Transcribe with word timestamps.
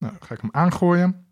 Nou, 0.00 0.12
dan 0.18 0.26
ga 0.28 0.34
ik 0.34 0.40
hem 0.40 0.50
aangooien. 0.52 1.26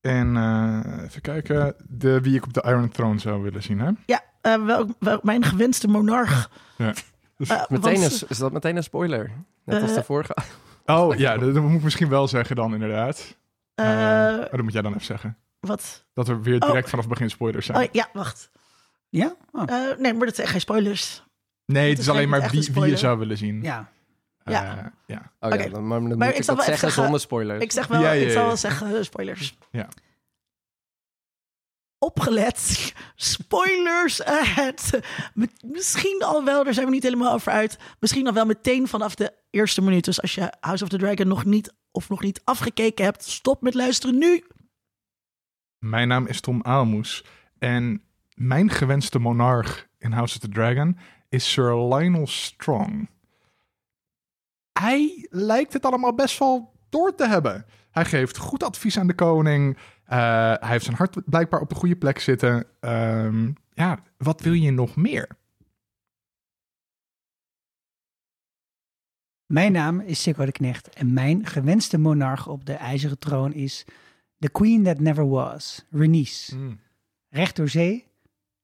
En 0.00 0.36
eh, 0.36 1.02
even 1.04 1.20
kijken, 1.20 1.74
de, 1.88 2.20
wie 2.20 2.34
ik 2.36 2.44
op 2.44 2.52
de 2.52 2.62
Iron 2.66 2.88
Throne 2.88 3.18
zou 3.18 3.42
willen 3.42 3.62
zien. 3.62 3.80
Hè? 3.80 3.90
Ja, 4.06 4.22
eh, 4.40 4.64
wel, 4.64 4.94
wel, 4.98 5.20
mijn 5.22 5.44
gewenste 5.44 5.88
monarch. 5.88 6.50
Ja. 6.76 6.92
Eh, 7.36 7.62
Meteen 7.68 8.00
want- 8.00 8.22
een, 8.22 8.28
is 8.28 8.38
dat 8.38 8.52
meteen 8.52 8.76
een 8.76 8.82
spoiler? 8.82 9.30
Net 9.64 9.82
als 9.82 9.94
de 9.94 10.02
vorige. 10.04 10.36
Oh 10.86 11.16
ja, 11.16 11.36
dat, 11.36 11.54
dat 11.54 11.62
moet 11.62 11.72
ik 11.76 11.82
misschien 11.82 12.08
wel 12.08 12.28
zeggen 12.28 12.56
dan 12.56 12.72
inderdaad. 12.74 13.36
oh, 13.74 14.38
dat 14.50 14.62
moet 14.62 14.72
jij 14.72 14.82
dan 14.82 14.92
even 14.92 15.04
zeggen. 15.04 15.36
wat? 15.60 16.04
Dat 16.14 16.28
er 16.28 16.42
weer 16.42 16.60
direct 16.60 16.88
vanaf 16.88 17.04
het 17.04 17.14
begin 17.14 17.30
spoilers 17.30 17.66
zijn. 17.66 17.78
Oh, 17.78 17.92
ja, 17.92 18.08
wacht. 18.12 18.50
Ja? 19.08 19.34
Oh. 19.52 19.62
Eh, 19.66 19.98
nee, 19.98 20.14
maar 20.14 20.26
dat 20.26 20.34
zijn 20.34 20.48
geen 20.48 20.60
spoilers. 20.60 21.22
nee, 21.64 21.80
het 21.82 21.90
het 21.90 21.98
is 21.98 22.04
is 22.06 22.10
alleen 22.10 22.28
maar 22.28 22.50
wie, 22.50 22.68
wie 22.72 22.86
je 22.86 22.96
zou 22.96 23.18
willen 23.18 23.36
zien. 23.36 23.62
ja. 23.62 23.88
Ja. 24.50 24.92
ja. 25.06 25.32
Oh 25.40 25.52
Oké. 25.52 25.68
dan, 25.70 25.86
maar 25.86 25.98
dan 26.00 26.08
Maar 26.08 26.16
moet 26.18 26.26
ik 26.28 26.36
ik 26.36 26.42
zal 26.44 26.54
dat 26.56 26.64
wel 26.66 26.74
zeggen 26.74 26.78
zeggen- 26.78 27.02
zonder 27.02 27.20
spoilers. 27.20 27.62
Ik 27.62 27.72
zeg 27.72 27.86
wel, 27.86 28.00
Ja, 28.00 28.12
ja, 28.12 28.24
ik 28.26 28.30
zal 28.32 28.46
wel 28.46 28.56
zeggen 28.56 28.96
eh, 28.96 29.02
spoilers. 29.02 29.56
Ja. 29.70 29.88
Opgelet. 31.98 32.92
Spoilers 33.14 34.24
ahead. 34.24 35.00
Misschien 35.66 36.22
al 36.24 36.44
wel, 36.44 36.64
daar 36.64 36.74
zijn 36.74 36.86
we 36.86 36.92
niet 36.92 37.02
helemaal 37.02 37.32
over 37.32 37.52
uit. 37.52 37.78
Misschien 38.00 38.26
al 38.26 38.32
wel 38.32 38.44
meteen 38.46 38.88
vanaf 38.88 39.14
de 39.14 39.32
eerste 39.50 39.82
minuut. 39.82 40.04
Dus 40.04 40.22
als 40.22 40.34
je 40.34 40.52
House 40.60 40.82
of 40.84 40.90
the 40.90 40.98
Dragon 40.98 41.28
nog 41.28 41.44
niet 41.44 41.74
of 41.90 42.08
nog 42.08 42.22
niet 42.22 42.40
afgekeken 42.44 43.04
hebt, 43.04 43.24
stop 43.24 43.62
met 43.62 43.74
luisteren 43.74 44.18
nu. 44.18 44.44
Mijn 45.78 46.08
naam 46.08 46.26
is 46.26 46.40
Tom 46.40 46.62
Aalmoes. 46.62 47.24
En 47.58 48.02
mijn 48.34 48.70
gewenste 48.70 49.18
monarch 49.18 49.86
in 49.98 50.12
House 50.12 50.34
of 50.34 50.40
the 50.40 50.48
Dragon 50.48 50.98
is 51.28 51.52
Sir 51.52 51.74
Lionel 51.94 52.26
Strong. 52.26 53.08
Hij 54.80 55.26
lijkt 55.30 55.72
het 55.72 55.84
allemaal 55.84 56.14
best 56.14 56.38
wel 56.38 56.72
door 56.88 57.14
te 57.14 57.26
hebben. 57.26 57.66
Hij 57.90 58.04
geeft 58.04 58.36
goed 58.36 58.62
advies 58.62 58.98
aan 58.98 59.06
de 59.06 59.14
koning. 59.14 59.78
Eh, 60.04 60.18
hij 60.58 60.68
heeft 60.70 60.84
zijn 60.84 60.96
hart 60.96 61.24
blijkbaar 61.24 61.60
op 61.60 61.68
de 61.68 61.74
goede 61.74 61.96
plek 61.96 62.18
zitten. 62.18 62.66
Ehm, 62.80 63.52
ja, 63.74 63.98
wat 64.16 64.40
wil 64.40 64.52
je 64.52 64.70
nog 64.70 64.96
meer? 64.96 65.36
Mijn 69.46 69.72
naam 69.72 70.00
is 70.00 70.22
Sikko 70.22 70.44
de 70.44 70.52
Knecht 70.52 70.88
en 70.88 71.12
mijn 71.12 71.46
gewenste 71.46 71.98
monarch 71.98 72.46
op 72.46 72.64
de 72.66 72.72
ijzeren 72.72 73.18
troon 73.18 73.52
is 73.52 73.84
The 74.38 74.50
Queen 74.50 74.84
That 74.84 74.98
Never 74.98 75.28
Was, 75.28 75.84
Renice. 75.90 76.56
Recht 77.28 77.56
door 77.56 77.68
zee 77.68 78.06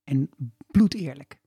en 0.05 0.31
bloedeerlijk. 0.67 1.39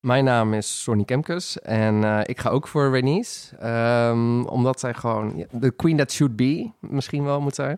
Mijn 0.00 0.24
naam 0.24 0.54
is 0.54 0.82
Sonny 0.82 1.04
Kemkes 1.04 1.60
en 1.60 2.04
eh, 2.04 2.20
ik 2.24 2.40
ga 2.40 2.50
ook 2.50 2.68
voor 2.68 2.90
Renice. 2.90 3.56
Ehm, 3.56 4.42
omdat 4.42 4.80
zij 4.80 4.94
gewoon 4.94 5.46
de 5.50 5.70
queen 5.70 5.96
that 5.96 6.12
should 6.12 6.36
be 6.36 6.70
misschien 6.80 7.24
wel 7.24 7.40
moet 7.40 7.54
zijn. 7.54 7.76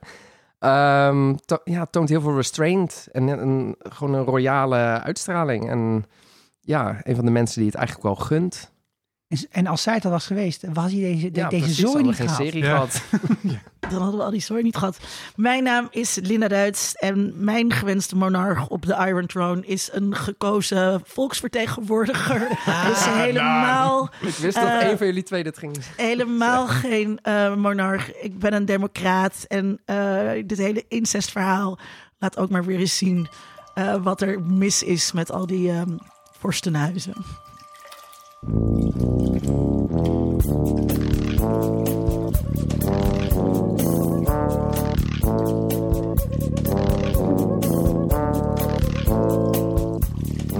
Ehm, 0.58 1.34
ja, 1.64 1.84
toont 1.84 2.08
heel 2.08 2.20
veel 2.20 2.36
restraint 2.36 3.08
en 3.12 3.28
een, 3.28 3.76
gewoon 3.78 4.14
een 4.14 4.24
royale 4.24 4.76
uitstraling. 4.76 5.70
En 5.70 6.04
ja, 6.60 7.00
een 7.02 7.14
van 7.16 7.24
de 7.24 7.30
mensen 7.30 7.58
die 7.58 7.70
het 7.70 7.78
eigenlijk 7.78 8.06
wel 8.06 8.26
gunt. 8.26 8.72
En, 9.30 9.38
en 9.50 9.66
als 9.66 9.82
zij 9.82 9.94
het 9.94 10.04
al 10.04 10.10
was 10.10 10.26
geweest, 10.26 10.64
was 10.72 10.92
hij 10.92 11.00
deze, 11.00 11.30
de- 11.30 11.40
Ja, 11.40 11.48
deze 11.48 11.62
precies, 11.64 11.84
zooi 11.90 12.02
niet 12.04 12.14
geen 12.16 12.28
gehad. 12.28 12.42
serie 12.46 12.62
Ja. 12.62 12.70
gehad. 12.70 13.02
Dan 13.90 14.00
hadden 14.00 14.18
we 14.18 14.24
al 14.24 14.30
die 14.30 14.40
story 14.40 14.62
niet 14.62 14.76
gehad. 14.76 14.98
Mijn 15.36 15.62
naam 15.62 15.88
is 15.90 16.18
Linda 16.22 16.48
Duits 16.48 16.94
en 16.94 17.32
mijn 17.36 17.72
gewenste 17.72 18.16
monarch 18.16 18.68
op 18.68 18.86
de 18.86 19.04
Iron 19.06 19.26
Throne 19.26 19.66
is 19.66 19.88
een 19.92 20.14
gekozen 20.16 21.00
volksvertegenwoordiger. 21.04 22.48
dus 22.88 23.04
helemaal, 23.04 24.10
Ik 24.20 24.34
wist 24.34 24.54
dat 24.56 24.64
Eh, 24.68 24.88
een 24.90 24.96
van 24.98 25.06
jullie 25.06 25.22
twee 25.22 25.42
dit 25.42 25.58
ging 25.58 25.76
helemaal 25.96 26.66
geen 26.66 27.18
eh, 27.22 27.54
monarch. 27.54 28.12
Ik 28.20 28.38
ben 28.38 28.52
een 28.52 28.64
democraat 28.64 29.44
en 29.48 29.80
eh, 29.84 30.30
dit 30.46 30.58
hele 30.58 30.84
incestverhaal 30.88 31.78
laat 32.18 32.38
ook 32.38 32.50
maar 32.50 32.64
weer 32.64 32.78
eens 32.78 32.96
zien 32.96 33.28
eh, 33.74 33.94
wat 34.02 34.20
er 34.22 34.40
mis 34.42 34.82
is 34.82 35.12
met 35.12 35.30
al 35.32 35.46
die 35.46 35.70
ehm 35.70 35.96
vorstenhuizen. 36.38 37.14
We 38.40 38.46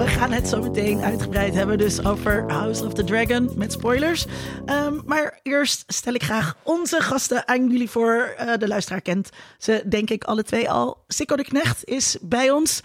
gaan 0.07 0.33
het 0.33 0.49
zo 0.49 0.63
meteen 0.63 1.01
uitgebreid 1.01 1.55
hebben, 1.55 1.79
dus 1.79 2.05
over 2.05 2.53
House 2.53 2.87
of 2.87 2.93
the 2.93 3.05
Dragon 3.05 3.51
met 3.57 3.73
spoilers. 3.73 4.27
Ehm, 4.67 5.01
maar 5.05 5.41
eerst 5.43 5.85
stel 5.87 6.15
ik 6.15 6.23
graag 6.23 6.57
onze 6.63 7.01
gasten 7.01 7.49
aan 7.49 7.71
jullie 7.71 7.91
voor. 7.91 8.35
Eh, 8.37 8.57
de 8.57 8.69
luisteraar 8.69 9.01
kent 9.01 9.31
ze, 9.59 9.83
denk 9.89 10.11
ik, 10.11 10.25
alle 10.25 10.43
twee 10.43 10.71
al. 10.71 11.05
Sikko 11.07 11.37
de 11.37 11.45
Knecht 11.45 11.85
is 11.85 12.19
bij 12.23 12.51
ons. 12.51 12.81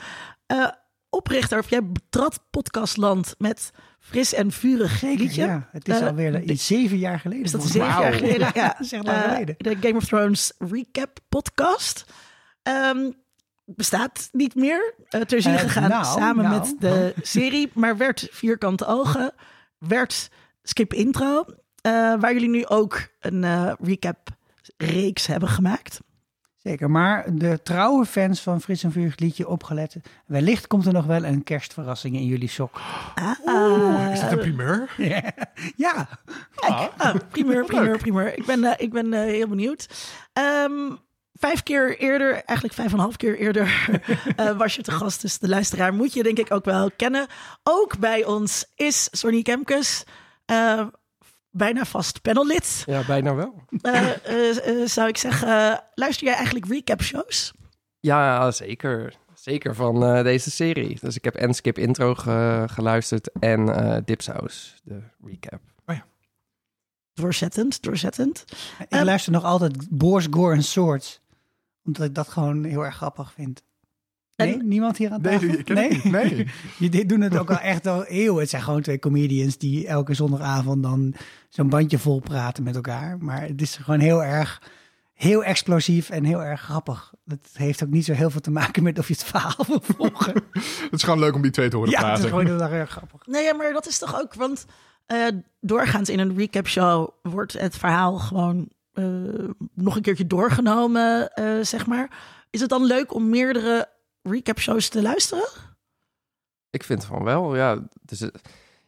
Eh, 0.45 0.67
oprichter, 1.15 1.59
of 1.59 1.69
jij 1.69 1.85
betrad 1.85 2.39
podcastland 2.49 3.35
met 3.37 3.71
fris 3.99 4.33
en 4.33 4.51
vurig 4.51 5.01
liedje. 5.01 5.45
Ja, 5.45 5.69
het 5.71 5.87
is 5.87 5.99
Eh, 5.99 6.07
alweer 6.07 6.31
de- 6.31 6.41
iets 6.41 6.65
zeven 6.67 6.97
jaar 6.97 7.19
geleden. 7.19 7.43
is 7.43 7.51
dat 7.51 7.61
volgens 7.61 7.83
zeven 7.83 8.01
jaar 8.01 8.13
geleden? 8.13 8.51
Ja, 8.53 8.75
lang 8.89 9.07
Eh, 9.17 9.21
geleden. 9.31 9.55
de 9.57 9.75
Game 9.81 9.95
of 9.95 10.05
Thrones 10.05 10.53
recap 10.57 11.19
podcast. 11.29 12.05
Ehm, 12.63 13.11
bestaat 13.65 14.29
niet 14.31 14.55
meer. 14.55 14.93
Eh 15.09 15.21
ter 15.21 15.45
Eh, 15.45 15.59
gegaan 15.59 15.89
nou, 15.89 16.05
samen 16.05 16.43
nou. 16.43 16.59
met 16.59 16.75
de 16.79 17.13
serie. 17.21 17.71
Maar 17.73 17.97
werd 17.97 18.27
Vierkante 18.31 18.85
Ogen. 18.85 19.31
Werd 19.77 20.29
Skip 20.63 20.93
Intro. 20.93 21.45
eh, 21.81 21.91
waar 22.19 22.33
jullie 22.33 22.49
nu 22.49 22.65
ook 22.65 23.07
een 23.19 23.43
eh, 23.43 23.71
recap 23.81 24.29
reeks 24.77 25.27
hebben 25.27 25.49
gemaakt. 25.49 25.99
Zeker, 26.65 26.91
maar 26.91 27.25
de 27.33 27.61
trouwe 27.63 28.05
fans 28.05 28.41
van 28.41 28.61
Fris 28.61 28.83
en 28.83 28.91
Vurig 28.91 29.19
liedje 29.19 29.47
opgelet. 29.47 29.95
Wellicht 30.25 30.67
komt 30.67 30.85
er 30.85 30.93
nog 30.93 31.05
wel 31.05 31.23
een 31.23 31.43
kerstverrassing 31.43 32.15
in 32.15 32.25
jullie 32.25 32.49
sok. 32.49 32.81
Ah, 33.45 34.11
Is 34.13 34.19
dit 34.19 34.31
een 34.31 34.37
primeur? 34.37 34.89
ja, 35.75 36.07
Ah, 36.55 37.15
primeur, 37.29 37.65
primeur, 37.73 37.97
primeur. 37.97 38.37
Ik 38.37 38.45
ben, 38.45 38.63
eh, 38.63 38.73
ik 38.77 38.91
ben 38.91 39.13
eh, 39.13 39.19
heel 39.19 39.47
benieuwd. 39.47 39.87
Ehm, 40.33 40.71
vijf 41.33 41.63
keer 41.63 41.97
eerder, 41.97 42.33
eigenlijk 42.33 42.73
vijf 42.73 42.87
en 42.87 42.93
een 42.93 42.99
half 43.03 43.15
keer 43.15 43.37
eerder, 43.37 43.89
eh, 44.35 44.57
was 44.57 44.75
je 44.75 44.81
te 44.81 44.91
gast. 44.91 45.21
Dus 45.21 45.37
de 45.39 45.47
luisteraar 45.47 45.93
moet 45.93 46.13
je 46.13 46.23
denk 46.23 46.37
ik 46.37 46.53
ook 46.53 46.65
wel 46.65 46.91
kennen. 46.97 47.27
Ook 47.63 47.99
bij 47.99 48.25
ons 48.25 48.65
is 48.75 49.07
Sonny 49.11 49.41
Kemkes. 49.41 50.03
Bijna 51.57 51.85
vast 51.85 52.21
panellid. 52.21 52.83
Ja, 52.85 53.05
bijna 53.05 53.35
wel. 53.35 53.63
Eh, 53.81 54.25
eh, 54.25 54.81
eh, 54.81 54.87
zou 54.87 55.07
ik 55.07 55.17
zeggen, 55.17 55.83
luister 55.93 56.25
jij 56.27 56.35
eigenlijk 56.35 56.65
recap 56.65 57.01
shows? 57.01 57.53
Ja, 57.99 58.51
zeker. 58.51 59.15
Zeker 59.33 59.75
van 59.75 60.03
eh, 60.05 60.23
deze 60.23 60.51
serie. 60.51 60.97
Dus 61.01 61.15
ik 61.15 61.23
heb 61.23 61.35
en 61.35 61.53
Skip 61.53 61.77
Intro 61.77 62.15
ge- 62.15 62.63
geluisterd 62.71 63.29
en 63.39 63.69
eh 63.75 64.01
Dipsaus, 64.05 64.81
de 64.83 65.01
recap. 65.23 65.59
Doorzettend, 67.13 67.81
doorzettend. 67.81 68.43
ik 68.79 68.85
Ehm, 68.89 69.03
luister 69.05 69.31
nog 69.31 69.43
altijd 69.43 69.89
Boors, 69.89 70.27
Gore 70.29 70.55
en 70.55 70.63
Swords. 70.63 71.21
Omdat 71.83 72.05
ik 72.05 72.15
dat 72.15 72.27
gewoon 72.27 72.63
heel 72.63 72.85
erg 72.85 72.95
grappig 72.95 73.33
vind. 73.33 73.63
Nee, 74.35 74.57
niemand 74.63 74.97
hier 74.97 75.11
aan 75.11 75.21
Nee, 75.21 75.33
tafel? 75.39 75.49
ik 75.49 75.65
ken 75.65 75.77
het 75.77 76.03
niet. 76.03 76.03
Nee. 76.03 76.47
Je 76.79 76.89
dit 76.89 77.09
doen 77.09 77.21
het 77.21 77.37
ook 77.37 77.49
al 77.49 77.59
echt 77.59 77.87
al 77.87 78.05
eeuwen. 78.05 78.39
Het 78.39 78.49
zijn 78.49 78.61
gewoon 78.61 78.81
twee 78.81 78.99
comedians 78.99 79.57
die 79.57 79.87
elke 79.87 80.13
zondagavond 80.13 80.83
dan 80.83 81.13
zo'n 81.49 81.69
bandje 81.69 81.97
vol 81.99 82.19
praten 82.19 82.63
met 82.63 82.75
elkaar. 82.75 83.17
Maar 83.19 83.41
het 83.41 83.61
is 83.61 83.75
gewoon 83.75 83.99
heel 83.99 84.23
erg, 84.23 84.61
heel 85.13 85.43
explosief 85.43 86.09
en 86.09 86.23
heel 86.23 86.43
erg 86.43 86.61
grappig. 86.61 87.13
Het 87.27 87.49
heeft 87.53 87.83
ook 87.83 87.89
niet 87.89 88.05
zo 88.05 88.13
heel 88.13 88.29
veel 88.29 88.41
te 88.41 88.51
maken 88.51 88.83
met 88.83 88.99
of 88.99 89.07
je 89.07 89.13
het 89.13 89.23
verhaal 89.33 89.65
wil 89.67 89.81
volgen. 89.83 90.33
Het 90.83 90.93
is 90.93 91.03
gewoon 91.03 91.19
leuk 91.19 91.35
om 91.35 91.41
die 91.41 91.51
twee 91.51 91.69
te 91.69 91.75
horen 91.75 91.91
ja, 91.91 91.97
het 91.97 92.05
praten. 92.05 92.23
is 92.23 92.29
gewoon 92.29 92.45
heel 92.45 92.61
erg 92.61 92.89
grappig. 92.89 93.25
Nee, 93.27 93.43
ja, 93.43 93.53
maar 93.53 93.73
dat 93.73 93.87
is 93.87 93.97
toch 93.97 94.21
ook, 94.21 94.33
want 94.33 94.65
eh, 95.05 95.27
doorgaans 95.61 96.09
in 96.09 96.19
een 96.19 96.37
recap 96.37 96.67
show 96.67 97.09
wordt 97.21 97.53
het 97.53 97.77
verhaal 97.77 98.17
gewoon 98.17 98.67
eh, 98.93 99.05
nog 99.73 99.95
een 99.95 100.01
keertje 100.01 100.27
doorgenomen, 100.27 101.33
eh, 101.33 101.45
zeg 101.61 101.85
maar. 101.85 102.09
Is 102.49 102.61
het 102.61 102.69
dan 102.69 102.85
leuk 102.85 103.13
om 103.13 103.29
meerdere 103.29 103.87
recap 104.29 104.59
shows 104.59 104.89
te 104.89 105.01
luisteren? 105.01 105.47
Ik 106.69 106.83
vind 106.83 107.05
van 107.05 107.23
wel, 107.23 107.55
ja. 107.55 107.87
Dus, 108.01 108.21
eh, 108.21 108.27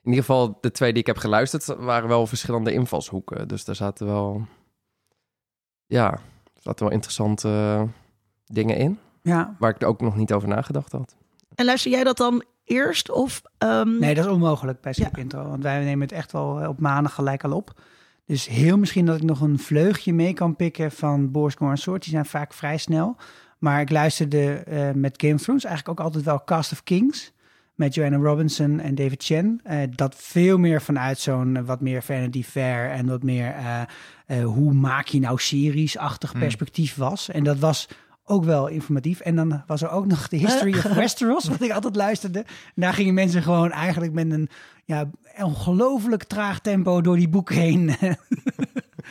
in 0.03 0.09
ieder 0.13 0.19
geval, 0.19 0.57
de 0.61 0.71
twee 0.71 0.91
die 0.91 1.01
ik 1.01 1.07
heb 1.07 1.17
geluisterd 1.17 1.65
waren 1.65 2.09
wel 2.09 2.27
verschillende 2.27 2.73
invalshoeken. 2.73 3.47
Dus 3.47 3.65
daar 3.65 3.75
zaten 3.75 4.05
wel, 4.05 4.47
ja, 5.85 6.19
zaten 6.53 6.85
wel 6.85 6.93
interessante 6.93 7.87
dingen 8.45 8.77
in. 8.77 8.99
Ja. 9.21 9.55
Waar 9.59 9.69
ik 9.69 9.81
er 9.81 9.87
ook 9.87 10.01
nog 10.01 10.15
niet 10.15 10.33
over 10.33 10.47
nagedacht 10.47 10.91
had. 10.91 11.15
En 11.55 11.65
luister 11.65 11.91
jij 11.91 12.03
dat 12.03 12.17
dan 12.17 12.43
eerst 12.63 13.11
of... 13.11 13.41
ehm, 13.57 13.97
Nee, 13.99 14.15
dat 14.15 14.25
is 14.25 14.31
onmogelijk 14.31 14.81
bij 14.81 14.93
Skip 14.93 15.17
Intro. 15.17 15.47
Want 15.49 15.63
wij 15.63 15.83
nemen 15.83 16.01
het 16.07 16.11
echt 16.11 16.31
wel 16.31 16.59
eh, 16.61 16.69
op 16.69 16.79
maandag 16.79 17.13
gelijk 17.13 17.43
al 17.43 17.51
op. 17.51 17.79
Dus 18.25 18.47
heel 18.47 18.77
misschien 18.77 19.05
dat 19.05 19.15
ik 19.17 19.23
nog 19.23 19.41
een 19.41 19.59
vleugje 19.59 20.13
mee 20.13 20.33
kan 20.33 20.55
pikken 20.55 20.91
van 20.91 21.31
Boris 21.31 21.55
Gore 21.55 21.71
en 21.71 21.77
Soort. 21.77 22.01
Die 22.03 22.11
zijn 22.11 22.25
vaak 22.25 22.53
vrij 22.53 22.77
snel. 22.77 23.15
Maar 23.57 23.81
ik 23.81 23.89
luisterde 23.89 24.53
eh, 24.53 24.91
met 24.91 25.13
Game 25.21 25.33
of 25.33 25.41
Thrones 25.41 25.63
eigenlijk 25.63 25.99
ook 25.99 26.05
altijd 26.05 26.23
wel 26.23 26.43
Cast 26.43 26.71
of 26.71 26.83
Kings. 26.83 27.35
met 27.75 27.93
Joanna 27.93 28.17
Robinson 28.17 28.79
en 28.79 28.95
David 28.95 29.23
Chen. 29.23 29.59
eh, 29.63 29.77
dat 29.95 30.15
veel 30.17 30.57
meer 30.57 30.81
vanuit 30.81 31.19
zo'n 31.19 31.55
eh, 31.57 31.63
wat 31.63 31.81
meer 31.81 32.03
Vanity 32.03 32.43
Fair 32.43 32.89
en 32.91 33.07
wat 33.07 33.23
meer 33.23 33.53
hoe 34.43 34.73
maak 34.73 35.07
je 35.07 35.19
nou 35.19 35.39
series-achtig 35.39 36.31
Hmm. 36.31 36.39
perspectief 36.39 36.95
was. 36.95 37.29
En 37.29 37.43
dat 37.43 37.57
was 37.59 37.87
ook 38.23 38.43
wel 38.43 38.67
informatief. 38.67 39.19
En 39.19 39.35
dan 39.35 39.63
was 39.67 39.81
er 39.81 39.89
ook 39.89 40.05
nog 40.05 40.27
de 40.27 40.37
History 40.37 40.73
of 40.77 40.83
Westeros, 41.03 41.47
wat 41.47 41.61
ik 41.61 41.71
altijd 41.71 41.95
luisterde. 41.95 42.39
En 42.39 42.45
daar 42.81 42.93
gingen 42.93 43.13
mensen 43.13 43.41
gewoon 43.43 43.71
eigenlijk 43.71 44.13
met 44.13 44.31
een 44.31 44.49
ja, 44.85 45.09
ongelooflijk 45.41 46.23
traag 46.23 46.59
tempo 46.59 47.01
door 47.01 47.15
die 47.15 47.29
boek 47.29 47.51
heen. 47.53 47.89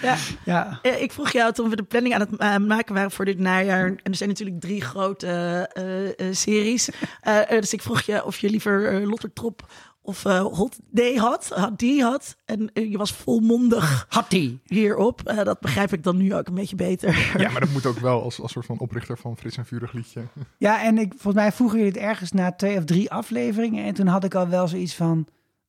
Ja. 0.02 0.16
ja. 0.44 0.78
Eh, 0.82 1.02
Ik 1.02 1.12
vroeg 1.12 1.30
jou 1.30 1.52
toen 1.52 1.70
we 1.70 1.76
de 1.76 1.82
planning 1.82 2.14
aan 2.14 2.20
het 2.20 2.36
eh, 2.36 2.56
maken 2.56 2.94
waren 2.94 3.10
voor 3.10 3.24
dit 3.24 3.38
najaar. 3.38 3.86
En 3.86 3.98
er 4.02 4.14
zijn 4.14 4.28
natuurlijk 4.28 4.60
drie 4.60 4.80
grote 4.80 5.26
eh, 5.72 6.28
eh, 6.28 6.34
series. 6.34 6.88
Dus 7.48 7.72
ik 7.72 7.82
vroeg 7.82 8.00
je 8.00 8.24
of 8.24 8.38
je 8.38 8.50
liever 8.50 8.88
eh, 9.00 9.08
Lottertrop 9.08 9.72
of 10.02 10.24
eh, 10.24 10.40
Hot 10.40 10.76
Day 10.90 11.14
had. 11.16 11.48
Had 11.54 11.78
die 11.78 12.02
had. 12.02 12.36
En 12.44 12.70
je 12.72 12.98
was 12.98 13.12
volmondig 13.12 14.06
Had 14.08 14.30
die. 14.30 14.60
hierop. 14.64 15.20
Dat 15.44 15.60
begrijp 15.60 15.92
ik 15.92 16.02
dan 16.02 16.16
nu 16.16 16.34
ook 16.34 16.46
een 16.48 16.54
beetje 16.54 16.76
beter. 16.76 17.32
Ja, 17.38 17.50
maar 17.50 17.60
dat 17.60 17.70
moet 17.70 17.86
ook 17.86 17.98
wel 17.98 18.22
als, 18.22 18.40
als 18.40 18.52
soort 18.52 18.66
van 18.66 18.78
oprichter 18.78 19.18
van 19.18 19.36
Frits 19.36 19.56
en 19.56 19.66
Vurig 19.66 19.92
liedje. 19.92 20.20
Ja, 20.58 20.82
en 20.84 20.98
ik, 20.98 21.08
volgens 21.12 21.34
mij 21.34 21.52
vroegen 21.52 21.78
jullie 21.78 21.92
het 21.92 22.02
ergens 22.02 22.32
na 22.32 22.52
twee 22.52 22.76
of 22.78 22.84
drie 22.84 23.10
afleveringen. 23.10 23.84
En 23.84 23.94
toen 23.94 24.06
had 24.06 24.24
ik 24.24 24.34
al 24.34 24.48
wel 24.48 24.68
zoiets 24.68 24.94
van... 24.94 25.26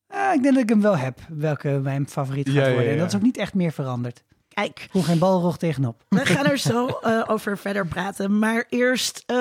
ah, 0.08 0.34
ik 0.34 0.42
denk 0.42 0.54
dat 0.54 0.64
ik 0.64 0.70
hem 0.70 0.82
wel 0.82 0.98
heb, 0.98 1.20
welke 1.30 1.70
mijn 1.84 2.08
favoriet 2.10 2.48
gaat 2.48 2.56
Ja, 2.56 2.66
ja, 2.68 2.74
worden. 2.74 2.92
En 2.92 2.98
dat 2.98 3.08
is 3.08 3.16
ook 3.16 3.22
niet 3.22 3.38
echt 3.38 3.54
meer 3.54 3.72
veranderd. 3.72 4.24
Kijk, 4.48 4.88
voel 4.92 5.02
geen 5.02 5.20
balrog 5.20 5.58
tegenop. 5.58 6.04
we 6.10 6.26
gaan 6.26 6.46
er 6.46 6.58
zo 6.58 6.88
eh, 6.88 7.24
over 7.28 7.58
verder 7.58 7.88
praten. 7.88 8.40
Maar 8.40 8.66
eerst 8.70 9.24
eh, 9.26 9.36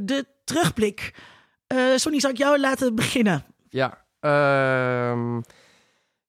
de 0.00 0.24
terugblik. 0.44 1.14
Eh 1.66 1.78
Sonny, 1.96 2.20
zou 2.20 2.32
ik 2.32 2.38
jou 2.38 2.60
laten 2.60 2.94
beginnen? 2.94 3.44
Ja, 3.68 3.98
ehm, 4.20 5.40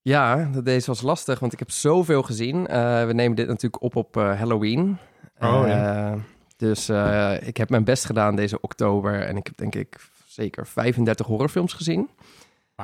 ja, 0.02 0.50
deze 0.64 0.86
was 0.88 1.02
lastig, 1.02 1.40
want 1.40 1.54
ik 1.54 1.60
heb 1.60 1.72
zoveel 1.72 2.22
gezien. 2.24 2.68
Eh, 2.68 3.06
we 3.06 3.14
nemen 3.14 3.36
dit 3.36 3.48
natuurlijk 3.48 3.82
op 3.82 3.96
op 3.96 4.18
eh, 4.18 4.38
Halloween. 4.40 4.98
Oh, 5.40 5.64
ja. 5.68 6.12
Eh, 6.12 6.20
Dus 6.58 6.90
eh, 6.90 7.34
ik 7.48 7.58
heb 7.58 7.70
mijn 7.70 7.84
best 7.84 8.06
gedaan 8.06 8.36
deze 8.36 8.62
oktober. 8.62 9.22
En 9.22 9.38
ik 9.38 9.46
heb 9.46 9.58
denk 9.58 9.76
ik 9.76 9.96
zeker 10.26 10.68
35 10.68 11.26
horrorfilms 11.26 11.74
gezien. 11.74 12.10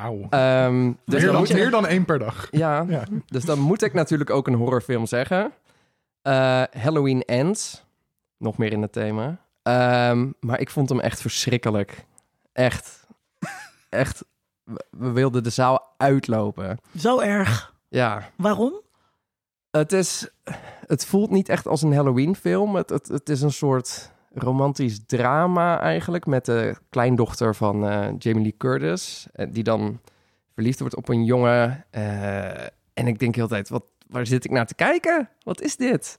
Wauw. 0.01 0.27
Ehm, 0.29 0.91
dus 1.05 1.21
meer, 1.23 1.31
dan 1.31 1.45
je- 1.47 1.53
meer 1.53 1.69
dan 1.71 1.87
één 1.87 2.05
per 2.05 2.19
dag. 2.19 2.47
ja, 2.51 2.85
Ja. 2.89 3.03
dus 3.25 3.45
dan 3.45 3.59
moet 3.59 3.81
ik 3.81 3.93
natuurlijk 3.93 4.29
ook 4.29 4.47
een 4.47 4.53
horrorfilm 4.53 5.05
zeggen. 5.05 5.51
Eh, 6.21 6.63
Halloween 6.79 7.21
Ends. 7.21 7.85
Nog 8.37 8.57
meer 8.57 8.71
in 8.71 8.81
het 8.81 8.91
thema. 8.91 9.37
Ehm, 9.63 10.27
maar 10.39 10.59
ik 10.59 10.69
vond 10.69 10.89
hem 10.89 10.99
echt 10.99 11.21
verschrikkelijk. 11.21 12.05
Echt. 12.53 13.07
Echt. 13.89 14.25
We- 14.63 14.85
We 14.89 15.11
wilden 15.11 15.43
de 15.43 15.49
zaal 15.49 15.93
uitlopen. 15.97 16.77
Zo 16.97 17.19
erg. 17.19 17.73
Ja. 17.89 18.29
Waarom? 18.37 18.73
Het 19.71 19.91
is... 19.93 20.29
Het 20.87 21.05
voelt 21.05 21.29
niet 21.29 21.49
echt 21.49 21.67
als 21.67 21.81
een 21.81 21.93
Halloween-film. 21.93 22.75
Het, 22.75 22.89
het, 22.89 23.07
het 23.07 23.29
is 23.29 23.41
een 23.41 23.51
soort 23.51 24.11
romantisch 24.37 25.05
drama 25.05 25.79
eigenlijk... 25.79 26.25
met 26.25 26.45
de 26.45 26.75
kleindochter 26.89 27.55
van 27.55 27.87
eh, 27.87 28.07
Jamie 28.17 28.41
Lee 28.41 28.55
Curtis... 28.57 29.27
eh, 29.33 29.47
die 29.49 29.63
dan 29.63 29.99
verliefd 30.53 30.79
wordt 30.79 30.95
op 30.95 31.09
een 31.09 31.23
jongen. 31.23 31.85
eh, 31.89 32.63
en 32.93 33.07
ik 33.07 33.19
denk 33.19 33.35
heel 33.35 33.47
de 33.47 33.53
tijd, 33.53 33.69
wat, 33.69 33.83
waar 34.07 34.27
zit 34.27 34.45
ik 34.45 34.51
naar 34.51 34.65
te 34.65 34.75
kijken? 34.75 35.29
Wat 35.43 35.61
is 35.61 35.75
dit? 35.75 36.17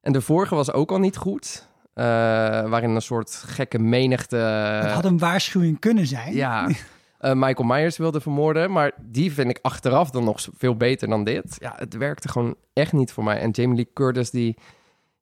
En 0.00 0.12
de 0.12 0.20
vorige 0.20 0.54
was 0.54 0.72
ook 0.72 0.90
al 0.90 0.98
niet 0.98 1.16
goed... 1.16 1.68
waarin 1.94 2.90
een 2.90 3.02
soort 3.02 3.30
gekke 3.34 3.78
menigte... 3.78 4.36
Het 4.36 4.90
had 4.90 5.04
een 5.04 5.18
waarschuwing 5.18 5.78
kunnen 5.78 6.06
zijn. 6.06 6.34
Ja, 6.34 6.68
Michael 7.20 7.68
Myers 7.68 7.96
wilde 7.96 8.20
vermoorden. 8.20 8.72
Maar 8.72 8.92
die 9.02 9.32
vind 9.32 9.50
ik 9.50 9.58
achteraf 9.62 10.10
dan 10.10 10.24
nog 10.24 10.48
veel 10.56 10.76
beter 10.76 11.08
dan 11.08 11.24
dit. 11.24 11.56
Ja, 11.58 11.74
het 11.76 11.96
werkte 11.96 12.28
gewoon 12.28 12.54
echt 12.72 12.92
niet 12.92 13.12
voor 13.12 13.24
mij. 13.24 13.40
En 13.40 13.50
Jamie 13.50 13.76
Lee 13.76 13.90
Curtis, 13.92 14.30
die... 14.30 14.56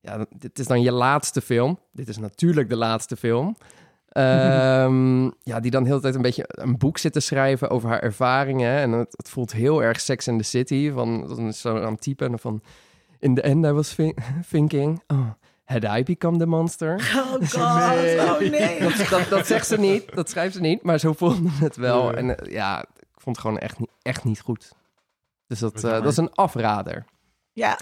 Ja, 0.04 0.26
dit 0.36 0.58
is 0.58 0.66
dan 0.66 0.82
je 0.82 0.92
laatste 0.92 1.40
film. 1.40 1.78
Dit 1.92 2.08
is 2.08 2.18
natuurlijk 2.18 2.68
de 2.68 2.76
laatste 2.76 3.16
film. 3.16 3.56
Ehm, 4.08 5.24
ja, 5.24 5.60
die 5.60 5.70
dan 5.70 5.82
de 5.82 5.88
hele 5.88 6.00
tijd 6.00 6.14
een 6.14 6.22
beetje 6.22 6.44
een 6.48 6.78
boek 6.78 6.98
zit 6.98 7.12
te 7.12 7.20
schrijven 7.20 7.70
over 7.70 7.88
haar 7.88 8.00
ervaringen. 8.02 8.78
En 8.78 8.90
het, 8.92 9.14
het 9.16 9.28
voelt 9.28 9.52
heel 9.52 9.82
erg 9.82 10.00
Sex 10.00 10.26
in 10.26 10.38
the 10.38 10.44
City. 10.44 10.90
Van, 10.92 11.28
dan 11.28 11.46
is 11.46 11.60
zo 11.60 11.80
aan 11.82 11.92
het 11.92 12.00
typen 12.00 12.38
van... 12.38 12.62
In 13.18 13.34
the 13.34 13.40
end 13.42 13.64
I 13.64 13.70
was 13.70 13.94
thi- 13.94 14.14
thinking... 14.50 15.02
Oh, 15.06 15.30
had 15.64 15.84
I 15.84 16.02
become 16.02 16.38
the 16.38 16.46
monster? 16.46 16.94
Oh 17.16 17.32
god. 17.32 17.44
Oh 18.34 18.38
nee. 18.38 18.80
Dat, 18.80 19.06
dat, 19.10 19.28
dat 19.28 19.46
zegt 19.46 19.66
ze 19.66 19.78
niet, 19.78 20.14
dat 20.14 20.30
schrijft 20.30 20.54
ze 20.54 20.60
niet, 20.60 20.82
maar 20.82 20.98
zo 20.98 21.12
voelde 21.12 21.48
het 21.50 21.76
wel. 21.76 22.12
En 22.14 22.38
eh, 22.38 22.52
ja, 22.52 22.80
ik 22.82 23.20
vond 23.20 23.36
het 23.36 23.44
gewoon 23.44 23.58
echt, 23.58 23.78
niet- 23.78 23.90
echt 24.02 24.24
niet 24.24 24.40
goed. 24.40 24.72
Dus 25.46 25.58
dat, 25.58 25.74
eh, 25.74 25.80
jammer. 25.82 26.02
dat 26.02 26.10
is 26.12 26.16
een 26.18 26.32
afrader. 26.34 27.04
Ja, 27.52 27.78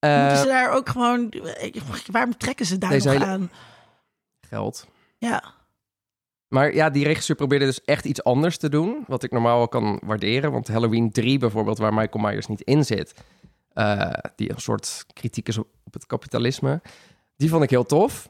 moeten 0.00 0.36
ze 0.38 0.46
daar 0.46 0.72
ook 0.72 0.88
gewoon... 0.88 1.32
Waarom 2.10 2.36
trekken 2.36 2.66
ze 2.66 2.78
daar 2.78 2.92
nog 2.94 3.02
hele- 3.04 3.24
aan? 3.26 3.50
Geld. 4.48 4.86
Ja. 5.18 5.42
Maar 6.48 6.74
ja, 6.74 6.90
die 6.90 7.04
regisseur 7.04 7.36
probeerde 7.36 7.64
dus 7.64 7.84
echt 7.84 8.04
iets 8.04 8.24
anders 8.24 8.56
te 8.58 8.68
doen. 8.68 9.04
Wat 9.06 9.22
ik 9.22 9.30
normaal 9.30 9.56
wel 9.56 9.68
kan 9.68 10.00
waarderen. 10.04 10.52
Want 10.52 10.68
Halloween 10.68 11.10
3 11.12 11.38
bijvoorbeeld, 11.38 11.78
waar 11.78 11.94
Michael 11.94 12.24
Myers 12.24 12.46
niet 12.46 12.60
in 12.60 12.84
zit. 12.84 13.14
eh, 13.72 14.10
die 14.36 14.50
een 14.50 14.60
soort 14.60 15.04
kritiek 15.12 15.48
is 15.48 15.58
op, 15.58 15.66
op 15.84 15.92
het 15.92 16.06
kapitalisme. 16.06 16.82
Die 17.36 17.48
vond 17.48 17.62
ik 17.62 17.70
heel 17.70 17.84
tof. 17.86 18.28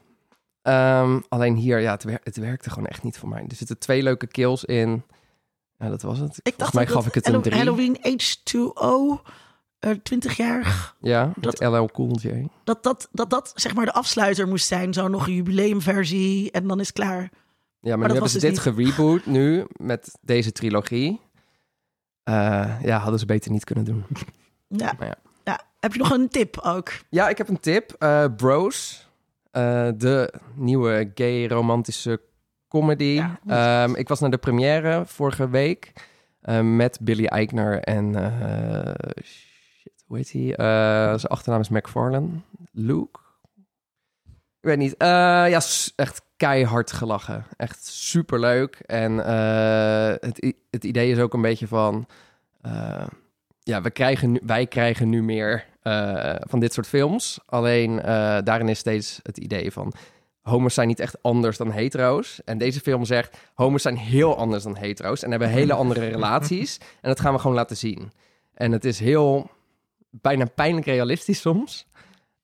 Ehm, 0.61 1.19
alleen 1.29 1.55
hier, 1.55 1.79
ja, 1.79 1.91
het, 1.91 2.03
wer- 2.03 2.19
het 2.23 2.37
werkte 2.37 2.69
gewoon 2.69 2.87
echt 2.87 3.03
niet 3.03 3.17
voor 3.17 3.29
mij. 3.29 3.43
Er 3.47 3.55
zitten 3.55 3.77
twee 3.79 4.03
leuke 4.03 4.27
kills 4.27 4.63
in. 4.65 5.03
Ja, 5.77 5.89
dat 5.89 6.01
was 6.01 6.19
het. 6.19 6.29
Ik 6.29 6.33
Volgens 6.43 6.57
dacht 6.57 6.73
mij 6.73 6.85
dat 6.85 6.93
gaf 6.93 7.05
ik 7.07 7.13
het 7.13 7.25
een 7.27 7.33
Hallo- 7.33 7.49
3. 7.49 7.57
Halloween 7.57 7.97
H2O, 7.97 9.21
eh 9.81 9.91
20 10.03 10.37
jaar, 10.37 10.93
Ja, 10.99 11.31
Dat- 11.37 11.59
LL 11.59 11.85
Cool 11.93 12.17
J. 12.21 12.47
dat 12.63 12.83
dat, 12.83 13.07
dat 13.11 13.29
dat 13.29 13.51
zeg 13.55 13.73
maar 13.75 13.85
de 13.85 13.93
afsluiter 13.93 14.47
moest 14.47 14.67
zijn. 14.67 14.93
Zo 14.93 15.07
nog 15.07 15.27
een 15.27 15.33
jubileumversie 15.33 16.51
en 16.51 16.67
dan 16.67 16.79
is 16.79 16.87
het 16.87 16.95
klaar. 16.95 17.29
Ja, 17.79 17.95
maar, 17.95 17.97
dat 17.97 18.07
nu 18.07 18.13
hebben 18.13 18.29
ze 18.29 18.39
dus 18.39 18.49
dit 18.49 18.59
gereboot 18.59 19.25
nu 19.25 19.65
met 19.75 20.17
deze 20.21 20.51
trilogie. 20.51 21.19
Eh, 22.23 22.75
ja, 22.83 22.97
hadden 22.99 23.19
ze 23.19 23.25
beter 23.25 23.51
niet 23.51 23.63
kunnen 23.63 23.83
doen. 23.85 24.03
Ja. 24.67 24.93
Maar 24.99 25.07
ja. 25.07 25.15
ja. 25.43 25.61
Heb 25.79 25.93
je 25.93 25.99
nog 25.99 26.11
een 26.11 26.29
tip 26.29 26.59
ook? 26.59 26.91
Ja, 27.09 27.29
ik 27.29 27.37
heb 27.37 27.47
een 27.49 27.59
tip. 27.59 27.95
Eh, 27.99 28.25
Bros, 28.37 29.07
de 29.51 30.33
nieuwe 30.55 31.11
gay 31.15 31.47
romantische 31.47 32.21
comedy. 32.67 33.03
Ja. 33.03 33.39
Ehm, 33.83 33.95
ik 33.95 34.07
was 34.07 34.19
naar 34.19 34.29
de 34.31 34.37
première 34.37 35.03
vorige 35.05 35.49
week 35.49 35.93
met 36.61 36.97
Billy 37.01 37.25
Eichner 37.25 37.79
en 37.79 38.13
hoe 40.11 40.19
heet 40.19 40.31
hij? 40.31 40.55
Eh, 40.55 41.19
zijn 41.19 41.31
achternaam 41.31 41.61
is 41.61 41.69
McFarlane. 41.69 42.29
Luke? 42.71 43.19
Ik 44.59 44.67
weet 44.67 44.77
niet. 44.77 44.97
Eh, 44.97 45.07
ja, 45.49 45.61
echt 45.95 46.21
keihard 46.37 46.91
gelachen. 46.91 47.45
Echt 47.57 47.85
superleuk. 47.85 48.75
En 48.75 49.25
eh, 49.25 50.13
het, 50.19 50.53
het 50.69 50.83
idee 50.83 51.11
is 51.11 51.19
ook 51.19 51.33
een 51.33 51.41
beetje 51.41 51.67
van... 51.67 52.05
ja, 53.59 53.81
we 53.81 53.91
krijgen 53.91 54.31
nu, 54.31 54.41
wij 54.45 54.67
krijgen 54.67 55.09
nu 55.09 55.23
meer 55.23 55.65
van 56.39 56.59
dit 56.59 56.73
soort 56.73 56.87
films. 56.87 57.39
Alleen 57.45 57.95
daarin 58.43 58.69
is 58.69 58.79
steeds 58.79 59.19
het 59.23 59.37
idee 59.37 59.71
van... 59.71 59.93
Homo's 60.41 60.73
zijn 60.73 60.87
niet 60.87 60.99
echt 60.99 61.23
anders 61.23 61.57
dan 61.57 61.71
hetero's. 61.71 62.41
En 62.45 62.57
deze 62.57 62.79
film 62.79 63.05
zegt... 63.05 63.37
Homo's 63.53 63.81
zijn 63.81 63.97
heel 63.97 64.37
anders 64.37 64.63
dan 64.63 64.77
hetero's. 64.77 65.23
En 65.23 65.29
hebben 65.29 65.49
hele 65.49 65.73
andere 65.83 66.07
relaties. 66.07 66.77
En 66.77 67.09
dat 67.09 67.19
gaan 67.19 67.33
we 67.33 67.39
gewoon 67.39 67.55
laten 67.55 67.77
zien. 67.77 68.11
En 68.53 68.71
het 68.71 68.85
is 68.85 68.99
heel... 68.99 69.49
Bijna 70.11 70.45
pijnlijk 70.45 70.85
realistisch 70.85 71.41
soms. 71.41 71.85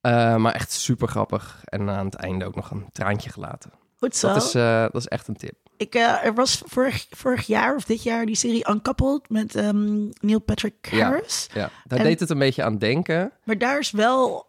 Eh, 0.00 0.36
maar 0.36 0.54
echt 0.54 0.72
super 0.72 1.08
grappig. 1.08 1.60
En 1.64 1.90
aan 1.90 2.04
het 2.04 2.14
einde 2.14 2.44
ook 2.44 2.54
nog 2.54 2.70
een 2.70 2.86
traantje 2.92 3.30
gelaten. 3.30 3.70
Goed 3.96 4.16
zo. 4.16 4.28
Dat 4.28 4.42
is, 4.42 4.54
eh, 4.54 4.80
dat 4.82 4.94
is 4.94 5.06
echt 5.08 5.28
een 5.28 5.36
tip. 5.36 5.54
Ik, 5.76 5.94
eh, 5.94 6.24
er 6.24 6.34
was 6.34 6.62
vorig, 6.66 7.06
vorig 7.10 7.46
jaar 7.46 7.74
of 7.74 7.84
dit 7.84 8.02
jaar 8.02 8.26
die 8.26 8.34
serie 8.34 8.68
Uncoupled 8.70 9.28
met 9.28 9.54
ehm, 9.54 10.08
Neil 10.20 10.38
Patrick 10.40 10.88
Ja. 10.90 11.04
Harris. 11.08 11.48
Ja, 11.54 11.70
daar 11.84 11.98
En- 11.98 12.04
deed 12.04 12.20
het 12.20 12.30
een 12.30 12.38
beetje 12.38 12.62
aan 12.64 12.78
denken. 12.78 13.32
Maar 13.44 13.58
daar 13.58 13.78
is 13.78 13.90
wel, 13.90 14.46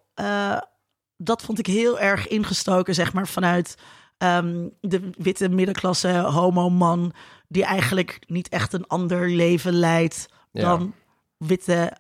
dat 1.18 1.42
vond 1.42 1.60
ik 1.60 1.66
heel 1.68 2.00
erg 2.00 2.28
ingestoken, 2.28 2.94
zeg 2.96 3.14
maar, 3.14 3.28
vanuit 3.28 3.76
ehm, 4.18 4.68
de 4.82 5.10
witte 5.18 5.50
middenklasse 5.50 6.10
homo-man, 6.20 7.14
die 7.48 7.64
eigenlijk 7.64 8.20
niet 8.28 8.50
echt 8.50 8.74
een 8.74 8.88
ander 8.88 9.30
leven 9.30 9.74
leidt 9.74 10.26
Ja. 10.52 10.62
dan 10.62 10.94
witte 11.38 11.94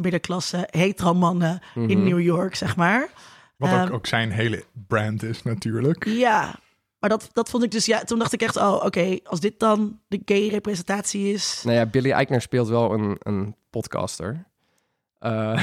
middenklasse 0.00 0.68
hetero-mannen 0.70 1.60
in 1.74 1.82
Mhm. 1.98 2.04
New 2.04 2.20
York, 2.20 2.54
zeg 2.54 2.76
maar. 2.76 3.08
Wat 3.56 3.68
Ehm, 3.70 3.82
ook, 3.86 3.92
ook 3.92 4.06
zijn 4.06 4.30
hele 4.30 4.64
brand 4.86 5.22
is 5.22 5.42
natuurlijk. 5.42 6.04
Ja, 6.04 6.54
maar 6.98 7.10
dat, 7.10 7.28
dat 7.32 7.50
vond 7.50 7.62
ik 7.64 7.70
dus, 7.70 7.86
ja, 7.86 8.04
toen 8.04 8.18
dacht 8.18 8.32
ik 8.32 8.42
echt, 8.42 8.56
oh, 8.56 8.84
oké, 8.84 9.18
als 9.24 9.40
dit 9.40 9.58
dan 9.58 10.00
de 10.08 10.22
gay 10.24 10.48
representatie 10.48 11.32
is. 11.32 11.62
Nou 11.64 11.76
ja, 11.76 11.86
Billy 11.86 12.10
Eichner 12.10 12.40
speelt 12.40 12.68
wel 12.68 12.92
een, 12.92 13.16
een 13.18 13.56
podcaster. 13.70 14.46
Eh, 15.18 15.52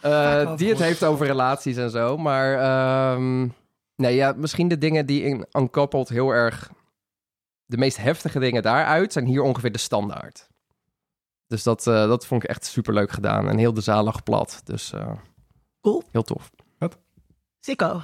eh, 0.00 0.56
die 0.56 0.68
het 0.68 0.78
heeft 0.78 1.04
over 1.04 1.26
relaties 1.26 1.76
en 1.76 1.90
zo. 1.90 2.16
Maar 2.16 2.58
ehm, 2.58 3.48
Nee, 3.96 4.14
ja, 4.14 4.32
misschien 4.36 4.68
de 4.68 4.78
dingen 4.78 5.06
die 5.06 5.22
in 5.22 5.46
Uncoupled 5.52 6.08
heel 6.08 6.30
erg... 6.30 6.70
De 7.66 7.76
meest 7.76 7.96
heftige 7.96 8.38
dingen 8.38 8.62
daaruit 8.62 9.12
zijn 9.12 9.24
hier 9.26 9.42
ongeveer 9.42 9.72
de 9.72 9.78
standaard. 9.78 10.48
Dus 11.46 11.62
dat, 11.62 11.86
eh, 11.86 12.06
dat 12.08 12.26
vond 12.26 12.42
ik 12.42 12.48
echt 12.48 12.64
super 12.64 12.94
leuk 12.94 13.10
gedaan. 13.10 13.48
En 13.48 13.58
heel 13.58 13.74
de 13.74 13.80
zaal 13.80 14.04
lag 14.04 14.22
plat. 14.22 14.60
Dus 14.64 14.92
eh, 14.92 15.12
Cool. 15.80 16.02
heel 16.10 16.22
tof. 16.22 16.50
Sikko. 17.60 18.02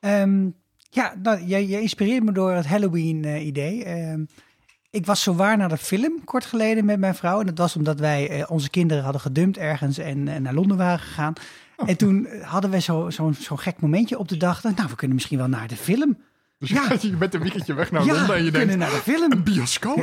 Ehm, 0.00 0.48
ja, 0.90 1.14
nou, 1.22 1.46
je, 1.46 1.68
je 1.68 1.80
inspireert 1.80 2.24
me 2.24 2.32
door 2.32 2.50
het 2.50 2.66
Halloween-idee. 2.66 3.84
Ehm, 3.84 4.24
ik 4.90 5.06
was 5.06 5.22
zo 5.22 5.34
waar 5.34 5.56
naar 5.56 5.68
de 5.68 5.76
film 5.76 6.24
kort 6.24 6.44
geleden 6.44 6.84
met 6.84 6.98
mijn 6.98 7.14
vrouw. 7.14 7.40
En 7.40 7.46
dat 7.46 7.58
was 7.58 7.76
omdat 7.76 8.00
wij 8.00 8.28
eh, 8.28 8.50
onze 8.50 8.70
kinderen 8.70 9.02
hadden 9.02 9.20
gedumpt 9.20 9.56
ergens 9.56 9.98
en, 9.98 10.28
en 10.28 10.42
naar 10.42 10.54
Londen 10.54 10.76
waren 10.76 10.98
gegaan. 10.98 11.32
En 11.86 11.96
toen 11.96 12.26
eh, 12.26 12.50
hadden 12.50 12.70
we 12.70 12.80
zo'n 12.80 13.12
zo, 13.12 13.32
zo'n 13.32 13.58
gek 13.58 13.80
momentje 13.80 14.18
op 14.18 14.28
de 14.28 14.36
dag. 14.36 14.60
dat, 14.60 14.76
Nou, 14.76 14.88
we 14.88 14.96
kunnen 14.96 15.16
misschien 15.16 15.38
wel 15.38 15.48
naar 15.48 15.68
de 15.68 15.76
film. 15.76 16.16
Dus 16.58 16.68
je 16.68 16.74
Ja. 16.74 16.82
gaat 16.82 17.02
hier 17.02 17.16
met 17.16 17.34
een 17.34 17.40
weekendje 17.40 17.74
weg 17.74 17.90
naar 17.90 18.04
ja, 18.04 18.12
Londen 18.14 18.36
en 18.36 18.44
je 18.44 18.50
denkt, 18.50 18.76
naar 18.76 18.90
de 18.90 18.96
film. 18.96 19.32
een 19.32 19.42
bioscoop? 19.42 20.02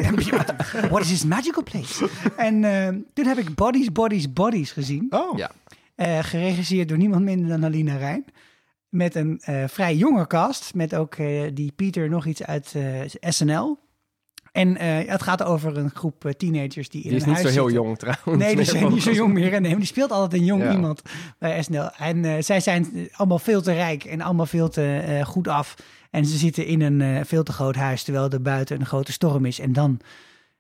What 0.90 1.02
is 1.02 1.08
this 1.08 1.26
magical 1.26 1.64
place? 1.64 2.10
En 2.38 2.64
ehm, 2.64 2.98
toen 3.14 3.26
heb 3.26 3.38
ik 3.38 3.56
Bodies, 3.56 3.92
Bodies, 3.92 4.34
Bodies 4.34 4.72
gezien. 4.72 5.08
Oh, 5.10 5.38
Ja. 5.38 5.52
Eh, 5.96 6.20
geregisseerd 6.22 6.90
door 6.90 6.98
niemand 6.98 7.24
minder 7.24 7.50
dan 7.50 7.66
Alina 7.66 7.96
Rijn. 7.98 8.26
Met 8.90 9.16
een 9.16 9.40
eh, 9.44 9.64
vrij 9.68 9.96
jonge 9.96 10.28
cast. 10.28 10.74
Met 10.74 10.96
ook 10.96 11.16
eh, 11.16 11.42
die 11.54 11.72
Pieter 11.72 12.10
nog 12.10 12.26
iets 12.26 12.44
uit 12.44 12.74
eh, 12.76 13.30
SNL. 13.32 13.78
En 14.52 14.78
eh, 14.78 15.10
het 15.10 15.22
gaat 15.24 15.44
over 15.44 15.78
een 15.78 15.90
groep 15.90 16.26
eh, 16.26 16.32
teenagers 16.32 16.90
die 16.90 17.02
in 17.04 17.10
Die 17.10 17.18
is 17.18 17.24
een 17.24 17.30
niet 17.30 17.38
zo 17.38 17.44
huis 17.44 17.56
heel 17.56 17.66
zitten. 17.68 17.84
jong 17.86 17.98
trouwens. 17.98 18.46
Nee, 18.46 18.56
die 18.56 18.66
zijn 18.66 18.94
niet 18.94 19.04
zo 19.04 19.12
jong 19.22 19.34
meer. 19.34 19.54
En 19.54 19.62
nee, 19.62 19.72
maar 19.72 19.80
die 19.80 19.88
speelt 19.90 20.12
altijd 20.12 20.42
een 20.42 20.48
jong 20.48 20.64
Ja. 20.64 20.72
iemand 20.72 21.02
bij 21.40 21.64
SNL. 21.64 21.90
En 21.98 22.26
eh, 22.26 22.42
zij 22.42 22.60
zijn 22.60 22.90
eh, 22.96 23.02
allemaal 23.12 23.40
veel 23.40 23.62
te 23.62 23.74
rijk 23.74 24.04
en 24.04 24.22
allemaal 24.22 24.46
veel 24.46 24.70
te 24.70 24.98
eh, 25.08 25.26
goed 25.26 25.48
af. 25.48 25.76
En 26.12 26.26
ze 26.26 26.38
zitten 26.38 26.66
in 26.66 26.82
een 26.82 27.02
eh, 27.02 27.24
veel 27.26 27.44
te 27.44 27.52
groot 27.52 27.76
huis, 27.76 28.04
terwijl 28.04 28.30
er 28.30 28.42
buiten 28.42 28.80
een 28.80 28.86
grote 28.86 29.12
storm 29.12 29.46
is. 29.46 29.60
En 29.60 29.74
dan 29.74 30.00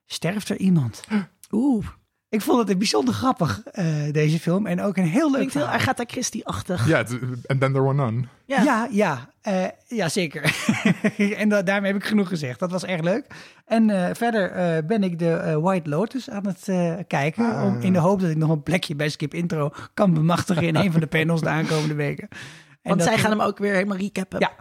sterft 0.05 0.49
er 0.49 0.57
iemand. 0.57 1.03
Oeh, 1.51 1.85
Ik 2.29 2.41
vond 2.41 2.59
het 2.59 2.69
een 2.69 2.77
bijzonder 2.77 3.13
grappig, 3.13 3.61
eh, 3.71 3.85
deze 4.11 4.39
film. 4.39 4.65
En 4.65 4.81
ook 4.81 4.97
een 4.97 5.03
heel 5.07 5.25
leuk 5.27 5.33
klinkt 5.35 5.53
heel 5.53 5.61
verhaal. 5.63 5.79
Agatha 5.79 6.03
Christie-achtig. 6.07 6.87
ja, 6.87 6.97
het- 6.97 7.11
and 7.47 7.59
then 7.59 7.71
there 7.71 7.81
were 7.81 7.93
none. 7.93 8.23
Ja. 8.45 8.63
Ja, 8.63 8.87
ja, 8.91 9.29
eh, 9.41 9.65
ja 9.87 10.09
zeker. 10.09 10.55
en 11.37 11.49
da- 11.49 11.61
daarmee 11.61 11.91
heb 11.91 12.01
ik 12.01 12.07
genoeg 12.07 12.27
gezegd. 12.27 12.59
Dat 12.59 12.71
was 12.71 12.83
echt 12.83 13.03
leuk. 13.03 13.25
En 13.65 13.89
eh, 13.89 14.13
verder 14.15 14.51
eh, 14.51 14.83
ben 14.87 15.03
ik 15.03 15.19
de 15.19 15.59
White 15.61 15.89
Lotus 15.89 16.29
aan 16.29 16.47
het 16.47 16.67
eh, 16.67 16.93
kijken. 17.07 17.55
Ah. 17.55 17.65
Om, 17.65 17.81
in 17.81 17.93
de 17.93 17.99
hoop 17.99 18.19
dat 18.19 18.29
ik 18.29 18.37
nog 18.37 18.49
een 18.49 18.63
plekje 18.63 18.95
bij 18.95 19.09
Skip 19.09 19.33
Intro 19.33 19.69
kan 19.93 20.13
bemachtigen 20.13 20.63
in 20.63 20.75
een 20.75 20.91
van 20.91 20.99
de 21.01 21.07
panels 21.07 21.41
de 21.41 21.49
aankomende 21.49 21.93
weken. 21.95 22.27
En 22.29 22.89
Want 22.89 23.03
zij 23.03 23.17
gaan 23.17 23.31
hem 23.31 23.41
ook 23.41 23.57
weer 23.57 23.73
helemaal 23.73 23.97
recappen. 23.97 24.39
Ja, 24.39 24.51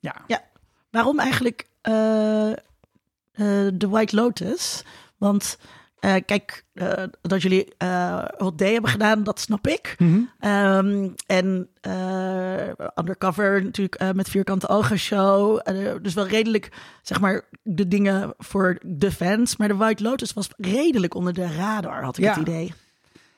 ja. 0.00 0.14
Waarom 0.90 1.18
eigenlijk 1.18 1.66
eh, 1.80 2.50
eh, 2.50 2.56
The 3.78 3.88
White 3.88 4.16
Lotus? 4.16 4.84
Want 5.16 5.58
eh, 6.00 6.14
kijk, 6.26 6.64
dat 7.20 7.42
jullie 7.42 7.74
eh 7.76 8.24
Hot 8.36 8.58
Day 8.58 8.72
hebben 8.72 8.90
gedaan, 8.90 9.22
dat 9.22 9.40
snap 9.40 9.66
ik. 9.66 9.94
Mhm. 9.98 10.20
Ehm, 10.38 11.08
en 11.26 11.68
Undercover 12.94 13.64
natuurlijk 13.64 14.14
met 14.14 14.28
Vierkante 14.28 14.68
Ogen 14.68 14.98
show. 14.98 15.60
Dus 16.02 16.14
wel 16.14 16.26
redelijk, 16.26 16.68
zeg 17.02 17.20
maar, 17.20 17.44
de 17.62 17.88
dingen 17.88 18.34
voor 18.38 18.78
de 18.82 19.12
fans. 19.12 19.56
Maar 19.56 19.68
The 19.68 19.76
White 19.76 20.02
Lotus 20.02 20.32
was 20.32 20.48
redelijk 20.56 21.14
onder 21.14 21.32
de 21.32 21.52
radar, 21.56 22.02
had 22.02 22.18
ik 22.18 22.24
Ja. 22.24 22.30
het 22.30 22.40
idee. 22.40 22.72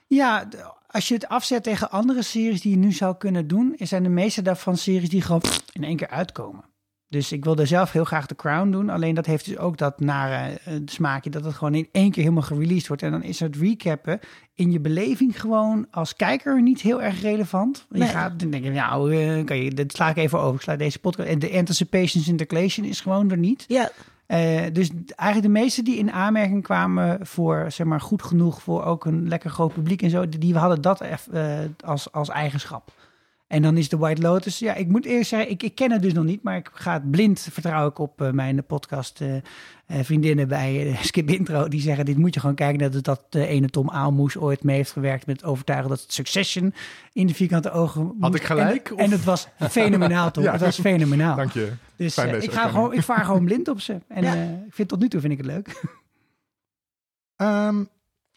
Ja, 0.07 0.49
als 0.90 1.09
je 1.09 1.14
het 1.14 1.28
afzet 1.28 1.62
tegen 1.62 1.90
andere 1.90 2.23
series 2.23 2.61
die 2.61 2.70
je 2.70 2.76
nu 2.76 2.92
zou 2.92 3.16
kunnen 3.16 3.47
doen, 3.49 3.75
zijn 3.78 4.02
de 4.02 4.09
meeste 4.09 4.42
daarvan 4.42 4.76
series 4.76 5.09
die 5.09 5.23
gewoon 5.23 5.42
in 5.73 5.85
één 5.85 5.97
keer 5.97 6.09
uitkomen. 6.09 6.64
Dus 7.09 7.32
ik 7.32 7.44
wilde 7.44 7.66
zelf 7.66 7.92
heel 7.92 8.04
graag 8.04 8.26
The 8.26 8.35
Crown 8.35 8.70
doen. 8.70 8.88
Alleen 8.90 9.14
dat 9.14 9.26
heeft 9.26 9.44
dus 9.44 9.56
ook 9.59 9.76
dat 9.78 10.00
nare 10.00 10.59
eh, 10.64 10.75
smaakje 10.85 11.30
dat 11.30 11.44
het 11.44 11.54
gewoon 11.54 11.75
in 11.75 11.88
één 11.92 12.11
keer 12.11 12.23
helemaal 12.23 12.42
gereleased 12.42 12.88
wordt. 12.88 13.02
En 13.02 13.11
dan 13.11 13.23
is 13.23 13.40
het 13.40 13.56
recappen 13.56 14.20
in 14.54 14.73
je 14.73 14.80
beleving 14.80 15.40
gewoon 15.40 15.87
als 15.90 16.16
kijker 16.16 16.62
niet 16.62 16.80
heel 16.80 17.02
erg 17.02 17.20
relevant. 17.20 17.87
Je 17.90 17.99
Nee. 17.99 18.09
gaat 18.09 18.40
dan 18.40 18.50
denk 18.50 18.64
je, 18.64 18.70
nou, 18.70 19.14
eh, 19.16 19.44
kan 19.44 19.56
je, 19.56 19.70
dat 19.75 19.92
sla 19.92 20.09
ik 20.11 20.16
even 20.16 20.38
over. 20.40 20.54
Ik 20.54 20.61
sla 20.61 20.76
deze 20.76 20.99
podcast. 20.99 21.28
En 21.28 21.38
de 21.38 21.52
anticipation 21.52 22.25
intercalation 22.26 22.87
is 22.87 23.00
gewoon 23.00 23.30
er 23.30 23.38
niet. 23.38 23.64
Ja, 23.68 23.90
Eh, 24.31 24.63
dus 24.73 24.91
eigenlijk 25.17 25.55
de 25.55 25.61
meeste 25.61 25.83
die 25.83 25.97
in 25.97 26.13
aanmerking 26.13 26.63
kwamen 26.63 27.27
voor 27.27 27.65
zeg 27.69 27.87
maar 27.87 28.01
goed 28.01 28.23
genoeg 28.23 28.63
voor 28.63 28.85
ook 28.85 29.05
een 29.05 29.29
lekker 29.29 29.51
groot 29.51 29.73
publiek 29.73 30.03
en 30.03 30.11
zo, 30.11 30.29
die, 30.29 30.41
die 30.41 30.57
hadden 30.57 30.83
dat 30.83 31.01
eh, 31.01 31.59
als, 31.85 32.13
als 32.13 32.29
eigenschap. 32.29 32.93
En 33.50 33.62
dan 33.62 33.76
is 33.76 33.88
de 33.88 33.97
White 33.97 34.23
Lotus, 34.23 34.59
ja, 34.59 34.75
ik 34.75 34.88
moet 34.88 35.04
eerst 35.04 35.28
zeggen, 35.28 35.50
ik, 35.50 35.62
ik 35.62 35.75
ken 35.75 35.90
het 35.92 36.02
dus 36.02 36.12
nog 36.12 36.25
niet, 36.25 36.42
maar 36.42 36.57
ik 36.57 36.71
ga 36.73 36.92
het 36.92 37.11
blind 37.11 37.49
vertrouwen 37.50 37.90
ik 37.90 37.99
op 37.99 38.21
eh, 38.23 38.30
mijn 38.30 38.64
podcast 38.64 39.21
eh, 39.21 39.37
eh, 39.37 39.42
vriendinnen 40.02 40.49
bij 40.49 40.97
Skip 41.02 41.28
Intro, 41.30 41.69
die 41.69 41.80
zeggen, 41.80 42.04
dit 42.04 42.16
moet 42.16 42.35
je 42.35 42.40
gewoon 42.40 42.54
kijken, 42.54 42.78
dat 42.78 42.95
het 42.95 43.04
dat 43.04 43.23
de 43.28 43.47
ene 43.47 43.69
Tom 43.69 43.90
Aalmoes 43.90 44.37
ooit 44.37 44.62
mee 44.62 44.76
heeft 44.76 44.92
gewerkt 44.92 45.26
met 45.26 45.40
het 45.40 45.50
overtuigen 45.50 45.88
dat 45.88 46.00
het 46.00 46.12
Succession 46.12 46.75
in 47.12 47.26
de 47.26 47.35
vierkante 47.35 47.71
ogen 47.71 48.14
moet. 48.19 48.35
ik 48.35 48.42
gelijk, 48.42 48.88
En, 48.88 48.95
of? 48.95 49.00
en 49.00 49.11
het 49.11 49.25
was 49.25 49.49
fenomenaal, 49.71 50.30
toch? 50.30 50.45
Ja. 50.50 50.52
Het 50.52 50.61
was 50.61 50.80
fenomenaal. 50.80 51.37
Dank 51.37 51.52
je. 51.52 51.73
Dus 51.97 52.16
ik, 52.19 52.52
ga 52.52 52.69
gewoon, 52.69 52.92
ik 52.92 53.02
vaar 53.02 53.25
gewoon 53.25 53.45
blind 53.45 53.69
op 53.69 53.80
ze. 53.80 53.99
En 54.09 54.23
Ja. 54.23 54.35
eh, 54.35 54.50
ik 54.50 54.75
vind 54.75 54.88
tot 54.88 55.00
nu 55.00 55.09
toe 55.09 55.21
vind 55.21 55.33
ik 55.33 55.38
het 55.38 55.47
leuk. 55.47 55.83
Ehm, 57.37 57.85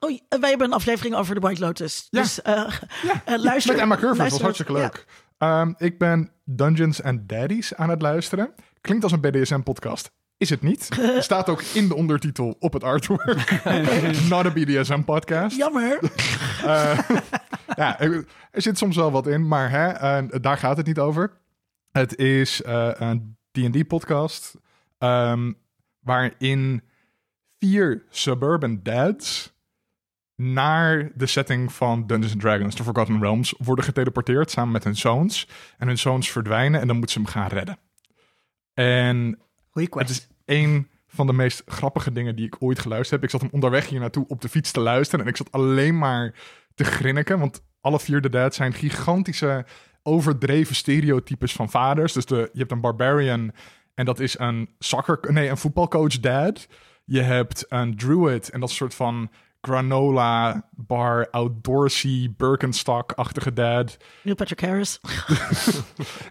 Oei, 0.03 0.21
eh, 0.29 0.39
wij 0.39 0.49
hebben 0.49 0.67
een 0.67 0.73
aflevering 0.73 1.15
over 1.15 1.35
The 1.35 1.41
White 1.41 1.61
Lotus. 1.61 2.07
Ja. 2.09 2.21
Dus 2.21 2.39
ja, 2.43 2.67
eh, 3.25 3.37
luister. 3.37 3.73
met 3.73 3.81
Emma 3.81 3.95
Curvis, 3.95 4.17
was 4.17 4.17
luister- 4.17 4.41
hartstikke 4.43 4.73
ja. 4.73 4.79
leuk. 4.79 5.05
Ehm, 5.37 5.73
ik 5.77 5.99
ben 5.99 6.31
Dungeons 6.45 7.03
and 7.03 7.29
Daddies 7.29 7.75
aan 7.75 7.89
het 7.89 8.01
luisteren. 8.01 8.53
Klinkt 8.81 9.03
als 9.03 9.11
een 9.11 9.21
BDSM-podcast. 9.21 10.11
Is 10.37 10.49
het 10.49 10.61
niet. 10.61 10.89
Staat 11.19 11.49
ook 11.49 11.61
in 11.61 11.87
de 11.87 11.95
ondertitel 11.95 12.55
op 12.59 12.73
het 12.73 12.83
artwork. 12.83 13.63
Not 14.29 14.45
a 14.45 14.51
BDSM-podcast. 14.51 15.57
Jammer. 15.57 15.99
Ja, 17.75 17.99
er 17.99 18.25
zit 18.51 18.77
soms 18.77 18.95
wel 18.95 19.11
wat 19.11 19.27
in, 19.27 19.47
maar 19.47 19.69
hè, 19.69 20.27
daar 20.39 20.57
gaat 20.57 20.77
het 20.77 20.85
niet 20.85 20.99
over. 20.99 21.31
Het 21.91 22.17
is 22.17 22.61
een 22.63 23.37
D&D-podcast 23.51 24.55
ehm, 24.97 25.51
waarin 25.99 26.83
vier 27.59 28.03
suburban 28.09 28.79
dads 28.83 29.52
naar 30.35 31.11
de 31.15 31.25
setting 31.25 31.73
van 31.73 32.07
Dungeons 32.07 32.35
Dragons, 32.37 32.75
The 32.75 32.83
Forgotten 32.83 33.19
Realms, 33.19 33.53
worden 33.57 33.85
geteleporteerd 33.85 34.51
samen 34.51 34.71
met 34.71 34.83
hun 34.83 34.95
zoons. 34.95 35.47
En 35.77 35.87
hun 35.87 35.97
zoons 35.97 36.31
verdwijnen 36.31 36.81
en 36.81 36.87
dan 36.87 36.97
moeten 36.97 37.15
ze 37.15 37.21
hem 37.21 37.29
gaan 37.29 37.47
redden. 37.47 37.77
En 38.73 39.39
het 39.73 40.09
is 40.09 40.27
een 40.45 40.87
van 41.07 41.27
de 41.27 41.33
meest 41.33 41.61
grappige 41.65 42.11
dingen 42.11 42.35
die 42.35 42.45
ik 42.45 42.55
ooit 42.59 42.79
geluisterd 42.79 43.11
heb. 43.11 43.23
Ik 43.23 43.29
zat 43.29 43.41
hem 43.41 43.49
onderweg 43.53 43.89
hier 43.89 43.99
naartoe 43.99 44.27
op 44.27 44.41
de 44.41 44.49
fiets 44.49 44.71
te 44.71 44.79
luisteren. 44.79 45.25
En 45.25 45.31
ik 45.31 45.37
zat 45.37 45.51
alleen 45.51 45.97
maar 45.97 46.33
te 46.75 46.83
grinniken. 46.83 47.39
Want 47.39 47.63
alle 47.81 47.99
vier 47.99 48.21
de 48.21 48.29
dads 48.29 48.57
zijn 48.57 48.73
gigantische, 48.73 49.65
overdreven 50.03 50.75
stereotypes 50.75 51.53
van 51.53 51.69
vaders. 51.69 52.13
Dus 52.13 52.25
de, 52.25 52.49
je 52.53 52.59
hebt 52.59 52.71
een 52.71 52.81
barbarian. 52.81 53.51
En 53.93 54.05
dat 54.05 54.19
is 54.19 54.39
een 54.39 54.69
soccer, 54.79 55.19
nee, 55.33 55.49
een 55.49 55.57
voetbalcoach 55.57 56.19
dad. 56.19 56.67
Je 57.05 57.21
hebt 57.21 57.65
een 57.69 57.97
druid. 57.97 58.49
En 58.49 58.59
dat 58.59 58.69
is 58.69 58.79
een 58.79 58.81
soort 58.81 58.95
van 58.95 59.31
granola 59.67 60.63
bar, 60.71 61.27
outdoorsy, 61.31 62.31
Birkenstock-achtige 62.37 63.53
dad. 63.53 63.97
Neil 64.21 64.35
Patrick 64.35 64.61
Harris. 64.61 64.99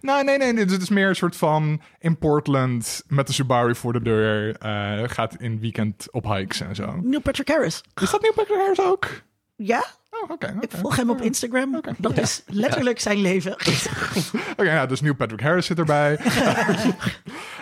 Nou, 0.00 0.24
nee, 0.24 0.38
nee, 0.38 0.52
nee. 0.52 0.64
Het 0.64 0.82
is 0.82 0.88
meer 0.88 1.08
een 1.08 1.16
soort 1.16 1.36
van 1.36 1.80
in 1.98 2.18
Portland 2.18 3.02
met 3.08 3.26
de 3.26 3.32
Subaru 3.32 3.74
voor 3.74 3.92
de 3.92 4.02
deur. 4.02 4.56
eh, 4.56 5.08
gaat 5.08 5.34
in 5.34 5.60
weekend 5.60 6.08
op 6.10 6.24
hikes 6.24 6.60
en 6.60 6.74
zo. 6.74 7.00
Neil 7.02 7.20
Patrick 7.20 7.48
Harris. 7.48 7.80
Is 8.02 8.10
dat 8.10 8.20
Neil 8.20 8.32
Patrick 8.32 8.58
Harris 8.58 8.80
ook? 8.80 9.08
Ja, 9.56 9.84
Oh, 10.10 10.30
oké. 10.30 10.32
oké. 10.32 10.56
ik 10.60 10.70
volg 10.70 10.96
hem 10.96 11.10
op 11.10 11.20
Instagram. 11.20 11.80
Dat 11.98 12.18
is 12.18 12.42
letterlijk 12.46 13.00
zijn 13.00 13.18
leven. 13.20 13.52
Oké, 14.56 14.72
ja, 14.72 14.86
dus 14.86 15.00
Neil 15.00 15.14
Patrick 15.14 15.40
Harris 15.40 15.66
zit 15.66 15.78
erbij. 15.78 16.18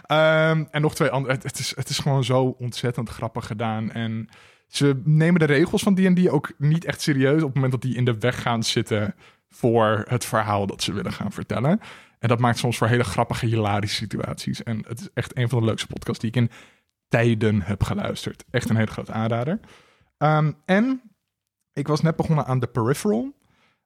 Ehm, 0.07 0.65
en 0.71 0.81
nog 0.81 0.95
twee 0.95 1.09
andere. 1.11 1.35
Het, 1.35 1.43
het, 1.43 1.59
is, 1.59 1.73
het 1.77 1.89
is 1.89 1.99
gewoon 1.99 2.25
zo 2.25 2.55
ontzettend 2.59 3.09
grappig 3.09 3.47
gedaan. 3.47 3.93
En 3.93 4.29
ze 4.71 5.01
nemen 5.05 5.41
de 5.41 5.47
regels 5.47 5.83
van 5.83 5.95
D&D 5.95 6.29
ook 6.29 6.53
niet 6.59 6.85
echt 6.85 7.01
serieus... 7.01 7.41
op 7.41 7.47
het 7.47 7.55
moment 7.55 7.73
dat 7.73 7.83
die 7.83 7.97
in 7.97 8.05
de 8.05 8.19
weg 8.19 8.43
gaan 8.43 8.63
zitten... 8.63 9.15
voor 9.49 10.05
het 10.09 10.25
verhaal 10.25 10.67
dat 10.67 10.83
ze 10.83 10.93
willen 10.93 11.13
gaan 11.13 11.33
vertellen. 11.33 11.81
En 12.19 12.29
dat 12.29 12.39
maakt 12.39 12.59
soms 12.59 12.79
voor 12.79 12.87
hele 12.87 13.05
grappige, 13.05 13.47
hilarische 13.47 13.97
situaties. 13.97 14.63
En 14.63 14.85
het 14.89 15.01
is 15.01 15.09
echt 15.15 15.37
een 15.37 15.49
van 15.49 15.59
de 15.61 15.65
leukste 15.65 15.87
podcasts 15.87 16.21
die 16.21 16.31
ik 16.31 16.37
in 16.37 16.51
tijden 17.09 17.63
heb 17.63 17.83
geluisterd. 17.83 18.45
Echt 18.51 18.69
een 18.69 18.77
hele 18.77 18.91
grote 18.91 19.13
aanrader. 19.13 19.61
Ehm, 20.17 20.53
en 20.65 21.01
ik 21.73 21.87
was 21.89 22.01
net 22.01 22.17
begonnen 22.17 22.47
aan 22.47 22.61
The 22.61 22.67
Peripheral... 22.67 23.23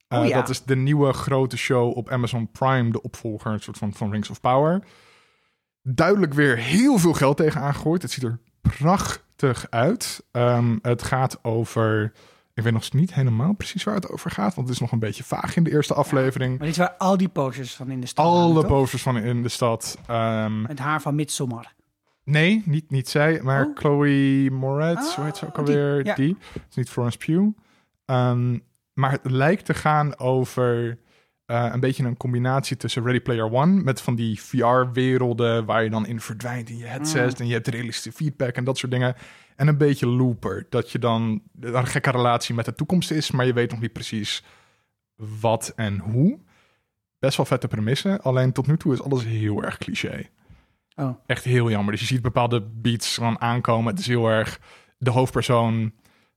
Uh, 0.09 0.21
Oh 0.21 0.27
ja. 0.27 0.35
Dat 0.35 0.49
is 0.49 0.63
de 0.63 0.77
nieuwe 0.77 1.13
grote 1.13 1.57
show 1.57 1.97
op 1.97 2.09
Amazon 2.09 2.51
Prime, 2.51 2.91
de 2.91 3.03
opvolger 3.03 3.53
een 3.53 3.61
soort 3.61 3.79
van, 3.79 3.95
van 3.95 4.11
Rings 4.11 4.31
of 4.31 4.41
Power. 4.41 4.85
Duidelijk 5.83 6.35
weer 6.35 6.57
heel 6.57 6.99
veel 6.99 7.13
geld 7.13 7.37
tegen 7.37 7.61
aangegooid. 7.61 8.03
Het 8.03 8.11
ziet 8.11 8.25
er 8.25 8.39
prachtig 8.61 9.24
uit. 9.71 10.25
Ehm, 10.31 10.77
het 10.83 11.03
gaat 11.03 11.39
over 11.45 12.13
Ik 12.55 12.63
weet 12.63 12.73
nog 12.73 12.93
niet 12.93 13.15
helemaal 13.15 13.53
precies 13.53 13.85
waar 13.85 13.95
het 13.95 14.09
over 14.09 14.31
gaat, 14.31 14.55
want 14.55 14.67
het 14.69 14.77
is 14.77 14.83
nog 14.83 14.93
een 14.93 14.99
beetje 14.99 15.25
vaag 15.25 15.57
in 15.57 15.65
de 15.65 15.71
eerste 15.71 15.95
aflevering. 15.95 16.51
Maar 16.59 16.67
dit 16.67 16.77
is 16.77 16.77
waar 16.83 16.95
al 16.99 17.17
die 17.17 17.29
posters 17.29 17.75
van 17.75 17.91
in 17.91 18.01
de 18.01 18.07
stad 18.07 18.25
Alle 18.27 18.53
hangen, 18.53 18.67
posters 18.67 19.03
van 19.03 19.17
in 19.17 19.43
de 19.43 19.49
stad. 19.49 19.99
Ehm, 20.07 20.65
Het 20.65 20.79
haar 20.79 21.01
van 21.01 21.15
Midsommar. 21.15 21.75
nee, 22.25 22.63
niet, 22.65 22.91
niet 22.91 23.09
zij, 23.09 23.41
maar 23.43 23.67
Oh. 23.67 23.77
Chloe 23.77 24.51
Moretz, 24.51 25.09
Ah, 25.09 25.15
hoe 25.15 25.25
heet 25.25 25.37
ze 25.37 25.47
ook 25.47 25.55
die, 25.55 25.61
alweer? 25.65 26.05
ja. 26.07 26.15
Die. 26.15 26.37
Het 26.53 26.63
is 26.71 26.77
niet 26.77 26.91
Florence 26.91 27.19
Pugh. 27.19 27.49
Ehm, 28.05 28.59
maar 28.93 29.11
het 29.11 29.31
lijkt 29.31 29.65
te 29.65 29.75
gaan 29.75 30.19
over 30.19 30.99
eh, 31.47 31.71
een 31.73 31.81
beetje 31.81 32.05
een 32.05 32.17
combinatie 32.17 32.77
tussen 32.77 33.05
Ready 33.05 33.21
Player 33.21 33.53
One... 33.53 33.83
met 33.83 34.01
van 34.01 34.15
die 34.15 34.41
VR-werelden 34.41 35.65
waar 35.65 35.83
je 35.83 35.91
dan 35.91 36.07
in 36.07 36.21
verdwijnt 36.21 36.71
in 36.71 36.77
je 36.77 36.85
headset... 36.85 37.41
en 37.41 37.47
je 37.47 37.53
hebt 37.53 37.69
realistische 37.69 38.13
feedback 38.13 38.55
en 38.55 38.65
dat 38.65 38.79
soort 38.79 38.93
dingen. 38.93 39.15
En 39.57 39.69
een 39.69 39.79
beetje 39.79 40.07
Looper, 40.07 40.67
dat 40.71 40.91
je 40.91 40.99
dan 40.99 41.43
een 41.61 41.87
gekke 41.87 42.11
relatie 42.11 42.55
met 42.55 42.65
de 42.65 42.75
toekomst 42.75 43.11
is... 43.11 43.31
maar 43.31 43.47
je 43.47 43.53
weet 43.53 43.71
nog 43.71 43.81
niet 43.81 43.93
precies 43.93 44.45
wat 45.41 45.73
en 45.77 45.99
hoe. 45.99 46.39
Best 47.19 47.37
wel 47.37 47.47
vette 47.47 47.69
premisse, 47.69 48.21
alleen 48.23 48.53
tot 48.53 48.67
nu 48.67 48.77
toe 48.77 48.93
is 48.93 49.03
alles 49.03 49.25
heel 49.25 49.63
erg 49.63 49.79
cliché. 49.79 50.29
Oh. 50.95 51.17
Echt 51.27 51.45
heel 51.45 51.71
jammer. 51.71 51.93
Dus 51.93 52.01
je 52.01 52.07
ziet 52.07 52.23
bepaalde 52.23 52.63
beats 52.63 53.15
gewoon 53.15 53.41
aankomen. 53.41 53.91
Het 53.91 54.01
is 54.01 54.07
heel 54.07 54.29
erg... 54.29 54.61
De 54.99 55.11
hoofdpersoon 55.11 55.93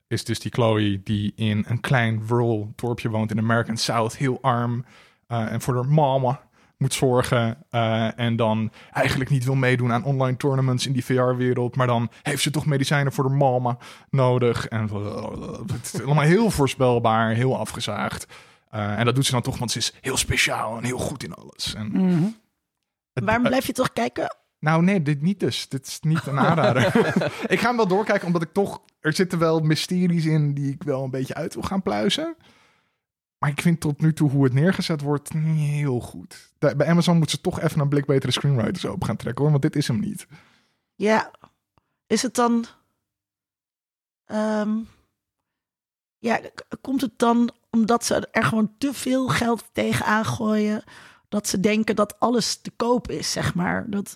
is 0.08 0.24
dus 0.24 0.40
die 0.40 0.52
Chloe 0.52 1.02
die 1.04 1.34
in 1.36 1.66
een 1.68 1.80
klein 1.80 2.24
rural 2.28 2.74
dorpje 2.76 3.10
woont 3.10 3.32
in 3.32 3.38
American 3.40 3.78
South. 3.78 4.18
Heel 4.18 4.38
arm. 4.42 4.86
eh, 5.28 5.52
en 5.52 5.62
voor 5.62 5.76
haar 5.76 5.86
mama 5.88 6.42
moet 6.78 6.94
zorgen. 6.94 7.58
eh, 7.70 8.20
en 8.20 8.36
dan 8.36 8.72
eigenlijk 8.92 9.30
niet 9.30 9.44
wil 9.46 9.56
meedoen 9.56 9.92
aan 9.94 10.04
online 10.04 10.38
tournaments 10.38 10.86
in 10.88 10.94
die 10.94 11.06
VR-wereld. 11.06 11.76
Maar 11.76 11.88
dan 11.88 12.10
heeft 12.22 12.42
ze 12.44 12.52
toch 12.52 12.66
medicijnen 12.66 13.14
voor 13.14 13.28
haar 13.30 13.38
mama 13.38 13.78
nodig. 14.10 14.68
En 14.68 14.90
het 15.72 15.94
is 15.94 16.02
allemaal 16.04 16.24
heel 16.24 16.50
voorspelbaar, 16.52 17.30
heel 17.34 17.58
afgezaagd. 17.58 18.28
Eh, 18.70 19.00
en 19.00 19.06
dat 19.06 19.16
doet 19.16 19.26
ze 19.26 19.32
dan 19.32 19.42
toch, 19.42 19.58
want 19.58 19.72
ze 19.72 19.78
is 19.78 19.94
heel 20.02 20.18
speciaal 20.18 20.78
en 20.78 20.84
heel 20.84 20.98
goed 20.98 21.24
in 21.24 21.34
alles. 21.34 21.74
En 21.74 21.88
Mhm. 21.88 22.24
het- 23.14 23.24
Waarom 23.24 23.44
eh, 23.44 23.50
blijf 23.50 23.66
je 23.68 23.74
toch 23.74 23.94
kijken? 23.94 24.36
Nou, 24.60 24.84
nee, 24.84 25.02
dit 25.02 25.22
niet 25.22 25.40
dus. 25.40 25.70
Dit 25.70 25.88
is 25.88 26.00
niet 26.00 26.26
een 26.26 26.40
aanrader. 26.40 26.86
ik 27.54 27.60
ga 27.60 27.68
hem 27.68 27.78
wel 27.78 27.88
doorkijken, 27.88 28.28
omdat 28.28 28.42
ik 28.42 28.54
toch... 28.54 28.82
Er 29.00 29.14
zitten 29.14 29.40
wel 29.40 29.60
mysteries 29.60 30.26
in 30.26 30.54
die 30.54 30.74
ik 30.74 30.84
wel 30.84 31.04
een 31.04 31.10
beetje 31.10 31.34
uit 31.34 31.54
wil 31.54 31.64
gaan 31.64 31.82
pluizen. 31.82 32.36
Maar 33.38 33.50
ik 33.50 33.62
vind 33.62 33.80
tot 33.80 34.02
nu 34.02 34.14
toe 34.14 34.30
hoe 34.30 34.44
het 34.44 34.54
neergezet 34.54 35.02
wordt 35.02 35.34
niet 35.34 35.70
heel 35.70 36.00
goed. 36.00 36.54
Bij 36.60 36.88
Amazon 36.88 37.18
moet 37.18 37.30
ze 37.30 37.42
toch 37.42 37.62
even 37.62 37.80
een 37.80 37.90
blik 37.90 38.06
betere 38.06 38.32
screenwriters 38.32 38.86
open 38.86 39.08
gaan 39.08 39.16
trekken, 39.16 39.42
hoor. 39.42 39.52
Want 39.52 39.64
dit 39.64 39.76
is 39.76 39.88
hem 39.88 40.00
niet. 40.00 40.28
Ja, 40.96 41.32
is 42.08 42.22
het 42.22 42.36
dan. 42.36 42.66
ehm, 44.26 44.78
ja, 46.18 46.40
komt 46.82 47.02
het 47.02 47.20
dan 47.20 47.52
omdat 47.70 48.06
ze 48.06 48.28
er 48.32 48.44
gewoon 48.44 48.72
te 48.78 48.94
veel 48.94 49.28
geld 49.28 49.70
tegenaan 49.72 50.26
gooien? 50.26 50.84
Dat 51.30 51.48
ze 51.48 51.60
denken 51.60 51.96
dat 51.96 52.20
alles 52.20 52.56
te 52.62 52.72
koop 52.72 53.10
is, 53.10 53.32
zeg 53.32 53.56
maar. 53.56 53.90
Dat, 53.90 54.16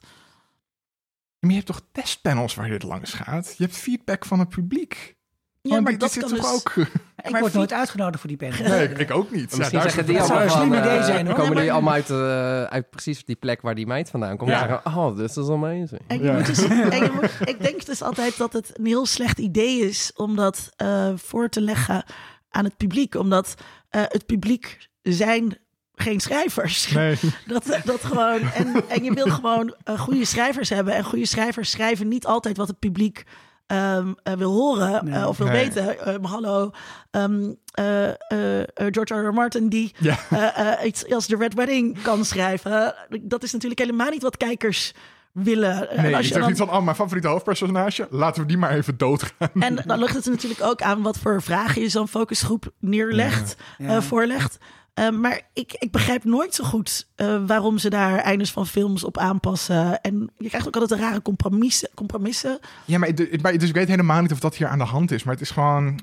Maar 1.41 1.49
je 1.49 1.55
hebt 1.55 1.67
toch 1.67 1.81
testpanels 1.91 2.55
waar 2.55 2.69
dit 2.69 2.83
langs 2.83 3.13
gaat? 3.13 3.53
Je 3.57 3.63
hebt 3.63 3.77
feedback 3.77 4.25
van 4.25 4.39
het 4.39 4.49
publiek. 4.49 5.15
ja, 5.61 5.75
Oh, 5.77 5.81
maar 5.83 5.91
dit- 5.91 5.99
dat 6.01 6.13
dit 6.13 6.21
zit 6.21 6.29
dus... 6.31 6.39
toch 6.39 6.53
ook... 6.53 6.75
Ik 7.23 7.29
maar 7.31 7.41
word 7.41 7.53
nooit 7.53 7.73
uitgenodigd 7.73 8.19
voor 8.19 8.29
die 8.29 8.37
panel. 8.37 8.69
Nee, 8.69 8.89
ik, 8.89 8.97
ik 8.97 9.11
ook 9.11 9.31
niet. 9.31 9.51
Ja, 9.51 9.57
Misschien 9.57 9.81
zeggen 9.81 10.05
die 10.05 10.19
allemaal 10.19 10.41
een 10.41 10.49
van, 10.49 10.57
slim 10.59 10.73
idee 10.73 10.97
eh, 10.97 11.05
zijn, 11.05 11.25
hoor. 11.25 11.35
komen 11.35 11.55
die 11.55 11.63
maar- 11.65 11.73
allemaal 11.73 11.93
uit, 11.93 12.09
eh, 12.09 12.63
uit 12.63 12.89
precies 12.89 13.25
die 13.25 13.35
plek 13.35 13.61
waar 13.61 13.75
die 13.75 13.87
meid 13.87 14.09
vandaan 14.09 14.37
komt. 14.37 14.49
Ja. 14.49 14.61
En 14.61 14.67
zeggen, 14.69 14.95
oh, 14.97 15.17
this 15.17 15.37
is 15.37 15.49
amazing. 15.49 16.01
En 16.07 16.17
je 16.17 16.23
Ja. 16.23 16.33
moet 16.33 16.45
dus, 16.45 16.63
en 16.95 17.03
je 17.03 17.11
moet- 17.13 17.47
ik 17.49 17.61
denk 17.61 17.85
dus 17.85 18.01
altijd 18.01 18.37
dat 18.37 18.53
het 18.53 18.71
een 18.79 18.85
heel 18.85 19.05
slecht 19.05 19.39
idee 19.39 19.79
is 19.79 20.11
om 20.15 20.35
dat 20.35 20.69
eh, 20.75 21.11
voor 21.15 21.49
te 21.49 21.61
leggen 21.61 22.03
aan 22.49 22.63
het 22.63 22.77
publiek. 22.77 23.15
Omdat 23.15 23.53
eh, 23.89 24.01
het 24.07 24.25
publiek 24.25 24.89
zijn 25.01 25.57
geen 25.95 26.19
schrijvers. 26.19 26.91
Nee. 26.91 27.15
Dat, 27.47 27.79
dat 27.85 28.03
gewoon, 28.03 28.41
en, 28.41 28.83
en 28.89 29.03
je 29.03 29.13
wil 29.13 29.25
gewoon 29.29 29.75
eh, 29.83 29.99
goede 29.99 30.25
schrijvers 30.25 30.69
hebben. 30.69 30.93
En 30.93 31.03
goede 31.03 31.25
schrijvers 31.25 31.71
schrijven 31.71 32.07
niet 32.07 32.25
altijd 32.25 32.57
wat 32.57 32.67
het 32.67 32.79
publiek 32.79 33.23
ehm, 33.67 34.13
eh, 34.23 34.33
wil 34.33 34.51
horen 34.51 35.05
Nee. 35.05 35.13
eh, 35.19 35.27
of 35.27 35.37
wil 35.37 35.47
Nee. 35.47 35.69
weten. 35.71 36.23
Hallo, 36.25 36.71
ehm, 37.11 37.51
eh, 37.73 38.07
eh, 38.07 38.59
eh, 38.59 38.65
George 38.75 39.13
R. 39.13 39.25
R. 39.27 39.33
Martin 39.33 39.69
die 39.69 39.93
Ja. 39.97 40.83
iets 40.83 41.09
als 41.13 41.25
The 41.25 41.35
Red 41.35 41.53
Wedding 41.53 42.01
kan 42.01 42.25
schrijven. 42.25 42.95
Dat 43.21 43.43
is 43.43 43.51
natuurlijk 43.51 43.79
helemaal 43.81 44.09
niet 44.09 44.21
wat 44.23 44.37
kijkers 44.37 44.93
willen. 45.31 45.87
Nee, 45.95 46.15
als 46.15 46.25
je 46.25 46.27
zegt 46.27 46.39
dan- 46.39 46.49
niet 46.49 46.57
van, 46.57 46.69
oh, 46.69 46.81
mijn 46.83 46.95
favoriete 46.95 47.27
hoofdpersonage, 47.27 48.07
laten 48.09 48.41
we 48.41 48.47
die 48.47 48.57
maar 48.57 48.71
even 48.71 48.97
doodgaan. 48.97 49.49
en 49.59 49.75
dan 49.85 49.99
ligt 49.99 50.15
het 50.15 50.25
er 50.25 50.31
natuurlijk 50.31 50.61
ook 50.63 50.81
aan 50.81 51.01
wat 51.01 51.17
voor 51.17 51.41
vragen 51.41 51.81
je 51.81 51.89
zo'n 51.89 52.07
focusgroep 52.07 52.71
neerlegt, 52.79 53.55
Ja. 53.77 53.87
eh, 53.95 54.01
voorlegt. 54.01 54.57
Eh, 54.93 55.09
maar 55.09 55.41
ik, 55.53 55.73
ik 55.73 55.91
begrijp 55.91 56.23
nooit 56.23 56.55
zo 56.55 56.63
goed 56.63 57.07
eh, 57.15 57.45
waarom 57.45 57.77
ze 57.77 57.89
daar 57.89 58.19
eindes 58.19 58.51
van 58.51 58.67
films 58.67 59.03
op 59.03 59.17
aanpassen. 59.17 60.01
En 60.01 60.31
je 60.37 60.47
krijgt 60.47 60.67
ook 60.67 60.75
altijd 60.75 60.99
rare 60.99 61.21
compromissen. 61.21 61.89
compromissen. 61.95 62.59
Ja, 62.85 62.97
maar, 62.97 63.15
dus 63.15 63.69
ik 63.69 63.73
weet 63.73 63.87
helemaal 63.87 64.21
niet 64.21 64.31
of 64.31 64.39
dat 64.39 64.55
hier 64.55 64.67
aan 64.67 64.77
de 64.77 64.83
hand 64.83 65.11
is. 65.11 65.23
Maar 65.23 65.33
het 65.33 65.43
is 65.43 65.51
gewoon... 65.51 65.99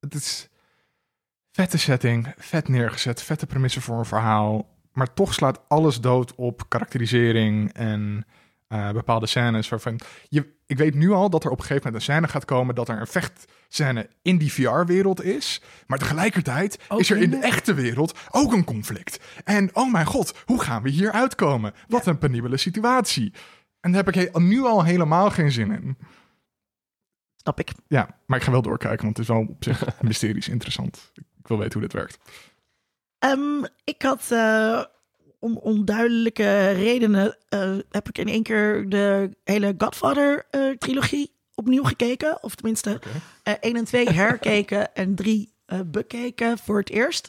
Het 0.00 0.14
is 0.14 0.48
vette 1.52 1.78
setting, 1.78 2.34
vet 2.36 2.68
neergezet, 2.68 3.22
vette 3.22 3.46
premisse 3.46 3.80
voor 3.80 3.98
een 3.98 4.04
verhaal. 4.04 4.68
Maar 4.92 5.14
toch 5.14 5.34
slaat 5.34 5.60
alles 5.68 6.00
dood 6.00 6.34
op 6.34 6.68
karakterisering 6.68 7.72
en 7.72 8.24
eh, 8.70 8.90
bepaalde 8.90 9.26
scènes 9.26 9.68
waarvan... 9.68 10.00
Je, 10.28 10.54
ik 10.66 10.76
weet 10.76 10.94
nu 10.94 11.10
al 11.10 11.30
dat 11.30 11.44
er 11.44 11.50
op 11.50 11.58
een 11.58 11.64
gegeven 11.64 11.86
moment 11.86 12.08
een 12.08 12.14
scène 12.14 12.28
gaat 12.28 12.44
komen... 12.44 12.74
dat 12.74 12.88
er 12.88 13.00
een 13.00 13.06
vechtscène 13.06 14.08
in 14.22 14.38
die 14.38 14.52
VR-wereld 14.52 15.22
is. 15.22 15.62
Maar 15.86 15.98
tegelijkertijd 15.98 16.78
Ook 16.88 17.00
is 17.00 17.10
er 17.10 17.16
in 17.16 17.30
de 17.30 17.36
echte 17.36 17.74
wereld 17.74 18.18
ook 18.30 18.52
een 18.52 18.64
conflict. 18.64 19.20
En 19.44 19.70
oh 19.72 19.92
mijn 19.92 20.06
god, 20.06 20.34
hoe 20.44 20.60
gaan 20.60 20.82
we 20.82 20.88
hier 20.88 21.12
uitkomen? 21.12 21.74
Wat 21.88 22.06
een 22.06 22.18
penibele 22.18 22.56
situatie. 22.56 23.32
En 23.80 23.92
daar 23.92 24.04
heb 24.04 24.16
ik 24.16 24.38
nu 24.38 24.62
al 24.62 24.84
helemaal 24.84 25.30
geen 25.30 25.52
zin 25.52 25.70
in. 25.70 25.96
Snap 27.36 27.60
ik. 27.60 27.72
Ja, 27.88 28.18
maar 28.26 28.38
ik 28.38 28.44
ga 28.44 28.50
wel 28.50 28.62
doorkijken, 28.62 29.04
want 29.04 29.16
het 29.16 29.28
is 29.28 29.34
wel 29.34 29.46
op 29.48 29.64
zich 29.64 29.84
mysterisch 30.00 30.48
interessant. 30.48 31.10
Ik 31.14 31.46
wil 31.46 31.58
weten 31.58 31.72
hoe 31.72 31.88
dit 31.88 31.92
werkt. 31.92 32.18
Ehm, 33.18 33.64
ik 33.84 34.02
had 34.02 34.30
eh, 34.30 34.84
om 35.40 35.56
onduidelijke 35.56 36.70
redenen... 36.70 37.36
eh, 37.48 37.74
heb 37.90 38.08
ik 38.08 38.18
in 38.18 38.28
één 38.28 38.42
keer 38.42 38.88
de 38.88 39.36
hele 39.44 39.74
Godfather-trilogie 39.78 41.32
opnieuw 41.54 41.84
gekeken. 41.84 42.42
Of 42.42 42.54
tenminste 42.54 43.00
eh 43.42 43.54
1 43.60 43.76
en 43.76 43.84
2 43.84 44.10
herkeken 44.20 44.94
en 44.94 45.14
3 45.14 45.54
eh, 45.66 45.78
bekeken 45.86 46.58
voor 46.58 46.78
het 46.78 46.90
eerst. 46.90 47.28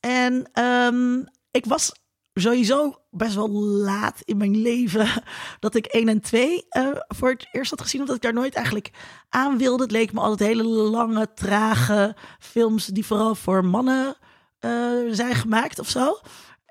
En 0.00 0.48
ehm, 0.52 1.18
ik 1.50 1.64
was 1.64 1.92
sowieso 2.34 2.98
best 3.10 3.34
wel 3.34 3.50
laat 3.60 4.20
in 4.24 4.36
mijn 4.36 4.62
leven 4.62 5.08
dat 5.60 5.74
ik 5.74 5.86
1 5.86 6.08
en 6.08 6.20
2 6.20 6.66
eh, 6.68 6.88
voor 7.08 7.30
het 7.30 7.48
eerst 7.52 7.70
had 7.70 7.80
gezien. 7.80 8.00
Omdat 8.00 8.16
ik 8.16 8.22
daar 8.22 8.32
nooit 8.32 8.54
eigenlijk 8.54 8.90
aan 9.28 9.58
wilde. 9.58 9.82
Het 9.82 9.92
leek 9.92 10.12
me 10.12 10.20
altijd 10.20 10.48
hele 10.48 10.64
lange, 10.64 11.34
trage 11.34 12.16
films 12.38 12.86
die 12.86 13.06
vooral 13.06 13.34
voor 13.34 13.64
mannen 13.64 14.16
eh, 14.58 14.70
zijn 15.10 15.34
gemaakt 15.34 15.78
of 15.78 15.88
zo. 15.88 16.18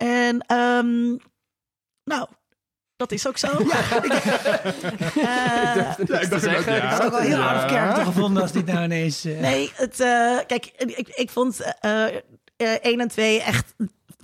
En 0.08 0.40
ehm, 0.48 1.10
nou, 2.04 2.28
dat 2.96 3.12
is 3.12 3.28
ook 3.28 3.38
zo. 3.38 3.48
Eh, 3.58 3.64
Ja, 5.76 5.98
ik 5.98 6.10
ik 6.10 6.66
Ik 6.66 6.82
had 6.82 7.04
ook 7.04 7.12
wel 7.12 7.20
heel 7.20 7.38
Ja. 7.38 7.50
out 7.54 7.64
of 7.64 7.70
character 7.72 8.06
gevonden 8.06 8.42
als 8.42 8.52
dit 8.52 8.66
nou 8.66 8.84
ineens... 8.84 9.26
eh, 9.26 9.40
Nee, 9.40 9.72
het, 9.76 10.00
eh, 10.00 10.38
kijk, 10.48 10.66
ik, 10.78 11.08
ik 11.08 11.30
vond 11.30 11.74
eh 11.80 12.06
eh, 12.56 12.72
1 12.82 13.00
en 13.00 13.08
2 13.08 13.42
echt 13.42 13.76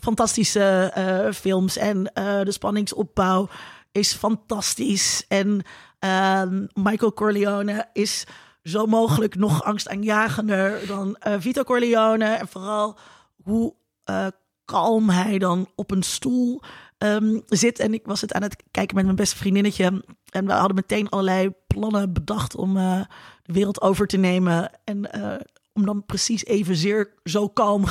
fantastische 0.01 0.91
eh, 0.93 1.31
films. 1.33 1.77
En 1.77 2.11
eh, 2.13 2.41
de 2.41 2.51
spanningsopbouw 2.51 3.49
is 3.91 4.13
fantastisch. 4.13 5.25
En 5.27 5.61
ehm, 5.99 6.65
Michael 6.73 7.13
Corleone 7.13 7.85
is 7.93 8.23
zo 8.63 8.85
mogelijk 8.85 9.35
nog 9.35 9.63
angstaanjagender 9.63 10.87
dan 10.87 11.15
eh, 11.15 11.33
Vito 11.39 11.63
Corleone. 11.63 12.25
En 12.25 12.47
vooral 12.47 12.97
hoe 13.43 13.73
eh, 14.03 14.27
kalm 14.69 15.09
hij 15.09 15.37
dan 15.37 15.69
op 15.75 15.91
een 15.91 16.03
stoel 16.03 16.61
ehm, 16.97 17.39
zit. 17.45 17.79
En 17.79 17.93
ik 17.93 18.05
was 18.05 18.21
het 18.21 18.33
aan 18.33 18.41
het 18.41 18.63
kijken 18.71 18.95
met 18.95 19.03
mijn 19.03 19.15
beste 19.15 19.35
vriendinnetje. 19.37 20.03
En 20.29 20.45
we 20.45 20.51
hadden 20.51 20.75
meteen 20.75 21.09
allerlei 21.09 21.49
plannen 21.67 22.13
bedacht 22.13 22.55
om 22.55 22.77
eh, 22.77 23.01
de 23.43 23.53
wereld 23.53 23.81
over 23.81 24.07
te 24.07 24.17
nemen. 24.17 24.71
En 24.83 25.11
eh, 25.11 25.35
om 25.73 25.85
dan 25.85 26.05
precies 26.05 26.45
evenzeer 26.45 27.13
zo 27.23 27.47
kalm 27.47 27.85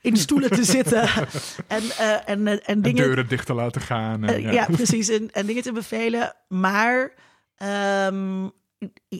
in 0.00 0.16
stoelen 0.16 0.50
te 0.50 0.64
zitten. 0.64 1.02
en, 1.66 1.82
eh, 1.98 2.12
en, 2.28 2.46
en 2.46 2.62
En 2.64 2.82
dingen. 2.82 3.02
deuren 3.04 3.28
dicht 3.28 3.46
te 3.46 3.54
laten 3.54 3.80
gaan. 3.80 4.24
En, 4.24 4.40
ja. 4.42 4.50
ja. 4.50 4.66
precies. 4.66 5.08
En, 5.08 5.30
en 5.30 5.46
dingen 5.46 5.62
te 5.62 5.72
bevelen. 5.72 6.34
Maar 6.48 7.12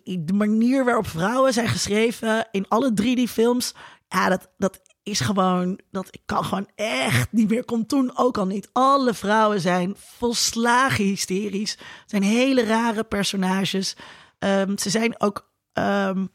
i- 0.08 0.24
de 0.24 0.32
manier 0.32 0.84
waarop 0.84 1.06
vrouwen 1.06 1.52
zijn 1.52 1.68
geschreven 1.68 2.48
in 2.50 2.68
alle 2.68 2.92
drie 2.92 3.16
die 3.16 3.28
films. 3.28 3.74
Ja, 4.08 4.28
dat, 4.28 4.50
dat 4.58 4.80
is 5.08 5.20
gewoon. 5.20 5.80
Dat 5.90 6.08
ik 6.10 6.20
kan 6.26 6.44
gewoon 6.44 6.68
echt 6.74 7.32
niet 7.32 7.48
meer. 7.48 7.64
Kon 7.64 7.86
toen 7.86 8.10
ook 8.16 8.38
al 8.38 8.46
niet. 8.46 8.68
Alle 8.72 9.14
vrouwen 9.14 9.60
zijn 9.60 9.94
volslagen 9.96 11.04
hysterisch. 11.04 11.78
Zijn 12.06 12.22
hele 12.22 12.64
rare 12.64 13.04
personages. 13.04 13.96
Ehm, 14.38 14.76
ze 14.76 14.90
zijn 14.90 15.20
ook. 15.20 15.46
ehm, 15.72 16.26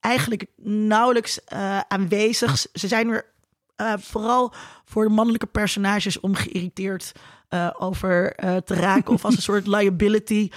eigenlijk 0.00 0.46
nauwelijks 0.62 1.44
eh, 1.44 1.78
aanwezig. 1.88 2.66
Ze 2.72 2.88
zijn 2.88 3.08
er 3.08 3.24
eh, 3.76 3.92
vooral 3.98 4.52
voor 4.84 5.04
de 5.04 5.14
mannelijke 5.14 5.46
personages 5.46 6.20
om 6.20 6.34
geïrriteerd 6.34 7.12
eh, 7.48 7.70
over 7.78 8.34
te 8.64 8.74
raken. 8.74 9.12
of 9.12 9.24
als 9.24 9.36
een 9.36 9.42
soort 9.52 9.66
liability. 9.66 10.50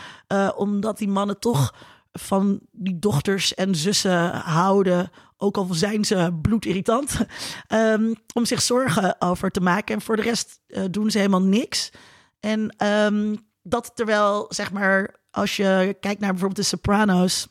omdat 0.55 0.97
die 0.97 1.07
mannen 1.07 1.39
toch 1.39 1.73
van 2.11 2.59
die 2.71 2.99
dochters 2.99 3.53
en 3.53 3.75
zussen 3.75 4.31
houden. 4.33 5.11
Ook 5.43 5.57
al 5.57 5.67
zijn 5.71 6.05
ze 6.05 6.37
bloedirritant. 6.41 7.17
ehm, 7.67 8.13
om 8.33 8.45
zich 8.45 8.61
zorgen 8.61 9.21
over 9.21 9.51
te 9.51 9.61
maken. 9.61 9.95
En 9.95 10.01
voor 10.01 10.15
de 10.15 10.21
rest 10.21 10.61
eh, 10.67 10.83
doen 10.91 11.11
ze 11.11 11.17
helemaal 11.17 11.41
niks. 11.41 11.91
En 12.39 12.75
ehm, 12.77 13.35
dat 13.63 13.91
terwijl, 13.95 14.45
zeg 14.49 14.71
maar, 14.71 15.15
als 15.31 15.55
je 15.55 15.97
kijkt 15.99 16.19
naar 16.19 16.29
bijvoorbeeld 16.31 16.55
de 16.55 16.75
Sopranos. 16.75 17.47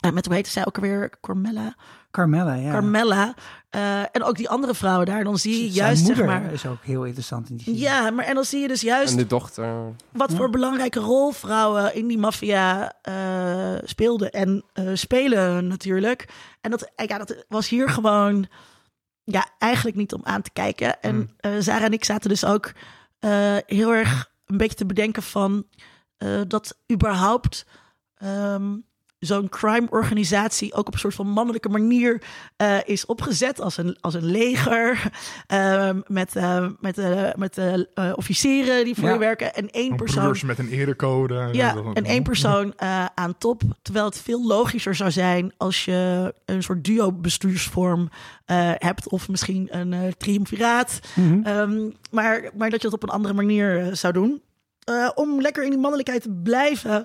eh, 0.00 0.10
met 0.10 0.26
hoe 0.26 0.34
heette 0.34 0.50
zij 0.50 0.66
ook 0.66 0.76
alweer? 0.76 1.20
Carmella. 1.20 1.76
Carmella, 2.10 2.54
ja. 2.54 2.70
Carmella. 2.72 3.34
eh, 3.70 4.00
en 4.00 4.22
ook 4.22 4.36
die 4.36 4.48
andere 4.48 4.74
vrouwen 4.74 5.06
daar. 5.06 5.24
Dan 5.24 5.38
zie 5.38 5.52
je 5.52 5.58
Zijn 5.58 5.72
juist, 5.72 6.06
zeg 6.06 6.24
maar. 6.24 6.52
is 6.52 6.66
ook 6.66 6.82
heel 6.82 7.04
interessant 7.04 7.48
in 7.50 7.56
die 7.56 7.64
serie. 7.64 7.80
Ja, 7.80 8.10
maar 8.10 8.24
en 8.24 8.34
dan 8.34 8.44
zie 8.44 8.60
je 8.60 8.68
dus 8.68 8.80
juist 8.80 9.10
En 9.12 9.16
de 9.18 9.26
dochter. 9.26 9.92
wat 10.12 10.32
voor 10.34 10.50
belangrijke 10.50 11.00
rol 11.00 11.30
vrouwen 11.32 11.94
in 11.94 12.06
die 12.06 12.18
maffia 12.18 12.92
eh, 13.02 13.78
speelden 13.84 14.30
en 14.30 14.64
eh, 14.72 14.84
spelen 14.94 15.66
natuurlijk. 15.66 16.28
En 16.60 16.70
dat, 16.70 16.90
ja, 16.96 17.18
dat 17.18 17.44
was 17.48 17.68
hier 17.68 17.88
gewoon 17.90 18.46
ja, 19.24 19.46
eigenlijk 19.58 19.96
niet 19.96 20.12
om 20.12 20.20
aan 20.24 20.42
te 20.42 20.50
kijken. 20.52 21.00
En 21.02 21.14
Mm. 21.16 21.28
eh 21.36 21.52
Sarah 21.58 21.82
en 21.84 21.92
ik 21.92 22.04
zaten 22.04 22.28
dus 22.28 22.44
ook 22.44 22.72
eh, 23.18 23.56
heel 23.66 23.94
erg 23.94 24.30
een 24.46 24.56
beetje 24.56 24.76
te 24.76 24.86
bedenken 24.86 25.22
van 25.22 25.66
eh, 26.16 26.40
dat 26.48 26.78
überhaupt 26.92 27.66
ehm, 28.14 28.76
zo'n 29.18 29.48
crime-organisatie 29.48 30.72
ook 30.74 30.86
op 30.86 30.92
een 30.92 30.98
soort 30.98 31.14
van 31.14 31.28
mannelijke 31.28 31.68
manier 31.68 32.22
eh, 32.56 32.76
is 32.84 33.06
opgezet 33.06 33.60
als 33.60 33.76
een, 33.76 33.96
als 34.00 34.14
een 34.14 34.24
leger 34.24 35.10
ehm, 35.46 36.00
met, 36.06 36.36
eh, 36.36 36.66
met, 36.80 36.98
eh, 36.98 37.28
met 37.36 37.58
officieren 38.14 38.84
die 38.84 38.94
voor 38.94 39.04
Ja. 39.04 39.12
je 39.12 39.18
werken 39.18 39.54
en 39.54 39.70
één 39.70 39.96
persoon. 39.96 40.36
Met 40.44 40.58
een 40.58 40.68
erecode. 40.68 41.48
Ja, 41.52 41.76
en 41.94 42.04
één 42.04 42.22
persoon 42.22 42.72
eh, 42.76 43.04
aan 43.14 43.38
top. 43.38 43.62
Terwijl 43.82 44.04
het 44.04 44.18
veel 44.20 44.46
logischer 44.46 44.94
zou 44.94 45.10
zijn 45.10 45.52
als 45.56 45.84
je 45.84 46.34
een 46.44 46.62
soort 46.62 46.84
duo-bestuursvorm 46.84 48.10
eh, 48.44 48.70
hebt. 48.74 49.08
Of 49.08 49.28
misschien 49.28 49.68
een 49.70 49.92
eh 49.92 50.12
triumviraat. 50.18 51.00
Mhm. 51.14 51.42
Ehm, 51.42 51.90
maar, 52.10 52.50
maar 52.56 52.70
dat 52.70 52.80
je 52.80 52.86
het 52.86 52.96
op 52.96 53.02
een 53.02 53.08
andere 53.14 53.34
manier 53.34 53.88
zou 53.96 54.12
doen. 54.12 54.42
Eh, 54.84 55.10
om 55.14 55.40
lekker 55.40 55.64
in 55.64 55.70
die 55.70 55.78
mannelijkheid 55.78 56.22
te 56.22 56.30
blijven. 56.42 57.04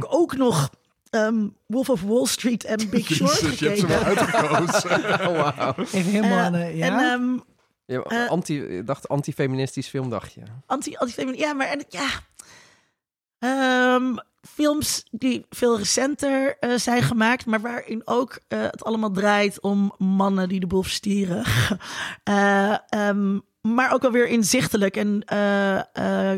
ook 0.00 0.36
nog 0.36 0.70
ehm, 1.10 1.46
Wolf 1.66 1.88
of 1.90 2.02
Wall 2.02 2.26
Street 2.26 2.64
en 2.64 2.88
Big 2.90 3.06
Short 3.14 3.40
Jezus, 3.40 3.58
je 3.58 3.66
hebt 3.68 3.78
ze 3.78 3.86
gekeken. 3.86 3.88
wel 3.88 4.16
uitgekozen. 4.16 5.00
Oh, 5.28 5.54
wauw. 5.56 5.74
Even 5.78 6.02
helemaal 6.10 6.44
Eh, 6.44 6.52
de... 6.52 6.58
En 6.58 6.76
Ja? 6.76 7.12
ehm, 7.12 7.38
Ja, 7.86 8.00
Eh, 8.02 8.28
anti, 8.28 8.84
dacht 8.84 9.08
anti-feministisch 9.08 9.88
film, 9.88 10.10
dacht 10.10 10.32
je. 10.32 10.40
anti 10.66 10.96
anti 10.96 11.36
Ja, 11.36 11.52
maar 11.52 11.66
en, 11.66 11.84
ja. 11.88 12.08
Ehm, 13.38 14.16
films 14.48 15.04
die 15.10 15.46
veel 15.50 15.76
recenter 15.78 16.56
eh, 16.58 16.74
zijn 16.76 17.02
gemaakt, 17.02 17.46
maar 17.46 17.60
waarin 17.60 18.02
ook 18.04 18.38
eh, 18.48 18.62
het 18.62 18.84
allemaal 18.84 19.10
draait 19.10 19.60
om 19.60 19.92
mannen 19.98 20.48
die 20.48 20.60
de 20.60 20.66
boel 20.66 20.82
verstieren. 20.82 21.44
Eh, 22.24 22.76
ehm, 22.88 23.38
maar 23.60 23.92
ook 23.92 24.04
alweer 24.04 24.26
inzichtelijk. 24.26 24.96
En 24.96 25.22
eh, 25.24 25.76
eh, 25.78 25.84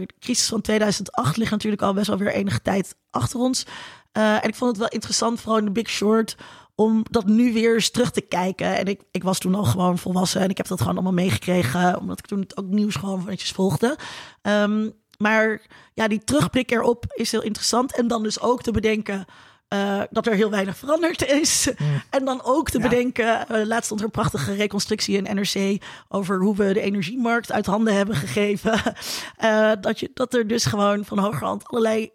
de 0.01 0.09
crisis 0.21 0.49
van 0.49 0.61
2008 0.61 1.37
ligt 1.37 1.51
natuurlijk 1.51 1.83
al 1.83 1.93
best 1.95 2.07
wel 2.07 2.19
weer 2.19 2.33
enige 2.33 2.63
tijd 2.63 2.97
achter 3.11 3.41
ons. 3.41 3.67
Eh, 4.13 4.35
en 4.35 4.49
ik 4.49 4.55
vond 4.55 4.71
het 4.71 4.79
wel 4.81 4.89
interessant, 4.89 5.41
vooral 5.41 5.59
in 5.59 5.65
The 5.65 5.71
Big 5.71 5.89
Short, 5.89 6.37
om 6.75 7.05
dat 7.11 7.27
nu 7.27 7.53
weer 7.53 7.75
eens 7.75 7.91
terug 7.91 8.11
te 8.11 8.21
kijken. 8.21 8.77
En 8.77 8.87
ik, 8.87 9.01
ik 9.11 9.23
was 9.23 9.39
toen 9.39 9.55
al 9.55 9.65
gewoon 9.65 9.99
volwassen 9.99 10.41
en 10.41 10.49
ik 10.51 10.57
heb 10.57 10.67
dat 10.69 10.79
gewoon 10.79 10.95
allemaal 10.95 11.13
meegekregen, 11.13 11.99
omdat 12.01 12.19
ik 12.19 12.27
toen 12.27 12.41
het 12.41 12.57
ook 12.57 12.67
nieuws 12.67 12.95
gewoon 12.95 13.25
netjes 13.27 13.51
volgde. 13.51 13.97
Ehm, 14.43 14.89
maar 15.19 15.61
ja, 15.95 16.09
die 16.09 16.25
terugblik 16.25 16.71
erop 16.71 17.05
is 17.15 17.31
heel 17.33 17.43
interessant. 17.43 17.97
En 17.97 18.09
dan 18.09 18.23
dus 18.23 18.41
ook 18.41 18.63
te 18.63 18.71
bedenken 18.71 19.25
eh, 19.69 20.01
dat 20.11 20.27
er 20.27 20.35
heel 20.35 20.51
weinig 20.51 20.77
veranderd 20.77 21.27
is. 21.27 21.71
En 22.11 22.25
dan 22.25 22.41
ook 22.45 22.71
te 22.71 22.79
Ja. 22.79 22.89
bedenken, 22.89 23.49
eh, 23.49 23.67
laatst 23.67 23.85
stond 23.85 24.01
er 24.01 24.07
een 24.07 24.13
prachtige 24.13 24.55
reconstructie 24.55 25.17
in 25.23 25.37
NRC 25.37 25.83
over 26.09 26.41
hoe 26.41 26.57
we 26.57 26.73
de 26.73 26.81
energiemarkt 26.81 27.53
uit 27.53 27.67
handen 27.67 27.95
hebben 27.95 28.17
gegeven. 28.17 28.81
Dat, 29.81 30.01
je, 30.01 30.11
dat 30.15 30.35
er 30.35 30.47
dus 30.47 30.65
gewoon 30.65 31.05
van 31.05 31.19
hogerhand 31.19 31.69
allerlei 31.69 32.11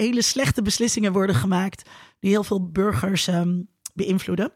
hele 0.00 0.22
slechte 0.22 0.62
beslissingen 0.62 1.12
worden 1.12 1.34
gemaakt 1.34 1.88
die 2.20 2.30
heel 2.30 2.44
veel 2.44 2.70
burgers 2.70 3.26
ehm, 3.26 3.60
beïnvloeden. 3.94 4.52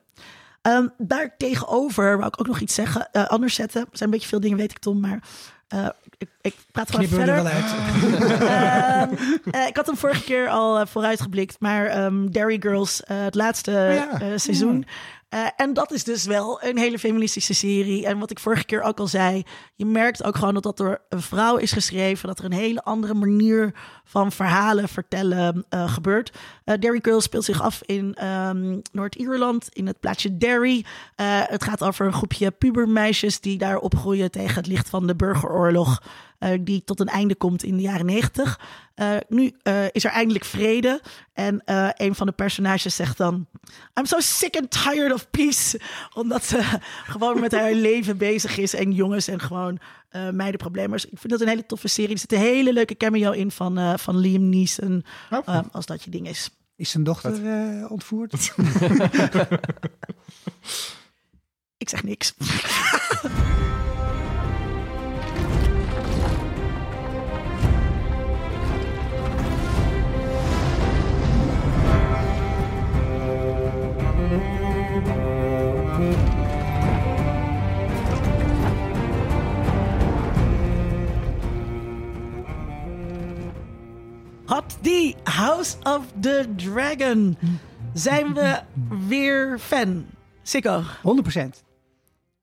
Ehm 0.62 0.86
daar 0.98 1.34
tegenover 1.36 2.16
wou 2.16 2.26
ik 2.26 2.40
ook 2.40 2.46
nog 2.46 2.60
iets 2.60 2.74
zeggen, 2.74 3.08
eh, 3.12 3.24
anders 3.24 3.54
zetten. 3.54 3.80
Er 3.80 3.88
zijn 3.92 4.08
een 4.08 4.14
beetje 4.14 4.28
veel 4.28 4.40
dingen, 4.40 4.56
weet 4.56 4.70
ik 4.70 4.78
Tom, 4.78 5.00
maar 5.00 5.22
eh, 5.68 5.88
ik, 6.18 6.28
ik 6.40 6.54
praat 6.72 6.90
gewoon 6.90 7.06
verder. 7.06 7.34
er 7.34 7.42
wel 7.42 7.52
uit. 7.52 7.74
Ehm, 8.44 9.14
eh, 9.50 9.66
ik 9.66 9.76
had 9.76 9.86
hem 9.86 9.96
vorige 9.96 10.24
keer 10.24 10.48
al 10.48 10.86
vooruitgeblikt, 10.86 11.56
maar 11.60 11.86
ehm 11.86 12.30
Dairy 12.30 12.56
Girls, 12.60 13.02
het 13.04 13.34
laatste 13.34 13.70
ja. 13.70 14.22
uh, 14.22 14.32
seizoen. 14.36 14.86
Uh, 15.34 15.46
en 15.56 15.72
dat 15.72 15.92
is 15.92 16.04
dus 16.04 16.24
wel 16.24 16.62
een 16.62 16.78
hele 16.78 16.98
feministische 16.98 17.54
serie. 17.54 18.06
En 18.06 18.18
wat 18.18 18.30
ik 18.30 18.38
vorige 18.38 18.64
keer 18.64 18.82
ook 18.82 18.98
al 18.98 19.06
zei, 19.06 19.42
je 19.74 19.86
merkt 19.86 20.24
ook 20.24 20.36
gewoon 20.36 20.54
dat 20.54 20.62
dat 20.62 20.76
door 20.76 21.00
een 21.08 21.22
vrouw 21.22 21.56
is 21.56 21.72
geschreven, 21.72 22.28
dat 22.28 22.38
er 22.38 22.44
een 22.44 22.52
hele 22.52 22.82
andere 22.82 23.14
manier 23.14 23.74
van 24.04 24.32
verhalen 24.32 24.88
vertellen 24.88 25.64
uh, 25.70 25.92
gebeurt. 25.92 26.32
Dairy 26.64 26.98
Girls 27.02 27.24
speelt 27.24 27.44
zich 27.44 27.62
af 27.62 27.82
in 27.82 28.26
um, 28.26 28.82
Noord-Ierland, 28.92 29.68
in 29.68 29.86
het 29.86 30.00
plaatsje 30.00 30.36
Derry. 30.36 30.84
het 31.16 31.64
gaat 31.64 31.82
over 31.82 32.06
een 32.06 32.12
groepje 32.12 32.50
pubermeisjes 32.50 33.40
die 33.40 33.58
daar 33.58 33.78
opgroeien 33.78 34.30
tegen 34.30 34.54
het 34.54 34.66
licht 34.66 34.88
van 34.88 35.06
de 35.06 35.16
burgeroorlog. 35.16 36.02
Uh, 36.44 36.58
die 36.60 36.84
tot 36.84 37.00
een 37.00 37.08
einde 37.08 37.34
komt 37.34 37.62
in 37.62 37.76
de 37.76 37.82
jaren 37.82 38.06
negentig. 38.06 38.60
Uh, 38.96 39.16
nu 39.28 39.52
uh, 39.62 39.84
is 39.92 40.04
er 40.04 40.10
eindelijk 40.10 40.44
vrede. 40.44 41.00
En 41.32 41.62
een 41.96 42.14
van 42.14 42.26
de 42.26 42.32
personages 42.32 42.96
zegt 42.96 43.16
dan... 43.16 43.46
I'm 43.98 44.06
so 44.06 44.20
sick 44.20 44.56
and 44.56 44.70
tired 44.70 45.12
of 45.12 45.30
peace. 45.30 45.80
Omdat 46.14 46.44
ze 46.44 46.78
gewoon 47.12 47.40
met 47.40 47.52
haar 47.52 47.72
leven 47.72 48.16
bezig 48.16 48.58
is. 48.58 48.74
En 48.74 48.92
jongens 48.92 49.28
en 49.28 49.40
gewoon 49.40 49.78
meidenproblemen. 50.32 50.98
Ik 50.98 51.18
vind 51.18 51.30
dat 51.30 51.40
een 51.40 51.48
hele 51.48 51.66
toffe 51.66 51.88
serie. 51.88 52.12
Er 52.12 52.18
zit 52.18 52.32
een 52.32 52.38
hele 52.38 52.72
leuke 52.72 52.96
cameo 52.96 53.30
in 53.30 53.50
van, 53.50 53.98
van 53.98 54.16
Liam 54.16 54.48
Neeson. 54.48 55.04
Oh. 55.30 55.58
als 55.72 55.86
dat 55.86 56.02
je 56.02 56.10
ding 56.10 56.28
is. 56.28 56.50
Is 56.76 56.90
zijn 56.90 57.04
dochter 57.04 57.32
ontvoerd? 57.88 58.32
Ik 61.84 61.88
zeg 61.88 62.02
niks. 62.02 62.34
Had 84.44 84.78
die 84.80 85.16
House 85.22 85.76
of 85.82 86.12
the 86.20 86.46
Dragon. 86.56 87.36
Zijn 87.92 88.34
we 88.34 88.60
weer 89.08 89.58
fan? 89.58 90.06
Sikko. 90.42 90.82
100%. 90.82 91.62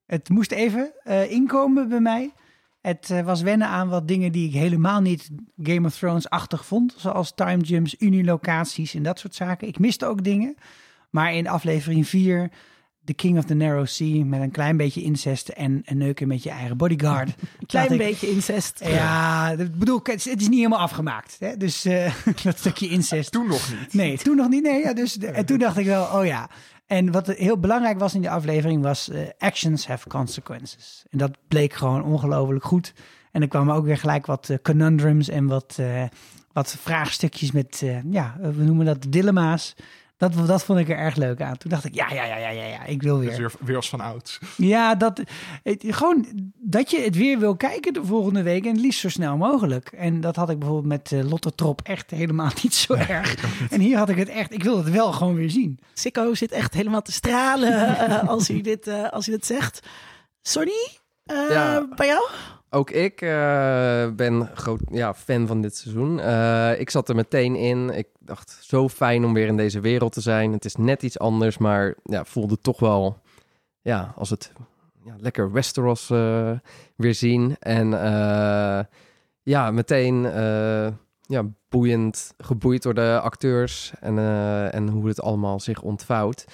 Het 0.05 0.29
moest 0.29 0.51
even 0.51 0.93
uh, 1.03 1.31
inkomen 1.31 1.89
bij 1.89 1.99
mij. 1.99 2.33
Het 2.81 3.09
uh, 3.11 3.21
was 3.21 3.41
wennen 3.41 3.67
aan 3.67 3.89
wat 3.89 4.07
dingen 4.07 4.31
die 4.31 4.47
ik 4.47 4.53
helemaal 4.53 5.01
niet 5.01 5.29
Game 5.63 5.87
of 5.87 5.97
Thrones-achtig 5.97 6.65
vond. 6.65 6.93
Zoals 6.97 7.33
time 7.35 7.63
jumps, 7.63 7.95
unilocaties 7.99 8.93
en 8.93 9.03
dat 9.03 9.19
soort 9.19 9.35
zaken. 9.35 9.67
Ik 9.67 9.79
miste 9.79 10.05
ook 10.05 10.23
dingen. 10.23 10.55
Maar 11.09 11.33
in 11.33 11.47
aflevering 11.47 12.07
4, 12.07 12.51
The 13.03 13.13
King 13.13 13.37
of 13.37 13.45
the 13.45 13.53
Narrow 13.53 13.85
Sea... 13.85 14.25
met 14.25 14.41
een 14.41 14.51
klein 14.51 14.77
beetje 14.77 15.01
incest 15.01 15.49
en 15.49 15.81
een 15.85 15.97
neuken 15.97 16.27
met 16.27 16.43
je 16.43 16.49
eigen 16.49 16.77
bodyguard. 16.77 17.27
Een 17.59 17.65
klein 17.65 17.97
beetje 17.97 18.27
ik, 18.27 18.33
incest. 18.33 18.81
Ja, 18.83 19.55
dat 19.55 19.77
bedoel 19.77 19.97
ik, 19.97 20.07
het, 20.07 20.23
het 20.23 20.41
is 20.41 20.47
niet 20.47 20.57
helemaal 20.57 20.79
afgemaakt. 20.79 21.35
Hè? 21.39 21.57
Dus 21.57 21.85
uh, 21.85 22.13
dat 22.43 22.57
stukje 22.57 22.87
incest. 22.87 23.31
Toen 23.31 23.47
nog 23.47 23.69
niet. 23.79 23.93
Nee, 23.93 24.17
toen 24.17 24.35
nog 24.35 24.49
niet. 24.49 24.63
Nee, 24.63 24.79
ja, 24.81 24.93
dus, 24.93 25.17
en 25.17 25.45
toen 25.45 25.57
dacht 25.57 25.77
ik 25.77 25.85
wel, 25.85 26.03
oh 26.03 26.25
ja... 26.25 26.49
En 26.85 27.11
wat 27.11 27.27
heel 27.27 27.59
belangrijk 27.59 27.99
was 27.99 28.13
in 28.13 28.21
die 28.21 28.29
aflevering 28.29 28.83
was 28.83 29.09
uh, 29.09 29.19
actions 29.37 29.87
have 29.87 30.07
consequences. 30.07 31.05
En 31.09 31.17
dat 31.17 31.31
bleek 31.47 31.73
gewoon 31.73 32.03
ongelooflijk 32.03 32.63
goed. 32.63 32.93
En 33.31 33.41
er 33.41 33.47
kwamen 33.47 33.75
ook 33.75 33.85
weer 33.85 33.97
gelijk 33.97 34.25
wat 34.25 34.49
uh, 34.49 34.57
conundrums 34.61 35.29
en 35.29 35.47
wat, 35.47 35.77
uh, 35.79 36.03
wat 36.53 36.75
vraagstukjes 36.79 37.51
met, 37.51 37.83
ja, 38.09 38.35
we 38.39 38.63
noemen 38.63 38.85
dat 38.85 39.05
dilemma's. 39.09 39.75
Dat, 40.29 40.47
dat 40.47 40.63
vond 40.63 40.79
ik 40.79 40.89
er 40.89 40.97
erg 40.97 41.15
leuk 41.15 41.41
aan. 41.41 41.57
Toen 41.57 41.69
dacht 41.71 41.85
ik, 41.85 41.93
ja, 41.95 42.13
ja, 42.13 42.23
ja, 42.25 42.37
ja, 42.37 42.49
ja, 42.49 42.63
ja 42.65 42.85
ik 42.85 43.01
wil 43.01 43.19
weer. 43.19 43.53
weer, 43.59 43.75
als 43.75 43.89
van 43.89 44.01
ouds. 44.01 44.39
Ja, 44.57 44.95
dat, 44.95 45.21
het, 45.63 45.83
gewoon 45.87 46.25
dat 46.59 46.91
je 46.91 47.01
het 47.01 47.15
weer 47.15 47.39
wil 47.39 47.55
kijken 47.55 47.93
de 47.93 48.05
volgende 48.05 48.43
week 48.43 48.65
en 48.65 48.71
het 48.71 48.81
liefst 48.81 48.99
zo 48.99 49.09
snel 49.09 49.37
mogelijk. 49.37 49.87
En 49.91 50.21
dat 50.21 50.35
had 50.35 50.49
ik 50.49 50.59
bijvoorbeeld 50.59 50.87
met 50.87 51.11
eh, 51.11 51.29
Lotte 51.29 51.55
Trop 51.55 51.81
echt 51.83 52.11
helemaal 52.11 52.51
niet 52.63 52.73
zo 52.75 52.93
erg. 52.93 53.35
En 53.69 53.79
hier 53.79 53.97
had 53.97 54.09
ik 54.09 54.17
het 54.17 54.29
echt, 54.29 54.53
ik 54.53 54.63
wil 54.63 54.77
het 54.77 54.89
wel 54.89 55.11
gewoon 55.11 55.35
weer 55.35 55.49
zien. 55.49 55.79
Sikko 55.93 56.33
zit 56.33 56.51
echt 56.51 56.73
helemaal 56.73 57.01
te 57.01 57.11
stralen 57.11 57.97
eh, 57.97 58.27
als, 58.27 58.47
hij 58.47 58.61
dit, 58.61 58.87
eh, 58.87 59.09
als 59.09 59.25
hij 59.25 59.35
dit 59.35 59.45
zegt. 59.45 59.79
Eh, 61.25 61.49
Ja. 61.49 61.87
bij 61.95 62.07
jou? 62.07 62.29
Ook 62.73 62.89
ik 62.89 63.21
eh, 63.21 64.11
ben 64.15 64.49
groot 64.53 64.81
ja, 64.91 65.13
fan 65.13 65.47
van 65.47 65.61
dit 65.61 65.75
seizoen. 65.75 66.19
Eh, 66.19 66.79
ik 66.79 66.89
zat 66.89 67.09
er 67.09 67.15
meteen 67.15 67.55
in. 67.55 67.89
Ik 67.89 68.07
dacht, 68.19 68.57
zo 68.61 68.89
fijn 68.89 69.25
om 69.25 69.33
weer 69.33 69.47
in 69.47 69.57
deze 69.57 69.79
wereld 69.79 70.13
te 70.13 70.21
zijn. 70.21 70.51
Het 70.51 70.65
is 70.65 70.75
net 70.75 71.03
iets 71.03 71.19
anders, 71.19 71.57
maar 71.57 71.95
ja, 72.03 72.25
voelde 72.25 72.57
toch 72.57 72.79
wel 72.79 73.17
ja, 73.81 74.13
als 74.15 74.29
het 74.29 74.51
ja, 75.03 75.15
lekker 75.17 75.51
Westeros 75.51 76.09
eh, 76.09 76.51
weer 76.95 77.15
zien. 77.15 77.55
En 77.59 77.89
ja, 79.43 79.71
meteen 79.71 80.21
ja, 81.21 81.43
boeiend, 81.69 82.33
geboeid 82.37 82.83
door 82.83 82.93
de 82.93 83.19
acteurs 83.21 83.93
en, 83.99 84.17
en 84.71 84.87
hoe 84.89 85.07
het 85.07 85.21
allemaal 85.21 85.59
zich 85.59 85.81
ontvouwt. 85.81 86.45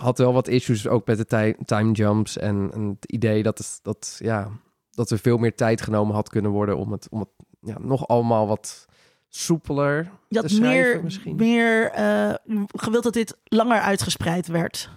Had 0.00 0.18
wel 0.18 0.32
wat 0.32 0.48
issues 0.48 0.88
ook 0.88 1.06
met 1.06 1.16
de 1.16 1.26
ti- 1.26 1.64
time 1.64 1.92
jumps 1.92 2.38
en, 2.38 2.70
en 2.74 2.88
het 2.88 3.12
idee 3.12 3.42
dat, 3.42 3.58
het, 3.58 3.78
dat, 3.82 4.16
ja, 4.22 4.50
dat 4.96 5.10
er 5.10 5.18
veel 5.18 5.36
meer 5.36 5.54
tijd 5.54 5.80
genomen 5.80 6.14
had 6.14 6.28
kunnen 6.28 6.50
worden 6.50 6.76
om 6.76 6.92
het, 6.92 7.06
om 7.10 7.18
het 7.18 7.28
ja, 7.60 7.76
nog 7.78 8.08
allemaal 8.08 8.46
wat 8.46 8.86
soepeler 9.28 10.10
Je 10.28 10.38
had 10.38 10.48
te 10.48 10.54
schrijven 10.54 10.92
meer, 10.92 11.02
misschien. 11.02 11.36
meer 11.36 11.90
eh, 11.90 12.34
gewild 12.66 13.02
dat 13.02 13.12
dit 13.12 13.36
langer 13.44 13.80
uitgespreid 13.80 14.46
werd. 14.46 14.90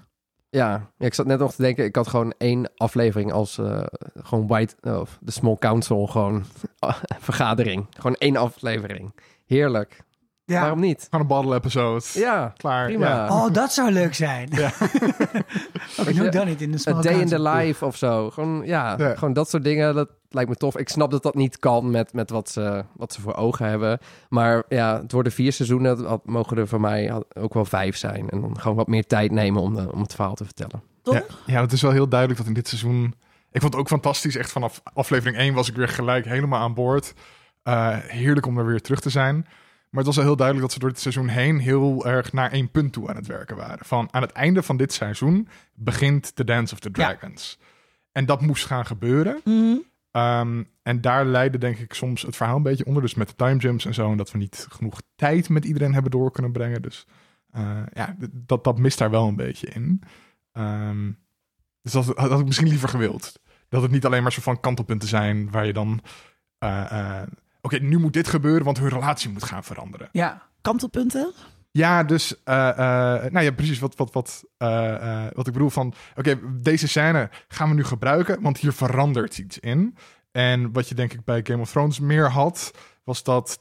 Ja, 0.49 0.91
ik 0.97 1.13
zat 1.13 1.25
net 1.25 1.39
nog 1.39 1.53
te 1.53 1.62
denken, 1.62 1.85
ik 1.85 1.95
had 1.95 2.07
gewoon 2.07 2.33
één 2.38 2.71
aflevering 2.75 3.31
als 3.31 3.57
eh, 3.57 3.83
gewoon 4.13 4.47
White, 4.47 4.99
of 4.99 5.17
de 5.21 5.31
Small 5.31 5.57
Council, 5.57 6.07
gewoon 6.07 6.43
vergadering. 7.19 7.85
Gewoon 7.89 8.15
één 8.15 8.35
aflevering. 8.35 9.15
Heerlijk. 9.45 10.03
Ja. 10.49 10.59
Waarom 10.62 10.79
niet? 10.79 11.07
Gewoon 11.09 11.21
een 11.21 11.27
bottle 11.35 11.55
episode. 11.55 12.01
Ja, 12.13 12.53
Klaar. 12.57 12.85
prima. 12.85 13.07
Ja. 13.07 13.27
Oh, 13.45 13.53
dat 13.53 13.73
zou 13.73 13.91
leuk 13.91 14.13
zijn. 14.13 14.49
Ja. 14.51 14.71
Oké, 15.99 16.09
je, 16.09 16.13
doe 16.13 16.29
dan 16.29 16.47
niet 16.47 16.62
in 16.62 16.71
de 16.71 16.77
A 16.77 16.79
small 16.79 17.01
day 17.01 17.19
in 17.19 17.27
the 17.27 17.41
life 17.41 17.85
of 17.85 17.95
zo. 17.97 18.29
Gewoon, 18.29 18.62
ja, 18.65 18.95
Ja. 18.97 19.15
gewoon 19.15 19.33
dat 19.33 19.49
soort 19.49 19.63
dingen. 19.63 19.95
Dat 19.95 20.09
lijkt 20.29 20.49
me 20.49 20.55
tof. 20.55 20.77
Ik 20.77 20.89
snap 20.89 21.12
dat 21.12 21.23
dat 21.23 21.35
niet 21.35 21.59
kan 21.59 21.91
met, 21.91 22.13
met 22.13 22.29
wat, 22.29 22.49
ze, 22.49 22.83
wat 22.95 23.13
ze 23.13 23.21
voor 23.21 23.35
ogen 23.35 23.65
hebben. 23.65 23.99
Maar 24.29 24.63
ja, 24.67 25.01
het 25.01 25.12
worden 25.12 25.31
vier 25.31 25.53
seizoenen. 25.53 26.03
Dat 26.03 26.25
mogen 26.25 26.57
er 26.57 26.67
voor 26.67 26.81
mij 26.81 27.13
ook 27.33 27.53
wel 27.53 27.65
vijf 27.65 27.97
zijn. 27.97 28.29
En 28.29 28.41
dan 28.41 28.59
gewoon 28.59 28.77
wat 28.77 28.88
meer 28.88 29.05
tijd 29.05 29.31
nemen 29.31 29.62
om, 29.62 29.75
de, 29.75 29.91
om 29.91 30.01
het 30.01 30.13
verhaal 30.15 30.35
te 30.35 30.45
vertellen. 30.45 30.81
Ja, 31.03 31.23
ja, 31.45 31.62
het 31.62 31.71
is 31.71 31.81
wel 31.81 31.91
heel 31.91 32.07
duidelijk 32.09 32.39
dat 32.39 32.47
in 32.47 32.53
dit 32.55 32.67
seizoen... 32.67 33.13
Ik 33.51 33.62
vond 33.62 33.73
het 33.73 33.81
ook 33.81 33.88
fantastisch. 33.88 34.35
Echt 34.35 34.51
vanaf 34.51 34.81
aflevering 34.93 35.38
1 35.38 35.53
was 35.53 35.69
ik 35.69 35.75
weer 35.75 35.88
gelijk 35.88 36.25
helemaal 36.25 36.59
aan 36.62 36.73
boord. 36.73 37.13
Eh, 37.63 37.97
heerlijk 37.97 38.45
om 38.45 38.57
er 38.57 38.65
weer 38.65 38.81
terug 38.81 38.99
te 38.99 39.09
zijn. 39.09 39.47
Maar 39.89 40.04
het 40.04 40.06
was 40.06 40.15
wel 40.15 40.25
heel 40.25 40.36
duidelijk 40.36 40.65
dat 40.67 40.73
ze 40.75 40.80
door 40.80 40.89
dit 40.89 40.99
seizoen 40.99 41.28
heen 41.28 41.60
heel 41.60 42.06
erg 42.06 42.34
naar 42.34 42.52
één 42.52 42.71
punt 42.71 42.93
toe 42.93 43.10
aan 43.10 43.15
het 43.15 43.28
werken 43.28 43.56
waren. 43.56 43.86
Van 43.86 44.08
aan 44.12 44.21
het 44.21 44.32
einde 44.32 44.63
van 44.63 44.78
dit 44.78 44.93
seizoen 44.93 45.47
begint 45.73 46.36
The 46.36 46.43
Dance 46.43 46.73
of 46.73 46.80
the 46.80 46.89
Ja. 46.93 46.93
Dragons. 46.93 47.60
En 48.12 48.25
dat 48.25 48.41
moest 48.41 48.65
gaan 48.65 48.86
gebeuren. 48.86 49.41
Mhm. 49.43 49.75
Ehm, 50.12 50.63
en 50.84 51.02
daar 51.02 51.25
leidde 51.25 51.58
denk 51.58 51.78
ik 51.78 51.93
soms 51.93 52.21
het 52.21 52.36
verhaal 52.36 52.56
een 52.56 52.63
beetje 52.63 52.86
onder. 52.86 53.02
Dus 53.02 53.13
met 53.13 53.28
de 53.28 53.36
time 53.36 53.58
jumps 53.60 53.86
en 53.86 53.93
zo. 53.93 54.12
En 54.12 54.17
dat 54.17 54.32
we 54.32 54.38
niet 54.38 54.65
genoeg 54.69 55.02
tijd 55.15 55.49
met 55.49 55.65
iedereen 55.65 55.93
hebben 55.93 56.12
door 56.12 56.32
kunnen 56.32 56.52
brengen. 56.52 56.82
Dus 56.82 57.06
eh, 57.52 57.82
ja, 57.93 58.15
dat, 58.32 58.63
dat 58.63 58.78
mist 58.78 58.97
daar 58.97 59.10
wel 59.10 59.28
een 59.28 59.36
beetje 59.36 59.67
in. 59.67 60.02
Ehm, 60.52 61.12
dus 61.82 61.91
dat 61.91 62.06
had 62.06 62.30
had 62.30 62.39
ik 62.39 62.45
misschien 62.45 62.67
liever 62.67 62.89
gewild. 62.89 63.39
Dat 63.69 63.82
het 63.82 63.91
niet 63.91 64.06
alleen 64.06 64.23
maar 64.23 64.32
zo 64.32 64.41
van 64.41 64.60
kantelpunten 64.60 65.08
zijn 65.08 65.52
waar 65.52 65.65
je 65.65 65.73
dan... 65.73 66.02
eh, 66.58 66.91
eh, 67.21 67.28
Oké, 67.62 67.78
nu 67.78 67.98
moet 67.98 68.13
dit 68.13 68.28
gebeuren, 68.28 68.63
want 68.63 68.80
hun 68.80 68.89
relatie 68.89 69.30
moet 69.30 69.43
gaan 69.43 69.63
veranderen. 69.63 70.10
Ja, 70.12 70.41
Kantelpunten? 70.62 71.34
Ja, 71.72 72.04
dus, 72.04 72.43
eh, 72.43 72.69
eh, 72.69 73.32
nou 73.32 73.45
ja, 73.45 73.52
precies 73.52 73.80
wat, 73.80 73.95
wat, 73.95 74.13
wat, 74.13 74.43
eh, 74.58 75.26
wat 75.34 75.48
ik 75.48 75.54
bedoel 75.54 75.69
van, 75.69 75.93
oké, 76.15 76.39
deze 76.62 76.88
scène 76.88 77.30
gaan 77.48 77.69
we 77.69 77.76
nu 77.76 77.84
gebruiken, 77.84 78.41
want 78.41 78.58
hier 78.58 78.74
verandert 78.74 79.38
iets 79.38 79.60
in. 79.60 79.95
En 80.32 80.72
wat 80.72 80.89
je 80.89 80.95
denk 80.95 81.13
ik 81.13 81.24
bij 81.24 81.39
Game 81.43 81.62
of 81.62 81.72
Thrones 81.72 82.00
meer 82.00 82.30
had, 82.30 82.72
was 83.04 83.24
dat 83.24 83.60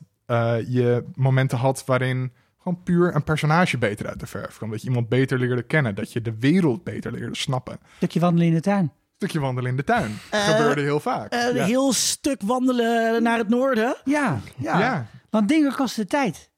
je 0.67 1.05
momenten 1.15 1.59
had 1.59 1.85
waarin 1.85 2.33
gewoon 2.59 2.83
puur 2.83 3.15
een 3.15 3.25
personage 3.25 3.79
beter 3.79 4.07
uit 4.07 4.21
de 4.21 4.27
verf 4.27 4.57
kwam. 4.57 4.71
Dat 4.71 4.83
je 4.83 4.89
iemand 4.89 5.09
beter 5.09 5.39
leerde 5.39 5.63
kennen, 5.63 5.95
dat 5.95 6.13
je 6.13 6.23
de 6.23 6.39
wereld 6.39 6.85
beter 6.85 7.13
leerde 7.13 7.37
snappen. 7.37 7.79
stukje 7.97 8.21
wandelen 8.21 8.47
in 8.47 8.55
de 8.55 8.61
tuin. 8.61 8.93
Stukje 9.18 9.40
wandelen 9.40 9.70
in 9.70 9.76
de 9.76 9.85
tuin. 9.85 10.18
Eh, 10.31 10.44
Gebeurde 10.44 10.81
heel 10.81 11.00
vaak. 11.00 11.33
Een 11.33 11.54
ja. 11.54 11.64
heel 11.64 11.92
stuk 11.92 12.40
wandelen 12.44 13.22
naar 13.22 13.38
het 13.38 13.48
noorden. 13.48 13.96
Ja, 14.04 14.40
ja. 14.57 14.78
ja. 14.81 15.07
Want 15.31 15.48
dingen 15.48 15.74
kosten 15.74 16.09
tijd. 16.09 16.50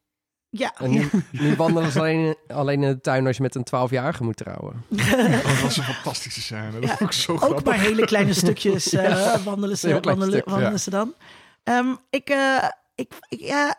Ja, 0.50 0.74
En 0.78 0.90
nu, 0.90 1.08
nu 1.30 1.56
wandelen 1.56 1.92
ze 1.92 1.98
alleen, 1.98 2.36
alleen 2.48 2.82
in 2.82 2.88
de 2.92 3.00
tuin 3.00 3.26
als 3.26 3.36
je 3.36 3.42
met 3.42 3.54
een 3.54 3.66
12-jarige 3.88 4.24
moet 4.24 4.36
trouwen. 4.36 4.84
Oh, 4.88 5.42
dat 5.42 5.60
was 5.60 5.76
een 5.76 5.82
fantastische 5.84 6.40
scène. 6.40 6.70
Dat 6.72 6.82
Ja, 6.82 6.96
vond 6.96 7.10
ik 7.10 7.16
zo 7.16 7.32
ook 7.32 7.38
grappig. 7.38 7.64
maar 7.64 7.78
hele 7.78 8.04
kleine 8.04 8.32
stukjes 8.32 8.92
eh, 8.94 9.44
wandelen, 9.44 9.78
ze, 9.78 9.92
wandelen, 10.00 10.28
stuk, 10.28 10.44
wandelen 10.44 10.70
ja. 10.70 10.78
ze 10.78 10.90
dan. 10.90 11.14
Ehm, 11.62 11.94
ik, 12.10 12.28
eh, 12.28 12.68
ik, 12.94 13.12
ik, 13.28 13.40
ja, 13.40 13.74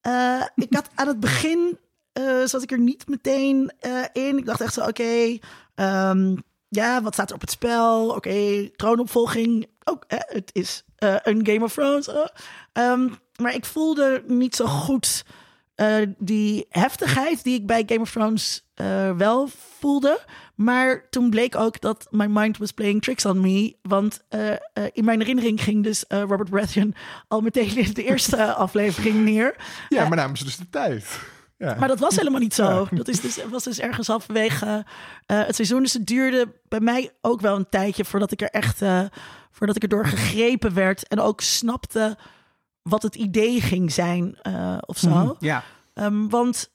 eh, 0.00 0.42
ik 0.54 0.74
had 0.74 0.90
aan 0.94 1.06
het 1.06 1.20
begin, 1.20 1.78
eh, 2.12 2.44
zat 2.44 2.62
ik 2.62 2.70
er 2.70 2.78
niet 2.80 3.08
meteen 3.08 3.72
eh, 3.80 4.02
in. 4.12 4.38
Ik 4.38 4.46
dacht 4.46 4.60
echt 4.60 4.74
zo, 4.74 4.80
oké, 4.86 5.38
ehm, 5.74 6.36
ja, 6.68 7.02
wat 7.02 7.12
staat 7.14 7.28
er 7.28 7.34
op 7.34 7.40
het 7.40 7.50
spel? 7.50 8.08
Oké, 8.08 8.68
troonopvolging, 8.76 9.66
ook, 9.84 10.04
het 10.08 10.50
is 10.52 10.84
eh, 10.96 11.16
een 11.22 11.46
Game 11.46 11.64
of 11.64 11.72
Thrones. 11.72 12.08
eh. 12.08 12.24
Ehm, 12.72 13.08
maar 13.42 13.54
ik 13.54 13.64
voelde 13.64 14.22
niet 14.26 14.56
zo 14.56 14.66
goed 14.66 15.24
eh, 15.74 15.96
die 16.18 16.66
heftigheid 16.68 17.44
die 17.44 17.54
ik 17.54 17.66
bij 17.66 17.82
Game 17.86 18.00
of 18.00 18.10
Thrones 18.10 18.66
wel 19.16 19.48
voelde. 19.78 20.20
Maar 20.54 21.08
toen 21.10 21.30
bleek 21.30 21.56
ook 21.56 21.80
dat 21.80 22.06
my 22.10 22.26
mind 22.26 22.58
was 22.58 22.72
playing 22.72 23.02
tricks 23.02 23.24
on 23.24 23.40
me. 23.40 23.76
Want 23.82 24.24
in 24.92 25.04
mijn 25.04 25.18
herinnering 25.20 25.62
ging 25.62 25.84
dus 25.84 26.04
Robert 26.08 26.50
Baratheon 26.50 26.94
al 27.28 27.40
meteen 27.40 27.76
in 27.76 27.92
de 27.92 28.04
eerste 28.04 28.52
aflevering 28.64 29.24
neer. 29.24 29.56
Ja, 29.88 30.08
maar 30.08 30.16
namen 30.16 30.36
ze 30.36 30.44
dus 30.44 30.56
de 30.56 30.68
tijd. 30.70 31.18
Ja. 31.58 31.74
Maar 31.78 31.88
dat 31.88 31.98
was 31.98 32.16
helemaal 32.16 32.40
niet 32.40 32.54
zo. 32.54 32.88
Dat 32.90 33.08
is 33.08 33.20
dus, 33.20 33.44
was 33.50 33.64
dus 33.64 33.78
ergens 33.78 34.06
halverwege 34.06 34.84
eh, 35.26 35.44
het 35.46 35.54
seizoen. 35.54 35.82
Dus 35.82 35.92
het 35.92 36.06
duurde 36.06 36.60
bij 36.68 36.80
mij 36.80 37.10
ook 37.20 37.40
wel 37.40 37.56
een 37.56 37.68
tijdje 37.68 38.04
voordat 38.04 38.32
ik 38.32 38.40
er 38.40 38.50
echt 38.50 38.82
eh, 38.82 39.02
voordat 39.50 39.76
ik 39.76 39.82
erdoor 39.82 40.06
gegrepen 40.06 40.74
werd. 40.74 41.08
En 41.08 41.20
ook 41.20 41.40
snapte 41.40 42.16
wat 42.82 43.02
het 43.02 43.14
idee 43.14 43.60
ging 43.60 43.92
zijn 43.92 44.38
eh, 44.42 44.78
of 44.80 44.98
zo. 44.98 45.08
Mhm. 45.08 45.32
Ja. 45.38 45.62
Ehm, 45.94 46.28
want 46.28 46.70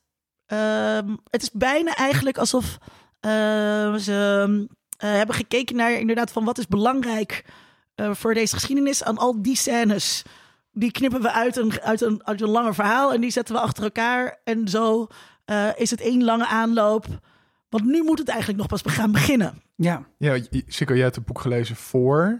ehm, 0.45 1.15
het 1.29 1.41
is 1.41 1.51
bijna 1.51 1.95
eigenlijk 1.95 2.37
alsof 2.37 2.77
eh, 3.19 3.95
ze 3.95 4.67
hebben 4.97 5.35
gekeken 5.35 5.75
naar 5.75 5.91
inderdaad 5.91 6.31
van 6.31 6.45
wat 6.45 6.57
is 6.57 6.67
belangrijk 6.67 7.45
eh, 7.95 8.13
voor 8.13 8.33
deze 8.33 8.55
geschiedenis. 8.55 9.03
Aan 9.03 9.17
al 9.17 9.41
die 9.41 9.55
scènes, 9.55 10.23
die 10.73 10.91
knippen 10.91 11.21
we 11.21 11.31
uit 11.31 11.57
een, 11.57 11.81
uit, 11.81 12.01
een, 12.01 12.21
uit 12.25 12.41
een 12.41 12.49
langer 12.49 12.73
verhaal 12.75 13.13
en 13.13 13.21
die 13.21 13.31
zetten 13.31 13.55
we 13.55 13.61
achter 13.61 13.83
elkaar. 13.83 14.39
En 14.43 14.67
zo 14.67 15.07
eh, 15.45 15.67
is 15.75 15.91
het 15.91 16.01
één 16.01 16.23
lange 16.23 16.47
aanloop. 16.47 17.05
Want 17.69 17.85
nu 17.85 18.03
moet 18.03 18.19
het 18.19 18.27
eigenlijk 18.29 18.59
nog 18.59 18.67
pas 18.67 18.81
gaan 18.85 19.11
beginnen. 19.11 19.61
Ja, 19.75 20.03
Ja, 20.17 20.39
Sikko, 20.67 20.93
jij 20.93 21.03
hebt 21.03 21.15
het 21.15 21.25
boek 21.25 21.39
gelezen 21.39 21.75
voor 21.75 22.39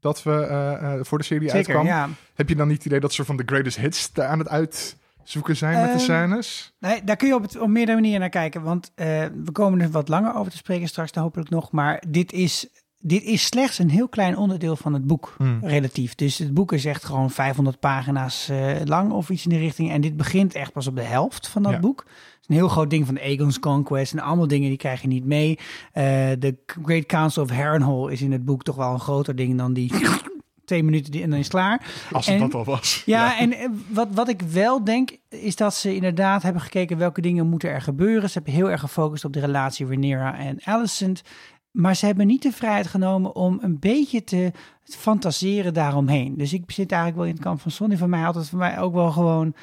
dat 0.00 0.22
we 0.22 0.30
eh, 0.46 0.94
eh, 0.94 1.04
voor 1.04 1.18
de 1.18 1.24
serie 1.24 1.48
zeker. 1.50 1.66
uitkwam. 1.76 1.86
Ja. 1.86 2.08
Heb 2.34 2.48
je 2.48 2.56
dan 2.56 2.66
niet 2.68 2.76
het 2.76 2.86
idee 2.86 3.00
dat 3.00 3.12
ze 3.12 3.24
van 3.24 3.36
de 3.36 3.42
greatest 3.46 3.76
hits 3.76 4.12
daar 4.12 4.28
aan 4.28 4.38
het 4.38 4.48
uitzoeken 4.48 5.56
zijn 5.56 5.74
met 5.80 5.84
de 5.84 5.90
Ehm, 5.90 5.98
scènes? 5.98 6.74
Nee, 6.78 7.04
daar 7.04 7.16
kun 7.16 7.28
je 7.28 7.34
op, 7.34 7.42
het, 7.42 7.58
op 7.58 7.68
meerdere 7.68 7.96
manieren 7.96 8.20
naar 8.20 8.28
kijken. 8.28 8.62
Want 8.62 8.90
eh, 8.94 9.06
we 9.44 9.52
komen 9.52 9.80
er 9.80 9.90
wat 9.90 10.08
langer 10.08 10.34
over 10.34 10.50
te 10.52 10.56
spreken 10.58 10.88
straks, 10.88 11.12
dan 11.12 11.22
hopelijk 11.22 11.50
nog. 11.50 11.72
Maar 11.72 12.02
dit 12.08 12.32
is, 12.32 12.68
dit 13.02 13.22
is 13.22 13.44
slechts 13.44 13.78
een 13.78 13.90
heel 13.90 14.08
klein 14.08 14.36
onderdeel 14.36 14.76
van 14.76 14.92
het 14.92 15.06
boek, 15.06 15.34
Hmm. 15.36 15.58
relatief. 15.62 16.14
Dus 16.14 16.38
het 16.38 16.54
boek 16.54 16.72
is 16.72 16.84
echt 16.84 17.04
gewoon 17.04 17.30
500 17.30 17.80
pagina's 17.80 18.48
eh, 18.48 18.76
lang 18.84 19.12
of 19.12 19.30
iets 19.30 19.44
in 19.44 19.50
die 19.50 19.58
richting. 19.58 19.90
En 19.90 20.00
dit 20.00 20.16
begint 20.16 20.54
echt 20.54 20.72
pas 20.72 20.86
op 20.86 20.96
de 20.96 21.02
helft 21.02 21.48
van 21.48 21.62
dat 21.62 21.72
Ja. 21.72 21.78
boek. 21.80 21.98
Het 22.06 22.40
is 22.40 22.46
een 22.48 22.54
heel 22.54 22.68
groot 22.68 22.90
ding 22.90 23.06
van 23.06 23.14
de 23.14 23.20
Aegon's 23.22 23.58
Conquest. 23.60 24.12
En 24.12 24.18
allemaal 24.20 24.46
dingen 24.46 24.68
die 24.68 24.78
krijg 24.78 25.00
je 25.02 25.08
niet 25.08 25.24
mee. 25.24 25.58
Eh, 25.92 26.04
De 26.38 26.56
Great 26.84 27.06
Council 27.06 27.42
of 27.42 27.50
Harrenhal 27.50 28.08
is 28.08 28.22
in 28.22 28.32
het 28.32 28.44
boek 28.44 28.62
toch 28.62 28.76
wel 28.76 28.92
een 28.92 29.00
groter 29.00 29.36
ding 29.36 29.58
dan 29.58 29.72
die... 29.72 29.92
Twee 30.64 30.82
minuten 30.82 31.12
die, 31.12 31.22
en 31.22 31.30
dan 31.30 31.38
is 31.38 31.44
het 31.44 31.54
klaar. 31.54 31.86
Als 32.12 32.26
het 32.26 32.34
en- 32.34 32.40
dat 32.40 32.54
al 32.54 32.64
was. 32.64 33.02
Ja, 33.06 33.38
en 33.38 33.52
eh, 33.52 33.68
wat, 33.88 34.08
wat 34.14 34.28
ik 34.28 34.40
wel 34.42 34.84
denk, 34.84 35.10
is 35.28 35.56
dat 35.56 35.74
ze 35.74 35.94
inderdaad 35.94 36.42
hebben 36.42 36.62
gekeken 36.62 36.98
welke 36.98 37.20
dingen 37.20 37.46
moeten 37.48 37.70
er 37.70 37.82
gebeuren. 37.82 38.28
Ze 38.30 38.34
hebben 38.34 38.52
heel 38.54 38.70
erg 38.70 38.80
gefocust 38.80 39.24
op 39.24 39.32
de 39.32 39.40
relatie 39.40 39.86
Rhaenyra 39.86 40.38
en 40.38 40.58
Alicent. 40.64 41.22
Maar 41.70 41.96
ze 41.96 42.06
hebben 42.06 42.26
niet 42.26 42.42
de 42.42 42.52
vrijheid 42.52 42.86
genomen 42.86 43.34
om 43.34 43.58
een 43.62 43.78
beetje 43.78 44.24
te 44.24 44.52
fantaseren 44.82 45.74
daaromheen. 45.74 46.36
Dus 46.36 46.52
ik 46.52 46.62
zit 46.66 46.92
eigenlijk 46.92 47.20
wel 47.20 47.28
in 47.28 47.34
het 47.34 47.44
kamp 47.44 47.60
van 47.60 47.70
Sonny. 47.70 47.96
Van 47.96 48.10
mij 48.10 48.20
had 48.20 48.34
het 48.34 48.48
voor 48.48 48.58
mij 48.58 48.78
ook 48.78 48.94
wel 48.94 49.10
gewoon... 49.10 49.54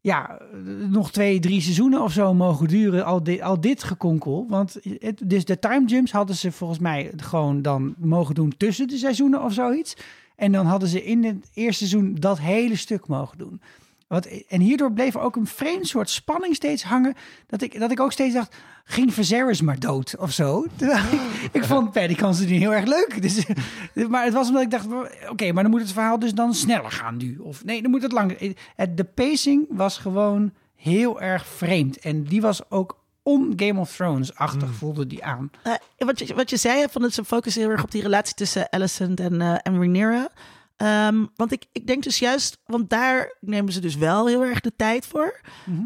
ja, 0.00 0.40
nog 0.88 1.10
twee, 1.10 1.40
drie 1.40 1.60
seizoenen 1.60 2.02
of 2.02 2.12
zo 2.12 2.34
mogen 2.34 2.68
duren, 2.68 3.04
al, 3.04 3.22
dit 3.22 3.40
al 3.40 3.60
dit 3.60 3.82
gekonkel. 3.82 4.46
Want 4.48 4.78
het, 4.98 5.22
dus 5.24 5.44
de 5.44 5.58
time 5.58 5.86
jumps 5.86 6.12
hadden 6.12 6.36
ze 6.36 6.52
volgens 6.52 6.78
mij 6.78 7.12
gewoon 7.16 7.62
dan 7.62 7.94
mogen 7.98 8.34
doen 8.34 8.54
tussen 8.56 8.88
de 8.88 8.96
seizoenen 8.96 9.42
of 9.42 9.52
zoiets. 9.52 9.96
En 10.36 10.52
dan 10.52 10.66
hadden 10.66 10.88
ze 10.88 11.04
in 11.04 11.24
het 11.24 11.50
eerste 11.54 11.86
seizoen 11.86 12.14
dat 12.14 12.38
hele 12.38 12.76
stuk 12.76 13.06
mogen 13.06 13.38
doen. 13.38 13.60
Wat, 14.10 14.26
en 14.48 14.60
hierdoor 14.60 14.92
bleef 14.92 15.14
er 15.14 15.20
ook 15.20 15.36
een 15.36 15.46
vreemd 15.46 15.86
soort 15.86 16.10
spanning 16.10 16.54
steeds 16.54 16.82
hangen. 16.82 17.14
Dat 17.46 17.62
ik, 17.62 17.78
dat 17.80 17.90
ik 17.90 18.00
ook 18.00 18.12
steeds 18.12 18.34
dacht, 18.34 18.56
ging 18.84 19.14
Viserys 19.14 19.60
maar 19.60 19.78
dood 19.78 20.16
of 20.18 20.32
zo? 20.32 20.66
Terwijl 20.76 21.04
ik, 21.12 21.20
ik 21.52 21.64
vond 21.64 21.92
Paddy 21.92 22.16
Considine 22.16 22.58
heel 22.58 22.74
erg 22.74 22.84
leuk. 22.86 23.22
Dus, 23.22 23.46
maar 24.08 24.24
het 24.24 24.32
was 24.34 24.48
omdat 24.48 24.62
ik 24.62 24.70
dacht, 24.70 24.86
oké, 25.30 25.52
maar 25.52 25.62
dan 25.62 25.72
moet 25.72 25.80
het 25.80 25.92
verhaal 25.92 26.18
dus 26.18 26.34
dan 26.34 26.54
sneller 26.54 26.90
gaan 26.90 27.16
nu. 27.16 27.38
Of 27.38 27.64
nee, 27.64 27.82
dan 27.82 27.90
moet 27.90 28.02
het 28.02 28.12
langer. 28.12 28.54
Het- 28.76 28.96
De 28.96 29.04
pacing 29.04 29.66
was 29.68 29.98
gewoon 29.98 30.52
heel 30.76 31.20
erg 31.20 31.46
vreemd. 31.46 31.98
En 31.98 32.24
die 32.24 32.40
was 32.40 32.70
ook 32.70 32.98
on 33.22 33.52
Game 33.56 33.80
of 33.80 33.96
Thrones-achtig, 33.96 34.70
voelde 34.74 35.06
die 35.06 35.24
aan. 35.24 35.50
Eh, 35.62 35.72
wat, 35.98 36.18
je, 36.18 36.34
wat 36.34 36.50
je 36.50 36.56
zei, 36.56 36.84
van 36.90 37.02
dat 37.02 37.12
ze 37.12 37.24
focussen 37.24 37.62
heel 37.62 37.70
erg 37.70 37.82
op 37.82 37.90
die 37.90 38.02
relatie 38.02 38.34
tussen 38.34 38.70
Alicent 38.70 39.20
en, 39.20 39.40
eh 39.40 39.54
en 39.62 39.74
Rhaenyra. 39.74 40.28
Ehm, 40.80 41.24
want 41.36 41.52
ik, 41.52 41.64
ik 41.72 41.86
denk 41.86 42.02
dus 42.02 42.18
juist, 42.18 42.58
want 42.66 42.90
daar 42.90 43.36
nemen 43.40 43.72
ze 43.72 43.80
dus 43.80 43.96
wel 43.96 44.26
heel 44.26 44.44
erg 44.44 44.60
de 44.60 44.72
tijd 44.76 45.06
voor. 45.06 45.40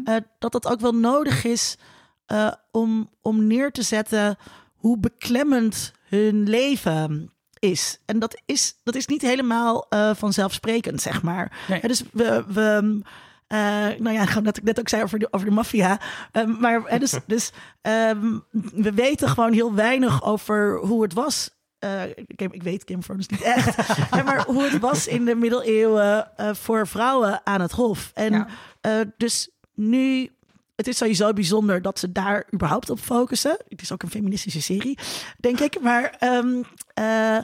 eh, 0.05 0.15
dat 0.39 0.51
dat 0.51 0.67
ook 0.67 0.79
wel 0.79 0.95
nodig 0.95 1.43
is 1.43 1.77
eh, 2.25 2.51
om, 2.71 3.09
om 3.21 3.47
neer 3.47 3.71
te 3.71 3.81
zetten 3.81 4.37
hoe 4.75 4.97
beklemmend 4.97 5.91
hun 6.07 6.49
leven 6.49 7.31
is. 7.59 7.99
En 8.05 8.19
dat 8.19 8.41
is, 8.45 8.75
dat 8.83 8.95
is 8.95 9.05
niet 9.05 9.21
helemaal 9.21 9.85
eh, 9.89 10.15
vanzelfsprekend, 10.15 11.01
zeg 11.01 11.21
maar. 11.21 11.57
Nee. 11.67 11.81
Dus 11.81 12.03
we... 12.11 12.43
we 12.47 13.01
eh, 13.47 13.57
nou 13.99 14.11
ja, 14.11 14.25
gewoon 14.25 14.43
wat 14.43 14.57
ik 14.57 14.63
net 14.63 14.79
ook 14.79 14.89
zei 14.89 15.03
over 15.03 15.19
de, 15.19 15.27
over 15.31 15.47
de 15.47 15.53
maffia. 15.53 15.99
Ehm, 16.31 16.59
maar 16.59 16.99
dus, 16.99 17.13
dus 17.27 17.51
ehm, 17.81 18.39
we 18.73 18.93
weten 18.93 19.29
gewoon 19.29 19.53
heel 19.53 19.73
weinig 19.73 20.23
over 20.23 20.77
hoe 20.79 21.03
het 21.03 21.13
was. 21.13 21.49
Eh, 21.85 22.03
ik, 22.25 22.41
ik 22.51 22.63
weet 22.63 22.95
of 22.97 23.05
Thrones 23.05 23.27
niet 23.27 23.41
echt. 23.41 23.75
Hè, 24.15 24.23
maar 24.23 24.45
hoe 24.45 24.63
het 24.63 24.79
was 24.79 25.07
in 25.07 25.25
de 25.25 25.35
middeleeuwen 25.35 26.37
eh, 26.37 26.53
voor 26.53 26.87
vrouwen 26.87 27.41
aan 27.43 27.61
het 27.61 27.71
hof. 27.71 28.11
En 28.13 28.33
Ja. 28.33 28.47
eh, 28.81 28.99
dus 29.17 29.49
nu, 29.73 30.29
het 30.75 30.87
is 30.87 30.97
sowieso 30.97 31.33
bijzonder 31.33 31.81
dat 31.81 31.99
ze 31.99 32.11
daar 32.11 32.47
überhaupt 32.53 32.89
op 32.89 32.99
focussen. 32.99 33.57
Het 33.67 33.81
is 33.81 33.91
ook 33.91 34.03
een 34.03 34.09
feministische 34.09 34.61
serie, 34.61 34.97
denk 35.39 35.59
ik. 35.59 35.81
Maar 35.81 36.15
ehm, 36.19 36.61
eh, 36.93 37.37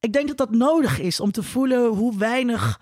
ik 0.00 0.12
denk 0.12 0.28
dat 0.28 0.36
dat 0.36 0.50
nodig 0.50 1.00
is 1.00 1.20
om 1.20 1.30
te 1.30 1.42
voelen 1.42 1.86
hoe 1.86 2.18
weinig 2.18 2.80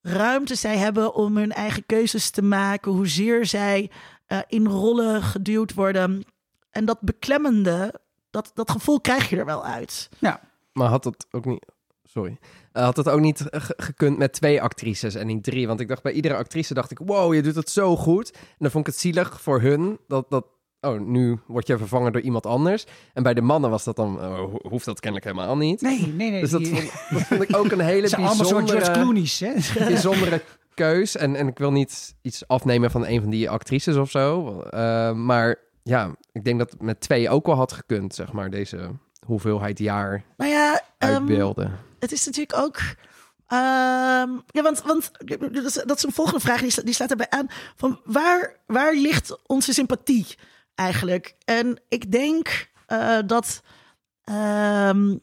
ruimte 0.00 0.54
zij 0.54 0.76
hebben 0.76 1.14
om 1.14 1.36
hun 1.36 1.52
eigen 1.52 1.86
keuzes 1.86 2.30
te 2.30 2.42
maken. 2.42 2.92
Hoezeer 2.92 3.46
zij 3.46 3.90
in 4.48 4.66
rollen 4.66 5.22
geduwd 5.22 5.74
worden. 5.74 6.24
En 6.70 6.84
dat 6.84 7.00
beklemmende, 7.00 7.94
dat, 8.30 8.50
dat 8.54 8.70
gevoel 8.70 9.00
krijg 9.00 9.30
je 9.30 9.36
er 9.36 9.44
wel 9.44 9.64
uit. 9.64 10.08
Ja, 10.18 10.40
Maar 10.74 10.88
had 10.88 11.04
het 11.04 11.26
ook 11.30 11.44
niet... 11.44 11.64
Sorry. 12.04 12.38
Eh, 12.72 12.84
had 12.84 12.96
het 12.96 13.08
ook 13.08 13.20
niet 13.20 13.44
ge- 13.50 13.74
gekund 13.76 14.18
met 14.18 14.32
twee 14.32 14.62
actrices 14.62 15.14
en 15.14 15.26
niet 15.26 15.44
drie? 15.44 15.66
Want 15.66 15.80
ik 15.80 15.88
dacht 15.88 16.02
bij 16.02 16.12
iedere 16.12 16.34
actrice 16.36 16.74
dacht 16.74 16.90
ik... 16.90 16.98
Wow, 17.04 17.34
je 17.34 17.42
doet 17.42 17.54
het 17.54 17.70
zo 17.70 17.96
goed. 17.96 18.30
En 18.32 18.40
dan 18.58 18.70
vond 18.70 18.86
ik 18.86 18.92
het 18.92 19.00
zielig 19.02 19.40
voor 19.40 19.60
hun 19.60 19.98
dat... 20.08 20.30
dat 20.30 20.46
oh, 20.80 21.00
nu 21.00 21.38
word 21.46 21.66
je 21.66 21.78
vervangen 21.78 22.12
door 22.12 22.20
iemand 22.22 22.46
anders. 22.46 22.84
En 23.12 23.22
bij 23.22 23.34
de 23.34 23.40
mannen 23.40 23.70
was 23.70 23.84
dat 23.84 23.96
dan... 23.96 24.18
oh, 24.20 24.36
ho- 24.38 24.58
hoeft 24.68 24.84
dat 24.84 25.00
kennelijk 25.00 25.30
helemaal 25.32 25.56
niet. 25.56 25.80
nee, 25.80 26.06
nee, 26.06 26.30
nee. 26.30 26.40
Dus 26.40 26.50
dat 26.50 26.60
die- 26.64 26.74
vond, 26.76 26.92
dat 27.10 27.22
vond 27.22 27.42
ik 27.42 27.56
ook 27.56 27.70
een 27.70 27.80
hele 27.94 28.08
zijn 28.08 28.20
allemaal 28.26 28.46
soort 28.46 28.70
George 28.70 28.74
bijzondere, 28.76 29.02
Clooney's, 29.02 29.40
hè? 29.40 29.84
bijzondere 29.86 30.42
keus. 30.74 31.16
En, 31.16 31.36
en 31.36 31.46
ik 31.48 31.58
wil 31.58 31.72
niet 31.72 32.14
iets 32.22 32.48
afnemen 32.48 32.90
van 32.90 33.06
een 33.06 33.20
van 33.20 33.30
die 33.30 33.50
actrices 33.50 33.96
of 33.96 34.10
zo. 34.10 34.60
Eh, 34.60 35.12
maar 35.12 35.56
ja, 35.82 36.14
ik 36.32 36.44
denk 36.44 36.58
dat 36.58 36.70
het 36.70 36.82
met 36.82 37.00
twee 37.00 37.28
ook 37.30 37.46
wel 37.46 37.56
had 37.56 37.72
gekund, 37.72 38.14
zeg 38.14 38.32
maar. 38.32 38.50
Deze 38.50 38.90
hoeveelheid 39.24 39.78
jaar 39.78 40.24
Nou 40.36 40.50
ja, 40.50 40.80
ehm, 40.98 41.12
uitbeelden. 41.12 41.78
het 41.98 42.12
is 42.12 42.24
natuurlijk 42.24 42.58
ook. 42.58 42.78
ehm, 43.46 44.30
ja, 44.46 44.62
want, 44.62 44.82
want 44.82 45.10
dat 45.86 45.96
is, 45.96 46.02
een 46.02 46.12
volgende 46.12 46.40
vraag, 46.40 46.60
die, 46.60 46.84
die 46.84 46.94
slaat 46.94 47.10
erbij 47.10 47.30
aan. 47.30 47.46
Van 47.76 48.00
waar, 48.04 48.56
waar 48.66 48.94
ligt 48.94 49.38
onze 49.46 49.72
sympathie 49.72 50.26
eigenlijk? 50.74 51.36
En 51.44 51.80
ik 51.88 52.12
denk 52.12 52.68
eh, 52.86 53.18
dat, 53.26 53.62
ehm, 54.24 55.16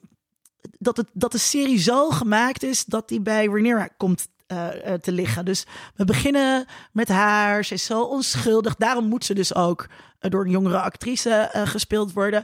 dat, 0.78 0.98
het, 0.98 1.08
dat 1.14 1.32
de 1.32 1.38
serie 1.38 1.80
zo 1.80 2.10
gemaakt 2.10 2.64
is 2.64 2.86
dat 2.86 3.08
die 3.08 3.22
bij 3.22 3.46
Rhaenyra 3.46 3.88
komt 3.98 4.28
eh, 4.52 4.94
eh, 4.94 5.02
te 5.02 5.12
liggen. 5.12 5.46
Dus 5.46 5.66
we 5.96 6.06
beginnen 6.06 6.66
met 6.92 7.08
haar. 7.08 7.66
Ze 7.66 7.74
is 7.74 7.86
zo 7.86 8.02
onschuldig. 8.02 8.76
Daarom 8.76 9.06
moet 9.06 9.26
ze 9.26 9.34
dus 9.34 9.56
ook 9.56 9.88
eh, 10.20 10.32
door 10.32 10.44
een 10.44 10.52
jongere 10.52 10.80
actrice 10.80 11.50
gespeeld 11.54 12.14
worden. 12.14 12.44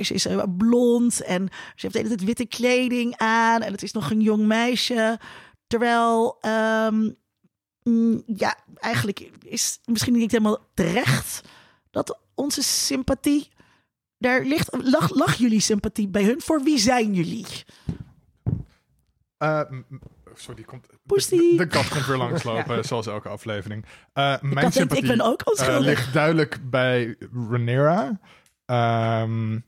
Ze 0.00 0.14
is 0.14 0.26
blond 0.56 1.22
en 1.22 1.48
ze 1.50 1.86
heeft 1.86 1.92
de 1.92 1.98
hele 1.98 2.08
tijd 2.08 2.24
witte 2.24 2.46
kleding 2.46 3.16
aan. 3.16 3.62
En 3.62 3.72
het 3.72 3.82
is 3.82 3.92
nog 3.92 4.10
een 4.10 4.20
jong 4.20 4.46
meisje. 4.46 5.18
Terwijl, 5.66 6.38
ehm, 6.40 7.10
mm, 7.82 8.22
ja, 8.26 8.56
eigenlijk 8.74 9.30
is 9.44 9.80
misschien 9.84 10.12
niet 10.12 10.30
helemaal 10.30 10.58
terecht 10.74 11.40
dat 11.90 12.18
onze 12.34 12.62
sympathie 12.62 13.48
daar 14.18 14.44
ligt. 14.44 14.76
Lag 15.14 15.34
jullie 15.34 15.60
sympathie 15.60 16.08
bij 16.08 16.24
hun? 16.24 16.40
Voor 16.40 16.62
wie 16.62 16.78
zijn 16.78 17.14
jullie? 17.14 17.46
Sorry, 20.38 20.56
die 20.56 20.64
komt. 20.64 20.86
De, 21.02 21.54
de 21.56 21.66
kat 21.66 21.88
komt 21.88 22.06
weer 22.06 22.16
langslopen, 22.16 22.84
zoals 22.88 23.06
elke 23.06 23.28
aflevering. 23.28 23.84
Eh, 24.12 24.40
mijn 24.40 24.54
denkt, 24.54 24.74
sympathie 24.74 25.04
ik 25.04 25.16
ben 25.16 25.26
ook 25.26 25.40
eh, 25.40 25.78
ligt 25.78 26.12
duidelijk 26.12 26.58
bij 26.70 27.16
Rhaenyra. 27.48 28.20
Ehm, 28.64 29.58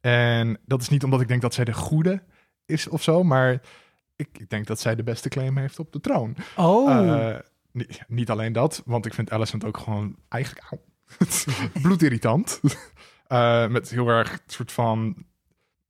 en 0.00 0.58
dat 0.66 0.80
is 0.80 0.88
niet 0.88 1.04
omdat 1.04 1.20
ik 1.20 1.28
denk 1.28 1.42
dat 1.42 1.54
zij 1.54 1.64
de 1.64 1.72
goede 1.72 2.22
is 2.66 2.88
of 2.88 3.02
zo, 3.02 3.22
maar 3.22 3.60
ik, 4.16 4.28
ik 4.32 4.50
denk 4.50 4.66
dat 4.66 4.80
zij 4.80 4.94
de 4.94 5.02
beste 5.02 5.28
claim 5.28 5.56
heeft 5.56 5.78
op 5.78 5.92
de 5.92 6.00
troon. 6.00 6.36
Oh, 6.56 6.90
Eh, 6.90 7.38
niet, 7.72 8.00
niet 8.08 8.30
alleen 8.30 8.52
dat, 8.52 8.82
want 8.84 9.06
ik 9.06 9.14
vind 9.14 9.30
Alicent 9.30 9.64
ook 9.64 9.78
gewoon 9.78 10.16
eigenlijk 10.28 10.64
auw, 10.70 10.80
bloedirritant. 11.82 12.60
Met 13.68 13.90
heel 13.90 14.08
erg 14.08 14.32
een 14.32 14.38
soort 14.46 14.72
van 14.72 15.26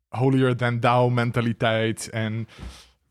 holier 0.09 0.57
than 0.57 0.81
thou 0.81 1.11
mentaliteit. 1.11 2.11
En 2.11 2.49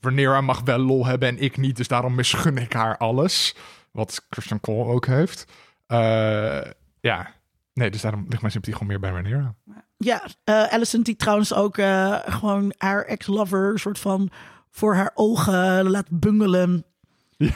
Rhaenyra 0.06 0.42
mag 0.42 0.62
wel 0.62 0.78
lol 0.80 1.06
hebben 1.06 1.30
en 1.30 1.38
ik 1.40 1.58
niet, 1.58 1.76
dus 1.76 1.88
daarom 1.88 2.16
misgun 2.16 2.58
ik 2.58 2.74
haar 2.74 2.98
alles. 2.98 3.56
Wat 3.92 4.26
Christian 4.30 4.60
Cole 4.60 4.92
ook 4.92 5.06
heeft. 5.06 5.46
Eh, 5.88 6.62
ja, 7.00 7.34
nee, 7.74 7.90
dus 7.92 8.02
daarom 8.02 8.26
ligt 8.28 8.42
mijn 8.42 8.52
sympathie 8.52 8.74
gewoon 8.74 8.88
meer 8.88 9.00
bij 9.00 9.10
Rhaenyra. 9.10 9.56
Ja, 9.98 10.24
eh 10.44 10.74
Alicent 10.74 11.06
die 11.06 11.16
trouwens 11.16 11.54
ook 11.54 11.78
eh, 11.78 12.20
gewoon 12.26 12.74
haar 12.78 13.04
ex-lover 13.06 13.80
soort 13.80 14.00
van 14.00 14.30
voor 14.70 14.96
haar 14.96 15.12
ogen 15.14 15.90
laat 15.90 16.08
bungelen. 16.10 16.86
Ja. 17.38 17.54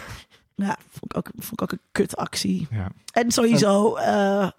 Ja, 0.55 0.77
vond 0.89 1.11
ik 1.11 1.17
ook, 1.17 1.29
vond 1.35 1.51
ik 1.51 1.61
ook 1.61 1.71
een 1.71 1.81
kutactie. 1.91 2.67
Ja. 2.71 2.87
En 3.11 3.31
sowieso 3.31 3.95
eh 3.95 4.49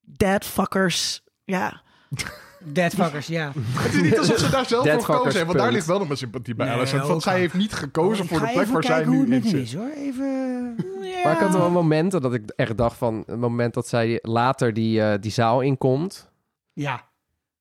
deadfuckers. 0.00 1.22
Ja, 1.44 1.82
deadfuckers, 2.64 3.26
ja. 3.26 3.52
Het 3.78 3.94
is 3.94 4.02
niet 4.02 4.18
alsof 4.18 4.38
ze 4.38 4.50
daar 4.50 4.66
zelf 4.66 4.88
voor 4.92 5.02
gekozen 5.04 5.32
heeft, 5.32 5.46
want 5.46 5.58
daar 5.58 5.72
ligt 5.72 5.86
wel 5.86 5.98
nog 5.98 6.06
mijn 6.06 6.18
sympathie 6.18 6.54
bij 6.54 6.66
Nee, 6.66 7.00
Want 7.02 7.22
zij 7.22 7.32
al. 7.32 7.38
heeft 7.38 7.54
niet 7.54 7.72
gekozen 7.72 8.26
voor 8.28 8.40
de 8.40 8.50
plek 8.52 8.66
waar 8.66 8.84
zij 8.84 9.04
nu 9.04 9.20
het 9.20 9.44
in 9.44 9.50
zit. 9.50 9.60
is, 9.62 9.74
hoor. 9.74 9.90
Even... 9.96 10.74
Maar 11.24 11.32
ik 11.32 11.38
had 11.38 11.52
wel 11.56 11.70
momenten 11.70 12.20
dat 12.22 12.34
ik 12.34 12.52
echt 12.56 12.76
dacht 12.76 12.96
van... 12.96 13.22
Het 13.26 13.38
moment 13.38 13.74
dat 13.74 13.88
zij 13.88 14.18
later 14.22 14.72
die, 14.72 15.02
eh, 15.02 15.18
die 15.20 15.30
zaal 15.30 15.60
inkomt... 15.60 16.30
Ja, 16.72 17.02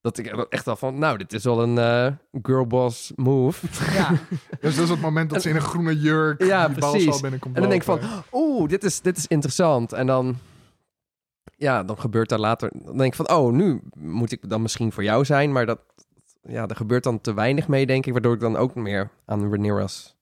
Dat 0.01 0.17
ik 0.17 0.27
echt 0.27 0.65
dacht 0.65 0.79
van... 0.79 0.99
Nou, 0.99 1.17
dit 1.17 1.33
is 1.33 1.43
wel 1.43 1.61
een 1.63 1.77
eh, 1.77 2.07
girlboss 2.41 3.11
move. 3.15 3.67
ja. 3.93 4.09
Dus 4.61 4.75
dat 4.75 4.83
is 4.83 4.89
het 4.89 5.01
moment 5.01 5.29
dat 5.29 5.41
ze 5.41 5.49
in 5.49 5.55
een 5.55 5.61
groene 5.61 5.99
jurk 5.99 6.43
Ja, 6.43 6.67
die 6.67 6.77
precies. 6.77 7.03
balzaal 7.05 7.21
binnenkomt 7.21 7.55
En 7.55 7.61
dan 7.61 7.69
denk 7.69 7.81
ik 7.81 7.87
van, 7.87 7.99
oeh, 8.31 8.69
dit 8.69 8.83
is, 8.83 9.01
dit 9.01 9.17
is 9.17 9.27
interessant. 9.27 9.93
En 9.93 10.07
dan, 10.07 10.37
ja, 11.62 11.84
dan 11.84 12.00
gebeurt 12.00 12.30
daar 12.30 12.39
later, 12.39 12.71
dan 12.74 12.97
denk 12.97 13.15
ik 13.15 13.26
van, 13.26 13.30
oh, 13.30 13.54
nu 13.54 13.82
moet 13.97 14.32
ik 14.32 14.50
dan 14.50 14.62
misschien 14.62 14.91
voor 14.91 15.04
jou 15.04 15.26
zijn. 15.26 15.52
Maar 15.52 15.65
dat, 15.65 15.80
ja, 16.43 16.67
er 16.67 16.76
gebeurt 16.76 17.04
dan 17.04 17.21
te 17.21 17.34
weinig 17.34 17.67
mee, 17.67 17.86
denk 17.86 18.06
ik, 18.06 18.12
waardoor 18.12 18.34
ik 18.34 18.39
dan 18.39 18.56
ook 18.56 18.76
meer 18.76 19.10
aan 19.26 19.50
Rhaenyra's. 19.50 20.15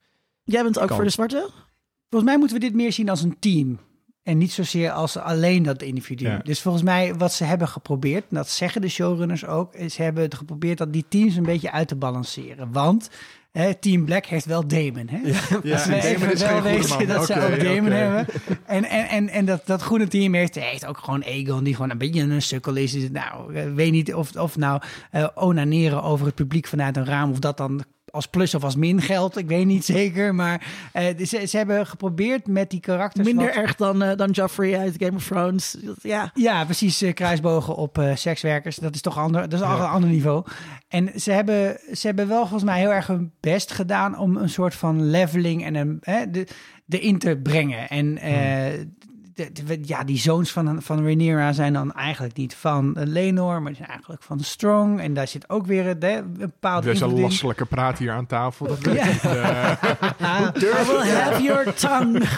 jij 0.43 0.63
bent 0.63 0.80
ook 0.80 0.93
voor 0.93 1.04
de 1.04 1.10
zwarte? 1.10 1.49
Volgens 2.10 2.32
mij 2.32 2.39
moeten 2.39 2.60
we 2.60 2.65
dit 2.65 2.73
meer 2.73 2.93
zien 2.93 3.10
als 3.10 3.21
een 3.21 3.39
team. 3.39 3.80
En 4.23 4.38
niet 4.38 4.52
zozeer 4.52 4.91
als 4.91 5.17
alleen 5.17 5.63
dat 5.63 5.82
individu. 5.82 6.25
Ja. 6.25 6.38
Dus 6.38 6.62
volgens 6.62 6.84
mij 6.84 7.15
wat 7.15 7.34
ze 7.34 7.43
hebben 7.43 7.67
geprobeerd, 7.67 8.23
en 8.30 8.36
dat 8.36 8.49
zeggen 8.49 8.82
de 8.82 8.89
showrunners 8.89 9.45
ook, 9.45 9.73
is 9.73 9.93
ze 9.93 10.02
hebben 10.02 10.23
het 10.23 10.36
geprobeerd 10.36 10.78
dat 10.78 10.93
die 10.93 11.06
teams 11.10 11.36
een 11.36 11.43
beetje 11.43 11.71
uit 11.71 11.88
te 11.88 11.95
balanceren. 11.95 12.71
Want 12.71 13.10
hè, 13.51 13.73
Team 13.75 14.05
Black 14.05 14.25
heeft 14.25 14.45
wel 14.45 14.67
Damon. 14.67 15.07
Hè? 15.09 15.17
Ja, 15.17 15.39
we 15.88 15.95
en 15.95 16.13
Damon 16.13 16.31
is 16.31 16.41
wel 16.41 16.62
weten 16.62 17.07
dat 17.07 17.25
ze 17.25 17.33
ook 17.33 17.63
Damon 17.63 17.91
hebben. 17.91 18.25
En, 18.65 18.85
en, 18.85 19.07
en, 19.07 19.29
en 19.29 19.45
dat, 19.45 19.65
dat 19.65 19.81
groene 19.81 20.07
team 20.07 20.33
heeft, 20.33 20.55
heeft 20.55 20.85
ook 20.85 20.97
gewoon 20.97 21.21
Egon, 21.21 21.63
die 21.63 21.75
gewoon 21.75 21.89
een 21.89 21.97
beetje 21.97 22.21
een 22.21 22.41
sukkel 22.41 22.75
is. 22.75 22.91
Dus, 22.91 23.10
nou, 23.12 23.56
ik 23.56 23.75
weet 23.75 23.91
niet 23.91 24.13
of, 24.13 24.35
of 24.35 24.58
nou 24.58 24.81
eh, 25.12 25.27
onaneren 25.35 26.04
over 26.04 26.25
het 26.25 26.35
publiek 26.35 26.67
vanuit 26.67 26.97
een 26.97 27.06
raam, 27.06 27.31
of 27.31 27.39
dat 27.39 27.58
dan 27.58 27.83
als 28.12 28.27
plus 28.27 28.55
of 28.55 28.63
als 28.63 28.75
min 28.75 29.01
geld. 29.01 29.37
Ik 29.37 29.47
weet 29.47 29.65
niet 29.65 29.85
zeker. 29.99 30.35
Maar 30.35 30.67
eh, 30.93 31.05
ze, 31.25 31.45
ze 31.47 31.57
hebben 31.57 31.87
geprobeerd 31.87 32.47
met 32.47 32.69
die 32.69 32.79
karakters. 32.79 33.27
Minder 33.27 33.45
wat- 33.45 33.55
erg 33.55 33.75
dan, 33.75 34.01
eh, 34.03 34.17
dan 34.17 34.29
Joffrey 34.31 34.77
uit 34.79 34.95
Game 34.97 35.15
of 35.15 35.25
Thrones. 35.27 35.77
Ja. 36.01 36.31
Ja, 36.33 36.65
precies. 36.65 37.01
eh, 37.01 37.13
kruisbogen 37.13 37.75
op 37.75 38.03
sekswerkers. 38.15 38.75
Dat 38.75 38.95
is 38.95 39.01
toch 39.01 39.17
ander, 39.17 39.41
dat 39.49 39.53
is 39.62 39.67
Ja. 39.67 39.73
een 39.75 39.81
ander 39.81 40.10
niveau. 40.10 40.43
En 40.87 41.12
ze 41.21 41.31
hebben, 41.31 41.77
ze 41.93 42.07
hebben 42.07 42.27
wel 42.27 42.39
volgens 42.39 42.63
mij 42.63 42.79
heel 42.79 42.93
erg 42.93 43.07
hun 43.07 43.31
best 43.39 43.71
gedaan 43.71 44.17
om 44.17 44.37
een 44.37 44.49
soort 44.49 44.75
van 44.75 45.10
leveling 45.10 45.65
en 45.65 45.75
een, 45.75 45.97
hè, 46.01 46.29
de, 46.31 46.47
erin 46.89 47.19
te 47.19 47.37
brengen. 47.43 47.89
En 47.89 48.15
de- 48.15 48.89
ja, 49.81 50.04
die 50.04 50.17
zoons 50.17 50.52
van, 50.52 50.81
van 50.81 51.04
Rhaenyra 51.04 51.52
zijn 51.54 51.73
dan 51.73 51.94
eigenlijk 51.94 52.35
niet 52.37 52.56
van 52.56 52.96
Lenor, 53.00 53.58
maar 53.62 53.67
die 53.71 53.75
zijn 53.75 53.90
eigenlijk 53.90 54.23
van 54.23 54.40
Strong. 54.40 55.00
En 55.02 55.13
daar 55.13 55.27
zit 55.27 55.50
ook 55.50 55.65
weer 55.65 55.87
een, 55.87 56.04
een 56.04 56.33
bepaald 56.37 56.83
Deze 56.83 57.06
in. 57.06 57.19
lastelijke 57.19 57.65
praat 57.65 57.98
hier 57.98 58.12
aan 58.12 58.25
tafel. 58.25 58.67
Dat 58.67 58.79
weet 58.79 58.96
Ja. 58.96 59.06
ik. 59.06 59.23
Eh, 59.23 59.71
I 60.52 60.85
will 60.85 61.10
have 61.10 61.42
your 61.44 61.73
tongue. 61.73 62.21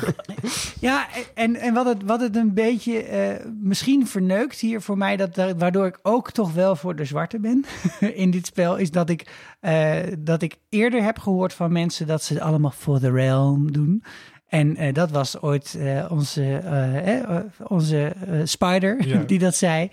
Ja, 0.79 1.07
en, 1.33 1.55
en 1.55 1.73
wat, 1.73 1.85
het, 1.85 2.03
wat 2.03 2.21
het 2.21 2.35
een 2.35 2.53
beetje 2.53 3.03
eh, 3.03 3.45
misschien 3.61 4.07
verneukt 4.07 4.59
hier 4.59 4.81
voor 4.81 4.97
mij, 4.97 5.17
dat, 5.17 5.53
waardoor 5.57 5.85
ik 5.85 5.99
ook 6.01 6.31
toch 6.31 6.53
wel 6.53 6.75
voor 6.75 6.95
de 6.95 7.05
zwarte 7.05 7.39
ben 7.39 7.65
in 8.23 8.31
dit 8.31 8.45
spel, 8.45 8.75
is 8.77 8.91
dat 8.91 9.09
ik, 9.09 9.33
eh, 9.59 9.95
dat 10.19 10.41
ik 10.41 10.55
eerder 10.69 11.03
heb 11.03 11.19
gehoord 11.19 11.53
van 11.53 11.71
mensen 11.71 12.07
dat 12.07 12.23
ze 12.23 12.33
het 12.33 12.41
allemaal 12.41 12.71
voor 12.71 12.99
the 12.99 13.11
realm 13.11 13.71
doen. 13.71 14.03
En 14.51 14.75
eh, 14.75 14.93
dat 14.93 15.11
was 15.11 15.41
ooit 15.41 15.75
eh, 15.75 16.05
onze, 16.09 16.57
eh, 16.57 17.39
onze 17.67 18.03
eh, 18.03 18.39
Spider 18.43 19.07
Ja. 19.07 19.23
die 19.31 19.39
dat 19.39 19.55
zei. 19.55 19.89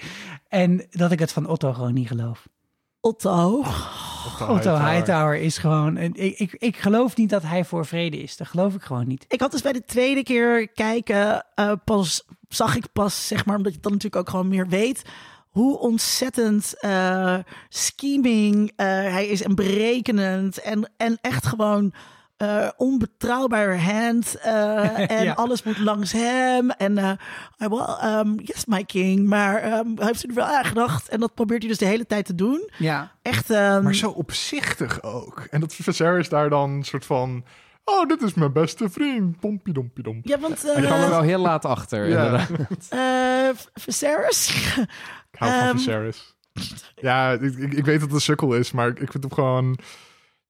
En 0.49 0.87
dat 0.91 1.13
ik 1.13 1.19
het 1.19 1.33
van 1.33 1.47
Otto 1.47 1.73
gewoon 1.73 1.95
niet 1.95 2.09
geloof. 2.09 2.47
Otto. 3.01 3.65
Otto 4.49 4.77
Hightower 4.77 5.35
is 5.37 5.59
gewoon... 5.59 5.97
Ik, 5.97 6.39
ik, 6.39 6.53
ik 6.53 6.77
geloof 6.77 7.17
niet 7.17 7.31
dat 7.31 7.43
hij 7.43 7.65
voor 7.65 7.87
vrede 7.87 8.23
is. 8.23 8.37
Dat 8.37 8.47
geloof 8.47 8.75
ik 8.75 8.83
gewoon 8.83 9.07
niet. 9.07 9.25
Ik 9.29 9.41
had 9.41 9.51
dus 9.51 9.63
bij 9.63 9.73
de 9.73 9.85
tweede 9.85 10.23
keer 10.23 10.69
kijken, 10.69 11.47
eh, 11.55 11.73
pas 11.85 12.25
zag 12.49 12.77
ik 12.77 12.93
pas, 12.93 13.27
zeg 13.27 13.45
maar, 13.45 13.57
omdat 13.57 13.75
je 13.75 13.81
dan 13.81 13.93
natuurlijk 13.93 14.23
ook 14.23 14.31
gewoon 14.31 14.49
meer 14.49 14.69
weet, 14.69 15.03
hoe 15.49 15.79
ontzettend 15.79 16.75
eh, 16.81 17.39
scheming 17.69 18.73
eh, 18.77 18.87
hij 18.87 19.27
is 19.27 19.43
en 19.43 19.55
berekenend 19.55 20.61
en, 20.61 20.93
en 20.97 21.19
echt 21.21 21.47
gewoon 21.47 21.93
eh, 22.39 22.69
onbetrouwbaar 22.77 23.81
hand 23.83 24.35
eh, 24.41 25.11
en 25.19 25.25
Ja. 25.25 25.33
alles 25.33 25.63
moet 25.63 25.79
langs 25.79 26.13
hem 26.13 26.71
en 26.71 26.99
eh, 26.99 27.11
I 27.63 27.69
will, 27.69 28.11
um, 28.19 28.35
yes 28.43 28.65
my 28.65 28.85
king, 28.85 29.27
maar 29.29 29.57
ehm, 29.63 29.87
hij 29.97 30.07
heeft 30.07 30.23
er 30.29 30.35
wel 30.35 30.45
aan 30.45 30.65
gedacht 30.65 31.09
en 31.09 31.21
dat 31.21 31.35
probeert 31.35 31.61
hij 31.61 31.69
dus 31.71 31.79
de 31.79 31.85
hele 31.87 32.07
tijd 32.07 32.25
te 32.27 32.35
doen. 32.35 32.71
Ja. 32.79 33.13
Echt, 33.23 33.51
ehm, 33.51 33.83
Maar 33.83 33.95
zo 33.95 34.11
opzichtig 34.11 35.03
ook. 35.03 35.47
En 35.51 35.61
dat 35.61 35.75
Viserys 35.75 36.29
daar 36.29 36.49
dan 36.51 36.71
een 36.71 36.85
soort 36.85 37.05
van... 37.07 37.45
Oh, 37.85 38.09
dit 38.09 38.23
is 38.23 38.35
mijn 38.35 38.53
beste 38.53 38.91
vriend. 38.91 39.41
Pompie 39.41 39.73
dompie 39.75 40.05
domp. 40.05 40.27
ja, 40.27 40.39
want 40.39 40.65
Ik 40.67 40.83
kwam 40.83 41.01
er 41.01 41.09
wel 41.09 41.21
heel 41.23 41.39
laat 41.41 41.65
achter, 41.65 42.09
Ja. 42.09 42.25
inderdaad. 42.25 42.87
eh, 42.89 43.49
Viserys, 43.75 44.49
Ik 45.33 45.39
hou 45.39 45.53
van 45.53 45.61
Ehm, 45.69 45.77
Viserys. 45.77 46.35
Ja, 46.95 47.31
ik, 47.33 47.57
ik, 47.57 47.73
ik 47.73 47.85
weet 47.85 47.95
dat 48.01 48.09
het 48.09 48.13
een 48.13 48.21
sukkel 48.21 48.55
is, 48.55 48.73
maar 48.73 48.89
ik 48.89 49.11
vind 49.11 49.23
hem 49.25 49.33
gewoon... 49.33 49.79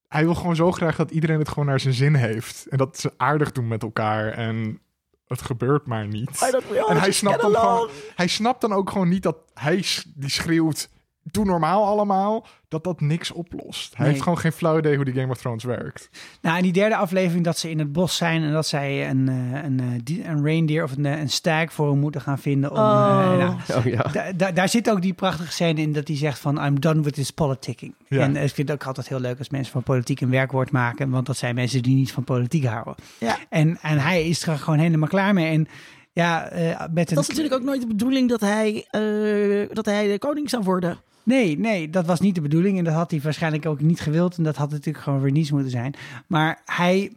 Hij 0.09 0.23
wil 0.23 0.35
gewoon 0.35 0.55
zo 0.55 0.71
graag 0.71 0.95
dat 0.95 1.11
iedereen 1.11 1.39
het 1.39 1.49
gewoon 1.49 1.65
naar 1.65 1.79
zijn 1.79 1.93
zin 1.93 2.15
heeft. 2.15 2.65
En 2.69 2.77
dat 2.77 2.99
ze 2.99 3.13
aardig 3.17 3.51
doen 3.51 3.67
met 3.67 3.83
elkaar. 3.83 4.31
En 4.31 4.81
het 5.27 5.41
gebeurt 5.41 5.85
maar 5.87 6.07
niet. 6.07 6.51
En 6.87 6.97
hij 6.97 7.11
snapt, 7.11 7.41
dan 7.41 7.55
gewoon, 7.55 7.89
hij 8.15 8.27
snapt 8.27 8.61
dan 8.61 8.73
ook 8.73 8.89
gewoon 8.89 9.09
niet 9.09 9.23
dat 9.23 9.37
hij 9.53 9.85
die 10.15 10.29
schreeuwt... 10.29 10.89
Doe 11.31 11.45
normaal 11.45 11.85
allemaal, 11.85 12.45
dat 12.67 12.83
dat 12.83 13.01
niks 13.01 13.31
oplost. 13.31 13.89
Hij 13.89 13.99
Nee. 13.99 14.09
heeft 14.09 14.23
gewoon 14.23 14.37
geen 14.37 14.51
flauw 14.51 14.77
idee 14.77 14.95
hoe 14.95 15.05
die 15.05 15.13
Game 15.13 15.31
of 15.31 15.37
Thrones 15.37 15.63
werkt. 15.63 16.09
Nou, 16.41 16.57
in 16.57 16.63
die 16.63 16.71
derde 16.71 16.95
aflevering 16.95 17.43
dat 17.45 17.57
ze 17.57 17.69
in 17.69 17.79
het 17.79 17.91
bos 17.91 18.15
zijn 18.17 18.43
en 18.43 18.51
dat 18.51 18.67
zij 18.67 19.09
een, 19.09 19.27
eh, 19.29 19.63
een, 19.63 19.79
eh, 19.79 19.85
die- 20.03 20.25
een 20.25 20.43
reindeer 20.43 20.83
of 20.83 20.95
een, 20.97 21.05
eh, 21.05 21.19
een 21.19 21.29
stag 21.29 21.73
voor 21.73 21.89
hem 21.89 21.99
moeten 21.99 22.21
gaan 22.21 22.39
vinden. 22.39 22.71
Om, 22.71 22.77
Oh. 22.77 23.37
nou, 23.37 23.53
Oh 23.77 23.85
ja. 23.85 24.01
da- 24.11 24.31
da- 24.31 24.51
daar 24.51 24.69
zit 24.69 24.89
ook 24.89 25.01
die 25.01 25.13
prachtige 25.13 25.51
scène 25.51 25.81
in 25.81 25.93
dat 25.93 26.07
hij 26.07 26.17
zegt 26.17 26.39
van 26.39 26.65
I'm 26.65 26.79
done 26.79 27.01
with 27.01 27.13
this 27.13 27.31
politicking. 27.31 27.93
Ja. 28.07 28.19
En 28.21 28.35
ik 28.35 28.53
vind 28.53 28.69
het 28.69 28.81
ook 28.81 28.87
altijd 28.87 29.07
heel 29.09 29.19
leuk 29.19 29.37
als 29.37 29.49
mensen 29.49 29.71
van 29.71 29.83
politiek 29.83 30.21
een 30.21 30.29
werkwoord 30.29 30.71
maken, 30.71 31.09
want 31.09 31.25
dat 31.25 31.37
zijn 31.37 31.55
mensen 31.55 31.83
die 31.83 31.95
niet 31.95 32.11
van 32.11 32.23
politiek 32.23 32.65
houden. 32.65 32.95
Ja. 33.17 33.37
En, 33.49 33.77
en 33.81 33.97
hij 33.99 34.27
is 34.27 34.47
er 34.47 34.57
gewoon 34.57 34.79
helemaal 34.79 35.07
klaar 35.07 35.33
mee. 35.33 35.51
En 35.53 35.67
ja, 36.11 36.47
eh, 36.49 36.79
met 36.93 37.09
een... 37.09 37.15
Dat 37.15 37.23
is 37.23 37.27
natuurlijk 37.27 37.55
ook 37.55 37.63
nooit 37.63 37.81
de 37.81 37.87
bedoeling 37.87 38.29
dat 38.29 38.39
hij, 38.41 38.85
eh, 38.89 39.75
dat 39.75 39.85
hij 39.85 40.07
de 40.07 40.17
koning 40.19 40.49
zou 40.49 40.63
worden. 40.63 40.97
Nee, 41.23 41.59
nee, 41.59 41.89
dat 41.89 42.05
was 42.05 42.19
niet 42.19 42.35
de 42.35 42.41
bedoeling. 42.41 42.77
En 42.77 42.83
dat 42.83 42.93
had 42.93 43.11
hij 43.11 43.21
waarschijnlijk 43.21 43.65
ook 43.65 43.81
niet 43.81 43.99
gewild. 43.99 44.37
En 44.37 44.43
dat 44.43 44.55
had 44.55 44.71
natuurlijk 44.71 45.03
gewoon 45.03 45.23
Renice 45.23 45.53
moeten 45.53 45.71
zijn. 45.71 45.93
Maar 46.27 46.61
hij... 46.65 47.11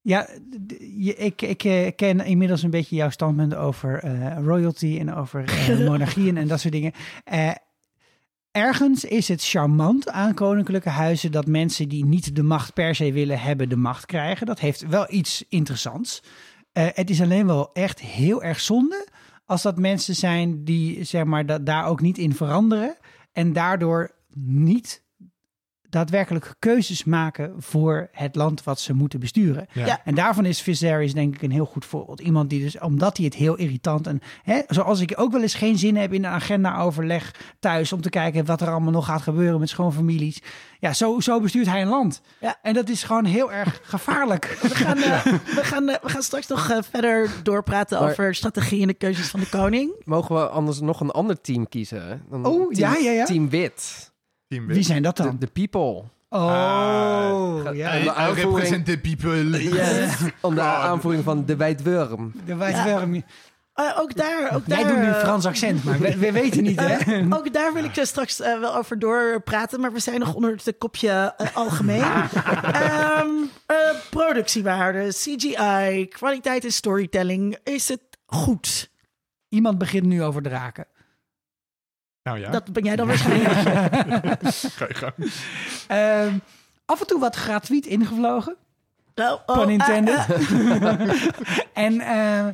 Ja, 0.00 0.28
ik, 1.16 1.42
ik 1.42 1.64
eh, 1.64 1.90
ken 1.96 2.20
inmiddels 2.20 2.62
een 2.62 2.70
beetje 2.70 2.96
jouw 2.96 3.10
standpunt 3.10 3.54
over 3.54 4.02
eh, 4.02 4.44
royalty 4.44 4.96
en 5.00 5.14
over 5.14 5.44
eh, 5.44 5.78
monarchieën 5.88 6.36
en 6.36 6.48
dat 6.48 6.60
soort 6.60 6.72
dingen. 6.72 6.92
Ergens 8.50 9.04
is 9.04 9.28
het 9.28 9.44
charmant 9.44 10.10
aan 10.10 10.34
koninklijke 10.34 10.88
huizen 10.88 11.32
dat 11.32 11.46
mensen 11.46 11.88
die 11.88 12.04
niet 12.04 12.36
de 12.36 12.42
macht 12.42 12.74
per 12.74 12.94
se 12.94 13.12
willen 13.12 13.40
hebben, 13.40 13.68
de 13.68 13.76
macht 13.76 14.06
krijgen. 14.06 14.46
Dat 14.46 14.60
heeft 14.60 14.86
wel 14.86 15.06
iets 15.08 15.44
interessants. 15.48 16.22
Het 16.72 17.10
is 17.10 17.20
alleen 17.20 17.46
wel 17.46 17.70
echt 17.72 18.00
heel 18.00 18.42
erg 18.42 18.60
zonde 18.60 19.06
als 19.48 19.62
dat 19.62 19.78
mensen 19.78 20.14
zijn 20.14 20.64
die 20.64 21.04
zeg 21.04 21.24
maar 21.24 21.46
dat 21.46 21.66
daar 21.66 21.86
ook 21.86 22.00
niet 22.00 22.18
in 22.18 22.34
veranderen 22.34 22.96
en 23.32 23.52
daardoor 23.52 24.10
niet 24.34 25.02
daadwerkelijk 25.90 26.54
keuzes 26.58 27.04
maken 27.04 27.54
voor 27.58 28.08
het 28.12 28.34
land 28.36 28.64
wat 28.64 28.80
ze 28.80 28.94
moeten 28.94 29.20
besturen. 29.20 29.66
Ja. 29.72 29.86
Ja. 29.86 30.00
En 30.04 30.14
daarvan 30.14 30.44
is 30.44 30.60
Viserys 30.62 31.14
denk 31.14 31.34
ik 31.34 31.42
een 31.42 31.50
heel 31.50 31.64
goed 31.66 31.84
voorbeeld. 31.84 32.20
Iemand 32.20 32.50
die 32.50 32.60
dus, 32.62 32.78
omdat 32.78 33.16
hij 33.16 33.26
het 33.26 33.34
heel 33.34 33.54
irritant 33.56 34.06
en 34.06 34.20
hè, 34.42 34.60
zoals 34.66 35.00
ik 35.00 35.12
ook 35.16 35.32
wel 35.32 35.42
eens 35.42 35.54
geen 35.54 35.78
zin 35.78 35.96
heb 35.96 36.12
in 36.12 36.24
een 36.24 36.30
agenda-overleg 36.30 37.34
thuis 37.60 37.92
om 37.92 38.00
te 38.00 38.10
kijken 38.10 38.44
wat 38.44 38.60
er 38.60 38.68
allemaal 38.70 38.92
nog 38.92 39.04
gaat 39.04 39.22
gebeuren 39.22 39.60
met 39.60 39.68
schoonfamilies. 39.68 40.42
Ja, 40.80 40.92
zo, 40.92 41.20
zo 41.20 41.40
bestuurt 41.40 41.66
hij 41.66 41.82
een 41.82 41.88
land. 41.88 42.20
Ja. 42.40 42.56
En 42.62 42.74
dat 42.74 42.88
is 42.88 43.02
gewoon 43.02 43.24
heel 43.24 43.52
erg 43.52 43.80
gevaarlijk. 43.82 44.44
We 44.62 44.68
gaan, 44.74 44.98
eh, 44.98 45.24
we 45.24 45.64
gaan, 45.64 45.88
eh, 45.88 45.96
we 46.02 46.08
gaan 46.08 46.22
straks 46.22 46.46
nog 46.46 46.70
eh, 46.70 46.78
verder 46.90 47.30
doorpraten 47.42 48.00
Maar- 48.00 48.10
over 48.10 48.34
strategie 48.34 48.80
en 48.82 48.86
de 48.88 48.94
keuzes 48.94 49.28
van 49.28 49.40
de 49.40 49.48
koning. 49.48 49.92
Mogen 50.04 50.34
we 50.34 50.48
anders 50.48 50.80
nog 50.80 51.00
een 51.00 51.10
ander 51.10 51.40
team 51.40 51.68
kiezen? 51.68 52.22
Dan 52.30 52.46
Oh, 52.46 52.72
team, 52.72 52.92
ja, 52.92 52.96
ja, 52.96 53.10
ja. 53.10 53.24
Team 53.24 53.48
Wit. 53.48 54.12
Team 54.48 54.66
Wie 54.66 54.82
zijn 54.82 55.02
dat 55.02 55.16
dan? 55.16 55.36
de 55.38 55.46
people. 55.46 56.02
Oh, 56.30 56.40
Ah, 57.66 57.74
ja. 57.76 57.98
de 58.00 58.12
aanvoering- 58.12 58.84
the 58.84 58.98
people. 58.98 59.40
Onder 60.40 60.64
God. 60.64 60.72
aanvoering 60.82 61.24
van 61.24 61.44
de 61.44 61.56
Wijdwurm. 61.56 62.32
De 62.46 62.56
wijswerm. 62.56 63.14
Eh, 63.14 63.98
ook 63.98 64.14
daar, 64.14 64.54
ook 64.54 64.66
daar, 64.68 64.78
Jij 64.78 64.88
doet 64.88 64.96
nu 64.98 65.06
een 65.06 65.14
eh, 65.14 65.20
Frans 65.20 65.46
accent, 65.46 65.84
maar 65.84 65.98
we, 65.98 66.16
we 66.18 66.32
weten 66.32 66.62
niet, 66.62 66.80
hè? 66.80 67.20
ook 67.38 67.52
daar 67.52 67.72
wil 67.72 67.84
ik 67.84 67.96
er 67.96 68.06
straks 68.06 68.40
eh, 68.40 68.60
wel 68.60 68.76
over 68.76 68.98
doorpraten, 68.98 69.80
maar 69.80 69.92
we 69.92 70.00
zijn 70.00 70.20
nog 70.20 70.34
onder 70.34 70.50
het 70.64 70.74
kopje 70.78 71.34
algemeen. 71.54 72.02
Ehm, 72.62 73.28
eh, 73.66 73.76
productiewaarde, 74.10 75.08
CGI, 75.08 76.06
kwaliteit 76.08 76.64
en 76.64 76.72
storytelling. 76.72 77.58
Is 77.64 77.88
het 77.88 78.00
goed? 78.26 78.90
Iemand 79.48 79.78
begint 79.78 80.06
nu 80.06 80.22
over 80.22 80.42
draken. 80.42 80.86
Nou 82.28 82.40
ja, 82.40 82.50
Dat 82.50 82.72
ben 82.72 82.84
jij 82.84 82.96
dan 82.96 83.06
waarschijnlijk. 83.06 83.52
ga 84.78 84.86
je 84.88 84.94
gang. 84.94 85.12
Ehm, 85.86 86.38
af 86.84 87.00
en 87.00 87.06
toe 87.06 87.20
wat 87.20 87.36
gratuit 87.36 87.86
ingevlogen. 87.86 88.56
Oh, 89.14 89.32
oh, 89.46 89.58
Pun 89.58 89.68
intended. 89.68 90.16
ah. 90.16 91.00
en 91.86 92.00
eh, 92.00 92.46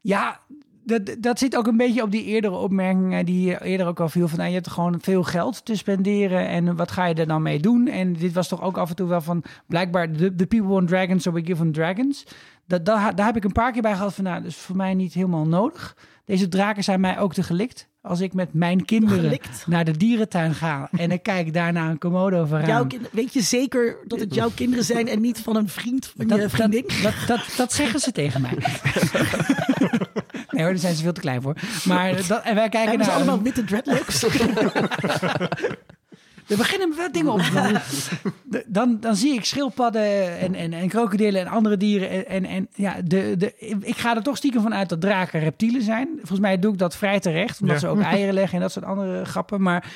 ja, 0.00 0.40
dat, 0.84 1.16
dat 1.18 1.38
zit 1.38 1.56
ook 1.56 1.66
een 1.66 1.76
beetje 1.76 2.02
op 2.02 2.10
die 2.10 2.24
eerdere 2.24 2.54
opmerkingen 2.54 3.26
die 3.26 3.46
je 3.46 3.64
eerder 3.64 3.86
ook 3.86 4.00
al 4.00 4.08
viel. 4.08 4.28
Van, 4.28 4.38
nou, 4.38 4.50
je 4.50 4.56
hebt 4.56 4.70
gewoon 4.70 5.00
veel 5.00 5.22
geld 5.22 5.64
te 5.64 5.76
spenderen 5.76 6.48
en 6.48 6.76
wat 6.76 6.90
ga 6.90 7.04
je 7.04 7.14
er 7.14 7.26
dan 7.26 7.42
mee 7.42 7.60
doen? 7.60 7.86
En 7.86 8.12
dit 8.12 8.32
was 8.32 8.48
toch 8.48 8.62
ook 8.62 8.76
af 8.76 8.88
en 8.88 8.96
toe 8.96 9.08
wel 9.08 9.20
van, 9.20 9.44
blijkbaar, 9.66 10.12
the, 10.12 10.34
the 10.34 10.46
people 10.46 10.68
want 10.68 10.88
dragons, 10.88 11.22
so 11.22 11.32
we 11.32 11.44
give 11.44 11.56
them 11.56 11.72
dragons. 11.72 12.26
Dat, 12.66 12.86
dat, 12.86 13.16
daar 13.16 13.26
heb 13.26 13.36
ik 13.36 13.44
een 13.44 13.52
paar 13.52 13.72
keer 13.72 13.82
bij 13.82 13.94
gehad 13.94 14.14
van, 14.14 14.24
nou, 14.24 14.42
dat 14.42 14.50
is 14.50 14.56
voor 14.56 14.76
mij 14.76 14.94
niet 14.94 15.12
helemaal 15.12 15.46
nodig. 15.46 15.96
Deze 16.24 16.48
draken 16.48 16.84
zijn 16.84 17.00
mij 17.00 17.18
ook 17.18 17.34
te 17.34 17.42
gelikt. 17.42 17.90
Als 18.02 18.20
ik 18.20 18.32
met 18.32 18.52
mijn 18.52 18.84
kinderen 18.84 19.20
Gelikt? 19.20 19.66
naar 19.66 19.84
de 19.84 19.96
dierentuin 19.96 20.54
ga 20.54 20.88
en 20.92 21.10
ik 21.10 21.22
kijk 21.22 21.52
daarna 21.52 21.90
een 21.90 21.98
komodo 21.98 22.46
kind- 22.88 23.08
weet 23.12 23.32
je 23.32 23.42
zeker 23.42 23.96
dat 24.06 24.20
het 24.20 24.34
jouw 24.34 24.50
kinderen 24.54 24.84
zijn 24.84 25.08
en 25.08 25.20
niet 25.20 25.38
van 25.38 25.56
een 25.56 25.68
vriend 25.68 26.12
van 26.16 26.40
je 26.40 26.48
vriendin? 26.48 26.84
Dat, 27.02 27.14
dat, 27.26 27.40
dat 27.56 27.72
zeggen 27.72 28.00
ze 28.00 28.12
tegen 28.12 28.40
mij. 28.40 28.50
nee 30.50 30.62
hoor, 30.62 30.70
daar 30.70 30.78
zijn 30.78 30.94
ze 30.94 31.02
veel 31.02 31.12
te 31.12 31.20
klein 31.20 31.42
voor. 31.42 31.56
Maar 31.84 32.26
dat, 32.26 32.42
en 32.42 32.54
wij 32.54 32.68
kijken 32.68 32.98
naar... 32.98 33.10
allemaal 33.10 33.42
witte 33.42 33.64
dreadlocks? 33.64 34.26
Er 36.52 36.58
beginnen 36.58 36.88
me 36.88 36.94
wel 36.96 37.12
dingen 37.12 37.32
op 37.32 37.40
te 37.40 37.80
dan, 38.66 38.96
dan 39.00 39.16
zie 39.16 39.34
ik 39.34 39.44
schildpadden 39.44 40.38
en, 40.38 40.54
en, 40.54 40.72
en 40.72 40.88
krokodillen 40.88 41.40
en 41.40 41.46
andere 41.46 41.76
dieren. 41.76 42.10
En, 42.10 42.24
en, 42.26 42.44
en 42.44 42.68
ja, 42.74 42.96
de, 43.04 43.34
de, 43.38 43.54
ik 43.80 43.96
ga 43.96 44.16
er 44.16 44.22
toch 44.22 44.36
stiekem 44.36 44.62
van 44.62 44.74
uit 44.74 44.88
dat 44.88 45.00
draken 45.00 45.40
reptielen 45.40 45.82
zijn. 45.82 46.08
Volgens 46.16 46.40
mij 46.40 46.58
doe 46.58 46.72
ik 46.72 46.78
dat 46.78 46.96
vrij 46.96 47.20
terecht, 47.20 47.60
omdat 47.60 47.80
Ja. 47.80 47.82
ze 47.82 47.88
ook 47.88 48.00
eieren 48.12 48.34
leggen 48.34 48.54
en 48.54 48.60
dat 48.60 48.72
soort 48.72 48.84
andere 48.84 49.24
grappen. 49.24 49.62
Maar 49.62 49.92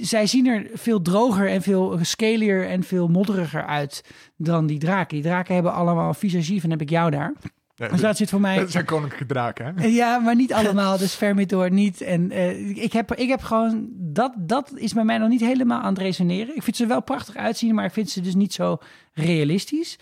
zij 0.00 0.26
zien 0.26 0.46
er 0.46 0.66
veel 0.74 1.02
droger 1.02 1.48
en 1.48 1.62
veel 1.62 1.98
scalier 2.02 2.68
en 2.68 2.82
veel 2.82 3.08
modderiger 3.08 3.66
uit 3.66 4.04
dan 4.36 4.66
die 4.66 4.78
draken. 4.78 5.14
Die 5.14 5.24
draken 5.24 5.54
hebben 5.54 5.72
allemaal 5.72 6.14
visagie, 6.14 6.62
en 6.62 6.70
heb 6.70 6.80
ik 6.80 6.90
jou 6.90 7.10
daar. 7.10 7.32
Ja, 7.74 7.88
Dus 7.88 8.00
dat 8.00 8.16
zit 8.16 8.30
voor 8.30 8.40
mij... 8.40 8.58
dat 8.58 8.70
zijn 8.70 8.84
koninklijke 8.84 9.26
draken, 9.26 9.78
hè? 9.78 9.86
Ja, 9.86 10.18
maar 10.18 10.34
niet 10.34 10.52
allemaal. 10.52 10.98
Dus 10.98 11.14
Vermithor 11.14 11.70
niet. 11.70 12.00
En 12.00 12.30
eh, 12.30 12.68
ik, 12.68 12.92
heb, 12.92 13.14
ik 13.14 13.28
heb 13.28 13.42
gewoon... 13.42 13.88
Dat, 13.94 14.32
dat 14.36 14.72
is 14.74 14.92
bij 14.92 15.04
mij 15.04 15.18
nog 15.18 15.28
niet 15.28 15.40
helemaal 15.40 15.80
aan 15.80 15.92
het 15.92 16.02
resoneren. 16.02 16.56
Ik 16.56 16.62
vind 16.62 16.76
ze 16.76 16.86
wel 16.86 17.02
prachtig 17.02 17.36
uitzien, 17.36 17.74
maar 17.74 17.84
ik 17.84 17.92
vind 17.92 18.10
ze 18.10 18.20
dus 18.20 18.34
niet 18.34 18.52
zo 18.52 18.78
realistisch. 19.12 19.98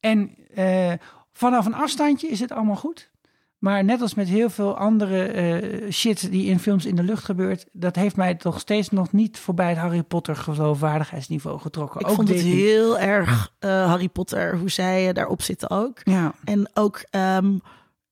En 0.00 0.34
eh, 0.54 0.92
vanaf 1.32 1.66
een 1.66 1.74
afstandje 1.74 2.28
is 2.28 2.40
het 2.40 2.52
allemaal 2.52 2.76
goed. 2.76 3.10
Maar 3.58 3.84
net 3.84 4.00
als 4.00 4.14
met 4.14 4.28
heel 4.28 4.50
veel 4.50 4.76
andere 4.76 5.22
eh, 5.22 5.90
shit 5.90 6.30
die 6.30 6.46
in 6.46 6.58
films 6.58 6.86
in 6.86 6.94
de 6.94 7.02
lucht 7.02 7.24
gebeurt... 7.24 7.66
dat 7.72 7.96
heeft 7.96 8.16
mij 8.16 8.34
toch 8.34 8.60
steeds 8.60 8.90
nog 8.90 9.12
niet 9.12 9.38
voorbij 9.38 9.68
het 9.68 9.78
Harry 9.78 10.02
Potter 10.02 10.36
geloofwaardigheidsniveau 10.36 11.60
getrokken. 11.60 12.00
Ik 12.00 12.06
Ook 12.06 12.14
vond 12.14 12.28
het 12.28 12.40
heel 12.40 12.98
erg 12.98 13.52
eh, 13.58 13.86
Harry 13.86 14.08
Potter, 14.08 14.58
hoe 14.58 14.70
zij 14.70 15.08
eh, 15.08 15.14
daarop 15.14 15.42
zitten 15.42 15.70
ook. 15.70 16.00
Ja, 16.04 16.34
En 16.44 16.70
ook, 16.74 17.04
ehm, 17.10 17.56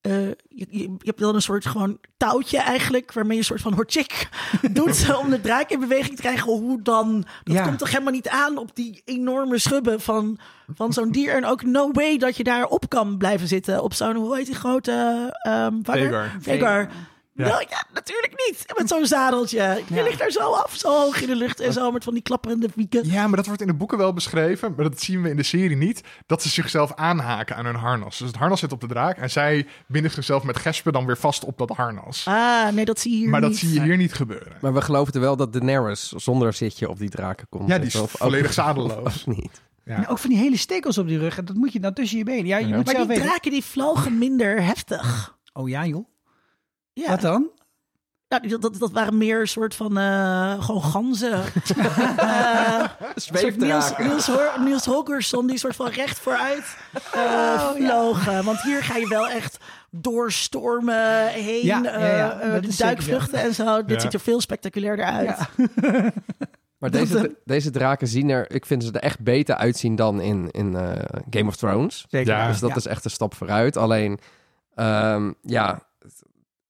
eh, 0.06 0.26
je, 0.48 0.66
je, 0.70 0.78
je 0.82 0.96
hebt 1.04 1.18
dan 1.20 1.34
een 1.34 1.42
soort 1.42 1.66
gewoon 1.66 1.98
touwtje 2.16 2.58
eigenlijk, 2.58 3.12
waarmee 3.12 3.32
je 3.32 3.38
een 3.38 3.44
soort 3.44 3.60
van 3.60 3.72
horchik 3.74 4.28
doet 4.72 5.16
om 5.22 5.30
de 5.30 5.40
draak 5.40 5.70
in 5.70 5.80
beweging 5.80 6.16
te 6.16 6.22
krijgen. 6.22 6.52
Hoe 6.52 6.82
dan? 6.82 7.24
Dat 7.44 7.54
Ja. 7.54 7.62
komt 7.64 7.78
toch 7.78 7.90
helemaal 7.90 8.12
niet 8.12 8.28
aan 8.28 8.58
op 8.58 8.74
die 8.74 9.02
enorme 9.04 9.58
schubben 9.58 10.00
van, 10.00 10.38
van 10.74 10.92
zo'n 10.92 11.10
dier. 11.10 11.34
En 11.34 11.44
ook 11.44 11.62
no 11.62 11.90
way 11.92 12.16
dat 12.18 12.36
je 12.36 12.44
daar 12.44 12.66
op 12.66 12.88
kan 12.88 13.16
blijven 13.18 13.48
zitten 13.48 13.82
op 13.82 13.94
zo'n, 13.94 14.14
hoe 14.16 14.36
heet 14.36 14.46
die 14.46 14.54
grote 14.54 14.92
ehm? 15.42 15.74
Vegar. 15.82 16.36
Vegar. 16.40 16.88
Ja. 17.36 17.46
Nou 17.48 17.64
ja, 17.68 17.84
natuurlijk 17.94 18.32
niet. 18.48 18.64
Met 18.76 18.88
zo'n 18.88 19.06
zadeltje. 19.06 19.82
Je 19.88 19.94
Ja. 19.94 20.02
ligt 20.02 20.18
daar 20.18 20.30
zo 20.30 20.50
af, 20.52 20.74
zo 20.76 20.88
hoog 21.00 21.20
in 21.20 21.26
de 21.28 21.36
lucht 21.36 21.60
en 21.60 21.72
zo 21.72 21.90
met 21.90 22.04
van 22.04 22.12
die 22.14 22.22
klapperende 22.22 22.68
wieken. 22.74 23.06
Ja, 23.10 23.26
maar 23.26 23.36
dat 23.36 23.46
wordt 23.46 23.60
in 23.60 23.66
de 23.66 23.74
boeken 23.74 23.98
wel 23.98 24.12
beschreven, 24.12 24.72
maar 24.76 24.84
dat 24.84 25.00
zien 25.00 25.22
we 25.22 25.30
in 25.30 25.36
de 25.36 25.42
serie 25.42 25.76
niet. 25.76 26.00
Dat 26.26 26.42
ze 26.42 26.48
zichzelf 26.48 26.94
aanhaken 26.94 27.56
aan 27.56 27.64
hun 27.64 27.74
harnas. 27.74 28.18
Dus 28.18 28.26
het 28.26 28.36
harnas 28.36 28.60
zit 28.60 28.72
op 28.72 28.80
de 28.80 28.86
draak 28.86 29.16
en 29.18 29.30
zij 29.30 29.66
binden 29.86 30.10
zichzelf 30.10 30.42
met 30.42 30.56
gespen 30.58 30.92
dan 30.92 31.06
weer 31.06 31.16
vast 31.16 31.44
op 31.44 31.58
dat 31.58 31.70
harnas. 31.70 32.26
Ah, 32.28 32.68
nee, 32.72 32.84
dat 32.84 33.00
zie 33.00 33.10
je 33.12 33.16
hier 33.16 33.28
maar 33.28 33.40
dat 33.40 33.50
niet. 33.50 33.58
zie 33.58 33.72
je 33.72 33.82
hier 33.82 33.96
niet 33.96 34.12
gebeuren. 34.14 34.56
Maar 34.60 34.74
we 34.74 34.80
geloofden 34.80 35.20
wel 35.20 35.36
dat 35.36 35.52
Daenerys 35.52 36.08
zonder 36.12 36.52
zitje 36.52 36.88
op 36.88 36.98
die 36.98 37.10
draken 37.10 37.46
komt. 37.48 37.68
Ja, 37.68 37.78
die 37.78 37.86
is 37.86 37.94
Of- 37.96 38.10
volledig 38.10 38.46
of- 38.48 38.52
zadeloos. 38.54 39.02
Of 39.04 39.26
niet. 39.26 39.62
Ja. 39.84 39.96
En 39.96 40.06
ook 40.08 40.18
van 40.18 40.30
die 40.30 40.38
hele 40.38 40.56
stekels 40.56 40.98
op 40.98 41.06
die 41.08 41.18
rug. 41.18 41.38
En 41.38 41.44
dat 41.44 41.56
moet 41.56 41.72
je 41.72 41.80
dan 41.80 41.92
tussen 41.92 42.18
je 42.18 42.24
benen. 42.24 42.46
Ja, 42.46 42.58
je 42.58 42.66
Ja. 42.68 42.76
moet 42.76 42.84
Maar 42.84 42.94
zelf 42.94 43.06
die 43.06 43.16
weten. 43.16 43.30
draken 43.30 43.50
die 43.50 43.64
vlogen 43.64 44.18
minder 44.18 44.62
heftig. 44.64 45.34
Oh 45.52 45.68
ja, 45.68 45.86
joh. 45.86 46.08
Ja. 47.02 47.08
Wat 47.10 47.20
dan? 47.20 47.50
Nou, 48.28 48.48
dat, 48.48 48.62
dat, 48.62 48.78
dat 48.78 48.90
waren 48.90 49.18
meer 49.18 49.40
een 49.40 49.48
soort 49.48 49.74
van 49.74 49.98
eh, 49.98 50.62
gewoon 50.64 50.82
ganzen. 50.82 51.40
Eh, 52.16 52.84
soort 53.14 53.56
Niels. 53.56 53.92
Niels, 53.98 54.26
Hor- 54.26 54.60
Niels 54.64 54.84
Holgersson 54.84 55.46
die 55.46 55.58
soort 55.58 55.76
van 55.76 55.88
recht 55.88 56.18
vooruit 56.18 56.76
eh 57.12 57.20
Oh, 57.20 57.70
vlogen. 57.70 58.44
Want 58.44 58.60
hier 58.62 58.82
ga 58.82 58.96
je 58.96 59.08
wel 59.08 59.28
echt 59.28 59.58
doorstormen 59.90 61.26
heen. 61.26 61.64
Ja, 61.66 61.80
ja, 61.82 62.40
eh, 62.40 62.56
eh, 62.56 62.62
duikvluchten 62.76 63.38
en 63.40 63.54
zo. 63.54 63.84
Dit 63.84 64.02
ziet 64.02 64.14
er 64.14 64.20
veel 64.20 64.40
spectaculairder 64.40 65.04
uit. 65.04 65.38
Ja. 65.56 66.10
Maar 66.78 66.90
deze, 66.90 67.36
deze 67.44 67.70
draken 67.70 68.06
zien 68.08 68.28
er, 68.30 68.50
ik 68.50 68.66
vind 68.66 68.84
ze 68.84 68.92
er 68.92 69.00
echt 69.00 69.20
beter 69.20 69.54
uitzien 69.54 69.96
dan 69.96 70.20
in, 70.20 70.50
in 70.50 70.76
eh, 70.76 70.92
Game 71.30 71.48
of 71.48 71.56
Thrones. 71.56 72.04
Zeker. 72.08 72.32
Ja. 72.34 72.46
Dus 72.48 72.58
dat 72.58 72.76
is 72.76 72.86
echt 72.86 73.04
een 73.04 73.10
stap 73.10 73.34
vooruit. 73.34 73.76
Alleen, 73.76 74.18
ehm, 74.74 75.32
ja, 75.42 75.80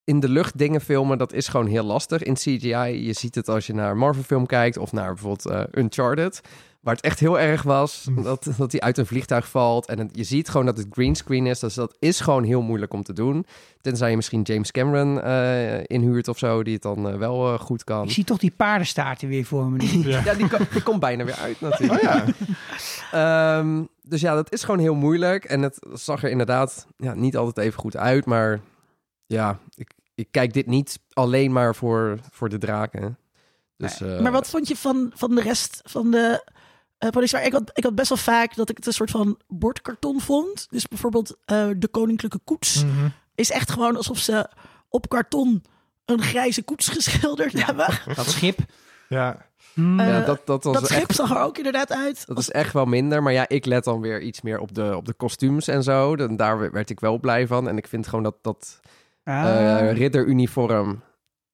in 0.06 0.20
de 0.20 0.28
lucht 0.28 0.58
dingen 0.58 0.80
filmen, 0.80 1.18
dat 1.18 1.32
is 1.32 1.48
gewoon 1.48 1.66
heel 1.66 1.84
lastig 1.84 2.22
in 2.22 2.34
CGI. 2.34 3.04
Je 3.06 3.12
ziet 3.12 3.34
het 3.34 3.48
als 3.48 3.66
je 3.66 3.74
naar 3.74 3.90
een 3.90 3.98
Marvel 3.98 4.22
film 4.22 4.46
kijkt 4.46 4.76
of 4.76 4.92
naar 4.92 5.12
bijvoorbeeld 5.14 5.46
eh, 5.46 5.82
Uncharted. 5.82 6.40
Waar 6.80 6.94
het 6.94 7.04
echt 7.04 7.20
heel 7.20 7.38
erg 7.40 7.62
was 7.62 8.08
dat, 8.22 8.48
dat 8.56 8.72
hij 8.72 8.80
uit 8.80 8.98
een 8.98 9.06
vliegtuig 9.06 9.48
valt. 9.48 9.86
En 9.86 9.98
het- 9.98 10.10
je 10.12 10.24
ziet 10.24 10.48
gewoon 10.48 10.66
dat 10.66 10.76
het 10.78 10.86
greenscreen 10.90 11.46
is. 11.46 11.58
Dus 11.58 11.74
dat 11.74 11.96
is 11.98 12.20
gewoon 12.20 12.44
heel 12.44 12.62
moeilijk 12.62 12.92
om 12.92 13.02
te 13.02 13.12
doen. 13.12 13.46
Tenzij 13.80 14.10
je 14.10 14.16
misschien 14.16 14.42
James 14.42 14.70
Cameron 14.70 15.20
eh, 15.22 15.78
inhuurt 15.86 16.28
of 16.28 16.38
zo, 16.38 16.62
die 16.62 16.72
het 16.74 16.82
dan 16.82 17.08
eh, 17.08 17.16
wel 17.16 17.58
goed 17.58 17.84
kan. 17.84 18.04
Ik 18.04 18.10
zie 18.10 18.24
toch 18.24 18.38
die 18.38 18.52
paardenstaarten 18.56 19.28
weer 19.28 19.44
voor 19.44 19.64
me. 19.70 19.78
Ja. 20.08 20.22
Ja, 20.24 20.34
die, 20.34 20.48
ko- 20.48 20.64
die 20.72 20.82
komt 20.82 21.00
bijna 21.00 21.24
weer 21.24 21.34
uit 21.36 21.60
natuurlijk. 21.60 22.02
Oh 22.02 22.10
ja. 22.10 22.24
Ehm, 23.58 23.82
dus 24.02 24.20
ja, 24.20 24.34
dat 24.34 24.52
is 24.52 24.64
gewoon 24.64 24.80
heel 24.80 24.94
moeilijk. 24.94 25.44
En 25.44 25.62
het 25.62 25.78
zag 25.92 26.22
er 26.22 26.30
inderdaad 26.30 26.86
ja, 26.96 27.14
niet 27.14 27.36
altijd 27.36 27.66
even 27.66 27.80
goed 27.80 27.96
uit. 27.96 28.26
Maar 28.26 28.60
ja, 29.26 29.58
ik, 29.74 29.90
ik 30.16 30.28
kijk 30.30 30.52
dit 30.52 30.66
niet 30.66 31.00
alleen 31.12 31.52
maar 31.52 31.74
voor, 31.74 32.18
voor 32.32 32.48
de 32.48 32.58
draken. 32.58 33.18
Dus, 33.76 34.00
eh, 34.00 34.20
Maar 34.20 34.32
wat 34.32 34.48
vond 34.48 34.68
je 34.68 34.76
van, 34.76 35.10
van 35.14 35.34
de 35.34 35.40
rest 35.40 35.80
van 35.84 36.10
de 36.10 36.44
eh 36.98 37.10
politie? 37.10 37.38
Ik 37.38 37.52
had, 37.52 37.70
ik 37.74 37.84
had 37.84 37.94
best 37.94 38.08
wel 38.08 38.18
vaak 38.18 38.54
dat 38.54 38.70
ik 38.70 38.76
het 38.76 38.86
een 38.86 38.92
soort 38.92 39.10
van 39.10 39.38
bordkarton 39.48 40.20
vond. 40.20 40.66
Dus 40.70 40.88
bijvoorbeeld 40.88 41.36
eh, 41.44 41.68
de 41.76 41.88
koninklijke 41.88 42.40
koets 42.44 42.84
Mhm. 42.84 43.08
is 43.34 43.50
echt 43.50 43.70
gewoon 43.70 43.96
alsof 43.96 44.18
ze 44.18 44.48
op 44.88 45.08
karton 45.08 45.64
een 46.04 46.22
grijze 46.22 46.62
koets 46.62 46.88
geschilderd 46.98 47.64
hebben. 47.66 47.88
Dat 48.14 48.26
schip. 48.26 48.58
Ja. 49.08 49.46
Eh, 49.74 49.96
ja, 49.96 50.20
dat, 50.20 50.46
dat, 50.46 50.64
was 50.64 50.74
Dat 50.74 50.86
schip 50.88 51.08
echt, 51.08 51.14
zag 51.14 51.30
er 51.30 51.42
ook 51.42 51.56
inderdaad 51.56 51.92
uit. 51.92 52.26
dat 52.26 52.38
is 52.38 52.50
echt 52.50 52.72
wel 52.72 52.84
minder. 52.86 53.22
Maar 53.22 53.32
ja, 53.32 53.48
ik 53.48 53.64
let 53.64 53.84
dan 53.84 54.00
weer 54.00 54.20
iets 54.22 54.40
meer 54.42 54.58
op 54.58 54.74
de, 54.74 54.96
op 54.96 55.04
de 55.06 55.12
kostuums 55.14 55.68
en 55.68 55.82
zo. 55.82 56.16
Dan, 56.16 56.36
daar 56.36 56.72
werd 56.72 56.90
ik 56.90 57.00
wel 57.00 57.18
blij 57.18 57.46
van. 57.46 57.68
En 57.68 57.76
ik 57.76 57.86
vind 57.86 58.06
gewoon 58.06 58.22
dat, 58.24 58.36
dat 58.42 58.80
Ah. 59.34 59.78
eh, 59.88 59.92
ridderuniform... 59.96 61.02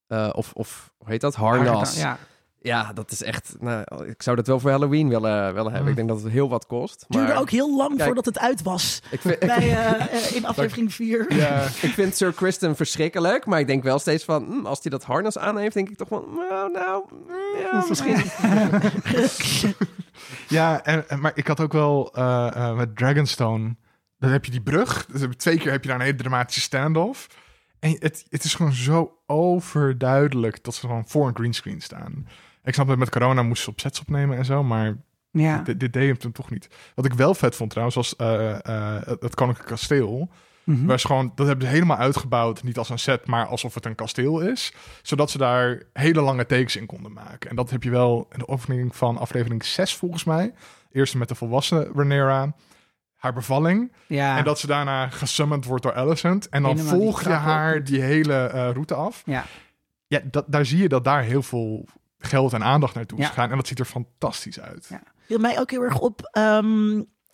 eh, 0.06 0.28
of, 0.32 0.52
of 0.52 0.92
hoe 0.98 1.08
heet 1.10 1.20
dat? 1.20 1.34
Harnas. 1.34 1.96
Ja. 2.00 2.18
Ja, 2.64 2.92
dat 2.92 3.10
is 3.10 3.22
echt. 3.22 3.54
Nou, 3.60 3.84
ik 4.06 4.22
zou 4.22 4.36
dat 4.36 4.46
wel 4.46 4.60
voor 4.60 4.70
Halloween 4.70 5.08
willen, 5.08 5.54
willen 5.54 5.72
hebben. 5.72 5.90
Ik 5.90 5.96
denk 5.96 6.08
dat 6.08 6.22
het 6.22 6.32
heel 6.32 6.48
wat 6.48 6.66
kost. 6.66 7.04
Maar 7.08 7.18
duurde 7.24 7.40
ook 7.40 7.50
heel 7.50 7.76
lang 7.76 7.90
Kijk. 7.90 8.02
voordat 8.04 8.24
het 8.24 8.38
uit 8.38 8.62
was. 8.62 9.02
ik, 9.10 9.20
vind, 9.20 9.38
Bij, 9.38 9.76
eh, 10.10 10.34
in 10.36 10.46
aflevering 10.46 10.94
4. 10.94 11.34
Ja. 11.34 11.62
ik 11.62 11.70
vind 11.92 12.16
Sir 12.16 12.32
Kristen 12.32 12.76
verschrikkelijk. 12.76 13.46
Maar 13.46 13.60
ik 13.60 13.66
denk 13.66 13.82
wel 13.82 13.98
steeds 13.98 14.24
van. 14.24 14.44
hm, 14.44 14.66
als 14.66 14.78
hij 14.82 14.90
dat 14.90 15.04
harnas 15.04 15.38
aan 15.38 15.58
heeft, 15.58 15.74
denk 15.74 15.88
ik 15.88 15.96
toch 15.96 16.08
van. 16.08 16.24
Nou, 16.48 16.72
nou 16.72 17.04
ja, 17.62 17.84
misschien. 17.88 18.16
Ja, 20.48 20.84
en, 20.84 21.08
en- 21.08 21.20
maar 21.20 21.32
ik 21.34 21.46
had 21.46 21.60
ook 21.60 21.72
wel 21.72 22.10
eh, 22.14 22.48
eh, 22.54 22.76
met 22.76 22.96
Dragonstone. 22.96 23.76
Dan 24.18 24.30
heb 24.30 24.44
je 24.44 24.50
die 24.50 24.62
brug. 24.62 25.06
Dus 25.06 25.26
twee 25.36 25.58
keer 25.58 25.70
heb 25.72 25.82
je 25.82 25.88
daar 25.88 25.98
een 25.98 26.04
hele 26.04 26.16
dramatische 26.16 26.60
standoff. 26.60 27.26
En 27.82 27.96
het, 27.98 28.24
het 28.28 28.44
is 28.44 28.54
gewoon 28.54 28.72
zo 28.72 29.18
overduidelijk 29.26 30.64
dat 30.64 30.74
ze 30.74 30.80
gewoon 30.80 31.08
voor 31.08 31.26
een 31.28 31.34
greenscreen 31.36 31.80
staan. 31.80 32.26
Ik 32.64 32.74
snap 32.74 32.88
dat 32.88 32.98
met 32.98 33.10
corona 33.10 33.42
moesten 33.42 33.64
ze 33.64 33.70
op 33.70 33.80
sets 33.80 34.00
opnemen 34.00 34.36
en 34.36 34.44
zo, 34.44 34.62
maar 34.62 34.96
Ja. 35.30 35.58
dit, 35.58 35.80
dit 35.80 35.92
deed 35.92 36.06
hem 36.08 36.18
toen 36.18 36.32
toch 36.32 36.50
niet. 36.50 36.68
Wat 36.94 37.04
ik 37.04 37.12
wel 37.14 37.34
vet 37.34 37.56
vond 37.56 37.70
trouwens, 37.70 37.96
was 37.96 38.16
eh, 38.16 38.50
eh, 38.66 39.06
het, 39.06 39.22
het 39.22 39.34
Koninklijk 39.34 39.68
Kasteel. 39.68 40.28
Mhm. 40.64 40.86
Was 40.86 41.04
gewoon, 41.04 41.32
dat 41.34 41.46
hebben 41.46 41.66
ze 41.66 41.72
helemaal 41.72 41.96
uitgebouwd, 41.96 42.62
niet 42.62 42.78
als 42.78 42.88
een 42.88 42.98
set, 42.98 43.26
maar 43.26 43.46
alsof 43.46 43.74
het 43.74 43.84
een 43.86 43.94
kasteel 43.94 44.40
is. 44.40 44.72
Zodat 45.02 45.30
ze 45.30 45.38
daar 45.38 45.82
hele 45.92 46.20
lange 46.20 46.46
takes 46.46 46.76
in 46.76 46.86
konden 46.86 47.12
maken. 47.12 47.50
En 47.50 47.56
dat 47.56 47.70
heb 47.70 47.82
je 47.82 47.90
wel 47.90 48.28
in 48.32 48.38
de 48.38 48.50
oefening 48.50 48.96
van 48.96 49.18
aflevering 49.18 49.64
6 49.64 49.94
volgens 49.96 50.24
mij. 50.24 50.52
Eerst 50.92 51.14
met 51.14 51.28
de 51.28 51.34
volwassen 51.34 51.92
Rhaenyra, 51.94 52.54
haar 53.22 53.32
bevalling. 53.32 53.92
ja. 54.06 54.38
En 54.38 54.44
dat 54.44 54.58
ze 54.58 54.66
daarna 54.66 55.08
gesummoned 55.08 55.64
wordt 55.64 55.82
door 55.82 55.94
Alicent. 55.94 56.48
En 56.48 56.62
dan 56.62 56.76
Helemaal 56.76 56.94
volg 56.98 57.22
je 57.22 57.28
op. 57.28 57.34
haar 57.34 57.84
die 57.84 58.00
hele 58.00 58.34
eh, 58.46 58.70
route 58.72 58.94
af. 58.94 59.22
Ja. 59.26 59.44
Ja, 60.06 60.20
dat, 60.30 60.44
daar 60.48 60.66
zie 60.66 60.78
je 60.78 60.88
dat 60.88 61.04
daar 61.04 61.22
heel 61.22 61.42
veel 61.42 61.86
geld 62.18 62.52
en 62.52 62.62
aandacht 62.64 62.94
naartoe 62.94 63.18
is 63.18 63.24
Ja. 63.24 63.30
gegaan. 63.30 63.50
En 63.50 63.56
dat 63.56 63.66
ziet 63.66 63.78
er 63.78 63.84
fantastisch 63.84 64.60
uit. 64.60 64.86
Ja. 64.90 65.02
viel 65.26 65.38
mij 65.38 65.60
ook 65.60 65.70
heel 65.70 65.82
erg 65.82 65.98
op. 65.98 66.28
eh, 66.32 66.58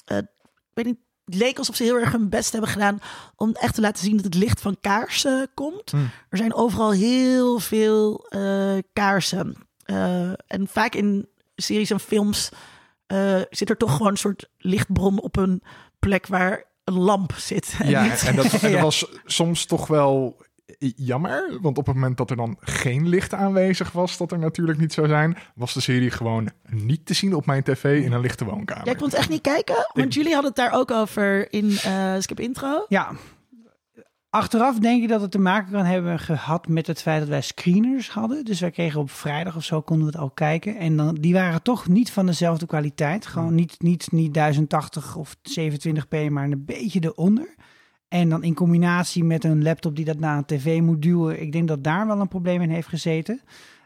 ik 0.07 0.75
weet 0.75 0.85
niet, 0.87 0.99
het 1.25 1.35
leek 1.35 1.59
alsof 1.59 1.77
ze 1.77 1.83
heel 1.83 1.99
erg 1.99 2.13
hun 2.13 2.29
best 2.29 2.53
hebben 2.53 2.71
gedaan 2.71 2.99
om 3.37 3.53
echt 3.53 3.75
te 3.75 3.81
laten 3.81 4.05
zien 4.05 4.17
dat 4.17 4.25
het 4.25 4.35
licht 4.35 4.61
van 4.61 4.77
kaarsen 4.81 5.49
komt. 5.55 5.91
Hmm. 5.91 6.11
Er 6.29 6.39
zijn 6.39 6.55
overal 6.55 6.91
heel 6.93 7.59
veel 7.59 8.27
eh, 8.29 8.79
kaarsen. 8.93 9.57
En 10.47 10.67
vaak 10.69 10.95
in 10.95 11.29
series 11.57 11.91
en 11.91 12.01
films 12.01 12.49
eh, 13.09 13.41
zit 13.51 13.71
er 13.71 13.77
toch 13.77 13.93
gewoon 13.97 14.13
een 14.13 14.17
soort 14.19 14.49
lichtbron 14.59 15.21
op 15.21 15.37
een 15.37 15.63
plek 15.99 16.27
waar 16.27 16.65
een 16.85 16.99
lamp 16.99 17.33
zit. 17.37 17.77
En 17.79 17.89
Ja, 17.91 18.03
niet- 18.03 18.23
en 18.27 18.37
dat, 18.37 18.45
en 18.45 18.51
dat 18.61 18.61
Ja. 18.71 18.83
was 18.83 19.07
soms 19.25 19.65
toch 19.67 19.87
wel 19.87 20.47
jammer. 20.97 21.59
Want 21.61 21.79
op 21.79 21.87
het 21.87 21.95
moment 21.95 22.17
dat 22.17 22.31
er 22.31 22.37
dan 22.37 22.57
geen 22.61 23.09
licht 23.09 23.35
aanwezig 23.35 23.93
was, 23.93 24.17
dat 24.17 24.33
er 24.33 24.39
natuurlijk 24.39 24.79
niet 24.79 24.93
zou 24.93 25.09
zijn, 25.09 25.37
was 25.55 25.75
de 25.75 25.81
serie 25.81 26.11
gewoon 26.11 26.51
niet 26.69 27.07
te 27.07 27.15
zien 27.15 27.35
op 27.35 27.47
mijn 27.47 27.63
tv 27.63 28.05
in 28.05 28.13
een 28.13 28.21
lichte 28.21 28.45
woonkamer. 28.45 28.85
Ja, 28.87 28.91
ik 28.93 28.99
kon 28.99 29.07
het 29.09 29.17
echt 29.17 29.29
niet 29.29 29.41
kijken, 29.41 29.75
want 29.93 30.07
Ik- 30.07 30.13
jullie 30.13 30.33
hadden 30.33 30.51
het 30.51 30.61
daar 30.61 30.73
ook 30.81 30.91
over 30.91 31.53
in 31.53 31.71
eh 31.85 32.15
Skip 32.19 32.41
Intro. 32.41 32.85
Ja. 32.89 33.11
Achteraf 34.31 34.79
denk 34.79 35.03
ik 35.03 35.09
dat 35.09 35.21
het 35.21 35.31
te 35.31 35.39
maken 35.39 35.73
kan 35.73 35.85
hebben 35.85 36.19
gehad 36.19 36.69
met 36.69 36.87
het 36.87 37.03
feit 37.03 37.21
dat 37.21 37.29
wij 37.29 37.41
screeners 37.41 38.11
hadden. 38.11 38.45
Dus 38.45 38.61
wij 38.61 38.71
kregen 38.71 39.01
op 39.01 39.11
vrijdag 39.11 39.57
of 39.57 39.65
zo 39.65 39.81
konden 39.81 40.07
we 40.07 40.13
het 40.13 40.21
al 40.21 40.31
kijken. 40.31 40.77
En 40.77 40.97
dan, 40.97 41.15
die 41.15 41.33
waren 41.33 41.63
toch 41.63 41.89
niet 41.89 42.11
van 42.11 42.27
dezelfde 42.27 42.67
kwaliteit. 42.67 43.27
Gewoon 43.27 43.55
niet, 43.55 43.83
niet, 43.83 44.13
niet 44.13 44.35
1080 44.35 45.17
of 45.17 45.37
27p, 45.37 46.31
maar 46.31 46.45
een 46.45 46.65
beetje 46.65 47.01
eronder. 47.03 47.55
En 48.09 48.29
dan 48.29 48.43
in 48.43 48.55
combinatie 48.55 49.25
met 49.25 49.45
een 49.45 49.63
laptop 49.63 49.97
die 49.97 50.05
dat 50.05 50.19
naar 50.19 50.37
een 50.37 50.45
tv 50.45 50.81
moet 50.81 51.03
duwen. 51.03 51.41
Ik 51.41 51.53
denk 51.53 51.69
dat 51.69 51.85
daar 51.85 52.07
wel 52.07 52.21
een 52.21 52.29
probleem 52.29 52.61
in 52.61 52.71
heeft 52.71 52.89
gezeten. 52.89 53.41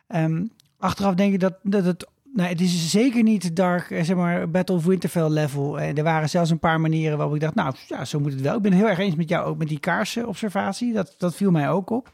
Ehm, 0.06 0.46
achteraf 0.78 1.14
denk 1.14 1.32
ik 1.32 1.40
dat, 1.40 1.58
dat 1.62 1.84
het 1.84 2.06
Nee, 2.34 2.48
het 2.48 2.60
is 2.60 2.90
zeker 2.90 3.22
niet 3.22 3.56
dark, 3.56 3.90
eh, 3.90 4.04
zeg 4.04 4.16
maar, 4.16 4.50
Battle 4.50 4.76
of 4.76 4.84
Winterfell 4.84 5.28
level. 5.28 5.80
En 5.80 5.96
er 5.96 6.04
waren 6.04 6.30
zelfs 6.30 6.50
een 6.50 6.58
paar 6.58 6.80
manieren 6.80 7.16
waarop 7.16 7.34
ik 7.34 7.40
dacht, 7.40 7.54
nou, 7.54 7.74
ja, 7.88 8.04
zo 8.04 8.20
moet 8.20 8.32
het 8.32 8.40
wel. 8.40 8.56
Ik 8.56 8.62
ben 8.62 8.72
heel 8.72 8.88
erg 8.88 8.98
eens 8.98 9.14
met 9.14 9.28
jou 9.28 9.46
ook 9.46 9.58
met 9.58 9.68
die 9.68 9.80
kaarsenobservatie. 9.80 10.92
Dat, 10.92 11.14
dat 11.18 11.34
viel 11.34 11.50
mij 11.50 11.70
ook 11.70 11.90
op. 11.90 12.12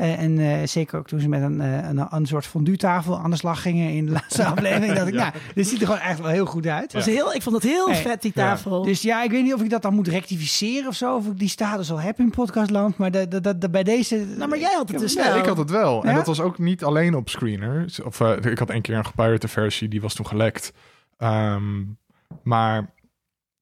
Uh, 0.00 0.20
en 0.20 0.38
uh, 0.38 0.66
zeker 0.66 0.98
ook 0.98 1.06
toen 1.06 1.20
ze 1.20 1.28
met 1.28 1.42
een, 1.42 1.60
uh, 1.60 1.88
een, 1.88 2.06
een 2.10 2.26
soort 2.26 2.46
fondue-tafel 2.46 3.18
aan 3.18 3.30
de 3.30 3.36
slag 3.36 3.62
gingen 3.62 3.90
in 3.90 4.06
de 4.06 4.12
laatste 4.12 4.44
aflevering. 4.54 4.92
dacht 4.92 5.08
ik, 5.08 5.14
ja. 5.14 5.20
nou, 5.20 5.32
dit 5.54 5.68
ziet 5.68 5.80
er 5.80 5.86
gewoon 5.86 6.00
echt 6.00 6.20
wel 6.20 6.30
heel 6.30 6.46
goed 6.46 6.66
uit. 6.66 6.92
Was 6.92 7.06
heel, 7.06 7.34
ik 7.34 7.42
vond 7.42 7.54
het 7.54 7.64
heel 7.64 7.86
hey, 7.86 7.96
vet, 7.96 8.22
die 8.22 8.32
tafel. 8.32 8.78
Ja. 8.78 8.86
Dus 8.86 9.02
ja, 9.02 9.22
ik 9.22 9.30
weet 9.30 9.42
niet 9.42 9.54
of 9.54 9.62
ik 9.62 9.70
dat 9.70 9.82
dan 9.82 9.94
moet 9.94 10.08
rectificeren 10.08 10.88
of 10.88 10.94
zo. 10.94 11.16
Of 11.16 11.26
ik 11.26 11.38
die 11.38 11.48
status 11.48 11.90
al 11.90 12.00
heb 12.00 12.18
in 12.18 12.30
podcastland. 12.30 12.96
Maar 12.96 13.10
de, 13.10 13.28
de, 13.28 13.40
de, 13.40 13.58
de, 13.58 13.70
bij 13.70 13.82
deze... 13.82 14.26
Nou, 14.36 14.48
maar 14.48 14.58
jij 14.58 14.74
had 14.74 14.88
het 14.88 14.98
dus 14.98 15.12
ja, 15.12 15.24
wel. 15.24 15.38
ik 15.38 15.46
had 15.46 15.56
het 15.56 15.70
wel. 15.70 16.04
En 16.04 16.14
dat 16.14 16.26
was 16.26 16.40
ook 16.40 16.58
niet 16.58 16.84
alleen 16.84 17.14
op 17.14 17.28
screener. 17.28 17.84
Of, 18.04 18.20
ik 18.20 18.58
had 18.58 18.70
een 18.70 18.82
keer 18.82 18.96
een 18.96 19.06
gepirate 19.06 19.48
versie, 19.48 19.88
die 19.88 20.00
was 20.00 20.14
toen 20.14 20.26
gelekt. 20.26 20.72
Um, 21.18 21.98
maar 22.42 22.94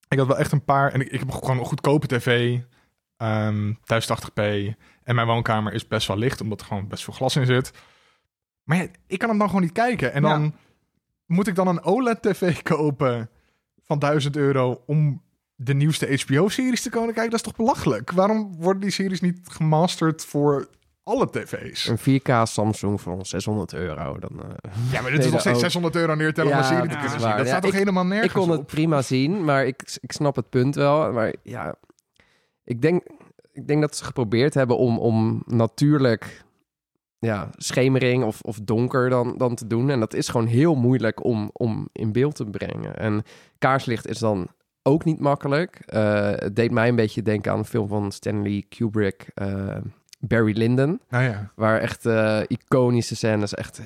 ik 0.09 0.19
had 0.19 0.27
wel 0.27 0.39
echt 0.39 0.53
een 0.53 0.65
paar... 0.65 0.93
En 0.93 1.01
ik, 1.01 1.09
ik 1.09 1.19
heb 1.19 1.31
gewoon 1.31 1.59
een 1.59 1.65
goedkope 1.65 2.07
tv... 2.07 2.59
Um, 3.23 3.79
1080p. 3.79 4.43
En 5.07 5.15
mijn 5.15 5.27
woonkamer 5.27 5.73
is 5.73 5.87
best 5.87 6.07
wel 6.07 6.19
licht, 6.19 6.41
omdat 6.41 6.61
er 6.61 6.67
gewoon 6.67 6.89
best 6.89 7.05
veel 7.05 7.13
glas 7.13 7.37
in 7.37 7.47
zit. 7.47 7.71
Maar 8.63 8.77
ja, 8.77 8.87
ik 9.07 9.19
kan 9.19 9.29
hem 9.29 9.39
dan 9.39 9.47
gewoon 9.47 9.63
niet 9.63 9.73
kijken. 9.73 10.13
En 10.13 10.23
dan 10.23 10.43
ja. 10.43 10.51
moet 11.27 11.47
ik 11.47 11.55
dan 11.55 11.69
een 11.69 11.83
OLED-tv 11.83 12.63
kopen 12.73 13.31
van 13.85 13.99
1000 13.99 14.37
euro 14.37 14.83
om 14.87 15.23
de 15.55 15.75
nieuwste 15.75 16.23
HBO-series 16.27 16.83
te 16.83 16.91
kunnen 16.91 17.15
kijken. 17.15 17.31
Dat 17.31 17.41
is 17.41 17.47
toch 17.47 17.57
belachelijk? 17.57 18.11
Waarom 18.11 18.57
worden 18.59 18.83
die 18.83 18.91
series 18.91 19.21
niet 19.21 19.41
gemasterd 19.43 20.25
voor 20.25 20.69
alle 21.03 21.31
tv's? 21.31 21.89
Een 21.89 22.21
4K 22.21 22.43
Samsung 22.43 23.01
voor 23.01 23.27
600 23.27 23.73
euro. 23.73 24.19
Dan, 24.19 24.31
uh... 24.33 24.73
Ja, 24.93 25.03
maar 25.03 25.11
dit 25.11 25.25
is 25.25 25.31
nog 25.31 25.41
steeds 25.41 25.61
600 25.61 25.97
euro 25.97 26.15
neertellen 26.15 26.51
ja, 26.51 26.57
om 26.57 26.63
een 26.63 26.69
serie 26.69 26.91
te 26.91 26.97
kunnen 26.97 27.21
zien. 27.21 27.37
Dat 27.37 27.47
staat 27.47 27.63
toch 27.63 27.73
ik, 27.73 27.79
helemaal 27.79 28.07
nergens 28.07 28.35
Ik 28.35 28.41
kon 28.41 28.51
het 28.51 28.61
op? 28.61 28.67
prima 28.67 29.03
zien, 29.03 29.45
maar 29.45 29.67
ik, 29.67 29.99
ik 30.01 30.13
snap 30.13 30.37
het 30.37 30.51
punt 30.51 30.75
wel. 30.75 31.13
Maar 31.13 31.35
ja, 31.43 31.75
ik 32.65 32.83
denk 32.83 33.03
ik 33.57 33.67
denk 33.67 33.81
dat 33.81 33.97
ze 33.97 34.05
geprobeerd 34.05 34.55
hebben 34.55 34.79
om, 34.79 34.99
om 34.99 35.43
natuurlijk 35.47 36.45
ja, 37.19 37.51
schemering 37.57 38.25
of, 38.25 38.41
of 38.41 38.59
donker 38.63 39.11
dan, 39.11 39.35
dan 39.37 39.55
te 39.55 39.67
doen. 39.67 39.91
En 39.91 40.01
dat 40.01 40.15
is 40.15 40.29
gewoon 40.29 40.47
heel 40.47 40.75
moeilijk 40.75 41.25
om, 41.25 41.51
om 41.53 41.89
in 41.93 42.13
beeld 42.13 42.35
te 42.35 42.45
brengen. 42.45 42.97
En 42.97 43.23
kaarslicht 43.59 44.09
is 44.09 44.19
dan 44.19 44.49
ook 44.83 45.05
niet 45.05 45.21
makkelijk. 45.21 45.81
Uh, 45.95 46.31
het 46.31 46.57
deed 46.57 46.71
mij 46.71 46.89
een 46.89 46.97
beetje 46.97 47.23
denken 47.23 47.53
aan 47.53 47.59
een 47.59 47.65
film 47.65 47.89
van 47.89 48.13
Stanley 48.13 48.65
Kubrick, 48.69 49.31
uh, 49.35 49.77
Barry 50.19 50.57
Lyndon. 50.57 51.01
Ah, 51.11 51.23
ja. 51.23 51.53
Waar 51.55 51.81
echt 51.81 52.07
uh, 52.07 52.41
iconische 52.47 53.17
scènes 53.17 53.55
echt 53.55 53.81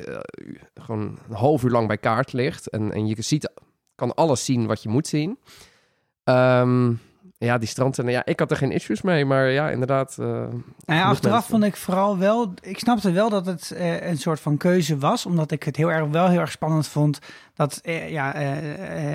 gewoon 0.75 1.19
een 1.29 1.37
half 1.37 1.63
uur 1.63 1.71
lang 1.71 1.87
bij 1.87 1.99
kaart 1.99 2.33
ligt. 2.33 2.69
En, 2.69 2.93
en 2.93 3.07
je 3.07 3.23
ziet, 3.23 3.53
kan 3.95 4.15
alles 4.15 4.45
zien 4.45 4.67
wat 4.67 4.83
je 4.83 4.89
moet 4.89 5.07
zien. 5.07 5.39
Um, 6.25 7.01
ja, 7.47 7.59
die 7.59 7.69
strandscène, 7.69 8.11
ja, 8.11 8.25
ik 8.25 8.39
had 8.39 8.51
er 8.51 8.57
geen 8.57 8.73
issues 8.73 9.03
mee, 9.03 9.25
maar 9.25 9.51
ja, 9.51 9.71
inderdaad. 9.71 10.17
Uh, 10.21 10.27
nou 10.27 10.53
ja, 10.87 11.03
achteraf 11.03 11.33
mensen. 11.33 11.51
vond 11.51 11.65
ik 11.65 11.77
vooral 11.77 12.19
wel, 12.19 12.55
ik 12.61 12.79
snapte 12.79 13.13
wel 13.13 13.31
dat 13.31 13.47
het 13.47 13.73
uh, 13.75 14.07
een 14.09 14.19
soort 14.19 14.41
van 14.41 14.57
keuze 14.57 14.99
was, 14.99 15.27
omdat 15.27 15.51
ik 15.51 15.63
het 15.63 15.77
heel 15.77 15.93
erg, 15.93 16.09
wel 16.09 16.29
heel 16.29 16.41
erg 16.41 16.51
spannend 16.51 16.89
vond 16.89 17.19
dat, 17.55 17.81
uh, 17.85 18.11
ja, 18.11 18.35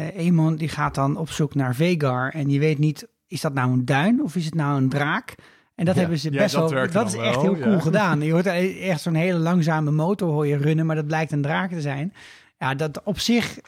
Emon 0.09 0.55
die 0.55 0.69
gaat 0.69 0.95
dan 0.95 1.17
op 1.17 1.29
zoek 1.29 1.55
naar 1.55 1.75
Vegar 1.75 2.31
en 2.33 2.49
je 2.49 2.59
weet 2.59 2.77
niet, 2.77 3.07
is 3.27 3.41
dat 3.41 3.53
nou 3.53 3.71
een 3.71 3.85
duin 3.85 4.23
of 4.23 4.35
is 4.35 4.45
het 4.45 4.55
nou 4.55 4.77
een 4.77 4.89
draak? 4.89 5.35
En 5.75 5.85
dat 5.85 5.95
ja, 5.95 6.01
hebben 6.01 6.19
ze 6.19 6.31
ja, 6.31 6.37
best 6.37 6.55
dat 6.55 6.69
wel, 6.69 6.79
werkt 6.79 6.93
dat 6.93 7.07
is 7.07 7.13
echt 7.13 7.35
wel, 7.35 7.43
heel 7.43 7.59
cool 7.59 7.73
ja. 7.73 7.79
gedaan. 7.79 8.21
Je 8.25 8.31
hoort 8.31 8.45
echt 8.45 9.01
zo'n 9.01 9.13
hele 9.13 9.39
langzame 9.39 9.91
motor 9.91 10.29
hoor 10.29 10.47
je 10.47 10.57
runnen, 10.57 10.85
maar 10.85 10.95
dat 10.95 11.07
blijkt 11.07 11.31
een 11.31 11.41
draak 11.41 11.71
te 11.71 11.81
zijn. 11.81 12.13
Ja, 12.57 12.75
dat 12.75 13.01
op 13.03 13.19
zich, 13.19 13.59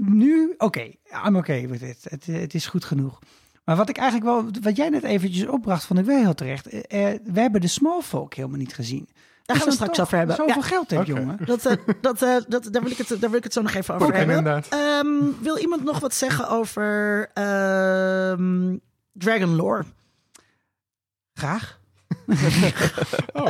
nu, 0.00 0.52
oké, 0.52 0.64
okay, 0.64 0.98
I'm 1.26 1.36
oké 1.36 1.36
okay 1.36 1.68
with 1.68 1.82
it. 1.82 2.06
Het, 2.08 2.26
het 2.26 2.54
is 2.54 2.66
goed 2.66 2.84
genoeg. 2.84 3.18
Maar 3.66 3.76
wat 3.76 3.88
ik 3.88 3.96
eigenlijk 3.96 4.30
wel, 4.30 4.50
wat 4.62 4.76
jij 4.76 4.88
net 4.88 5.02
eventjes 5.02 5.46
opbracht, 5.46 5.84
vond 5.84 5.98
ik 5.98 6.04
wel 6.04 6.18
heel 6.18 6.34
terecht. 6.34 6.74
Uh, 6.74 6.80
we 7.24 7.40
hebben 7.40 7.60
de 7.60 7.66
small 7.68 8.00
folk 8.02 8.34
helemaal 8.34 8.58
niet 8.58 8.74
gezien. 8.74 9.08
Daar 9.44 9.56
gaan 9.56 9.66
we 9.66 9.72
straks 9.72 10.00
over 10.00 10.18
hebben. 10.18 10.36
Zoveel 10.36 10.54
Ja. 10.54 10.62
geld 10.62 10.90
heb, 10.90 11.04
jongen. 11.06 11.38
Dat, 11.44 11.66
uh, 11.66 11.72
dat, 12.00 12.22
uh, 12.22 12.36
dat, 12.48 12.68
daar, 12.72 12.82
wil 12.82 12.90
ik 12.90 12.96
het, 12.96 13.08
daar 13.08 13.30
wil 13.30 13.38
ik 13.38 13.44
het 13.44 13.52
zo 13.52 13.62
nog 13.62 13.74
even 13.74 13.94
over 13.94 14.06
Oké, 14.06 14.16
hebben. 14.16 14.36
inderdaad. 14.36 14.68
Ehm, 14.68 15.08
wil 15.40 15.58
iemand 15.58 15.84
nog 15.84 15.98
wat 16.00 16.14
zeggen 16.14 16.48
over 16.48 17.28
ehm 17.34 18.76
Dragon 19.12 19.54
Lore? 19.56 19.84
Graag. 21.34 21.78
Oh, 23.32 23.46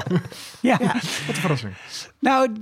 Ja. 0.60 0.76
Ja. 0.80 0.92
wat 0.92 1.02
een 1.28 1.34
verrassing. 1.34 1.74
Nou, 2.20 2.52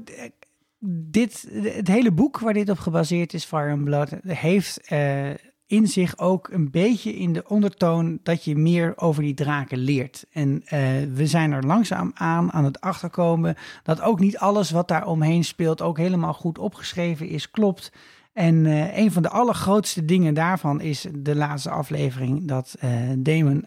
dit, 1.10 1.46
het 1.52 1.88
hele 1.88 2.12
boek 2.12 2.38
waar 2.38 2.52
dit 2.52 2.68
op 2.68 2.78
gebaseerd 2.78 3.34
is, 3.34 3.44
Fire 3.44 3.70
and 3.72 3.84
Blood, 3.84 4.08
heeft 4.26 4.80
eh, 4.88 5.30
in 5.66 5.86
zich 5.86 6.18
ook 6.18 6.48
een 6.52 6.70
beetje 6.70 7.14
in 7.14 7.32
de 7.32 7.44
ondertoon 7.48 8.18
dat 8.22 8.44
je 8.44 8.56
meer 8.56 8.92
over 8.96 9.22
die 9.22 9.34
draken 9.34 9.78
leert. 9.78 10.24
En 10.32 10.62
eh, 10.64 10.80
we 11.14 11.26
zijn 11.26 11.52
er 11.52 11.66
langzaam 11.66 12.10
aan 12.14 12.52
aan 12.52 12.64
het 12.64 12.80
achterkomen 12.80 13.56
dat 13.82 14.00
ook 14.00 14.20
niet 14.20 14.38
alles 14.38 14.70
wat 14.70 14.88
daar 14.88 15.06
omheen 15.06 15.44
speelt 15.44 15.82
ook 15.82 15.98
helemaal 15.98 16.32
goed 16.32 16.58
opgeschreven 16.58 17.28
is, 17.28 17.50
klopt. 17.50 17.92
En 18.32 18.66
eh, 18.66 18.96
een 18.96 19.12
van 19.12 19.22
de 19.22 19.28
allergrootste 19.28 20.04
dingen 20.04 20.34
daarvan 20.34 20.80
is 20.80 21.06
de 21.12 21.36
laatste 21.36 21.70
aflevering 21.70 22.48
dat 22.48 22.74
eh 22.80 22.90
Damon 23.18 23.66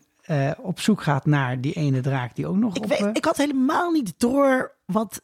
op 0.57 0.79
zoek 0.79 1.01
gaat 1.01 1.25
naar 1.25 1.61
die 1.61 1.73
ene 1.73 2.01
draak 2.01 2.35
die 2.35 2.47
ook 2.47 2.55
nog 2.55 2.75
Ik, 2.75 2.83
op... 2.83 2.89
weet, 2.89 3.17
ik 3.17 3.25
had 3.25 3.37
helemaal 3.37 3.91
niet 3.91 4.13
door 4.17 4.75
wat 4.85 5.21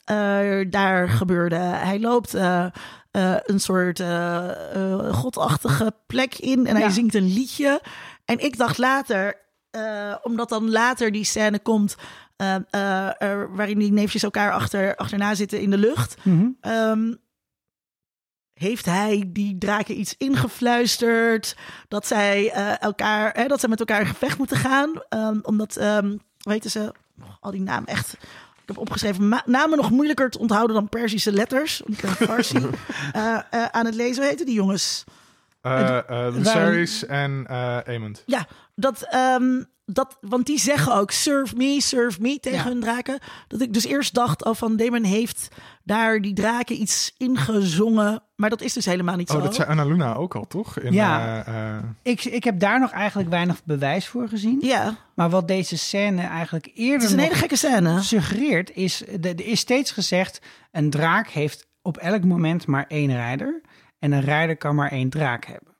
daar 0.69 1.09
gebeurde. 1.09 1.55
Hij 1.55 1.99
loopt 1.99 2.37
eh, 3.13 3.35
een 3.43 3.59
soort 3.59 3.99
eh, 3.99 4.75
eh, 4.75 5.13
godachtige 5.13 5.93
plek 6.07 6.37
in 6.37 6.67
en 6.67 6.75
hij 6.75 6.83
Ja. 6.83 6.89
zingt 6.89 7.13
een 7.15 7.33
liedje. 7.33 7.81
En 8.25 8.39
ik 8.39 8.57
dacht 8.57 8.77
later, 8.77 9.41
omdat 10.23 10.49
dan 10.49 10.69
later 10.71 11.11
die 11.11 11.23
scène 11.23 11.59
komt... 11.59 11.95
waarin 13.55 13.79
die 13.79 13.91
neefjes 13.91 14.23
elkaar 14.23 14.51
achter, 14.51 14.95
achterna 14.95 15.35
zitten 15.35 15.61
in 15.61 15.69
de 15.69 15.77
lucht... 15.77 16.15
mhm. 16.23 16.47
Ehm, 16.61 17.13
heeft 18.53 18.85
hij 18.85 19.23
die 19.27 19.57
draken 19.57 19.99
iets 19.99 20.15
ingefluisterd? 20.17 21.57
Dat 21.87 22.07
zij 22.07 22.51
elkaar, 22.79 23.33
hè, 23.33 23.47
dat 23.47 23.59
zij 23.59 23.69
met 23.69 23.79
elkaar 23.79 23.99
in 23.99 24.05
gevecht 24.07 24.37
moeten 24.37 24.57
gaan. 24.57 25.01
Ehm, 25.09 25.39
omdat, 25.41 25.75
ehm 25.77 26.17
weten 26.37 26.71
ze, 26.71 26.93
oh, 27.21 27.27
al 27.39 27.51
die 27.51 27.61
namen 27.61 27.87
echt. 27.87 28.17
Ik 28.63 28.69
heb 28.69 28.77
opgeschreven 28.77 29.41
namen 29.45 29.77
nog 29.77 29.89
moeilijker 29.89 30.29
te 30.29 30.39
onthouden 30.39 30.75
dan 30.75 30.89
Persische 30.89 31.31
letters. 31.31 31.81
Want 31.85 31.97
ik 31.97 32.01
ben 32.01 32.27
Farsi 32.27 32.57
eh, 33.13 33.39
eh, 33.49 33.65
aan 33.65 33.85
het 33.85 33.95
lezen. 33.95 34.21
Hoe 34.21 34.31
heten 34.31 34.45
die 34.45 34.55
jongens? 34.55 35.03
Eh 35.61 35.97
eh 35.97 36.35
Lucerys 36.35 37.05
en 37.05 37.45
eh 37.47 37.77
Aemond. 37.77 38.23
Ja, 38.25 38.47
dat, 38.75 39.07
ehm, 39.09 39.63
dat, 39.85 40.17
want 40.21 40.45
die 40.45 40.59
zeggen 40.59 40.95
ook 40.95 41.11
serve 41.11 41.55
me, 41.55 41.81
serve 41.81 42.21
me 42.21 42.39
tegen 42.39 42.57
Ja. 42.57 42.63
hun 42.65 42.79
draken. 42.79 43.19
Dat 43.47 43.61
ik 43.61 43.73
dus 43.73 43.85
eerst 43.85 44.13
dacht, 44.13 44.45
oh, 44.45 44.55
van 44.55 44.75
Damon 44.77 45.03
heeft 45.03 45.47
daar 45.83 46.21
die 46.21 46.33
draken 46.33 46.81
iets 46.81 47.13
ingezongen. 47.17 48.23
Maar 48.35 48.49
dat 48.49 48.61
is 48.61 48.73
dus 48.73 48.85
helemaal 48.85 49.15
niet 49.15 49.29
zo. 49.29 49.37
Oh, 49.37 49.43
dat 49.43 49.55
zei 49.55 49.69
Anna 49.69 49.83
Luna 49.85 50.15
ook 50.15 50.35
al, 50.35 50.47
toch? 50.47 50.79
In, 50.79 50.93
Ja. 50.93 51.43
eh, 51.45 51.75
eh, 51.77 51.83
ik, 52.01 52.23
ik 52.23 52.43
heb 52.43 52.59
daar 52.59 52.79
nog 52.79 52.91
eigenlijk 52.91 53.29
weinig 53.29 53.63
bewijs 53.63 54.07
voor 54.07 54.27
gezien. 54.27 54.57
Ja, 54.61 54.95
Maar 55.15 55.29
wat 55.29 55.47
deze 55.47 55.77
scène 55.77 56.21
eigenlijk 56.21 56.71
eerder 56.73 56.93
het 56.99 57.03
is 57.03 57.11
een 57.11 57.19
hele 57.19 57.35
gekke 57.35 57.55
scène. 57.55 58.01
suggereert, 58.01 58.75
is 58.75 59.07
er 59.07 59.25
er 59.25 59.45
is 59.45 59.59
steeds 59.59 59.91
gezegd: 59.91 60.41
een 60.71 60.89
draak 60.89 61.27
heeft 61.29 61.67
op 61.81 61.97
elk 61.97 62.23
moment 62.23 62.67
maar 62.67 62.85
één 62.87 63.11
rijder. 63.13 63.61
En 63.99 64.11
een 64.11 64.21
rijder 64.21 64.57
kan 64.57 64.75
maar 64.75 64.91
één 64.91 65.09
draak 65.09 65.45
hebben. 65.45 65.72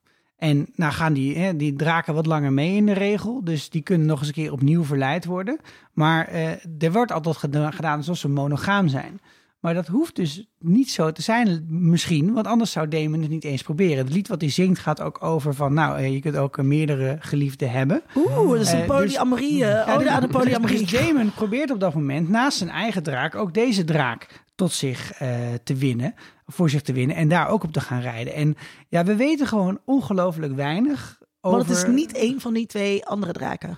En 0.44 0.68
nou 0.76 0.94
gaan 0.94 1.14
die, 1.14 1.38
hè, 1.38 1.56
die 1.56 1.74
draken 1.76 2.14
wat 2.14 2.26
langer 2.26 2.54
mee 2.54 2.76
in 2.76 2.86
de 2.86 2.94
regel. 2.94 3.44
Dus 3.44 3.70
die 3.70 3.82
kunnen 3.82 4.08
nog 4.08 4.20
eens 4.20 4.28
een 4.28 4.34
keer 4.34 4.52
opnieuw 4.52 4.84
verleid 4.84 5.26
worden. 5.26 5.60
Maar 5.94 6.28
eh, 6.28 6.50
er 6.80 6.92
wordt 6.92 7.12
altijd 7.12 7.38
geda- 7.38 7.72
gedaan 7.72 7.98
alsof 7.98 8.18
ze 8.18 8.30
monogaam 8.30 8.88
zijn. 8.88 9.20
Maar 9.60 9.74
dat 9.74 9.88
hoeft 9.88 10.16
dus 10.16 10.48
niet 10.60 10.92
zo 10.92 11.12
te 11.12 11.22
zijn 11.22 11.66
misschien. 11.70 12.34
Want 12.34 12.48
anders 12.48 12.72
zou 12.72 12.88
Damon 12.88 13.22
het 13.22 13.30
niet 13.30 13.44
eens 13.44 13.62
proberen. 13.64 13.98
Het 14.06 14.14
lied 14.14 14.28
wat 14.28 14.42
hij 14.42 14.50
zingt 14.50 14.80
gaat 14.80 15.02
ook 15.02 15.24
over 15.24 15.54
van... 15.54 15.74
nou, 15.74 15.98
eh, 15.98 16.14
je 16.14 16.20
kunt 16.20 16.36
ook 16.36 16.58
eh, 16.58 16.66
meerdere 16.66 17.18
geliefden 17.20 17.72
hebben. 17.72 18.02
Oeh, 18.16 18.50
dat 18.52 18.60
is 18.62 18.72
een 18.72 18.80
Eh, 18.82 18.88
dus- 18.88 18.98
polyamorie. 18.98 19.66
ode 19.66 20.10
aan 20.10 20.22
de 20.22 20.28
polyamorie. 20.28 20.80
Dus 20.86 20.92
Damon 20.92 21.32
probeert 21.34 21.72
op 21.72 21.80
dat 21.80 21.94
moment 21.94 22.30
naast 22.30 22.58
zijn 22.58 22.70
eigen 22.70 23.04
draak 23.04 23.36
ook 23.36 23.54
deze 23.54 23.84
draak 23.84 24.43
tot 24.56 24.72
zich 24.72 25.12
eh, 25.14 25.30
te 25.64 25.76
winnen, 25.76 26.14
voor 26.46 26.70
zich 26.70 26.82
te 26.82 26.94
winnen 26.94 27.16
en 27.16 27.28
daar 27.28 27.48
ook 27.48 27.64
op 27.64 27.74
te 27.74 27.82
gaan 27.82 28.02
rijden. 28.02 28.34
En 28.34 28.56
ja, 28.90 29.04
we 29.04 29.16
weten 29.16 29.48
gewoon 29.48 29.80
ongelooflijk 29.86 30.56
weinig 30.56 31.18
over. 31.42 31.58
Want 31.58 31.70
het 31.70 31.78
is 31.78 31.94
niet 31.94 32.14
één 32.14 32.42
van 32.42 32.54
die 32.54 32.66
twee 32.66 33.06
andere 33.06 33.34
draken. 33.34 33.78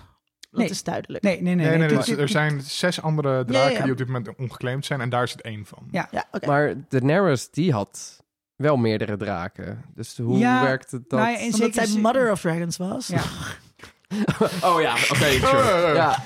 Dat 0.50 0.60
Nee. 0.60 0.68
is 0.70 0.82
duidelijk. 0.82 1.24
Nee, 1.24 1.42
nee, 1.42 1.54
nee. 1.54 1.66
Nee, 1.68 1.78
nee, 1.78 1.88
dus 1.88 2.08
er 2.08 2.28
zijn 2.28 2.60
zes 2.60 3.02
andere 3.02 3.44
draken 3.44 3.72
ja. 3.76 3.82
die 3.82 3.92
op 3.92 3.98
dit 3.98 4.06
moment 4.06 4.36
ongeclaimd 4.36 4.86
zijn. 4.86 5.00
En 5.00 5.08
daar 5.08 5.22
is 5.22 5.32
het 5.32 5.40
één 5.40 5.66
van. 5.66 5.88
Ja. 5.90 6.08
Ja, 6.10 6.24
oké. 6.30 6.46
Maar 6.46 6.74
Daenerys, 6.88 7.50
die 7.50 7.72
had 7.72 8.22
wel 8.56 8.76
meerdere 8.76 9.16
draken. 9.16 9.84
Dus 9.94 10.16
hoe 10.16 10.38
Ja, 10.38 10.62
werkt 10.62 10.90
het 10.90 11.08
dat? 11.10 11.18
nou 11.20 11.32
ja, 11.32 11.38
in 11.38 11.52
Omdat 11.54 11.74
zij 11.74 11.86
zin- 11.86 12.00
Mother 12.00 12.30
of 12.30 12.40
Dragons 12.40 12.76
was. 12.76 13.06
Ja. 13.06 13.22
Oh 14.62 14.80
ja, 14.80 14.92
oké, 14.92 15.30
sure. 15.30 15.94
Ja, 15.94 16.22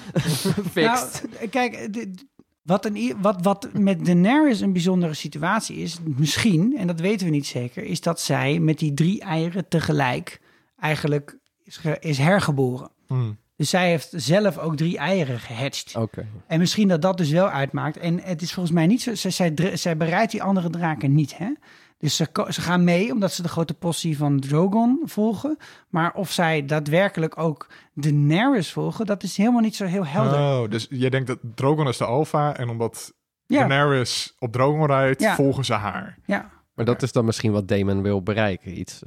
fixed. 0.71 1.25
Nou, 1.35 1.49
kijk, 1.49 1.93
dit- 1.93 2.25
wat, 2.63 2.85
een, 2.85 3.17
wat, 3.21 3.43
wat 3.43 3.69
met 3.73 4.05
Daenerys 4.05 4.61
een 4.61 4.73
bijzondere 4.73 5.15
situatie 5.15 5.77
is, 5.77 5.99
misschien, 6.05 6.77
en 6.77 6.87
dat 6.87 7.01
weten 7.01 7.27
we 7.27 7.33
niet 7.33 7.47
zeker, 7.47 7.85
is 7.85 8.01
dat 8.01 8.21
zij 8.21 8.59
met 8.59 8.79
die 8.79 8.95
drie 8.95 9.21
eieren 9.21 9.69
tegelijk 9.69 10.41
eigenlijk 10.79 11.39
is, 11.65 11.81
is 12.01 12.19
hergeboren. 12.19 12.91
Hmm. 13.07 13.39
Dus 13.57 13.71
zij 13.71 13.89
heeft 13.89 14.13
zelf 14.17 14.59
ook 14.59 14.77
drie 14.77 14.99
eieren 14.99 15.41
gehatcht. 15.41 15.97
Oké. 15.97 16.27
En 16.47 16.59
misschien 16.59 16.89
dat 16.89 17.03
dat 17.03 17.17
dus 17.17 17.31
wel 17.31 17.49
uitmaakt. 17.49 17.97
En 17.97 18.21
het 18.23 18.43
is 18.43 18.53
volgens 18.53 18.75
mij 18.75 18.87
niet 18.87 19.03
zo. 19.03 19.15
Zij, 19.15 19.31
zij, 19.31 19.77
zij 19.77 19.97
bereidt 19.97 20.33
die 20.33 20.43
andere 20.43 20.71
draken 20.71 21.15
niet. 21.15 21.37
Hè? 21.37 21.53
Dus 22.01 22.17
ze, 22.17 22.27
ze 22.49 22.61
gaan 22.61 22.85
mee 22.85 23.13
omdat 23.13 23.33
ze 23.33 23.43
de 23.43 23.49
grote 23.49 23.75
postie 23.75 24.17
van 24.17 24.41
Drogon 24.41 25.01
volgen. 25.05 25.57
Maar 25.89 26.13
of 26.15 26.31
zij 26.31 26.65
daadwerkelijk 26.67 27.39
ook 27.39 27.67
Daenerys 27.95 28.73
volgen, 28.73 29.07
dat 29.07 29.23
is 29.23 29.37
helemaal 29.37 29.61
niet 29.61 29.77
zo 29.77 29.85
heel 29.85 30.07
helder. 30.07 30.39
Oh, 30.39 30.71
dus 30.71 30.87
jij 30.91 31.11
denkt 31.11 31.27
dat 31.27 31.39
Drogon 31.55 31.89
is 31.89 31.97
de 31.97 32.05
alfa. 32.05 32.57
En 32.57 32.69
omdat 32.69 33.13
ja, 33.47 33.59
Daenerys 33.59 34.35
op 34.39 34.53
Drogon 34.53 34.87
rijdt, 34.87 35.21
Ja. 35.21 35.35
volgen 35.35 35.65
ze 35.65 35.75
haar. 35.75 36.19
ja, 36.27 36.51
Maar 36.75 36.85
dat 36.85 37.03
is 37.03 37.13
dan 37.13 37.25
misschien 37.25 37.53
wat 37.53 37.69
Damon 37.69 38.03
wil 38.03 38.23
bereiken. 38.23 38.79
Iets, 38.79 39.01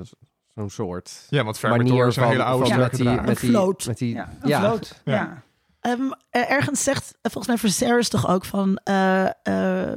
zo'n 0.55 0.69
soort 0.69 1.27
Ja, 1.29 1.43
want 1.43 1.59
Vermitor 1.59 2.07
is 2.07 2.15
een 2.15 2.23
hele 2.27 2.43
oude 2.43 2.65
van 2.65 2.73
sterke 2.73 3.03
met 3.03 3.15
die, 3.15 3.21
met 3.25 3.39
die. 3.39 3.87
Met 3.87 3.97
die, 3.97 4.13
ja, 4.15 4.29
een 4.41 4.59
vloot. 4.59 5.01
Ja. 5.05 5.13
Ja. 5.13 5.43
Ehm, 5.79 6.01
er- 6.29 6.47
ergens 6.47 6.83
zegt 6.83 7.09
eh, 7.21 7.31
volgens 7.31 7.47
mij 7.47 7.57
Viserys 7.57 8.09
toch 8.09 8.27
ook 8.27 8.45
van... 8.45 8.77
eh, 8.83 9.25
eh, 9.43 9.95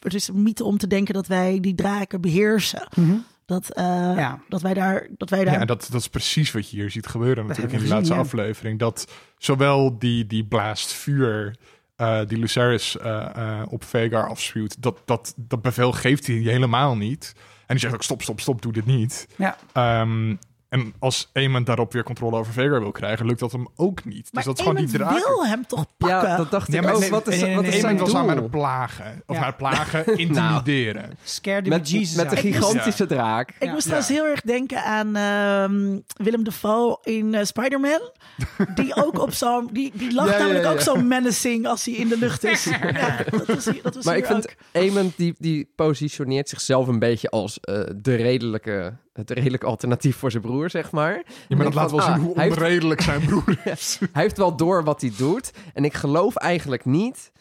het 0.00 0.14
is 0.14 0.28
een 0.28 0.42
mythe 0.42 0.64
om 0.64 0.78
te 0.78 0.86
denken 0.86 1.14
dat 1.14 1.26
wij 1.26 1.60
die 1.60 1.74
draken 1.74 2.20
beheersen. 2.20 2.88
Mhm. 2.94 3.16
Dat, 3.44 3.74
eh, 3.74 3.84
Ja. 4.16 4.40
dat 4.48 4.62
wij 4.62 4.74
daar... 4.74 5.06
Dat 5.16 5.30
wij 5.30 5.44
daar 5.44 5.54
Ja, 5.54 5.60
en 5.60 5.66
dat, 5.66 5.88
dat 5.90 6.00
is 6.00 6.08
precies 6.08 6.52
wat 6.52 6.70
je 6.70 6.76
hier 6.76 6.90
ziet 6.90 7.06
gebeuren 7.06 7.46
natuurlijk 7.46 7.74
in 7.74 7.80
we 7.80 7.88
laatste 7.88 8.14
aflevering. 8.14 8.78
Dat 8.78 9.12
zowel 9.38 9.98
die, 9.98 10.26
die 10.26 10.44
blaast 10.44 10.92
vuur 10.92 11.56
eh, 11.98 12.20
die 12.26 12.38
Lucerys 12.38 12.98
eh, 12.98 13.26
eh, 13.34 13.72
op 13.72 13.84
Vegar 13.84 14.28
afspuwt, 14.28 14.82
dat, 14.82 15.02
dat, 15.04 15.34
dat 15.36 15.62
bevel 15.62 15.92
geeft 15.92 16.26
hij 16.26 16.36
helemaal 16.36 16.96
niet. 16.96 17.32
En 17.36 17.74
die 17.74 17.78
zegt 17.78 17.94
ook 17.94 18.02
stop, 18.02 18.22
stop, 18.22 18.40
stop, 18.40 18.62
doe 18.62 18.72
dit 18.72 18.86
niet. 18.86 19.28
Ja. 19.36 19.56
Ehm, 19.72 20.36
en 20.68 20.94
als 20.98 21.30
Aemon 21.32 21.64
daarop 21.64 21.92
weer 21.92 22.02
controle 22.02 22.36
over 22.36 22.52
Vegar 22.52 22.80
wil 22.80 22.90
krijgen, 22.90 23.26
lukt 23.26 23.40
dat 23.40 23.52
hem 23.52 23.68
ook 23.76 24.04
niet. 24.04 24.28
maar 24.32 24.44
dus 24.44 24.44
dat 24.44 24.58
is 24.58 24.60
gewoon 24.64 24.76
die 24.86 24.96
draak. 24.98 25.24
wil 25.26 25.46
hem 25.46 25.66
toch 25.66 25.84
pakken? 25.96 26.28
Ja, 26.28 26.36
dat 26.36 26.50
dacht 26.50 26.72
Ja, 26.72 26.80
ik 26.82 26.88
ook. 26.94 27.00
nee, 27.00 27.10
wat 27.10 27.26
is, 27.28 27.34
nee, 27.40 27.44
nee, 27.46 27.54
wat 27.54 27.64
is 27.64 27.70
nee, 27.70 27.80
zijn 27.80 27.92
Aemon 27.92 28.06
was 28.06 28.14
aan 28.14 28.26
doel? 28.26 28.34
met 28.34 28.42
het 28.42 28.50
plagen. 28.50 29.22
Of 29.26 29.36
Ja. 29.36 29.46
het 29.46 29.56
plagen, 29.56 30.06
intimideren. 30.26 31.18
Scare 31.24 31.62
the 31.62 31.68
Met, 31.68 31.82
bejesus 31.82 32.16
met 32.16 32.30
de 32.30 32.36
out. 32.36 32.44
gigantische 32.46 33.06
draak. 33.06 33.50
Ik 33.58 33.70
moest 33.70 33.74
Ja. 33.74 33.78
trouwens 33.80 34.08
heel 34.08 34.24
erg 34.26 34.40
denken 34.40 34.82
aan 34.84 35.16
ehm, 35.16 35.98
Willem 36.16 36.44
Dafoe 36.44 36.98
in 37.02 37.34
eh, 37.34 37.44
Spider-Man. 37.44 38.00
Die 38.74 38.96
ook 39.06 39.18
op 39.20 39.32
zo'n... 39.32 39.68
Die, 39.72 39.92
die 39.94 40.14
lacht 40.14 40.28
Ja, 40.28 40.34
ja, 40.34 40.40
namelijk 40.40 40.64
ja. 40.64 40.70
ook 40.72 40.80
zo 40.80 40.96
menacing 40.96 41.66
als 41.66 41.84
hij 41.84 41.94
in 41.94 42.08
de 42.08 42.18
lucht 42.18 42.44
is. 42.44 42.64
Ja, 42.98 43.16
dat 43.30 43.46
was, 43.46 43.64
hier- 43.64 43.82
dat 43.82 43.94
was 43.94 44.04
Maar 44.04 44.16
ik 44.16 44.26
vind, 44.26 44.48
ook. 44.48 44.54
Aemon 44.72 45.12
die, 45.16 45.34
die 45.38 45.72
positioneert 45.76 46.48
zichzelf 46.48 46.86
een 46.88 46.98
beetje 46.98 47.30
als 47.30 47.60
eh, 47.60 47.80
de 47.96 48.14
redelijke, 48.14 48.92
het 49.18 49.30
redelijke 49.30 49.66
alternatief 49.66 50.16
voor 50.16 50.30
zijn 50.30 50.42
broer, 50.42 50.70
zeg 50.70 50.90
maar. 50.92 51.22
Ja, 51.48 51.56
maar 51.56 51.64
dat 51.64 51.74
laat 51.74 51.90
wel 51.90 52.00
zien 52.02 52.12
ah, 52.12 52.20
hoe 52.20 52.40
heeft- 52.40 52.56
onredelijk 52.56 53.00
zijn 53.00 53.24
broer 53.24 53.58
is. 53.64 53.98
Hij 54.12 54.22
heeft 54.22 54.36
wel 54.36 54.56
door 54.56 54.84
wat 54.84 55.00
hij 55.00 55.12
doet. 55.16 55.50
En 55.74 55.84
ik 55.84 55.94
geloof 55.94 56.36
eigenlijk 56.36 56.84
niet, 56.84 57.32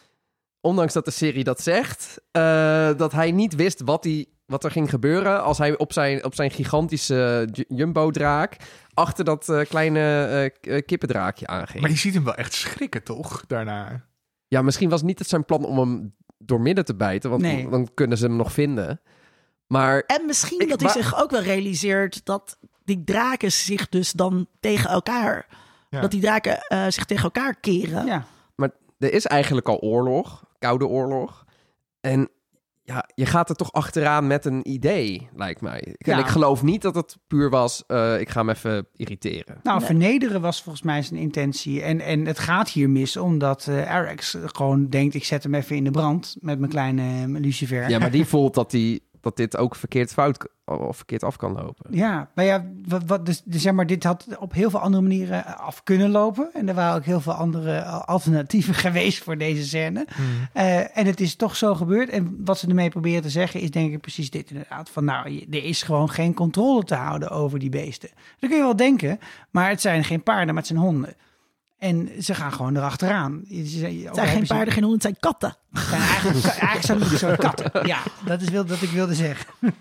ondanks 0.62 0.94
dat 0.94 1.06
de 1.06 1.12
serie 1.12 1.44
dat 1.44 1.62
zegt, 1.62 2.22
eh, 2.32 2.90
dat 2.98 3.12
hij 3.12 3.32
niet 3.32 3.56
wist 3.56 3.82
wat, 3.86 4.04
hij, 4.04 4.26
wat 4.46 4.64
er 4.64 4.72
ging 4.72 4.90
gebeuren 4.90 5.44
als 5.44 5.58
hij 5.58 5.78
op 5.78 5.94
zijn, 5.94 6.24
op 6.24 6.36
zijn 6.36 6.52
gigantische 6.52 7.48
jumbo-draak 7.68 8.56
achter 8.94 9.26
dat 9.26 9.50
eh, 9.50 9.60
kleine 9.70 10.00
eh, 10.60 10.76
eh, 10.78 10.86
kippendraakje 10.86 11.48
aanging. 11.48 11.82
Maar 11.82 11.90
je 11.90 11.96
ziet 11.98 12.14
hem 12.14 12.24
wel 12.24 12.36
echt 12.36 12.54
schrikken, 12.54 13.04
toch? 13.04 13.44
Daarna. 13.48 14.06
Ja, 14.48 14.62
misschien 14.62 14.90
was 14.90 15.02
niet 15.02 15.20
het 15.20 15.28
zijn 15.30 15.46
plan 15.46 15.66
om 15.66 15.78
hem 15.80 16.16
door 16.38 16.62
midden 16.62 16.86
te 16.86 16.96
bijten, 16.96 17.30
want 17.30 17.42
Nee. 17.42 17.70
dan 17.70 17.90
kunnen 17.94 18.18
ze 18.18 18.26
hem 18.26 18.36
nog 18.36 18.52
vinden. 18.52 19.02
Maar 19.68 20.04
En 20.08 20.26
misschien 20.26 20.60
Ik- 20.60 20.70
dat 20.70 20.82
hij 20.82 20.94
maar- 20.94 21.04
zich 21.04 21.22
ook 21.22 21.32
wel 21.32 21.42
realiseert 21.42 22.26
dat 22.26 22.58
die 22.86 23.04
draken 23.04 23.52
zich 23.52 23.90
dus 23.90 24.12
dan 24.12 24.48
tegen 24.60 24.90
elkaar... 24.90 25.48
Ja. 25.90 26.02
Dat 26.02 26.12
die 26.12 26.22
draken 26.22 26.60
eh, 26.62 26.86
zich 26.90 27.06
tegen 27.06 27.24
elkaar 27.24 27.56
keren. 27.60 28.06
Ja. 28.06 28.26
er 29.00 29.14
is 29.14 29.26
eigenlijk 29.26 29.68
al 29.70 29.80
oorlog, 29.80 30.44
koude 30.60 30.88
oorlog. 30.88 31.46
En 32.02 32.30
ja, 32.84 33.10
je 33.16 33.26
gaat 33.26 33.50
er 33.50 33.56
toch 33.56 33.72
achteraan 33.72 34.28
met 34.28 34.46
een 34.46 34.70
idee, 34.70 35.30
lijkt 35.36 35.62
mij. 35.62 35.80
Ik- 35.80 36.08
En 36.08 36.14
Ja. 36.14 36.20
ik 36.20 36.26
geloof 36.28 36.64
niet 36.64 36.82
dat 36.82 36.96
het 36.96 37.18
puur 37.28 37.50
was, 37.50 37.84
eh, 37.88 38.20
ik 38.20 38.30
ga 38.30 38.40
hem 38.40 38.50
even 38.50 38.88
irriteren. 38.96 39.60
Nou, 39.64 39.78
Nee. 39.78 39.86
vernederen 39.86 40.42
was 40.42 40.62
volgens 40.64 40.84
mij 40.84 41.02
zijn 41.02 41.20
intentie. 41.20 41.82
En, 41.82 42.02
en 42.02 42.26
het 42.26 42.40
gaat 42.40 42.70
hier 42.70 42.90
mis, 42.90 43.18
omdat 43.18 43.68
eh 43.68 43.92
Arax 43.92 44.38
gewoon 44.46 44.90
denkt... 44.90 45.16
ik 45.16 45.26
zet 45.26 45.44
hem 45.44 45.54
even 45.54 45.76
in 45.76 45.84
de 45.84 45.92
brand 45.92 46.36
met 46.40 46.60
mijn 46.60 46.72
kleine 46.72 47.28
lucifer. 47.40 47.90
Ja, 47.90 48.00
maar 48.00 48.12
die 48.12 48.26
voelt 48.36 48.54
dat, 48.54 48.72
die, 48.72 49.07
dat 49.22 49.38
dit 49.38 49.58
ook 49.58 49.76
verkeerd 49.76 50.14
fout 50.14 50.48
of 50.66 50.96
verkeerd 50.96 51.24
af 51.24 51.36
kan 51.36 51.52
lopen. 51.52 51.86
Ja, 51.96 52.30
maar 52.34 52.46
ja, 52.46 52.66
wat, 52.86 53.04
wat, 53.06 53.26
dus, 53.26 53.42
dus 53.46 53.62
zeg 53.62 53.74
maar, 53.74 53.88
dit 53.88 54.04
had 54.04 54.28
op 54.40 54.54
heel 54.54 54.70
veel 54.70 54.80
andere 54.80 55.04
manieren 55.04 55.58
af 55.58 55.84
kunnen 55.84 56.10
lopen. 56.10 56.50
En 56.54 56.68
er 56.68 56.76
waren 56.76 56.96
ook 56.96 57.06
heel 57.06 57.22
veel 57.22 57.34
andere 57.34 57.84
alternatieven 57.84 58.74
geweest 58.86 59.24
voor 59.24 59.38
deze 59.38 59.66
scène. 59.66 60.08
Eh, 60.54 60.98
en 60.98 61.06
het 61.06 61.20
is 61.20 61.36
toch 61.36 61.56
zo 61.56 61.76
gebeurd. 61.76 62.10
En 62.10 62.42
wat 62.46 62.60
ze 62.60 62.68
ermee 62.68 62.90
proberen 62.90 63.22
te 63.22 63.30
zeggen 63.30 63.60
is 63.60 63.72
denk 63.72 63.94
ik 63.94 64.02
precies 64.02 64.30
dit 64.30 64.50
inderdaad. 64.50 64.90
Van 64.90 65.06
nou, 65.06 65.46
er 65.52 65.64
is 65.64 65.84
gewoon 65.84 66.10
geen 66.10 66.34
controle 66.34 66.84
te 66.84 66.96
houden 66.96 67.30
over 67.30 67.60
die 67.60 67.70
beesten. 67.70 68.10
Dat 68.40 68.50
kun 68.50 68.58
je 68.58 68.64
wel 68.64 68.76
denken, 68.76 69.20
maar 69.52 69.70
het 69.70 69.82
zijn 69.82 70.04
geen 70.04 70.24
paarden, 70.24 70.48
maar 70.48 70.64
het 70.64 70.68
zijn 70.68 70.80
honden. 70.80 71.16
En 71.78 72.10
ze 72.20 72.34
gaan 72.36 72.54
gewoon 72.54 72.76
erachteraan. 72.76 73.44
Ze- 73.48 73.56
Het 73.56 74.16
zijn 74.16 74.28
geen 74.28 74.46
ze- 74.46 74.54
paarden, 74.54 74.74
geen 74.74 74.84
honden, 74.84 74.92
het 74.92 75.02
zijn 75.02 75.18
katten. 75.20 75.56
zijn 75.90 76.02
eigenlijk, 76.02 76.46
eigenlijk 76.46 76.82
zijn 76.86 77.00
het 77.02 77.18
soort 77.20 77.38
katten. 77.38 77.88
Ja, 77.88 78.00
dat 78.26 78.42
is 78.42 78.50
wat 78.50 78.82
ik 78.82 78.90
wilde 78.90 79.16
zeggen. 79.16 79.46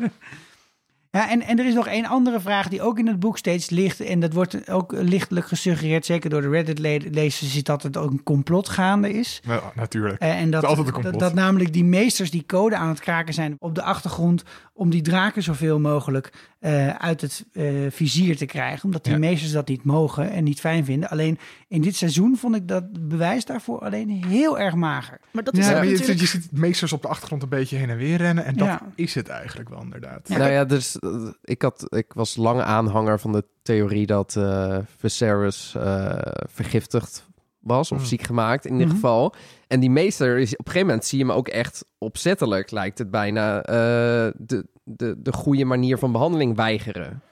Ja, 1.11 1.31
en, 1.31 1.43
en 1.43 1.59
er 1.59 1.67
is 1.67 1.75
nog 1.75 1.87
één 1.87 2.05
andere 2.07 2.41
vraag 2.41 2.69
die 2.69 2.83
ook 2.83 2.99
in 2.99 3.07
het 3.07 3.21
boek 3.21 3.39
steeds 3.39 3.71
ligt. 3.71 4.01
En 4.01 4.21
dat 4.21 4.33
wordt 4.33 4.71
ook 4.71 4.93
lichtelijk 4.93 5.47
gesuggereerd, 5.47 6.07
zeker 6.07 6.31
door 6.31 6.41
de 6.41 6.49
Reddit-lezers, 6.49 7.57
is 7.57 7.63
dat 7.63 7.83
het 7.83 7.97
ook 7.97 8.11
een 8.11 8.23
complot 8.23 8.69
gaande 8.69 9.13
is. 9.13 9.41
Nou, 9.47 9.63
natuurlijk. 9.75 10.21
Eh, 10.21 10.41
En 10.41 10.51
dat, 10.51 10.63
Het 10.63 10.63
is 10.63 10.69
altijd 10.69 10.87
een 10.87 10.93
complot. 10.93 11.13
dat, 11.21 11.23
dat 11.23 11.35
namelijk 11.35 11.73
die 11.73 11.85
meesters 11.85 12.31
die 12.31 12.47
code 12.47 12.77
aan 12.77 12.89
het 12.89 13.01
kraken 13.01 13.35
zijn 13.35 13.55
op 13.59 13.75
de 13.75 13.83
achtergrond 13.83 14.43
om 14.73 14.91
die 14.91 15.03
draken 15.03 15.43
zoveel 15.43 15.81
mogelijk 15.81 16.33
eh, 16.59 16.89
uit 16.89 17.21
het 17.21 17.45
eh, 17.53 17.65
vizier 17.91 18.37
te 18.37 18.47
krijgen. 18.47 18.85
Omdat 18.85 19.05
die 19.05 19.13
Ja. 19.13 19.19
meesters 19.19 19.53
dat 19.53 19.69
niet 19.69 19.85
mogen 19.85 20.31
en 20.31 20.45
niet 20.45 20.61
fijn 20.61 20.85
vinden. 20.85 21.09
Alleen 21.09 21.39
in 21.69 21.81
dit 21.83 21.97
seizoen 21.97 22.37
vond 22.37 22.57
ik 22.57 22.69
dat 22.69 23.09
bewijs 23.09 23.45
daarvoor 23.45 23.79
alleen 23.81 24.25
heel 24.25 24.59
erg 24.59 24.75
mager. 24.75 25.21
Maar 25.33 25.45
dat 25.45 25.57
Ja, 25.57 25.63
is 25.63 25.67
maar 25.69 25.85
je, 25.85 25.91
natuurlijk... 25.91 26.21
je 26.21 26.27
ziet 26.27 26.53
meesters 26.53 26.93
op 26.93 27.03
de 27.03 27.09
achtergrond 27.09 27.43
een 27.43 27.49
beetje 27.49 27.77
heen 27.77 27.91
en 27.91 27.97
weer 27.97 28.17
rennen. 28.17 28.45
En 28.45 28.55
dat 28.57 28.67
Ja. 28.67 28.83
is 28.95 29.15
het 29.15 29.29
eigenlijk 29.29 29.69
wel, 29.69 29.83
inderdaad. 29.83 30.29
Ja. 30.29 30.37
nou 30.37 30.51
ja, 30.51 30.65
dus 30.65 30.99
eh, 30.99 31.29
ik, 31.43 31.63
had, 31.63 31.87
ik 31.89 32.13
was 32.13 32.37
lang 32.37 32.61
aanhanger 32.61 33.21
van 33.21 33.33
de 33.33 33.45
theorie 33.63 34.07
dat 34.07 34.37
eh 34.37 34.79
Viserys 34.97 35.75
eh, 35.77 36.19
vergiftigd 36.51 37.25
was 37.61 37.93
of 37.93 37.99
Mm. 37.99 38.05
ziek 38.05 38.23
gemaakt 38.23 38.65
in 38.65 38.73
ieder 38.73 38.87
Mhm. 38.87 38.95
geval. 38.95 39.35
En 39.69 39.81
die 39.81 39.91
meester 39.91 40.39
is 40.39 40.53
op 40.53 40.59
een 40.59 40.65
gegeven 40.73 40.87
moment 40.87 41.05
zie 41.07 41.19
je 41.19 41.25
hem 41.25 41.33
ook 41.35 41.49
echt 41.49 41.85
opzettelijk, 41.99 42.71
lijkt 42.71 42.99
het 42.99 43.11
bijna, 43.11 43.63
eh, 43.63 43.75
de, 44.37 44.67
de, 44.89 45.15
de 45.23 45.33
goede 45.33 45.65
manier 45.65 45.99
van 45.99 46.13
behandeling 46.13 46.57
weigeren. 46.57 47.23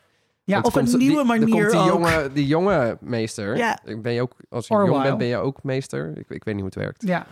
Ja, 0.45 0.55
Want 0.55 0.67
of 0.67 0.75
een 0.75 0.85
komt- 0.87 0.97
nieuwe 0.99 1.25
manier 1.25 1.49
komt 1.49 1.71
die 1.71 1.81
ook. 1.81 1.87
jonge, 1.89 2.31
die 2.33 2.47
jonge 2.47 2.97
meester. 3.01 3.57
Ja. 3.57 3.79
Ben 4.01 4.13
je 4.13 4.21
ook, 4.23 4.33
als 4.49 4.67
je 4.67 4.75
jong 4.75 5.03
bent, 5.03 5.19
ben 5.19 5.27
je 5.27 5.37
ook 5.37 5.63
meester. 5.63 6.09
Ik, 6.19 6.31
ik 6.31 6.45
weet 6.45 6.55
niet 6.55 6.65
hoe 6.65 6.65
het 6.65 6.75
werkt. 6.75 7.03
Ja, 7.07 7.27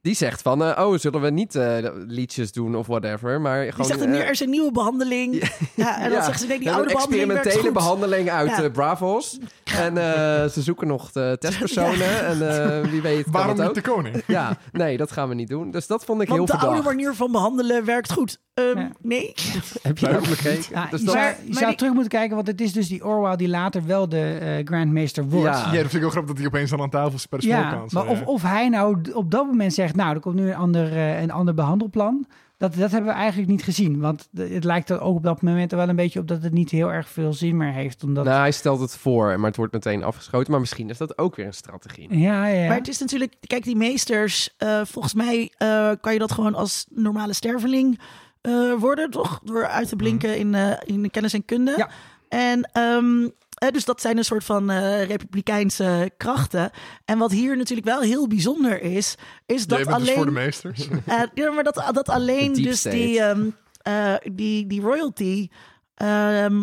Die 0.00 0.14
zegt 0.14 0.42
van, 0.42 0.64
eh, 0.64 0.86
oh, 0.86 0.98
zullen 0.98 1.20
we 1.20 1.30
niet 1.30 1.54
eh, 1.54 1.76
liedjes 2.06 2.52
doen 2.52 2.74
of 2.76 2.86
whatever, 2.86 3.40
maar 3.40 3.62
Die 3.62 3.70
gewoon... 3.70 3.86
zegt 3.86 4.00
er, 4.00 4.08
nu, 4.08 4.14
eh, 4.16 4.20
er 4.24 4.30
is 4.30 4.40
een 4.40 4.50
nieuwe 4.50 4.72
behandeling. 4.72 5.50
Ja, 5.74 5.96
en 5.96 6.02
dan 6.02 6.18
Ja. 6.18 6.24
zeggen 6.24 6.38
ze, 6.40 6.46
nee, 6.46 6.58
die 6.58 6.70
oude 6.72 6.92
behandeling 6.92 7.30
experimentele 7.32 7.72
behandeling 7.72 8.30
uit 8.30 8.56
Ja. 8.56 8.68
Bravos. 8.68 9.38
En 9.64 9.96
eh, 9.98 10.48
ze 10.48 10.62
zoeken 10.62 10.86
nog 10.86 11.12
de 11.12 11.36
testpersonen. 11.38 12.06
En 12.28 12.48
eh, 12.82 12.90
wie 12.90 13.02
weet 13.02 13.24
Waarom 13.30 13.56
niet 13.56 13.66
ook. 13.68 13.74
de 13.74 13.80
koning? 13.80 14.22
Ja, 14.26 14.56
nee, 14.72 14.96
dat 14.96 15.12
gaan 15.12 15.28
we 15.28 15.34
niet 15.34 15.48
doen. 15.48 15.70
Dus 15.70 15.86
dat 15.86 16.04
vond 16.04 16.22
ik 16.22 16.28
Want 16.28 16.38
heel 16.40 16.46
de 16.58 16.64
oude 16.66 16.76
verdacht. 16.76 16.96
manier 16.96 17.14
van 17.14 17.32
behandelen 17.32 17.84
werkt 17.84 18.12
goed. 18.12 18.38
Ehm, 18.54 18.78
Ja. 18.78 18.90
Nee. 19.02 19.34
Heb 19.82 19.98
je 19.98 20.06
Nee, 20.06 20.16
ook 20.16 20.28
bekeken? 20.28 20.64
Ja, 20.70 20.86
dus 20.90 21.00
je 21.00 21.06
dat, 21.06 21.14
zou, 21.14 21.24
Maar- 21.26 21.36
je 21.46 21.52
zou 21.54 21.66
die- 21.66 21.76
terug 21.76 21.92
moeten 21.92 22.10
kijken, 22.10 22.34
want 22.36 22.46
het 22.48 22.60
is 22.60 22.72
dus 22.72 22.88
die 22.88 23.04
Orwell 23.04 23.36
die 23.36 23.48
later 23.48 23.86
wel 23.86 24.08
de 24.08 24.38
eh 24.40 24.66
Grandmeester 24.66 25.24
wordt. 25.28 25.46
Ja. 25.58 25.64
Ja, 25.64 25.70
dat 25.72 25.72
vind 25.80 25.92
ik 25.92 26.00
heel 26.00 26.10
grappig 26.10 26.30
dat 26.30 26.38
hij 26.38 26.46
opeens 26.46 26.70
dan 26.70 26.80
aan 26.80 26.90
tafel 26.90 27.18
per 27.28 27.44
Ja, 27.46 27.84
maar 27.90 28.06
of, 28.06 28.22
of 28.24 28.42
hij 28.42 28.68
nou 28.68 28.98
op 29.14 29.30
dat 29.30 29.46
moment 29.46 29.74
zegt, 29.74 29.87
nou, 29.94 30.14
er 30.14 30.20
komt 30.20 30.34
nu 30.34 30.48
een 30.48 30.56
ander, 30.56 30.92
eh, 30.92 31.22
een 31.22 31.30
ander 31.30 31.54
behandelplan. 31.54 32.26
Dat, 32.56 32.74
dat 32.74 32.90
hebben 32.90 33.10
we 33.10 33.16
eigenlijk 33.16 33.50
niet 33.50 33.62
gezien. 33.62 34.00
Want 34.00 34.28
het 34.34 34.64
lijkt 34.64 34.90
er 34.90 35.00
ook 35.00 35.16
op 35.16 35.22
dat 35.22 35.42
moment 35.42 35.72
er 35.72 35.78
wel 35.78 35.88
een 35.88 35.96
beetje 35.96 36.20
op 36.20 36.28
dat 36.28 36.42
het 36.42 36.52
niet 36.52 36.70
heel 36.70 36.92
erg 36.92 37.08
veel 37.08 37.32
zin 37.32 37.56
meer 37.56 37.72
heeft. 37.72 38.04
Omdat... 38.04 38.24
Nou, 38.24 38.38
hij 38.38 38.52
stelt 38.52 38.80
het 38.80 38.96
voor, 38.96 39.38
maar 39.38 39.48
het 39.48 39.56
wordt 39.56 39.72
meteen 39.72 40.02
afgeschoten. 40.02 40.50
Maar 40.50 40.60
misschien 40.60 40.90
is 40.90 40.98
dat 40.98 41.18
ook 41.18 41.36
weer 41.36 41.46
een 41.46 41.52
strategie. 41.52 42.18
ja, 42.18 42.46
ja. 42.46 42.68
Maar 42.68 42.76
het 42.76 42.88
is 42.88 42.98
natuurlijk, 42.98 43.34
kijk, 43.40 43.64
die 43.64 43.76
meesters, 43.76 44.54
eh, 44.56 44.80
volgens 44.84 45.14
mij 45.14 45.52
eh, 45.56 45.90
kan 46.00 46.12
je 46.12 46.18
dat 46.18 46.32
gewoon 46.32 46.54
als 46.54 46.86
normale 46.90 47.32
sterveling 47.32 47.98
eh, 48.40 48.74
worden, 48.78 49.10
toch? 49.10 49.40
Door 49.44 49.66
uit 49.66 49.88
te 49.88 49.96
blinken 49.96 50.38
in, 50.38 50.54
eh, 50.54 50.72
in 50.84 51.02
de 51.02 51.10
kennis 51.10 51.32
en 51.32 51.44
kunde. 51.44 51.74
Ja. 51.76 51.88
En 52.28 52.70
um, 52.82 53.32
dus 53.70 53.84
dat 53.84 54.00
zijn 54.00 54.18
een 54.18 54.24
soort 54.24 54.44
van 54.44 54.70
eh, 54.70 55.04
republikeinse 55.04 56.10
krachten. 56.16 56.70
En 57.04 57.18
wat 57.18 57.30
hier 57.30 57.56
natuurlijk 57.56 57.86
wel 57.86 58.00
heel 58.00 58.28
bijzonder 58.28 58.80
is, 58.82 59.14
is 59.46 59.66
dat 59.66 59.78
bent 59.78 59.90
alleen. 59.90 60.06
dus 60.06 60.14
voor 60.14 60.24
de 60.24 60.30
meesters. 60.30 60.88
Eh, 61.06 61.22
ja, 61.34 61.50
maar 61.50 61.64
dat, 61.64 61.90
dat 61.92 62.08
alleen 62.08 62.52
dus 62.52 62.78
state. 62.78 62.96
die, 62.96 63.20
ehm, 63.20 63.48
eh, 63.82 64.14
die, 64.32 64.66
die 64.66 64.80
royalty. 64.80 65.48
ehm, 65.94 66.62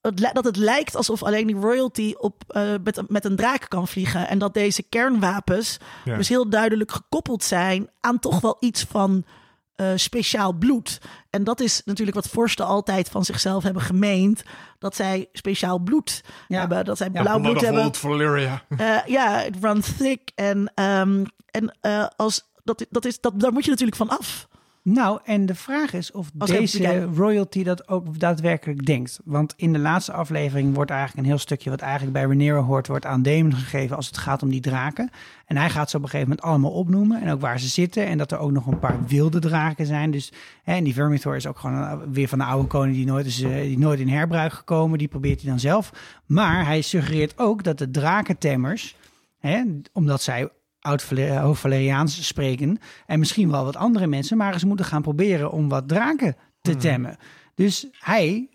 eh, 0.00 0.32
dat 0.32 0.44
het 0.44 0.56
lijkt 0.56 0.96
alsof 0.96 1.22
alleen 1.22 1.46
die 1.46 1.56
royalty 1.56 2.14
op, 2.18 2.42
eh, 2.46 2.74
met, 2.84 3.02
met 3.08 3.24
een 3.24 3.36
draak 3.36 3.66
kan 3.68 3.88
vliegen. 3.88 4.28
En 4.28 4.38
dat 4.38 4.54
deze 4.54 4.82
kernwapens 4.82 5.78
Ja. 6.04 6.16
dus 6.16 6.28
heel 6.28 6.48
duidelijk 6.48 6.92
gekoppeld 6.92 7.44
zijn 7.44 7.90
aan 8.00 8.18
toch 8.18 8.40
wel 8.40 8.56
iets 8.60 8.84
van 8.90 9.24
eh, 9.76 9.92
speciaal 9.94 10.52
bloed. 10.52 11.00
En 11.30 11.44
dat 11.44 11.60
is 11.60 11.82
natuurlijk 11.84 12.16
wat 12.16 12.28
vorsten 12.28 12.66
altijd 12.66 13.08
van 13.08 13.24
zichzelf 13.24 13.62
hebben 13.62 13.82
gemeend. 13.82 14.42
Dat 14.78 14.96
zij 14.96 15.28
speciaal 15.32 15.78
bloed 15.78 16.22
Ja. 16.48 16.58
hebben. 16.58 16.84
Dat 16.84 16.96
zij 16.96 17.08
Ja, 17.12 17.22
blauw 17.22 17.40
bloed 17.40 17.60
hebben. 17.60 17.82
Eh, 18.78 19.06
ja, 19.06 19.38
het 19.38 19.56
runs 19.60 19.96
thick. 19.96 20.30
En, 20.34 20.72
ehm, 20.74 21.24
en 21.50 21.76
eh, 21.80 22.06
als, 22.16 22.50
dat, 22.64 22.86
dat 22.90 23.04
is, 23.04 23.20
dat, 23.20 23.40
daar 23.40 23.52
moet 23.52 23.64
je 23.64 23.70
natuurlijk 23.70 23.96
van 23.98 24.08
af. 24.08 24.48
Nou, 24.84 25.20
en 25.24 25.46
de 25.46 25.54
vraag 25.54 25.92
is 25.92 26.12
of 26.12 26.30
Als 26.38 26.50
deze 26.50 27.02
royalty 27.04 27.62
dat 27.62 27.88
ook 27.88 28.18
daadwerkelijk 28.18 28.86
denkt. 28.86 29.20
Want 29.24 29.54
in 29.56 29.72
de 29.72 29.78
laatste 29.78 30.12
aflevering 30.12 30.74
wordt 30.74 30.90
eigenlijk 30.90 31.20
een 31.20 31.32
heel 31.32 31.38
stukje 31.38 31.70
wat 31.70 31.80
eigenlijk 31.80 32.12
bij 32.12 32.22
Rhaenyra 32.22 32.60
hoort, 32.60 32.86
wordt 32.86 33.06
aan 33.06 33.22
Damon 33.22 33.54
gegeven 33.54 33.96
als 33.96 34.06
het 34.06 34.16
gaat 34.16 34.42
om 34.42 34.50
die 34.50 34.60
draken. 34.60 35.10
En 35.46 35.56
hij 35.56 35.70
gaat 35.70 35.90
ze 35.90 35.96
op 35.96 36.02
een 36.02 36.08
gegeven 36.08 36.28
moment 36.28 36.46
allemaal 36.46 36.70
opnoemen 36.70 37.22
en 37.22 37.32
ook 37.32 37.40
waar 37.40 37.60
ze 37.60 37.68
zitten. 37.68 38.06
En 38.06 38.18
dat 38.18 38.32
er 38.32 38.38
ook 38.38 38.50
nog 38.50 38.66
een 38.66 38.78
paar 38.78 39.06
wilde 39.06 39.38
draken 39.38 39.86
zijn. 39.86 40.10
Dus, 40.10 40.32
hè, 40.62 40.74
en 40.74 40.84
die 40.84 40.94
Vermithor 40.94 41.36
is 41.36 41.46
ook 41.46 41.58
gewoon 41.58 42.12
weer 42.12 42.28
van 42.28 42.38
de 42.38 42.44
oude 42.44 42.68
koning 42.68 42.96
die 42.96 43.06
nooit, 43.06 43.26
is, 43.26 43.42
eh, 43.42 43.60
die 43.60 43.78
nooit 43.78 44.00
in 44.00 44.08
herbruik 44.08 44.52
gekomen. 44.52 44.98
Die 44.98 45.08
probeert 45.08 45.40
hij 45.40 45.50
dan 45.50 45.60
zelf. 45.60 45.92
Maar 46.26 46.66
hij 46.66 46.80
suggereert 46.80 47.38
ook 47.38 47.62
dat 47.62 47.78
de 47.78 47.90
drakentemmers, 47.90 48.96
hè, 49.38 49.62
omdat 49.92 50.22
zij 50.22 50.48
oud-Valeriaans 50.84 52.26
spreken. 52.26 52.78
En 53.06 53.18
misschien 53.18 53.50
wel 53.50 53.64
wat 53.64 53.76
andere 53.76 54.06
mensen, 54.06 54.36
maar 54.36 54.58
ze 54.58 54.66
moeten 54.66 54.86
gaan 54.86 55.02
proberen 55.02 55.50
om 55.50 55.68
wat 55.68 55.88
draken 55.88 56.36
te 56.60 56.76
temmen. 56.76 57.16
Dus 57.54 57.86
hij, 57.98 58.48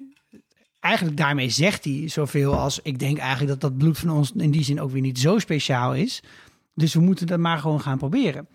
eigenlijk 0.80 1.18
daarmee 1.18 1.50
zegt 1.50 1.84
hij 1.84 2.08
zoveel 2.08 2.56
als: 2.60 2.80
Ik 2.84 3.00
denk 3.00 3.18
eigenlijk 3.18 3.50
dat 3.52 3.62
dat 3.62 3.78
bloed 3.78 3.98
van 3.98 4.10
ons 4.10 4.32
in 4.36 4.52
die 4.52 4.64
zin 4.64 4.82
ook 4.82 4.92
weer 4.92 5.02
niet 5.02 5.20
zo 5.20 5.40
speciaal 5.40 5.96
is. 5.96 6.24
Dus 6.74 6.94
we 6.94 7.00
moeten 7.02 7.28
dat 7.28 7.40
maar 7.40 7.58
gewoon 7.58 7.82
gaan 7.82 7.98
proberen. 7.98 8.48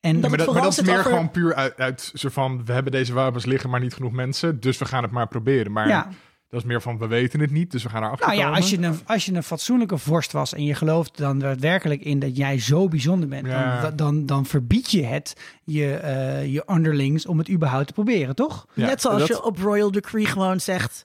En 0.00 0.20
Ja, 0.20 0.28
maar, 0.28 0.38
dat, 0.38 0.52
maar 0.52 0.62
dat 0.62 0.72
is 0.72 0.82
meer 0.82 0.98
over- 0.98 1.10
gewoon 1.10 1.30
puur 1.30 1.54
uit, 1.54 1.76
uit 1.76 2.10
zo 2.14 2.28
van... 2.28 2.64
we 2.64 2.72
hebben 2.72 2.92
deze 2.92 3.12
wapens 3.12 3.44
liggen, 3.44 3.70
maar 3.70 3.80
niet 3.80 3.94
genoeg 3.94 4.12
mensen... 4.12 4.60
dus 4.60 4.78
we 4.78 4.84
gaan 4.84 5.02
het 5.02 5.12
maar 5.12 5.28
proberen. 5.28 5.72
Maar 5.72 5.88
ja, 5.88 6.08
dat 6.50 6.60
is 6.60 6.66
meer 6.66 6.82
van, 6.82 6.98
we 6.98 7.06
weten 7.06 7.40
het 7.40 7.50
niet, 7.50 7.70
dus 7.70 7.82
we 7.82 7.88
gaan 7.88 8.02
erachter 8.02 8.26
nou 8.26 8.38
ja, 8.38 8.44
komen. 8.44 8.60
als 8.60 8.70
je, 8.70 8.78
een, 8.78 9.00
als 9.06 9.24
je 9.24 9.32
een 9.34 9.42
fatsoenlijke 9.42 9.98
vorst 9.98 10.32
was 10.32 10.54
en 10.54 10.64
je 10.64 10.74
gelooft 10.74 11.16
dan 11.18 11.38
daadwerkelijk 11.38 12.00
in 12.00 12.18
dat 12.18 12.36
jij 12.36 12.58
zo 12.58 12.88
bijzonder 12.88 13.28
bent, 13.28 13.46
Ja. 13.46 13.80
dan, 13.80 13.96
dan, 13.96 14.26
dan 14.26 14.46
verbied 14.46 14.90
je 14.90 15.02
het 15.04 15.32
je, 15.64 15.94
eh, 15.94 16.52
je 16.52 16.62
underlings 16.70 17.26
om 17.26 17.38
het 17.38 17.50
überhaupt 17.50 17.86
te 17.86 17.92
proberen, 17.92 18.34
toch? 18.34 18.66
Ja, 18.74 18.86
Net 18.86 19.00
zoals 19.00 19.18
dat- 19.18 19.28
je 19.28 19.42
op 19.42 19.58
Royal 19.58 19.90
Decree 19.90 20.26
gewoon 20.26 20.60
zegt... 20.60 21.04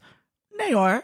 Nee 0.58 0.74
hoor, 0.76 1.04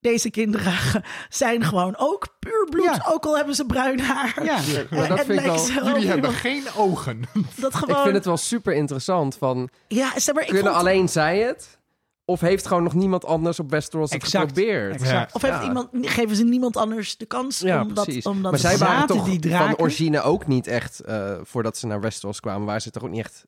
deze 0.00 0.30
kinderen 0.30 0.74
zijn 1.28 1.64
gewoon 1.64 1.94
ook 1.98 2.36
puur 2.38 2.66
bloed. 2.70 2.84
Ja. 2.84 3.04
Ook 3.08 3.24
al 3.24 3.36
hebben 3.36 3.54
ze 3.54 3.66
bruin 3.66 4.00
haar. 4.00 4.44
Ja. 4.44 4.58
Maar 4.90 5.08
dat 5.08 5.18
En 5.18 5.24
vind 5.24 5.38
ik 5.40 5.44
wel- 5.46 5.86
Jullie 5.92 6.08
hebben 6.08 6.32
geen 6.32 6.64
ogen. 6.76 7.22
Dat 7.56 7.74
gewoon... 7.74 7.96
Ik 7.96 8.02
vind 8.02 8.14
het 8.14 8.24
wel 8.24 8.36
super 8.36 8.74
interessant 8.74 9.36
van, 9.36 9.68
Ja, 9.88 10.18
zeg 10.18 10.34
maar, 10.34 10.42
ik 10.44 10.48
kunnen 10.48 10.72
vond- 10.72 10.84
alleen 10.86 11.08
zij 11.08 11.38
het? 11.38 11.78
Of 12.30 12.40
heeft 12.40 12.66
gewoon 12.66 12.82
nog 12.82 12.94
niemand 12.94 13.24
anders 13.24 13.60
op 13.60 13.70
Westeros 13.70 14.10
het 14.10 14.22
Exact. 14.22 14.48
geprobeerd? 14.48 14.94
Exact. 14.94 15.34
Of 15.34 15.42
heeft 15.42 15.54
Ja. 15.54 15.64
iemand, 15.64 15.88
geven 15.92 16.36
ze 16.36 16.44
niemand 16.44 16.76
anders 16.76 17.16
de 17.16 17.26
kans 17.26 17.58
Ja, 17.58 17.80
om 17.82 17.94
dat, 17.94 18.04
precies. 18.04 18.26
om 18.26 18.42
dat 18.42 18.50
maar 18.50 18.60
zij 18.60 18.78
waren 18.78 19.06
toch 19.06 19.24
die 19.38 19.56
van 19.56 19.76
origine 19.78 20.22
ook 20.22 20.46
niet 20.46 20.66
echt, 20.66 21.00
eh, 21.00 21.32
voordat 21.42 21.76
ze 21.76 21.86
naar 21.86 22.00
Westeros 22.00 22.40
kwamen, 22.40 22.66
waren 22.66 22.82
ze 22.82 22.90
toch 22.90 23.02
ook 23.04 23.10
niet 23.10 23.20
echt 23.20 23.46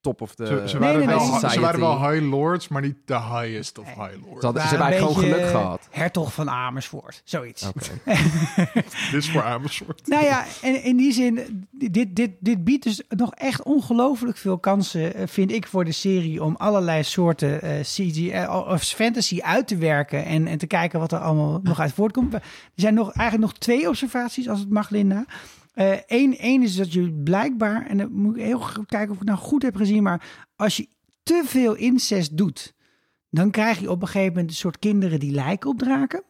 top 0.00 0.20
of 0.20 0.34
de 0.34 0.62
Ze, 0.66 0.78
waren 0.78 0.98
nee, 0.98 1.06
wel, 1.06 1.40
nee. 1.40 1.50
ze 1.50 1.60
waren 1.60 1.80
wel 1.80 2.10
high 2.10 2.24
lords, 2.24 2.68
maar 2.68 2.82
niet 2.82 2.96
de 3.04 3.20
highest 3.20 3.78
of 3.78 3.86
high 3.86 3.98
lords. 3.98 4.40
Ze 4.40 4.44
hadden, 4.44 4.62
ze 4.62 4.68
hebben 4.68 4.86
eigenlijk 4.86 5.18
gewoon 5.18 5.32
geluk 5.32 5.50
gehad. 5.50 5.88
Hertog 5.90 6.32
van 6.32 6.50
Amersfoort, 6.50 7.22
zoiets. 7.24 7.62
Dit 9.10 9.22
is 9.22 9.30
voor 9.30 9.42
Amersfoort. 9.42 10.06
Nou 10.06 10.24
ja, 10.24 10.44
en 10.62 10.82
in 10.82 10.96
die 10.96 11.12
zin, 11.12 11.66
dit, 11.70 12.16
dit, 12.16 12.30
dit 12.40 12.64
biedt 12.64 12.84
dus 12.84 13.02
nog 13.08 13.34
echt 13.34 13.62
ongelooflijk 13.62 14.36
veel 14.36 14.58
kansen, 14.58 15.14
eh, 15.14 15.26
vind 15.26 15.52
ik, 15.52 15.66
voor 15.66 15.84
de 15.84 15.92
serie 15.92 16.42
om 16.44 16.56
allerlei 16.56 17.02
soorten 17.02 17.62
eh, 17.62 17.80
CG 17.80 18.28
eh, 18.28 18.64
of 18.68 18.82
fantasy 18.82 19.40
uit 19.42 19.66
te 19.66 19.76
werken 19.76 20.24
en, 20.24 20.46
en 20.46 20.58
te 20.58 20.66
kijken 20.66 21.00
wat 21.00 21.12
er 21.12 21.18
allemaal 21.18 21.60
nog 21.62 21.80
uit 21.80 21.92
voortkomt. 21.92 22.34
Er 22.34 22.42
zijn 22.74 22.94
nog, 22.94 23.12
eigenlijk 23.12 23.50
nog 23.50 23.60
twee 23.60 23.88
observaties, 23.88 24.48
als 24.48 24.60
het 24.60 24.70
mag, 24.70 24.90
Linda. 24.90 25.24
Eén 26.06 26.36
één 26.38 26.62
is 26.62 26.76
dat 26.76 26.92
je 26.92 27.12
blijkbaar, 27.12 27.86
en 27.86 27.98
dan 27.98 28.12
moet 28.12 28.36
ik 28.36 28.42
heel 28.42 28.60
goed 28.60 28.86
kijken 28.86 29.08
of 29.08 29.12
ik 29.14 29.18
het 29.18 29.28
nou 29.28 29.38
goed 29.40 29.62
heb 29.62 29.76
gezien, 29.76 30.02
maar 30.02 30.22
als 30.56 30.76
je 30.76 30.88
te 31.22 31.42
veel 31.46 31.74
incest 31.74 32.36
doet, 32.36 32.74
dan 33.30 33.50
krijg 33.50 33.78
je 33.80 33.90
op 33.90 34.02
een 34.02 34.08
gegeven 34.08 34.32
moment 34.32 34.50
een 34.50 34.56
soort 34.56 34.78
kinderen 34.78 35.20
die 35.20 35.32
lijken 35.32 35.70
op 35.70 35.78
draken. 35.78 36.22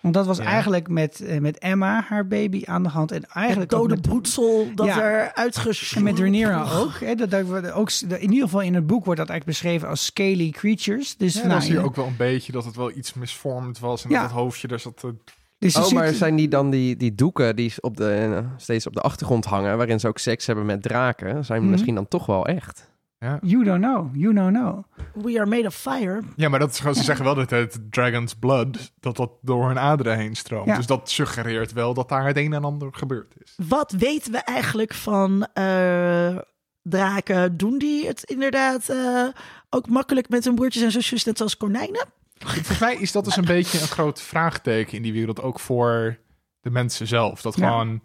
Want 0.00 0.14
dat 0.14 0.26
was 0.26 0.38
Ja. 0.38 0.44
eigenlijk 0.44 0.88
met, 0.88 1.20
eh, 1.20 1.38
met 1.40 1.58
Emma, 1.58 2.04
haar 2.08 2.26
baby, 2.26 2.62
aan 2.64 2.82
de 2.82 2.88
hand. 2.88 3.10
En 3.12 3.20
Het 3.20 3.30
eigenlijk 3.30 3.72
ook 3.72 3.80
dode 3.80 3.94
met, 3.94 4.02
broedsel 4.02 4.68
dat 4.74 4.86
Ja. 4.86 5.02
er 5.02 5.34
uitgeschoten 5.34 5.96
en 5.96 6.02
met 6.02 6.18
Rhaenyra 6.18 6.70
ook, 6.72 7.00
hè, 7.00 7.14
dat, 7.14 7.34
ook. 7.72 7.90
In 8.08 8.20
ieder 8.20 8.42
geval 8.44 8.60
in 8.60 8.74
het 8.74 8.86
boek 8.86 9.04
wordt 9.04 9.20
dat 9.20 9.28
eigenlijk 9.28 9.44
beschreven 9.60 9.88
als 9.88 10.04
scaly 10.04 10.50
creatures. 10.50 11.16
Dus, 11.16 11.32
Ja, 11.34 11.38
nou, 11.40 11.50
dan 11.52 11.62
zie 11.62 11.72
je 11.72 11.80
ook 11.80 11.96
wel 11.96 12.06
een 12.06 12.16
beetje 12.16 12.52
dat 12.52 12.64
het 12.64 12.76
wel 12.76 12.96
iets 12.96 13.14
misvormd 13.14 13.78
was. 13.78 14.04
En 14.04 14.10
Ja. 14.10 14.20
dat 14.20 14.30
het 14.30 14.38
hoofdje 14.38 14.68
daar 14.68 14.80
zat... 14.80 14.96
te- 14.96 15.14
Dus 15.62 15.76
Oh, 15.76 15.90
maar 15.90 16.12
zijn 16.12 16.36
die 16.36 16.48
dan 16.48 16.70
die, 16.70 16.96
die 16.96 17.14
doeken 17.14 17.56
die 17.56 17.72
op 17.80 17.96
de, 17.96 18.12
eh, 18.14 18.38
steeds 18.56 18.86
op 18.86 18.94
de 18.94 19.00
achtergrond 19.00 19.44
hangen, 19.44 19.76
waarin 19.76 20.00
ze 20.00 20.08
ook 20.08 20.18
seks 20.18 20.46
hebben 20.46 20.66
met 20.66 20.82
draken, 20.82 21.44
zijn 21.44 21.62
Mhm. 21.62 21.70
misschien 21.70 21.94
dan 21.94 22.08
toch 22.08 22.26
wel 22.26 22.46
echt? 22.46 22.90
Ja. 23.18 23.38
You 23.42 23.64
don't 23.64 23.82
know, 23.82 24.16
you 24.16 24.34
don't 24.34 24.56
know. 24.56 24.82
We 25.24 25.38
are 25.40 25.46
made 25.48 25.66
of 25.66 25.74
fire. 25.74 26.20
ja, 26.36 26.48
maar 26.48 26.58
dat 26.58 26.70
is 26.70 26.78
gewoon, 26.78 26.94
ze 26.94 27.02
zeggen 27.02 27.24
wel 27.24 27.34
dat 27.34 27.50
het 27.50 27.78
Dragon's 27.90 28.34
Blood, 28.34 28.92
dat 29.00 29.16
dat 29.16 29.30
door 29.42 29.66
hun 29.68 29.78
aderen 29.78 30.16
heen 30.18 30.34
stroomt. 30.36 30.66
Ja. 30.66 30.76
Dus 30.76 30.86
dat 30.86 31.10
suggereert 31.10 31.72
wel 31.72 31.94
dat 31.94 32.08
daar 32.08 32.26
het 32.26 32.36
een 32.36 32.52
en 32.52 32.64
ander 32.64 32.88
gebeurd 32.92 33.34
is. 33.38 33.54
Wat 33.68 33.92
weten 33.92 34.32
we 34.32 34.38
eigenlijk 34.38 34.94
van 34.94 35.46
eh, 35.52 36.36
draken? 36.82 37.56
Doen 37.56 37.78
die 37.78 38.06
het 38.06 38.22
inderdaad 38.22 38.88
eh, 38.88 39.26
ook 39.70 39.88
makkelijk 39.88 40.28
met 40.28 40.44
hun 40.44 40.54
broertjes 40.54 40.82
en 40.82 40.90
zusjes, 40.92 41.24
net 41.24 41.36
zoals 41.36 41.56
konijnen? 41.56 42.06
Volgens 42.44 42.78
mij 42.78 42.96
is 42.96 43.12
dat 43.12 43.24
dus 43.24 43.36
een 43.36 43.44
beetje 43.44 43.80
een 43.80 43.88
groot 43.88 44.20
vraagteken 44.20 44.96
in 44.96 45.02
die 45.02 45.12
wereld, 45.12 45.42
ook 45.42 45.60
voor 45.60 46.18
de 46.60 46.70
mensen 46.70 47.06
zelf. 47.06 47.42
Dat 47.42 47.54
gewoon, 47.54 48.02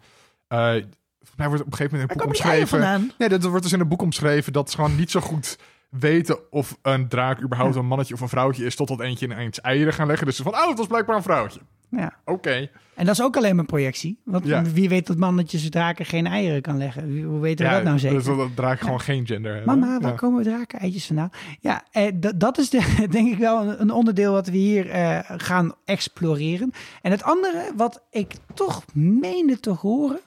eh, 0.48 0.58
volgens 0.58 1.36
mij 1.36 1.48
wordt 1.48 1.62
op 1.62 1.70
een 1.70 1.76
gegeven 1.76 1.98
moment 1.98 2.10
in 2.10 2.20
een 2.20 2.26
boek 2.26 2.26
omschreven. 2.26 3.12
Nee, 3.18 3.28
dat 3.28 3.42
wordt 3.42 3.62
dus 3.62 3.72
in 3.72 3.80
een 3.80 3.88
boek 3.88 4.02
omschreven 4.02 4.52
dat 4.52 4.70
ze 4.70 4.76
gewoon 4.76 4.96
niet 4.96 5.10
zo 5.10 5.20
goed 5.20 5.58
weten 5.88 6.38
of 6.50 6.78
een 6.82 7.08
draak 7.08 7.42
überhaupt 7.42 7.76
een 7.76 7.86
mannetje 7.86 8.14
of 8.14 8.20
een 8.20 8.28
vrouwtje 8.28 8.64
is, 8.64 8.76
totdat 8.76 9.00
eentje 9.00 9.26
ineens 9.26 9.60
eieren 9.60 9.92
gaan 9.92 10.06
leggen. 10.06 10.26
Dus 10.26 10.36
ze 10.36 10.42
van, 10.42 10.52
oh, 10.54 10.68
het 10.68 10.78
was 10.78 10.86
blijkbaar 10.86 11.16
een 11.16 11.22
vrouwtje. 11.22 11.60
Ja. 11.90 12.12
Oké. 12.24 12.68
En 12.94 13.04
dat 13.06 13.14
is 13.14 13.22
ook 13.22 13.36
alleen 13.36 13.56
maar 13.56 13.64
projectie. 13.64 14.20
Want 14.24 14.46
Ja. 14.46 14.62
wie 14.62 14.88
weet 14.88 15.06
dat 15.06 15.16
mannetjes 15.16 15.70
draken 15.70 16.04
geen 16.06 16.26
eieren 16.26 16.62
kan 16.62 16.76
leggen? 16.78 17.06
Wie- 17.12 17.24
Hoe 17.24 17.40
weten 17.40 17.66
we 17.66 17.72
dat 17.72 17.82
nou 17.82 17.98
zeker? 17.98 18.16
Dus 18.16 18.26
dat 18.26 18.56
draak 18.56 18.80
gewoon 18.80 19.00
geen 19.00 19.26
gender 19.26 19.54
hebben. 19.54 19.78
Mama, 19.78 19.98
waar 20.00 20.14
komen 20.14 20.42
draken 20.42 20.78
eitjes 20.80 21.06
vandaan? 21.06 21.30
Ja, 21.60 21.84
eh, 21.90 22.12
dat 22.36 22.58
is 22.58 22.70
de, 22.70 22.94
denk 23.10 23.32
ik 23.32 23.38
wel 23.38 23.62
een, 23.68 23.80
een 23.80 23.90
onderdeel 23.90 24.32
wat 24.32 24.46
we 24.48 24.56
hier 24.56 24.90
eh, 24.90 25.18
gaan 25.36 25.74
exploreren. 25.84 26.72
En 27.02 27.10
het 27.10 27.22
andere 27.22 27.72
wat 27.76 28.02
ik 28.10 28.34
toch 28.54 28.84
meende 28.94 29.60
te 29.60 29.70
horen, 29.70 30.20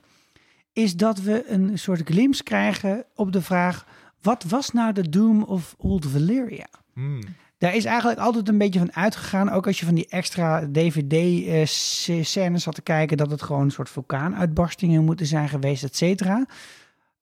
is 0.74 0.96
dat 0.96 1.20
we 1.22 1.44
een 1.52 1.80
soort 1.80 2.02
glimps 2.06 2.44
krijgen 2.44 3.06
op 3.16 3.32
de 3.32 3.42
vraag: 3.42 3.86
wat 4.22 4.44
was 4.48 4.72
nou 4.72 4.94
de 4.94 5.10
Doom 5.10 5.44
of 5.44 5.76
Old 5.78 6.06
Valyria? 6.06 6.68
Hmm. 6.94 7.20
Daar 7.58 7.76
is 7.76 7.86
eigenlijk 7.86 8.20
altijd 8.20 8.48
een 8.50 8.58
beetje 8.58 8.80
van 8.80 8.94
uitgegaan, 8.96 9.50
ook 9.50 9.68
als 9.68 9.80
je 9.80 9.86
van 9.86 9.96
die 9.96 10.08
extra 10.10 10.68
DVD-scènes 10.72 12.66
had 12.66 12.76
te 12.76 12.82
kijken, 12.82 13.18
dat 13.18 13.32
het 13.32 13.42
gewoon 13.42 13.62
een 13.62 13.72
soort 13.72 13.90
vulkaanuitbarstingen 13.90 15.04
moeten 15.06 15.26
zijn 15.26 15.50
geweest, 15.50 15.84
et 15.84 15.96
cetera. 15.96 16.46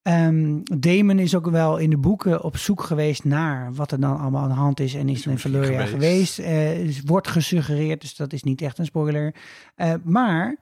Ehm, 0.02 0.58
Damon 0.64 1.20
is 1.20 1.36
ook 1.36 1.50
wel 1.50 1.78
in 1.78 1.90
de 1.90 1.98
boeken 1.98 2.44
op 2.44 2.58
zoek 2.58 2.82
geweest 2.84 3.24
naar 3.24 3.74
wat 3.74 3.92
er 3.92 4.00
dan 4.00 4.20
allemaal 4.20 4.42
aan 4.44 4.50
de 4.50 4.56
hand 4.56 4.80
is 4.80 4.94
en 4.96 5.10
is 5.10 5.18
Is 5.20 5.26
in 5.26 5.38
Valoria 5.40 5.68
geweest. 5.86 5.90
geweest. 5.92 6.40
Eh, 6.40 6.80
is- 6.80 7.02
wordt 7.06 7.28
gesuggereerd, 7.28 8.02
dus 8.02 8.16
dat 8.16 8.34
is 8.34 8.44
niet 8.44 8.62
echt 8.62 8.78
een 8.78 8.86
spoiler. 8.86 9.36
Eh, 9.76 9.94
maar 10.04 10.56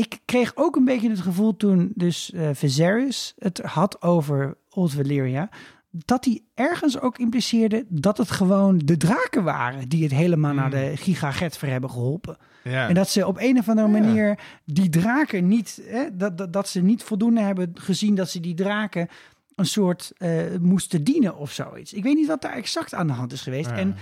ik 0.00 0.18
kreeg 0.24 0.52
ook 0.54 0.76
een 0.76 0.84
beetje 0.84 1.10
het 1.10 1.20
gevoel 1.20 1.56
toen 1.56 1.92
dus 1.94 2.32
eh 2.32 2.48
Viserys 2.52 3.34
het 3.38 3.58
had 3.58 4.02
over 4.02 4.56
Old 4.70 4.92
Valyria, 4.92 5.48
dat 5.90 6.24
hij 6.24 6.42
ergens 6.54 7.00
ook 7.00 7.18
impliceerde 7.18 7.84
dat 7.88 8.18
het 8.18 8.30
gewoon 8.30 8.78
de 8.78 8.96
draken 8.96 9.42
waren 9.44 9.88
die 9.88 10.02
het 10.02 10.12
helemaal 10.12 10.54
naar 10.54 10.70
de 10.70 10.92
gigagetver 10.96 11.68
hebben 11.68 11.90
geholpen. 11.90 12.36
Ja. 12.64 12.88
En 12.88 12.94
dat 12.94 13.08
ze 13.08 13.26
op 13.26 13.36
een 13.38 13.58
of 13.58 13.68
andere 13.68 13.88
Ja. 13.88 13.98
manier 13.98 14.38
die 14.64 14.88
draken 14.88 15.48
niet, 15.48 15.82
hè, 15.84 16.16
dat, 16.16 16.38
dat, 16.38 16.52
dat 16.52 16.68
ze 16.68 16.80
niet 16.80 17.02
voldoende 17.02 17.40
hebben 17.40 17.70
gezien 17.74 18.14
dat 18.14 18.30
ze 18.30 18.40
die 18.40 18.54
draken 18.54 19.08
een 19.54 19.66
soort 19.66 20.12
eh, 20.16 20.30
moesten 20.60 21.04
dienen 21.04 21.36
of 21.36 21.52
zoiets. 21.52 21.92
Ik 21.92 22.02
weet 22.02 22.14
niet 22.14 22.26
wat 22.26 22.42
daar 22.42 22.52
exact 22.52 22.94
aan 22.94 23.06
de 23.06 23.12
hand 23.12 23.32
is 23.32 23.40
geweest. 23.40 23.70
Ja. 23.70 23.76
En 23.76 23.96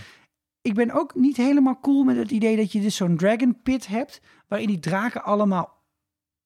ik 0.63 0.75
ben 0.75 0.91
ook 0.91 1.15
niet 1.15 1.37
helemaal 1.37 1.79
cool 1.81 2.05
met 2.05 2.17
het 2.17 2.31
idee 2.31 2.57
dat 2.57 2.73
je 2.73 2.81
dus 2.81 2.97
zo'n 2.97 3.17
dragon 3.17 3.63
pit 3.63 3.87
hebt, 3.87 4.21
waarin 4.49 4.69
die 4.69 4.79
draken 4.79 5.25
allemaal 5.25 5.77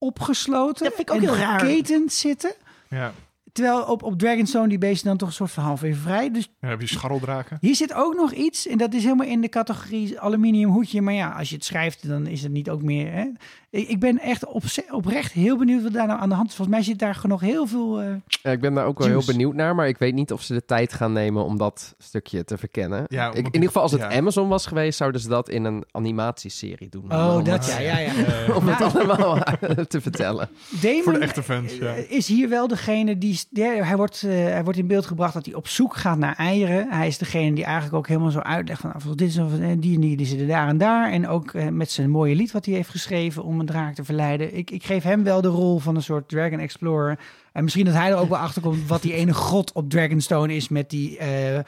opgesloten 0.02 0.84
Dat 0.84 0.94
vind 0.94 1.08
ik 1.08 1.14
ook 1.14 1.20
en 1.22 1.28
heel 1.28 1.36
raar. 1.36 1.60
geketend 1.60 2.12
zitten. 2.12 2.54
ja. 2.88 3.12
Terwijl 3.52 3.82
op, 3.82 4.02
op 4.02 4.18
Dragonstone 4.18 4.68
die 4.68 4.78
beesten 4.78 5.08
dan 5.08 5.16
toch 5.16 5.28
een 5.28 5.34
soort 5.34 5.50
van 5.50 5.64
half 5.64 5.82
even 5.82 6.02
vrij. 6.02 6.30
Dus 6.30 6.48
Dan 6.60 6.70
heb 6.70 6.80
je 6.80 6.86
scharreldraken. 6.86 7.58
hier 7.60 7.74
zit 7.74 7.94
ook 7.94 8.14
nog 8.14 8.32
iets, 8.32 8.66
en 8.66 8.78
dat 8.78 8.94
is 8.94 9.02
helemaal 9.02 9.26
in 9.26 9.40
de 9.40 9.48
categorie 9.48 10.20
aluminium 10.20 10.70
hoedje. 10.70 11.02
Maar 11.02 11.14
ja, 11.14 11.30
als 11.30 11.48
je 11.48 11.54
het 11.54 11.64
schrijft, 11.64 12.08
dan 12.08 12.26
is 12.26 12.42
het 12.42 12.52
niet 12.52 12.70
ook 12.70 12.82
meer. 12.82 13.12
Hè? 13.12 13.26
Ik, 13.70 13.88
ik 13.88 14.00
ben 14.00 14.18
echt 14.18 14.46
op, 14.46 14.62
oprecht 14.90 15.32
heel 15.32 15.56
benieuwd 15.58 15.82
wat 15.82 15.92
daar 15.92 16.06
nou 16.06 16.20
aan 16.20 16.28
de 16.28 16.34
hand 16.34 16.48
is. 16.48 16.54
Volgens 16.54 16.76
mij 16.76 16.86
zit 16.86 16.98
daar 16.98 17.20
nog 17.26 17.40
heel 17.40 17.66
veel. 17.66 18.00
eh, 18.00 18.06
Ja, 18.42 18.50
ik 18.50 18.60
ben 18.60 18.74
daar 18.74 18.86
ook 18.86 18.98
wel 18.98 19.08
heel 19.08 19.22
benieuwd 19.26 19.54
naar, 19.54 19.74
maar 19.74 19.88
ik 19.88 19.98
weet 19.98 20.14
niet 20.14 20.32
of 20.32 20.42
ze 20.42 20.52
de 20.52 20.64
tijd 20.64 20.92
gaan 20.92 21.12
nemen 21.12 21.44
om 21.44 21.58
dat 21.58 21.94
stukje 21.98 22.44
te 22.44 22.58
verkennen. 22.58 23.04
Ja, 23.08 23.28
ik, 23.28 23.36
in 23.36 23.44
ieder 23.44 23.62
geval, 23.62 23.82
als 23.82 23.92
het 23.92 24.00
ja. 24.00 24.12
Amazon 24.12 24.48
was 24.48 24.66
geweest, 24.66 24.96
zouden 24.98 25.20
ze 25.20 25.28
dat 25.28 25.48
in 25.48 25.64
een 25.64 25.84
animatieserie 25.90 26.88
doen. 26.88 27.12
Oh, 27.12 27.34
Om 27.36 27.44
dat 27.44 27.66
het- 27.66 27.82
ja, 27.82 27.98
ja, 27.98 27.98
ja. 27.98 28.12
Om 28.56 28.68
het 28.68 28.94
allemaal 28.94 29.38
te 29.88 30.00
vertellen. 30.00 30.48
Damon 30.80 31.02
Voor 31.02 31.12
de 31.12 31.18
echte 31.18 31.42
fans, 31.42 31.74
ja. 31.76 31.92
is 31.92 32.28
hier 32.28 32.48
wel 32.48 32.68
degene 32.68 33.18
die. 33.18 33.40
Ja, 33.50 33.70
hij, 33.84 33.96
wordt, 33.96 34.22
eh, 34.22 34.30
hij 34.30 34.64
wordt 34.64 34.78
in 34.78 34.86
beeld 34.86 35.06
gebracht 35.06 35.34
dat 35.34 35.44
hij 35.44 35.54
op 35.54 35.68
zoek 35.68 35.96
gaat 35.96 36.18
naar 36.18 36.36
eieren. 36.36 36.86
Hij 36.90 37.06
is 37.06 37.18
degene 37.18 37.54
die 37.54 37.64
eigenlijk 37.64 37.94
ook 37.94 38.06
helemaal 38.08 38.30
zo 38.30 38.38
uitlegt 38.38 38.80
van. 38.80 38.92
ah, 38.92 39.02
dit 39.14 39.28
is 39.28 39.38
of 39.38 39.52
eh, 39.58 39.66
die 39.78 39.94
en 39.94 40.00
die, 40.00 40.16
die 40.16 40.26
zitten 40.26 40.48
daar 40.48 40.68
en 40.68 40.78
daar. 40.78 41.10
En 41.10 41.28
ook 41.28 41.52
eh, 41.54 41.68
met 41.68 41.90
zijn 41.90 42.10
mooie 42.10 42.34
lied 42.34 42.52
wat 42.52 42.64
hij 42.64 42.74
heeft 42.74 42.88
geschreven 42.88 43.44
om 43.44 43.60
een 43.60 43.66
draak 43.66 43.94
te 43.94 44.04
verleiden. 44.04 44.56
Ik, 44.56 44.70
ik 44.70 44.84
geef 44.84 45.02
hem 45.02 45.24
wel 45.24 45.40
de 45.40 45.48
rol 45.48 45.78
van 45.78 45.96
een 45.96 46.02
soort 46.02 46.28
Dragon 46.28 46.58
Explorer. 46.58 47.18
En 47.52 47.62
misschien 47.62 47.84
dat 47.84 47.94
hij 47.94 48.10
er 48.10 48.16
ook 48.16 48.28
wel 48.28 48.38
achter 48.38 48.62
komt 48.62 48.88
wat 48.88 49.02
die 49.02 49.12
ene 49.14 49.34
god 49.34 49.72
op 49.72 49.90
Dragonstone 49.90 50.54
is 50.54 50.68
met 50.68 50.90
die 50.90 51.18
eh, 51.18 51.58
eh, 51.58 51.64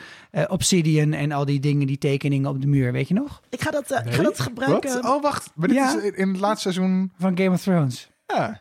obsidian 0.48 1.12
en 1.12 1.32
al 1.32 1.44
die 1.44 1.60
dingen, 1.60 1.86
die 1.86 1.98
tekeningen 1.98 2.50
op 2.50 2.60
de 2.60 2.66
muur. 2.66 2.92
Weet 2.92 3.08
je 3.08 3.14
nog? 3.14 3.40
Ik 3.50 3.60
ga 3.60 3.70
dat, 3.70 3.90
ik 4.04 4.12
ga 4.12 4.22
dat 4.22 4.40
gebruiken. 4.40 5.02
Wat? 5.02 5.04
Oh, 5.04 5.22
wacht. 5.22 5.50
Maar 5.54 5.68
dit 5.68 5.76
Ja. 5.76 5.96
is 6.02 6.10
in 6.10 6.28
het 6.28 6.40
laatste 6.40 6.72
seizoen... 6.72 7.12
Van 7.18 7.36
Game 7.38 7.50
of 7.50 7.62
Thrones. 7.62 8.10
Ja. 8.26 8.60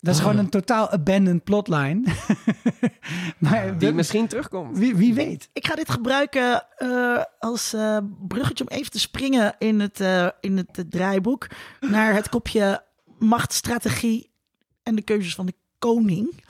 Dat 0.00 0.14
is 0.14 0.20
gewoon 0.20 0.38
een 0.38 0.48
totaal 0.48 0.90
abandoned 0.90 1.44
plotline. 1.44 2.02
maar 3.38 3.78
Die 3.78 3.92
misschien 3.92 4.26
terugkomt. 4.26 4.78
wie, 4.78 4.96
wie 4.96 5.14
weet. 5.14 5.48
Ik 5.52 5.66
ga 5.66 5.74
dit 5.74 5.90
gebruiken 5.90 6.64
eh, 6.76 7.22
als 7.38 7.72
eh, 7.72 7.98
bruggetje 8.28 8.64
om 8.68 8.76
even 8.76 8.90
te 8.90 8.98
springen 8.98 9.54
in 9.58 9.80
het, 9.80 10.00
eh, 10.00 10.28
in 10.40 10.56
het 10.56 10.84
draaiboek 10.90 11.46
naar 11.80 12.14
het 12.14 12.28
kopje 12.28 12.84
macht, 13.18 13.52
strategie 13.52 14.30
en 14.82 14.94
de 14.94 15.02
keuzes 15.02 15.34
van 15.34 15.46
de 15.46 15.54
koning. 15.78 16.44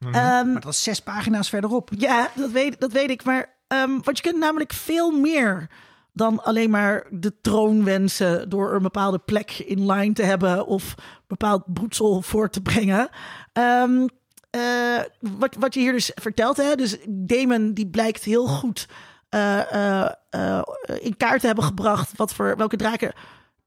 Ehm, 0.00 0.12
Maar 0.52 0.60
dat 0.60 0.72
is 0.72 0.82
zes 0.82 1.00
pagina's 1.00 1.48
verderop. 1.48 1.90
ja, 1.98 2.30
dat 2.34 2.50
weet, 2.50 2.80
dat 2.80 2.92
weet 2.92 3.10
ik. 3.10 3.24
Maar 3.24 3.54
ehm, 3.68 3.90
want 4.02 4.16
je 4.16 4.22
kunt 4.22 4.38
namelijk 4.38 4.72
veel 4.72 5.10
meer 5.10 5.70
dan 6.12 6.44
alleen 6.44 6.70
maar 6.70 7.06
de 7.10 7.40
troon 7.40 7.84
wensen 7.84 8.48
door 8.48 8.74
een 8.74 8.82
bepaalde 8.82 9.18
plek 9.18 9.50
in 9.50 9.92
line 9.92 10.12
te 10.12 10.22
hebben 10.22 10.66
of 10.66 10.94
bepaald 11.26 11.62
broedsel 11.66 12.22
voor 12.22 12.50
te 12.50 12.62
brengen. 12.62 13.08
Ehm, 13.52 14.06
eh, 14.50 15.00
wat, 15.20 15.56
wat 15.58 15.74
je 15.74 15.80
hier 15.80 15.92
dus 15.92 16.10
vertelt, 16.14 16.56
hè, 16.56 16.74
dus 16.74 16.96
Damon 17.08 17.72
die 17.72 17.86
blijkt 17.86 18.24
heel 18.24 18.46
goed 18.46 18.88
eh, 19.28 20.10
eh, 20.30 20.62
in 21.00 21.16
kaart 21.16 21.40
te 21.40 21.46
hebben 21.46 21.64
gebracht 21.64 22.16
wat 22.16 22.34
voor 22.34 22.56
welke 22.56 22.76
draken. 22.76 23.12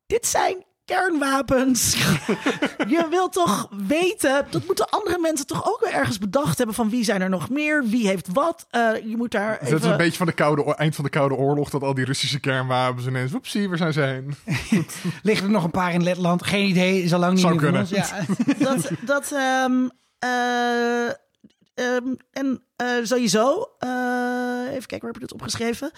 Dit 0.06 0.26
zijn 0.26 0.64
kernwapens. 0.86 1.94
je 2.96 3.08
wilt 3.10 3.34
toch 3.34 3.70
weten, 3.88 4.46
dat 4.50 4.66
moeten 4.66 4.90
andere 4.90 5.20
mensen 5.20 5.48
toch 5.48 5.68
ook 5.68 5.80
weer 5.84 5.94
ergens 5.94 6.18
bedacht 6.18 6.58
hebben 6.58 6.76
van 6.76 6.90
wie 6.90 7.04
zijn 7.04 7.22
er 7.22 7.30
nog 7.30 7.50
meer, 7.50 7.84
wie 7.86 8.08
heeft 8.08 8.28
wat. 8.34 8.66
Eh, 8.70 8.92
je 9.06 9.18
moet 9.18 9.32
daar 9.32 9.58
Dus 9.60 9.70
dat 9.70 9.70
is 9.70 9.76
even... 9.76 9.92
een 9.92 9.98
beetje 9.98 10.18
van 10.18 10.26
de 10.26 10.34
koude, 10.34 10.64
oor- 10.64 10.74
eind 10.74 10.96
van 10.96 11.04
de 11.04 11.10
Koude 11.10 11.36
Oorlog... 11.36 11.70
dat 11.70 11.82
al 11.84 11.94
die 11.94 12.06
Russische 12.06 12.40
kernwapens 12.40 13.06
ineens... 13.08 13.32
Woepsie, 13.32 13.68
waar 13.70 13.78
zijn 13.78 13.94
ze 13.94 14.02
heen? 14.02 14.36
Liggen 15.24 15.46
er 15.46 15.52
nog 15.54 15.64
een 15.64 15.72
paar 15.72 15.94
in 15.94 16.04
Letland? 16.04 16.46
Geen 16.46 16.68
idee, 16.70 17.04
is 17.04 17.14
al 17.14 17.20
lang 17.20 17.34
niet 17.34 17.42
Zou 17.42 17.56
kunnen. 17.56 17.82
ons. 17.82 17.90
Ja. 17.90 18.08
dat, 18.58 18.90
dat 19.02 19.32
ehm, 19.32 19.88
eh, 20.20 21.06
ehm, 21.74 22.14
en 22.32 22.64
eh, 22.76 22.88
sowieso, 23.04 23.70
eh, 23.80 23.90
even 24.70 24.88
kijken, 24.88 25.00
waar 25.02 25.12
heb 25.14 25.16
ik 25.16 25.22
dit 25.22 25.34
opgeschreven? 25.34 25.92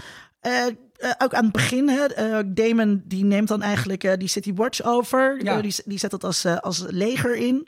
Eh, 0.97 1.11
ook 1.17 1.33
aan 1.33 1.43
het 1.43 1.53
begin, 1.53 1.89
hè, 1.89 2.05
eh, 2.05 2.39
Damon 2.45 3.01
die 3.05 3.23
neemt 3.23 3.47
dan 3.47 3.61
eigenlijk 3.61 4.03
eh, 4.03 4.13
die 4.17 4.27
City 4.27 4.53
Watch 4.53 4.83
over. 4.83 5.43
Ja. 5.43 5.61
Die, 5.61 5.75
die 5.85 5.99
zet 5.99 6.11
dat 6.11 6.23
als, 6.23 6.45
als 6.45 6.83
leger 6.87 7.35
in. 7.35 7.67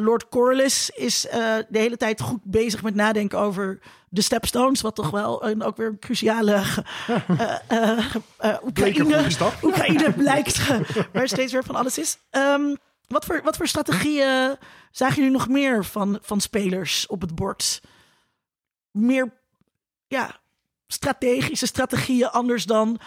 Lord 0.00 0.28
Corlys 0.28 0.90
is 0.90 1.20
de 1.68 1.78
hele 1.78 1.96
tijd 1.96 2.20
goed 2.20 2.40
bezig 2.44 2.82
met 2.82 2.94
nadenken 2.94 3.38
over 3.38 3.78
de 4.08 4.20
Stepstones, 4.20 4.80
wat 4.80 4.94
toch 4.94 5.10
wel 5.10 5.46
een, 5.46 5.62
ook 5.62 5.76
weer 5.76 5.86
een 5.86 5.98
cruciale 5.98 6.62
Oekraïne. 8.64 9.26
Oekraïne 9.62 10.12
blijkt 10.12 10.66
waar 11.12 11.28
steeds 11.28 11.52
weer 11.52 11.64
van 11.64 11.74
alles 11.74 11.98
is. 11.98 12.18
Ehm, 12.30 12.74
wat, 13.08 13.24
voor, 13.24 13.40
wat 13.44 13.56
voor 13.56 13.66
strategieën 13.66 14.56
zagen 14.90 15.16
jullie 15.16 15.30
nog 15.30 15.48
meer 15.48 15.84
van, 15.84 16.18
van 16.22 16.40
spelers 16.40 17.06
op 17.06 17.20
het 17.20 17.34
bord? 17.34 17.80
Meer 18.90 19.32
ja, 20.08 20.40
strategische 20.86 21.66
strategieën 21.66 22.28
anders 22.30 22.64
dan... 22.64 22.98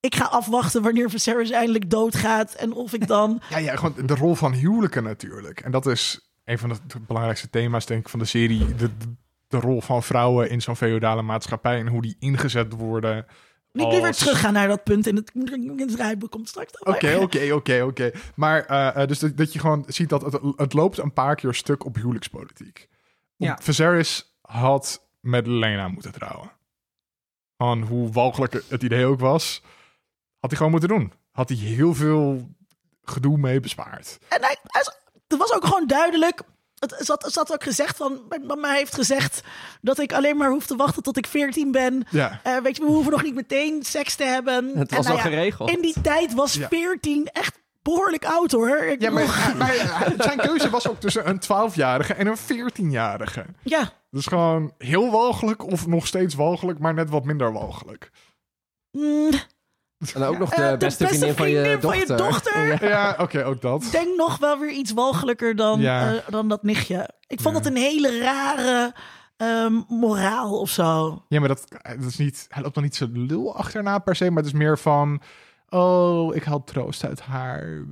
Ik 0.00 0.14
ga 0.14 0.24
afwachten 0.24 0.82
wanneer 0.82 1.10
Viserys 1.10 1.50
eindelijk 1.50 1.90
doodgaat. 1.90 2.54
En 2.54 2.72
of 2.72 2.92
ik 2.92 3.06
dan... 3.06 3.40
Ja, 3.50 3.58
ja, 3.58 3.76
gewoon 3.76 4.06
de 4.06 4.14
rol 4.14 4.34
van 4.34 4.52
huwelijken 4.52 5.02
natuurlijk. 5.02 5.60
En 5.60 5.70
dat 5.70 5.86
is 5.86 6.30
een 6.44 6.58
van 6.58 6.68
de 6.68 7.00
belangrijkste 7.06 7.50
thema's, 7.50 7.86
denk 7.86 8.00
ik, 8.00 8.08
van 8.08 8.18
de 8.18 8.24
serie. 8.24 8.74
De, 8.74 8.90
de, 9.48 9.58
rol 9.58 9.80
van 9.80 10.02
vrouwen 10.02 10.50
in 10.50 10.62
zo'n 10.62 10.76
feodale 10.76 11.22
maatschappij 11.22 11.78
en 11.78 11.86
hoe 11.86 12.02
die 12.02 12.16
ingezet 12.18 12.72
worden. 12.72 13.26
Niet 13.72 13.86
liever 13.86 14.06
als- 14.08 14.18
teruggaan 14.18 14.52
naar 14.52 14.68
dat 14.68 14.84
punt 14.84 15.06
in 15.06 15.16
het, 15.16 15.30
in 15.34 15.80
het 15.80 15.94
rijboek. 15.94 16.30
Komt 16.30 16.48
straks 16.48 16.72
dan 16.72 16.94
Oké, 16.94 17.06
weer. 17.06 17.20
oké, 17.22 17.52
oké, 17.52 17.82
oké. 17.82 18.10
Maar 18.34 18.64
eh, 18.64 19.02
eh, 19.02 19.08
dus 19.08 19.18
dat, 19.18 19.36
dat 19.36 19.52
je 19.52 19.58
gewoon 19.58 19.84
ziet 19.86 20.08
dat 20.08 20.22
het, 20.22 20.38
het 20.56 20.72
loopt 20.72 20.98
een 20.98 21.12
paar 21.12 21.34
keer 21.34 21.54
stuk 21.54 21.84
op 21.84 21.94
huwelijkspolitiek. 21.94 22.88
Ja. 23.36 23.58
Viserys 23.62 24.36
had 24.40 25.08
met 25.20 25.46
Lena 25.46 25.88
moeten 25.88 26.12
trouwen. 26.12 26.50
Gewoon 27.56 27.82
hoe 27.82 28.12
walgelijk 28.12 28.62
het 28.68 28.82
idee 28.82 29.04
ook 29.06 29.20
was, 29.20 29.60
had 30.38 30.50
hij 30.50 30.56
gewoon 30.56 30.70
moeten 30.70 30.88
doen. 30.88 31.12
Had 31.30 31.48
hij 31.48 31.58
heel 31.58 31.94
veel 31.94 32.48
gedoe 33.02 33.38
mee 33.38 33.60
bespaard. 33.60 34.18
En 34.28 34.42
hij, 34.42 34.56
het 35.28 35.38
was 35.38 35.52
ook 35.52 35.64
gewoon 35.64 35.86
duidelijk. 35.86 36.42
Het 36.78 36.94
zat, 36.98 37.22
het 37.22 37.32
zat 37.32 37.52
ook 37.52 37.62
gezegd 37.62 37.96
van. 37.96 38.24
Mijn 38.28 38.46
mama 38.46 38.72
heeft 38.72 38.94
gezegd 38.94 39.40
dat 39.80 39.98
ik 39.98 40.12
alleen 40.12 40.36
maar 40.36 40.50
hoef 40.50 40.66
te 40.66 40.76
wachten 40.76 41.02
tot 41.02 41.16
ik 41.16 41.26
14 41.26 41.72
ben. 41.72 42.06
Ja. 42.10 42.40
Eh, 42.42 42.56
weet 42.56 42.76
je, 42.76 42.82
we 42.82 42.88
hoeven 42.88 43.12
nog 43.12 43.22
niet 43.22 43.34
meteen 43.34 43.82
seks 43.82 44.14
te 44.14 44.24
hebben. 44.24 44.66
Het 44.78 44.90
En 44.90 44.96
was 44.96 45.06
nou 45.06 45.18
al 45.18 45.24
ja, 45.24 45.30
geregeld. 45.30 45.70
In 45.70 45.80
die 45.80 46.00
tijd 46.00 46.34
was 46.34 46.54
Ja. 46.54 46.68
14 46.68 47.28
echt 47.32 47.58
behoorlijk 47.94 48.24
oud 48.24 48.52
hoor. 48.52 48.78
Ik 48.78 49.00
Ja, 49.02 49.10
maar, 49.10 49.26
zijn 50.18 50.38
keuze 50.38 50.70
was 50.70 50.88
ook 50.88 51.00
tussen 51.00 51.28
een 51.28 51.40
12-jarige 51.40 52.14
en 52.14 52.26
een 52.26 52.36
14-jarige. 52.38 53.44
ja. 53.62 53.92
Dus 54.10 54.26
gewoon 54.26 54.72
heel 54.78 55.10
walgelijk 55.10 55.62
of 55.64 55.86
nog 55.86 56.06
steeds 56.06 56.34
walgelijk, 56.34 56.78
maar 56.78 56.94
net 56.94 57.10
wat 57.10 57.24
minder 57.24 57.52
walgelijk. 57.52 58.10
Mm, 58.92 59.30
En 60.14 60.22
ook 60.22 60.38
nog 60.38 60.54
de, 60.54 60.62
eh, 60.62 60.76
beste, 60.78 61.06
vriendin, 61.06 61.34
van 61.34 61.50
je 61.50 61.78
dochter. 61.80 62.16
dochter. 62.16 62.66
Ja. 62.84 62.88
Ja, 62.88 63.16
oké, 63.18 63.44
ook 63.44 63.60
dat. 63.60 63.82
Ik 63.82 63.90
denk 63.92 64.16
nog 64.16 64.38
wel 64.38 64.58
weer 64.58 64.70
iets 64.70 64.92
walgelijker 64.92 65.56
dan, 65.56 65.80
Ja. 65.80 66.12
eh, 66.14 66.18
dan 66.28 66.48
dat 66.48 66.62
nichtje. 66.62 67.08
Ik 67.26 67.40
vond 67.40 67.54
Ja. 67.56 67.60
het 67.62 67.70
een 67.70 67.76
hele 67.82 68.18
rare 68.18 68.94
ehm, 69.36 69.72
moraal 69.88 70.60
of 70.60 70.70
zo. 70.70 71.22
Ja, 71.28 71.38
maar 71.38 71.48
dat, 71.48 71.64
dat 71.82 72.04
is 72.08 72.16
niet, 72.16 72.46
hij 72.48 72.62
loopt 72.62 72.74
dan 72.74 72.82
niet 72.82 72.96
zijn 72.96 73.26
lul 73.26 73.56
achterna 73.56 73.98
per 73.98 74.16
se, 74.16 74.28
maar 74.30 74.42
het 74.42 74.52
is 74.52 74.58
meer 74.58 74.78
van, 74.78 75.20
oh, 75.68 76.34
ik 76.34 76.42
haal 76.42 76.64
troost 76.64 77.04
uit 77.04 77.20
haar. 77.20 77.84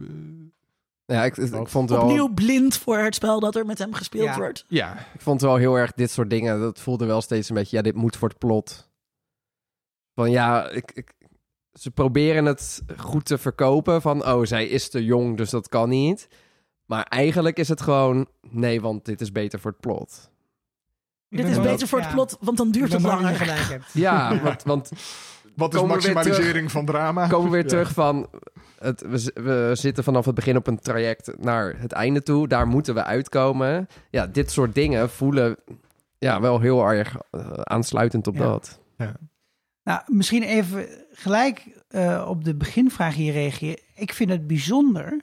Ja, 1.07 1.25
ik, 1.25 1.37
ik, 1.37 1.68
vond 1.68 1.91
wel, 1.91 2.03
Opnieuw 2.03 2.35
blind 2.35 2.77
voor 2.77 2.99
het 2.99 3.14
spel 3.14 3.41
dat 3.41 3.57
er 3.57 3.66
met 3.66 3.79
hem 3.79 3.95
gespeeld 3.95 4.25
Ja. 4.25 4.37
wordt. 4.37 4.64
Ja, 4.68 4.99
ik 5.14 5.20
vond 5.20 5.41
wel 5.41 5.57
heel 5.57 5.75
erg 5.79 5.93
dit 5.93 6.11
soort 6.11 6.31
dingen. 6.31 6.61
Dat 6.61 6.81
voelde 6.81 7.07
wel 7.07 7.20
steeds 7.20 7.49
een 7.49 7.55
beetje, 7.55 7.77
ja, 7.77 7.83
dit 7.83 7.95
moet 7.95 8.16
voor 8.16 8.29
het 8.29 8.39
plot. 8.39 8.91
Van 10.14 10.31
ja, 10.31 10.68
ik, 10.68 10.91
ik, 10.93 11.12
ze 11.72 11.91
proberen 11.91 12.45
het 12.45 12.83
goed 12.97 13.25
te 13.25 13.39
verkopen. 13.39 14.03
Van, 14.03 14.27
oh, 14.27 14.45
zij 14.45 14.66
is 14.66 14.89
te 14.89 15.05
jong, 15.05 15.37
dus 15.37 15.51
dat 15.51 15.68
kan 15.68 15.89
niet. 15.89 16.29
Maar 16.87 17.03
eigenlijk 17.03 17.59
is 17.59 17.68
het 17.68 17.81
gewoon, 17.81 18.29
nee, 18.51 18.81
want 18.81 19.05
dit 19.05 19.20
is 19.20 19.33
beter 19.33 19.61
voor 19.61 19.70
het 19.70 19.81
plot. 19.81 20.31
Dit 21.29 21.49
is 21.49 21.61
beter 21.61 21.89
voor 21.89 22.01
het 22.01 22.11
plot, 22.11 22.37
want 22.41 22.57
dan 22.57 22.70
duurt 22.70 22.93
het 22.93 23.03
langer. 23.03 23.35
gelijk. 23.35 23.81
Ja, 23.93 24.41
want, 24.43 24.62
want 24.62 24.91
wat 25.57 25.74
is 25.74 25.80
Komen 25.80 25.96
we 25.96 26.02
weer 26.02 26.14
maximalisering 26.14 26.70
van 26.70 26.84
drama? 26.86 27.26
komen 27.28 27.44
we 27.46 27.50
weer 27.52 27.62
Ja. 27.62 27.68
terug 27.68 27.92
van... 27.92 28.28
Het, 28.78 29.05
we, 29.34 29.70
zitten 29.74 30.05
vanaf 30.05 30.24
het 30.24 30.34
begin 30.34 30.57
op 30.57 30.66
een 30.66 30.78
traject 30.78 31.32
naar 31.38 31.74
het 31.78 31.92
einde 31.92 32.22
toe. 32.22 32.48
Daar 32.48 32.66
moeten 32.66 32.94
we 32.94 33.05
uitkomen. 33.05 33.88
Ja, 34.11 34.26
dit 34.26 34.50
soort 34.50 34.74
dingen 34.74 35.11
voelen 35.11 35.57
ja, 36.18 36.40
wel 36.40 36.61
heel 36.61 36.88
erg 36.88 37.16
eh, 37.30 37.50
aansluitend 37.50 38.26
op 38.26 38.34
Ja. 38.34 38.42
dat. 38.42 38.80
Nou, 39.84 40.00
misschien 40.07 40.42
even 40.42 40.86
gelijk 41.12 41.64
eh, 41.88 42.24
op 42.28 42.44
de 42.44 42.55
beginvraag 42.55 43.14
hier 43.14 43.32
reageren. 43.32 43.78
Ik 43.94 44.12
vind 44.12 44.30
het 44.30 44.46
bijzonder 44.46 45.20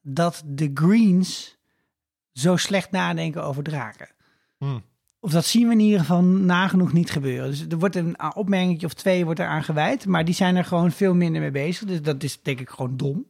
dat 0.00 0.42
de 0.46 0.70
Greens 0.74 1.58
zo 2.32 2.56
slecht 2.56 2.90
nadenken 2.90 3.44
over 3.44 3.62
draken. 3.62 4.08
Hmm. 4.58 4.82
Of 5.24 5.30
dat 5.30 5.44
zien 5.44 5.66
we 5.66 5.72
in 5.72 5.80
ieder 5.80 6.00
geval 6.00 6.22
nagenoeg 6.22 6.92
niet 6.92 7.10
gebeuren. 7.10 7.50
Dus 7.50 7.66
er 7.68 7.78
wordt 7.78 7.96
een 7.96 8.16
opmerking 8.34 8.84
of 8.84 8.94
twee 8.94 9.24
wordt 9.24 9.40
eraan 9.40 9.64
gewijd. 9.64 10.06
Maar 10.06 10.24
die 10.24 10.34
zijn 10.34 10.56
er 10.56 10.64
gewoon 10.64 10.92
veel 10.92 11.14
minder 11.14 11.40
mee 11.40 11.50
bezig. 11.50 11.88
Dus 11.88 12.02
dat 12.02 12.22
is 12.22 12.42
denk 12.42 12.60
ik 12.60 12.70
gewoon 12.70 12.96
dom. 12.96 13.26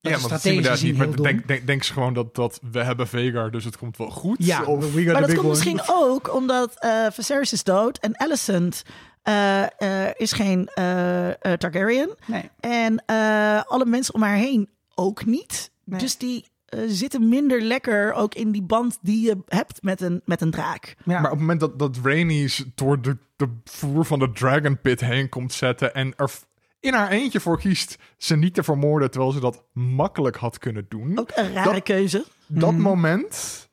Dat 0.00 0.12
Ja, 0.12 0.18
maar 0.18 0.28
dat 0.28 0.40
zien 0.40 0.62
we 0.62 0.78
niet. 0.82 0.96
Maar 0.96 1.16
denk, 1.16 1.46
denk, 1.46 1.66
denk 1.66 1.82
ze 1.82 1.92
gewoon 1.92 2.14
dat, 2.14 2.34
dat 2.34 2.60
we 2.70 2.84
hebben 2.84 3.08
Vegar, 3.08 3.50
dus 3.50 3.64
het 3.64 3.78
komt 3.78 3.96
wel 3.96 4.10
goed? 4.10 4.36
Ja, 4.44 4.64
of, 4.64 4.92
we 4.92 5.04
Maar 5.04 5.20
dat 5.20 5.26
komt 5.26 5.38
one. 5.38 5.48
misschien 5.48 5.80
ook 5.86 6.34
omdat 6.34 6.74
eh 6.78 7.06
Viserys 7.10 7.52
is 7.52 7.64
dood 7.64 7.98
en 7.98 8.18
Alicent 8.18 8.82
eh, 9.22 10.06
eh, 10.06 10.14
is 10.16 10.32
geen 10.32 10.68
Targaryen. 11.58 12.16
Nee. 12.26 12.50
En 12.60 13.02
eh, 13.06 13.62
alle 13.64 13.84
mensen 13.84 14.14
om 14.14 14.22
haar 14.22 14.36
heen 14.36 14.68
ook 14.94 15.24
niet. 15.24 15.70
Nee. 15.84 16.00
Dus 16.00 16.16
die 16.16 16.44
eh, 16.68 16.80
zitten 16.86 17.28
minder 17.28 17.60
lekker 17.62 18.12
ook 18.12 18.34
in 18.34 18.52
die 18.52 18.62
band 18.62 18.98
die 19.02 19.26
je 19.26 19.36
hebt 19.46 19.82
met 19.82 20.00
een, 20.00 20.20
met 20.24 20.40
een 20.40 20.50
draak. 20.50 20.94
Ja. 21.04 21.12
Maar 21.20 21.24
op 21.24 21.30
het 21.30 21.38
moment 21.40 21.60
dat, 21.60 21.78
dat 21.78 21.96
Rhaenys 22.02 22.64
door 22.74 23.02
de, 23.02 23.16
de 23.36 23.48
vloer 23.64 24.04
van 24.04 24.18
de 24.18 24.32
Dragon 24.32 24.80
Pit 24.80 25.00
heen 25.00 25.28
komt 25.28 25.52
zetten 25.52 25.94
en 25.94 26.12
er 26.16 26.30
in 26.80 26.94
haar 26.94 27.10
eentje 27.10 27.40
voor 27.40 27.58
kiest 27.58 27.96
ze 28.16 28.36
niet 28.36 28.54
te 28.54 28.62
vermoorden, 28.62 29.10
terwijl 29.10 29.32
ze 29.32 29.40
dat 29.40 29.64
makkelijk 29.72 30.36
had 30.36 30.58
kunnen 30.58 30.86
doen. 30.88 31.18
Ook 31.18 31.30
een 31.34 31.52
rare 31.52 31.72
Dat- 31.72 31.82
keuze. 31.82 32.24
Dat 32.46 32.72
Mhm. 32.72 32.80
moment 32.80 33.67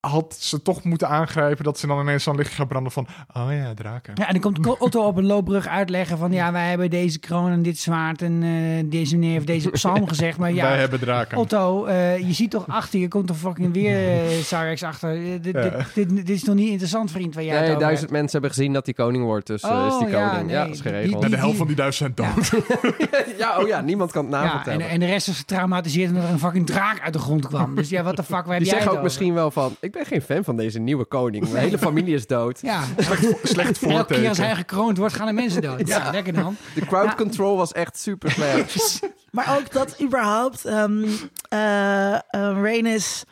had 0.00 0.36
ze 0.38 0.62
toch 0.62 0.84
moeten 0.84 1.08
aangrijpen 1.08 1.64
dat 1.64 1.78
ze 1.78 1.86
dan 1.86 2.00
ineens 2.00 2.22
zo'n 2.22 2.36
lichtje 2.36 2.56
gaat 2.56 2.68
branden 2.68 2.92
van, 2.92 3.06
oh 3.32 3.46
ja, 3.50 3.74
draken. 3.74 4.12
Ja, 4.16 4.26
en 4.26 4.32
dan 4.32 4.40
komt 4.42 4.78
Otto 4.78 5.06
op 5.06 5.16
een 5.16 5.26
loopbrug 5.26 5.66
uitleggen 5.68 6.18
van... 6.18 6.32
ja, 6.32 6.52
wij 6.52 6.68
hebben 6.68 6.90
deze 6.90 7.18
kroon 7.18 7.50
en 7.50 7.62
dit 7.62 7.78
zwaard 7.78 8.22
en 8.22 8.42
eh, 8.42 8.90
deze 8.90 9.16
meneer 9.16 9.32
heeft 9.32 9.46
deze 9.46 9.70
psalm 9.70 10.08
gezegd. 10.08 10.38
Maar 10.38 10.52
ja, 10.52 10.68
Wij 10.68 10.78
hebben 10.78 11.00
draken. 11.00 11.38
Otto, 11.38 11.84
eh, 11.84 12.18
je 12.18 12.32
ziet 12.32 12.50
toch 12.50 12.68
achter 12.68 13.00
je, 13.00 13.08
komt 13.08 13.26
toch 13.26 13.36
fucking 13.36 13.72
weer 13.72 14.24
uh, 14.52 14.82
achter. 14.82 15.42
Dit, 15.42 15.54
Ja. 15.54 15.60
dit, 15.62 15.94
dit, 15.94 16.16
dit 16.16 16.28
is 16.30 16.42
nog 16.44 16.54
niet 16.56 16.68
interessant, 16.70 17.10
vriend, 17.10 17.34
waar 17.34 17.44
jij 17.44 17.60
Nee, 17.68 17.76
duizend 17.76 18.10
mensen 18.10 18.32
hebben 18.32 18.50
gezien 18.50 18.72
dat 18.72 18.84
hij 18.84 18.94
koning 18.94 19.24
wordt, 19.24 19.46
dus 19.46 19.62
is 19.62 19.68
Oh, 19.68 19.98
die 19.98 20.08
ja, 20.08 20.28
koning. 20.28 20.50
Ja, 20.50 20.62
nee, 20.62 20.70
is 20.72 20.80
die- 20.80 20.90
geregeld. 20.90 21.10
Nou, 21.12 21.22
de 21.24 21.28
die- 21.30 21.38
helft 21.38 21.56
van 21.56 21.66
die 21.66 21.76
duizend 21.76 22.12
zijn 22.16 22.32
dood. 22.34 22.50
ja, 23.38 23.56
oh 23.60 23.66
ja, 23.68 23.80
niemand 23.80 24.12
kan 24.12 24.24
het 24.24 24.32
hebt. 24.34 24.44
Ja, 24.46 24.50
navertellen. 24.52 24.80
en, 24.86 24.88
en 24.90 25.00
de 25.00 25.06
rest 25.06 25.28
is 25.28 25.38
getraumatiseerd 25.38 26.08
omdat 26.08 26.24
er 26.24 26.30
een 26.30 26.38
fucking 26.38 26.66
draak 26.66 27.00
uit 27.00 27.12
de 27.12 27.18
grond 27.18 27.46
kwam. 27.46 27.74
Dus 27.74 27.88
ja, 27.88 28.02
wat 28.02 28.16
de 28.16 28.22
fuck, 28.22 28.44
waar 28.44 28.54
heb 28.54 28.56
die 28.58 28.64
jij 28.64 28.70
zeggen 28.70 28.86
ook 28.86 28.92
over? 28.92 29.02
misschien 29.04 29.34
wel 29.34 29.50
van, 29.50 29.76
ik 29.90 29.96
ben 29.96 30.06
geen 30.06 30.22
fan 30.22 30.44
van 30.44 30.56
deze 30.56 30.78
nieuwe 30.78 31.04
koning. 31.04 31.48
Mijn 31.48 31.64
hele 31.64 31.78
familie 31.78 32.14
is 32.14 32.26
dood. 32.26 32.60
Ja, 32.60 32.84
Slecht 32.96 33.12
elke 33.22 33.44
keer 33.44 33.68
als 33.68 33.78
voorteken. 33.78 34.44
hij 34.44 34.54
gekroond 34.54 34.98
wordt, 34.98 35.14
gaan 35.14 35.26
de 35.26 35.32
mensen 35.32 35.62
dood. 35.62 35.86
Ja, 35.88 36.10
lekker 36.10 36.32
dan. 36.32 36.56
De 36.74 36.86
crowd 36.86 37.04
Ja. 37.04 37.14
control 37.14 37.56
was 37.56 37.72
echt 37.72 37.98
super 37.98 38.30
slecht. 38.30 39.00
Maar 39.30 39.58
ook 39.58 39.72
dat 39.72 40.02
überhaupt 40.02 40.64
ehm 40.64 41.04
eh, 41.48 42.14
eh, 42.14 42.20
Rhaenys 42.30 43.24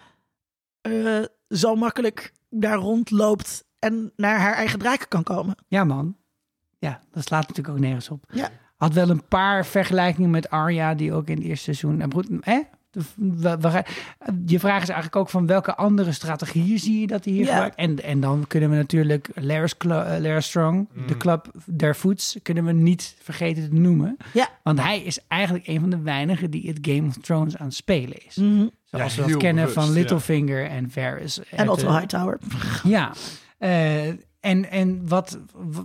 eh, 0.81 1.23
zo 1.49 1.75
makkelijk 1.75 2.33
daar 2.51 2.77
rondloopt 2.77 3.65
en 3.79 4.13
naar 4.17 4.39
haar 4.39 4.55
eigen 4.55 4.79
draken 4.79 5.09
kan 5.09 5.23
komen. 5.23 5.57
Ja, 5.69 5.85
man. 5.85 6.17
Ja, 6.79 7.01
dat 7.11 7.25
slaat 7.25 7.49
natuurlijk 7.49 7.77
ook 7.77 7.83
nergens 7.83 8.09
op. 8.09 8.25
Ja. 8.33 8.49
Had 8.77 8.93
wel 8.93 9.09
een 9.09 9.29
paar 9.29 9.67
vergelijkingen 9.67 10.31
met 10.31 10.51
Arya, 10.51 10.95
die 10.95 11.13
ook 11.13 11.29
in 11.29 11.37
het 11.37 11.45
eerste 11.45 11.65
seizoen... 11.75 12.01
En 12.01 12.41
hè? 12.41 12.61
Je 14.47 14.59
vraag 14.59 14.83
is 14.83 14.89
eigenlijk 14.89 15.17
ook 15.17 15.29
van 15.29 15.47
welke 15.47 15.75
andere 15.77 16.13
strategieën 16.13 16.79
zie 16.79 17.01
je 17.01 17.07
dat 17.07 17.25
hij 17.25 17.33
hier 17.35 17.45
Ja. 17.45 17.51
gebruikt. 17.51 17.75
En, 17.77 18.03
en 18.03 18.21
dan 18.21 18.45
kunnen 18.47 18.71
we 18.71 18.77
natuurlijk 18.77 19.29
Laris, 19.35 19.77
Cl- 19.77 19.91
eh, 19.93 20.41
Strong, 20.41 20.89
de 21.07 21.17
club 21.17 21.51
der 21.67 21.95
Foots, 21.95 22.37
kunnen 22.43 22.65
we 22.65 22.73
niet 22.73 23.17
vergeten 23.23 23.69
te 23.69 23.75
noemen. 23.75 24.17
Ja. 24.33 24.49
Want 24.63 24.81
hij 24.81 25.01
is 25.03 25.19
eigenlijk 25.29 25.67
een 25.67 25.81
van 25.81 25.91
de 25.91 26.01
weinigen 26.03 26.51
die 26.51 26.69
het 26.69 26.79
Game 26.83 27.09
of 27.09 27.17
Thrones 27.17 27.57
aan 27.57 27.67
het 27.67 27.75
spelen 27.75 28.27
is. 28.27 28.37
Mhm. 28.37 28.67
Zoals 28.85 29.15
Ja, 29.15 29.25
we 29.25 29.31
dat 29.31 29.41
kennen 29.41 29.65
bewust, 29.65 29.79
van 29.87 29.87
ja. 29.95 29.99
Littlefinger 30.01 30.67
en 30.67 30.91
Varys. 30.91 31.41
En 31.51 31.69
Otto 31.69 31.91
Hightower. 31.99 32.39
ja, 32.85 33.13
eh, 33.59 34.09
en, 34.41 34.71
en 34.71 35.09
wat, 35.09 35.39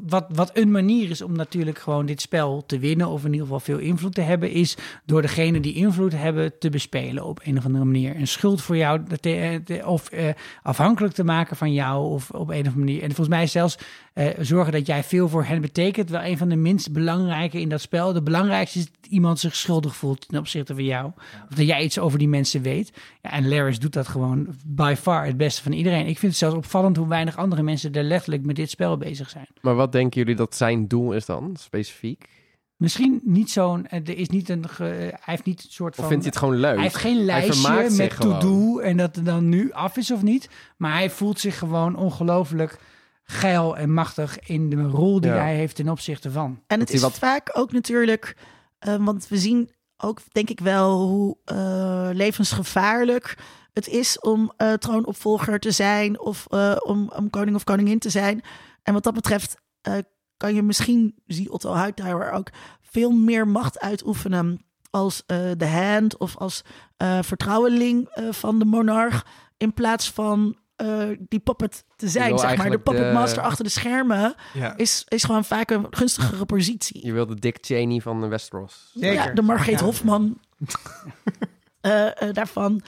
wat, 0.08 0.26
wat 0.30 0.52
een 0.54 0.72
manier 0.72 1.10
is 1.10 1.22
om 1.22 1.36
natuurlijk 1.36 1.80
gewoon 1.80 2.06
dit 2.06 2.22
spel 2.22 2.64
te 2.66 2.80
winnen, 2.80 3.08
of 3.08 3.20
in 3.20 3.32
ieder 3.32 3.46
geval 3.46 3.60
veel 3.60 3.78
invloed 3.78 4.14
te 4.14 4.22
hebben, 4.22 4.52
is 4.52 4.78
door 5.06 5.22
degene 5.22 5.60
die 5.60 5.74
invloed 5.74 6.12
hebben 6.12 6.58
te 6.60 6.70
bespelen 6.70 7.26
op 7.26 7.40
een 7.44 7.58
of 7.58 7.66
andere 7.66 7.86
manier. 7.86 8.16
Een 8.16 8.28
schuld 8.28 8.62
voor 8.62 8.78
jou, 8.78 9.02
te- 9.22 9.62
te- 9.66 9.82
of 9.86 10.10
eh, 10.10 10.30
afhankelijk 10.64 11.14
te 11.14 11.24
maken 11.24 11.58
van 11.58 11.74
jou, 11.74 12.12
of 12.12 12.32
op 12.32 12.50
een 12.50 12.60
of 12.60 12.66
andere 12.68 12.78
manier. 12.78 13.02
En 13.02 13.08
volgens 13.08 13.28
mij 13.28 13.48
zelfs 13.48 13.78
eh, 14.14 14.28
zorgen 14.40 14.72
dat 14.72 14.86
jij 14.86 15.04
veel 15.04 15.30
voor 15.30 15.46
hen 15.46 15.62
betekent, 15.62 16.10
wel 16.10 16.24
een 16.24 16.38
van 16.38 16.50
de 16.50 16.56
minst 16.56 16.92
belangrijke 16.92 17.60
in 17.62 17.70
dat 17.70 17.82
spel. 17.82 18.14
De 18.14 18.22
belangrijkste 18.22 18.80
is 18.80 18.86
dat 18.86 19.12
iemand 19.12 19.40
zich 19.40 19.56
schuldig 19.56 19.96
voelt 19.96 20.28
ten 20.28 20.40
opzichte 20.40 20.74
van 20.74 20.84
jou. 20.84 21.12
Of 21.50 21.56
dat 21.56 21.68
jij 21.68 21.84
iets 21.84 22.00
over 22.00 22.20
die 22.20 22.28
mensen 22.28 22.62
weet. 22.62 22.94
Ja, 23.22 23.32
en 23.32 23.50
Laris 23.50 23.80
doet 23.80 23.94
dat 23.94 24.08
gewoon 24.08 24.48
by 24.66 24.96
far 24.98 25.26
het 25.26 25.38
beste 25.38 25.64
van 25.64 25.72
iedereen. 25.72 26.08
Ik 26.08 26.20
vind 26.20 26.32
het 26.32 26.42
zelfs 26.42 26.56
opvallend 26.56 26.98
hoe 26.98 27.08
weinig 27.08 27.38
andere 27.38 27.64
mensen 27.64 27.94
er 27.94 28.04
letterlijk 28.04 28.43
met 28.46 28.56
dit 28.56 28.70
spel 28.70 28.98
bezig 28.98 29.30
zijn. 29.30 29.48
Maar 29.62 29.76
wat 29.76 29.92
denken 29.92 30.20
jullie 30.22 30.36
dat 30.36 30.56
zijn 30.56 30.88
doel 30.88 31.14
is 31.14 31.26
dan, 31.26 31.56
specifiek? 31.60 32.30
Misschien 32.78 33.22
niet 33.24 33.52
zo'n. 33.52 33.88
eh, 33.88 34.00
Er 34.00 34.18
is 34.18 34.30
niet 34.30 34.50
een. 34.50 34.70
ge- 34.70 34.90
eh, 34.90 34.98
hij 35.00 35.20
heeft 35.24 35.46
niet 35.46 35.64
een 35.64 35.72
soort 35.72 35.96
van. 35.96 36.04
Of 36.04 36.10
vindt 36.10 36.24
hij 36.26 36.34
het 36.34 36.44
gewoon 36.44 36.60
leuk? 36.60 36.74
hij 36.74 36.84
heeft 36.84 36.96
geen 36.96 37.26
lijstje 37.26 37.90
met 37.98 38.20
to-do 38.20 38.80
en 38.80 38.98
dat 38.98 39.16
het 39.16 39.26
dan 39.26 39.50
nu 39.50 39.72
af 39.72 39.98
is 39.98 40.12
of 40.12 40.22
niet. 40.22 40.50
Maar 40.78 40.94
hij 40.94 41.10
voelt 41.10 41.40
zich 41.40 41.58
gewoon 41.58 41.96
ongelooflijk 41.96 42.80
geil 43.24 43.78
en 43.78 43.92
machtig 43.94 44.40
in 44.40 44.70
de 44.70 44.82
rol 44.84 45.22
die 45.22 45.32
Ja. 45.32 45.38
hij 45.38 45.56
heeft 45.56 45.76
ten 45.76 45.90
opzichte 45.90 46.32
van. 46.32 46.60
En 46.68 46.80
het 46.80 46.90
is 46.94 47.02
wat- 47.02 47.18
vaak 47.18 47.50
ook 47.54 47.72
natuurlijk, 47.72 48.36
eh, 48.80 48.96
want 49.06 49.28
we 49.28 49.38
zien 49.38 49.70
ook 49.98 50.20
denk 50.32 50.50
ik 50.50 50.60
wel 50.60 51.08
hoe 51.08 51.38
eh, 51.46 52.10
levensgevaarlijk 52.14 53.38
het 53.74 53.88
is 53.88 54.20
om 54.20 54.52
eh, 54.58 54.74
troonopvolger 54.74 55.60
te 55.60 55.72
zijn 55.72 56.20
of 56.20 56.46
eh, 56.50 56.76
om, 56.84 57.12
om 57.16 57.30
koning 57.30 57.56
of 57.56 57.64
koningin 57.64 58.00
te 58.00 58.10
zijn. 58.10 58.42
En 58.84 58.94
wat 58.94 59.04
dat 59.04 59.14
betreft 59.14 59.56
eh, 59.82 59.94
kan 60.38 60.56
je 60.56 60.62
misschien, 60.62 61.16
zie 61.26 61.52
Otto 61.52 61.74
Hightower 61.76 62.32
ook, 62.32 62.48
veel 62.82 63.12
meer 63.12 63.48
macht 63.48 63.80
uitoefenen 63.80 64.66
als 64.90 65.24
eh, 65.26 65.38
de 65.58 65.68
hand 65.68 66.18
of 66.18 66.38
als 66.38 66.62
eh, 66.98 67.20
vertrouweling 67.22 68.08
eh, 68.10 68.32
van 68.32 68.60
de 68.60 68.66
monarch 68.66 69.26
in 69.58 69.74
plaats 69.74 70.12
van 70.12 70.58
eh, 70.76 71.08
die 71.20 71.40
puppet 71.40 71.86
te 71.96 72.08
zijn, 72.08 72.28
wil 72.30 72.38
zeg 72.38 72.48
maar. 72.48 72.56
De 72.58 72.62
eigenlijk 72.62 72.84
puppet 72.84 73.04
de- 73.04 73.12
master 73.20 73.42
achter 73.44 73.64
de 73.64 73.70
schermen 73.70 74.36
Ja. 74.54 74.78
is, 74.78 75.04
is 75.08 75.24
gewoon 75.24 75.46
vaak 75.46 75.70
een 75.70 75.88
gunstigere 75.90 76.46
positie. 76.46 77.06
Je 77.06 77.14
wilde 77.14 77.36
Dick 77.40 77.58
Cheney 77.62 78.00
van 78.00 78.22
de 78.22 78.28
Westeros. 78.28 78.90
Ja, 78.94 79.28
de 79.30 79.42
Margreet 79.42 79.80
Ja. 79.80 79.86
Hofman 79.86 80.40
eh, 81.82 82.22
eh, 82.22 82.34
daarvan. 82.34 82.82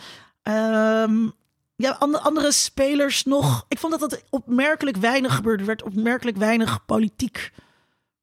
Ehm, 0.45 1.29
ja, 1.75 1.91
andere, 1.99 2.23
andere 2.23 2.51
spelers 2.51 3.23
nog. 3.23 3.65
Ik 3.67 3.79
vond 3.79 3.99
dat 3.99 4.09
dat 4.09 4.23
opmerkelijk 4.29 4.97
weinig 4.97 5.35
gebeurde. 5.35 5.59
Er 5.59 5.67
werd 5.67 5.83
opmerkelijk 5.83 6.37
weinig 6.37 6.85
politiek 6.85 7.51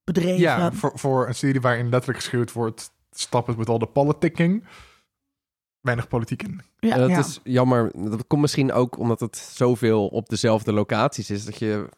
bedreven. 0.05 0.39
Ja, 0.39 0.73
voor, 0.73 0.93
voor 0.95 1.29
een 1.29 1.35
serie 1.35 1.61
waarin 1.61 1.89
letterlijk 1.89 2.19
geschreeuwd 2.19 2.53
wordt, 2.53 2.93
stop 3.11 3.49
it 3.49 3.57
with 3.57 3.69
all 3.69 3.79
the 3.79 3.87
politicking. 3.87 4.65
Weinig 5.81 6.09
politiek 6.09 6.43
in. 6.43 6.61
Ja, 6.79 6.89
Ja, 6.89 6.97
dat 6.97 7.11
ja. 7.11 7.19
is 7.19 7.41
jammer. 7.45 7.93
Dat 7.95 8.27
komt 8.27 8.41
misschien 8.41 8.73
ook 8.73 8.99
omdat 8.99 9.21
het 9.21 9.37
zoveel 9.37 10.07
op 10.07 10.29
dezelfde 10.29 10.73
locaties 10.73 11.31
is. 11.31 11.45
Dat 11.45 11.59
je 11.59 11.89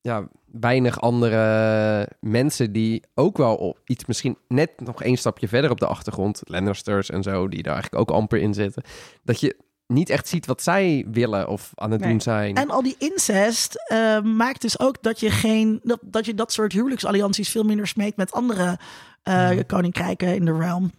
ja, 0.00 0.28
weinig 0.46 1.00
andere 1.00 2.08
mensen 2.20 2.72
die 2.72 3.04
ook 3.14 3.36
wel 3.36 3.56
op 3.56 3.80
iets 3.84 4.04
misschien 4.04 4.38
net 4.48 4.70
nog 4.80 5.02
één 5.02 5.16
stapje 5.16 5.48
verder 5.48 5.70
op 5.70 5.80
de 5.80 5.86
achtergrond, 5.86 6.40
Lannisters 6.44 7.10
en 7.10 7.22
zo, 7.22 7.48
die 7.48 7.62
daar 7.62 7.74
eigenlijk 7.74 8.10
ook 8.10 8.16
amper 8.16 8.38
in 8.38 8.54
zitten, 8.54 8.82
dat 9.22 9.40
je 9.40 9.56
niet 9.86 10.10
echt 10.10 10.28
ziet 10.28 10.46
wat 10.46 10.62
zij 10.62 11.06
willen 11.10 11.48
of 11.48 11.72
aan 11.74 11.90
het 11.90 12.00
Nee. 12.00 12.10
doen 12.10 12.20
zijn. 12.20 12.56
En 12.56 12.70
al 12.70 12.82
die 12.82 12.96
incest 12.98 13.74
eh, 13.86 14.20
maakt 14.20 14.60
dus 14.60 14.78
ook 14.78 15.02
dat 15.02 15.20
je 15.20 15.30
geen 15.30 15.80
dat, 15.82 15.98
dat 16.02 16.26
je 16.26 16.34
dat 16.34 16.52
soort 16.52 16.72
huwelijksallianties 16.72 17.48
veel 17.48 17.64
minder 17.64 17.86
smeekt 17.86 18.16
met 18.16 18.32
andere 18.32 18.78
eh, 19.22 19.50
koninkrijken 19.66 20.34
in 20.34 20.44
de 20.44 20.56
realm. 20.56 20.92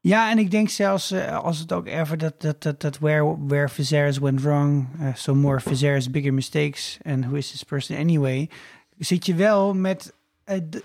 Ja, 0.00 0.30
en 0.30 0.38
ik 0.38 0.50
denk 0.50 0.68
zelfs 0.68 1.10
eh, 1.10 1.38
als 1.38 1.58
het 1.58 1.72
ook 1.72 1.86
even 1.86 2.18
dat, 2.18 2.40
dat, 2.40 2.62
dat, 2.62 2.80
dat 2.80 2.98
where, 2.98 3.36
where 3.46 3.68
Viserys 3.68 4.18
went 4.18 4.42
wrong, 4.42 4.86
so 5.14 5.34
more 5.34 5.60
Viserys 5.60 6.10
bigger 6.10 6.34
mistakes, 6.34 6.98
and 7.02 7.24
who 7.24 7.34
is 7.34 7.50
this 7.50 7.62
person 7.62 7.96
anyway, 7.96 8.50
zit 8.98 9.26
je 9.26 9.34
wel 9.34 9.74
met 9.74 10.12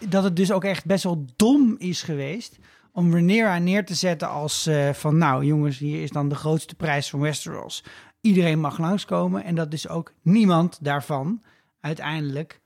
dat 0.07 0.23
het 0.23 0.35
dus 0.35 0.51
ook 0.51 0.63
echt 0.63 0.85
best 0.85 1.03
wel 1.03 1.25
dom 1.35 1.75
is 1.77 2.01
geweest 2.01 2.57
om 2.99 3.11
Rhaenyra 3.11 3.57
neer 3.57 3.85
te 3.85 3.93
zetten 3.93 4.29
als 4.29 4.67
eh, 4.67 4.89
van 4.93 5.17
nou 5.17 5.45
jongens, 5.45 5.77
hier 5.77 6.03
is 6.03 6.09
dan 6.11 6.29
de 6.29 6.35
grootste 6.35 6.75
prijs 6.75 7.09
van 7.09 7.19
Westeros. 7.19 7.83
Iedereen 8.21 8.59
mag 8.59 8.77
langskomen 8.77 9.43
en 9.43 9.55
dat 9.55 9.71
dus 9.71 9.87
ook 9.87 10.13
niemand 10.21 10.77
daarvan 10.81 11.41
uiteindelijk 11.81 12.61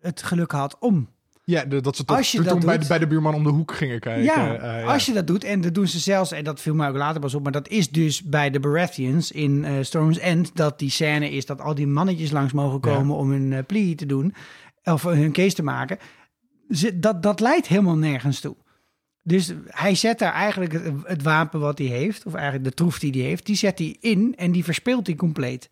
het 0.00 0.22
geluk 0.22 0.50
had 0.50 0.76
om 0.78 1.08
Ja, 1.44 1.64
dat 1.64 1.96
ze 1.96 2.04
toch 2.04 2.16
Als 2.16 2.32
je 2.32 2.42
dat 2.42 2.58
bij, 2.64 2.72
de, 2.72 2.78
doet- 2.78 2.88
bij 2.88 2.98
de 2.98 3.06
buurman 3.06 3.34
om 3.34 3.42
de 3.42 3.50
hoek 3.50 3.74
gingen 3.74 4.00
kijken. 4.00 4.24
Ja, 4.24 4.56
eh, 4.56 4.80
ja. 4.80 4.92
als 4.92 5.06
je 5.06 5.12
dat 5.12 5.26
doet, 5.26 5.44
en 5.44 5.60
dat 5.60 5.74
doen 5.74 5.86
ze 5.86 5.98
zelfs, 5.98 6.32
en 6.32 6.44
dat 6.44 6.60
viel 6.60 6.74
mij 6.74 6.88
ook 6.88 6.96
later 6.96 7.20
pas 7.20 7.34
op, 7.34 7.42
maar 7.42 7.52
dat 7.52 7.68
is 7.68 7.90
dus 7.90 8.22
bij 8.22 8.50
de 8.50 8.60
Baratheons 8.60 9.30
in 9.30 9.64
eh, 9.64 9.72
Storm's 9.80 10.18
End, 10.18 10.56
dat 10.56 10.78
die 10.78 10.90
scène 10.90 11.30
is 11.30 11.46
dat 11.46 11.60
al 11.60 11.74
die 11.74 11.86
mannetjes 11.86 12.30
langs 12.30 12.52
mogen 12.52 12.80
komen 12.80 13.16
om 13.16 13.30
hun 13.30 13.52
uh, 13.52 13.58
plea 13.66 13.94
te 13.94 14.06
doen, 14.06 14.34
of 14.84 15.02
hun 15.02 15.32
case 15.32 15.54
te 15.54 15.62
maken. 15.62 15.98
Ze, 16.70 16.98
dat, 16.98 17.22
dat 17.22 17.40
leidt 17.40 17.66
helemaal 17.66 17.96
nergens 17.96 18.40
toe. 18.40 18.56
Dus 19.26 19.52
hij 19.66 19.94
zet 19.94 20.18
daar 20.18 20.32
eigenlijk 20.32 20.72
het, 20.72 20.92
het 21.04 21.22
wapen 21.22 21.60
wat 21.60 21.78
hij 21.78 21.86
heeft, 21.86 22.26
of 22.26 22.34
eigenlijk 22.34 22.64
de 22.64 22.74
troef 22.74 22.98
die 22.98 23.12
hij 23.12 23.20
heeft, 23.20 23.46
die 23.46 23.56
zet 23.56 23.78
hij 23.78 23.96
in 24.00 24.34
en 24.36 24.52
die 24.52 24.64
verspeelt 24.64 25.06
hij 25.06 25.16
compleet. 25.16 25.70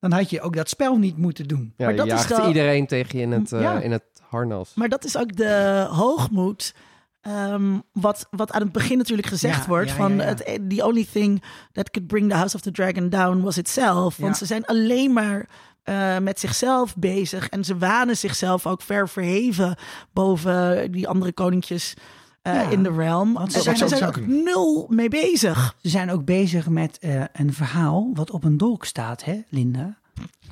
Dan 0.00 0.12
had 0.12 0.30
je 0.30 0.40
ook 0.40 0.56
dat 0.56 0.68
spel 0.68 0.96
niet 0.96 1.16
moeten 1.16 1.48
doen. 1.48 1.74
Ja, 1.76 1.84
Maar 1.84 1.94
je 1.94 2.04
dat 2.04 2.18
is 2.20 2.26
de- 2.26 2.44
iedereen 2.46 2.86
tegen 2.86 3.18
je 3.18 3.24
in 3.24 3.32
het, 3.32 3.52
eh, 3.52 3.60
Ja. 3.60 3.80
in 3.80 3.90
het 3.92 4.04
harnas. 4.28 4.74
Maar 4.74 4.88
dat 4.88 5.04
is 5.04 5.16
ook 5.18 5.36
de 5.36 5.86
hoogmoed. 5.90 6.74
ehm, 7.20 7.78
wat, 7.92 8.26
wat 8.30 8.52
aan 8.52 8.62
het 8.62 8.72
begin 8.72 8.98
natuurlijk 8.98 9.28
gezegd 9.28 9.60
Ja, 9.62 9.66
wordt: 9.68 9.88
ja, 9.88 9.94
van 9.94 10.16
ja, 10.16 10.22
ja. 10.22 10.28
Het, 10.28 10.60
the 10.70 10.84
only 10.86 11.06
thing 11.12 11.42
that 11.72 11.90
could 11.90 12.08
bring 12.08 12.28
the 12.30 12.36
House 12.36 12.54
of 12.54 12.60
the 12.60 12.70
Dragon 12.70 13.08
down 13.08 13.40
was 13.40 13.58
itself. 13.58 14.16
Want 14.16 14.32
Ja. 14.32 14.38
ze 14.38 14.46
zijn 14.46 14.64
alleen 14.66 15.12
maar 15.12 15.48
eh, 15.82 16.18
met 16.18 16.40
zichzelf 16.40 16.96
bezig. 16.96 17.48
En 17.48 17.64
ze 17.64 17.78
wanen 17.78 18.16
zichzelf 18.16 18.66
ook 18.66 18.82
ver 18.82 19.08
verheven 19.08 19.76
boven 20.12 20.90
die 20.92 21.08
andere 21.08 21.32
koninkjes 21.32 21.94
eh, 21.94 22.02
Ja, 22.42 22.62
in 22.70 22.82
de 22.82 22.90
realm. 22.92 23.32
want 23.32 23.52
ze 23.52 23.60
zijn 23.62 23.76
ze 23.76 23.84
ook 23.84 23.90
zijn 23.90 24.04
ook 24.04 24.14
zo- 24.14 24.20
nul 24.26 24.86
mee 24.90 25.08
bezig. 25.08 25.74
Ze 25.82 25.88
zijn 25.88 26.10
ook 26.10 26.24
bezig 26.24 26.68
met 26.68 26.98
eh, 26.98 27.24
een 27.32 27.52
verhaal 27.52 28.10
wat 28.14 28.30
op 28.30 28.44
een 28.44 28.56
dolk 28.56 28.84
staat, 28.84 29.24
hè, 29.24 29.40
Linda? 29.48 29.96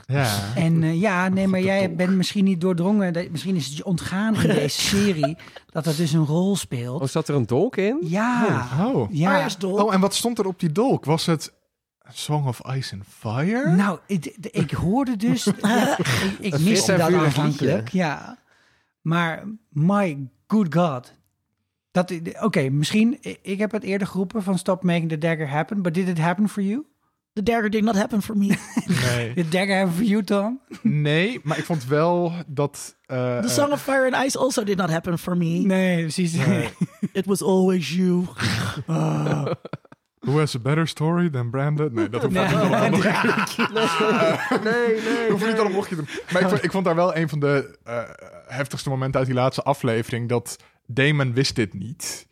ja. 0.06 0.38
En 0.54 0.82
eh, 0.82 1.00
ja, 1.00 1.28
nee, 1.28 1.46
maar 1.48 1.60
jij 1.60 1.84
dolk. 1.86 1.96
bent 1.96 2.10
misschien 2.16 2.44
niet 2.44 2.60
doordrongen. 2.60 3.12
dat- 3.12 3.28
Misschien 3.30 3.56
is 3.56 3.66
het 3.66 3.76
je 3.76 3.84
ontgaan 3.84 4.34
in 4.34 4.48
deze 4.48 4.80
serie 4.96 5.36
dat 5.70 5.84
het 5.84 5.96
dus 5.96 6.12
een 6.12 6.24
rol 6.26 6.56
speelt. 6.56 7.00
Oh, 7.02 7.08
zat 7.08 7.28
er 7.28 7.34
een 7.34 7.46
dolk 7.46 7.76
in? 7.76 7.98
Ja, 8.02 8.66
Oh. 8.80 9.12
ja. 9.12 9.32
Arya's 9.34 9.58
dolk. 9.58 9.78
oh, 9.80 9.94
en 9.94 10.00
wat 10.00 10.14
stond 10.14 10.38
er 10.38 10.46
op 10.46 10.60
die 10.60 10.72
dolk? 10.72 11.04
Was 11.04 11.26
het 11.26 11.52
Song 12.12 12.46
of 12.46 12.60
Ice 12.76 12.94
and 12.94 13.04
Fire? 13.08 13.70
Nou, 13.74 13.98
ik, 14.06 14.26
ik 14.40 14.70
hoorde 14.70 15.16
dus. 15.16 15.44
ja, 15.62 15.98
ik 16.40 16.54
ik 16.54 16.58
miste 16.60 16.96
dat 16.96 17.12
aanvankelijk. 17.12 17.88
Ja, 17.88 18.38
maar 19.00 19.44
my 19.68 20.28
good 20.46 20.74
god. 20.74 21.12
Dat, 21.90 22.12
Oké, 22.40 22.68
misschien. 22.68 23.18
Ik 23.42 23.58
heb 23.58 23.70
het 23.72 23.82
eerder 23.82 24.06
geroepen 24.06 24.42
van 24.42 24.58
stop 24.58 24.82
making 24.82 25.08
the 25.08 25.18
dagger 25.18 25.48
happen. 25.48 25.82
But 25.82 25.94
did 25.94 26.08
it 26.08 26.18
happen 26.18 26.48
for 26.48 26.62
you? 26.62 26.84
The 27.32 27.42
dagger 27.42 27.70
did 27.70 27.82
not 27.82 27.94
happen 27.96 28.22
for 28.22 28.36
me. 28.36 28.46
Nee. 29.10 29.34
Did 29.34 29.52
dagger 29.52 29.76
happen 29.76 29.94
for 29.94 30.04
you, 30.04 30.22
Tom? 30.24 30.60
nee, 30.82 31.40
maar 31.42 31.58
ik 31.58 31.64
vond 31.64 31.84
wel 31.86 32.32
dat... 32.46 32.96
eh, 33.06 33.38
The 33.38 33.48
Song 33.48 33.72
of 33.72 33.82
Fire 33.82 34.10
and 34.16 34.26
Ice 34.26 34.38
also 34.38 34.64
did 34.64 34.76
not 34.76 34.90
happen 34.90 35.18
for 35.18 35.36
me. 35.36 35.44
Nee, 35.44 36.00
precies. 36.00 36.32
Nee. 36.34 36.68
It 37.12 37.26
was 37.26 37.42
always 37.42 37.94
you. 37.94 38.24
Who 40.20 40.38
has 40.38 40.54
a 40.54 40.58
better 40.58 40.86
story 40.86 41.30
than 41.30 41.50
Brandon? 41.50 41.94
Nee, 41.94 42.08
dat 42.08 42.22
hoeft 42.22 42.34
Nee. 42.34 42.46
niet 42.46 42.54
allemaal 42.54 42.90
nog. 42.90 43.02
Nee, 44.64 45.00
nee. 45.02 45.30
Hoef 45.30 45.46
niet 45.46 45.58
allemaal. 45.58 45.84
Maar 46.32 46.42
ik 46.42 46.48
vond, 46.48 46.64
ik 46.64 46.70
vond 46.70 46.84
daar 46.84 46.94
wel 46.94 47.16
een 47.16 47.28
van 47.28 47.40
de 47.40 47.78
eh, 47.84 47.98
heftigste 48.46 48.88
momenten 48.88 49.18
uit 49.18 49.28
die 49.28 49.38
laatste 49.38 49.62
aflevering. 49.62 50.28
Dat 50.28 50.56
Damon 50.94 51.32
wist 51.32 51.54
dit 51.56 51.74
niet. 51.74 52.26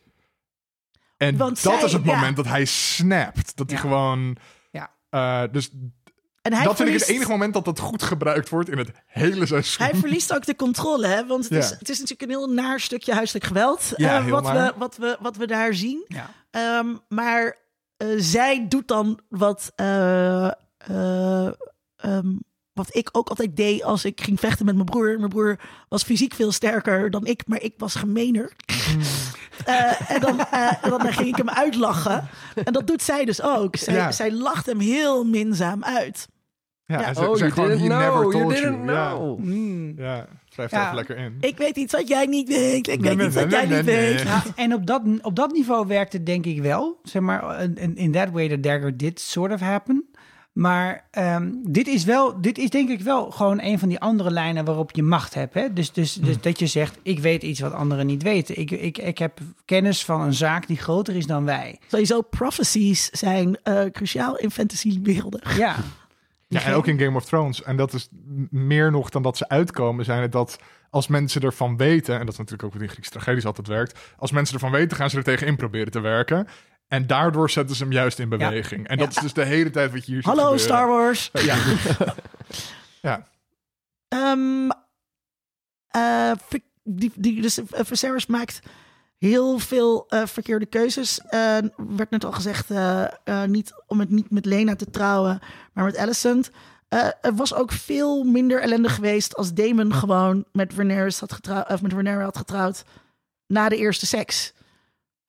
En 1.16 1.36
Want 1.36 1.62
dat 1.62 1.74
zij- 1.74 1.85
is 1.85 1.93
het 1.93 2.05
ja. 2.05 2.14
moment 2.14 2.36
dat 2.36 2.47
hij 2.47 2.64
snapt. 2.64 3.56
Dat 3.56 3.70
hij 3.70 3.78
gewoon... 3.78 4.36
Ja. 4.70 4.90
eh, 5.10 5.43
dus 5.52 5.70
En 6.43 6.52
hij 6.52 6.64
dat 6.64 6.76
vind 6.76 6.89
ik 6.89 6.94
het 7.01 7.09
enige 7.09 7.30
moment 7.30 7.55
dat 7.55 7.64
dat 7.64 7.78
goed 7.78 8.02
gebruikt 8.02 8.48
wordt 8.48 8.68
in 8.70 8.78
het 8.78 8.90
hele 9.06 9.47
seizoen. 9.47 9.86
Hij 9.86 9.94
verliest 9.94 10.35
ook 10.35 10.44
de 10.47 10.56
controle, 10.56 11.06
hè? 11.06 11.26
Want 11.26 11.44
het, 11.44 11.52
Ja. 11.52 11.59
is, 11.59 11.70
het 11.70 11.89
is 11.89 11.98
natuurlijk 12.01 12.30
een 12.30 12.36
heel 12.39 12.48
naar 12.52 12.80
stukje 12.80 13.12
huiselijk 13.12 13.44
geweld. 13.44 13.93
Ja, 13.97 14.18
eh, 14.18 14.28
wat, 14.28 14.51
we, 14.51 14.72
wat, 14.76 14.97
we, 14.97 15.16
wat 15.20 15.36
we 15.36 15.47
daar 15.47 15.74
zien. 15.74 16.05
Ja. 16.09 16.30
Ehm, 16.51 16.97
maar 17.09 17.56
eh, 17.97 18.09
zij 18.16 18.68
doet 18.68 18.89
dan 18.89 19.20
wat, 19.28 19.72
eh, 19.76 20.47
eh, 20.78 21.47
ehm, 21.97 22.36
wat 22.79 22.97
ik 22.97 23.09
ook 23.13 23.29
altijd 23.29 23.57
deed 23.57 23.83
als 23.83 24.05
ik 24.05 24.21
ging 24.21 24.41
vechten 24.41 24.65
met 24.67 24.75
mijn 24.75 24.87
broer. 24.87 25.17
Mijn 25.19 25.29
broer 25.29 25.59
was 25.89 26.03
fysiek 26.03 26.35
veel 26.35 26.53
sterker 26.53 27.11
dan 27.11 27.27
ik, 27.27 27.43
maar 27.47 27.63
ik 27.63 27.75
was 27.77 27.95
gemener. 27.95 28.53
Eh, 29.65 30.11
en 30.11 30.21
dan, 30.21 30.41
eh, 30.41 30.73
en 30.85 30.91
dan 30.91 31.13
ging 31.13 31.29
ik 31.29 31.37
hem 31.37 31.49
uitlachen. 31.51 32.29
En 32.65 32.73
dat 32.73 32.87
doet 32.87 33.03
zij 33.03 33.25
dus 33.25 33.43
ook. 33.43 33.77
Zij, 33.77 33.95
Ja. 33.95 34.13
zij 34.13 34.33
lacht 34.33 34.67
hem 34.67 34.79
heel 34.79 35.25
minzaam 35.25 35.85
uit. 35.85 36.29
ja, 36.87 37.15
ze 37.15 37.21
Oh, 37.21 37.27
you 37.27 37.37
zegt 37.39 37.53
gewoon, 37.53 37.69
didn't 37.69 37.89
he 37.93 37.97
never 37.99 38.11
know. 38.11 38.33
You 38.33 38.43
told 38.43 38.55
didn't 38.55 38.85
you. 38.85 38.93
Ja. 38.93 39.11
know. 39.11 39.39
Mm. 39.39 39.95
Ja, 39.97 40.27
schrijf 40.49 40.71
Ja. 40.71 40.77
er 40.79 40.83
even 40.85 40.95
lekker 40.95 41.17
in. 41.17 41.37
Ik 41.41 41.57
weet 41.57 41.77
iets 41.77 41.93
wat 41.93 42.09
jij 42.09 42.27
niet 42.27 42.49
weet. 42.49 42.89
Ik 42.89 43.01
Nee, 43.01 43.17
weet 43.17 43.27
iets 43.27 43.35
nee, 43.35 43.45
wat 43.45 43.53
jij 43.53 43.67
nee, 43.67 43.77
niet 43.77 43.87
nee, 43.87 43.97
weet. 44.15 44.23
Ja, 44.23 44.43
en 44.57 44.75
op 44.75 44.87
dat, 44.87 45.03
op 45.23 45.37
dat 45.37 45.53
niveau 45.53 45.87
werkt 45.87 46.13
het 46.13 46.27
denk 46.27 46.47
ik 46.47 46.61
wel. 46.63 47.01
Zeg 47.03 47.23
maar, 47.23 47.61
in, 47.63 47.97
in 47.97 48.13
that 48.13 48.31
way 48.31 48.49
the 48.49 48.61
dagger 48.61 48.97
did 48.97 49.21
sort 49.21 49.53
of 49.53 49.61
happen. 49.61 50.07
Maar 50.59 51.05
ehm, 51.10 51.51
dit 51.62 51.86
is 51.86 52.05
wel, 52.05 52.40
dit 52.40 52.59
is 52.59 52.70
denk 52.70 52.89
ik 52.89 53.01
wel 53.01 53.30
gewoon 53.30 53.60
een 53.62 53.78
van 53.78 53.89
die 53.89 54.01
andere 54.01 54.30
lijnen 54.30 54.64
waarop 54.64 54.90
je 54.90 55.02
macht 55.02 55.35
hebt. 55.35 55.55
Hè? 55.55 55.72
Dus, 55.72 55.93
dus, 55.93 56.14
dus 56.14 56.40
dat 56.40 56.59
je 56.59 56.66
zegt, 56.66 56.98
ik 57.02 57.18
weet 57.18 57.43
iets 57.43 57.60
wat 57.60 57.72
anderen 57.72 58.06
niet 58.06 58.22
weten. 58.22 58.59
Ik, 58.59 58.70
ik, 58.70 58.98
ik 58.98 59.18
heb 59.18 59.39
kennis 59.64 60.05
van 60.05 60.20
een 60.20 60.35
zaak 60.35 60.66
die 60.66 60.76
groter 60.76 61.16
is 61.16 61.26
dan 61.26 61.44
wij. 61.44 61.78
Sowieso 61.86 62.20
prophecies 62.20 63.10
zijn 63.10 63.59
eh, 63.62 63.85
cruciaal 63.93 64.36
in 64.36 64.51
fantasywerelden. 64.51 65.40
Ja, 65.56 65.76
Ja, 66.48 66.62
en 66.62 66.74
ook 66.74 66.86
in 66.86 66.98
Game 66.98 67.16
of 67.16 67.24
Thrones. 67.24 67.62
En 67.62 67.76
dat 67.76 67.93
is 67.93 68.09
meer 68.51 68.90
nog 68.90 69.10
dan 69.10 69.22
dat 69.22 69.36
ze 69.36 69.48
uitkomen, 69.48 70.05
zijn 70.05 70.22
het 70.22 70.32
dat 70.32 70.59
als 70.90 71.09
mensen 71.09 71.43
ervan 71.43 71.76
weten, 71.76 72.14
en 72.14 72.20
dat 72.20 72.32
is 72.32 72.39
natuurlijk 72.39 72.64
ook 72.64 72.72
wat 72.72 72.82
in 72.82 72.89
Griekse 72.89 73.10
tragedies 73.10 73.47
altijd 73.47 73.66
werkt, 73.66 73.98
als 74.16 74.30
mensen 74.30 74.55
ervan 74.55 74.70
weten, 74.70 74.97
gaan 74.97 75.10
ze 75.10 75.16
er 75.16 75.24
tegenin 75.24 75.56
proberen 75.56 75.93
te 75.93 76.01
werken. 76.01 76.47
En 76.89 77.06
daardoor 77.06 77.51
zetten 77.51 77.77
ze 77.77 77.82
hem 77.82 77.93
juist 77.93 78.19
in 78.19 78.28
beweging. 78.28 78.89
En 78.89 78.98
dat 78.98 79.09
is 79.09 79.16
dus 79.16 79.32
de 79.32 79.44
hele 79.44 79.70
tijd 79.70 79.93
wat 79.93 80.06
je 80.06 80.12
hier 80.12 80.23
ziet 80.23 80.24
Hallo 80.24 80.43
gebeuren. 80.43 80.66
Star 80.66 80.89
Wars. 80.89 81.31
Ja. 81.32 81.56
ja. 83.02 83.27
Ehm 84.09 84.69
eh, 85.89 86.32
die, 86.82 87.12
die, 87.15 87.43
dus 87.43 87.59
eh, 87.59 87.65
Viserys 87.85 88.27
maakt 88.27 88.60
heel 89.19 89.59
veel 89.59 90.06
eh, 90.09 90.27
verkeerde 90.27 90.66
keuzes. 90.66 91.20
Werd 91.77 92.10
net 92.10 92.24
al 92.24 92.32
gezegd, 92.32 92.69
niet, 93.47 93.73
om 93.86 94.01
het 94.01 94.10
niet 94.10 94.31
met 94.31 94.44
Lena 94.44 94.77
te 94.77 94.90
trouwen, 94.90 95.40
maar 95.73 95.85
met 95.85 95.97
Alicent. 95.97 96.51
Er 97.20 97.35
was 97.35 97.55
ook 97.55 97.73
veel 97.73 98.24
minder 98.24 98.60
ellendig 98.60 98.94
geweest 98.94 99.36
als 99.36 99.55
Damon 99.55 99.94
gewoon 99.94 100.44
met 100.52 100.73
Rhaenyra 100.73 101.10
had 101.19 101.32
getrouwd, 101.32 101.70
of 101.70 101.82
met 101.82 101.93
Rhaenyra 101.93 102.23
had 102.23 102.36
getrouwd 102.36 102.85
na 103.47 103.69
de 103.69 103.77
eerste 103.77 104.06
seks. 104.06 104.52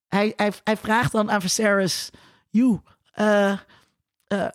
Hij, 0.09 0.33
hij, 0.35 0.51
hij 0.63 0.77
vraagt 0.77 1.11
dan 1.11 1.31
aan 1.31 1.41
Viserys, 1.41 2.09
"You, 2.49 2.79
eh, 3.11 3.51
eh, 4.27 4.47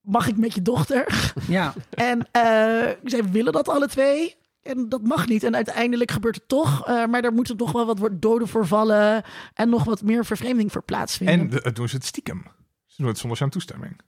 mag 0.00 0.26
ik 0.28 0.36
met 0.36 0.54
je 0.54 0.62
dochter?" 0.62 1.32
ja. 1.48 1.74
En 1.90 2.28
eh 2.30 2.88
zij 3.04 3.24
willen 3.30 3.52
dat 3.52 3.68
alle 3.68 3.88
twee. 3.88 4.36
En 4.62 4.88
dat 4.88 5.02
mag 5.02 5.26
niet. 5.26 5.42
En 5.42 5.54
uiteindelijk 5.54 6.10
gebeurt 6.10 6.34
het 6.34 6.48
toch. 6.48 6.86
eh, 6.86 7.04
maar 7.06 7.22
daar 7.22 7.32
moeten 7.32 7.56
nog 7.56 7.72
wel 7.72 7.96
wat 7.96 8.22
doden 8.22 8.48
voor 8.48 8.66
vallen. 8.66 9.22
En 9.54 9.68
nog 9.68 9.84
wat 9.84 10.02
meer 10.02 10.24
vervreemding 10.24 10.72
voor 10.72 10.82
plaatsvinden. 10.82 11.38
En 11.40 11.50
de- 11.50 11.60
het 11.62 11.76
doen 11.76 11.88
ze 11.88 11.96
het 11.96 12.04
stiekem. 12.04 12.46
Ze 12.86 12.94
doen 12.98 13.06
het 13.10 13.18
zonder 13.18 13.36
zijn 13.38 13.50
toestemming. 13.50 14.00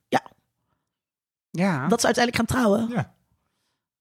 ja. 1.50 1.88
dat 1.88 2.00
ze 2.00 2.06
uiteindelijk 2.06 2.36
gaan 2.50 2.58
trouwen. 2.58 2.88
Ja. 2.88 3.14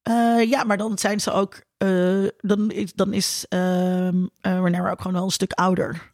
Eh, 0.02 0.50
ja, 0.50 0.64
maar 0.64 0.78
dan 0.78 0.98
zijn 0.98 1.20
ze 1.20 1.32
ook. 1.32 1.62
eh, 1.78 2.24
dan 2.38 2.72
is, 2.72 2.94
dan 2.94 3.14
is 3.14 3.46
ehm 3.50 4.26
eh, 4.42 4.52
Rhaenyra 4.58 4.92
ook 4.92 4.98
gewoon 5.02 5.14
wel 5.14 5.24
een 5.24 5.30
stuk 5.32 5.52
ouder. 5.52 6.13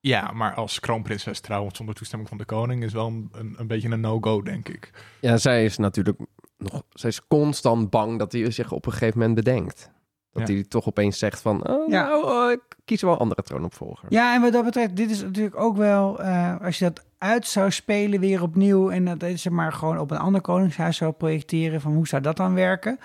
Ja, 0.00 0.30
maar 0.32 0.54
als 0.54 0.80
kroonprinses 0.80 1.40
trouwen 1.40 1.76
zonder 1.76 1.94
toestemming 1.94 2.28
van 2.28 2.38
de 2.38 2.44
koning 2.44 2.82
is 2.84 2.92
wel 2.92 3.06
een, 3.06 3.28
een, 3.32 3.54
een 3.58 3.66
beetje 3.66 3.88
een 3.88 4.00
no-go, 4.00 4.42
denk 4.42 4.68
ik. 4.68 4.90
Ja, 5.20 5.36
zij 5.36 5.64
is 5.64 5.76
natuurlijk 5.78 6.18
nog... 6.58 6.82
Zij 6.90 7.08
is 7.10 7.26
constant 7.26 7.90
bang 7.90 8.18
dat 8.18 8.32
hij 8.32 8.50
zich 8.50 8.72
op 8.72 8.86
een 8.86 8.92
gegeven 8.92 9.18
moment 9.18 9.36
bedenkt. 9.36 9.90
Dat 10.32 10.48
Ja. 10.48 10.54
hij 10.54 10.64
toch 10.64 10.86
opeens 10.86 11.18
zegt 11.18 11.40
van... 11.40 11.68
Oh, 11.68 11.88
Ja. 11.88 12.02
nou, 12.06 12.24
oh, 12.24 12.50
ik 12.50 12.60
kies 12.84 13.02
wel 13.02 13.12
een 13.12 13.18
andere 13.18 13.42
troonopvolger. 13.42 14.06
Ja, 14.08 14.34
en 14.34 14.40
wat 14.40 14.52
dat 14.52 14.64
betreft, 14.64 14.96
dit 14.96 15.10
is 15.10 15.22
natuurlijk 15.22 15.56
ook 15.56 15.76
wel, 15.76 16.20
eh, 16.22 16.60
als 16.60 16.78
je 16.78 16.84
dat 16.84 17.04
uit 17.18 17.46
zou 17.46 17.70
spelen 17.70 18.20
weer 18.20 18.42
opnieuw 18.42 18.90
en 18.90 19.04
dat 19.04 19.22
is 19.22 19.48
maar 19.48 19.72
gewoon 19.72 19.98
op 19.98 20.10
een 20.10 20.18
ander 20.18 20.40
koningshuis 20.40 20.96
zou 20.96 21.12
projecteren, 21.12 21.80
van 21.80 21.92
hoe 21.92 22.06
zou 22.08 22.22
dat 22.22 22.36
dan 22.36 22.54
werken? 22.54 22.98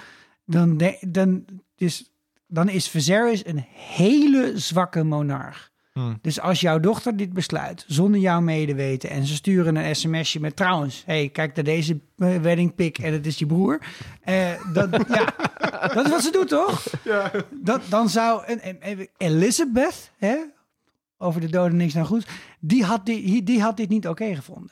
Dan, 0.45 0.77
de- 0.77 0.97
dan, 1.07 1.45
is, 1.75 2.11
dan 2.47 2.69
is 2.69 2.89
Viserys 2.89 3.45
een 3.45 3.65
hele 3.69 4.51
zwakke 4.55 5.03
monarch. 5.03 5.71
Hm. 5.93 6.13
Dus 6.21 6.39
als 6.39 6.61
jouw 6.61 6.79
dochter 6.79 7.17
dit 7.17 7.33
besluit, 7.33 7.85
zonder 7.87 8.19
jouw 8.19 8.41
medeweten, 8.41 9.09
en 9.09 9.25
ze 9.25 9.33
sturen 9.33 9.75
een 9.75 9.95
sms'je 9.95 10.39
met 10.39 10.55
trouwens, 10.55 11.03
hey, 11.05 11.29
kijk 11.29 11.55
naar 11.55 11.63
deze 11.63 11.99
eh, 12.17 12.35
wedding 12.37 12.75
pic 12.75 12.97
en 12.97 13.13
het 13.13 13.25
is 13.25 13.39
je 13.39 13.45
broer. 13.45 13.79
Eh, 14.21 14.51
dat, 14.73 14.89
ja, 15.07 15.33
dat 15.93 16.05
is 16.05 16.11
wat 16.11 16.23
ze 16.23 16.31
doet, 16.31 16.47
toch? 16.47 16.85
Ja. 17.03 17.31
Dat, 17.51 17.81
dan 17.89 18.09
zou 18.09 18.43
een, 18.45 19.09
Elizabeth, 19.17 20.11
hè, 20.17 20.35
over 21.17 21.41
de 21.41 21.49
doden 21.49 21.77
niks 21.77 21.93
naar 21.93 22.05
goed, 22.05 22.27
die 22.59 22.83
had, 22.83 23.05
die, 23.05 23.43
die 23.43 23.61
had 23.61 23.77
dit 23.77 23.89
niet 23.89 24.07
oké 24.07 24.35
gevonden. 24.35 24.71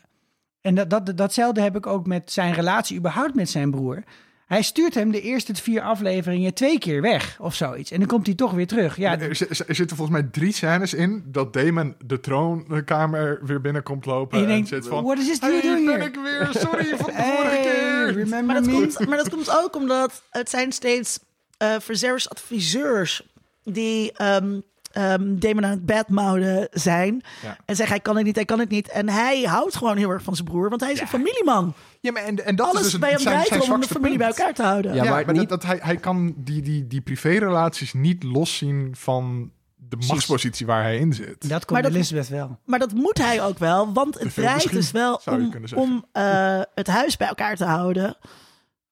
En 0.61 0.76
dat, 0.76 0.89
dat, 0.89 1.18
datzelfde 1.18 1.61
heb 1.61 1.76
ik 1.76 1.88
ook 1.88 2.07
met 2.07 2.31
zijn 2.31 2.53
relatie 2.53 2.98
überhaupt 2.98 3.35
met 3.35 3.49
zijn 3.49 3.72
broer. 3.72 4.03
Hij 4.52 4.61
stuurt 4.61 4.94
hem 4.94 5.11
de 5.11 5.22
eerste 5.22 5.56
vier 5.56 5.82
afleveringen 5.82 6.53
twee 6.53 6.80
keer 6.80 7.02
weg 7.02 7.38
of 7.40 7.56
zoiets. 7.56 7.91
En 7.91 7.99
dan 7.99 8.07
komt 8.07 8.26
hij 8.26 8.36
toch 8.36 8.52
weer 8.52 8.68
terug. 8.68 8.98
Ja, 8.98 9.19
er, 9.19 9.36
zi- 9.36 9.45
er 9.68 9.76
zitten 9.76 9.98
volgens 9.98 10.19
mij 10.22 10.30
drie 10.32 10.53
scènes 10.53 10.94
in 10.94 11.23
dat 11.26 11.53
Damon 11.53 11.95
de 12.06 12.19
troonkamer 12.19 13.40
weer 13.44 13.61
binnenkomt 13.61 14.06
lopen. 14.06 14.32
En 14.38 14.40
je 14.44 14.49
en 14.49 14.53
denkt, 14.53 14.68
zit 14.68 14.88
van, 14.88 15.03
what 15.03 15.18
is 15.18 15.26
this 15.28 15.40
hey, 15.40 15.61
doing 15.61 15.86
ben 15.86 15.94
here? 15.94 16.06
ik 16.06 16.15
weer, 16.15 16.48
sorry 16.52 16.98
van 16.98 17.06
de 17.06 17.11
Hey, 17.22 17.36
vorige 17.38 17.56
keer. 17.61 18.06
remember 18.23 18.44
Maar 18.45 18.56
dat, 18.56 18.65
me? 18.65 18.72
komt, 18.72 19.07
maar 19.07 19.18
dat 19.18 19.30
komt 19.30 19.49
ook 19.64 19.76
omdat 19.76 20.22
het 20.30 20.49
zijn 20.49 20.72
steeds 20.72 21.19
eh 21.57 21.76
Viserys 21.80 22.30
adviseurs 22.30 23.28
die 23.64 24.11
ehm 24.11 24.60
ehm 24.91 25.35
Damon 25.39 25.65
aan 25.65 25.72
het 25.72 25.85
badmouden 25.85 26.68
zijn. 26.72 27.22
Ja. 27.41 27.57
En 27.65 27.76
zeggen 27.76 27.95
hij 27.95 27.99
kan 28.03 28.15
het 28.15 28.26
niet, 28.26 28.35
hij 28.35 28.45
kan 28.45 28.59
het 28.59 28.69
niet. 28.69 28.89
En 28.89 29.09
hij 29.09 29.41
houdt 29.41 29.76
gewoon 29.76 29.97
heel 29.97 30.09
erg 30.09 30.23
van 30.23 30.35
zijn 30.35 30.47
broer, 30.47 30.69
want 30.69 30.81
hij 30.81 30.91
is 30.91 30.99
een 31.01 31.07
familieman. 31.07 31.73
Ja, 31.99 32.11
maar 32.11 32.23
en, 32.23 32.45
en 32.45 32.55
dat 32.55 32.68
Alles 32.68 32.81
is 32.85 32.91
dus 32.91 32.99
bij 32.99 33.09
hem 33.11 33.19
draait 33.19 33.69
om 33.69 33.81
de 33.81 33.88
familie 33.88 34.18
bij 34.18 34.27
elkaar 34.27 34.53
te 34.53 34.63
houden. 34.63 34.93
Ja, 34.95 35.03
Ja, 35.03 35.09
maar 35.11 35.26
maar, 35.26 35.34
niet- 35.35 35.49
dat, 35.49 35.61
dat 35.61 35.69
hij, 35.69 35.80
hij 35.81 35.95
kan 35.97 36.34
die, 36.38 36.61
die, 36.61 36.88
die 36.88 37.01
privérelaties 37.01 37.93
niet 37.93 38.23
loszien 38.23 38.89
van 38.97 39.51
de 39.89 39.97
machtspositie 40.07 40.65
waar 40.65 40.84
hij 40.84 40.97
in 40.97 41.13
zit. 41.13 41.49
Dat 41.49 41.59
komt 41.65 41.72
Maar 41.72 41.81
dat- 41.81 41.91
Elizabeth 41.91 42.27
wel. 42.27 42.57
Maar 42.65 42.80
dat 42.80 42.93
moet 42.93 43.18
hij 43.18 43.43
ook 43.43 43.57
wel, 43.57 43.93
want 43.93 44.19
het 44.19 44.34
draait 44.34 44.72
dus 44.72 44.91
wel 44.91 45.22
om, 45.26 45.51
om 45.76 46.05
eh, 46.11 46.61
het 46.76 46.88
huis 46.88 47.18
bij 47.18 47.27
elkaar 47.27 47.55
te 47.55 47.65
houden. 47.65 48.18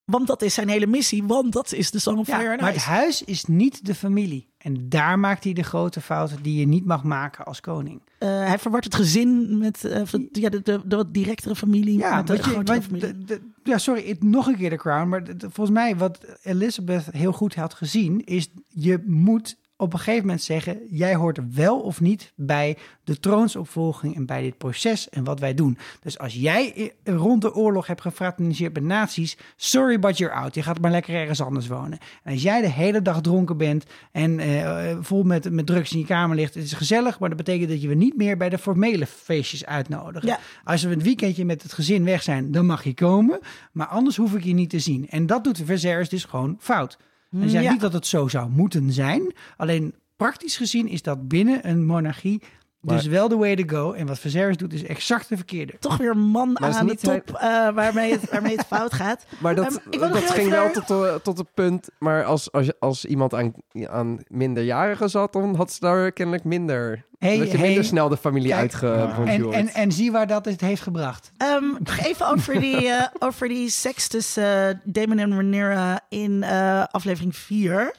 Want 0.10 0.28
dat 0.28 0.42
is 0.42 0.54
zijn 0.54 0.70
hele 0.70 0.88
missie, 0.88 1.24
want 1.24 1.54
dat 1.54 1.74
is 1.74 1.92
de 1.92 2.00
Song 2.00 2.18
of 2.18 2.28
Ja, 2.28 2.36
Fire 2.38 2.52
and 2.52 2.62
maar 2.62 2.72
het 2.74 2.82
huis 2.82 3.24
is 3.24 3.46
niet 3.46 3.86
de 3.86 3.96
familie. 3.96 4.48
En 4.58 4.90
daar 4.90 5.20
maakt 5.20 5.44
hij 5.44 5.54
de 5.54 5.64
grote 5.64 6.02
fout 6.02 6.34
die 6.42 6.60
je 6.60 6.68
niet 6.68 6.86
mag 6.86 7.04
maken 7.04 7.46
als 7.46 7.62
koning. 7.62 8.02
Eh, 8.20 8.30
hij 8.30 8.60
verwart 8.60 8.84
het 8.84 8.96
gezin 8.96 9.58
met 9.58 9.86
eh, 9.86 10.02
ja, 10.32 10.50
de, 10.50 10.62
de, 10.62 10.82
de 10.86 10.96
wat 10.96 11.14
directere 11.14 11.56
familie. 11.56 11.98
Ja, 11.98 12.16
met 12.16 12.28
de 12.28 12.34
je, 12.34 12.40
grotere 12.42 12.82
familie. 12.82 13.18
de- 13.26 13.42
ja 13.64 13.78
sorry, 13.78 14.08
het- 14.08 14.24
nog 14.24 14.48
een 14.48 14.56
keer 14.58 14.70
de 14.70 14.76
crown. 14.76 15.10
Maar 15.10 15.24
volgens 15.40 15.70
mij 15.70 15.96
wat 15.98 16.20
Elizabeth 16.44 17.06
heel 17.12 17.32
goed 17.32 17.56
had 17.56 17.74
gezien... 17.74 18.26
is 18.26 18.50
je 18.68 19.04
moet 19.06 19.58
op 19.82 19.94
een 19.94 20.00
gegeven 20.00 20.22
moment 20.22 20.42
zeggen... 20.42 20.80
jij 20.90 21.16
hoort 21.16 21.40
wel 21.54 21.80
of 21.80 22.02
niet 22.02 22.32
bij 22.36 22.78
de 23.04 23.20
troonsopvolging... 23.20 24.16
en 24.16 24.26
bij 24.26 24.42
dit 24.42 24.58
proces 24.58 25.10
en 25.10 25.24
wat 25.24 25.40
wij 25.40 25.54
doen. 25.54 25.78
Dus 26.02 26.20
als 26.20 26.34
jij 26.34 26.94
rond 27.04 27.42
de 27.42 27.56
oorlog 27.56 27.88
hebt 27.88 28.02
gefraterniseerd 28.02 28.74
met 28.74 28.84
nazi's... 28.84 29.38
sorry, 29.56 30.00
but 30.00 30.18
you're 30.18 30.36
out. 30.36 30.56
Je 30.56 30.64
gaat 30.64 30.80
maar 30.80 30.92
lekker 30.92 31.16
ergens 31.16 31.42
anders 31.42 31.68
wonen. 31.68 31.98
En 32.24 32.34
als 32.34 32.42
jij 32.42 32.62
de 32.62 32.70
hele 32.70 33.02
dag 33.02 33.22
dronken 33.22 33.58
bent... 33.58 33.86
en 34.12 34.40
eh, 34.40 34.98
vol 35.02 35.24
met, 35.24 35.52
met 35.52 35.66
drugs 35.66 35.92
in 35.92 36.00
je 36.00 36.06
kamer 36.06 36.36
ligt... 36.36 36.54
het 36.54 36.64
is 36.64 36.74
gezellig, 36.74 37.20
maar 37.20 37.30
dat 37.30 37.38
betekent 37.38 37.70
dat 37.70 37.82
je 37.82 37.88
we 37.88 37.96
niet 37.96 38.18
meer... 38.18 38.38
bij 38.38 38.50
de 38.50 38.58
formele 38.58 39.06
feestjes 39.06 39.66
uitnodigen. 39.66 40.28
Ja. 40.28 40.40
Als 40.64 40.84
we 40.84 40.92
een 40.92 41.04
weekendje 41.04 41.46
met 41.46 41.64
het 41.64 41.74
gezin 41.74 42.04
weg 42.04 42.24
zijn, 42.24 42.52
dan 42.52 42.66
mag 42.66 42.84
je 42.84 42.94
komen. 42.94 43.40
Maar 43.72 43.88
anders 43.88 44.18
hoef 44.18 44.36
ik 44.36 44.44
je 44.44 44.54
niet 44.54 44.70
te 44.70 44.80
zien. 44.80 45.10
En 45.10 45.26
dat 45.26 45.44
doet 45.44 45.58
de 45.58 45.66
Viserys 45.66 46.10
dus 46.10 46.24
gewoon 46.24 46.58
fout. 46.60 46.98
En 47.32 47.50
zeg 47.50 47.62
Ja. 47.64 47.72
niet 47.72 47.82
dat 47.82 47.94
het 47.94 48.08
zo 48.08 48.28
zou 48.28 48.50
moeten 48.50 48.92
zijn. 48.94 49.34
Alleen 49.58 49.94
praktisch 50.16 50.58
gezien 50.58 50.88
is 50.88 51.02
dat 51.02 51.28
binnen 51.28 51.70
een 51.70 51.86
monarchie 51.86 52.42
dus 52.82 53.06
wel 53.06 53.28
de 53.28 53.36
way 53.36 53.56
to 53.56 53.64
go. 53.78 53.92
En 53.92 54.08
wat 54.08 54.20
Viserys 54.20 54.58
doet 54.58 54.74
is 54.74 54.84
exact 54.84 55.30
de 55.30 55.36
verkeerde. 55.36 55.74
Toch 55.80 55.98
weer 55.98 56.10
een 56.10 56.20
man 56.20 56.52
Maar 56.54 56.74
aan 56.74 56.88
de 56.88 56.96
top 56.96 57.30
eh, 57.36 57.70
waarmee, 57.70 58.12
het, 58.12 58.30
waarmee 58.32 58.58
het 58.58 58.66
fout 58.66 58.94
gaat. 58.94 59.26
Maar 59.40 59.56
dat, 59.56 59.82
heel 59.90 60.10
ging 60.12 60.50
wel 60.50 60.72
tot, 60.72 60.88
de- 60.88 61.20
tot 61.24 61.38
het 61.38 61.54
punt. 61.54 61.90
Maar 62.00 62.24
als, 62.24 62.52
als, 62.52 62.80
als 62.80 63.06
iemand 63.06 63.34
aan, 63.34 63.54
aan 63.88 64.20
minderjarigen 64.28 65.10
zat, 65.10 65.34
dan 65.34 65.56
had 65.56 65.72
ze 65.72 65.80
daar 65.80 66.12
kennelijk 66.12 66.44
minder. 66.44 67.06
Hey, 67.18 67.38
dat 67.38 67.52
je 67.52 67.58
hey, 67.58 67.68
minder 67.68 67.84
snel 67.86 68.10
de 68.10 68.18
familie 68.18 68.50
kijk, 68.50 68.62
uitgebonjourd. 68.62 69.54
En, 69.54 69.68
en, 69.68 69.74
en 69.74 69.92
zie 69.92 70.12
waar 70.12 70.28
dat 70.28 70.46
het 70.46 70.62
heeft 70.62 70.82
gebracht. 70.82 71.32
Ehm, 71.38 71.64
even 72.04 72.28
over 72.28 72.60
die, 72.60 72.88
eh, 72.90 73.06
over 73.20 73.48
die 73.48 73.70
seks 73.70 74.08
tussen 74.08 74.70
eh, 74.70 74.76
Damon 74.84 75.18
en 75.18 75.32
Rhaenyra 75.32 76.00
in 76.10 76.44
eh, 76.44 76.84
aflevering 76.84 77.36
4. 77.36 77.96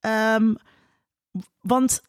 Ehm, 0.00 0.54
want 1.60 2.00
eh, 2.00 2.08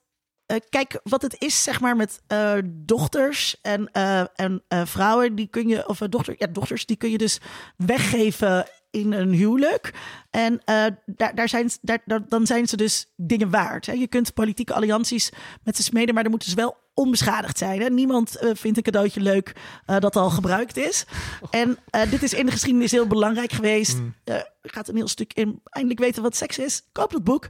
kijk, 0.69 0.99
wat 1.03 1.21
het 1.21 1.35
is, 1.39 1.63
zeg 1.63 1.79
maar, 1.79 1.95
met 1.95 2.21
eh, 2.27 2.53
dochters 2.65 3.61
en, 3.61 3.91
eh, 3.91 4.23
en 4.35 4.63
eh, 4.67 4.85
vrouwen, 4.85 5.35
die 5.35 5.47
kun 5.47 5.67
je, 5.67 5.87
of 5.87 6.01
eh, 6.01 6.09
dochter, 6.09 6.35
ja, 6.37 6.47
dochters, 6.47 6.85
die 6.85 6.97
kun 6.97 7.09
je 7.09 7.17
dus 7.17 7.39
weggeven 7.77 8.65
in 8.91 9.11
een 9.11 9.33
huwelijk. 9.33 9.93
En 10.29 10.61
eh, 10.65 10.85
daar, 11.05 11.35
daar 11.35 11.49
zijn, 11.49 11.69
daar, 11.81 11.99
daar- 12.05 12.27
dan 12.27 12.45
zijn 12.45 12.67
ze 12.67 12.77
dus 12.77 13.13
dingen 13.15 13.49
waard. 13.49 13.85
Hè? 13.85 13.93
Je 13.93 14.07
kunt 14.07 14.33
politieke 14.33 14.73
allianties 14.73 15.31
met 15.63 15.75
ze 15.75 15.83
smeden, 15.83 16.13
maar 16.13 16.23
dan 16.23 16.31
moeten 16.31 16.49
ze 16.49 16.55
wel 16.55 16.77
onbeschadigd 16.93 17.57
zijn. 17.57 17.81
Hè? 17.81 17.89
Niemand 17.89 18.35
eh, 18.35 18.49
vindt 18.53 18.77
een 18.77 18.83
cadeautje 18.83 19.21
leuk 19.21 19.53
eh, 19.85 19.99
dat 19.99 20.15
al 20.15 20.29
gebruikt 20.29 20.77
is. 20.77 21.05
En 21.49 21.77
dit 22.09 22.23
is 22.23 22.33
in 22.33 22.45
de 22.45 22.51
geschiedenis 22.51 22.91
heel 22.91 23.07
belangrijk 23.07 23.51
geweest. 23.51 23.97
Eh, 24.23 24.35
gaat 24.61 24.87
een 24.87 24.95
heel 24.95 25.07
stuk 25.07 25.33
in 25.33 25.61
eindelijk 25.63 25.99
weten 26.01 26.23
wat 26.23 26.35
seks 26.35 26.57
is. 26.59 26.81
Koop 26.91 27.11
dat 27.11 27.23
boek. 27.23 27.47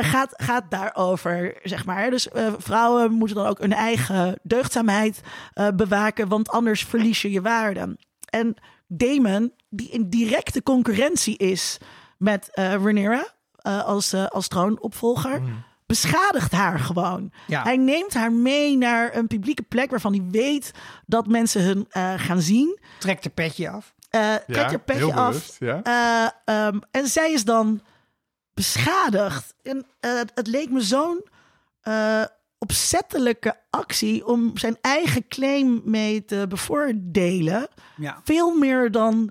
Gaat, 0.00 0.32
gaat 0.36 0.70
daarover, 0.70 1.58
zeg 1.62 1.84
maar. 1.84 2.10
Dus 2.10 2.28
vrouwen 2.58 3.12
moeten 3.12 3.36
dan 3.36 3.46
ook 3.46 3.58
hun 3.60 3.72
eigen 3.72 4.38
deugdzaamheid 4.42 5.20
bewaken, 5.74 6.28
want 6.28 6.48
anders 6.48 6.84
verlies 6.84 7.22
je 7.22 7.30
je 7.30 7.40
waarde. 7.40 7.96
En 8.30 8.54
Damon, 8.92 9.52
die 9.68 9.90
in 9.90 10.08
directe 10.10 10.62
concurrentie 10.62 11.36
is 11.36 11.78
met 12.18 12.48
eh 12.52 12.64
Rhaenyra 12.74 13.26
eh, 13.56 13.84
als, 13.84 14.12
eh, 14.12 14.26
als 14.26 14.48
troonopvolger, 14.48 15.42
beschadigt 15.86 16.52
haar 16.52 16.78
gewoon. 16.78 17.32
Ja. 17.46 17.62
Hij 17.62 17.76
neemt 17.76 18.14
haar 18.14 18.32
mee 18.32 18.76
naar 18.76 19.16
een 19.16 19.26
publieke 19.26 19.62
plek 19.62 19.90
waarvan 19.90 20.12
hij 20.12 20.24
weet 20.30 20.70
dat 21.06 21.26
mensen 21.26 21.62
hun 21.62 21.86
eh, 21.90 22.12
gaan 22.16 22.40
zien. 22.40 22.78
Trek 22.98 23.22
de 23.22 23.30
petje 23.30 23.68
af. 23.70 23.94
Eh 24.10 24.34
trekt 24.34 24.70
haar 24.70 24.78
petje 24.80 25.04
heel 25.04 25.12
af. 25.12 25.26
bewust, 25.28 25.56
ja. 25.58 25.82
Eh, 25.82 26.64
ehm, 26.66 26.78
en 26.90 27.06
zij 27.06 27.32
is 27.32 27.44
dan 27.44 27.80
beschadigd. 28.54 29.54
En 29.62 29.86
eh, 30.00 30.12
het- 30.34 30.46
leek 30.46 30.70
me 30.70 30.80
zo'n 30.80 31.24
eh, 31.80 32.22
opzettelijke 32.64 33.56
actie 33.70 34.26
om 34.26 34.56
zijn 34.56 34.76
eigen 34.80 35.28
claim 35.28 35.80
mee 35.84 36.24
te 36.24 36.46
bevoordelen. 36.48 37.68
Ja. 37.96 38.20
Veel 38.24 38.56
meer 38.58 38.90
dan 38.90 39.30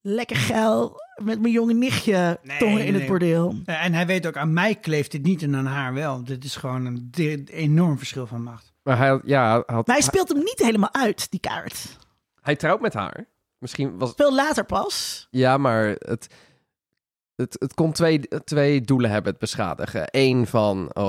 lekker 0.00 0.36
geil 0.36 0.96
met 1.22 1.40
mijn 1.40 1.52
jonge 1.52 1.72
nichtje 1.74 2.38
Nee, 2.42 2.58
tongen 2.58 2.84
in 2.84 2.92
nee. 2.92 3.00
het 3.00 3.10
bordeel. 3.10 3.54
En 3.64 3.92
hij 3.92 4.06
weet 4.06 4.26
ook, 4.26 4.36
aan 4.36 4.52
mij 4.52 4.74
kleeft 4.74 5.10
dit 5.10 5.22
niet 5.22 5.42
en 5.42 5.56
aan 5.56 5.66
haar 5.66 5.94
wel. 5.94 6.24
Dit 6.24 6.44
is 6.44 6.56
gewoon 6.56 6.84
een 6.86 7.10
enorm 7.50 7.98
verschil 7.98 8.26
van 8.26 8.42
macht. 8.42 8.72
Maar 8.82 8.98
hij, 8.98 9.20
ja, 9.24 9.52
had, 9.66 9.86
Maar 9.86 9.96
hij 9.96 10.04
speelt 10.04 10.28
hem 10.28 10.38
niet 10.38 10.58
helemaal 10.58 10.94
uit, 10.94 11.30
die 11.30 11.40
kaart. 11.40 11.98
hij 12.40 12.56
trouwt 12.56 12.80
met 12.80 12.94
haar. 12.94 13.26
Misschien 13.58 13.98
was 13.98 14.12
Veel 14.16 14.34
later 14.34 14.64
pas. 14.64 15.26
Ja, 15.30 15.56
maar 15.56 15.96
het, 15.98 16.26
het, 17.38 17.56
het 17.58 17.74
kon 17.74 17.92
twee, 17.92 18.20
twee 18.44 18.80
doelen 18.80 19.10
hebben, 19.10 19.30
het 19.30 19.40
beschadigen. 19.40 20.02
Eén 20.10 20.46
van, 20.46 20.90
eh, 20.92 21.02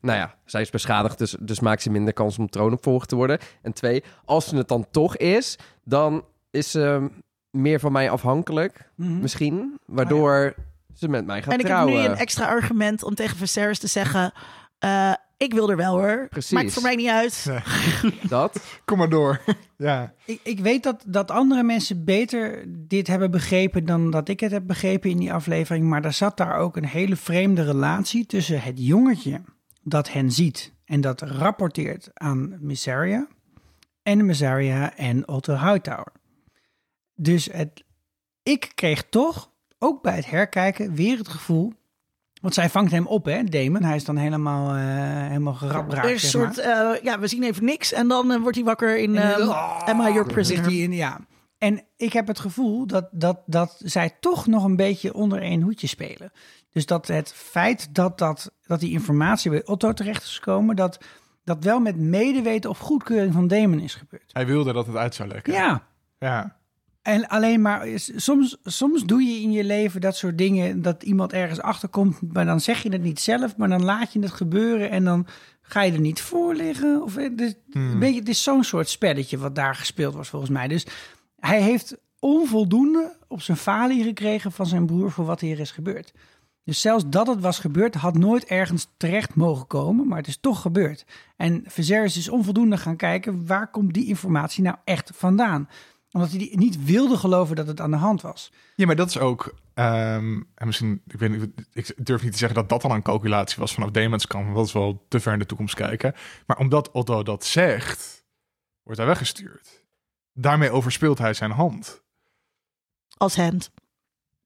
nou 0.00 0.18
ja, 0.18 0.34
zij 0.44 0.60
is 0.60 0.70
beschadigd, 0.70 1.18
dus, 1.18 1.36
dus 1.40 1.60
maakt 1.60 1.82
ze 1.82 1.90
minder 1.90 2.12
kans 2.12 2.38
om 2.38 2.48
troonopvolger 2.48 3.06
te 3.06 3.16
worden. 3.16 3.38
En 3.62 3.72
twee, 3.72 4.04
als 4.24 4.48
ze 4.48 4.56
het 4.56 4.68
dan 4.68 4.86
toch 4.90 5.16
is, 5.16 5.58
dan 5.84 6.24
is 6.50 6.70
ze 6.70 7.08
meer 7.50 7.80
van 7.80 7.92
mij 7.92 8.10
afhankelijk, 8.10 8.90
Mhm. 8.94 9.20
misschien. 9.20 9.78
Waardoor 9.86 10.54
ze 10.94 11.08
met 11.08 11.26
mij 11.26 11.42
gaat 11.42 11.52
en 11.52 11.58
ik 11.60 11.66
trouwen. 11.66 11.94
heb 11.94 12.02
nu 12.06 12.08
een 12.12 12.18
extra 12.20 12.46
argument 12.46 13.02
om 13.02 13.14
tegen 13.14 13.36
Viserys 13.36 13.78
te 13.78 13.86
zeggen... 13.86 14.32
eh, 14.78 15.12
ik 15.36 15.52
wil 15.52 15.70
er 15.70 15.76
wel 15.76 15.98
hoor. 15.98 16.26
Precies. 16.28 16.50
Maakt 16.50 16.72
voor 16.72 16.82
mij 16.82 16.94
niet 16.94 17.08
uit. 17.08 17.46
Dat. 18.28 18.80
Kom 18.84 18.98
maar 18.98 19.08
door. 19.08 19.40
ja. 19.76 20.14
Ik, 20.24 20.40
ik 20.42 20.60
weet 20.60 20.82
dat, 20.82 21.02
dat 21.06 21.30
andere 21.30 21.62
mensen 21.62 22.04
beter 22.04 22.64
dit 22.68 23.06
hebben 23.06 23.30
begrepen 23.30 23.84
dan 23.84 24.10
dat 24.10 24.28
ik 24.28 24.40
het 24.40 24.50
heb 24.50 24.66
begrepen 24.66 25.10
in 25.10 25.16
die 25.16 25.32
aflevering. 25.32 25.86
Maar 25.86 26.04
er 26.04 26.12
zat 26.12 26.36
daar 26.36 26.56
ook 26.56 26.76
een 26.76 26.86
hele 26.86 27.16
vreemde 27.16 27.62
relatie 27.62 28.26
tussen 28.26 28.60
het 28.60 28.74
jongetje 28.78 29.40
dat 29.82 30.12
hen 30.12 30.32
ziet 30.32 30.72
en 30.84 31.00
dat 31.00 31.20
rapporteert 31.20 32.10
aan 32.14 32.56
Missaria. 32.60 33.26
En 34.02 34.26
Missaria 34.26 34.96
en 34.96 35.28
Otto 35.28 35.54
Hightower. 35.54 36.12
Dus 37.14 37.48
het, 37.52 37.84
ik 38.42 38.72
kreeg 38.74 39.08
toch, 39.08 39.50
ook 39.78 40.02
bij 40.02 40.16
het 40.16 40.30
herkijken, 40.30 40.94
weer 40.94 41.18
het 41.18 41.28
gevoel... 41.28 41.72
Want 42.40 42.54
zij 42.54 42.70
vangt 42.70 42.90
hem 42.92 43.06
op, 43.06 43.24
hè, 43.24 43.44
Damon. 43.44 43.82
Hij 43.82 43.96
is 43.96 44.04
dan 44.04 44.16
helemaal, 44.16 44.74
eh 44.74 44.82
helemaal 45.28 45.54
geradbraakt, 45.54 46.06
Er 46.06 46.12
is 46.14 46.22
een 46.22 46.30
zeg 46.30 46.42
maar. 46.42 46.54
soort, 46.54 46.66
eh, 46.66 47.02
ja, 47.02 47.18
we 47.18 47.26
zien 47.26 47.42
even 47.42 47.64
niks. 47.64 47.92
En 47.92 48.08
dan 48.08 48.32
eh, 48.32 48.40
wordt 48.40 48.56
hij 48.56 48.64
wakker 48.64 48.98
in 48.98 49.16
ehm, 49.16 49.48
oh, 49.48 49.82
Emma, 49.86 50.02
Your 50.02 50.24
zit 50.24 50.32
Prisoner. 50.32 50.64
hij 50.64 50.74
in, 50.74 50.92
ja. 50.92 51.20
En 51.58 51.82
ik 51.96 52.12
heb 52.12 52.26
het 52.26 52.38
gevoel 52.38 52.86
dat, 52.86 53.08
dat, 53.10 53.42
dat 53.46 53.80
zij 53.84 54.16
toch 54.20 54.46
nog 54.46 54.64
een 54.64 54.76
beetje 54.76 55.14
onder 55.14 55.42
één 55.42 55.60
hoedje 55.62 55.86
spelen. 55.86 56.32
Dus 56.72 56.86
dat 56.86 57.06
het 57.06 57.32
feit 57.34 57.94
dat, 57.94 58.18
dat, 58.18 58.50
dat 58.62 58.80
die 58.80 58.90
informatie 58.92 59.50
bij 59.50 59.64
Otto 59.64 59.92
terecht 59.92 60.22
is 60.22 60.34
gekomen... 60.34 60.76
dat 60.76 60.98
dat 61.44 61.64
wel 61.64 61.80
met 61.80 61.96
medeweten 61.96 62.70
of 62.70 62.78
goedkeuring 62.78 63.32
van 63.32 63.48
Damon 63.48 63.80
is 63.80 63.94
gebeurd. 63.94 64.30
Hij 64.32 64.46
wilde 64.46 64.72
dat 64.72 64.86
het 64.86 64.96
uit 64.96 65.14
zou 65.14 65.28
lekken. 65.28 65.52
Ja, 65.52 65.82
Ja. 66.18 66.55
En 67.06 67.28
alleen 67.28 67.60
maar... 67.60 67.86
Soms, 68.16 68.56
soms 68.64 69.04
doe 69.04 69.22
je 69.22 69.40
in 69.42 69.52
je 69.52 69.64
leven 69.64 70.00
dat 70.00 70.16
soort 70.16 70.38
dingen... 70.38 70.82
dat 70.82 71.02
iemand 71.02 71.32
ergens 71.32 71.60
achterkomt, 71.60 72.32
maar 72.32 72.44
dan 72.44 72.60
zeg 72.60 72.82
je 72.82 72.92
het 72.92 73.02
niet 73.02 73.20
zelf... 73.20 73.56
maar 73.56 73.68
dan 73.68 73.84
laat 73.84 74.12
je 74.12 74.20
het 74.20 74.30
gebeuren 74.30 74.90
en 74.90 75.04
dan 75.04 75.26
ga 75.62 75.82
je 75.82 75.92
er 75.92 76.00
niet 76.00 76.20
voor 76.20 76.54
liggen. 76.54 77.02
Of, 77.02 77.16
eh, 77.16 77.30
dus, 77.36 77.54
Hmm. 77.70 77.90
een 77.90 77.98
beetje, 77.98 78.18
het 78.20 78.28
is 78.28 78.42
zo'n 78.42 78.64
soort 78.64 78.88
spelletje 78.88 79.38
wat 79.38 79.54
daar 79.54 79.74
gespeeld 79.74 80.14
was 80.14 80.28
volgens 80.28 80.50
mij. 80.50 80.68
Dus 80.68 80.86
hij 81.38 81.62
heeft 81.62 81.96
onvoldoende 82.18 83.16
op 83.28 83.42
zijn 83.42 83.56
falie 83.56 84.02
gekregen 84.02 84.52
van 84.52 84.66
zijn 84.66 84.86
broer 84.86 85.10
voor 85.12 85.24
wat 85.24 85.40
hier 85.40 85.60
is 85.60 85.70
gebeurd. 85.70 86.12
Dus 86.64 86.80
zelfs 86.80 87.04
dat 87.08 87.26
het 87.26 87.40
was 87.40 87.58
gebeurd, 87.58 87.94
had 87.94 88.18
nooit 88.18 88.44
ergens 88.44 88.86
terecht 88.96 89.34
mogen 89.34 89.66
komen, 89.66 90.08
maar 90.08 90.18
het 90.18 90.26
is 90.26 90.38
toch 90.40 90.60
gebeurd. 90.60 91.04
En 91.36 91.62
Viserys 91.66 92.16
is 92.16 92.28
onvoldoende 92.28 92.76
gaan 92.76 92.96
kijken, 92.96 93.46
waar 93.46 93.70
komt 93.70 93.94
die 93.94 94.06
informatie 94.06 94.62
nou 94.62 94.76
echt 94.84 95.10
vandaan? 95.14 95.68
Omdat 96.16 96.30
hij 96.30 96.38
die 96.38 96.56
niet 96.58 96.84
wilde 96.84 97.16
geloven 97.16 97.56
dat 97.56 97.66
het 97.66 97.80
aan 97.80 97.90
de 97.90 97.96
hand 97.96 98.20
was. 98.22 98.52
Ja, 98.74 98.86
maar 98.86 98.96
dat 98.96 99.08
is 99.08 99.18
ook. 99.18 99.54
ehm, 99.74 100.40
en 100.54 100.66
misschien, 100.66 101.02
ik, 101.06 101.18
weet 101.18 101.30
niet, 101.30 101.66
ik 101.72 102.06
durf 102.06 102.22
niet 102.22 102.32
te 102.32 102.38
zeggen 102.38 102.58
dat 102.58 102.68
dat 102.68 102.82
dan 102.82 102.90
een 102.90 103.02
calculatie 103.02 103.56
was 103.58 103.74
vanaf 103.74 103.90
Damon's 103.90 104.26
kant. 104.26 104.44
want 104.44 104.56
Dat 104.56 104.66
is 104.66 104.72
wel 104.72 105.04
te 105.08 105.20
ver 105.20 105.32
in 105.32 105.38
de 105.38 105.46
toekomst 105.46 105.74
kijken. 105.74 106.14
Maar 106.46 106.58
omdat 106.58 106.90
Otto 106.90 107.22
dat 107.22 107.44
zegt, 107.44 108.24
wordt 108.82 108.98
hij 108.98 109.08
weggestuurd. 109.08 109.84
Daarmee 110.32 110.70
overspeelt 110.70 111.18
hij 111.18 111.34
zijn 111.34 111.50
hand. 111.50 112.02
Als 113.16 113.36
hand. 113.36 113.70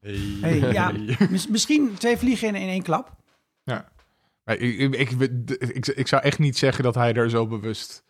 Hey, 0.01 0.59
ja. 0.73 0.93
Mis- 1.31 1.49
misschien 1.49 1.95
twee 1.95 2.17
vliegen 2.17 2.49
in, 2.49 2.55
in 2.55 2.69
één 2.69 2.83
klap. 2.83 3.17
Maar 4.45 4.57
ik, 4.57 4.79
ik, 4.79 5.11
ik, 5.11 5.31
ik, 5.59 5.87
ik 5.87 6.07
zou 6.09 6.23
echt 6.23 6.39
niet 6.39 6.59
zeggen 6.59 6.85
dat 6.85 6.95
hij 6.95 7.15
er 7.15 7.31
zo 7.31 7.47
bewust. 7.47 8.03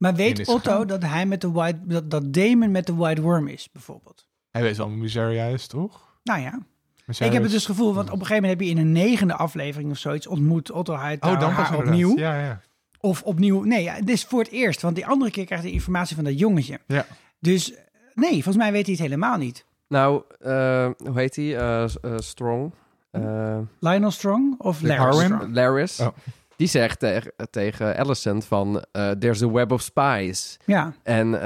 Maar 0.00 0.14
weet 0.14 0.48
Otto 0.48 0.84
dat 0.84 1.02
hij 1.02 1.26
met 1.26 1.40
de 1.40 1.50
white, 1.50 1.78
dat, 1.82 2.10
dat 2.10 2.32
Damon 2.32 2.70
met 2.70 2.86
de 2.86 2.94
White 2.94 3.22
Worm 3.22 3.48
is, 3.48 3.68
bijvoorbeeld? 3.72 4.26
Hij 4.50 4.62
weet 4.62 4.76
wel 4.76 4.88
wie 4.88 4.96
Miseria 4.96 5.44
is, 5.44 5.66
toch? 5.66 6.18
Nou 6.22 6.40
ja, 6.40 6.58
Miseria 7.04 7.26
ik 7.28 7.32
heb 7.32 7.42
het 7.42 7.52
dus 7.52 7.66
gevoel, 7.66 7.94
want 7.94 8.06
op 8.10 8.20
een 8.20 8.26
gegeven 8.26 8.42
moment 8.42 8.60
heb 8.60 8.68
je 8.68 8.74
in 8.74 8.86
een 8.86 8.92
negende 8.92 9.34
aflevering 9.34 9.90
of 9.90 9.98
zoiets 9.98 10.26
ontmoet 10.26 10.70
Otto 10.70 10.98
Hightower 10.98 11.36
Oh, 11.36 11.40
dan 11.40 11.54
pas 11.54 11.70
opnieuw. 11.70 12.18
Ja, 12.18 12.40
ja. 12.40 12.60
Of 13.00 13.22
opnieuw, 13.22 13.62
nee, 13.62 13.82
ja, 13.82 13.94
dit 13.94 14.08
is 14.08 14.24
voor 14.24 14.38
het 14.38 14.50
eerst, 14.50 14.82
want 14.82 14.94
die 14.94 15.06
andere 15.06 15.30
keer 15.30 15.44
krijgt 15.44 15.64
hij 15.64 15.72
informatie 15.72 16.16
van 16.16 16.24
dat 16.24 16.38
jongetje. 16.38 16.80
Ja. 16.86 17.06
Dus 17.38 17.72
nee, 18.14 18.32
volgens 18.32 18.56
mij 18.56 18.72
weet 18.72 18.86
hij 18.86 18.94
het 18.94 19.02
helemaal 19.02 19.36
niet. 19.36 19.64
Nou, 19.88 20.22
eh, 20.40 20.88
hoe 20.96 21.18
heet 21.18 21.36
hij? 21.36 21.56
Eh, 21.56 21.82
eh, 21.82 21.90
Strong. 22.16 22.72
Eh, 23.10 23.58
Lionel 23.78 24.10
Strong 24.10 24.54
of 24.58 24.82
Larry? 24.82 25.86
Strong? 25.86 26.08
Oh. 26.08 26.16
Die 26.60 26.68
zegt 26.68 26.98
tegen, 26.98 27.32
tegen 27.50 27.96
Alicent 27.96 28.44
van... 28.44 28.84
eh, 28.92 29.10
There's 29.10 29.42
a 29.42 29.50
web 29.50 29.72
of 29.72 29.80
spies. 29.82 30.56
Ja, 30.64 30.92
En 31.02 31.34
eh, 31.34 31.40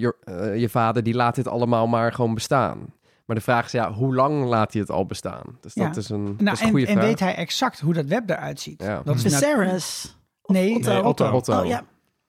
je, 0.00 0.14
eh, 0.24 0.60
je 0.60 0.68
vader 0.68 1.02
die 1.02 1.14
laat 1.14 1.34
dit 1.34 1.48
allemaal 1.48 1.86
maar 1.86 2.12
gewoon 2.12 2.34
bestaan. 2.34 2.78
Maar 3.26 3.36
de 3.36 3.42
vraag 3.42 3.64
is, 3.64 3.72
ja, 3.72 3.92
hoe 3.92 4.14
lang 4.14 4.44
laat 4.44 4.72
hij 4.72 4.80
het 4.82 4.90
al 4.90 5.06
bestaan? 5.06 5.58
Dus 5.60 5.74
Ja. 5.74 5.86
dat 5.86 5.96
is 5.96 6.08
een, 6.08 6.24
dat 6.26 6.40
nou, 6.40 6.52
is 6.52 6.60
een 6.60 6.66
en, 6.66 6.70
goede 6.72 6.86
en 6.86 6.92
vraag. 6.92 7.04
weet 7.04 7.20
hij 7.20 7.34
exact 7.34 7.80
hoe 7.80 7.94
dat 7.94 8.04
web 8.06 8.30
eruit 8.30 8.60
ziet? 8.60 8.82
Ja. 8.82 9.02
Dat 9.04 9.14
is 9.14 9.22
Viserys. 9.22 10.16
Nee, 10.44 10.74
Otto. 10.74 10.90
Nee, 10.92 11.02
Otto. 11.02 11.30
Otto. 11.30 11.60
Oh 11.60 11.66
ja. 11.66 11.82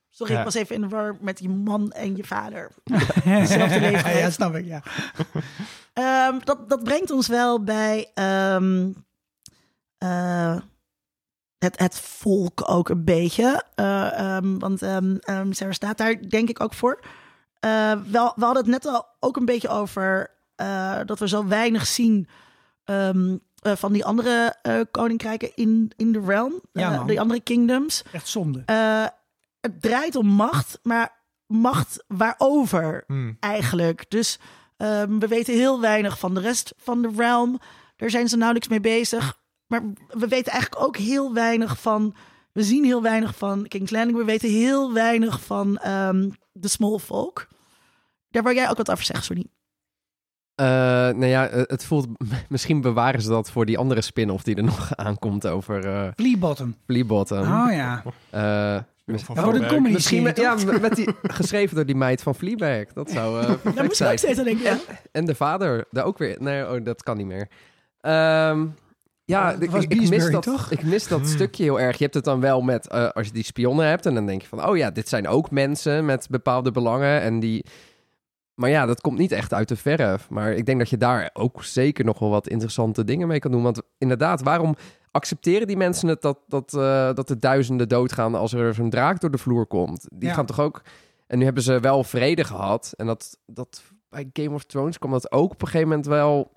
Sorry, 0.09 0.33
Ja. 0.33 0.39
ik 0.39 0.45
was 0.45 0.53
even 0.55 0.75
in 0.75 0.81
de 0.81 0.87
war 0.87 1.15
met 1.21 1.37
die 1.37 1.49
man 1.49 1.91
en 1.91 2.15
je 2.15 2.23
vader. 2.23 2.71
Hetzelfde 3.23 3.79
leeftijd. 3.79 4.17
ja, 4.19 4.29
snap 4.29 4.55
ik, 4.55 4.65
ja. 4.65 4.81
Ehm, 5.93 6.39
dat, 6.43 6.69
dat 6.69 6.83
brengt 6.83 7.11
ons 7.11 7.27
wel 7.27 7.63
bij 7.63 8.11
ehm, 8.13 8.89
eh, 9.97 10.55
het, 11.59 11.79
het 11.79 11.99
volk 11.99 12.69
ook 12.69 12.89
een 12.89 13.03
beetje. 13.03 13.63
Eh, 13.75 14.19
ehm, 14.19 14.57
want 14.57 14.81
ehm 14.81 15.15
ehm, 15.19 15.51
Sarah 15.51 15.73
staat 15.73 15.97
daar 15.97 16.29
denk 16.29 16.49
ik 16.49 16.61
ook 16.61 16.73
voor. 16.73 16.99
Eh, 17.59 17.91
wel, 18.11 18.33
we 18.35 18.45
hadden 18.45 18.63
het 18.63 18.71
net 18.71 18.85
al 18.85 19.05
ook 19.19 19.37
een 19.37 19.45
beetje 19.45 19.69
over 19.69 20.31
eh, 20.55 20.99
dat 21.05 21.19
we 21.19 21.27
zo 21.27 21.47
weinig 21.47 21.87
zien 21.87 22.27
ehm, 22.83 23.37
eh, 23.61 23.75
van 23.75 23.93
die 23.93 24.05
andere 24.05 24.55
eh, 24.61 24.79
koninkrijken 24.91 25.51
in, 25.55 25.91
in 25.95 26.11
de 26.11 26.19
realm. 26.25 26.61
Ja, 26.73 27.03
die 27.03 27.19
andere 27.19 27.41
kingdoms. 27.41 28.03
Echt 28.11 28.27
zonde. 28.27 28.63
Eh, 28.65 29.05
het 29.61 29.81
draait 29.81 30.15
om 30.15 30.27
macht, 30.27 30.79
maar 30.83 31.17
macht 31.47 32.03
waarover 32.07 33.03
Hmm. 33.07 33.37
eigenlijk. 33.39 34.05
Dus 34.09 34.39
ehm, 34.77 35.19
we 35.19 35.27
weten 35.27 35.53
heel 35.53 35.81
weinig 35.81 36.19
van 36.19 36.33
de 36.33 36.39
rest 36.39 36.73
van 36.77 37.01
de 37.01 37.11
realm. 37.17 37.59
Daar 37.95 38.09
zijn 38.09 38.27
ze 38.27 38.35
nauwelijks 38.37 38.67
mee 38.69 38.79
bezig. 38.79 39.38
Maar 39.69 39.81
we 40.07 40.27
weten 40.27 40.51
eigenlijk 40.51 40.83
ook 40.83 40.97
heel 40.97 41.33
weinig 41.33 41.81
van. 41.81 42.15
We 42.51 42.63
zien 42.63 42.83
heel 42.83 43.01
weinig 43.01 43.35
van 43.35 43.67
King's 43.67 43.91
Landing. 43.91 44.17
We 44.17 44.23
weten 44.23 44.49
heel 44.49 44.93
weinig 44.93 45.41
van 45.41 45.77
ehm, 45.77 46.29
de 46.51 46.67
Small 46.67 46.97
Folk. 46.97 47.47
Daar 48.29 48.43
wil 48.43 48.53
jij 48.53 48.69
ook 48.69 48.77
wat 48.77 48.91
over 48.91 49.03
zeggen, 49.03 49.25
Sonny. 49.25 49.45
Eh, 50.55 50.65
nou 50.65 51.25
ja, 51.25 51.47
eh, 51.47 51.61
het 51.65 51.85
voelt... 51.85 52.07
Misschien 52.49 52.81
bewaren 52.81 53.21
ze 53.21 53.29
dat 53.29 53.51
voor 53.51 53.65
die 53.65 53.77
andere 53.77 54.01
spin-off 54.01 54.43
die 54.43 54.55
er 54.55 54.63
nog 54.63 54.95
aankomt 54.95 55.47
over 55.47 55.85
eh 55.85 56.07
Fleabottom. 56.15 56.75
Fleabottom. 56.85 57.39
Oh 57.39 57.71
ja. 57.71 58.03
Eh, 58.29 58.79
een 59.05 59.19
Verbeek. 59.19 59.67
comedy 59.67 59.93
misschien 59.93 60.23
met, 60.23 60.37
ja, 60.37 60.55
met 60.81 60.95
die 60.95 61.15
geschreven 61.21 61.75
door 61.75 61.85
die 61.85 61.95
meid 61.95 62.21
van 62.21 62.35
Fleabag. 62.35 62.85
Dat 62.93 63.11
zou 63.11 63.41
eh 63.41 63.47
Daar 63.47 63.57
perfect 63.57 63.87
moest 63.87 64.01
ik 64.01 64.07
ook 64.07 64.17
steeds 64.17 64.39
aan 64.39 64.45
denken. 64.45 64.63
Ja. 64.63 64.77
En 65.11 65.25
de 65.25 65.35
vader, 65.35 65.85
daar 65.91 66.05
ook 66.05 66.17
weer. 66.17 66.37
Nee, 66.39 66.67
oh, 66.69 66.83
dat 66.83 67.03
kan 67.03 67.17
niet 67.17 67.25
meer. 67.25 67.47
Ehm, 68.01 68.65
ja, 69.29 69.51
ik, 69.59 69.71
was 69.71 69.83
ik, 69.83 70.09
mis 70.09 70.31
dat, 70.31 70.43
toch? 70.43 70.71
ik 70.71 70.83
mis 70.83 71.07
dat 71.07 71.19
Hmm. 71.19 71.29
stukje 71.29 71.63
heel 71.63 71.79
erg. 71.79 71.97
Je 71.97 72.03
hebt 72.03 72.15
het 72.15 72.23
dan 72.23 72.39
wel 72.39 72.61
met, 72.61 72.87
eh, 72.87 73.09
als 73.09 73.27
je 73.27 73.33
die 73.33 73.43
spionnen 73.43 73.85
hebt... 73.87 74.05
en 74.05 74.13
dan 74.13 74.25
denk 74.25 74.41
je 74.41 74.47
van, 74.47 74.67
oh 74.67 74.77
ja, 74.77 74.91
dit 74.91 75.09
zijn 75.09 75.27
ook 75.27 75.51
mensen 75.51 76.05
met 76.05 76.27
bepaalde 76.29 76.71
belangen. 76.71 77.21
En 77.21 77.39
die... 77.39 77.65
Maar 78.53 78.69
ja, 78.69 78.85
dat 78.85 79.01
komt 79.01 79.17
niet 79.17 79.31
echt 79.31 79.53
uit 79.53 79.67
de 79.67 79.75
verf. 79.75 80.29
Maar 80.29 80.51
ik 80.53 80.65
denk 80.65 80.79
dat 80.79 80.89
je 80.89 80.97
daar 80.97 81.29
ook 81.33 81.63
zeker 81.63 82.05
nog 82.05 82.19
wel 82.19 82.29
wat 82.29 82.47
interessante 82.47 83.03
dingen 83.03 83.27
mee 83.27 83.39
kan 83.39 83.51
doen. 83.51 83.63
Want 83.63 83.81
inderdaad, 83.97 84.41
waarom 84.43 84.75
accepteren 85.11 85.67
die 85.67 85.77
mensen 85.77 86.07
het 86.07 86.21
dat, 86.21 86.39
dat, 86.47 86.73
eh, 86.73 87.13
dat 87.13 87.29
er 87.29 87.39
duizenden 87.39 87.89
doodgaan... 87.89 88.35
als 88.35 88.53
er 88.53 88.73
zo'n 88.73 88.89
draak 88.89 89.19
door 89.19 89.31
de 89.31 89.37
vloer 89.37 89.65
komt? 89.65 90.07
Die 90.13 90.29
Ja. 90.29 90.33
gaan 90.35 90.45
toch 90.45 90.59
ook... 90.59 90.81
En 91.27 91.37
nu 91.37 91.43
hebben 91.45 91.63
ze 91.63 91.79
wel 91.79 92.03
vrede 92.03 92.43
gehad. 92.43 92.93
En 92.97 93.05
dat, 93.05 93.37
dat 93.45 93.83
bij 94.09 94.29
Game 94.33 94.55
of 94.55 94.63
Thrones 94.63 94.97
kwam 94.99 95.11
dat 95.11 95.31
ook 95.31 95.51
op 95.51 95.61
een 95.61 95.67
gegeven 95.67 95.87
moment 95.87 96.07
wel 96.07 96.51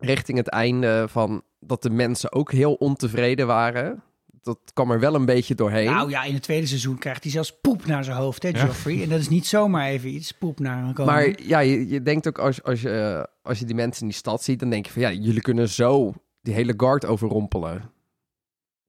richting 0.00 0.38
het 0.38 0.48
einde 0.48 1.06
van 1.08 1.42
dat 1.60 1.82
de 1.82 1.90
mensen 1.90 2.32
ook 2.32 2.52
heel 2.52 2.74
ontevreden 2.74 3.46
waren. 3.46 4.02
Dat 4.42 4.58
kwam 4.74 4.90
er 4.90 5.00
wel 5.00 5.14
een 5.14 5.24
beetje 5.24 5.54
doorheen. 5.54 5.90
Nou 5.90 6.10
ja, 6.10 6.22
in 6.24 6.34
het 6.34 6.42
tweede 6.42 6.66
seizoen 6.66 6.98
krijgt 6.98 7.22
hij 7.22 7.32
zelfs 7.32 7.60
poep 7.60 7.86
naar 7.86 8.04
zijn 8.04 8.16
hoofd, 8.16 8.42
hè, 8.42 8.48
Ja. 8.48 8.64
Joffrey. 8.66 9.02
En 9.02 9.08
dat 9.08 9.18
is 9.20 9.28
niet 9.28 9.46
zomaar 9.46 9.86
even 9.86 10.08
iets, 10.14 10.32
poep 10.32 10.58
naar 10.60 10.84
een 10.84 10.94
koning. 10.94 11.14
maar 11.16 11.40
ja, 11.42 11.58
je, 11.58 11.88
je 11.88 12.02
denkt 12.02 12.28
ook 12.28 12.38
als, 12.38 12.62
als, 12.62 12.80
je, 12.80 12.90
eh, 12.90 13.24
als 13.42 13.58
je 13.58 13.64
die 13.64 13.74
mensen 13.74 14.02
in 14.02 14.08
die 14.08 14.16
stad 14.16 14.42
ziet, 14.42 14.58
dan 14.60 14.70
denk 14.70 14.86
je 14.86 14.92
van 14.92 15.02
ja, 15.02 15.10
jullie 15.12 15.40
kunnen 15.40 15.68
zo 15.68 16.12
die 16.42 16.54
hele 16.54 16.74
guard 16.76 17.04
overrompelen. 17.06 17.90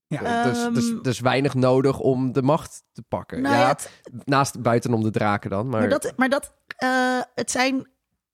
Ja. 0.06 0.44
dus, 0.44 0.62
Ehm, 0.64 0.74
dus, 0.74 0.94
dus 1.02 1.20
weinig 1.20 1.54
nodig 1.54 1.98
om 1.98 2.32
de 2.32 2.42
macht 2.42 2.82
te 2.92 3.02
pakken. 3.02 3.40
Nou 3.42 3.54
ja, 3.54 3.60
ja, 3.60 3.68
het- 3.68 3.90
naast 4.24 4.62
buiten 4.62 4.94
om 4.94 5.02
de 5.02 5.10
draken 5.10 5.50
dan. 5.50 5.68
Maar, 5.68 5.80
Maar 5.80 5.88
dat, 5.88 6.12
maar 6.16 6.28
dat 6.28 6.52
eh, 6.76 7.20
het 7.34 7.50
zijn 7.50 7.86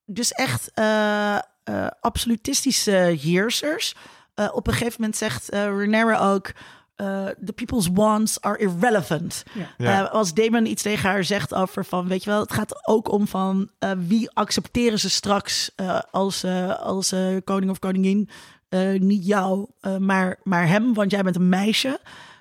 dus 0.05 0.33
echt 0.33 0.71
eh, 0.75 1.39
eh, 1.69 1.87
absolutistische 2.01 2.91
heersers. 3.21 3.95
Eh, 4.35 4.49
op 4.53 4.67
een 4.67 4.73
gegeven 4.73 4.95
moment 4.99 5.17
zegt 5.19 5.49
eh 5.49 5.61
Rhaenyra 5.61 6.33
ook... 6.33 6.53
eh, 6.97 7.27
the 7.45 7.53
people's 7.53 7.89
wants 7.93 8.41
are 8.41 8.59
irrelevant. 8.59 9.43
Ja. 9.79 10.05
Eh, 10.05 10.13
als 10.13 10.35
Damon 10.35 10.67
iets 10.67 10.83
tegen 10.83 11.11
haar 11.11 11.25
zegt 11.25 11.55
over 11.55 11.85
van... 11.85 12.09
weet 12.09 12.25
je 12.25 12.31
wel, 12.31 12.41
het 12.41 12.53
gaat 12.53 12.89
ook 12.89 13.11
om 13.13 13.27
van... 13.27 13.71
eh, 13.79 13.91
wie 13.97 14.31
accepteren 14.31 14.99
ze 14.99 15.11
straks 15.11 15.71
eh, 15.77 16.01
als, 16.11 16.43
eh, 16.43 16.79
als 16.79 17.13
eh, 17.13 17.37
koning 17.45 17.71
of 17.71 17.79
koningin? 17.79 18.29
Eh, 18.69 19.01
niet 19.01 19.27
jou, 19.27 19.67
eh, 19.81 19.97
maar, 19.97 20.39
maar 20.43 20.69
hem, 20.69 20.95
want 20.95 21.11
jij 21.11 21.23
bent 21.23 21.37
een 21.37 21.49
meisje. 21.49 22.01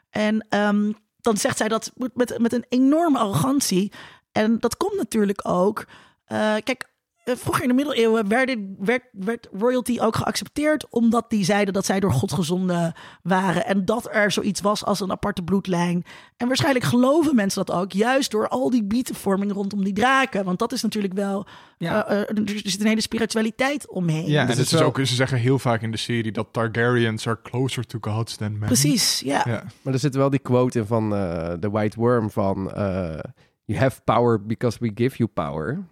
En 0.09 0.45
ehm, 0.49 0.91
dan 1.21 1.37
zegt 1.37 1.57
zij 1.57 1.67
dat 1.67 1.91
met, 2.13 2.37
met 2.39 2.53
een 2.53 2.65
enorme 2.69 3.17
arrogantie. 3.19 3.91
En 4.31 4.59
dat 4.59 4.77
komt 4.77 4.95
natuurlijk 4.97 5.47
ook. 5.47 5.85
eh, 6.25 6.55
kijk, 6.63 6.89
vroeger 7.35 7.61
in 7.63 7.67
de 7.69 7.75
middeleeuwen 7.75 8.27
werden, 8.27 8.75
werd, 8.79 9.03
werd 9.11 9.47
royalty 9.51 9.97
ook 9.99 10.15
geaccepteerd. 10.15 10.89
omdat 10.89 11.25
die 11.29 11.43
zeiden 11.45 11.73
dat 11.73 11.85
zij 11.85 11.99
door 11.99 12.11
God 12.13 12.31
gezonden 12.33 12.93
waren. 13.23 13.65
En 13.65 13.85
dat 13.85 14.07
er 14.11 14.31
zoiets 14.31 14.61
was 14.61 14.85
als 14.85 14.99
een 14.99 15.11
aparte 15.11 15.41
bloedlijn. 15.41 16.03
En 16.37 16.47
waarschijnlijk 16.47 16.85
geloven 16.85 17.35
mensen 17.35 17.65
dat 17.65 17.75
ook. 17.75 17.91
Juist 17.91 18.31
door 18.31 18.47
al 18.47 18.69
die 18.69 18.83
bietenvorming 18.83 19.51
rondom 19.51 19.83
die 19.83 19.93
draken. 19.93 20.45
Want 20.45 20.59
dat 20.59 20.71
is 20.71 20.81
natuurlijk 20.81 21.13
wel. 21.13 21.45
Ja. 21.77 22.07
eh, 22.07 22.21
eh, 22.21 22.29
er 22.29 22.43
zit 22.63 22.79
een 22.79 22.87
hele 22.87 23.01
spiritualiteit 23.01 23.89
omheen. 23.89 24.27
Ja, 24.29 24.41
en 24.41 24.47
het 24.47 24.57
is 24.57 24.71
wel- 24.71 24.83
ook, 24.83 24.97
ze 24.97 25.05
zeggen 25.15 25.37
heel 25.37 25.59
vaak 25.59 25.81
in 25.81 25.91
de 25.91 25.97
serie 25.97 26.31
dat 26.31 26.47
Targaryens 26.51 27.27
are 27.27 27.39
closer 27.43 27.85
to 27.85 27.97
gods 28.01 28.35
than 28.35 28.51
men. 28.57 28.67
Precies, 28.67 29.19
ja. 29.19 29.41
Ja. 29.45 29.63
Maar 29.81 29.93
er 29.93 29.99
zit 29.99 30.15
wel 30.15 30.29
die 30.29 30.39
quote 30.39 30.79
in 30.79 30.85
van 30.85 31.15
eh 31.15 31.53
The 31.53 31.69
White 31.71 31.99
Worm 31.99 32.29
van... 32.29 32.73
eh, 32.73 33.19
you 33.65 33.79
have 33.79 34.01
power 34.03 34.45
because 34.45 34.77
we 34.79 34.91
give 34.95 35.17
you 35.17 35.29
power. 35.33 35.85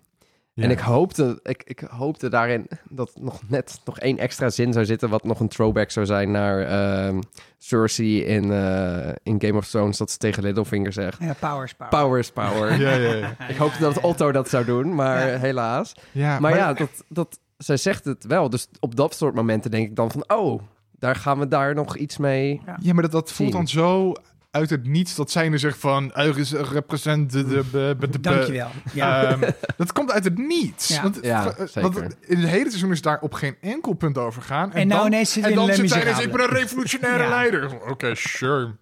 Ja. 0.55 0.63
En 0.63 0.71
ik 0.71 0.79
hoopte, 0.79 1.39
ik, 1.43 1.63
ik 1.65 1.79
hoopte 1.79 2.29
daarin 2.29 2.67
dat 2.89 3.11
nog 3.19 3.41
net 3.47 3.79
nog 3.85 3.99
één 3.99 4.17
extra 4.17 4.49
zin 4.49 4.73
zou 4.73 4.85
zitten... 4.85 5.09
wat 5.09 5.23
nog 5.23 5.39
een 5.39 5.47
throwback 5.47 5.91
zou 5.91 6.05
zijn 6.05 6.31
naar 6.31 6.59
ehm, 6.61 7.21
Cersei 7.57 8.23
in, 8.23 8.51
eh, 8.51 9.13
in 9.23 9.41
Game 9.41 9.57
of 9.57 9.67
Thrones... 9.67 9.97
dat 9.97 10.11
ze 10.11 10.17
tegen 10.17 10.43
Littlefinger 10.43 10.93
zegt... 10.93 11.19
Ja, 11.21 11.33
power 11.39 11.63
is 11.63 11.73
power. 11.73 11.89
Power 11.89 12.19
is 12.19 12.31
power. 12.31 12.79
Ja, 12.79 12.93
ja, 12.93 13.13
ja. 13.13 13.47
Ik 13.47 13.55
hoopte 13.55 13.79
dat 13.79 14.01
Otto 14.01 14.31
dat 14.31 14.49
zou 14.49 14.65
doen, 14.65 14.95
maar 14.95 15.27
Ja. 15.27 15.37
helaas. 15.37 15.93
ja 16.11 16.39
Maar 16.39 16.55
ja, 16.55 16.73
dat, 16.73 17.03
dat, 17.07 17.39
zij 17.57 17.77
zegt 17.77 18.05
het 18.05 18.25
wel. 18.25 18.49
Dus 18.49 18.67
op 18.79 18.95
dat 18.95 19.15
soort 19.15 19.35
momenten 19.35 19.71
denk 19.71 19.87
ik 19.87 19.95
dan 19.95 20.11
van... 20.11 20.23
oh, 20.27 20.61
daar 20.91 21.15
gaan 21.15 21.39
we 21.39 21.47
daar 21.47 21.73
nog 21.75 21.97
iets 21.97 22.17
mee... 22.17 22.61
Ja, 22.79 22.93
maar 22.93 23.03
dat, 23.03 23.11
dat 23.11 23.31
voelt 23.31 23.51
Zien. 23.51 23.57
dan 23.57 23.67
zo 23.67 24.13
uit 24.55 24.69
het 24.69 24.87
niets 24.87 25.15
dat 25.15 25.31
zij 25.31 25.49
nu 25.49 25.57
zegt 25.59 25.77
van... 25.77 26.11
"Uh, 26.15 26.37
is 26.37 26.51
represent 26.51 27.31
de... 27.31 27.95
Dankjewel. 28.21 28.69
Ja. 28.93 29.23
Ehm, 29.25 29.51
dat 29.77 29.91
komt 29.93 30.11
uit 30.11 30.23
het 30.23 30.37
niets. 30.37 30.87
Ja. 30.87 31.01
Want, 31.01 31.17
Ja, 31.21 31.45
eh, 31.55 31.65
zeker. 31.67 31.81
want 31.81 32.15
in 32.21 32.37
het 32.37 32.49
hele 32.49 32.67
seizoen 32.69 32.91
is 32.91 33.01
daar 33.01 33.19
op 33.21 33.33
geen 33.33 33.55
enkel 33.61 33.93
punt 33.93 34.17
over 34.17 34.41
gegaan. 34.41 34.73
En 34.73 34.87
nou 34.87 34.99
dan, 35.01 35.11
ineens 35.11 35.31
zit 35.31 35.43
en 35.43 35.49
in 35.49 35.55
dan 35.55 35.65
zit 35.73 35.77
ineens, 35.95 36.19
ik 36.19 36.31
ben 36.31 36.41
een 36.41 36.49
revolutionaire 36.49 37.23
Ja. 37.23 37.29
leider. 37.29 37.81
Oké, 37.89 38.15
sure. 38.15 38.75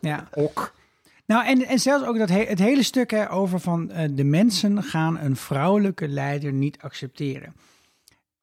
ja. 0.00 0.28
Ok. 0.32 0.72
Nou, 1.26 1.46
en, 1.46 1.66
en 1.66 1.78
zelfs 1.78 2.04
ook 2.06 2.18
dat 2.18 2.28
he- 2.28 2.44
het 2.48 2.58
hele 2.58 2.82
stuk 2.82 3.10
hè, 3.10 3.30
over 3.32 3.60
van 3.60 3.90
eh, 3.90 4.08
de 4.12 4.24
mensen 4.24 4.82
gaan 4.82 5.18
een 5.18 5.36
vrouwelijke 5.36 6.08
leider 6.08 6.52
niet 6.52 6.78
accepteren. 6.80 7.54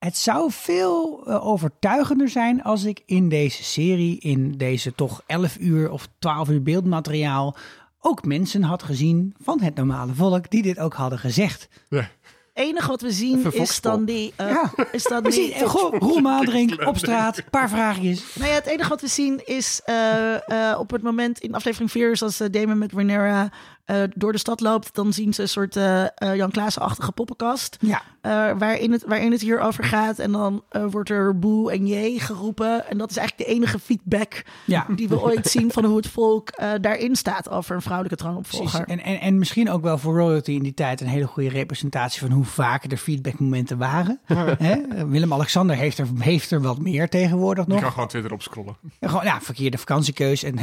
Het 0.04 0.18
zou 0.18 0.52
veel 0.52 1.24
eh, 1.26 1.46
overtuigender 1.48 2.30
zijn 2.30 2.64
als 2.64 2.84
ik 2.84 3.02
in 3.06 3.30
deze 3.30 3.64
serie, 3.64 4.20
in 4.20 4.52
deze 4.58 4.96
toch 4.96 5.22
11 5.26 5.58
uur 5.60 5.92
of 5.92 6.08
12 6.20 6.50
uur 6.50 6.64
beeldmateriaal, 6.64 7.56
ook 8.00 8.26
mensen 8.26 8.64
had 8.64 8.84
gezien 8.84 9.36
van 9.42 9.62
het 9.62 9.76
normale 9.76 10.14
volk 10.14 10.50
die 10.50 10.62
dit 10.62 10.80
ook 10.80 10.94
hadden 10.94 11.20
gezegd. 11.20 11.68
Ja. 11.90 12.10
Het 12.54 12.66
enige 12.66 12.88
wat 12.88 13.02
we 13.02 13.12
zien 13.12 13.52
is 13.52 13.82
dan 13.82 14.06
die... 14.06 14.34
eh, 14.36 14.48
Ja. 14.50 14.72
is 14.92 15.04
dan 15.04 15.24
We 15.24 15.30
die 15.30 15.54
zien, 15.56 15.68
goh, 15.68 16.88
op 16.88 16.98
straat, 16.98 17.44
paar 17.50 17.70
vraagjes. 17.70 18.36
Nou 18.36 18.50
ja, 18.50 18.56
het 18.56 18.66
enige 18.66 18.90
wat 18.90 19.02
we 19.02 19.08
zien 19.08 19.46
is 19.46 19.82
eh, 19.86 20.72
eh, 20.72 20.80
op 20.80 20.92
het 20.92 21.02
moment 21.02 21.40
in 21.40 21.56
aflevering 21.56 21.92
4, 21.92 22.12
is 22.12 22.22
als 22.22 22.40
eh, 22.40 22.48
Damon 22.52 22.78
met 22.78 22.94
Renera 22.94 23.50
eh, 23.86 24.04
door 24.16 24.32
de 24.32 24.38
stad 24.38 24.60
loopt, 24.60 24.96
dan 24.96 25.14
zien 25.14 25.34
ze 25.34 25.42
een 25.42 25.50
soort 25.50 25.76
eh, 25.76 26.04
eh, 26.04 26.36
Jan 26.36 26.52
Klaassen-achtige 26.52 27.12
poppenkast. 27.12 27.78
Ja, 27.80 28.02
eh, 28.22 28.32
waarin, 28.58 28.92
het, 28.92 29.04
waarin 29.08 29.32
het 29.32 29.42
hier 29.42 29.60
over 29.60 29.84
gaat. 29.84 30.20
En 30.20 30.32
dan 30.32 30.64
wordt 30.92 31.10
er 31.10 31.40
boe 31.40 31.72
en 31.72 31.88
jee 31.88 32.20
geroepen. 32.20 32.90
En 32.90 32.98
dat 32.98 33.10
is 33.10 33.18
eigenlijk 33.18 33.50
de 33.50 33.56
enige 33.56 33.80
feedback 33.80 34.44
ja. 34.66 34.86
die 34.96 35.10
we 35.10 35.22
ooit 35.22 35.48
zien 35.48 35.72
van 35.72 35.86
hoe 35.86 35.96
het 35.98 36.08
volk 36.08 36.50
eh, 36.50 36.72
daarin 36.82 37.16
staat 37.16 37.50
over 37.50 37.76
een 37.76 37.82
vrouwelijke 37.82 38.24
troonopvolger. 38.24 38.88
En, 38.88 39.04
en, 39.04 39.20
en 39.20 39.38
misschien 39.38 39.70
ook 39.70 39.82
wel 39.82 39.98
voor 39.98 40.18
royalty 40.18 40.52
in 40.52 40.64
die 40.64 40.74
tijd 40.74 41.02
een 41.02 41.08
hele 41.08 41.28
goede 41.28 41.50
representatie 41.50 42.22
van 42.22 42.32
hoe 42.32 42.46
vaak 42.46 42.92
er 42.92 42.98
feedbackmomenten 42.98 43.78
waren. 43.78 44.20
Hè? 44.58 45.08
Willem-Alexander 45.08 45.76
heeft 45.76 45.98
er, 45.98 46.08
heeft 46.20 46.52
er 46.52 46.62
wat 46.62 46.80
meer 46.80 47.10
tegenwoordig 47.10 47.68
nog. 47.68 47.82
kan 47.82 47.92
gewoon 47.92 48.08
Twitter 48.08 48.34
opscrollen. 48.34 48.78
En 49.00 49.10
Gewoon, 49.10 49.26
ja, 49.26 49.42
verkeerde 49.42 49.78
vakantiekeus 49.78 50.44
en 50.44 50.60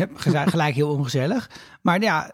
gelijk 0.49 0.75
heel 0.75 0.91
ongezellig. 0.91 1.51
Maar 1.83 2.01
ja, 2.01 2.33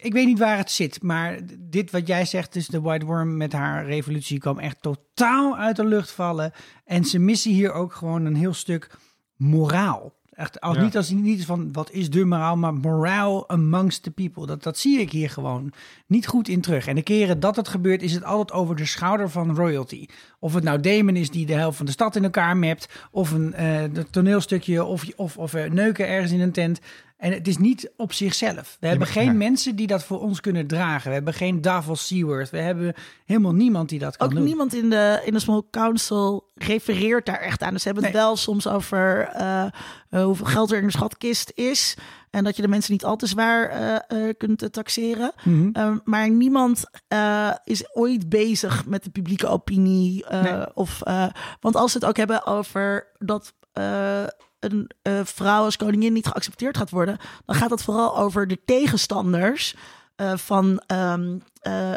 ik 0.00 0.12
weet 0.12 0.26
niet 0.26 0.38
waar 0.38 0.56
het 0.56 0.70
zit. 0.70 1.02
Maar 1.02 1.38
dit 1.58 1.90
wat 1.90 2.06
jij 2.06 2.24
zegt, 2.24 2.52
dus 2.52 2.66
de 2.66 2.80
White 2.80 3.06
Worm 3.06 3.36
met 3.36 3.52
haar 3.52 3.86
revolutie 3.86 4.38
kwam 4.38 4.58
echt 4.58 4.82
totaal 4.82 5.56
uit 5.56 5.76
de 5.76 5.84
lucht 5.84 6.10
vallen. 6.10 6.52
En 6.84 7.04
ze 7.04 7.18
missen 7.18 7.50
hier 7.50 7.72
ook 7.72 7.94
gewoon 7.94 8.24
een 8.24 8.36
heel 8.36 8.54
stuk 8.54 8.98
moraal. 9.36 10.20
Echt, 10.32 10.60
als, 10.60 10.76
Ja. 10.76 10.82
Niet 10.82 10.96
als 10.96 11.10
niet 11.10 11.44
van 11.44 11.72
wat 11.72 11.90
is 11.90 12.10
de 12.10 12.24
moraal, 12.24 12.56
maar 12.56 12.74
moraal 12.74 13.48
amongst 13.48 14.02
the 14.02 14.10
people. 14.10 14.46
Dat, 14.46 14.62
dat 14.62 14.78
zie 14.78 15.00
ik 15.00 15.10
hier 15.10 15.30
gewoon 15.30 15.72
niet 16.06 16.26
goed 16.26 16.48
in 16.48 16.60
terug. 16.60 16.86
En 16.86 16.94
de 16.94 17.02
keren 17.02 17.40
dat 17.40 17.56
het 17.56 17.68
gebeurt, 17.68 18.02
is 18.02 18.12
het 18.12 18.24
altijd 18.24 18.58
over 18.58 18.76
de 18.76 18.86
schouder 18.86 19.30
van 19.30 19.54
royalty. 19.54 20.06
Of 20.38 20.54
het 20.54 20.64
nou 20.64 20.80
Damon 20.80 21.16
is 21.16 21.30
die 21.30 21.46
de 21.46 21.54
helft 21.54 21.76
van 21.76 21.86
de 21.86 21.92
stad 21.92 22.16
in 22.16 22.24
elkaar 22.24 22.56
mapt, 22.56 22.88
of 23.10 23.30
een 23.30 23.54
eh, 23.54 23.84
toneelstukje, 24.10 24.84
of, 24.84 25.06
of, 25.16 25.36
of 25.38 25.54
eh, 25.54 25.70
neuken 25.70 26.08
ergens 26.08 26.32
in 26.32 26.40
een 26.40 26.52
tent. 26.52 26.80
En 27.22 27.32
het 27.32 27.48
is 27.48 27.56
niet 27.58 27.90
op 27.96 28.12
zichzelf. 28.12 28.76
We 28.80 28.86
hebben 28.86 29.06
geen 29.06 29.24
ja. 29.24 29.32
mensen 29.32 29.76
die 29.76 29.86
dat 29.86 30.04
voor 30.04 30.20
ons 30.20 30.40
kunnen 30.40 30.66
dragen. 30.66 31.08
We 31.08 31.14
hebben 31.14 31.34
geen 31.34 31.60
Davos 31.60 32.06
Seaworth. 32.06 32.50
We 32.50 32.58
hebben 32.58 32.94
helemaal 33.24 33.52
niemand 33.54 33.88
die 33.88 33.98
dat 33.98 34.16
kan 34.16 34.26
Ook 34.28 34.34
doen. 34.34 34.44
niemand 34.44 34.74
in 34.74 34.90
de, 34.90 35.22
in 35.24 35.32
de 35.32 35.38
Small 35.38 35.62
Council 35.70 36.50
refereert 36.54 37.26
daar 37.26 37.40
echt 37.40 37.62
aan. 37.62 37.72
Dus 37.72 37.82
ze 37.82 37.88
hebben 37.88 38.04
het 38.04 38.12
wel 38.14 38.36
soms 38.36 38.66
over 38.68 39.28
eh, 39.28 39.64
eh, 40.10 40.24
hoeveel 40.24 40.46
geld 40.46 40.70
er 40.72 40.78
in 40.78 40.86
de 40.86 40.92
schatkist 40.92 41.52
is. 41.54 41.96
En 42.30 42.44
dat 42.44 42.56
je 42.56 42.62
de 42.62 42.68
mensen 42.68 42.92
niet 42.92 43.04
al 43.04 43.16
te 43.16 43.26
zwaar 43.26 43.68
eh, 43.68 44.28
eh, 44.28 44.34
kunt 44.36 44.72
taxeren. 44.72 45.32
Mhm. 45.44 45.70
Um, 45.80 46.00
maar 46.04 46.30
niemand 46.30 46.84
eh, 47.08 47.50
is 47.64 47.94
ooit 47.96 48.28
bezig 48.28 48.86
met 48.86 49.04
de 49.04 49.10
publieke 49.10 49.46
opinie. 49.46 50.24
eh, 50.26 50.42
Nee. 50.42 50.74
of, 50.74 51.02
eh, 51.02 51.26
want 51.60 51.76
als 51.76 51.92
ze 51.92 51.98
het 51.98 52.06
ook 52.06 52.16
hebben 52.16 52.46
over 52.46 53.06
dat 53.18 53.54
eh, 53.72 54.22
een 54.64 54.90
eh, 55.02 55.20
vrouw 55.24 55.64
als 55.64 55.76
koningin 55.76 56.12
niet 56.12 56.26
geaccepteerd 56.26 56.76
gaat 56.76 56.90
worden, 56.90 57.18
dan 57.46 57.56
gaat 57.56 57.70
het 57.70 57.82
vooral 57.82 58.16
over 58.18 58.46
de 58.46 58.58
tegenstanders. 58.64 59.74
eh, 60.16 60.36
van 60.36 60.82
ehm, 60.86 61.38
eh, 61.60 61.96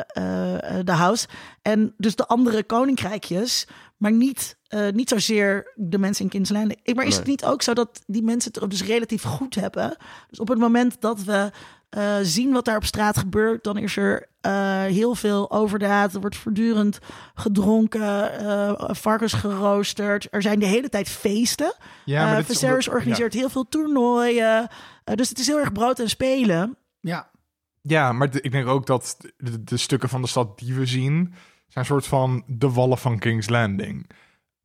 de 0.83 0.91
house. 0.91 1.27
En 1.61 1.93
dus 1.97 2.15
de 2.15 2.27
andere 2.27 2.63
koninkrijkjes, 2.63 3.67
maar 3.97 4.11
niet, 4.11 4.57
niet 4.93 5.09
zozeer 5.09 5.71
de 5.75 5.97
mensen 5.97 6.23
in 6.23 6.29
King's 6.29 6.49
Landing. 6.49 6.79
Ik- 6.83 6.95
Maar 6.95 7.05
is 7.05 7.15
het 7.15 7.25
niet 7.25 7.45
ook 7.45 7.61
zo 7.61 7.73
dat 7.73 8.01
die 8.07 8.23
mensen 8.23 8.51
het 8.53 8.61
er 8.61 8.69
dus 8.69 8.83
relatief 8.83 9.23
goed 9.23 9.55
hebben? 9.55 9.97
Dus 10.29 10.39
op 10.39 10.47
het 10.47 10.57
moment 10.59 11.01
dat 11.01 11.23
we 11.23 11.51
eh, 11.95 12.15
zien 12.21 12.51
wat 12.51 12.65
daar 12.65 12.75
op 12.75 12.85
straat 12.85 13.17
gebeurt, 13.17 13.63
dan 13.63 13.77
is 13.77 13.97
er 13.97 14.27
eh, 14.41 14.51
heel 14.83 15.15
veel 15.15 15.51
overdaad. 15.51 16.13
Er 16.13 16.19
wordt 16.19 16.35
voortdurend 16.37 16.99
gedronken, 17.35 18.39
eh, 18.39 18.73
varkens 18.95 19.33
geroosterd. 19.33 20.27
Er 20.31 20.41
zijn 20.41 20.59
de 20.59 20.65
hele 20.65 20.89
tijd 20.89 21.09
feesten. 21.09 21.73
Ja, 22.05 22.25
maar 22.25 22.43
Viserys 22.43 22.87
omdat- 22.87 22.99
organiseert 22.99 23.33
heel 23.33 23.49
veel 23.49 23.67
toernooien. 23.69 24.67
Dus 25.15 25.29
het 25.29 25.39
is 25.39 25.47
heel 25.47 25.59
erg 25.59 25.71
brood 25.71 25.99
en 25.99 26.09
spelen. 26.09 26.77
Ja. 26.99 27.29
Ja, 27.81 28.11
maar 28.11 28.29
de- 28.31 28.41
ik 28.41 28.51
denk 28.51 28.67
ook 28.67 28.85
dat 28.85 29.17
de, 29.37 29.63
de 29.63 29.77
stukken 29.77 30.09
van 30.09 30.21
de 30.21 30.27
stad 30.27 30.59
die 30.59 30.73
we 30.73 30.85
zien... 30.85 31.15
zijn 31.67 31.85
een 31.85 31.85
soort 31.85 32.07
van 32.07 32.43
de 32.47 32.69
wallen 32.71 32.97
van 32.97 33.19
King's 33.19 33.49
Landing. 33.49 34.09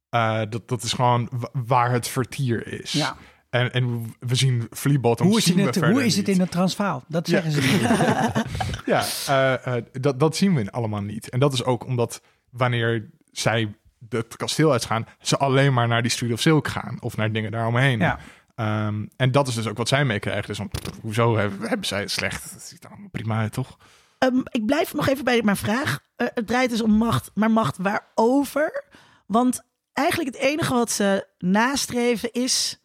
Eh, 0.08 0.40
dat, 0.48 0.68
dat 0.68 0.82
is 0.82 0.92
gewoon 0.92 1.28
wa- 1.32 1.50
waar 1.52 1.90
het 1.90 2.08
vertier 2.08 2.80
is. 2.80 2.92
Ja. 2.92 3.16
En, 3.50 3.72
en 3.72 4.14
we 4.18 4.34
zien 4.34 4.66
Fleabottom 4.70 5.26
Hoe 5.26 5.36
is, 5.38 5.44
zien 5.44 5.58
het, 5.58 5.76
hoe 5.76 6.04
is 6.04 6.16
het 6.16 6.28
in 6.28 6.40
het 6.40 6.50
Transvaal? 6.50 7.04
Dat 7.08 7.26
Ja. 7.28 7.40
zeggen 7.42 7.62
ze 7.62 7.70
niet. 7.70 8.44
Ja, 8.86 9.04
eh, 9.26 9.76
eh, 9.76 9.84
dat, 9.92 10.20
dat 10.20 10.36
zien 10.36 10.54
we 10.54 10.70
allemaal 10.70 11.02
niet. 11.02 11.28
En 11.28 11.40
dat 11.40 11.52
is 11.52 11.64
ook 11.64 11.86
omdat 11.86 12.20
wanneer 12.50 13.10
zij 13.32 13.74
het 14.08 14.36
kasteel 14.36 14.72
uitgaan... 14.72 15.06
ze 15.20 15.36
alleen 15.36 15.72
maar 15.72 15.88
naar 15.88 16.02
die 16.02 16.10
Street 16.10 16.32
of 16.32 16.40
Silk 16.40 16.68
gaan. 16.68 16.96
Of 17.00 17.16
naar 17.16 17.32
dingen 17.32 17.50
daaromheen. 17.50 17.98
Ja. 17.98 18.18
Ehm, 18.54 19.06
en 19.16 19.30
dat 19.30 19.48
is 19.48 19.54
dus 19.54 19.66
ook 19.66 19.76
wat 19.76 19.88
zij 19.88 20.04
meekrijgen. 20.04 20.46
Dus 20.46 20.60
hoezo 21.00 21.36
hebben, 21.36 21.68
hebben 21.68 21.86
zij 21.86 22.00
het 22.00 22.10
slecht? 22.10 22.52
Dat 22.52 22.62
ziet 22.62 22.84
er 22.84 22.90
allemaal 22.90 23.08
prima 23.08 23.38
uit, 23.38 23.52
toch? 23.52 23.76
Ehm, 24.18 24.40
ik 24.50 24.66
blijf 24.66 24.94
nog 24.94 25.08
even 25.08 25.24
bij 25.24 25.42
mijn 25.42 25.56
vraag. 25.56 26.00
Eh, 26.16 26.26
het 26.34 26.46
draait 26.46 26.70
dus 26.70 26.82
om 26.82 26.90
macht, 26.92 27.30
maar 27.34 27.50
macht 27.50 27.76
waarover? 27.76 28.84
Want 29.26 29.62
eigenlijk 29.92 30.36
het 30.36 30.44
enige 30.44 30.74
wat 30.74 30.90
ze 30.90 31.26
nastreven 31.38 32.32
is 32.32 32.79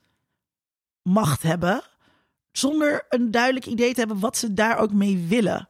macht 1.10 1.44
hebben. 1.44 1.82
Zonder 2.52 3.06
een 3.10 3.32
duidelijk 3.32 3.66
idee 3.66 3.94
te 3.94 4.00
hebben 4.00 4.20
wat 4.20 4.38
ze 4.38 4.54
daar 4.54 4.78
ook 4.78 4.92
mee 4.92 5.26
willen. 5.28 5.70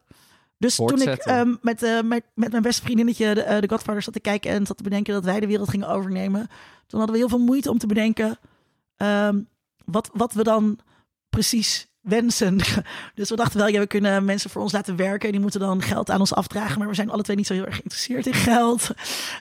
Dus 0.58 0.76
toen 0.76 1.02
ik 1.02 1.08
ehm, 1.08 1.56
met, 1.62 1.84
eh, 1.84 2.02
met, 2.02 2.24
met 2.34 2.52
mijn 2.52 2.64
beste 2.64 2.82
vriendinnetje 2.82 3.34
de, 3.34 3.42
eh, 3.42 3.62
de 3.62 3.70
Godfather 3.70 4.02
zat 4.02 4.14
te 4.14 4.20
kijken 4.20 4.52
en 4.52 4.66
zat 4.66 4.78
te 4.78 4.84
bedenken 4.84 5.14
dat 5.14 5.24
wij 5.24 5.40
de 5.40 5.48
wereld 5.48 5.70
gingen 5.70 5.90
overnemen. 5.90 6.48
Toen 6.88 7.00
hadden 7.00 7.12
we 7.12 7.18
heel 7.18 7.30
veel 7.30 7.46
moeite 7.46 7.70
om 7.70 7.78
te 7.78 7.88
bedenken 7.88 8.38
ehm, 8.96 9.42
wat, 9.86 10.10
wat 10.14 10.34
we 10.34 10.44
dan 10.44 10.80
precies 11.30 11.88
wensen. 12.06 12.60
Dus 13.16 13.30
we 13.30 13.36
dachten 13.36 13.58
wel, 13.60 13.68
ja, 13.68 13.80
we 13.80 13.88
kunnen 13.88 14.26
mensen 14.26 14.50
voor 14.50 14.62
ons 14.62 14.72
laten 14.72 14.96
werken. 14.96 15.32
Die 15.32 15.42
moeten 15.42 15.60
dan 15.60 15.82
geld 15.82 16.10
aan 16.10 16.20
ons 16.20 16.34
afdragen. 16.34 16.80
Maar 16.80 16.88
we 16.88 16.94
zijn 16.94 17.10
alle 17.10 17.24
twee 17.24 17.36
niet 17.36 17.48
zo 17.48 17.54
heel 17.54 17.66
erg 17.66 17.76
geïnteresseerd 17.76 18.26
in 18.26 18.34
geld. 18.34 18.90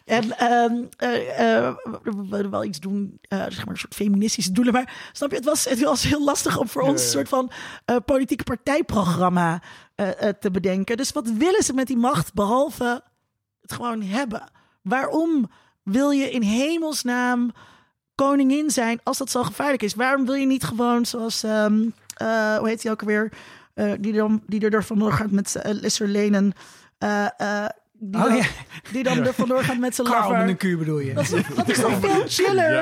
En 0.05 0.39
ehm, 0.39 0.73
eh, 0.97 1.57
eh, 1.57 1.74
we 2.03 2.27
willen 2.28 2.51
wel 2.51 2.65
iets 2.65 2.81
doen, 2.81 3.19
eh, 3.28 3.39
zeg 3.39 3.65
maar 3.65 3.74
een 3.74 3.81
soort 3.81 3.95
feministische 3.95 4.53
doelen. 4.53 4.73
Maar 4.73 5.11
snap 5.12 5.31
je, 5.31 5.36
het 5.36 5.45
was, 5.45 5.65
het 5.65 5.81
was 5.81 6.03
heel 6.03 6.24
lastig 6.24 6.59
om 6.59 6.69
voor 6.69 6.82
ons 6.82 7.03
een 7.03 7.09
soort 7.09 7.28
van 7.28 7.51
politieke 8.05 8.45
partijprogramma 8.45 9.62
te 10.41 10.51
bedenken. 10.53 10.97
Dus 10.97 11.12
wat 11.12 11.31
willen 11.31 11.62
ze 11.62 11.73
met 11.73 11.86
die 11.86 11.97
macht, 11.97 12.35
behalve 12.35 13.03
het 13.61 13.73
gewoon 13.73 14.03
hebben? 14.03 14.51
Waarom 14.82 15.51
wil 15.82 16.11
je 16.11 16.31
in 16.31 16.43
hemelsnaam 16.43 17.53
koningin 18.15 18.70
zijn 18.70 19.01
als 19.03 19.19
dat 19.19 19.31
zo 19.31 19.43
gevaarlijk 19.43 19.82
is? 19.82 19.95
Waarom 19.95 20.24
wil 20.24 20.35
je 20.35 20.47
niet 20.47 20.65
gewoon 20.65 21.07
zoals, 21.07 21.43
ehm, 21.43 21.89
eh, 22.15 22.57
hoe 22.57 22.69
heet 22.69 22.82
die 22.82 22.91
ook 22.91 23.01
alweer, 23.01 23.32
Eh, 23.74 23.93
die, 24.01 24.12
dan, 24.12 24.43
die 24.47 24.61
er 24.61 24.70
door 24.70 24.85
vandoor 24.85 25.12
gaat 25.12 25.31
met 25.31 25.57
uh, 25.66 26.09
Lenen, 26.09 26.53
eh, 26.99 27.24
eh, 27.36 27.69
die, 27.93 28.20
Oh 28.23 28.28
dan, 28.28 28.36
ja, 28.36 28.45
die 28.93 29.03
dan 29.03 29.27
er 29.27 29.35
vandoor 29.35 29.62
gaat 29.62 29.78
met 29.78 29.95
zijn 29.95 30.09
lover. 30.09 30.39
een 30.39 30.57
Q 30.57 30.78
bedoel 30.78 30.99
je. 30.99 31.15
Dat 31.15 31.23
is, 31.23 31.31
dat 31.57 31.69
is 31.69 31.81
toch 31.81 31.99
veel 32.01 32.23
chiller? 32.27 32.73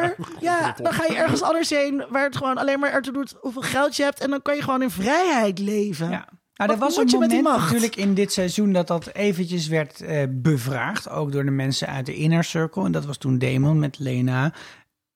Ja. 0.40 0.59
Ja, 0.60 0.74
dan 0.82 0.92
ga 0.92 1.04
je 1.04 1.14
ergens 1.16 1.42
anders 1.42 1.70
heen 1.70 2.04
waar 2.10 2.24
het 2.24 2.36
gewoon 2.36 2.59
alleen 2.59 2.78
maar 2.80 2.92
ertoe 2.92 3.12
doet 3.12 3.34
hoeveel 3.40 3.62
geld 3.62 3.96
je 3.96 4.02
hebt. 4.02 4.20
En 4.20 4.30
dan 4.30 4.42
kan 4.42 4.56
je 4.56 4.62
gewoon 4.62 4.82
in 4.82 4.90
vrijheid 4.90 5.59
leven. 5.59 6.10
Ja. 6.10 6.28
Nou, 6.54 6.72
er 6.72 6.78
was 6.78 6.96
een 6.96 7.02
moet 7.02 7.10
je 7.10 7.18
met 7.18 7.30
die 7.30 7.42
moment 7.42 7.62
natuurlijk 7.62 7.96
in 7.96 8.14
dit 8.14 8.32
seizoen 8.32 8.72
dat 8.72 8.86
dat 8.86 9.06
eventjes 9.12 9.68
werd 9.68 10.00
eh, 10.00 10.22
bevraagd. 10.30 11.09
Ook 11.09 11.32
door 11.32 11.44
de 11.44 11.50
mensen 11.50 11.88
uit 11.88 12.06
de 12.06 12.14
Inner 12.14 12.44
Circle. 12.44 12.84
En 12.84 12.92
dat 12.92 13.04
was 13.04 13.16
toen 13.16 13.38
Damon 13.38 13.78
met 13.78 13.98
Lena. 13.98 14.52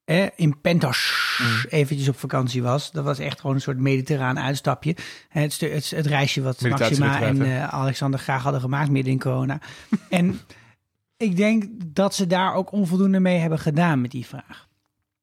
Eh, 0.06 0.26
in 0.36 0.60
Pentas 0.60 1.24
eventjes 1.68 2.08
op 2.08 2.18
vakantie 2.18 2.62
was. 2.62 2.90
Dat 2.90 3.04
was 3.04 3.18
echt 3.18 3.40
gewoon 3.40 3.56
een 3.56 3.62
soort 3.62 3.78
mediterraan 3.78 4.38
uitstapje. 4.38 4.94
Eh, 4.94 5.42
Het, 5.42 5.60
het, 5.60 5.90
het 5.90 6.06
reisje 6.06 6.42
wat 6.42 6.60
Maxima 6.60 7.20
en 7.20 7.42
eh, 7.42 7.68
Alexander 7.68 8.20
graag 8.20 8.42
hadden 8.42 8.60
gemaakt 8.60 8.90
midden 8.90 9.12
in 9.12 9.18
corona. 9.18 9.60
en 10.10 10.40
ik 11.16 11.36
denk 11.36 11.64
dat 11.86 12.14
ze 12.14 12.26
daar 12.26 12.54
ook 12.54 12.72
onvoldoende 12.72 13.20
mee 13.20 13.38
hebben 13.38 13.58
gedaan 13.58 14.00
met 14.00 14.10
die 14.10 14.26
vraag. 14.26 14.68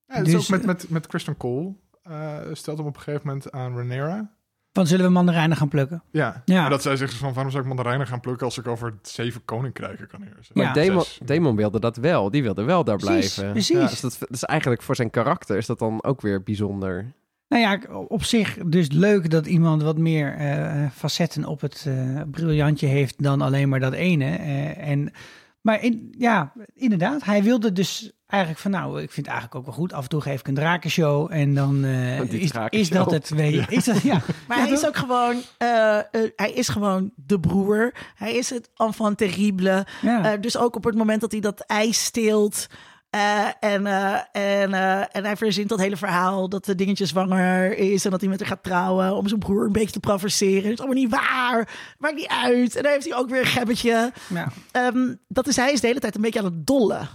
Ja, 0.06 0.22
Dus, 0.22 0.34
ook 0.34 0.48
met, 0.48 0.66
met, 0.66 0.88
met 0.88 1.06
Christian 1.06 1.36
Cole. 1.36 1.74
eh 2.02 2.38
stelt 2.52 2.78
hem 2.78 2.86
op 2.86 2.96
een 2.96 3.02
gegeven 3.02 3.26
moment 3.26 3.52
aan 3.52 3.76
Renera. 3.76 4.33
Van 4.74 4.86
zullen 4.86 5.06
we 5.06 5.12
mandarijnen 5.12 5.56
gaan 5.56 5.68
plukken? 5.68 6.02
Ja. 6.10 6.42
Ja. 6.44 6.64
En 6.64 6.70
dat 6.70 6.82
zij 6.82 6.96
zegt 6.96 7.14
van, 7.14 7.32
waarom 7.32 7.50
zou 7.50 7.62
ik 7.62 7.68
mandarijnen 7.68 8.06
gaan 8.06 8.20
plukken 8.20 8.46
als 8.46 8.58
ik 8.58 8.66
over 8.66 8.94
zeven 9.02 9.44
koninkrijken 9.44 10.06
kan 10.06 10.22
heersen? 10.22 10.58
Maar 10.58 10.74
Damon, 10.74 11.02
Zes. 11.02 11.20
Damon 11.24 11.56
wilde 11.56 11.80
dat 11.80 11.96
wel. 11.96 12.30
Die 12.30 12.42
wilde 12.42 12.62
wel 12.62 12.84
daar 12.84 12.96
Precies, 12.96 13.34
blijven. 13.34 13.52
precies. 13.52 13.76
Ja, 13.76 13.86
dus 13.86 14.00
dat 14.00 14.18
dus 14.28 14.44
eigenlijk 14.44 14.82
voor 14.82 14.96
zijn 14.96 15.10
karakter 15.10 15.56
is 15.56 15.66
dat 15.66 15.78
dan 15.78 16.02
ook 16.04 16.20
weer 16.20 16.42
bijzonder. 16.42 17.12
Nou 17.48 17.62
ja, 17.62 17.80
op 18.08 18.24
zich 18.24 18.58
dus 18.66 18.90
leuk 18.90 19.30
dat 19.30 19.46
iemand 19.46 19.82
wat 19.82 19.98
meer 19.98 20.34
eh, 20.34 20.90
facetten 20.90 21.44
op 21.44 21.60
het 21.60 21.84
eh, 21.88 22.20
briljantje 22.30 22.86
heeft 22.86 23.22
dan 23.22 23.40
alleen 23.40 23.68
maar 23.68 23.80
dat 23.80 23.92
ene. 23.92 24.36
Eh, 24.36 24.88
en, 24.88 25.12
maar 25.60 25.82
in, 25.82 26.14
ja, 26.18 26.52
inderdaad, 26.74 27.24
hij 27.24 27.42
wilde 27.42 27.72
dus 27.72 28.12
eigenlijk 28.34 28.60
van 28.60 28.70
nou, 28.70 28.92
ik 29.02 29.10
vind 29.12 29.26
het 29.26 29.34
eigenlijk 29.34 29.54
ook 29.54 29.64
wel 29.64 29.74
goed. 29.74 29.92
Af 29.92 30.02
en 30.02 30.08
toe 30.08 30.20
geef 30.20 30.40
ik 30.40 30.48
een 30.48 30.54
drakenshow 30.54 31.32
en 31.32 31.54
dan 31.54 31.84
eh, 31.84 32.20
Die 32.30 32.40
is, 32.40 32.50
is 32.70 32.88
dat 32.90 33.10
het. 33.10 33.28
Weet 33.28 33.54
je, 33.54 33.64
is 33.68 33.84
dat, 33.84 34.02
ja. 34.02 34.20
Maar 34.48 34.58
Ja, 34.58 34.64
hij 34.64 34.72
is 34.72 34.86
ook 34.86 34.96
gewoon, 34.96 35.36
eh, 35.58 35.98
eh, 35.98 36.04
hij 36.36 36.52
is 36.52 36.68
gewoon 36.68 37.10
de 37.16 37.40
broer. 37.40 37.94
Hij 38.14 38.34
is 38.34 38.50
het 38.50 38.70
enfant 38.76 39.18
terrible. 39.18 39.86
Ja. 40.02 40.32
Eh, 40.32 40.40
dus 40.40 40.56
ook 40.56 40.76
op 40.76 40.84
het 40.84 40.94
moment 40.94 41.20
dat 41.20 41.32
hij 41.32 41.40
dat 41.40 41.60
ijs 41.60 42.04
steelt. 42.04 42.66
eh, 43.10 43.46
en, 43.60 43.86
eh, 43.86 44.12
en, 44.32 44.74
eh, 44.74 45.00
en 45.16 45.24
hij 45.24 45.36
verzint 45.36 45.68
dat 45.68 45.78
hele 45.80 45.96
verhaal 45.96 46.48
dat 46.48 46.64
de 46.64 46.74
dingetje 46.74 47.06
zwanger 47.06 47.78
is 47.78 48.04
en 48.04 48.10
dat 48.10 48.20
hij 48.20 48.28
met 48.30 48.38
haar 48.40 48.48
gaat 48.48 48.62
trouwen 48.62 49.16
om 49.16 49.28
zijn 49.28 49.40
broer 49.40 49.66
een 49.66 49.72
beetje 49.72 49.90
te 49.90 50.00
provoceren. 50.00 50.62
Het 50.62 50.72
is 50.72 50.78
allemaal 50.78 51.02
niet 51.02 51.10
waar, 51.10 51.68
maakt 51.98 52.14
niet 52.14 52.26
uit. 52.28 52.76
En 52.76 52.82
dan 52.82 52.92
heeft 52.92 53.08
hij 53.08 53.18
ook 53.18 53.28
weer 53.30 53.40
een 53.40 53.46
gebbetje. 53.46 54.12
ja. 54.28 54.48
Ehm, 54.70 55.14
dat 55.28 55.46
is 55.46 55.56
hij 55.56 55.72
is 55.72 55.80
de 55.80 55.86
hele 55.86 56.00
tijd 56.00 56.14
een 56.14 56.20
beetje 56.22 56.38
aan 56.38 56.44
het 56.44 56.66
dollen. 56.66 57.08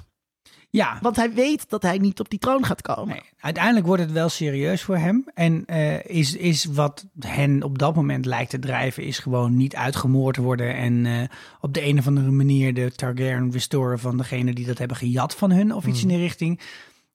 Ja. 0.69 0.97
Want 1.01 1.15
hij 1.15 1.33
weet 1.33 1.69
dat 1.69 1.81
hij 1.81 1.97
niet 1.97 2.19
op 2.19 2.29
die 2.29 2.39
troon 2.39 2.65
gaat 2.65 2.81
komen. 2.81 3.07
Nee, 3.07 3.29
uiteindelijk 3.39 3.85
wordt 3.85 4.01
het 4.01 4.11
wel 4.11 4.29
serieus 4.29 4.81
voor 4.81 4.97
hem. 4.97 5.25
En 5.33 5.65
eh, 5.65 6.05
is, 6.05 6.35
is 6.35 6.65
wat 6.65 7.05
hen 7.19 7.63
op 7.63 7.77
dat 7.77 7.95
moment 7.95 8.25
lijkt 8.25 8.49
te 8.49 8.59
drijven, 8.59 9.03
is 9.03 9.19
gewoon 9.19 9.57
niet 9.57 9.75
uitgemoord 9.75 10.37
worden. 10.37 10.75
En 10.75 11.05
eh, 11.05 11.23
op 11.61 11.73
de 11.73 11.85
een 11.85 11.99
of 11.99 12.07
andere 12.07 12.31
manier 12.31 12.73
de 12.73 12.91
Targaryen 12.91 13.51
restoren 13.51 13.99
van 13.99 14.17
degene 14.17 14.53
die 14.53 14.65
dat 14.65 14.77
hebben 14.77 14.97
gejat 14.97 15.35
van 15.35 15.51
hun 15.51 15.73
of 15.73 15.85
iets 15.85 16.01
in 16.01 16.07
die 16.07 16.17
richting. 16.17 16.59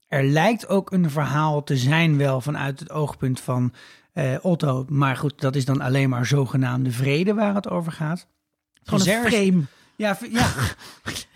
Er 0.07 0.25
lijkt 0.25 0.69
ook 0.69 0.93
een 0.93 1.11
verhaal 1.11 1.63
te 1.63 1.77
zijn 1.77 2.17
wel 2.17 2.41
vanuit 2.41 2.81
het 2.81 2.91
oogpunt 2.91 3.41
van 3.41 3.73
eh, 4.13 4.35
Otto. 4.43 4.85
Maar 4.89 5.17
goed, 5.17 5.41
dat 5.41 5.57
is 5.57 5.65
dan 5.65 5.81
alleen 5.81 6.09
maar 6.09 6.27
zogenaamde 6.27 6.91
vrede 6.91 7.35
waar 7.35 7.55
het 7.55 7.69
over 7.69 7.93
gaat. 7.93 8.27
Gewoon 8.83 9.09
een 9.09 9.31
frame. 9.31 9.63
Ja, 9.97 10.19
ja. 10.31 10.47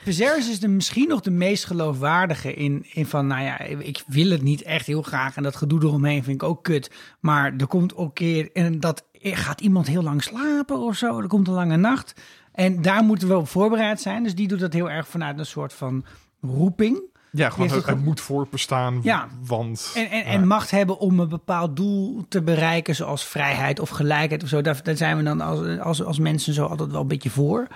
Viserys 0.05 0.51
is 0.51 0.61
de, 0.61 0.69
misschien 0.69 1.09
nog 1.09 1.21
de 1.21 1.31
meest 1.31 1.65
geloofwaardige 1.65 2.55
in, 2.55 2.87
in 2.93 3.07
van, 3.07 3.27
nou 3.27 3.43
ja, 3.43 3.59
ik 3.61 4.03
wil 4.07 4.31
het 4.31 4.43
niet 4.43 4.63
echt 4.63 4.87
heel 4.87 5.03
graag 5.03 5.37
en 5.37 5.43
dat 5.43 5.57
gedoe 5.57 5.83
eromheen 5.83 6.25
vind 6.25 6.43
ik 6.43 6.49
ook 6.49 6.63
kut. 6.65 6.91
Maar 7.21 7.55
er 7.59 7.67
komt 7.67 7.97
ook 7.97 8.07
een 8.07 8.13
keer, 8.13 8.51
en 8.53 8.81
dat 8.81 9.05
gaat 9.21 9.61
iemand 9.61 9.87
heel 9.87 10.03
lang 10.03 10.23
slapen 10.23 10.79
of 10.79 10.97
zo, 10.97 11.21
er 11.21 11.27
komt 11.29 11.49
een 11.49 11.55
lange 11.55 11.77
nacht. 11.77 12.13
En 12.53 12.83
daar 12.83 13.03
moeten 13.03 13.29
we 13.29 13.37
op 13.37 13.49
voorbereid 13.49 14.01
zijn. 14.01 14.23
Dus 14.23 14.35
die 14.35 14.49
doet 14.49 14.61
dat 14.61 14.73
heel 14.73 14.91
erg 14.91 15.09
vanuit 15.09 15.39
een 15.39 15.47
soort 15.47 15.73
van 15.73 16.05
roeping. 16.41 17.01
Ja, 17.31 17.51
gewoon 17.51 17.67
het, 17.67 17.77
het 17.77 17.87
het 17.87 18.05
moet 18.05 18.21
voorbestaan, 18.21 19.01
Ja. 19.03 19.29
want... 19.45 19.93
En, 19.95 20.11
en, 20.11 20.19
Ja. 20.19 20.25
en 20.25 20.47
macht 20.47 20.71
hebben 20.71 20.99
om 20.99 21.21
een 21.21 21.29
bepaald 21.29 21.77
doel 21.77 22.25
te 22.29 22.43
bereiken, 22.43 22.95
zoals 22.95 23.25
vrijheid 23.25 23.81
of 23.81 23.89
gelijkheid 23.89 24.43
of 24.43 24.49
zo. 24.49 24.61
Daar, 24.61 24.81
daar 24.83 24.97
zijn 24.97 25.17
we 25.17 25.23
dan 25.23 25.41
als, 25.41 25.79
als, 25.79 26.03
als 26.03 26.19
mensen 26.19 26.55
zo 26.55 26.65
altijd 26.67 26.91
wel 26.91 27.01
een 27.01 27.09
beetje 27.09 27.31
voor. 27.31 27.67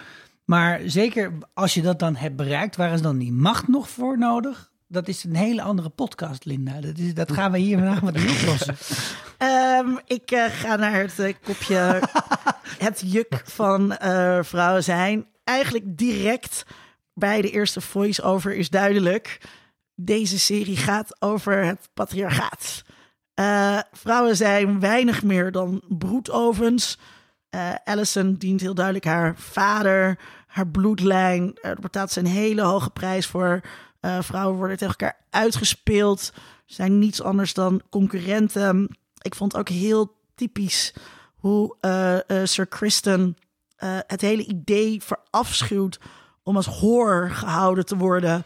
Maar 0.44 0.80
zeker 0.84 1.32
als 1.54 1.74
je 1.74 1.82
dat 1.82 1.98
dan 1.98 2.16
hebt 2.16 2.36
bereikt, 2.36 2.76
waar 2.76 2.92
is 2.92 3.02
dan 3.02 3.18
die 3.18 3.32
macht 3.32 3.68
nog 3.68 3.88
voor 3.88 4.18
nodig? 4.18 4.70
Dat 4.88 5.08
is 5.08 5.24
een 5.24 5.36
hele 5.36 5.62
andere 5.62 5.88
podcast, 5.88 6.44
Linda. 6.44 6.80
Dat, 6.80 6.98
is, 6.98 7.14
dat 7.14 7.32
gaan 7.32 7.52
we 7.52 7.58
hier 7.58 7.78
vandaag 7.78 8.02
met 8.02 8.14
niet 8.14 8.30
oplossen. 8.30 8.76
Ehm, 9.38 9.96
ik 10.06 10.30
eh, 10.30 10.44
ga 10.44 10.76
naar 10.76 11.00
het 11.00 11.18
eh, 11.18 11.34
kopje 11.42 12.02
het 12.86 13.02
juk 13.04 13.42
van 13.44 13.96
eh, 13.96 14.38
vrouwen 14.42 14.84
zijn. 14.84 15.26
Eigenlijk 15.44 15.84
direct 15.98 16.64
bij 17.14 17.40
de 17.40 17.50
eerste 17.50 17.80
voice-over 17.80 18.54
is 18.54 18.70
duidelijk. 18.70 19.40
Deze 19.94 20.38
serie 20.38 20.76
gaat 20.76 21.22
over 21.22 21.64
het 21.64 21.88
patriarchaat. 21.94 22.82
Vrouwen 23.92 24.36
zijn 24.36 24.80
weinig 24.80 25.22
meer 25.22 25.52
dan 25.52 25.82
broedovens. 25.88 26.98
Eh 27.52 27.70
Allison 27.84 28.34
dient 28.34 28.60
heel 28.60 28.74
duidelijk 28.74 29.04
haar 29.04 29.36
vader, 29.36 30.18
haar 30.46 30.66
bloedlijn. 30.66 31.58
Er 31.60 31.80
betaalt 31.80 32.10
ze 32.10 32.20
een 32.20 32.26
hele 32.26 32.62
hoge 32.62 32.90
prijs 32.90 33.26
voor. 33.26 33.60
Eh, 34.00 34.18
vrouwen 34.20 34.56
worden 34.56 34.76
tegen 34.76 34.96
elkaar 34.98 35.20
uitgespeeld. 35.30 36.32
Zijn 36.66 36.98
niets 36.98 37.22
anders 37.22 37.54
dan 37.54 37.82
concurrenten. 37.90 38.96
Ik 39.20 39.34
vond 39.34 39.56
ook 39.56 39.68
heel 39.68 40.16
typisch 40.34 40.94
hoe 41.36 41.76
eh, 41.80 42.44
Sir 42.44 42.66
Kristen 42.66 43.36
het 44.06 44.20
hele 44.20 44.44
idee 44.44 45.02
verafschuwt 45.02 46.00
om 46.42 46.56
als 46.56 46.66
hoor 46.66 47.30
gehouden 47.30 47.86
te 47.86 47.96
worden 47.96 48.42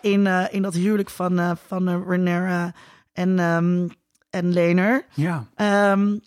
in, 0.00 0.26
in 0.26 0.62
dat 0.62 0.74
huwelijk 0.74 1.10
van, 1.10 1.56
van 1.66 2.02
Rhaenyra 2.04 2.74
en, 3.12 3.38
ehm 3.38 3.86
en 4.36 4.52
Lener. 4.52 5.06
Ja. 5.14 5.46
Ehm, 5.54 6.18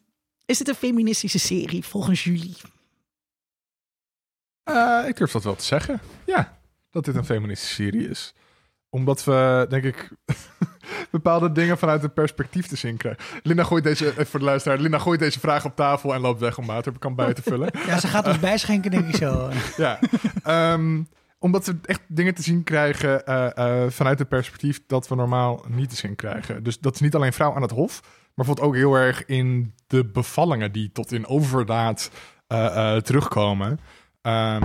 is 0.50 0.58
dit 0.58 0.68
een 0.68 0.76
feministische 0.76 1.40
serie 1.40 1.86
volgens 1.86 2.24
jullie? 2.24 2.56
Eh, 4.64 5.04
ik 5.08 5.18
durf 5.18 5.32
dat 5.32 5.44
wel 5.44 5.56
te 5.56 5.66
zeggen. 5.66 6.02
Ja, 6.26 6.58
dat 6.92 7.06
dit 7.06 7.16
een 7.16 7.26
feministische 7.26 7.76
serie 7.76 8.10
is. 8.10 8.34
Omdat 8.90 9.24
we, 9.24 9.66
denk 9.70 9.84
ik, 9.84 10.10
bepaalde 11.12 11.52
dingen 11.52 11.78
vanuit 11.78 12.02
het 12.02 12.14
perspectief 12.14 12.68
te 12.68 12.76
zien 12.76 12.98
krijgen. 12.98 13.24
Linda 13.44 13.64
gooit 13.64 13.84
deze, 13.84 14.06
even 14.06 14.26
voor 14.26 14.40
de 14.40 14.46
luisteraar, 14.46 14.78
Linda 14.78 14.98
gooit 14.98 15.20
deze 15.20 15.40
vraag 15.40 15.66
op 15.66 15.76
tafel 15.76 16.14
en 16.14 16.22
loopt 16.22 16.40
weg 16.40 16.58
om 16.58 16.66
water 16.66 17.00
kan 17.00 17.16
bij 17.16 17.34
te 17.34 17.42
vullen. 17.42 17.70
ja, 17.88 18.00
ze 18.00 18.08
gaat 18.08 18.28
ons 18.28 18.40
bijschenken, 18.40 18.92
denk 18.92 19.08
ik 19.08 19.16
zo. 19.16 19.50
ja. 19.78 20.00
Ehm, 20.44 21.04
omdat 21.40 21.66
we 21.66 21.76
echt 21.86 22.02
dingen 22.08 22.36
te 22.36 22.42
zien 22.42 22.64
krijgen 22.64 23.26
eh, 23.26 23.58
eh, 23.58 23.92
vanuit 23.92 24.20
het 24.20 24.30
perspectief 24.30 24.82
dat 24.88 25.08
we 25.08 25.16
normaal 25.16 25.66
niet 25.68 25.90
te 25.90 25.96
zien 25.96 26.16
krijgen. 26.16 26.64
Dus 26.64 26.80
dat 26.80 26.94
is 26.94 27.02
niet 27.02 27.16
alleen 27.16 27.34
vrouw 27.34 27.56
aan 27.56 27.62
het 27.62 27.72
hof, 27.72 28.02
maar 28.40 28.48
bijvoorbeeld 28.48 28.68
ook 28.68 28.76
heel 28.76 28.94
erg 29.06 29.26
in 29.26 29.74
de 29.88 30.06
bevallingen 30.06 30.72
die 30.72 30.92
tot 30.92 31.12
in 31.12 31.28
overdaad 31.28 32.12
eh, 32.48 32.96
eh, 32.96 33.02
terugkomen. 33.02 33.80
Ehm, 34.22 34.64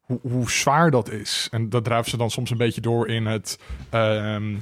hoe, 0.00 0.18
hoe 0.22 0.50
zwaar 0.50 0.90
dat 0.90 1.10
is. 1.10 1.48
En 1.50 1.68
dat 1.68 1.84
drijven 1.84 2.10
ze 2.10 2.16
dan 2.16 2.30
soms 2.30 2.50
een 2.50 2.56
beetje 2.56 2.80
door 2.80 3.08
in 3.08 3.26
het. 3.26 3.58
ehm, 3.90 4.56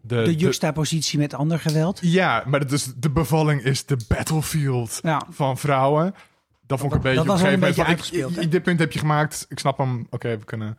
de, 0.00 0.22
De 0.22 0.34
juxtapositie 0.36 1.18
met 1.18 1.34
ander 1.34 1.58
geweld. 1.58 1.98
ja, 2.02 2.42
maar 2.46 2.60
het 2.60 2.72
is, 2.72 2.92
de 2.96 3.10
bevalling 3.10 3.62
is 3.62 3.84
de 3.86 3.96
battlefield 4.08 4.98
Ja. 5.02 5.22
van 5.30 5.58
vrouwen. 5.58 6.14
Dat 6.66 6.78
vond 6.80 6.94
ik 6.94 6.98
een 6.98 7.04
Dat- 7.04 7.12
beetje 7.14 7.28
dat 7.28 7.40
was 7.40 7.52
een 7.52 7.60
beetje 7.60 8.38
ik-? 8.42 8.50
Dit 8.50 8.62
punt 8.62 8.78
heb 8.78 8.92
je 8.92 8.98
gemaakt. 8.98 9.46
Ik 9.48 9.58
snap 9.58 9.78
hem. 9.78 10.06
Oké, 10.10 10.38
we 10.38 10.44
kunnen 10.44 10.78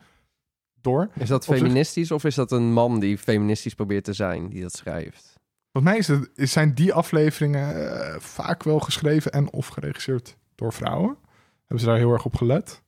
door. 0.81 1.09
Is 1.17 1.27
dat 1.27 1.45
feministisch 1.45 2.11
of 2.11 2.23
is 2.23 2.35
dat 2.35 2.51
een 2.51 2.73
man 2.73 2.99
die 2.99 3.17
feministisch 3.17 3.73
probeert 3.73 4.03
te 4.03 4.13
zijn, 4.13 4.49
die 4.49 4.61
dat 4.61 4.73
schrijft? 4.75 5.30
Volgens 5.71 5.93
mij 5.93 5.97
is 5.97 6.07
het, 6.07 6.49
zijn 6.49 6.73
die 6.73 6.93
afleveringen 6.93 7.91
eh, 7.91 8.19
vaak 8.19 8.63
wel 8.63 8.79
geschreven 8.79 9.31
en 9.31 9.51
of 9.51 9.67
geregisseerd 9.67 10.37
door 10.55 10.73
vrouwen. 10.73 11.17
Hebben 11.59 11.79
ze 11.79 11.85
daar 11.85 11.97
heel 11.97 12.11
erg 12.11 12.25
op 12.25 12.35
gelet. 12.35 12.81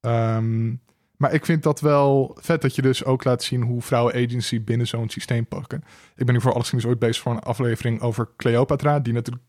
Ehm, 0.00 0.74
maar 1.16 1.32
ik 1.32 1.44
vind 1.44 1.62
dat 1.62 1.80
wel 1.80 2.36
vet 2.40 2.62
dat 2.62 2.74
je 2.74 2.82
dus 2.82 3.04
ook 3.04 3.24
laat 3.24 3.42
zien 3.42 3.62
hoe 3.62 3.82
vrouwen 3.82 4.14
agency 4.14 4.64
binnen 4.64 4.86
zo'n 4.86 5.08
systeem 5.08 5.46
pakken. 5.46 5.84
Ik 6.16 6.26
ben 6.26 6.34
nu 6.34 6.40
voor 6.40 6.52
alles 6.52 6.86
ooit 6.86 6.98
bezig 6.98 7.22
voor 7.22 7.32
een 7.32 7.40
aflevering 7.40 8.00
over 8.00 8.28
Cleopatra, 8.36 9.00
die 9.00 9.12
natuurlijk 9.12 9.44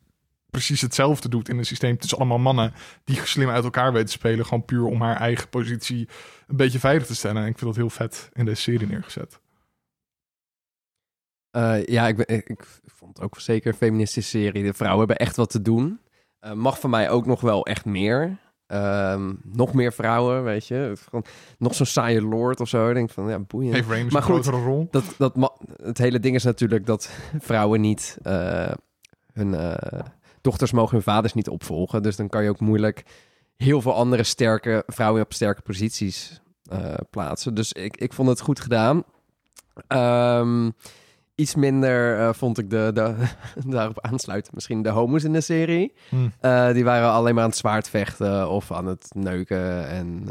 precies 0.50 0.82
hetzelfde 0.82 1.30
doet 1.30 1.50
in 1.50 1.58
een 1.58 1.66
systeem. 1.66 1.94
Het 1.94 2.04
is 2.04 2.16
allemaal 2.16 2.40
mannen 2.40 2.74
die 3.04 3.26
slim 3.26 3.50
uit 3.50 3.64
elkaar 3.64 3.92
weten 3.92 4.08
te 4.08 4.14
spelen, 4.14 4.46
gewoon 4.46 4.66
puur 4.66 4.86
om 4.86 5.02
haar 5.02 5.16
eigen 5.16 5.50
positie 5.50 6.08
een 6.48 6.56
beetje 6.56 6.80
veilig 6.80 7.06
te 7.06 7.16
stellen. 7.16 7.42
En 7.42 7.48
ik 7.48 7.58
vind 7.58 7.66
dat 7.66 7.80
heel 7.80 7.90
vet 7.90 8.30
in 8.34 8.46
deze 8.46 8.62
serie 8.62 8.88
neergezet. 8.88 9.40
Eh, 11.52 11.86
ja, 11.86 12.08
ik, 12.08 12.16
ben, 12.16 12.28
ik, 12.28 12.50
ik 12.50 12.66
vond 12.86 13.18
het 13.18 13.26
ook 13.26 13.40
zeker 13.40 13.72
een 13.72 13.78
feministische 13.78 14.38
serie. 14.38 14.64
De 14.64 14.74
vrouwen 14.74 15.00
hebben 15.08 15.26
echt 15.26 15.36
wat 15.36 15.50
te 15.50 15.62
doen. 15.62 16.00
Eh, 16.40 16.54
mag 16.54 16.80
van 16.80 16.90
mij 16.90 17.10
ook 17.10 17.26
nog 17.26 17.42
wel 17.42 17.66
echt 17.66 17.86
meer. 17.86 18.38
Ehm, 18.68 19.34
nog 19.44 19.74
meer 19.74 19.94
vrouwen, 19.94 20.44
weet 20.44 20.68
je. 20.68 20.94
Nog 21.58 21.76
zo'n 21.76 21.86
saaie 21.86 22.22
lord 22.22 22.60
of 22.60 22.68
zo. 22.68 22.88
Ik 22.88 22.94
denk 22.94 23.10
van, 23.10 23.30
ja, 23.30 23.40
boeiend. 23.40 23.76
Geef 23.76 23.88
Rhaenys 23.88 24.14
Maar 24.14 24.22
goed, 24.22 24.46
grotere 24.46 24.64
rol. 24.64 24.88
Dat, 24.92 25.04
dat 25.18 25.54
het 25.84 25.98
hele 25.98 26.20
ding 26.20 26.36
is 26.36 26.44
natuurlijk 26.44 26.86
dat 26.86 27.10
vrouwen 27.40 27.82
niet 27.82 28.18
eh, 28.24 28.74
hun 29.34 29.76
dochters 30.42 30.72
mogen 30.72 30.94
hun 30.94 31.04
vaders 31.04 31.34
niet 31.34 31.50
opvolgen. 31.50 32.04
Dus 32.04 32.16
dan 32.16 32.30
kan 32.30 32.44
je 32.44 32.50
ook 32.50 32.60
moeilijk 32.60 33.04
heel 33.56 33.82
veel 33.82 33.94
andere 33.94 34.24
sterke 34.24 34.84
vrouwen 34.88 35.22
op 35.22 35.34
sterke 35.34 35.62
posities 35.62 36.42
plaatsen. 37.10 37.54
Dus 37.54 37.74
ik, 37.74 37.98
ik 37.98 38.14
vond 38.14 38.30
het 38.30 38.40
goed 38.40 38.60
gedaan. 38.60 39.04
Ehm, 39.88 40.70
iets 41.40 41.56
minder 41.56 42.20
eh, 42.20 42.34
vond 42.34 42.58
ik 42.58 42.70
de, 42.70 42.92
de 42.94 43.16
daarop 43.76 44.02
aansluiten. 44.06 44.52
Misschien 44.56 44.82
de 44.82 44.90
homo's 44.90 45.24
in 45.24 45.34
de 45.34 45.42
serie. 45.42 45.94
Hmm. 46.10 46.34
Eh, 46.40 46.72
die 46.74 46.84
waren 46.84 47.10
alleen 47.12 47.34
maar 47.34 47.44
aan 47.44 47.50
het 47.50 47.58
zwaardvechten 47.58 48.50
of 48.50 48.72
aan 48.72 48.86
het 48.86 49.08
neuken 49.16 49.88
en 49.88 50.26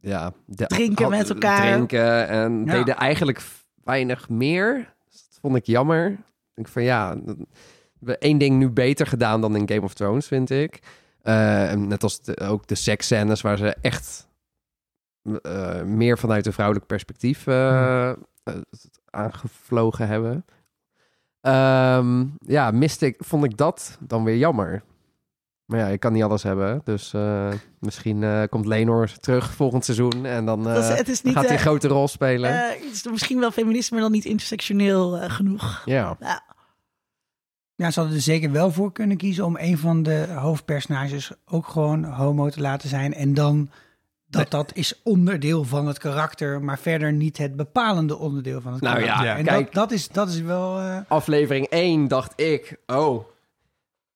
ja, 0.00 0.32
de- 0.46 0.66
Drinken 0.66 1.02
had- 1.04 1.12
met 1.12 1.28
elkaar. 1.30 1.60
Drinken 1.72 2.28
en 2.28 2.64
Ja. 2.64 2.72
deden 2.72 2.96
eigenlijk 2.96 3.42
weinig 3.84 4.28
meer. 4.28 4.74
Dus 5.10 5.28
dat 5.28 5.38
vond 5.40 5.56
ik 5.56 5.66
jammer. 5.66 6.06
Ik 6.10 6.18
denk 6.54 6.68
van 6.68 6.82
ja, 6.82 7.14
dat- 7.14 7.36
we 8.00 8.18
één 8.18 8.38
ding 8.38 8.58
nu 8.58 8.68
beter 8.70 9.06
gedaan 9.06 9.40
dan 9.40 9.56
in 9.56 9.68
Game 9.68 9.82
of 9.82 9.94
Thrones, 9.94 10.26
vind 10.26 10.50
ik. 10.50 10.78
Eh, 11.22 11.72
net 11.72 12.02
als 12.02 12.20
de- 12.20 12.36
ook 12.40 12.66
de 12.66 12.74
seksscènes 12.74 13.40
waar 13.40 13.56
ze 13.56 13.76
echt 13.80 14.28
eh, 15.42 15.82
meer 15.82 16.18
vanuit 16.18 16.46
een 16.46 16.52
vrouwelijk 16.52 16.86
perspectief 16.86 17.46
eh, 17.46 18.12
aangevlogen 19.16 20.06
hebben. 20.08 20.44
Ehm, 21.40 22.24
ja, 22.38 22.70
miste 22.70 23.06
ik, 23.06 23.14
vond 23.18 23.44
ik 23.44 23.56
dat 23.56 23.98
dan 24.00 24.24
weer 24.24 24.36
jammer. 24.36 24.82
Maar 25.64 25.78
ja, 25.78 25.86
ik 25.86 26.00
kan 26.00 26.12
niet 26.12 26.22
alles 26.22 26.42
hebben. 26.42 26.80
Dus 26.84 27.12
eh, 27.14 27.52
misschien 27.78 28.22
eh, 28.22 28.42
komt 28.50 28.66
Lenor 28.66 29.12
terug 29.20 29.52
volgend 29.54 29.84
seizoen. 29.84 30.24
En 30.26 30.44
dan 30.46 30.62
Dat 30.62 30.76
is- 30.84 30.88
eh, 30.88 30.96
het 30.96 31.08
is 31.08 31.22
niet, 31.22 31.34
gaat 31.34 31.44
hij 31.44 31.52
een 31.52 31.58
grote 31.58 31.88
rol 31.88 32.08
spelen. 32.08 32.50
Eh, 32.50 32.84
het 32.84 32.92
is 32.92 33.04
misschien 33.10 33.38
wel 33.40 33.50
feminisme, 33.50 33.94
maar 33.96 34.04
dan 34.04 34.12
niet 34.14 34.24
intersectioneel 34.24 35.16
eh, 35.18 35.30
genoeg. 35.30 35.82
ja. 35.84 36.16
Ja, 37.74 37.90
ze 37.90 37.98
hadden 38.00 38.16
er 38.16 38.22
zeker 38.24 38.52
wel 38.52 38.70
voor 38.72 38.92
kunnen 38.92 39.16
kiezen 39.16 39.44
om 39.44 39.56
een 39.58 39.78
van 39.78 40.02
de 40.02 40.26
hoofdpersonages 40.34 41.32
ook 41.44 41.66
gewoon 41.68 42.04
homo 42.04 42.48
te 42.50 42.60
laten 42.60 42.88
zijn. 42.88 43.14
En 43.14 43.34
dan 43.34 43.70
dat 44.36 44.50
dat 44.50 44.70
is 44.74 45.00
onderdeel 45.04 45.64
van 45.64 45.86
het 45.86 45.98
karakter, 45.98 46.62
maar 46.62 46.78
verder 46.78 47.12
niet 47.12 47.38
het 47.38 47.56
bepalende 47.56 48.16
onderdeel 48.18 48.60
van 48.60 48.72
het 48.72 48.80
Nou 48.82 48.98
karakter. 49.00 49.26
ja, 49.26 49.36
en 49.36 49.44
kijk. 49.44 49.64
dat, 49.64 49.74
dat, 49.74 49.90
is, 49.92 50.08
dat 50.08 50.28
is 50.28 50.40
wel... 50.40 50.78
eh, 50.78 50.96
Aflevering 51.08 51.66
1 51.66 52.08
dacht 52.08 52.32
ik, 52.40 52.76
oh, 52.86 53.24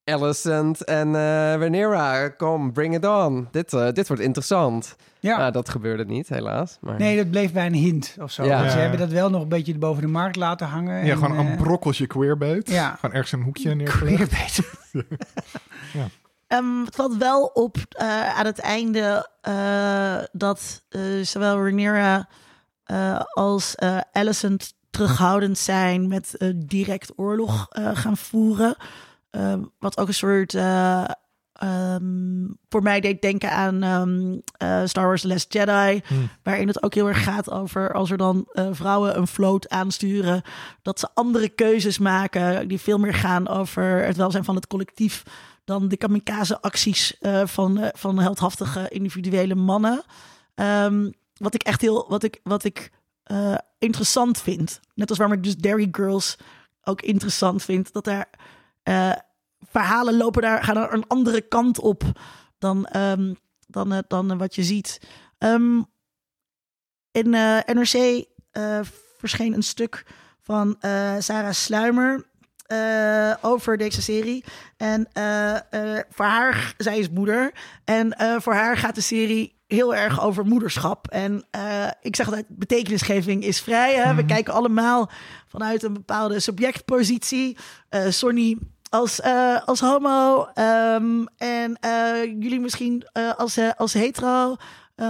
Alicent 0.05 0.85
en 0.85 1.07
eh 1.07 1.21
Rhaenyra, 1.55 2.29
kom, 2.29 2.73
bring 2.73 2.95
it 2.95 3.07
on. 3.07 3.49
Dit, 3.51 3.73
eh, 3.73 3.89
dit 3.93 4.09
wordt 4.09 4.23
interessant. 4.23 4.97
ja. 5.21 5.39
Ja, 5.39 5.51
dat 5.51 5.69
gebeurde 5.69 6.05
niet, 6.05 6.29
helaas. 6.29 6.79
Maar... 6.81 6.99
Nee, 6.99 7.17
dat 7.17 7.31
bleef 7.31 7.53
bij 7.53 7.67
een 7.67 7.75
hint 7.75 8.17
of 8.21 8.31
zo. 8.31 8.45
Ja. 8.45 8.69
Ze 8.71 8.77
Ja. 8.77 8.81
hebben 8.83 8.99
dat 8.99 9.11
wel 9.11 9.31
nog 9.31 9.43
een 9.43 9.49
beetje 9.49 9.79
boven 9.79 10.03
de 10.03 10.09
markt 10.09 10.37
laten 10.37 10.67
hangen. 10.67 11.05
Ja, 11.05 11.11
en, 11.13 11.19
gewoon 11.19 11.39
een 11.39 11.57
brokkeltje 11.57 12.07
queerbait. 12.07 12.71
ja. 12.71 12.95
Gewoon 13.01 13.15
ergens 13.15 13.33
een 13.33 13.43
hoekje 13.43 13.75
neergelegd. 13.75 14.61
Ehm, 16.51 16.85
het 16.85 16.95
valt 16.95 17.17
wel 17.17 17.45
op 17.45 17.77
eh, 17.89 18.39
aan 18.39 18.47
het 18.47 18.59
einde 18.59 19.29
eh, 19.41 20.17
dat 20.33 20.83
eh, 20.89 21.01
zowel 21.23 21.57
Rhaenyra 21.57 22.29
als 23.33 23.75
Alicent 24.13 24.75
terughoudend 24.91 25.59
zijn 25.59 26.09
met 26.09 26.53
direct 26.55 27.13
oorlog 27.17 27.67
gaan 27.95 28.17
voeren. 28.17 28.77
Ehm, 29.31 29.63
wat 29.79 29.99
ook 29.99 30.09
een 30.09 30.15
soort 30.15 30.55
eh, 30.55 31.05
ehm, 31.53 32.47
voor 32.69 32.83
mij 32.83 33.01
deed 33.01 33.23
denken 33.23 33.53
aan 33.53 34.43
Star 34.85 35.07
Wars 35.07 35.23
The 35.23 35.29
Last 35.29 35.53
Jedi. 35.53 36.01
Hmm. 36.07 36.29
Waarin 36.43 36.69
het 36.69 36.83
ook 36.83 36.95
heel 36.95 37.09
erg 37.09 37.23
gaat 37.23 37.51
over 37.51 37.93
als 37.93 38.11
er 38.11 38.17
dan 38.17 38.49
vrouwen 38.71 39.17
een 39.17 39.27
vloot 39.27 39.69
aansturen. 39.69 40.43
Dat 40.83 41.01
ze 41.01 41.09
andere 41.15 41.49
keuzes 41.49 41.99
maken 41.99 42.69
die 42.69 42.81
veel 42.81 42.99
meer 42.99 43.15
gaan 43.15 43.49
over 43.49 44.05
het 44.05 44.17
welzijn 44.17 44.45
van 44.45 44.55
het 44.55 44.67
collectief. 44.67 45.25
Dan 45.65 45.89
de 45.89 45.97
kamikaze 45.97 46.61
acties 46.61 47.19
eh, 47.19 47.47
van, 47.47 47.79
eh, 47.79 47.89
van 47.93 48.19
heldhaftige 48.19 48.89
individuele 48.89 49.55
mannen. 49.55 50.03
Ehm, 50.55 51.11
wat 51.35 51.55
ik 51.55 51.63
echt 51.63 51.81
heel, 51.81 52.09
wat 52.09 52.23
ik, 52.23 52.41
wat 52.43 52.65
ik 52.65 52.91
eh, 53.23 53.55
interessant 53.79 54.41
vind. 54.41 54.81
Net 54.95 55.09
als 55.09 55.19
waarom 55.19 55.37
ik 55.37 55.45
dus 55.45 55.57
Dairy 55.57 55.89
Girls 55.93 56.37
ook 56.83 57.01
interessant 57.03 57.63
vind. 57.63 57.93
Dat 57.93 58.07
eh, 58.83 59.13
verhalen 59.59 60.17
lopen 60.17 60.43
daar, 60.43 60.65
gaan 60.65 60.77
er 60.77 60.93
een 60.93 61.07
andere 61.07 61.41
kant 61.41 61.81
op 61.81 62.03
dan, 62.59 62.87
ehm, 62.87 63.35
dan, 63.67 64.05
dan 64.09 64.39
wat 64.39 64.55
je 64.55 64.63
ziet. 64.63 65.01
Ehm, 65.39 65.83
in 67.11 67.31
NRC 67.67 68.25
verscheen 69.17 69.55
een 69.55 69.63
stuk 69.63 70.07
van 70.41 70.77
Sarah 71.19 71.53
Sluimer 71.53 72.30
eh, 72.71 73.35
over 73.41 73.77
deze 73.77 74.03
serie. 74.03 74.45
En 74.77 75.09
eh, 75.13 75.55
eh, 75.57 76.05
voor 76.11 76.25
haar, 76.25 76.75
zij 76.77 76.99
is 76.99 77.11
moeder. 77.11 77.53
En 77.85 78.15
voor 78.43 78.55
haar 78.55 78.77
gaat 78.77 78.95
de 78.95 79.01
serie 79.01 79.55
heel 79.67 79.95
erg 79.95 80.23
over 80.23 80.47
moederschap. 80.47 81.09
En 81.09 81.45
ik 82.01 82.17
zeg 82.17 82.27
altijd, 82.27 82.47
betekenisgeving 82.49 83.45
is 83.45 83.61
vrij. 83.61 83.95
Hè? 83.95 84.15
We 84.15 84.25
kijken 84.25 84.55
allemaal 84.55 85.11
vanuit 85.47 85.83
een 85.83 85.93
bepaalde 85.93 86.41
subjectpositie. 86.41 87.57
Sonny 88.09 88.59
als, 88.91 89.23
als 89.65 89.81
homo. 89.81 90.49
ehm, 90.55 91.25
en 91.37 91.79
jullie 92.39 92.61
misschien 92.61 93.07
als, 93.37 93.59
als 93.77 93.93
hetero 93.93 94.57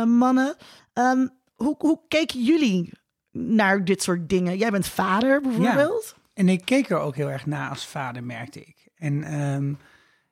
mannen. 0.07 0.57
Ehm, 0.93 1.27
hoe, 1.55 1.75
hoe 1.79 2.01
keken 2.09 2.43
jullie 2.43 2.93
naar 3.33 3.85
dit 3.85 4.03
soort 4.03 4.29
dingen? 4.29 4.57
Jij 4.57 4.71
bent 4.71 4.87
vader 4.87 5.41
bijvoorbeeld. 5.41 6.19
En 6.41 6.49
ik 6.49 6.65
keek 6.65 6.91
er 6.91 6.99
ook 6.99 7.17
heel 7.17 7.31
erg 7.31 7.47
naar 7.47 7.71
als 7.71 7.87
vader, 7.87 8.25
merkte 8.25 8.61
ik. 8.61 8.77
En 8.99 9.25
ehm, 9.25 9.73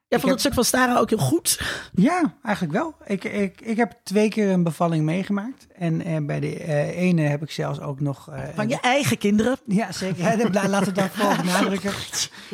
Jij 0.09 0.19
vond 0.19 0.33
het 0.33 0.41
stuk 0.41 0.55
van 0.55 0.65
Stara 0.65 0.99
ook 0.99 1.09
heel 1.09 1.19
goed. 1.19 1.61
ja, 1.95 2.35
eigenlijk 2.43 2.75
wel. 2.75 2.95
Ik, 3.07 3.25
ik, 3.25 3.61
ik 3.61 3.77
heb 3.77 3.93
twee 4.03 4.29
keer 4.29 4.51
een 4.51 4.63
bevalling 4.63 5.05
meegemaakt. 5.05 5.67
En 5.77 6.03
eh, 6.05 6.17
bij 6.21 6.41
de 6.41 6.57
eh, 6.59 6.99
ene 6.99 7.23
heb 7.23 7.43
ik 7.43 7.51
zelfs 7.51 7.81
ook 7.81 8.01
nog... 8.01 8.29
eh, 8.31 8.41
Van 8.55 8.69
je 8.69 8.81
eigen 8.81 9.19
kinderen. 9.19 9.57
Ja, 9.67 9.93
zeker. 9.93 10.23
Ja, 10.23 10.37
dat- 10.37 10.69
laten 10.69 10.87
we 10.87 10.93
dat 11.01 11.11
vooral 11.11 11.37
benadrukken. 11.43 11.93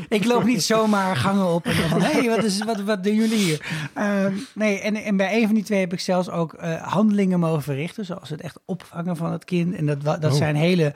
Ik 0.08 0.24
loop 0.24 0.44
niet 0.44 0.62
zomaar 0.62 1.16
gangen 1.16 1.46
op 1.46 1.64
en 1.66 1.76
dan 1.76 1.88
van... 1.88 2.02
hé, 2.02 2.12
hey, 2.12 2.28
wat, 2.28 2.44
is, 2.44 2.64
wat, 2.64 2.80
wat 2.80 3.04
doen 3.04 3.14
jullie 3.14 3.38
hier? 3.38 3.88
Ehm, 3.94 4.34
nee, 4.54 4.80
en, 4.80 4.96
en 4.96 5.16
bij 5.16 5.36
een 5.40 5.46
van 5.46 5.54
die 5.54 5.64
twee 5.64 5.80
heb 5.80 5.92
ik 5.92 6.00
zelfs 6.00 6.30
ook 6.30 6.52
eh, 6.54 6.82
handelingen 6.82 7.40
mogen 7.40 7.62
verrichten... 7.62 8.04
zoals 8.04 8.28
het 8.28 8.40
echt 8.40 8.58
opvangen 8.64 9.16
van 9.16 9.32
het 9.32 9.44
kind. 9.44 9.74
En 9.74 9.86
dat, 9.86 10.02
dat 10.02 10.24
Oh. 10.24 10.32
zijn 10.32 10.56
hele 10.56 10.94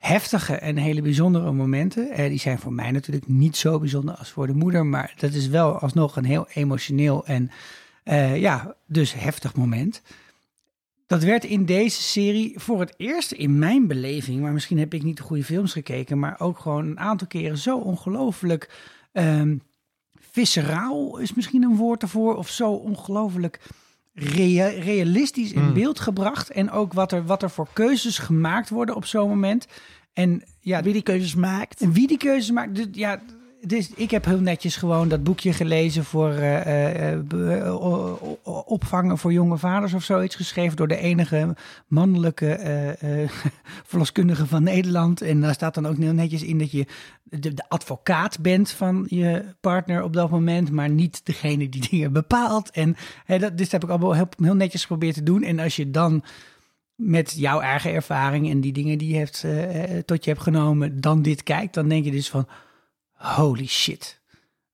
heftige 0.00 0.54
en 0.54 0.76
hele 0.76 1.02
bijzondere 1.02 1.52
momenten. 1.52 2.10
Eh, 2.10 2.28
die 2.28 2.38
zijn 2.38 2.58
voor 2.58 2.72
mij 2.72 2.90
natuurlijk 2.90 3.28
niet 3.28 3.56
zo 3.56 3.78
bijzonder 3.78 4.14
als 4.14 4.30
voor 4.30 4.46
de 4.46 4.52
moeder... 4.52 4.86
maar 4.86 5.14
dat 5.16 5.32
is 5.32 5.48
wel 5.48 5.78
alsnog 5.78 6.16
een 6.16 6.24
heel 6.24 6.48
emotioneel 6.54 7.26
en 7.26 7.50
eh, 8.04 8.40
ja, 8.40 8.74
dus 8.86 9.14
heftig 9.14 9.54
moment... 9.54 10.02
Dat 11.06 11.22
werd 11.22 11.44
in 11.44 11.64
deze 11.64 12.02
serie 12.02 12.58
voor 12.58 12.80
het 12.80 12.94
eerst 12.96 13.32
in 13.32 13.58
mijn 13.58 13.86
beleving, 13.86 14.40
maar 14.40 14.52
misschien 14.52 14.78
heb 14.78 14.94
ik 14.94 15.02
niet 15.02 15.16
de 15.16 15.22
goede 15.22 15.44
films 15.44 15.72
gekeken, 15.72 16.18
maar 16.18 16.40
ook 16.40 16.58
gewoon 16.58 16.86
een 16.86 16.98
aantal 16.98 17.26
keren 17.26 17.58
zo 17.58 17.78
ongelooflijk 17.78 18.70
ehm 19.12 19.56
visceraal 20.30 21.18
is 21.18 21.34
misschien 21.34 21.62
een 21.62 21.76
woord 21.76 22.02
ervoor, 22.02 22.36
of 22.36 22.48
zo 22.48 22.72
ongelooflijk 22.72 23.60
rea- 24.20 24.68
realistisch 24.80 25.52
in 25.52 25.66
Mm. 25.66 25.72
beeld 25.74 26.00
gebracht. 26.00 26.50
En 26.50 26.70
ook 26.70 26.92
wat 26.92 27.12
er, 27.12 27.24
wat 27.24 27.42
er 27.42 27.50
voor 27.50 27.68
keuzes 27.72 28.18
gemaakt 28.18 28.68
worden 28.70 28.94
op 28.96 29.04
zo'n 29.04 29.28
moment. 29.28 29.66
En 30.12 30.42
ja, 30.60 30.82
Wie 30.82 30.92
die 30.92 31.02
keuzes 31.02 31.34
maakt. 31.34 31.80
en 31.80 31.92
wie 31.92 32.06
die 32.06 32.16
keuzes 32.18 32.50
maakt, 32.50 32.74
dus, 32.74 32.86
ja, 32.92 33.20
dus 33.60 33.90
ik 33.94 34.10
heb 34.10 34.24
heel 34.24 34.40
netjes 34.40 34.76
gewoon 34.76 35.08
dat 35.08 35.22
boekje 35.22 35.52
gelezen 35.52 36.04
voor 36.04 36.30
eh, 36.30 37.12
eh, 37.12 37.66
eh, 37.66 37.82
opvangen 38.66 39.18
voor 39.18 39.32
jonge 39.32 39.58
vaders 39.58 39.92
of 39.92 40.02
zoiets, 40.02 40.34
geschreven 40.34 40.76
door 40.76 40.88
de 40.88 40.96
enige 40.96 41.56
mannelijke 41.86 42.52
eh, 42.52 43.28
verloskundige 43.90 44.46
van 44.46 44.62
Nederland. 44.62 45.22
En 45.22 45.40
daar 45.40 45.54
staat 45.54 45.74
dan 45.74 45.86
ook 45.86 45.96
heel 45.96 46.12
netjes 46.12 46.42
in 46.42 46.58
dat 46.58 46.70
je 46.70 46.86
de, 47.22 47.52
advocaat 47.68 48.40
bent 48.40 48.70
van 48.70 49.06
je 49.08 49.44
partner 49.60 50.02
op 50.02 50.12
dat 50.12 50.30
moment, 50.30 50.70
maar 50.70 50.90
niet 50.90 51.26
degene 51.26 51.68
die 51.68 51.88
dingen 51.90 52.12
bepaalt. 52.12 52.70
En 52.70 52.96
hè, 53.24 53.38
dat, 53.38 53.58
dus 53.58 53.68
dat 53.68 53.80
heb 53.80 53.90
ik 53.90 53.90
allemaal 53.90 54.14
heel, 54.14 54.28
heel 54.36 54.54
netjes 54.54 54.80
geprobeerd 54.80 55.14
te 55.14 55.22
doen. 55.22 55.42
En 55.42 55.58
als 55.58 55.76
je 55.76 55.90
dan 55.90 56.24
met 56.94 57.34
jouw 57.36 57.60
eigen 57.60 57.92
ervaring 57.92 58.50
en 58.50 58.60
die 58.60 58.72
dingen 58.72 58.98
die 58.98 59.12
je 59.12 59.18
hebt, 59.18 59.44
tot 60.06 60.24
je 60.24 60.30
hebt 60.30 60.42
genomen, 60.42 61.00
dan 61.00 61.22
dit 61.22 61.42
kijkt, 61.42 61.74
dan 61.74 61.88
denk 61.88 62.04
je 62.04 62.10
dus 62.10 62.30
van, 62.30 62.46
holy 63.20 63.66
shit. 63.66 64.20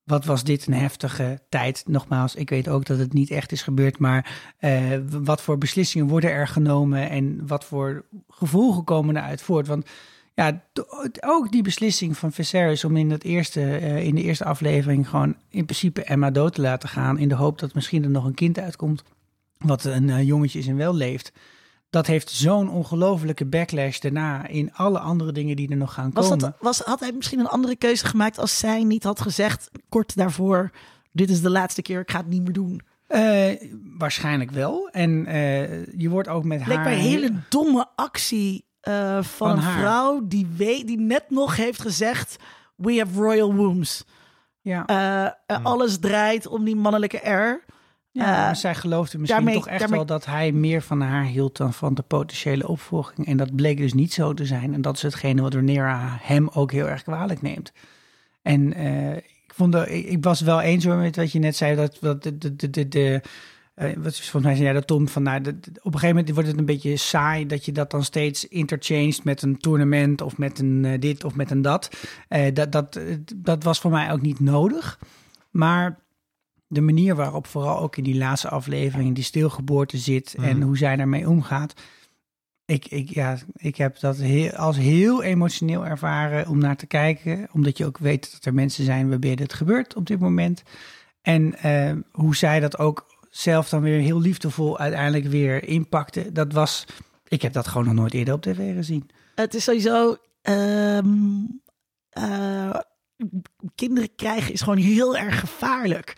Wat 0.05 0.25
was 0.25 0.45
dit 0.45 0.67
een 0.67 0.73
heftige 0.73 1.43
tijd. 1.49 1.83
Nogmaals, 1.87 2.35
ik 2.35 2.51
weet 2.51 2.69
ook 2.69 2.85
dat 2.85 2.99
het 2.99 3.13
niet 3.13 3.31
echt 3.31 3.53
is 3.53 3.63
gebeurd, 3.63 3.99
maar 3.99 4.53
eh, 4.59 4.99
wat 5.09 5.43
voor 5.43 5.59
beslissingen 5.59 6.07
worden 6.07 6.31
er 6.31 6.49
genomen 6.49 7.11
en 7.11 7.47
wat 7.47 7.65
voor 7.65 8.05
gevolgen 8.29 8.85
komen 8.85 9.17
eruit 9.17 9.43
voort. 9.43 9.67
Want 9.67 9.87
ja, 10.35 10.63
ook 11.21 11.53
die 11.53 11.63
beslissing 11.63 12.17
van 12.17 12.33
Viserys 12.33 12.85
om 12.85 12.97
in, 12.97 13.11
het 13.11 13.25
eerste, 13.25 13.77
eh, 13.77 14.05
in 14.05 14.15
de 14.15 14.23
eerste 14.23 14.45
aflevering 14.45 15.09
gewoon 15.09 15.37
in 15.51 15.65
principe 15.65 16.05
Emma 16.05 16.31
dood 16.31 16.55
te 16.55 16.61
laten 16.61 16.89
gaan 16.89 17.19
in 17.19 17.29
de 17.29 17.35
hoop 17.35 17.59
dat 17.59 17.75
misschien 17.75 18.03
er 18.03 18.11
nog 18.11 18.25
een 18.25 18.35
kind 18.35 18.59
uitkomt 18.59 19.03
wat 19.59 19.85
een 19.85 20.11
eh, 20.11 20.23
jongetje 20.23 20.59
is 20.59 20.67
en 20.67 20.77
wel 20.77 20.95
leeft. 20.95 21.33
Dat 21.91 22.07
heeft 22.07 22.31
zo'n 22.31 22.71
ongelofelijke 22.71 23.47
backlash 23.47 23.99
daarna 23.99 24.47
in 24.47 24.73
alle 24.75 24.99
andere 24.99 25.33
dingen 25.33 25.57
die 25.57 25.71
er 25.71 25.77
nog 25.77 25.93
gaan 25.93 26.11
Was 26.13 26.25
komen. 26.25 26.39
dat, 26.39 26.53
was, 26.61 26.79
had 26.81 27.01
hij 27.01 27.13
misschien 27.13 27.39
een 27.41 27.47
andere 27.49 27.77
keuze 27.77 28.07
gemaakt 28.07 28.39
als 28.39 28.59
zij 28.59 28.85
niet 28.85 29.03
had 29.05 29.21
gezegd, 29.21 29.71
kort 29.89 30.17
daarvoor, 30.17 30.71
dit 31.13 31.31
is 31.31 31.41
de 31.43 31.51
laatste 31.51 31.83
keer, 31.83 32.01
ik 32.01 32.11
ga 32.11 32.19
het 32.19 32.27
niet 32.29 32.43
meer 32.43 32.53
doen. 32.53 32.81
Eh, 33.07 33.49
waarschijnlijk 33.99 34.51
wel. 34.51 34.89
En 34.93 35.27
eh, 35.27 35.87
je 35.97 36.09
wordt 36.09 36.29
ook 36.29 36.45
met 36.45 36.67
Leek 36.67 36.77
haar... 36.77 36.85
mij 36.85 36.95
een 36.95 37.01
hele 37.01 37.33
domme 37.49 37.87
actie 37.97 38.65
eh, 38.81 39.15
van, 39.15 39.25
Van 39.25 39.51
een 39.51 39.59
haar. 39.59 39.79
vrouw 39.79 40.27
die, 40.27 40.47
weet, 40.57 40.87
die 40.87 41.01
net 41.01 41.25
nog 41.31 41.57
heeft 41.57 41.81
gezegd, 41.81 42.37
we 42.77 42.99
have 42.99 43.21
royal 43.21 43.55
wombs. 43.55 44.05
Ja, 44.61 44.87
Eh, 44.87 45.25
eh, 45.57 45.65
Alles 45.65 45.99
draait 45.99 46.47
om 46.47 46.65
die 46.65 46.77
mannelijke 46.77 47.17
R. 47.31 47.65
ja 48.17 48.37
eh, 48.37 48.45
maar 48.45 48.57
zij 48.57 48.75
geloofde 48.75 49.19
misschien 49.19 49.43
daarmee- 49.45 49.61
toch 49.63 49.69
echt 49.69 49.79
daarmee- 49.79 49.97
wel 49.99 50.07
dat 50.07 50.25
hij 50.27 50.53
meer 50.53 50.83
van 50.83 51.01
haar 51.01 51.25
hield 51.25 51.57
dan 51.57 51.73
van 51.73 51.95
de 51.95 52.03
potentiële 52.03 52.69
opvolging. 52.69 53.27
En 53.27 53.37
dat 53.37 53.55
bleek 53.57 53.77
dus 53.77 53.93
niet 53.95 54.13
zo 54.13 54.35
te 54.35 54.45
zijn. 54.47 54.75
En 54.75 54.83
dat 54.83 54.97
is 54.97 55.03
hetgene 55.03 55.43
wat 55.43 55.55
Rhaenyra 55.55 56.19
hem 56.21 56.49
ook 56.53 56.73
heel 56.73 56.89
erg 56.89 57.03
kwalijk 57.03 57.43
neemt. 57.43 57.73
En 58.43 58.73
eh, 58.73 59.17
ik 59.17 59.53
vond 59.55 59.73
de, 59.73 60.05
ik, 60.07 60.25
was 60.25 60.41
wel 60.41 60.61
eens 60.61 60.85
hoor 60.85 60.97
met 60.97 61.17
wat 61.17 61.33
je 61.33 61.39
net 61.39 61.57
zei. 61.57 61.77
Dat, 61.77 61.97
dat 62.01 62.23
de, 62.23 62.39
de, 62.39 62.71
de, 62.71 62.89
de, 62.89 63.23
eh, 63.75 63.93
wat 63.97 64.13
is 64.13 64.21
volgens 64.21 64.43
mij 64.45 64.53
zei 64.53 64.65
jij 64.65 64.73
dat 64.73 64.87
Tom 64.87 65.09
van 65.09 65.23
nou, 65.23 65.39
op 65.39 65.47
een 65.47 65.83
gegeven 65.85 66.09
moment 66.09 66.31
wordt 66.31 66.49
het 66.49 66.59
een 66.59 66.65
beetje 66.65 66.97
saai 66.97 67.47
dat 67.47 67.65
je 67.65 67.73
dat 67.73 67.91
dan 67.91 68.05
steeds 68.05 68.49
interchanged 68.49 69.25
met 69.25 69.43
een 69.43 69.59
tournament 69.59 70.21
of 70.21 70.39
met 70.39 70.59
een 70.59 71.01
dit 71.01 71.25
of 71.25 71.35
met 71.35 71.51
een 71.51 71.63
dat. 71.63 71.91
Dat, 72.53 72.73
dat, 72.73 73.01
dat 73.37 73.63
was 73.63 73.79
voor 73.81 73.91
mij 73.91 74.13
ook 74.13 74.21
niet 74.23 74.41
nodig. 74.41 74.99
Maar 75.51 75.99
de 76.67 76.81
manier 76.81 77.15
waarop 77.15 77.47
vooral 77.47 77.79
ook 77.81 77.97
in 77.97 78.05
die 78.05 78.17
laatste 78.17 78.49
aflevering 78.49 79.15
die 79.15 79.25
stilgeboorte 79.25 79.99
zit 79.99 80.35
en 80.39 80.57
Mhm. 80.57 80.67
hoe 80.67 80.77
zij 80.77 80.97
daarmee 80.97 81.29
omgaat. 81.29 81.75
Ik, 82.65 82.87
ik, 82.87 83.09
ja, 83.15 83.39
ik 83.57 83.77
heb 83.77 84.01
dat 84.01 84.17
heel, 84.17 84.51
als 84.51 84.77
heel 84.77 85.23
emotioneel 85.23 85.87
ervaren 85.87 86.49
om 86.49 86.59
naar 86.59 86.77
te 86.77 86.87
kijken. 86.87 87.49
Omdat 87.53 87.79
je 87.79 87.87
ook 87.87 87.99
weet 87.99 88.33
dat 88.33 88.45
er 88.45 88.55
mensen 88.55 88.85
zijn 88.85 89.09
waarbij 89.09 89.35
dit 89.35 89.53
gebeurt 89.55 89.95
op 89.95 90.07
dit 90.07 90.19
moment. 90.19 90.63
En 91.23 91.55
eh, 91.59 91.93
hoe 92.13 92.37
zij 92.37 92.61
dat 92.61 92.79
ook 92.79 93.07
zelf 93.31 93.69
dan 93.69 93.81
weer 93.83 94.01
heel 94.01 94.21
liefdevol 94.21 94.79
uiteindelijk 94.79 95.25
weer 95.27 95.65
inpakte. 95.69 96.33
Dat 96.33 96.53
was, 96.53 96.85
ik 97.29 97.43
heb 97.43 97.53
dat 97.53 97.69
gewoon 97.69 97.87
nog 97.87 97.95
nooit 97.95 98.15
eerder 98.15 98.35
op 98.35 98.43
tv 98.43 98.75
gezien. 98.75 99.09
Het 99.35 99.55
is 99.55 99.65
sowieso. 99.65 100.17
ehm, 100.43 101.45
eh, 102.11 102.75
kinderen 103.75 104.15
krijgen 104.15 104.53
is 104.53 104.61
gewoon 104.61 104.79
heel 104.79 105.17
erg 105.17 105.41
gevaarlijk. 105.41 106.17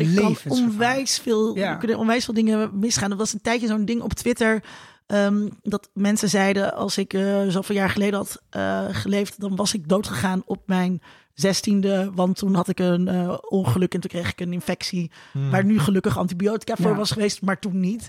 Eh, 0.00 0.16
er 0.16 0.20
kan 0.22 0.36
onwijs 0.46 1.18
veel, 1.18 1.56
Ja. 1.56 1.74
kunnen 1.74 1.98
onwijs 1.98 2.24
veel 2.24 2.34
dingen 2.34 2.78
misgaan. 2.78 3.10
Er 3.10 3.16
was 3.16 3.32
een 3.32 3.40
tijdje 3.40 3.66
zo'n 3.66 3.84
ding 3.84 4.00
op 4.02 4.12
Twitter. 4.14 4.62
ehm, 5.06 5.48
dat 5.62 5.90
mensen 5.94 6.28
zeiden, 6.28 6.74
als 6.74 6.98
ik 6.98 7.12
eh, 7.14 7.40
zoveel 7.48 7.74
jaar 7.76 7.90
geleden 7.90 8.18
had 8.18 8.42
eh, 8.50 8.84
geleefd, 8.90 9.40
dan 9.40 9.56
was 9.56 9.74
ik 9.74 9.88
doodgegaan 9.88 10.42
op 10.46 10.62
mijn 10.66 11.02
zestiende. 11.34 12.10
Want 12.14 12.36
toen 12.36 12.54
had 12.54 12.68
ik 12.68 12.78
een 12.78 13.08
eh, 13.08 13.36
ongeluk 13.48 13.94
en 13.94 14.00
toen 14.00 14.10
kreeg 14.10 14.30
ik 14.30 14.40
een 14.40 14.52
infectie. 14.52 15.10
Waar 15.50 15.64
nu 15.64 15.78
gelukkig 15.78 16.18
antibiotica 16.18 16.76
voor 16.76 16.90
Ja. 16.90 16.96
was 16.96 17.10
geweest, 17.10 17.42
maar 17.42 17.58
toen 17.58 17.80
niet. 17.80 18.08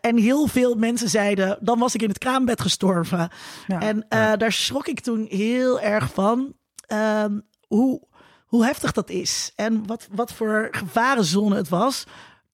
En 0.00 0.16
heel 0.16 0.46
veel 0.46 0.74
mensen 0.74 1.08
zeiden, 1.08 1.58
dan 1.60 1.78
was 1.78 1.94
ik 1.94 2.02
in 2.02 2.08
het 2.08 2.18
kraambed 2.18 2.60
gestorven. 2.60 3.28
Ja. 3.66 3.80
En 3.80 4.06
daar 4.38 4.52
schrok 4.52 4.86
ik 4.86 5.00
toen 5.00 5.26
heel 5.28 5.80
erg 5.80 6.12
van. 6.12 6.52
ehm, 6.86 7.38
hoe, 7.68 8.02
hoe 8.52 8.64
heftig 8.64 8.92
dat 8.92 9.10
is. 9.10 9.52
En 9.56 9.86
wat, 9.86 10.08
wat 10.10 10.32
voor 10.32 10.68
gevarenzone 10.70 11.56
het 11.56 11.68
was. 11.68 12.04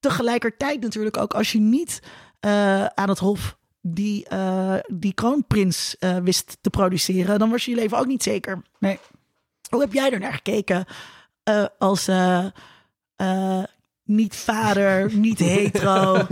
Tegelijkertijd 0.00 0.80
natuurlijk 0.80 1.16
ook 1.16 1.34
als 1.34 1.52
je 1.52 1.58
niet 1.58 2.02
eh, 2.40 2.84
aan 2.84 3.08
het 3.08 3.18
hof 3.18 3.58
die, 3.80 4.28
eh, 4.28 4.74
die 4.86 5.12
kroonprins 5.12 5.96
eh, 5.98 6.16
wist 6.16 6.58
te 6.60 6.70
produceren. 6.70 7.38
Dan 7.38 7.50
was 7.50 7.64
je 7.64 7.70
je 7.70 7.76
leven 7.76 7.98
ook 7.98 8.06
niet 8.06 8.22
zeker. 8.22 8.62
Nee. 8.78 8.98
Hoe 9.70 9.80
heb 9.80 9.92
jij 9.92 10.10
er 10.10 10.20
naar 10.20 10.32
gekeken 10.32 10.84
eh, 11.42 11.64
als 11.78 12.08
eh, 12.08 12.46
eh, 13.16 13.64
niet 14.04 14.36
vader, 14.36 15.14
niet 15.26 15.38
hetero? 15.38 16.26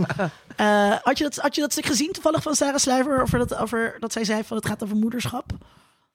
Eh, 0.55 0.95
had, 1.01 1.17
je 1.17 1.23
dat, 1.23 1.35
had 1.35 1.55
je 1.55 1.61
dat 1.61 1.71
stuk 1.71 1.85
gezien 1.85 2.11
toevallig 2.11 2.41
van 2.43 2.55
Sarah 2.55 2.77
Sluiver 2.79 3.21
over 3.21 3.39
dat, 3.39 3.55
over 3.55 3.95
dat 3.99 4.11
zij 4.13 4.23
zei 4.23 4.43
van 4.43 4.57
het 4.57 4.65
gaat 4.65 4.83
over 4.83 4.95
moederschap? 4.95 5.51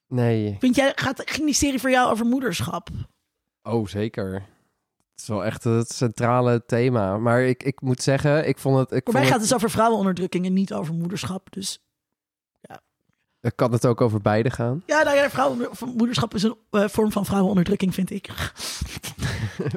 Nee. 0.08 0.56
Vind 0.60 0.76
jij, 0.76 0.92
gaat, 0.94 1.22
ging 1.24 1.44
die 1.44 1.54
serie 1.54 1.80
voor 1.80 1.90
jou 1.90 2.10
over 2.10 2.26
moederschap? 2.26 2.88
Oh, 3.62 3.86
zeker. 3.86 4.32
Het 4.32 5.20
is 5.20 5.26
wel 5.26 5.44
echt 5.44 5.64
het 5.64 5.92
centrale 5.92 6.64
thema. 6.66 7.18
Maar 7.18 7.42
ik, 7.42 7.62
ik 7.62 7.80
moet 7.80 8.02
zeggen, 8.02 8.48
ik 8.48 8.58
vond 8.58 8.78
het... 8.78 8.90
Ik 8.90 8.94
Voor 8.94 9.02
vond 9.02 9.16
mij 9.16 9.24
gaat 9.24 9.32
het, 9.32 9.42
dus 9.42 9.54
over 9.54 9.70
vrouwenonderdrukking 9.70 10.46
en 10.46 10.52
niet 10.52 10.74
over 10.74 10.94
moederschap. 10.94 11.52
Dus 11.52 11.82
kan 13.54 13.72
het 13.72 13.86
ook 13.86 14.00
over 14.00 14.20
beide 14.20 14.50
gaan. 14.50 14.82
ja, 14.86 15.02
nou 15.02 15.16
ja, 15.16 15.30
vrouwen, 15.30 15.68
moederschap 15.94 16.34
is 16.34 16.42
een 16.42 16.56
eh, 16.70 16.88
vorm 16.88 17.12
van 17.12 17.24
vrouwenonderdrukking, 17.24 17.94
vind 17.94 18.10
ik. 18.10 18.28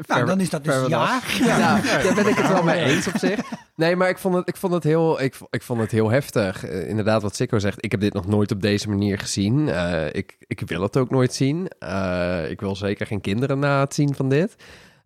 Nou, 0.07 0.25
dan 0.25 0.39
is 0.39 0.49
dat 0.49 0.63
dus 0.63 0.87
ja. 0.87 1.21
Ja, 1.39 1.81
daar 2.03 2.13
ben 2.15 2.27
ik 2.27 2.35
het 2.35 2.47
wel 2.47 2.63
mee 2.63 2.83
eens 2.83 3.07
op 3.07 3.17
zich. 3.17 3.39
Nee, 3.75 3.95
maar 3.95 4.09
ik 4.09 4.17
vond 4.17 4.35
het, 4.35 4.47
ik 4.47 4.55
vond 4.55 4.73
het, 4.73 4.83
heel, 4.83 5.21
ik, 5.21 5.35
ik 5.49 5.61
vond 5.61 5.79
het 5.79 5.91
heel 5.91 6.09
heftig. 6.09 6.65
Eh, 6.65 6.89
inderdaad, 6.89 7.21
wat 7.21 7.35
Sikko 7.35 7.59
zegt, 7.59 7.83
ik 7.85 7.91
heb 7.91 7.99
dit 7.99 8.13
nog 8.13 8.27
nooit 8.27 8.51
op 8.51 8.61
deze 8.61 8.89
manier 8.89 9.19
gezien. 9.19 9.69
Eh, 9.69 10.05
ik, 10.11 10.37
ik 10.39 10.61
wil 10.65 10.81
het 10.81 10.97
ook 10.97 11.09
nooit 11.09 11.33
zien. 11.33 11.67
Eh, 11.79 12.49
ik 12.49 12.59
wil 12.59 12.75
zeker 12.75 13.05
geen 13.05 13.21
kinderen 13.21 13.59
na 13.59 13.79
het 13.79 13.93
zien 13.93 14.15
van 14.15 14.29
dit. 14.29 14.55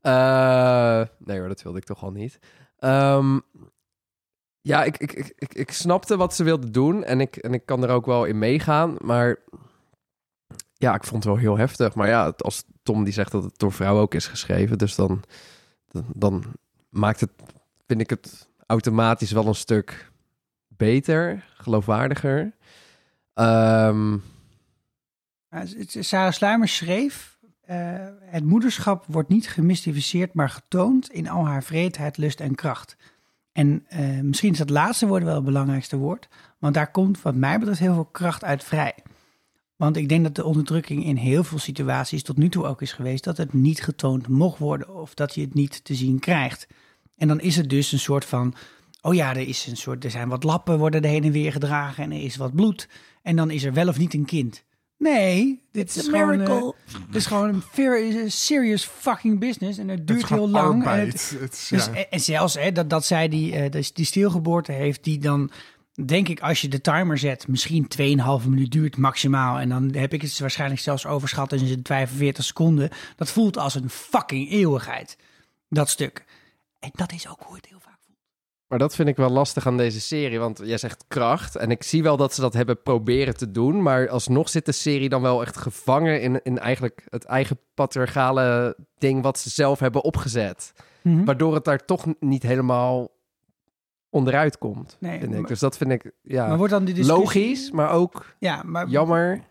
Eh, 0.01 1.01
nee 1.17 1.39
hoor, 1.39 1.47
dat 1.47 1.61
wilde 1.61 1.77
ik 1.77 1.85
toch 1.85 2.03
al 2.03 2.11
niet. 2.11 2.39
Ehm, 2.79 3.39
ja, 4.61 4.83
ik, 4.83 4.97
ik, 4.97 5.33
ik, 5.35 5.53
ik, 5.53 5.71
snapte 5.71 6.17
wat 6.17 6.35
ze 6.35 6.43
wilde 6.43 6.69
doen 6.69 7.03
en 7.03 7.21
ik, 7.21 7.35
en 7.35 7.53
ik 7.53 7.65
kan 7.65 7.83
er 7.83 7.89
ook 7.89 8.05
wel 8.05 8.25
in 8.25 8.39
meegaan. 8.39 8.95
Maar 9.01 9.37
ja, 10.73 10.95
ik 10.95 11.03
vond 11.03 11.23
het 11.23 11.33
wel 11.33 11.41
heel 11.41 11.57
heftig. 11.57 11.95
Maar 11.95 12.07
ja, 12.07 12.33
als 12.37 12.63
Tom 12.83 13.03
die 13.03 13.13
zegt 13.13 13.31
dat 13.31 13.43
het 13.43 13.59
door 13.59 13.71
vrouwen 13.71 14.01
ook 14.01 14.13
is 14.13 14.27
geschreven, 14.27 14.77
dus 14.77 14.95
dan, 14.95 15.23
dan, 15.87 16.05
dan 16.13 16.43
maakt 16.89 17.19
het, 17.19 17.31
vind 17.87 18.01
ik 18.01 18.09
het 18.09 18.49
automatisch 18.65 19.31
wel 19.31 19.47
een 19.47 19.55
stuk 19.55 20.11
beter, 20.67 21.45
geloofwaardiger. 21.53 22.53
Ehm, 23.33 24.17
Sarah 25.85 26.31
Sluimer 26.31 26.67
schreef... 26.67 27.39
eh, 27.61 27.77
het 28.19 28.43
moederschap 28.43 29.05
wordt 29.07 29.29
niet 29.29 29.49
gemystificeerd, 29.49 30.33
maar 30.33 30.49
getoond 30.49 31.11
in 31.11 31.29
al 31.29 31.45
haar 31.45 31.63
vreedheid, 31.63 32.17
lust 32.17 32.39
en 32.39 32.55
kracht. 32.55 32.95
En 33.59 33.85
eh, 33.87 34.19
misschien 34.21 34.51
is 34.51 34.57
dat 34.57 34.69
laatste 34.69 35.07
woord 35.07 35.23
wel 35.23 35.35
het 35.35 35.43
belangrijkste 35.43 35.97
woord, 35.97 36.27
want 36.59 36.73
daar 36.73 36.91
komt 36.91 37.21
wat 37.21 37.35
mij 37.35 37.59
betreft 37.59 37.79
heel 37.79 37.93
veel 37.93 38.05
kracht 38.05 38.43
uit 38.43 38.63
vrij. 38.63 38.95
Want 39.75 39.97
ik 39.97 40.09
denk 40.09 40.23
dat 40.23 40.35
de 40.35 40.45
onderdrukking 40.45 41.05
in 41.05 41.15
heel 41.15 41.43
veel 41.43 41.59
situaties 41.59 42.23
tot 42.23 42.37
nu 42.37 42.49
toe 42.49 42.65
ook 42.65 42.81
is 42.81 42.91
geweest 42.91 43.23
dat 43.23 43.37
het 43.37 43.53
niet 43.53 43.83
getoond 43.83 44.27
mocht 44.27 44.59
worden 44.59 44.95
of 44.95 45.13
dat 45.13 45.35
je 45.35 45.41
het 45.41 45.53
niet 45.53 45.83
te 45.83 45.95
zien 45.95 46.19
krijgt. 46.19 46.67
En 47.17 47.27
dan 47.27 47.39
is 47.39 47.55
het 47.55 47.69
dus 47.69 47.91
een 47.91 47.99
soort 47.99 48.25
van, 48.25 48.53
oh 49.01 49.13
ja, 49.13 49.29
er, 49.29 49.47
is 49.47 49.67
een 49.67 49.77
soort, 49.77 50.03
er 50.03 50.11
zijn 50.11 50.29
wat 50.29 50.43
lappen 50.43 50.77
worden 50.77 51.01
er 51.01 51.09
heen 51.09 51.23
en 51.23 51.31
weer 51.31 51.51
gedragen 51.51 52.03
en 52.03 52.11
er 52.11 52.23
is 52.23 52.35
wat 52.35 52.55
bloed. 52.55 52.89
En 53.21 53.35
dan 53.35 53.51
is 53.51 53.63
er 53.63 53.73
wel 53.73 53.87
of 53.87 53.97
niet 53.97 54.13
een 54.13 54.25
kind. 54.25 54.63
Nee, 54.99 55.61
dit 55.71 55.95
is 55.95 56.07
gewoon, 56.07 56.29
miracle. 56.37 56.73
het 57.07 57.15
is 57.15 57.25
gewoon 57.25 57.49
een 57.49 57.61
very- 57.71 58.29
serious 58.29 58.85
fucking 58.85 59.39
business 59.39 59.77
en 59.77 59.87
het 59.87 60.07
duurt 60.07 60.29
heel 60.29 60.49
lang. 60.49 60.85
En, 60.85 60.99
het- 60.99 61.35
Het 61.39 61.53
is, 61.53 61.67
dus, 61.67 61.85
ja. 61.85 62.05
en, 62.09 62.19
zelfs 62.19 62.53
hè, 62.53 62.71
dat, 62.71 62.89
dat 62.89 63.05
zij 63.05 63.27
die, 63.27 63.55
eh, 63.55 63.71
dus 63.71 63.93
die 63.93 64.05
stilgeboorte 64.05 64.71
heeft, 64.71 65.03
die 65.03 65.19
dan, 65.19 65.51
denk 66.05 66.27
ik, 66.27 66.39
als 66.39 66.61
je 66.61 66.67
de 66.67 66.81
timer 66.81 67.17
zet, 67.17 67.47
misschien 67.47 67.87
2,5 68.41 68.47
minuut 68.47 68.71
duurt 68.71 68.97
maximaal. 68.97 69.59
En 69.59 69.69
dan 69.69 69.93
heb 69.95 70.13
ik 70.13 70.21
het 70.21 70.39
waarschijnlijk 70.39 70.81
zelfs 70.81 71.05
overschat 71.05 71.51
en 71.53 71.61
is 71.61 71.69
het 71.69 71.87
45 71.87 72.43
seconden. 72.43 72.89
Dat 73.15 73.31
voelt 73.31 73.57
als 73.57 73.75
een 73.75 73.89
fucking 73.89 74.51
eeuwigheid, 74.51 75.17
dat 75.69 75.89
stuk. 75.89 76.25
En 76.79 76.89
dat 76.93 77.11
is 77.11 77.27
ook 77.27 77.41
hoe 77.45 77.55
het 77.55 77.65
heel 77.69 77.79
vaak. 77.79 77.88
Maar 78.69 78.79
dat 78.79 78.95
vind 78.95 79.09
ik 79.09 79.15
wel 79.15 79.29
lastig 79.29 79.67
aan 79.67 79.77
deze 79.77 80.01
serie, 80.01 80.39
want 80.39 80.61
jij 80.63 80.77
zegt 80.77 81.03
kracht. 81.07 81.55
En 81.55 81.71
ik 81.71 81.83
zie 81.83 82.03
wel 82.03 82.17
dat 82.17 82.33
ze 82.33 82.41
dat 82.41 82.53
hebben 82.53 82.81
proberen 82.81 83.37
te 83.37 83.51
doen. 83.51 83.81
Maar 83.81 84.09
alsnog 84.09 84.49
zit 84.49 84.65
de 84.65 84.71
serie 84.71 85.09
dan 85.09 85.21
wel 85.21 85.41
echt 85.41 85.57
gevangen 85.57 86.21
in, 86.21 86.39
in 86.43 86.59
eigenlijk 86.59 87.05
het 87.09 87.23
eigen 87.25 87.59
patriarchale 87.73 88.77
ding 88.97 89.21
wat 89.21 89.39
ze 89.39 89.49
zelf 89.49 89.79
hebben 89.79 90.03
opgezet. 90.03 90.73
Mhm. 91.01 91.23
Waardoor 91.25 91.53
het 91.53 91.63
daar 91.65 91.85
toch 91.85 92.05
niet 92.19 92.43
helemaal 92.43 93.09
onderuit 94.09 94.57
komt, 94.57 94.97
Nee, 94.99 95.19
vind 95.19 95.33
ik. 95.33 95.39
maar- 95.39 95.47
Dus 95.49 95.59
dat 95.59 95.77
vind 95.77 95.91
ik, 95.91 96.11
ja, 96.21 96.47
Maar 96.47 96.57
wordt 96.57 96.73
dan 96.73 96.85
die 96.85 96.93
discussie... 96.93 97.23
logisch, 97.23 97.71
maar 97.71 97.89
ook 97.91 98.25
Ja, 98.39 98.63
maar 98.65 98.87
jammer. 98.87 99.43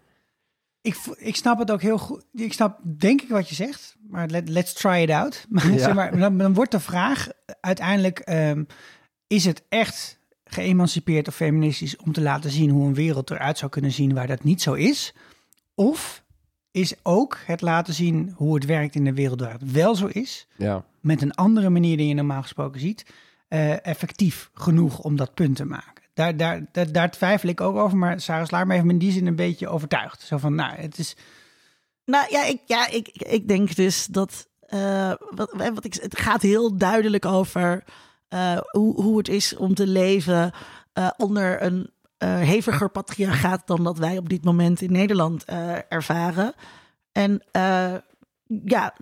Ik, 0.81 0.97
ik 1.17 1.37
snap 1.37 1.59
het 1.59 1.71
ook 1.71 1.83
heel 1.83 1.99
goed. 1.99 2.25
Ik 2.33 2.53
snap 2.53 2.79
denk 2.99 3.23
ik 3.23 3.29
wat 3.29 3.49
je 3.49 3.55
zegt, 3.55 3.97
maar 4.09 4.27
let, 4.29 4.49
let's 4.49 4.73
try 4.73 5.03
it 5.03 5.11
out. 5.11 5.47
Maar, 5.49 5.71
Ja. 5.73 5.79
zeg 5.79 5.95
maar 5.95 6.19
dan, 6.19 6.39
dan 6.39 6.55
wordt 6.55 6.71
de 6.71 6.81
vraag 6.81 7.29
uiteindelijk, 7.61 8.19
ehm, 8.19 8.65
is 9.29 9.45
het 9.45 9.63
echt 9.69 10.19
geëmancipeerd 10.45 11.29
of 11.29 11.35
feministisch 11.35 11.97
om 11.97 12.13
te 12.13 12.21
laten 12.21 12.51
zien 12.51 12.71
hoe 12.71 12.87
een 12.87 12.95
wereld 12.95 13.31
eruit 13.31 13.59
zou 13.59 13.71
kunnen 13.71 13.93
zien 13.93 14.15
waar 14.15 14.27
dat 14.27 14.45
niet 14.45 14.63
zo 14.63 14.73
is? 14.73 15.15
Of 15.75 16.25
is 16.71 16.95
ook 17.03 17.39
het 17.47 17.61
laten 17.61 17.95
zien 17.95 18.33
hoe 18.37 18.55
het 18.55 18.65
werkt 18.65 18.95
in 18.95 19.05
de 19.05 19.13
wereld 19.15 19.41
waar 19.41 19.53
het 19.53 19.73
wel 19.73 19.95
zo 19.95 20.07
is, 20.07 20.47
Ja. 20.57 20.85
met 21.01 21.23
een 21.23 21.35
andere 21.35 21.71
manier 21.71 21.97
die 21.97 22.09
je 22.09 22.15
normaal 22.15 22.43
gesproken 22.43 22.81
ziet, 22.81 23.05
eh, 23.49 23.87
effectief 23.87 24.51
genoeg 24.55 24.99
om 24.99 25.17
dat 25.17 25.35
punt 25.35 25.57
te 25.57 25.65
maken. 25.65 26.03
Daar, 26.15 26.37
daar, 26.37 26.65
daar, 26.73 26.93
daar 26.93 27.11
twijfel 27.11 27.49
ik 27.49 27.61
ook 27.61 27.77
over, 27.77 27.99
maar 27.99 28.21
Sarah 28.21 28.47
Slaarma 28.47 28.73
heeft 28.73 28.85
me 28.85 28.93
in 28.93 28.99
die 28.99 29.13
zin 29.13 29.27
een 29.27 29.37
beetje 29.37 29.69
overtuigd. 29.69 30.21
Zo 30.23 30.37
van, 30.39 30.55
nou, 30.55 30.77
het 30.77 30.99
is... 30.99 31.17
Nou 32.05 32.27
ja, 32.31 32.45
ik, 32.45 32.61
ja, 32.67 32.89
ik, 32.89 33.09
ik 33.09 33.49
denk 33.49 33.75
dus 33.77 34.07
dat. 34.07 34.49
eh, 34.67 35.13
wat, 35.31 35.53
wat 35.75 35.85
ik, 35.85 35.95
het 35.95 36.19
gaat 36.19 36.43
heel 36.43 36.77
duidelijk 36.77 37.25
over 37.25 37.85
eh, 38.29 38.59
hoe, 38.71 39.03
hoe 39.03 39.19
het 39.19 39.29
is 39.29 39.57
om 39.57 39.75
te 39.75 39.87
leven 39.87 40.53
eh, 40.93 41.11
onder 41.17 41.63
een 41.63 41.91
eh, 42.19 42.29
heviger 42.29 42.91
patriarchaat 42.91 43.67
dan 43.67 43.85
dat 43.85 43.99
wij 43.99 44.19
op 44.19 44.29
dit 44.29 44.45
moment 44.45 44.81
in 44.81 44.93
Nederland 44.93 45.45
ervaren. 45.89 46.55
En 47.13 47.43
ja, 48.65 48.95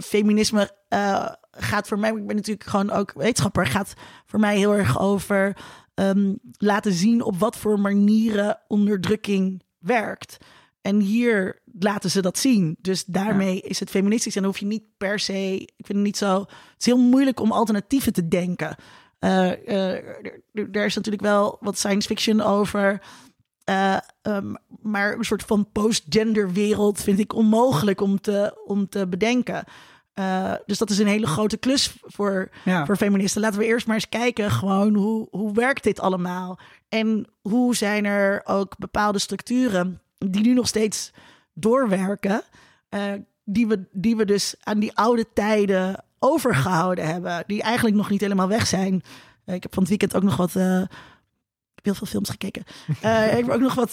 feminisme 0.00 0.70
gaat 1.50 1.88
voor 1.88 1.98
mij, 1.98 2.10
ik 2.10 2.26
ben 2.26 2.36
natuurlijk 2.36 2.68
gewoon 2.68 2.90
ook 2.90 3.12
wetenschapper, 3.12 3.66
gaat 3.66 3.94
voor 4.26 4.40
mij 4.40 4.56
heel 4.56 4.74
erg 4.74 5.00
over 5.00 5.56
ehm, 5.94 6.34
laten 6.56 6.92
zien 6.92 7.22
op 7.22 7.38
wat 7.38 7.56
voor 7.56 7.80
manieren 7.80 8.58
onderdrukking 8.68 9.62
werkt. 9.78 10.38
En 10.82 11.00
hier 11.00 11.60
laten 11.78 12.10
ze 12.10 12.22
dat 12.22 12.38
zien. 12.38 12.76
Dus 12.80 13.04
daarmee 13.04 13.60
is 13.60 13.80
het 13.80 13.90
feministisch. 13.90 14.36
En 14.36 14.42
dan 14.42 14.50
hoef 14.50 14.60
je 14.60 14.66
niet 14.66 14.84
per 14.96 15.18
se. 15.18 15.54
Ik 15.60 15.72
vind 15.86 15.98
het 15.98 16.06
niet 16.06 16.16
zo. 16.16 16.38
Het 16.40 16.74
is 16.78 16.86
heel 16.86 16.98
moeilijk 16.98 17.40
om 17.40 17.52
alternatieven 17.52 18.12
te 18.12 18.28
denken. 18.28 18.76
Eh, 19.18 19.50
eh, 19.68 20.04
er- 20.52 20.84
is 20.84 20.94
natuurlijk 20.94 21.22
wel 21.22 21.56
wat 21.60 21.78
science 21.78 22.08
fiction 22.08 22.40
over. 22.40 23.02
Eh, 23.64 23.96
ehm, 24.22 24.54
maar 24.82 25.12
een 25.18 25.24
soort 25.24 25.42
van 25.42 25.68
post-gender 25.72 26.52
wereld 26.52 27.00
vind 27.00 27.18
ik 27.18 27.34
onmogelijk 27.34 28.00
om 28.00 28.20
te, 28.20 28.62
om 28.66 28.88
te 28.88 29.06
bedenken. 29.08 29.64
Dus 30.66 30.78
dat 30.78 30.90
is 30.90 30.98
een 30.98 31.06
hele 31.06 31.26
grote 31.26 31.56
klus 31.56 31.96
voor, 32.00 32.50
Ja. 32.64 32.86
voor 32.86 32.96
feministen. 32.96 33.40
Laten 33.40 33.58
we 33.58 33.64
eerst 33.66 33.86
maar 33.86 33.94
eens 33.94 34.08
kijken, 34.08 34.50
gewoon 34.50 34.94
hoe, 34.94 35.28
hoe 35.30 35.52
werkt 35.54 35.82
dit 35.82 36.00
allemaal? 36.00 36.58
En 36.88 37.26
hoe 37.40 37.76
zijn 37.76 38.04
er 38.04 38.40
ook 38.44 38.78
bepaalde 38.78 39.18
structuren 39.18 40.01
die 40.30 40.42
nu 40.42 40.54
nog 40.54 40.66
steeds 40.66 41.12
doorwerken, 41.52 42.42
eh, 42.88 43.12
die, 43.44 43.66
we, 43.66 43.84
die 43.92 44.16
we 44.16 44.24
dus 44.24 44.54
aan 44.62 44.78
die 44.78 44.96
oude 44.96 45.26
tijden 45.34 46.04
overgehouden 46.18 47.06
hebben, 47.06 47.44
die 47.46 47.62
eigenlijk 47.62 47.96
nog 47.96 48.10
niet 48.10 48.20
helemaal 48.20 48.48
weg 48.48 48.66
zijn. 48.66 49.02
Eh, 49.44 49.54
ik 49.54 49.62
heb 49.62 49.72
van 49.74 49.82
het 49.82 49.90
weekend 49.90 50.14
ook 50.14 50.22
nog 50.22 50.36
wat. 50.36 50.56
eh, 50.56 50.80
ik 50.80 51.78
heb 51.78 51.84
heel 51.84 51.94
veel 51.94 52.06
films 52.06 52.30
gekeken. 52.30 52.62
Ik 52.88 52.96
heb 53.46 53.48
ook 53.48 53.60
nog 53.60 53.74
wat, 53.74 53.92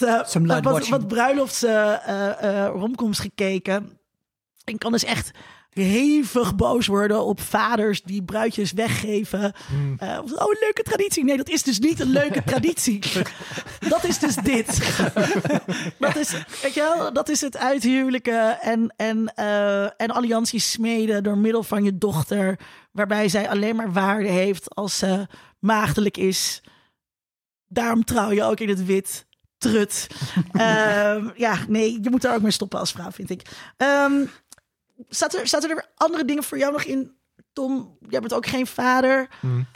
wat, 0.61 0.87
wat 0.87 1.07
bruilofts 1.07 1.65
romcoms 2.73 3.19
gekeken. 3.19 3.98
Ik 4.69 4.79
kan 4.79 4.91
dus 4.91 5.03
echt 5.03 5.31
hevig 5.69 6.55
boos 6.55 6.87
worden 6.87 7.23
op 7.25 7.41
vaders 7.41 8.01
die 8.01 8.23
bruidjes 8.23 8.71
weggeven. 8.71 9.53
Hmm. 9.67 9.95
Eh, 9.97 10.19
oh, 10.19 10.49
een 10.49 10.57
leuke 10.59 10.83
traditie. 10.83 11.23
Nee, 11.23 11.37
dat 11.37 11.49
is 11.49 11.63
dus 11.63 11.79
niet 11.79 11.99
een 11.99 12.09
leuke 12.09 12.43
traditie. 12.43 12.99
dat 13.89 14.03
is 14.03 14.19
dus 14.19 14.35
dit. 14.35 15.01
dat, 15.99 16.15
is, 16.15 16.31
weet 16.61 16.73
je 16.73 16.93
wel, 16.95 17.13
dat 17.13 17.29
is 17.29 17.41
het 17.41 17.57
uithuwelijken 17.57 18.61
en, 18.61 18.93
en, 18.95 19.33
eh, 19.35 19.83
en 19.83 20.11
allianties 20.11 20.71
smeden 20.71 21.23
door 21.23 21.37
middel 21.37 21.63
van 21.63 21.83
je 21.83 21.97
dochter. 21.97 22.59
Waarbij 22.91 23.29
zij 23.29 23.49
alleen 23.49 23.75
maar 23.75 23.93
waarde 23.93 24.29
heeft 24.29 24.75
als 24.75 24.97
ze 24.97 25.27
maagdelijk 25.59 26.17
is. 26.17 26.63
Daarom 27.67 28.03
trouw 28.03 28.31
je 28.31 28.43
ook 28.43 28.59
in 28.59 28.69
het 28.69 28.85
wit. 28.85 29.27
Trut. 29.57 30.07
Ehm, 30.51 31.29
ja, 31.35 31.57
nee, 31.67 31.99
je 32.01 32.09
moet 32.09 32.21
daar 32.21 32.35
ook 32.35 32.41
mee 32.41 32.51
stoppen 32.51 32.79
als 32.79 32.91
vrouw, 32.91 33.11
vind 33.11 33.29
ik. 33.29 33.41
Ehm 33.77 34.21
staat, 35.09 35.33
er, 35.33 35.47
staat 35.47 35.63
er 35.63 35.85
andere 35.95 36.25
dingen 36.25 36.43
voor 36.43 36.57
jou 36.57 36.71
nog 36.71 36.83
in? 36.83 37.17
Tom, 37.53 37.97
jij 38.09 38.19
bent 38.19 38.33
ook 38.33 38.45
geen 38.45 38.67
vader. 38.67 39.29
Hmm. 39.39 39.67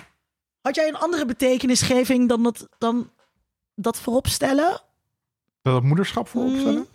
Had 0.62 0.76
jij 0.76 0.88
een 0.88 0.98
andere 0.98 1.26
betekenisgeving 1.26 2.30
dan 2.30 2.44
dat, 2.44 2.68
dan 2.78 3.12
dat 3.76 4.00
vooropstellen? 4.00 4.82
Dat 5.62 5.84
moederschap 5.84 6.28
voorop 6.28 6.56
stellen? 6.60 6.74
Mm. 6.76 6.88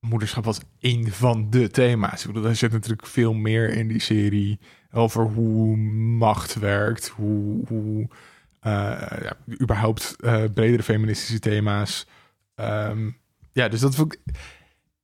Moederschap 0.00 0.44
was 0.44 0.60
één 0.78 1.12
van 1.12 1.50
de 1.50 1.70
thema's. 1.70 2.20
Ik 2.20 2.32
bedoel, 2.32 2.48
er 2.48 2.56
zit 2.56 2.72
natuurlijk 2.72 3.06
veel 3.06 3.32
meer 3.32 3.68
in 3.68 3.88
die 3.88 4.00
serie 4.00 4.60
over 4.92 5.24
hoe 5.24 5.76
macht 6.16 6.54
werkt, 6.54 7.08
hoe, 7.08 7.66
hoe 7.66 8.08
eh, 8.60 8.72
ja, 9.22 9.36
überhaupt 9.60 10.16
eh, 10.20 10.44
bredere 10.54 10.82
feministische 10.82 11.38
thema's. 11.38 12.06
Ehm, 12.54 13.10
ja, 13.52 13.68
dus 13.68 13.80
dat 13.80 13.94
vond 13.94 14.12
ik. 14.12 14.20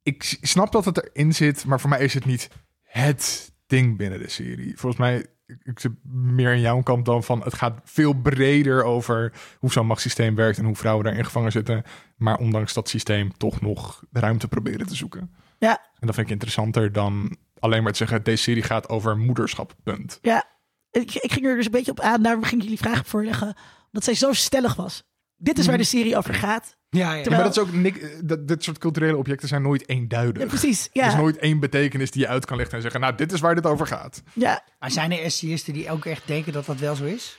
Ik 0.03 0.39
snap 0.41 0.73
dat 0.73 0.85
het 0.85 1.11
erin 1.11 1.35
zit, 1.35 1.65
maar 1.65 1.81
voor 1.81 1.91
mij 1.91 2.01
is 2.01 2.15
het 2.15 2.25
niet 2.25 2.49
het 2.83 3.53
ding 3.67 3.97
binnen 3.97 4.19
de 4.19 4.29
serie. 4.29 4.79
Volgens 4.79 5.01
mij, 5.01 5.27
ik, 5.63 5.81
zit 5.81 5.93
meer 6.13 6.53
in 6.53 6.61
jouw 6.61 6.83
kant 6.83 7.05
dan 7.05 7.25
van 7.25 7.43
het 7.43 7.55
gaat 7.55 7.81
veel 7.85 8.13
breder 8.13 8.85
over 8.85 9.33
hoe 9.59 9.73
zo'n 9.73 9.87
machtssysteem 9.87 10.35
werkt 10.35 10.59
en 10.59 10.65
hoe 10.65 10.77
vrouwen 10.77 11.05
daarin 11.05 11.25
gevangen 11.25 11.53
zitten. 11.53 11.83
Maar 12.17 12.37
ondanks 12.37 12.73
dat 12.73 12.89
systeem 12.89 13.37
toch 13.37 13.61
nog 13.61 14.05
de 14.11 14.21
ruimte 14.21 14.49
proberen 14.49 14.87
te 14.87 14.95
zoeken. 14.95 15.35
Ja. 15.59 15.79
En 15.99 16.07
dat 16.07 16.15
vind 16.15 16.27
ik 16.27 16.33
interessanter 16.33 16.93
dan 16.93 17.37
alleen 17.59 17.83
maar 17.83 17.93
te 17.93 17.99
zeggen, 17.99 18.23
deze 18.23 18.43
serie 18.43 18.63
gaat 18.63 18.89
over 18.89 19.19
moederschap, 19.19 19.75
punt. 19.83 20.19
Ja, 20.23 20.45
ik, 20.91 21.15
ik 21.15 21.33
ging 21.33 21.47
er 21.47 21.57
dus 21.57 21.65
een 21.65 21.71
beetje 21.71 21.91
op 21.91 22.01
aan. 22.01 22.23
Daarom 22.23 22.43
ging 22.43 22.57
ik 22.57 22.63
jullie 22.63 22.83
vragen 22.83 23.05
voorleggen. 23.05 23.57
Dat 23.91 24.05
zij 24.05 24.15
zo 24.15 24.33
stellig 24.33 24.75
was. 24.75 25.05
Dit 25.43 25.59
is 25.59 25.67
waar 25.67 25.77
de 25.79 25.85
serie 25.85 26.17
over 26.17 26.35
gaat. 26.35 26.77
Ja, 26.91 26.99
ja. 27.01 27.15
Ja, 27.17 27.23
Terwijl- 27.23 27.43
maar 27.45 27.53
dat 27.53 27.67
is 27.67 27.73
ook, 27.73 27.81
nik- 27.81 28.29
dat, 28.29 28.49
dit 28.49 28.65
soort 28.65 28.79
culturele 28.79 29.17
objecten 29.17 29.49
zijn 29.49 29.63
nooit 29.63 29.89
eenduidig. 29.89 30.43
Ja, 30.43 30.49
precies. 30.49 30.89
Er 30.93 31.07
is 31.07 31.13
Ja, 31.13 31.17
nooit 31.19 31.37
één 31.39 31.61
betekenis 31.61 32.11
die 32.11 32.21
je 32.23 32.29
uit 32.29 32.45
kan 32.45 32.57
leggen 32.57 32.77
en 32.77 32.83
zeggen, 32.83 33.01
nou, 33.01 33.15
dit 33.15 33.33
is 33.33 33.41
waar 33.41 33.55
dit 33.55 33.67
over 33.67 33.87
gaat. 33.87 34.23
ja. 34.33 34.63
Maar 34.79 34.91
zijn 34.91 35.13
er 35.13 35.23
essayisten 35.23 35.73
die 35.73 35.91
ook 35.91 36.05
echt 36.05 36.27
denken 36.27 36.53
dat 36.53 36.67
dat 36.67 36.79
wel 36.79 36.95
zo 36.95 37.05
is? 37.05 37.39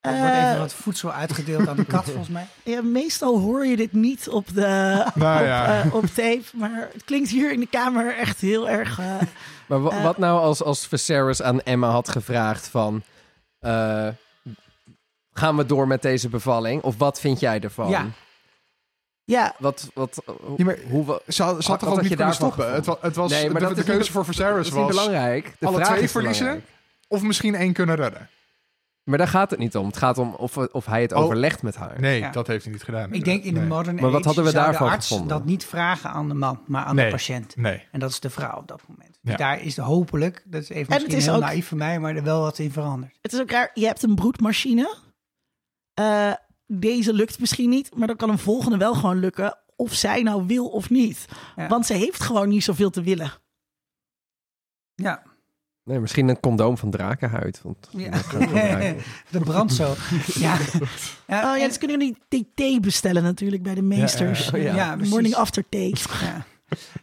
Er 0.00 0.12
Eh, 0.12 0.20
wordt 0.20 0.34
even 0.36 0.58
wat 0.58 0.72
voedsel 0.74 1.12
uitgedeeld 1.12 1.68
aan 1.68 1.76
de 1.76 1.84
kat, 1.84 2.04
volgens 2.04 2.28
mij. 2.28 2.46
ja, 2.64 2.82
meestal 2.82 3.38
hoor 3.40 3.66
je 3.66 3.76
dit 3.76 3.92
niet 3.92 4.28
op, 4.28 4.46
de, 4.54 4.60
Nou 5.14 5.40
op, 5.40 5.46
ja. 5.46 5.82
eh, 5.82 5.94
op 5.94 6.04
tape. 6.06 6.42
Maar 6.54 6.88
het 6.92 7.04
klinkt 7.04 7.28
hier 7.30 7.52
in 7.52 7.60
de 7.60 7.66
kamer 7.70 8.16
echt 8.16 8.40
heel 8.40 8.68
erg... 8.68 8.98
eh, 8.98 9.16
Maar 9.66 9.80
wa- 9.82 9.90
Eh. 9.90 10.02
wat 10.02 10.18
nou 10.18 10.40
als, 10.40 10.62
als 10.62 10.86
Viserys 10.86 11.42
aan 11.42 11.60
Emma 11.62 11.90
had 11.90 12.08
gevraagd 12.08 12.68
van... 12.68 13.02
eh, 15.40 15.46
gaan 15.46 15.56
we 15.56 15.66
door 15.66 15.86
met 15.86 16.02
deze 16.02 16.28
bevalling? 16.28 16.82
Of 16.82 16.96
wat 16.98 17.20
vind 17.20 17.40
jij 17.40 17.60
ervan? 17.60 17.88
Ja. 17.88 18.06
ja, 19.24 19.54
Wat, 19.58 19.90
wat, 19.94 20.22
hoe, 20.26 20.54
Ja, 20.56 20.64
maar- 20.64 20.78
hoe, 20.88 21.04
wa- 21.04 21.20
Ze 21.28 21.42
had, 21.42 21.64
ze 21.64 21.70
had 21.70 21.80
toch 21.80 21.88
ook 21.88 22.02
niet 22.02 22.14
kunnen 22.16 22.34
stoppen? 22.34 22.72
Het 22.74 22.86
was, 22.86 22.96
het 23.00 23.16
was 23.16 23.30
Nee, 23.30 23.50
maar 23.50 23.60
de, 23.60 23.66
dat 23.66 23.76
de 23.76 23.82
keuze 23.84 24.00
niet- 24.00 24.10
voor 24.10 24.24
dat 24.24 24.34
Viserys 24.34 24.66
is 24.66 24.72
niet 24.72 24.82
was 24.82 24.88
belangrijk. 24.88 25.54
De 25.58 25.66
alle 25.66 25.76
vraag 25.76 25.88
twee 25.88 26.02
is 26.02 26.10
verliezen 26.10 26.44
belangrijk. 26.44 26.72
of 27.08 27.22
misschien 27.22 27.54
één 27.54 27.72
kunnen 27.72 27.96
redden. 27.96 28.28
Maar 29.04 29.18
daar 29.18 29.28
gaat 29.28 29.50
het 29.50 29.58
niet 29.58 29.76
om. 29.76 29.86
Het 29.86 29.96
gaat 29.96 30.18
om 30.18 30.34
of, 30.34 30.56
of 30.56 30.86
hij 30.86 31.02
het 31.02 31.12
Oh. 31.12 31.22
overlegt 31.22 31.62
met 31.62 31.76
haar. 31.76 32.00
Nee, 32.00 32.18
Ja. 32.20 32.30
dat 32.30 32.46
heeft 32.46 32.64
hij 32.64 32.72
niet 32.72 32.82
gedaan. 32.82 33.12
Ik 33.12 33.24
denk 33.24 33.44
in 33.44 33.54
de 33.54 33.60
Nee. 33.60 33.68
modern 33.68 33.96
Maar 34.00 34.10
wat 34.10 34.24
hadden 34.24 34.44
we 34.44 34.52
daarvan 34.52 34.86
de 34.86 34.92
arts 34.92 35.06
gevonden? 35.06 35.36
dat 35.36 35.44
niet 35.46 35.64
vragen 35.64 36.10
aan 36.10 36.28
de 36.28 36.34
man, 36.34 36.60
maar 36.66 36.84
aan 36.84 36.94
Nee. 36.94 37.04
de 37.04 37.10
patiënt. 37.10 37.56
Nee. 37.56 37.86
En 37.92 38.00
dat 38.00 38.10
is 38.10 38.20
de 38.20 38.30
vrouw 38.30 38.56
op 38.58 38.68
dat 38.68 38.82
moment. 38.88 39.18
Ja. 39.22 39.30
Dus 39.30 39.36
daar 39.36 39.60
is 39.60 39.74
de 39.74 39.82
hopelijk, 39.82 40.42
dat 40.46 40.62
is 40.62 40.68
even 40.68 40.80
En 40.80 40.92
het 40.92 40.94
misschien 41.02 41.16
is 41.18 41.24
heel 41.24 41.34
ook- 41.34 41.40
naïef 41.40 41.68
van 41.68 41.78
mij, 41.78 41.98
maar 42.00 42.16
er 42.16 42.22
wel 42.22 42.40
wat 42.40 42.58
in 42.58 42.72
veranderd. 42.72 43.12
het 43.22 43.32
is 43.32 43.40
ook 43.40 43.50
raar. 43.50 43.70
Je 43.74 43.86
hebt 43.86 44.02
een 44.02 44.14
broedmachine. 44.14 44.96
Eh, 46.00 46.32
deze 46.66 47.12
lukt 47.12 47.38
misschien 47.40 47.68
niet. 47.70 47.94
Maar 47.96 48.06
dan 48.06 48.16
kan 48.16 48.30
een 48.30 48.38
volgende 48.38 48.76
wel 48.76 48.94
gewoon 48.94 49.18
lukken. 49.18 49.58
Of 49.76 49.94
zij 49.94 50.22
nou 50.22 50.46
wil 50.46 50.66
of 50.68 50.90
niet. 50.90 51.24
Ja. 51.56 51.68
Want 51.68 51.86
ze 51.86 51.92
heeft 51.94 52.22
gewoon 52.22 52.48
niet 52.48 52.64
zoveel 52.64 52.90
te 52.90 53.02
willen. 53.02 53.32
Ja, 54.94 55.22
Nee, 55.84 55.98
misschien 55.98 56.28
een 56.28 56.40
condoom 56.40 56.78
van 56.78 56.90
drakenhuid. 56.90 57.60
Want 57.62 57.88
Ja. 57.90 58.10
draken. 58.10 58.96
dat 59.30 59.44
brandt 59.50 59.72
zo. 59.72 59.94
Ja, 60.34 60.58
ja, 61.26 61.52
Oh 61.52 61.58
ja, 61.58 61.66
dus 61.66 61.78
kunnen 61.78 61.98
jullie 62.28 62.44
TT 62.44 62.80
bestellen 62.80 63.22
natuurlijk 63.22 63.62
bij 63.62 63.74
de 63.74 63.82
meesters. 63.82 64.48
ja, 64.48 64.56
ja. 64.56 64.74
Ja, 64.74 64.92
precies. 64.94 65.10
Morning 65.12 65.34
after 65.34 65.64
tea. 65.68 65.92
Ja. 66.20 66.44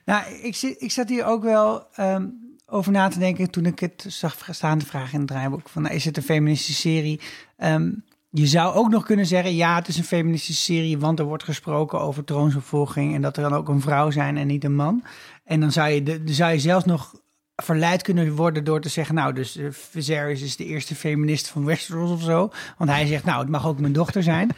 Nou, 0.05 0.33
ik, 0.35 0.55
zit, 0.55 0.81
ik 0.81 0.91
zat 0.91 1.09
hier 1.09 1.25
ook 1.25 1.43
wel 1.43 1.87
ehm, 1.93 2.27
over 2.65 2.91
na 2.91 3.07
te 3.07 3.19
denken 3.19 3.49
toen 3.49 3.65
ik 3.65 3.79
het 3.79 4.05
zag 4.07 4.47
staan, 4.51 4.77
de 4.77 4.85
vraag 4.85 5.13
in 5.13 5.19
het 5.19 5.27
draaiboek. 5.27 5.69
Van, 5.69 5.81
nou, 5.81 5.95
is 5.95 6.05
het 6.05 6.17
een 6.17 6.23
feministische 6.23 6.81
serie? 6.81 7.19
Ehm, 7.57 7.91
je 8.37 8.47
zou 8.47 8.75
ook 8.75 8.89
nog 8.89 9.05
kunnen 9.05 9.25
zeggen, 9.25 9.55
ja, 9.55 9.75
het 9.75 9.87
is 9.87 9.97
een 9.97 10.03
feministische 10.03 10.63
serie, 10.63 10.97
want 10.97 11.19
er 11.19 11.25
wordt 11.25 11.43
gesproken 11.43 11.99
over 11.99 12.23
troonsopvolging 12.23 13.15
en 13.15 13.21
dat 13.21 13.37
er 13.37 13.43
dan 13.43 13.53
ook 13.53 13.69
een 13.69 13.81
vrouw 13.81 14.11
zijn 14.11 14.37
en 14.37 14.47
niet 14.47 14.63
een 14.63 14.75
man. 14.75 15.03
En 15.43 15.59
dan 15.59 15.71
zou 15.71 15.89
je, 15.89 16.03
de, 16.03 16.21
zou 16.25 16.51
je 16.51 16.59
zelfs 16.59 16.85
nog 16.85 17.13
verleid 17.55 18.01
kunnen 18.01 18.35
worden 18.35 18.63
door 18.63 18.81
te 18.81 18.89
zeggen, 18.89 19.15
nou, 19.15 19.33
dus 19.33 19.57
uh, 19.57 19.67
Viserys 19.71 20.41
is 20.41 20.55
de 20.55 20.65
eerste 20.65 20.95
feminist 20.95 21.47
van 21.47 21.65
Westeros 21.65 22.11
of 22.11 22.21
zo. 22.21 22.51
Want 22.77 22.89
hij 22.89 23.05
zegt, 23.05 23.23
nou, 23.23 23.39
het 23.39 23.49
mag 23.49 23.67
ook 23.67 23.79
mijn 23.79 23.93
dochter 23.93 24.23
zijn. 24.23 24.49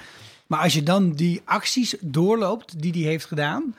Maar 0.47 0.59
als 0.59 0.73
je 0.73 0.83
dan 0.83 1.11
die 1.11 1.41
acties 1.45 1.95
doorloopt 2.01 2.81
die 2.81 2.91
hij 2.91 3.01
heeft 3.01 3.25
gedaan, 3.25 3.75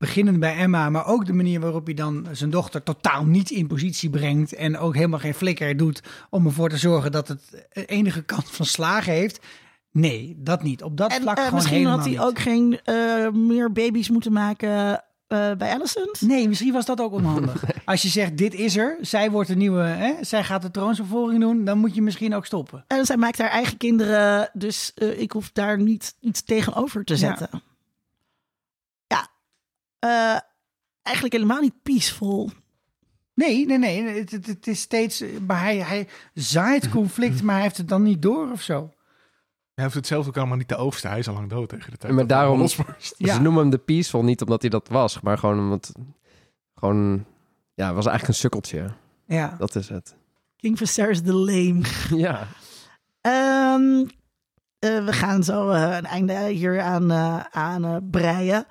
beginnend 0.00 0.40
bij 0.40 0.56
Emma, 0.56 0.90
maar 0.90 1.06
ook 1.06 1.26
de 1.26 1.32
manier 1.32 1.60
waarop 1.60 1.84
hij 1.84 1.94
dan 1.94 2.26
zijn 2.32 2.50
dochter 2.50 2.82
totaal 2.82 3.24
niet 3.24 3.50
in 3.50 3.66
positie 3.66 4.10
brengt 4.10 4.54
en 4.54 4.78
ook 4.78 4.94
helemaal 4.94 5.18
geen 5.18 5.34
flikker 5.34 5.76
doet 5.76 6.02
om 6.30 6.46
ervoor 6.46 6.68
te 6.68 6.76
zorgen 6.76 7.12
dat 7.12 7.28
het 7.28 7.66
enige 7.72 8.22
kans 8.22 8.50
van 8.50 8.66
slagen 8.66 9.12
heeft. 9.12 9.40
Nee, 9.92 10.34
dat 10.38 10.62
niet. 10.62 10.82
Op 10.82 10.96
dat 10.96 11.10
En 11.10 11.22
vlak 11.22 11.36
eh, 11.36 11.42
gewoon 11.42 11.54
misschien 11.54 11.76
helemaal 11.76 11.98
had 11.98 12.06
hij 12.06 12.16
niet. 12.16 12.26
ook 12.26 12.38
geen 12.38 12.80
eh, 12.84 13.30
meer 13.30 13.72
baby's 13.72 14.10
moeten 14.10 14.32
maken 14.32 15.04
eh, 15.26 15.52
bij 15.58 15.72
Alicent. 15.72 16.20
Nee, 16.20 16.48
misschien 16.48 16.72
was 16.72 16.86
dat 16.86 17.00
ook 17.00 17.12
onhandig. 17.12 17.64
Als 17.84 18.02
je 18.02 18.08
zegt, 18.08 18.36
dit 18.36 18.54
is 18.54 18.76
er, 18.76 18.96
zij 19.00 19.30
wordt 19.30 19.48
de 19.48 19.56
nieuwe, 19.56 19.82
hè, 19.82 20.14
zij 20.20 20.44
gaat 20.44 20.62
de 20.62 20.70
troonsopvolging 20.70 21.40
doen, 21.40 21.64
dan 21.64 21.78
moet 21.78 21.94
je 21.94 22.02
misschien 22.02 22.34
ook 22.34 22.46
stoppen. 22.46 22.84
En 22.86 23.06
zij 23.06 23.16
maakt 23.16 23.38
haar 23.38 23.50
eigen 23.50 23.76
kinderen, 23.76 24.50
dus 24.52 24.92
ik 24.94 25.32
hoef 25.32 25.50
daar 25.52 25.78
niet 25.80 26.14
iets 26.20 26.42
tegenover 26.42 27.04
te 27.04 27.16
zetten. 27.16 27.48
Ja, 27.52 27.60
Eh, 30.00 30.38
eigenlijk 31.02 31.34
helemaal 31.34 31.60
niet 31.60 31.82
peaceful. 31.82 32.50
Nee, 33.34 33.66
nee, 33.66 33.78
nee. 33.78 34.02
Het, 34.02 34.30
het, 34.30 34.46
het 34.46 34.66
is 34.66 34.80
steeds, 34.80 35.24
maar 35.46 35.60
hij, 35.60 35.76
hij 35.78 36.08
zaait 36.34 36.88
conflict, 36.88 37.42
maar 37.44 37.54
hij 37.54 37.64
heeft 37.64 37.76
het 37.76 37.88
dan 37.88 38.02
niet 38.02 38.22
door 38.22 38.50
of 38.50 38.62
zo. 38.62 38.92
Hij 39.74 39.84
hoeft 39.84 39.94
het 39.94 40.06
zelf 40.06 40.28
ook 40.28 40.36
allemaal 40.36 40.56
niet 40.56 40.68
te 40.68 40.76
overstaan. 40.76 41.10
Hij 41.10 41.20
is 41.20 41.28
al 41.28 41.34
lang 41.34 41.50
dood 41.50 41.68
tegen 41.68 41.90
de 41.90 41.96
tijd. 41.96 42.12
Maar 42.12 42.26
daarom-. 42.26 42.66
Ja. 43.16 43.34
Ze 43.34 43.40
noemen 43.40 43.60
hem 43.60 43.70
de 43.70 43.78
Peaceful 43.78 44.24
niet 44.24 44.42
omdat 44.42 44.60
hij 44.60 44.70
dat 44.70 44.88
was, 44.88 45.20
maar 45.20 45.38
gewoon 45.38 45.58
omdat... 45.58 45.92
Gewoon... 46.74 47.24
Ja, 47.74 47.94
was 47.94 48.06
eigenlijk 48.06 48.28
een 48.28 48.40
sukkeltje. 48.40 48.90
Ja. 49.26 49.54
Dat 49.58 49.74
is 49.74 49.88
het. 49.88 50.14
King 50.56 50.78
Viserys 50.78 51.22
the 51.22 51.34
lame. 51.34 51.80
ja. 52.26 52.46
Ehm, 53.20 54.04
eh, 54.78 55.04
we 55.04 55.12
gaan 55.12 55.44
zo 55.44 55.70
eh, 55.70 55.96
een 55.96 56.06
einde 56.06 56.48
hier 56.48 56.80
aan, 56.80 57.10
eh, 57.10 57.40
aan 57.50 57.84
eh, 57.84 57.96
breien. 58.10 58.66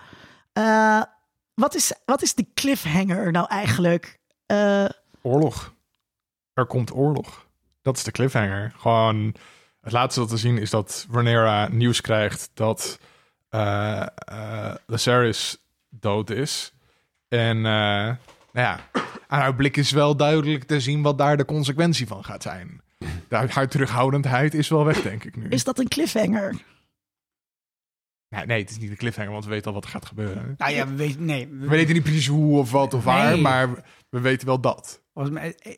Wat, 1.59 1.75
is, 1.75 1.93
wat 2.05 2.21
is 2.21 2.33
de 2.33 2.45
cliffhanger 2.53 3.31
nou 3.31 3.47
eigenlijk? 3.47 4.19
Eh, 4.45 4.85
Oorlog. 5.21 5.73
Er 6.53 6.65
komt 6.65 6.93
oorlog. 6.93 7.47
Dat 7.81 7.97
is 7.97 8.03
de 8.03 8.11
cliffhanger. 8.11 8.73
Gewoon 8.77 9.35
het 9.81 9.91
laatste 9.91 10.19
dat 10.19 10.29
we 10.31 10.37
zien 10.37 10.57
is 10.57 10.69
dat 10.69 11.07
Rhaenyra 11.11 11.67
nieuws 11.71 12.01
krijgt 12.01 12.49
dat 12.53 12.99
Lucerys 14.85 15.57
dood 15.89 16.29
is. 16.29 16.73
En 17.27 17.61
nou 17.61 18.17
ja, 18.53 18.79
aan 19.27 19.39
haar 19.39 19.55
blik 19.55 19.77
is 19.77 19.91
wel 19.91 20.15
duidelijk 20.15 20.63
te 20.63 20.79
zien 20.79 21.01
wat 21.01 21.17
daar 21.17 21.37
de 21.37 21.45
consequentie 21.45 22.07
van 22.07 22.23
gaat 22.23 22.43
zijn. 22.43 22.81
Haar 23.29 23.67
terughoudendheid 23.67 24.53
is 24.53 24.67
wel 24.67 24.85
weg, 24.85 25.01
denk 25.01 25.23
ik 25.23 25.35
nu. 25.35 25.49
is 25.49 25.63
dat 25.63 25.79
een 25.79 25.87
cliffhanger? 25.87 26.55
Nee, 28.29 28.45
nee, 28.45 28.61
het 28.61 28.69
is 28.69 28.77
niet 28.79 28.89
de 28.89 28.95
cliffhanger, 28.95 29.31
want 29.31 29.43
we 29.43 29.49
weten 29.49 29.67
al 29.67 29.73
wat 29.73 29.83
er 29.83 29.89
gaat 29.89 30.05
gebeuren. 30.05 30.53
Nou 30.57 30.71
ja, 30.73 30.87
we 30.87 30.95
weten, 30.95 31.25
nee. 31.25 31.47
We 31.47 31.67
weten 31.67 31.93
niet 31.93 32.03
precies 32.03 32.27
hoe 32.27 32.59
of 32.59 32.71
wat 32.71 32.93
of 32.93 33.03
waar, 33.03 33.31
Nee. 33.31 33.41
maar 33.41 33.69
we 34.09 34.19
weten 34.19 34.47
wel 34.47 34.59
dat. 34.61 35.01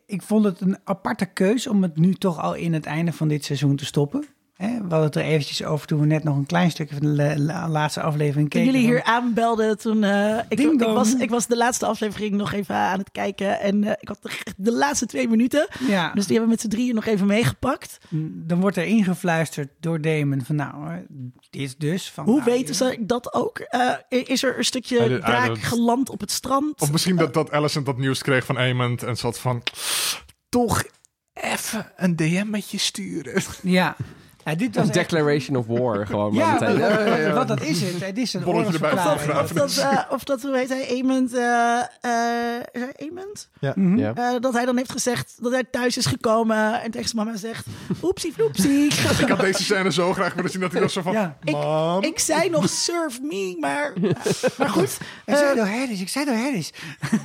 Ik 0.05 0.21
vond 0.21 0.45
het 0.45 0.61
een 0.61 0.77
aparte 0.83 1.25
keus 1.25 1.67
om 1.67 1.81
het 1.81 1.97
nu 1.97 2.13
toch 2.13 2.39
al 2.39 2.53
in 2.55 2.73
het 2.73 2.85
einde 2.85 3.13
van 3.13 3.27
dit 3.27 3.45
seizoen 3.45 3.75
te 3.75 3.85
stoppen. 3.85 4.25
Hè, 4.61 4.67
we 4.73 4.79
hadden 4.81 5.01
het 5.01 5.15
er 5.15 5.21
eventjes 5.23 5.63
over 5.63 5.87
toen 5.87 5.99
we 5.99 6.05
net 6.05 6.23
nog 6.23 6.35
een 6.37 6.45
klein 6.45 6.71
stukje 6.71 6.95
van 6.95 7.05
de 7.05 7.15
la- 7.15 7.37
la- 7.37 7.69
laatste 7.69 8.01
aflevering 8.01 8.49
Toen 8.49 8.61
keken. 8.61 8.73
jullie 8.79 8.87
hier 8.93 9.03
aanbelden, 9.03 9.77
toen 9.77 10.03
eh, 10.03 10.37
ik, 10.49 10.57
Ding 10.57 10.71
ik, 10.73 10.79
dong. 10.79 10.93
was, 10.93 11.15
ik 11.15 11.29
was 11.29 11.47
de 11.47 11.57
laatste 11.57 11.85
aflevering 11.85 12.33
nog 12.35 12.53
even 12.53 12.75
aan 12.75 12.99
het 12.99 13.11
kijken. 13.11 13.59
En 13.59 13.83
eh, 13.83 13.91
ik 13.99 14.07
had 14.07 14.19
de, 14.21 14.29
de 14.57 14.71
laatste 14.71 15.05
twee 15.05 15.27
minuten. 15.27 15.67
Ja, 15.87 16.11
Dus 16.13 16.25
die 16.27 16.37
hebben 16.37 16.43
we 16.43 16.47
met 16.49 16.61
z'n 16.61 16.67
drieën 16.77 16.95
nog 16.95 17.05
even 17.05 17.27
meegepakt. 17.27 17.97
dan 18.33 18.59
wordt 18.59 18.77
er 18.77 18.83
ingefluisterd 18.85 19.69
door 19.79 20.01
Damon 20.01 20.41
van 20.45 20.55
nou, 20.55 21.05
dit 21.49 21.79
dus. 21.79 22.09
Van, 22.09 22.25
Hoe 22.25 22.39
nou, 22.39 22.51
weten 22.51 22.75
ze 22.75 22.97
dat 22.99 23.33
ook? 23.33 23.59
Eh, 23.59 23.89
is 24.09 24.43
er 24.43 24.57
een 24.57 24.65
stukje 24.65 25.19
draak 25.19 25.45
doet- 25.47 25.63
geland 25.63 26.09
op 26.09 26.19
het 26.19 26.31
strand? 26.31 26.81
Of 26.81 26.91
misschien 26.91 27.15
dat, 27.15 27.33
dat 27.33 27.51
Alicent 27.51 27.85
dat 27.85 27.97
nieuws 27.97 28.21
kreeg 28.21 28.45
van 28.45 28.57
Aemond 28.57 29.03
en 29.03 29.15
zat 29.17 29.39
van... 29.39 29.63
Toch 30.49 30.83
even 31.33 31.91
een 31.95 32.15
DM'tje 32.15 32.77
sturen. 32.77 33.41
Ja, 33.61 33.95
ja 34.45 34.55
dit 34.55 34.75
was 34.75 34.87
Een 34.87 34.91
echt- 34.93 35.09
declaration 35.09 35.57
of 35.57 35.65
war 35.67 36.05
gewoon. 36.07 36.33
maar 36.35 36.45
Ja, 36.45 36.51
meteen. 36.53 36.79
wat, 36.79 36.89
Ja, 36.89 37.05
ja, 37.05 37.15
ja. 37.15 37.33
wat 37.33 37.47
dat 37.47 37.61
is 37.61 37.81
het. 37.81 38.05
Het 38.05 38.17
is 38.17 38.33
een 38.33 38.45
oorlogsverklaring. 38.47 39.39
Of 39.39 39.49
dat, 39.51 39.77
eh, 39.77 39.99
of 40.09 40.23
dat, 40.23 40.41
hoe 40.41 40.57
heet 40.57 40.69
hij, 40.69 40.87
Eamond, 40.87 41.33
eh 41.33 41.79
eh, 41.79 42.59
is 42.71 42.81
hij 42.81 42.93
Eamond? 42.95 43.49
Ja. 43.59 43.73
Eh, 44.13 44.39
dat 44.39 44.53
hij 44.53 44.65
dan 44.65 44.77
heeft 44.77 44.91
gezegd 44.91 45.33
dat 45.39 45.51
hij 45.51 45.63
thuis 45.63 45.97
is 45.97 46.05
gekomen 46.05 46.81
en 46.81 46.91
tegen 46.91 47.09
zijn 47.09 47.25
mama 47.25 47.37
zegt, 47.37 47.65
oepsie 48.03 48.33
floepsie. 48.33 48.85
Ik 49.21 49.27
had 49.29 49.39
deze 49.39 49.63
scène 49.63 49.91
zo 49.91 50.13
graag 50.13 50.33
willen 50.33 50.51
zien 50.51 50.61
dat 50.61 50.71
hij 50.71 50.81
was 50.81 50.93
zo 50.93 51.01
van... 51.01 51.13
Ja. 51.13 51.37
Mam. 51.43 52.03
Ik 52.03 52.19
zei 52.19 52.49
nog 52.49 52.69
serve 52.69 53.21
me, 53.21 53.57
maar, 53.59 53.93
maar 54.57 54.69
goed. 54.69 54.97
Ik 55.25 55.35
zei 55.35 55.55
door 55.55 55.65
Herdis, 55.65 56.01
ik 56.01 56.09
zei 56.09 56.25
door 56.25 56.35
Herdis. 56.35 56.71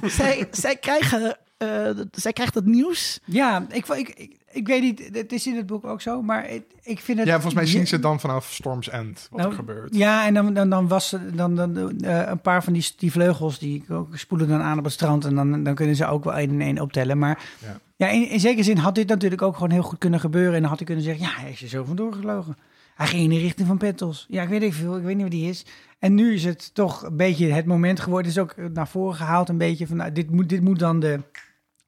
zij, 0.06 0.48
zij, 0.50 0.76
krijgen, 0.76 1.36
eh, 1.56 1.68
zij 2.12 2.32
krijgt 2.32 2.54
het 2.54 2.66
nieuws. 2.66 3.20
Ja, 3.24 3.66
ik, 3.70 3.86
ik, 3.86 4.08
ik, 4.08 4.36
ik 4.56 4.66
weet 4.66 4.80
niet, 4.82 5.08
het 5.12 5.32
is 5.32 5.46
in 5.46 5.56
het 5.56 5.66
boek 5.66 5.84
ook 5.86 6.00
zo, 6.00 6.22
maar 6.22 6.50
ik, 6.50 6.62
ik 6.82 7.00
vind 7.00 7.18
het... 7.18 7.26
Ja, 7.26 7.32
volgens 7.34 7.54
mij 7.54 7.66
zien 7.66 7.86
ze 7.86 7.98
dan 7.98 8.20
vanaf 8.20 8.52
Storm's 8.52 8.88
End 8.88 9.26
wat 9.30 9.38
Nou, 9.40 9.50
er 9.50 9.56
gebeurt. 9.56 9.94
Ja, 9.96 10.26
en 10.26 10.34
dan, 10.34 10.54
dan, 10.54 10.70
dan 10.70 10.88
was 10.88 11.08
ze- 11.08 11.34
dan, 11.34 11.54
dan 11.56 12.00
eh, 12.00 12.22
een 12.26 12.40
paar 12.40 12.64
van 12.64 12.72
die, 12.72 12.88
die 12.96 13.12
vleugels 13.12 13.58
die 13.58 13.84
ook 13.90 14.16
spoelen 14.18 14.48
dan 14.48 14.60
aan 14.60 14.78
op 14.78 14.84
het 14.84 14.92
strand. 14.92 15.24
En 15.24 15.34
dan, 15.34 15.62
dan 15.64 15.74
kunnen 15.74 15.96
ze 15.96 16.06
ook 16.06 16.24
wel 16.24 16.34
één 16.34 16.50
en 16.50 16.60
één 16.60 16.80
optellen. 16.80 17.18
Maar 17.18 17.38
Ja. 17.62 17.78
ja, 17.96 18.08
in, 18.12 18.28
in 18.28 18.40
zekere 18.40 18.62
zin 18.62 18.76
had 18.76 18.94
dit 18.94 19.08
natuurlijk 19.08 19.42
ook 19.42 19.54
gewoon 19.54 19.70
heel 19.70 19.82
goed 19.82 19.98
kunnen 19.98 20.20
gebeuren. 20.20 20.54
En 20.54 20.60
dan 20.60 20.68
had 20.68 20.78
hij 20.78 20.86
kunnen 20.86 21.04
zeggen, 21.04 21.24
ja, 21.24 21.30
hij 21.40 21.50
is 21.50 21.62
er 21.62 21.68
zo 21.68 21.84
vandoor 21.84 22.12
gevlogen. 22.12 22.56
Hij 22.94 23.06
ging 23.06 23.22
in 23.22 23.30
de 23.30 23.38
richting 23.38 23.68
van 23.68 23.78
Pettos. 23.78 24.26
Ja, 24.28 24.42
ik 24.42 24.48
weet 24.48 24.60
niet 24.60 24.74
veel, 24.74 24.96
ik 24.96 25.02
weet 25.02 25.14
niet 25.14 25.22
wat 25.22 25.30
die 25.30 25.48
is. 25.48 25.64
En 25.98 26.14
nu 26.14 26.34
is 26.34 26.44
het 26.44 26.74
toch 26.74 27.02
een 27.02 27.16
beetje 27.16 27.52
het 27.52 27.66
moment 27.66 28.00
geworden. 28.00 28.30
Is 28.30 28.38
ook 28.38 28.54
naar 28.72 28.88
voren 28.88 29.14
gehaald 29.16 29.48
een 29.48 29.58
beetje 29.58 29.86
van, 29.86 29.96
nou, 29.96 30.12
dit, 30.12 30.30
moet, 30.30 30.48
dit 30.48 30.60
moet 30.60 30.78
dan 30.78 31.00
de 31.00 31.20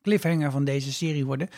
cliffhanger 0.02 0.50
van 0.50 0.64
deze 0.64 0.92
serie 0.92 1.26
worden. 1.26 1.48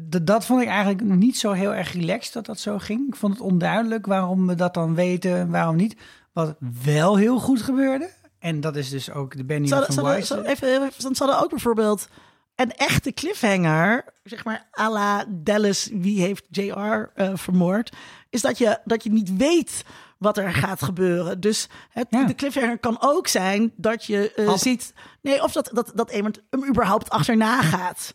Dat 0.00 0.46
vond 0.46 0.62
ik 0.62 0.68
eigenlijk 0.68 1.02
niet 1.02 1.38
zo 1.38 1.52
heel 1.52 1.74
erg 1.74 1.92
relaxed 1.92 2.32
dat 2.32 2.46
dat 2.46 2.58
zo 2.60 2.78
ging. 2.78 3.08
Ik 3.08 3.16
vond 3.16 3.32
het 3.32 3.42
onduidelijk 3.42 4.06
waarom 4.06 4.46
we 4.46 4.54
dat 4.54 4.74
dan 4.74 4.94
weten 4.94 5.36
en 5.36 5.50
waarom 5.50 5.76
niet. 5.76 5.96
Wat 6.32 6.56
wel 6.84 7.16
heel 7.16 7.38
goed 7.38 7.62
gebeurde. 7.62 8.10
En 8.38 8.60
dat 8.60 8.76
is 8.76 8.88
dus 8.88 9.10
ook 9.10 9.36
de 9.36 9.44
Benny 9.44 9.68
van 9.68 10.04
Wise. 10.04 10.26
ze- 10.26 10.46
even, 10.48 10.90
hadden 11.18 11.42
ook 11.42 11.50
bijvoorbeeld 11.50 12.08
een 12.54 12.72
echte 12.72 13.12
cliffhanger, 13.12 14.04
zeg 14.24 14.44
maar 14.44 14.68
à 14.80 14.90
la 14.90 15.24
Dallas, 15.28 15.88
wie 15.92 16.20
heeft 16.20 16.44
JR 16.50 17.10
eh, 17.14 17.30
vermoord, 17.34 17.92
is 18.30 18.40
dat 18.40 18.58
je, 18.58 18.78
dat 18.84 19.02
je 19.02 19.10
niet 19.12 19.36
weet 19.36 19.84
wat 20.18 20.38
er 20.38 20.52
gaat 20.52 20.82
gebeuren. 20.82 21.40
Dus 21.40 21.68
het, 21.90 22.06
Ja. 22.10 22.24
de 22.24 22.34
cliffhanger 22.34 22.78
kan 22.78 22.96
ook 23.00 23.26
zijn 23.28 23.72
dat 23.76 24.04
je 24.04 24.32
eh, 24.32 24.56
ziet, 24.56 24.92
nee, 25.22 25.42
of 25.42 25.52
dat, 25.52 25.70
dat, 25.72 25.92
dat 25.94 26.10
iemand 26.12 26.42
hem 26.50 26.64
überhaupt 26.68 27.10
achterna 27.10 27.62
gaat. 27.62 28.14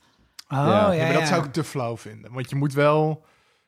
Oh, 0.52 0.58
Ja, 0.58 1.04
maar 1.04 1.14
dat 1.14 1.28
zou 1.28 1.46
ik 1.46 1.52
te 1.52 1.64
flauw 1.64 1.98
vinden. 1.98 2.34
Want 2.34 2.50
je 2.50 2.56
moet 2.56 2.74
wel... 2.74 3.26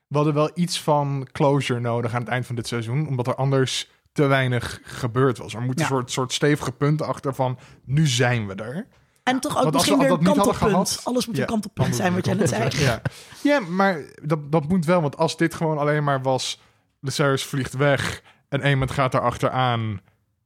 We 0.08 0.16
hadden 0.16 0.34
wel 0.34 0.52
iets 0.54 0.82
van 0.82 1.28
closure 1.32 1.80
nodig 1.80 2.14
aan 2.14 2.20
het 2.22 2.30
eind 2.30 2.46
van 2.46 2.56
dit 2.56 2.68
seizoen. 2.68 3.08
Omdat 3.08 3.28
er 3.28 3.36
anders 3.36 3.92
te 4.12 4.26
weinig 4.26 4.80
gebeurd 4.84 5.38
was. 5.38 5.54
Er 5.54 5.62
moeten 5.62 5.86
Ja. 5.86 5.90
een 5.92 5.96
soort, 5.96 6.12
soort 6.12 6.34
stevige 6.34 6.72
punten 6.72 7.08
achter 7.08 7.36
van... 7.36 7.58
Nu 7.86 8.08
zijn 8.08 8.48
we 8.48 8.56
er. 8.56 8.88
En 9.24 9.40
toch 9.40 9.56
ook 9.56 9.62
Want 9.64 9.74
misschien 9.74 9.98
weer 9.98 10.12
een 10.12 10.24
kantelpunt. 10.24 11.02
Alles 11.04 11.26
moet 11.28 11.36
Ja, 11.36 11.42
een 11.42 11.48
kantelpunt 11.48 11.96
zijn, 11.96 12.14
wat 12.14 12.26
jij 12.26 12.34
net 12.34 12.50
zei. 12.50 12.70
Ja, 12.74 13.02
ja 13.44 13.60
maar 13.60 14.02
dat, 14.22 14.52
dat 14.52 14.68
moet 14.68 14.86
wel. 14.86 15.02
Want 15.02 15.18
als 15.18 15.38
dit 15.38 15.54
gewoon 15.54 15.78
alleen 15.78 16.04
maar 16.04 16.22
was... 16.22 16.62
Lucerys 17.00 17.44
vliegt 17.44 17.74
weg 17.74 18.22
en 18.50 18.68
iemand 18.68 18.92
gaat 18.92 19.14
er 19.14 19.22
achteraan... 19.22 20.02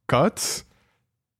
Cut. 0.06 0.66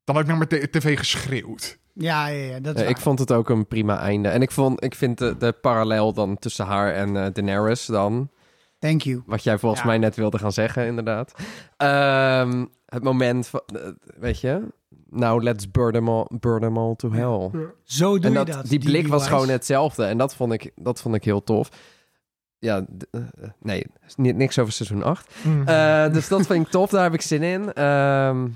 Dan 0.05 0.15
had 0.15 0.25
ik 0.25 0.31
naar 0.31 0.47
mijn 0.49 0.71
tv 0.71 0.99
geschreeuwd. 0.99 1.79
Ja, 2.01 2.27
ja, 2.27 2.45
ja, 2.45 2.61
dat 2.61 2.75
is 2.75 2.81
Nee, 2.81 2.89
ik 2.91 2.95
waar. 2.95 3.03
vond 3.05 3.19
het 3.19 3.33
ook 3.33 3.49
een 3.49 3.67
prima 3.67 3.99
einde. 4.01 4.29
En 4.29 4.43
ik, 4.43 4.51
vond, 4.51 4.85
ik 4.85 4.95
vind 4.95 5.19
de, 5.19 5.37
de 5.39 5.53
parallel 5.53 6.13
dan 6.13 6.39
tussen 6.39 6.67
haar 6.67 6.95
en 6.95 7.17
eh, 7.17 7.27
Daenerys 7.33 7.87
dan... 7.87 8.31
Thank 8.79 9.01
you. 9.03 9.23
Wat 9.27 9.43
jij 9.43 9.59
volgens 9.59 9.81
Ja. 9.81 9.87
mij 9.87 9.99
net 9.99 10.17
wilde 10.17 10.39
gaan 10.39 10.53
zeggen, 10.53 10.87
inderdaad. 10.87 11.33
Ehm, 11.77 12.65
het 12.87 13.03
moment 13.03 13.47
van... 13.47 13.61
eh, 13.75 13.81
weet 14.19 14.41
je... 14.41 14.63
Nou, 15.11 15.43
let's 15.43 15.71
burn 15.71 15.93
them 15.93 16.09
all, 16.09 16.27
burn 16.41 16.61
them 16.61 16.79
all 16.79 16.95
to 16.97 17.13
hell. 17.13 17.51
Zo 17.85 18.15
doe 18.19 18.25
en 18.29 18.35
dat, 18.35 18.47
je 18.47 18.53
dat. 18.53 18.67
die 18.67 18.79
blik 18.79 19.07
was 19.07 19.27
gewoon 19.29 19.49
hetzelfde. 19.49 20.05
En 20.05 20.19
dat 20.19 20.35
vond 20.35 20.53
ik, 20.53 20.71
dat 20.77 21.01
vond 21.01 21.15
ik 21.15 21.25
heel 21.25 21.45
tof. 21.45 21.69
Ja, 22.59 22.85
eh, 23.11 23.21
eh, 23.21 23.49
nee, 23.61 23.87
ni- 24.17 24.33
niks 24.33 24.59
over 24.59 24.73
seizoen 24.73 25.03
8. 25.03 25.35
Eh, 25.67 26.13
dus 26.13 26.29
dat 26.29 26.47
vind 26.47 26.65
ik 26.67 26.71
tof, 26.73 26.91
daar 26.91 27.03
heb 27.03 27.15
ik 27.15 27.23
zin 27.23 27.43
in. 27.43 27.73
Ehm, 27.73 28.49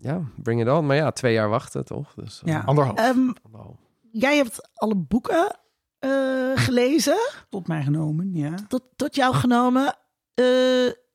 ja, 0.00 0.20
bring 0.36 0.60
it 0.60 0.68
on. 0.68 0.86
Maar 0.86 0.96
ja, 0.96 1.10
twee 1.10 1.32
jaar 1.32 1.48
wachten, 1.48 1.84
toch? 1.84 2.14
Dus, 2.14 2.42
eh, 2.44 2.52
Ja. 2.52 2.62
Anderhalf. 2.66 2.98
Ehm, 2.98 3.30
wel. 3.52 3.78
jij 4.10 4.36
hebt 4.36 4.70
alle 4.74 4.94
boeken 4.96 5.58
eh, 5.98 6.10
gelezen. 6.54 7.16
Tot 7.48 7.68
mij 7.68 7.82
genomen, 7.82 8.34
ja. 8.34 8.54
tot, 8.68 8.82
tot 8.96 9.14
jou 9.14 9.34
genomen. 9.34 9.96
Eh, 10.34 10.44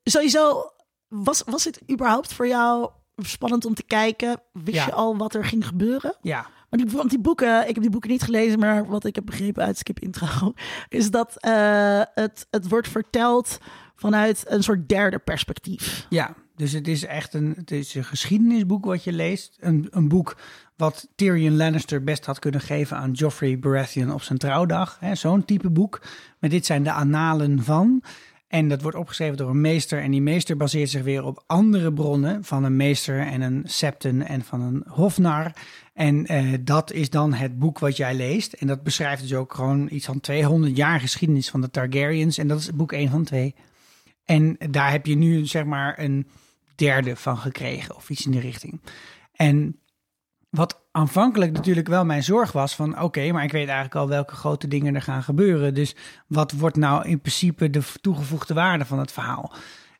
sowieso, 0.03 0.63
was, 1.07 1.43
was 1.45 1.63
het 1.63 1.81
überhaupt 1.91 2.33
voor 2.33 2.47
jou 2.47 2.89
spannend 3.15 3.65
om 3.65 3.73
te 3.73 3.83
kijken? 3.83 4.41
Wist 4.51 4.77
Ja. 4.77 4.85
je 4.85 4.91
al 4.93 5.17
wat 5.17 5.33
er 5.35 5.45
ging 5.45 5.67
gebeuren? 5.67 6.15
Ja, 6.21 6.45
Want 6.69 6.83
die, 6.87 6.97
want 6.97 7.09
die 7.09 7.19
boeken, 7.19 7.61
ik 7.67 7.73
heb 7.73 7.81
die 7.83 7.89
boeken 7.91 8.09
niet 8.09 8.21
gelezen, 8.23 8.59
maar 8.59 8.85
wat 8.87 9.05
ik 9.05 9.15
heb 9.15 9.25
begrepen 9.25 9.63
uit 9.63 9.77
Skip 9.77 9.99
Intro, 9.99 10.53
is 10.89 11.11
dat 11.11 11.35
eh, 11.39 12.01
het, 12.13 12.47
het 12.49 12.67
wordt 12.69 12.87
verteld 12.87 13.57
vanuit 13.95 14.43
een 14.47 14.63
soort 14.63 14.89
derde 14.89 15.19
perspectief. 15.19 16.05
ja. 16.09 16.33
Dus 16.55 16.71
het 16.71 16.87
is 16.87 17.05
echt 17.05 17.33
een, 17.33 17.53
het 17.57 17.71
is 17.71 17.95
een 17.95 18.03
geschiedenisboek 18.03 18.85
wat 18.85 19.03
je 19.03 19.11
leest. 19.11 19.57
Een, 19.59 19.87
een 19.91 20.07
boek 20.07 20.37
wat 20.75 21.07
Tyrion 21.15 21.55
Lannister 21.55 22.03
best 22.03 22.25
had 22.25 22.39
kunnen 22.39 22.61
geven 22.61 22.97
aan 22.97 23.11
Joffrey 23.11 23.59
Baratheon 23.59 24.13
op 24.13 24.21
zijn 24.21 24.37
trouwdag. 24.37 24.99
Zo'n 25.13 25.45
type 25.45 25.69
boek. 25.69 26.01
Maar 26.39 26.49
dit 26.49 26.65
zijn 26.65 26.83
de 26.83 26.91
annalen 26.91 27.63
van. 27.63 28.03
En 28.47 28.67
dat 28.67 28.81
wordt 28.81 28.97
opgeschreven 28.97 29.37
door 29.37 29.49
een 29.49 29.61
meester. 29.61 30.01
En 30.01 30.11
die 30.11 30.21
meester 30.21 30.57
baseert 30.57 30.89
zich 30.89 31.03
weer 31.03 31.23
op 31.23 31.43
andere 31.47 31.93
bronnen 31.93 32.43
van 32.43 32.63
een 32.63 32.75
meester 32.75 33.19
en 33.19 33.41
een 33.41 33.61
septen 33.65 34.27
en 34.27 34.41
van 34.41 34.61
een 34.61 34.83
hofnar. 34.87 35.51
En 35.93 36.25
eh, 36.25 36.53
dat 36.61 36.91
is 36.91 37.09
dan 37.09 37.33
het 37.33 37.59
boek 37.59 37.79
wat 37.79 37.97
jij 37.97 38.15
leest. 38.15 38.53
En 38.53 38.67
dat 38.67 38.83
beschrijft 38.83 39.21
dus 39.21 39.33
ook 39.33 39.53
gewoon 39.53 39.87
iets 39.91 40.05
van 40.05 40.19
200 40.19 40.77
jaar 40.77 40.99
geschiedenis 40.99 41.49
van 41.49 41.61
de 41.61 41.71
Targaryens. 41.71 42.37
En 42.37 42.47
dat 42.47 42.59
is 42.59 42.71
boek 42.71 42.91
1 42.91 43.09
van 43.09 43.23
2. 43.23 43.55
En 44.25 44.57
daar 44.69 44.91
heb 44.91 45.05
je 45.05 45.15
nu 45.15 45.45
zeg 45.45 45.65
maar 45.65 45.99
een 45.99 46.27
derde 46.75 47.15
van 47.15 47.37
gekregen 47.37 47.95
of 47.95 48.09
iets 48.09 48.25
in 48.25 48.31
die 48.31 48.39
richting. 48.39 48.81
En 49.31 49.79
wat 50.49 50.81
aanvankelijk 50.91 51.51
natuurlijk 51.51 51.87
wel 51.87 52.05
mijn 52.05 52.23
zorg 52.23 52.51
was 52.51 52.75
van 52.75 53.01
oké, 53.01 53.31
maar 53.31 53.43
ik 53.43 53.51
weet 53.51 53.67
eigenlijk 53.67 53.95
al 53.95 54.07
welke 54.07 54.35
grote 54.35 54.67
dingen 54.67 54.95
er 54.95 55.01
gaan 55.01 55.23
gebeuren. 55.23 55.73
Dus 55.73 55.95
wat 56.27 56.51
wordt 56.51 56.77
nou 56.77 57.07
in 57.07 57.19
principe 57.19 57.69
de 57.69 57.81
toegevoegde 58.01 58.53
waarde 58.53 58.85
van 58.85 58.99
het 58.99 59.11
verhaal? 59.11 59.53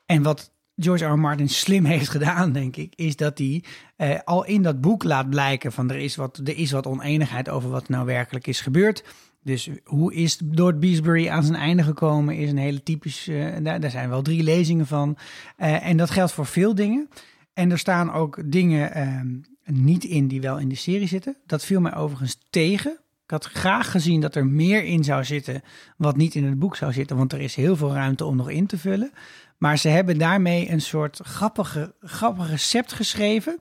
En 0.06 0.24
wat 0.24 0.54
George 0.76 1.06
R. 1.06 1.12
R. 1.12 1.20
Martin 1.20 1.50
slim 1.50 1.86
heeft 1.86 2.10
gedaan, 2.10 2.52
denk 2.52 2.76
ik, 2.76 2.94
is 2.96 3.16
dat 3.16 3.38
hij 3.38 3.64
eh, 3.96 4.20
al 4.24 4.46
in 4.46 4.62
dat 4.62 4.82
boek 4.82 5.04
laat 5.04 5.30
blijken 5.30 5.72
van 5.72 5.90
er 5.90 5.98
is, 5.98 6.16
wat, 6.16 6.38
er 6.38 6.58
is 6.58 6.72
wat 6.72 6.88
oneenigheid 6.88 7.50
over 7.50 7.70
wat 7.70 7.90
nou 7.90 8.06
werkelijk 8.06 8.48
is 8.48 8.62
gebeurd. 8.62 9.04
Dus 9.46 9.70
hoe 9.84 10.14
is 10.14 10.40
Lord 10.52 10.80
Beesbury 10.80 11.30
aan 11.30 11.44
zijn 11.44 11.60
einde 11.60 11.84
gekomen, 11.84 12.36
is 12.36 12.50
een 12.50 12.58
hele 12.58 12.84
typisch. 12.84 13.28
eh, 13.28 13.64
daar, 13.64 13.80
daar 13.80 13.92
zijn 13.92 14.10
wel 14.10 14.22
drie 14.22 14.44
lezingen 14.44 14.88
van. 14.88 15.18
Eh, 15.58 15.88
en 15.88 15.98
dat 15.98 16.10
geldt 16.10 16.32
voor 16.32 16.46
veel 16.46 16.76
dingen. 16.76 17.10
En 17.54 17.72
er 17.72 17.80
staan 17.80 18.12
ook 18.12 18.52
dingen 18.52 18.94
ehm, 18.94 19.28
niet 19.64 20.04
in 20.04 20.28
die 20.28 20.42
wel 20.42 20.58
in 20.58 20.70
de 20.70 20.76
serie 20.76 21.08
zitten. 21.08 21.38
Dat 21.46 21.66
viel 21.66 21.82
mij 21.82 21.96
overigens 21.96 22.38
tegen. 22.50 22.92
Ik 23.24 23.32
had 23.32 23.46
graag 23.46 23.92
gezien 23.92 24.22
dat 24.22 24.36
er 24.36 24.46
meer 24.46 24.84
in 24.84 25.04
zou 25.04 25.24
zitten 25.24 25.62
wat 25.98 26.18
niet 26.18 26.36
in 26.36 26.46
het 26.46 26.60
boek 26.60 26.76
zou 26.76 26.94
zitten, 26.94 27.18
want 27.18 27.34
er 27.34 27.42
is 27.42 27.56
heel 27.56 27.76
veel 27.76 27.94
ruimte 27.94 28.26
om 28.26 28.36
nog 28.36 28.50
in 28.50 28.66
te 28.66 28.78
vullen. 28.78 29.12
Maar 29.58 29.78
ze 29.78 29.88
hebben 29.88 30.18
daarmee 30.18 30.70
een 30.70 30.82
soort 30.82 31.20
grappige, 31.24 31.96
grappig 32.00 32.50
recept 32.50 32.94
geschreven 32.94 33.58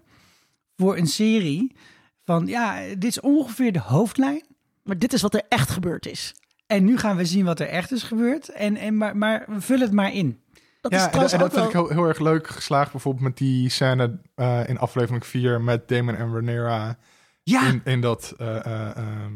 voor 0.77 0.97
een 0.97 1.07
serie 1.07 1.77
van 2.25 2.47
ja, 2.47 2.81
dit 2.89 3.05
is 3.05 3.21
ongeveer 3.21 3.73
de 3.73 3.81
hoofdlijn. 3.81 4.45
Maar 4.85 4.99
dit 4.99 5.13
is 5.13 5.23
wat 5.23 5.35
er 5.35 5.43
echt 5.49 5.71
gebeurd 5.71 6.07
is. 6.07 6.35
En 6.67 6.85
nu 6.85 6.99
gaan 6.99 7.17
we 7.17 7.25
zien 7.25 7.45
wat 7.45 7.61
er 7.61 7.69
echt 7.69 7.93
is 7.93 8.03
gebeurd. 8.03 8.49
En, 8.49 8.77
en, 8.77 8.97
maar, 8.97 9.17
maar 9.17 9.47
vul 9.49 9.81
het 9.81 9.93
maar 9.93 10.13
in. 10.13 10.43
Dat 10.81 10.93
Ja, 10.93 10.99
is 10.99 11.05
en, 11.05 11.09
trouwens 11.09 11.35
en 11.35 11.41
dat 11.41 11.53
vind 11.53 11.65
ik 11.67 11.73
heel, 11.73 11.89
heel 11.89 12.05
erg 12.05 12.19
leuk 12.19 12.47
geslaagd. 12.47 12.91
Bijvoorbeeld 12.93 13.25
met 13.25 13.37
die 13.37 13.69
scène 13.69 14.21
eh, 14.35 14.69
in 14.69 14.79
aflevering 14.79 15.27
4 15.27 15.61
met 15.61 15.89
Damon 15.89 16.15
en 16.15 16.33
Rhaenyra 16.33 16.99
Ja, 17.43 17.67
in, 17.67 17.81
in 17.85 18.01
dat 18.01 18.35
eh 18.39 18.67
eh 18.67 18.97
ehm, 18.97 19.33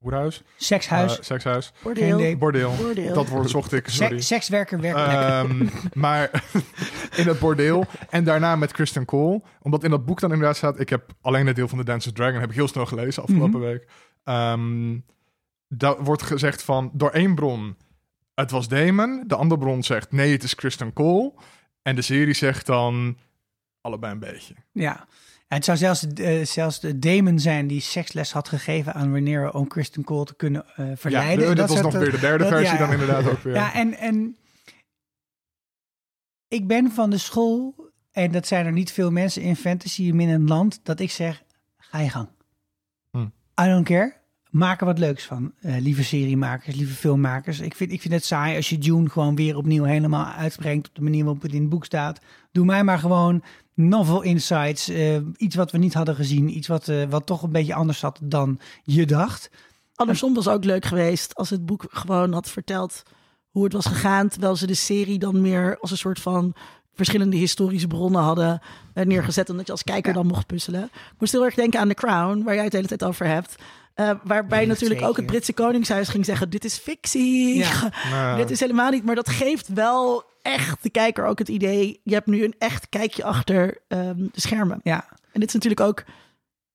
hoerhuis, 0.00 0.42
sekshuis. 0.56 1.18
Eh, 1.18 1.24
sekshuis, 1.24 1.72
Bordeel. 2.38 3.14
Dat 3.14 3.28
woord 3.28 3.50
zocht 3.50 3.72
ik, 3.72 3.88
sorry. 3.88 4.20
Se- 4.20 4.26
sekswerker 4.26 4.80
werkelijk. 4.80 5.12
Ehm, 5.12 5.66
maar 5.92 6.30
in 7.20 7.26
het 7.26 7.38
bordeel. 7.38 7.86
En 8.10 8.24
daarna 8.24 8.56
met 8.56 8.72
Kristen 8.72 9.04
Cole. 9.04 9.42
Omdat 9.62 9.84
in 9.84 9.90
dat 9.90 10.04
boek 10.04 10.20
dan 10.20 10.30
inderdaad 10.32 10.56
staat... 10.56 10.80
Ik 10.80 10.88
heb 10.88 11.10
alleen 11.20 11.46
het 11.46 11.56
deel 11.56 11.68
van 11.68 11.78
The 11.78 11.84
Dance 11.84 12.08
of 12.08 12.14
Dragon... 12.14 12.40
heb 12.40 12.48
ik 12.50 12.54
heel 12.56 12.68
snel 12.68 12.86
gelezen 12.86 13.22
afgelopen 13.22 13.60
Mhm. 13.60 13.68
week. 13.68 13.88
Ehm 14.24 14.98
daar 15.68 16.02
wordt 16.04 16.22
gezegd 16.22 16.62
van... 16.62 16.90
Door 16.92 17.10
één 17.10 17.34
bron... 17.34 17.76
Het 18.34 18.50
was 18.50 18.68
Damon. 18.68 19.24
De 19.26 19.34
andere 19.34 19.60
bron 19.60 19.82
zegt... 19.82 20.12
Nee, 20.12 20.32
het 20.32 20.42
is 20.42 20.54
Kristen 20.54 20.92
Cole. 20.92 21.32
En 21.82 21.94
de 21.94 22.02
serie 22.02 22.34
zegt 22.34 22.66
dan... 22.66 23.16
Allebei 23.80 24.12
een 24.12 24.18
beetje. 24.18 24.54
ja. 24.72 25.06
Het 25.54 25.64
zou 25.64 25.76
zelfs, 25.78 26.06
eh, 26.06 26.44
zelfs 26.44 26.80
de 26.80 26.98
Damon 26.98 27.38
zijn 27.38 27.66
die 27.66 27.80
seksles 27.80 28.32
had 28.32 28.48
gegeven 28.48 28.94
aan 28.94 29.10
Rhaenyra 29.10 29.48
om 29.48 29.68
Kristen 29.68 30.04
Cole 30.04 30.24
te 30.24 30.34
kunnen 30.34 30.64
eh, 30.76 30.86
verleiden. 30.94 31.48
Ja, 31.48 31.54
dat 31.54 31.68
was 31.68 31.80
nog 31.80 31.94
eh, 31.94 32.00
weer 32.00 32.10
de 32.10 32.18
derde 32.18 32.44
dat- 32.44 32.52
versie 32.52 32.72
ja, 32.72 32.78
dan 32.78 32.92
inderdaad 32.92 33.28
ook 33.28 33.42
weer. 33.42 33.54
Ja, 33.54 33.74
en, 33.74 33.94
en 33.94 34.36
ik 36.48 36.66
ben 36.66 36.90
van 36.90 37.10
de 37.10 37.18
school, 37.18 37.90
en 38.10 38.30
dat 38.32 38.46
zijn 38.46 38.66
er 38.66 38.72
niet 38.72 38.92
veel 38.92 39.10
mensen 39.10 39.42
in 39.42 39.56
fantasy 39.56 40.02
in 40.02 40.20
een 40.20 40.46
land, 40.46 40.80
dat 40.82 41.00
ik 41.00 41.10
zeg, 41.10 41.42
ga 41.76 41.98
je 41.98 42.08
gang. 42.10 42.28
Hm. 43.10 43.26
I 43.62 43.64
don't 43.68 43.84
care. 43.86 44.18
Maak 44.50 44.80
er 44.80 44.86
wat 44.86 44.98
leuks 44.98 45.24
van, 45.24 45.52
eh, 45.60 45.76
lieve 45.78 46.04
seriemakers, 46.04 46.76
lieve 46.76 46.94
filmmakers. 46.94 47.60
Ik 47.60 47.74
vind, 47.74 47.92
ik 47.92 48.00
vind 48.00 48.14
het 48.14 48.24
saai 48.24 48.56
als 48.56 48.68
je 48.68 48.76
June 48.78 49.08
gewoon 49.08 49.36
weer 49.36 49.56
opnieuw 49.56 49.84
helemaal 49.84 50.26
uitbrengt 50.32 50.88
op 50.88 50.94
de 50.94 51.02
manier 51.02 51.24
waarop 51.24 51.42
het 51.42 51.52
in 51.52 51.60
het 51.60 51.70
boek 51.70 51.84
staat. 51.84 52.20
Doe 52.52 52.64
mij 52.64 52.84
maar 52.84 52.98
gewoon 52.98 53.42
novel 53.88 54.22
insights, 54.22 54.88
eh, 54.88 55.16
iets 55.36 55.54
wat 55.54 55.70
we 55.70 55.78
niet 55.78 55.94
hadden 55.94 56.14
gezien, 56.14 56.56
iets 56.56 56.66
wat, 56.68 56.88
eh, 56.88 57.02
wat 57.08 57.26
toch 57.26 57.42
een 57.42 57.52
beetje 57.52 57.74
anders 57.74 57.98
zat 57.98 58.18
dan 58.22 58.58
je 58.82 59.06
dacht. 59.06 59.50
Andersom 59.94 60.34
was 60.34 60.48
ook 60.48 60.64
leuk 60.64 60.84
geweest 60.84 61.34
als 61.34 61.50
het 61.50 61.66
boek 61.66 61.84
gewoon 61.90 62.32
had 62.32 62.50
verteld 62.50 63.02
hoe 63.50 63.64
het 63.64 63.72
was 63.72 63.86
gegaan. 63.86 64.28
Terwijl 64.28 64.56
ze 64.56 64.66
de 64.66 64.74
serie 64.74 65.18
dan 65.18 65.40
meer 65.40 65.78
als 65.80 65.90
een 65.90 65.96
soort 65.96 66.20
van 66.20 66.54
verschillende 66.94 67.36
historische 67.36 67.86
bronnen 67.86 68.22
hadden 68.22 68.60
eh, 68.94 69.06
neergezet. 69.06 69.48
En 69.48 69.56
dat 69.56 69.66
je 69.66 69.72
als 69.72 69.82
kijker 69.82 70.10
Ja. 70.10 70.16
dan 70.16 70.26
mocht 70.26 70.46
puzzelen. 70.46 70.84
Ik 70.84 71.14
moest 71.18 71.32
heel 71.32 71.44
erg 71.44 71.54
denken 71.54 71.80
aan 71.80 71.88
The 71.88 71.94
Crown, 71.94 72.42
waar 72.42 72.54
jij 72.54 72.62
het 72.62 72.70
de 72.70 72.76
hele 72.76 72.88
tijd 72.88 73.04
over 73.04 73.26
hebt. 73.26 73.54
Eh, 73.94 74.10
waarbij 74.24 74.60
Ja, 74.62 74.66
natuurlijk 74.68 75.02
ook 75.02 75.16
het. 75.16 75.26
Britse 75.26 75.52
Koningshuis 75.52 76.08
ging 76.08 76.24
zeggen: 76.24 76.50
Dit 76.50 76.64
is 76.64 76.78
fictie. 76.78 77.56
Ja. 77.56 77.90
Nou, 78.10 78.36
Dit 78.36 78.50
is 78.50 78.60
helemaal 78.60 78.90
niet. 78.90 79.04
Maar 79.04 79.14
dat 79.14 79.28
geeft 79.28 79.68
wel 79.68 80.24
echt 80.42 80.82
de 80.82 80.90
kijker 80.90 81.24
ook 81.26 81.38
het 81.38 81.48
idee: 81.48 82.00
je 82.04 82.14
hebt 82.14 82.26
nu 82.26 82.44
een 82.44 82.54
echt 82.58 82.88
kijkje 82.88 83.24
achter 83.24 83.78
ehm, 83.88 84.16
de 84.16 84.40
schermen. 84.40 84.80
Ja. 84.82 85.04
En 85.32 85.40
dit 85.40 85.48
is 85.48 85.54
natuurlijk 85.54 85.80
ook 85.80 86.04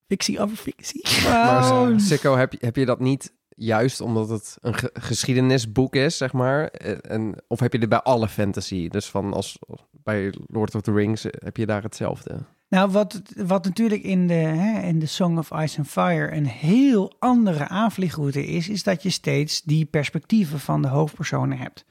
fictie 0.08 0.40
over 0.40 0.58
fictie. 0.58 1.06
Maar 1.24 1.72
Oh, 1.72 1.98
Sikko, 1.98 2.36
heb 2.36 2.52
je, 2.52 2.58
heb 2.62 2.76
je 2.76 2.86
dat 2.86 3.00
niet 3.00 3.34
juist 3.50 4.02
omdat 4.02 4.30
het 4.30 4.58
een 4.62 4.74
ge- 4.74 4.90
geschiedenisboek 4.94 5.96
is, 5.96 6.18
zeg 6.18 6.34
maar? 6.34 6.68
En, 6.68 7.02
en- 7.02 7.36
of 7.48 7.60
heb 7.60 7.74
je 7.74 7.80
dit 7.80 7.90
bij 7.90 8.02
alle 8.02 8.28
fantasy? 8.28 8.88
Dus 8.88 9.06
van 9.06 9.34
als 9.34 9.60
bij 9.92 10.34
Lord 10.48 10.76
of 10.76 10.82
the 10.82 10.92
Rings 10.94 11.26
eh, 11.26 11.32
heb 11.44 11.58
je 11.58 11.66
daar 11.66 11.84
hetzelfde. 11.84 12.46
Nou, 12.76 12.92
wat, 12.92 13.22
wat 13.36 13.64
natuurlijk 13.64 14.04
in 14.04 14.28
de, 14.28 14.34
hè, 14.34 14.82
in 14.82 15.00
de 15.00 15.06
Song 15.06 15.38
of 15.38 15.52
Ice 15.52 15.78
and 15.78 15.88
Fire 15.88 16.32
een 16.32 16.46
heel 16.46 17.14
andere 17.20 17.68
aanvliegroute 17.68 18.46
is, 18.46 18.70
is 18.70 18.84
dat 18.84 19.04
je 19.04 19.10
steeds 19.10 19.62
die 19.62 19.86
perspectieven 19.86 20.60
van 20.60 20.82
de 20.82 20.88
hoofdpersonen 20.88 21.58
hebt. 21.58 21.86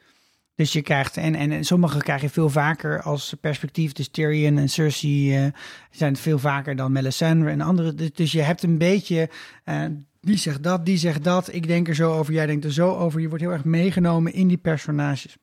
Dus 0.54 0.72
je 0.72 0.82
krijgt, 0.82 1.16
en, 1.16 1.34
en, 1.34 1.64
sommige 1.64 1.98
krijg 1.98 2.20
je 2.20 2.28
veel 2.28 2.50
vaker 2.50 3.02
als 3.02 3.34
perspectief. 3.40 3.92
Dus 3.92 4.08
Tyrion 4.08 4.58
en 4.58 4.68
Cersei 4.68 5.36
eh, 5.36 5.52
zijn 5.90 6.16
veel 6.16 6.38
vaker 6.38 6.76
dan 6.76 6.92
Melisandre 6.92 7.50
en 7.50 7.60
andere. 7.60 7.94
Dus, 7.94 8.12
dus 8.12 8.32
je 8.32 8.42
hebt 8.42 8.62
een 8.62 8.78
beetje, 8.78 9.30
eh, 9.64 9.84
die 10.20 10.36
zegt 10.36 10.62
dat, 10.62 10.86
die 10.86 10.96
zegt 10.96 11.24
dat. 11.24 11.54
Ik 11.54 11.66
denk 11.66 11.88
er 11.88 11.94
zo 11.94 12.12
over, 12.12 12.32
jij 12.32 12.46
denkt 12.46 12.64
er 12.64 12.72
zo 12.72 12.94
over. 12.94 13.20
Je 13.20 13.28
wordt 13.28 13.42
heel 13.42 13.52
erg 13.52 13.64
meegenomen 13.64 14.32
in 14.32 14.48
die 14.48 14.56
personages. 14.56 15.36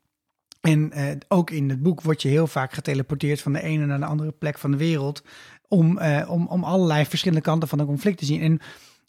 En 0.61 0.91
eh, 0.91 1.15
ook 1.27 1.49
in 1.49 1.69
het 1.69 1.81
boek 1.81 2.01
word 2.01 2.21
je 2.21 2.29
heel 2.29 2.47
vaak 2.47 2.73
geteleporteerd 2.73 3.41
van 3.41 3.53
de 3.53 3.61
ene 3.61 3.85
naar 3.85 3.99
de 3.99 4.05
andere 4.05 4.31
plek 4.31 4.57
van 4.57 4.71
de 4.71 4.77
wereld. 4.77 5.23
Om, 5.67 5.97
eh, 5.97 6.29
om, 6.29 6.47
om 6.47 6.63
allerlei 6.63 7.05
verschillende 7.05 7.43
kanten 7.43 7.67
van 7.67 7.79
een 7.79 7.85
conflict 7.85 8.17
te 8.17 8.25
zien. 8.25 8.41
En 8.41 8.59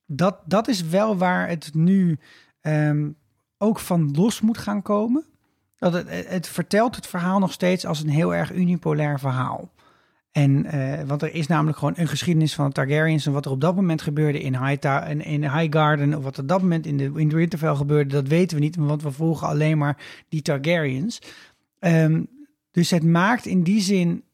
dat, 0.07 0.41
dat 0.45 0.69
is 0.69 0.83
wel 0.83 1.17
waar 1.17 1.49
het 1.49 1.75
nu 1.75 2.19
ehm, 2.61 3.11
ook 3.59 3.79
van 3.79 4.11
los 4.11 4.41
moet 4.41 4.59
gaan 4.59 4.83
komen. 4.83 5.25
Dat 5.77 5.93
het, 5.93 6.29
het 6.29 6.49
vertelt 6.49 6.97
het 6.97 7.07
verhaal 7.07 7.39
nog 7.39 7.53
steeds 7.53 7.87
als 7.87 8.01
een 8.01 8.09
heel 8.09 8.35
erg 8.35 8.53
unipolair 8.53 9.19
verhaal. 9.19 9.73
En, 10.33 10.65
eh, 10.65 11.07
want 11.07 11.23
er 11.23 11.35
is 11.35 11.47
namelijk 11.47 11.79
gewoon 11.79 11.95
een 11.97 12.09
geschiedenis 12.09 12.55
van 12.55 12.67
de 12.67 12.73
Targaryens 12.73 13.27
en 13.27 13.33
wat 13.33 13.45
er 13.45 13.51
op 13.51 13.61
dat 13.61 13.75
moment 13.75 14.03
gebeurde 14.03 14.41
in 14.41 14.65
Highta 14.65 15.05
en 15.05 15.25
in 15.25 15.43
Highgarden, 15.43 16.15
of 16.15 16.23
wat 16.25 16.37
er 16.37 16.43
op 16.43 16.49
dat 16.49 16.63
moment 16.63 16.87
in 16.87 16.97
de, 16.97 17.13
in 17.15 17.77
gebeurde, 17.77 18.15
dat 18.15 18.29
weten 18.29 18.57
we 18.57 18.63
niet, 18.63 18.77
want 18.77 19.03
we 19.03 19.11
volgen 19.11 19.47
alleen 19.49 19.79
maar 19.79 20.25
die 20.29 20.43
Targaryens. 20.43 21.19
Ehm, 21.79 22.23
dus 22.71 22.91
het 22.91 23.05
maakt 23.05 23.47
in 23.47 23.63
die 23.63 23.81
zin 23.81 24.25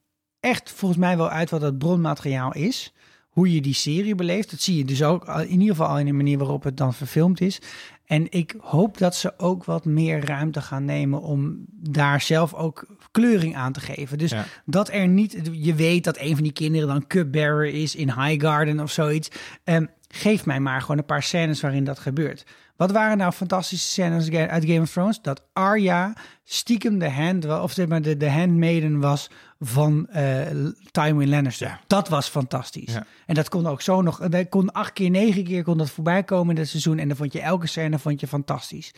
echt 0.41 0.70
volgens 0.70 1.01
mij 1.01 1.16
wel 1.16 1.31
uit 1.31 1.51
wat 1.51 1.61
het 1.61 1.79
bronmateriaal 1.79 2.55
is. 2.55 2.93
Hoe 3.29 3.55
je 3.55 3.61
die 3.61 3.75
serie 3.75 4.15
beleeft. 4.15 4.51
Dat 4.51 4.61
zie 4.61 4.77
je 4.77 4.85
dus 4.85 5.03
ook 5.03 5.25
al- 5.25 5.41
in 5.41 5.51
ieder 5.61 5.69
geval 5.69 5.87
al 5.87 5.99
in 5.99 6.07
de 6.07 6.12
manier 6.12 6.39
waarop 6.39 6.62
het 6.62 6.77
dan 6.77 6.95
verfilmd 6.95 7.41
is. 7.41 7.61
En 8.09 8.27
ik 8.31 8.55
hoop 8.61 8.99
dat 8.99 9.15
ze 9.15 9.39
ook 9.39 9.65
wat 9.65 9.85
meer 9.85 10.25
ruimte 10.27 10.61
gaan 10.61 10.85
nemen 10.85 11.21
om 11.23 11.65
daar 11.69 12.21
zelf 12.21 12.55
ook 12.55 12.87
kleuring 13.11 13.57
aan 13.57 13.73
te 13.73 13.81
geven. 13.81 14.19
Dus 14.19 14.31
Ja. 14.31 14.45
dat 14.65 14.89
er 14.93 15.09
niet, 15.09 15.49
je 15.53 15.75
weet 15.75 16.05
dat 16.05 16.19
een 16.21 16.35
van 16.35 16.43
die 16.43 16.53
kinderen 16.53 16.89
dan 16.89 17.07
cupbearer 17.07 17.67
is 17.75 17.95
in 17.95 18.13
Highgarden 18.13 18.81
of 18.81 18.91
zoiets. 18.91 19.29
Ehm, 19.65 19.87
geef 20.09 20.47
mij 20.47 20.61
maar 20.61 20.81
gewoon 20.81 20.99
een 20.99 21.05
paar 21.05 21.23
scènes 21.23 21.61
waarin 21.61 21.85
dat 21.85 21.99
gebeurt. 21.99 22.45
Wat 22.79 22.91
waren 22.91 23.19
nou 23.19 23.33
fantastische 23.33 23.87
scènes 23.87 24.31
uit 24.31 24.65
Game 24.65 24.81
of 24.81 24.91
Thrones? 24.91 25.23
Dat 25.23 25.43
Arya 25.53 26.13
stiekem 26.45 26.99
de 26.99 27.11
hand, 27.11 27.61
of 27.61 27.73
zeg 27.73 27.87
maar 27.89 28.03
de, 28.03 28.17
de 28.17 28.31
handmaiden 28.31 29.01
was 29.01 29.31
van 29.59 30.07
eh 30.09 30.47
Tywin 30.91 31.29
Lannister. 31.29 31.67
Ja. 31.67 31.81
Dat 31.87 32.09
was 32.09 32.29
fantastisch. 32.29 32.93
Ja. 32.93 33.07
En 33.27 33.35
dat 33.35 33.49
kon 33.49 33.67
ook 33.67 33.81
zo 33.83 34.03
nog, 34.03 34.29
dat 34.29 34.49
kon 34.49 34.73
acht 34.73 34.93
keer, 34.93 35.11
negen 35.11 35.45
keer 35.45 35.63
kon 35.63 35.79
dat 35.79 35.91
voorbij 35.91 36.23
komen 36.25 36.55
in 36.55 36.61
het 36.61 36.69
seizoen. 36.71 36.99
En 36.99 37.09
dan 37.09 37.17
vond 37.17 37.33
je 37.33 37.41
elke 37.41 37.67
scène 37.67 37.99
vond 37.99 38.21
je 38.21 38.27
fantastisch. 38.27 38.95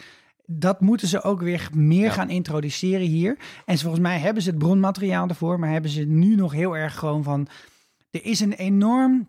Dat 0.47 0.81
moeten 0.81 1.09
ze 1.09 1.23
ook 1.23 1.41
weer 1.41 1.69
meer 1.73 2.05
Ja. 2.05 2.11
gaan 2.13 2.31
introduceren 2.31 3.07
hier. 3.07 3.39
En 3.65 3.79
volgens 3.79 4.03
mij 4.03 4.19
hebben 4.19 4.43
ze 4.43 4.49
het 4.51 4.59
bronmateriaal 4.59 5.29
ervoor, 5.29 5.59
maar 5.59 5.71
hebben 5.71 5.91
ze 5.91 6.03
nu 6.03 6.35
nog 6.35 6.53
heel 6.53 6.77
erg 6.77 6.95
gewoon 6.99 7.23
van. 7.23 7.49
Er 8.11 8.25
is 8.25 8.41
een 8.41 8.53
enorm 8.53 9.29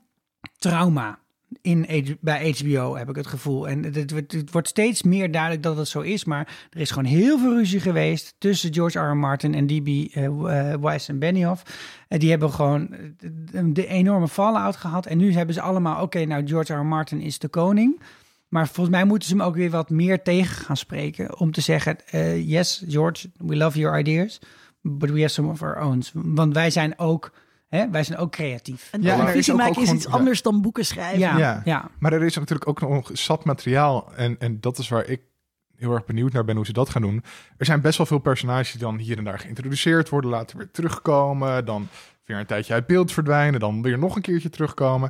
trauma 0.58 1.20
in, 1.62 2.18
bij 2.22 2.56
HBO, 2.58 2.96
heb 2.96 3.10
ik 3.10 3.16
het 3.16 3.28
gevoel. 3.28 3.68
En 3.68 3.84
het, 3.84 3.96
het, 3.96 4.52
wordt- 4.52 4.68
steeds 4.68 5.04
meer 5.04 5.32
duidelijk 5.32 5.64
dat 5.64 5.78
het 5.78 5.88
zo 5.88 6.00
is. 6.00 6.26
Maar 6.26 6.68
er 6.70 6.80
is 6.80 6.90
gewoon 6.92 7.10
heel 7.10 7.40
veel 7.40 7.54
ruzie 7.54 7.80
geweest 7.80 8.36
tussen 8.38 8.74
George 8.74 9.00
R. 9.00 9.18
Martin 9.18 9.54
en 9.54 9.68
D.B. 9.68 9.88
eh, 9.88 10.26
eh, 10.26 10.82
Weiss 10.82 11.08
en 11.10 11.20
Benioff. 11.20 11.64
Eh, 12.08 12.20
die 12.20 12.30
hebben 12.30 12.52
gewoon 12.52 12.96
de, 13.66 13.88
enorme 13.88 14.28
fallout 14.28 14.76
gehad. 14.76 15.06
En 15.06 15.18
nu 15.18 15.34
hebben 15.34 15.56
ze 15.56 15.62
allemaal, 15.62 16.02
oké, 16.02 16.26
nou 16.26 16.48
George 16.48 16.74
R. 16.74 16.86
Martin 16.86 17.22
is 17.22 17.40
de 17.40 17.48
koning. 17.48 18.02
Maar 18.48 18.68
volgens 18.68 18.96
mij 18.96 19.06
moeten 19.06 19.28
ze 19.30 19.36
hem 19.36 19.46
ook 19.46 19.56
weer 19.56 19.70
wat 19.70 19.90
meer 19.90 20.22
tegen 20.22 20.66
gaan 20.66 20.78
spreken. 20.78 21.40
Om 21.40 21.52
te 21.52 21.62
zeggen, 21.62 21.98
yes, 22.46 22.84
George, 22.88 23.30
we 23.38 23.56
love 23.56 23.80
your 23.80 24.00
ideas. 24.00 24.40
But 24.82 25.10
we 25.10 25.20
have 25.22 25.34
some 25.34 25.50
of 25.50 25.62
our 25.62 25.82
own. 25.82 26.04
Want 26.14 26.54
wij 26.54 26.70
zijn 26.70 27.00
ook, 27.00 27.32
hè, 27.78 27.90
wij 27.90 28.04
zijn 28.04 28.20
ook 28.20 28.32
creatief. 28.32 28.88
En 28.92 29.02
Ja, 29.02 29.14
is 29.14 29.20
televisie 29.20 29.54
ook- 29.54 29.60
maken 29.60 29.74
ook 29.76 29.82
is 29.82 29.88
gewoon- 29.88 30.02
iets 30.02 30.12
ja. 30.12 30.18
anders 30.18 30.42
dan 30.42 30.62
boeken 30.62 30.86
schrijven. 30.86 31.20
Ja, 31.20 31.38
Ja. 31.38 31.62
ja. 31.66 31.90
Maar 32.00 32.14
er 32.14 32.24
is 32.24 32.36
natuurlijk 32.36 32.68
ook 32.70 32.82
nog 32.82 33.10
zat 33.14 33.46
materiaal. 33.46 34.12
En, 34.16 34.36
en 34.40 34.60
dat 34.60 34.78
is 34.78 34.90
waar 34.90 35.06
ik 35.06 35.22
heel 35.76 35.94
erg 35.94 36.06
benieuwd 36.06 36.34
naar 36.34 36.46
ben 36.46 36.56
hoe 36.56 36.66
ze 36.66 36.74
dat 36.74 36.90
gaan 36.90 37.02
doen. 37.02 37.24
Er 37.58 37.66
zijn 37.66 37.82
best 37.82 37.98
wel 37.98 38.06
veel 38.08 38.20
personages 38.20 38.72
die 38.72 38.80
dan 38.82 38.98
hier 38.98 39.18
en 39.18 39.24
daar 39.24 39.40
geïntroduceerd 39.40 40.10
worden, 40.10 40.30
later 40.30 40.58
weer 40.58 40.72
terugkomen, 40.72 41.66
dan 41.66 41.88
weer 42.26 42.38
een 42.38 42.46
tijdje 42.46 42.74
uit 42.74 42.88
beeld 42.88 43.12
verdwijnen, 43.12 43.60
dan 43.60 43.82
weer 43.82 43.98
nog 44.00 44.16
een 44.16 44.22
keertje 44.22 44.50
terugkomen. 44.50 45.10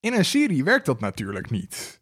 In 0.00 0.12
een 0.14 0.24
serie 0.24 0.64
werkt 0.64 0.86
dat 0.86 1.00
natuurlijk 1.00 1.50
niet. 1.50 1.98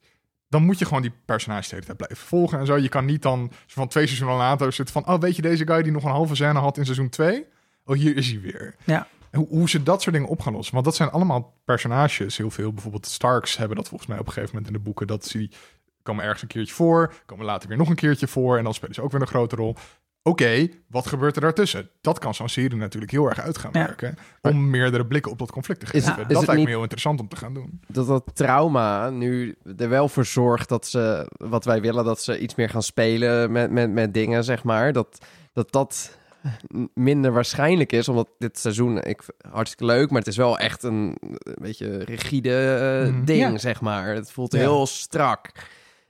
dan 0.50 0.62
moet 0.64 0.78
je 0.78 0.84
gewoon 0.84 1.02
die 1.02 1.12
personages 1.24 1.68
de 1.68 1.74
hele 1.74 1.86
tijd 1.86 1.96
blijven 1.98 2.26
volgen 2.26 2.59
en 2.59 2.66
zo. 2.66 2.76
Je 2.76 2.88
kan 2.88 3.05
niet 3.05 3.22
dan 3.22 3.50
zo 3.66 3.74
van 3.80 3.88
twee 3.88 4.06
seizoenen 4.06 4.36
later 4.36 4.72
zitten 4.72 4.94
van... 5.02 5.14
oh, 5.14 5.20
weet 5.20 5.36
je 5.36 5.42
deze 5.42 5.66
guy 5.66 5.82
die 5.82 5.92
nog 5.92 6.05
een 6.05 6.10
halve 6.10 6.34
scène 6.34 6.59
had 6.59 6.76
in 6.78 6.84
seizoen 6.84 7.09
2? 7.09 7.46
Oh, 7.84 7.96
hier 7.96 8.16
is 8.16 8.30
hij 8.30 8.40
weer. 8.40 8.74
Ja. 8.84 9.06
Hoe, 9.32 9.46
hoe 9.48 9.68
ze 9.68 9.82
dat 9.82 10.02
soort 10.02 10.14
dingen 10.14 10.28
op 10.30 10.40
gaan 10.40 10.52
lossen. 10.52 10.72
Want 10.74 10.84
dat 10.86 10.96
zijn 10.96 11.10
allemaal 11.10 11.55
personages. 11.64 12.36
Heel 12.36 12.50
veel, 12.50 12.72
bijvoorbeeld 12.72 13.05
de 13.05 13.10
Starks 13.10 13.56
hebben 13.56 13.76
dat 13.76 13.88
volgens 13.88 14.09
mij 14.10 14.18
op 14.18 14.26
een 14.26 14.32
gegeven 14.32 14.55
moment 14.55 14.72
in 14.72 14.78
de 14.78 14.84
boeken. 14.84 15.06
Dat 15.06 15.24
ze 15.24 15.50
komen 16.02 16.24
ergens 16.24 16.42
een 16.42 16.48
keertje 16.48 16.74
voor, 16.74 17.14
komen 17.26 17.44
later 17.44 17.68
weer 17.68 17.78
nog 17.78 17.88
een 17.88 17.94
keertje 17.96 18.28
voor... 18.28 18.59
en 18.59 18.64
dan 18.64 18.74
spelen 18.74 18.94
ze 18.94 19.02
ook 19.02 19.12
weer 19.12 19.20
een 19.20 19.26
grote 19.26 19.56
rol. 19.56 19.74
Oké, 20.22 20.68
wat 20.88 21.06
gebeurt 21.06 21.34
er 21.36 21.40
daartussen? 21.42 21.90
Dat 22.00 22.18
kan 22.18 22.34
zo'n 22.34 22.48
serie 22.48 22.76
natuurlijk 22.76 23.12
heel 23.12 23.26
erg 23.28 23.40
uit 23.40 23.59
gaan 23.59 23.70
Ja. 23.72 23.84
werken. 23.86 24.16
Om 24.42 24.70
meerdere 24.70 25.06
blikken 25.06 25.32
op 25.32 25.38
dat 25.38 25.50
conflict 25.52 25.80
te 25.80 25.86
Is 25.86 25.92
geven. 26.05 26.09
het- 26.10 26.18
is 26.20 26.26
dat 26.26 26.36
lijkt 26.36 26.52
niet- 26.56 26.64
me 26.64 26.70
heel 26.70 26.80
interessant 26.82 27.20
om 27.20 27.28
te 27.28 27.36
gaan 27.36 27.55
doen. 27.55 27.80
dat 27.86 28.06
dat 28.06 28.30
trauma 28.34 29.10
nu 29.10 29.56
er 29.76 29.88
wel 29.88 30.09
voor 30.09 30.24
zorgt 30.24 30.68
dat 30.68 30.86
ze, 30.86 31.30
wat 31.36 31.64
wij 31.64 31.80
willen, 31.80 32.05
dat 32.05 32.20
ze 32.22 32.38
iets 32.38 32.55
meer 32.55 32.68
gaan 32.70 32.82
spelen 32.82 33.52
met, 33.52 33.70
met, 33.70 33.90
met 33.92 34.14
dingen, 34.14 34.44
zeg 34.44 34.64
maar. 34.64 34.92
Dat 34.92 35.18
dat, 35.52 35.72
dat 35.72 36.17
minder 36.94 37.32
waarschijnlijk 37.32 37.93
is, 37.93 38.09
omdat 38.09 38.28
dit 38.39 38.59
seizoen, 38.59 39.02
ik, 39.02 39.23
hartstikke 39.51 39.85
leuk, 39.85 40.10
maar 40.10 40.19
het 40.19 40.28
is 40.28 40.36
wel 40.36 40.59
echt 40.59 40.82
een, 40.82 41.16
een 41.20 41.39
beetje 41.60 42.05
rigide 42.05 42.77
eh, 43.05 43.12
Mhm. 43.12 43.24
ding, 43.24 43.40
Ja. 43.51 43.59
zeg 43.59 43.81
maar. 43.81 44.15
Het 44.15 44.32
voelt 44.32 44.52
Ja. 44.52 44.59
heel 44.59 44.86
strak. 44.86 45.51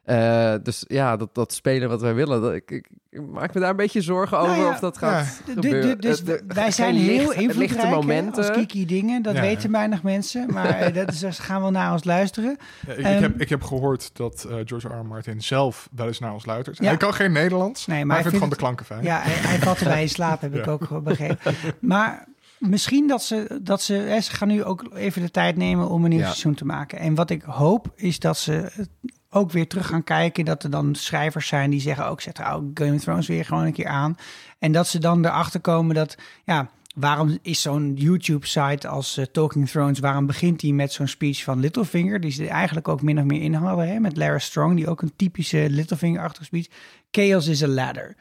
Eh, 0.09 0.55
dus 0.62 0.85
ja, 0.86 1.16
dat, 1.16 1.35
dat 1.35 1.52
spelen 1.52 1.89
wat 1.89 2.01
wij 2.01 2.14
willen, 2.14 2.40
dat, 2.43 2.52
ik, 2.55 2.70
ik, 2.70 2.89
ik 3.10 3.20
maak 3.26 3.55
me 3.55 3.60
daar 3.60 3.70
een 3.70 3.76
beetje 3.76 4.01
zorgen 4.01 4.36
Nou 4.39 4.51
over 4.51 4.62
ja, 4.62 4.68
of 4.70 4.78
dat 4.78 4.98
gaat 4.98 5.40
gebeuren. 5.48 6.01
dus 6.01 6.20
Eh, 6.20 6.26
de- 6.26 6.43
wij 6.48 6.70
zijn 6.70 6.94
heel 6.94 7.16
licht- 7.16 7.26
lichte 7.28 7.43
invloedrijk 7.43 7.90
momenten. 7.94 8.36
als 8.36 8.51
Kiki 8.56 8.86
dingen. 8.86 9.22
Dat 9.22 9.35
Ja. 9.35 9.40
weten 9.40 9.70
weinig 9.70 10.02
mensen. 10.02 10.52
Maar 10.52 10.66
eh, 10.68 10.94
dat 10.94 11.12
is, 11.12 11.18
dus 11.18 11.39
gaan 11.39 11.60
wel 11.60 11.70
naar 11.70 11.93
ons 11.93 12.05
luisteren. 12.05 12.56
Ja, 12.86 12.93
ik, 12.93 12.98
ik 12.98 13.05
Ehm, 13.05 13.22
heb, 13.22 13.40
ik 13.40 13.48
heb 13.48 13.62
gehoord 13.62 14.10
dat 14.16 14.44
eh, 14.48 14.56
George 14.64 14.89
R. 14.89 14.93
R. 15.01 15.06
Martin 15.06 15.43
zelf 15.43 15.89
wel 15.93 16.06
eens 16.06 16.18
naar 16.18 16.32
ons 16.32 16.47
luistert. 16.47 16.78
Ja. 16.78 16.85
Hij 16.85 16.97
kan 16.97 17.14
geen 17.14 17.32
Nederlands, 17.32 17.86
Nee, 17.86 17.97
maar, 17.98 18.06
maar 18.06 18.14
hij 18.16 18.24
vindt 18.24 18.39
gewoon 18.39 18.52
de 18.52 18.60
klanken 18.60 18.86
fijn. 18.86 19.02
Ja, 19.05 19.20
hij, 19.20 19.32
hij 19.51 19.59
valt 19.59 19.78
erbij 19.78 20.02
in 20.02 20.09
slaap, 20.09 20.40
heb 20.40 20.55
ik 20.60 20.66
ook 20.68 21.02
begrepen. 21.02 21.55
Maar 21.80 22.24
misschien 22.59 23.06
dat 23.09 23.22
ze, 23.22 23.59
dat 23.62 23.82
ze, 23.82 23.94
hè, 23.94 24.20
ze 24.20 24.32
gaan 24.32 24.48
nu 24.48 24.64
ook 24.64 24.85
even 24.94 25.22
de 25.22 25.30
tijd 25.30 25.56
nemen 25.56 25.89
om 25.89 26.05
een 26.05 26.10
nieuw 26.10 26.18
Ja. 26.18 26.24
seizoen 26.26 26.55
te 26.55 26.64
maken. 26.64 26.98
En 26.98 27.14
wat 27.14 27.30
ik 27.30 27.43
hoop 27.43 27.93
is 27.94 28.18
dat 28.18 28.39
ze 28.39 28.86
ook 29.31 29.51
weer 29.51 29.69
terug 29.69 29.87
gaan 29.87 30.05
kijken. 30.05 30.45
Dat 30.45 30.63
er 30.63 30.71
dan 30.71 30.95
schrijvers 30.95 31.47
zijn 31.47 31.71
die 31.71 31.81
zeggen, 31.81 32.07
ook 32.07 32.21
zet 32.21 32.39
oh, 32.39 32.71
Game 32.75 32.95
of 32.95 33.03
Thrones 33.03 33.27
weer 33.27 33.45
gewoon 33.45 33.65
een 33.65 33.73
keer 33.73 33.89
aan. 33.89 34.17
En 34.59 34.73
dat 34.73 34.89
ze 34.89 34.99
dan 34.99 35.25
erachter 35.25 35.61
komen 35.61 35.95
dat, 35.95 36.17
ja, 36.45 36.71
waarom 36.95 37.39
is 37.43 37.63
zo'n 37.63 37.95
YouTube-site 37.95 38.89
als 38.89 39.17
eh, 39.17 39.25
Talking 39.25 39.69
Thrones, 39.69 39.99
waarom 39.99 40.27
begint 40.27 40.61
die 40.61 40.75
met 40.75 40.93
zo'n 40.93 41.07
speech 41.07 41.43
van 41.43 41.61
Littlefinger, 41.61 42.21
die 42.21 42.31
ze 42.31 42.49
eigenlijk 42.49 42.89
ook 42.89 43.03
min 43.03 43.19
of 43.19 43.25
meer 43.25 43.43
in 43.43 43.55
hadden, 43.55 43.89
hè, 43.89 44.01
met 44.01 44.17
Lara 44.17 44.39
Strong, 44.39 44.77
die 44.77 44.89
ook 44.89 45.03
een 45.03 45.17
typische 45.17 45.67
Littlefinger-achtige 45.71 46.45
speech. 46.45 46.67
Chaos 47.11 47.47
is 47.47 47.63
a 47.63 47.67
ladder. 47.67 48.17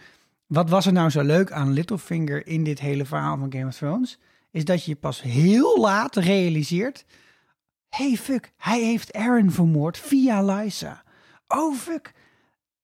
Wat 0.48 0.70
was 0.70 0.86
er 0.86 0.94
nou 0.94 1.10
zo 1.10 1.22
leuk 1.22 1.52
aan 1.52 1.74
Littlefinger 1.74 2.48
in 2.48 2.64
dit 2.64 2.80
hele 2.80 3.06
verhaal 3.06 3.38
van 3.38 3.52
Game 3.52 3.68
of 3.68 3.76
Thrones? 3.76 4.18
Is 4.52 4.66
dat 4.66 4.86
je 4.86 4.96
pas 4.96 5.22
heel 5.22 5.80
laat 5.80 6.16
realiseert... 6.16 7.06
hey, 7.90 8.16
fuck, 8.16 8.52
hij 8.58 8.82
heeft 8.82 9.14
Aaron 9.14 9.52
vermoord 9.52 9.98
via 9.98 10.44
Lysa. 10.44 11.04
Oh, 11.48 11.76
fuck. 11.76 12.14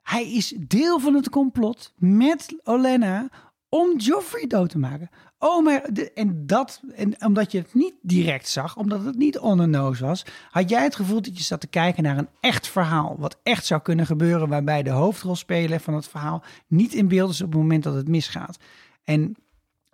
Hij 0.01 0.31
is 0.31 0.53
deel 0.67 0.99
van 0.99 1.13
het 1.13 1.30
complot 1.30 1.93
met 1.97 2.55
Olenna 2.63 3.30
om 3.69 3.97
Joffrey 3.97 4.47
dood 4.47 4.69
te 4.69 4.77
maken. 4.77 5.09
Oh, 5.39 5.63
maar 5.63 5.81
en 6.13 6.47
dat, 6.47 6.81
en 6.95 7.25
omdat 7.25 7.51
je 7.51 7.57
het 7.57 7.73
niet 7.73 7.93
direct 8.01 8.47
zag, 8.47 8.77
omdat 8.77 9.05
het 9.05 9.17
niet 9.17 9.39
on 9.39 9.57
the 9.57 9.65
nose 9.65 10.05
was, 10.05 10.25
had 10.49 10.69
jij 10.69 10.84
het 10.84 10.95
gevoel 10.95 11.21
dat 11.21 11.38
je 11.38 11.43
zat 11.43 11.61
te 11.61 11.67
kijken 11.67 12.03
naar 12.03 12.17
een 12.17 12.30
echt 12.39 12.67
verhaal, 12.67 13.15
wat 13.19 13.39
echt 13.43 13.65
zou 13.65 13.81
kunnen 13.81 14.05
gebeuren, 14.05 14.49
waarbij 14.49 14.84
de 14.84 14.89
hoofdrolspeler 14.89 15.80
van 15.80 15.93
het 15.93 16.07
verhaal 16.07 16.43
niet 16.67 16.93
in 16.93 17.07
beeld 17.07 17.30
is 17.30 17.41
op 17.41 17.51
het 17.51 17.61
moment 17.61 17.84
dat 17.84 17.93
het 17.93 18.07
misgaat. 18.07 18.57
En 19.03 19.35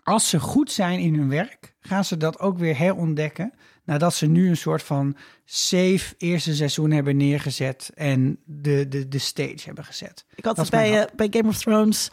als 0.04 0.30
ze 0.30 0.40
goed 0.40 0.72
zijn 0.72 1.00
in 1.00 1.16
hun 1.16 1.30
werk, 1.30 1.76
gaan 1.80 2.06
ze 2.06 2.18
dat 2.18 2.40
ook 2.40 2.58
weer 2.58 2.78
herontdekken. 2.78 3.54
Nadat 3.90 4.14
ze 4.14 4.26
nu 4.26 4.50
een 4.50 4.58
soort 4.58 4.84
van 4.84 5.16
safe 5.46 6.16
eerste 6.18 6.56
seizoen 6.56 6.92
hebben 6.92 7.18
neergezet 7.18 7.92
en 7.96 8.40
de, 8.46 8.88
de, 8.88 9.08
de 9.08 9.18
stage 9.18 9.60
hebben 9.64 9.84
gezet. 9.84 10.26
Ik 10.36 10.46
had 10.46 10.58
het 10.58 10.70
bij, 10.70 11.02
eh, 11.02 11.16
bij 11.16 11.28
Game 11.32 11.48
of 11.48 11.58
Thrones. 11.58 12.10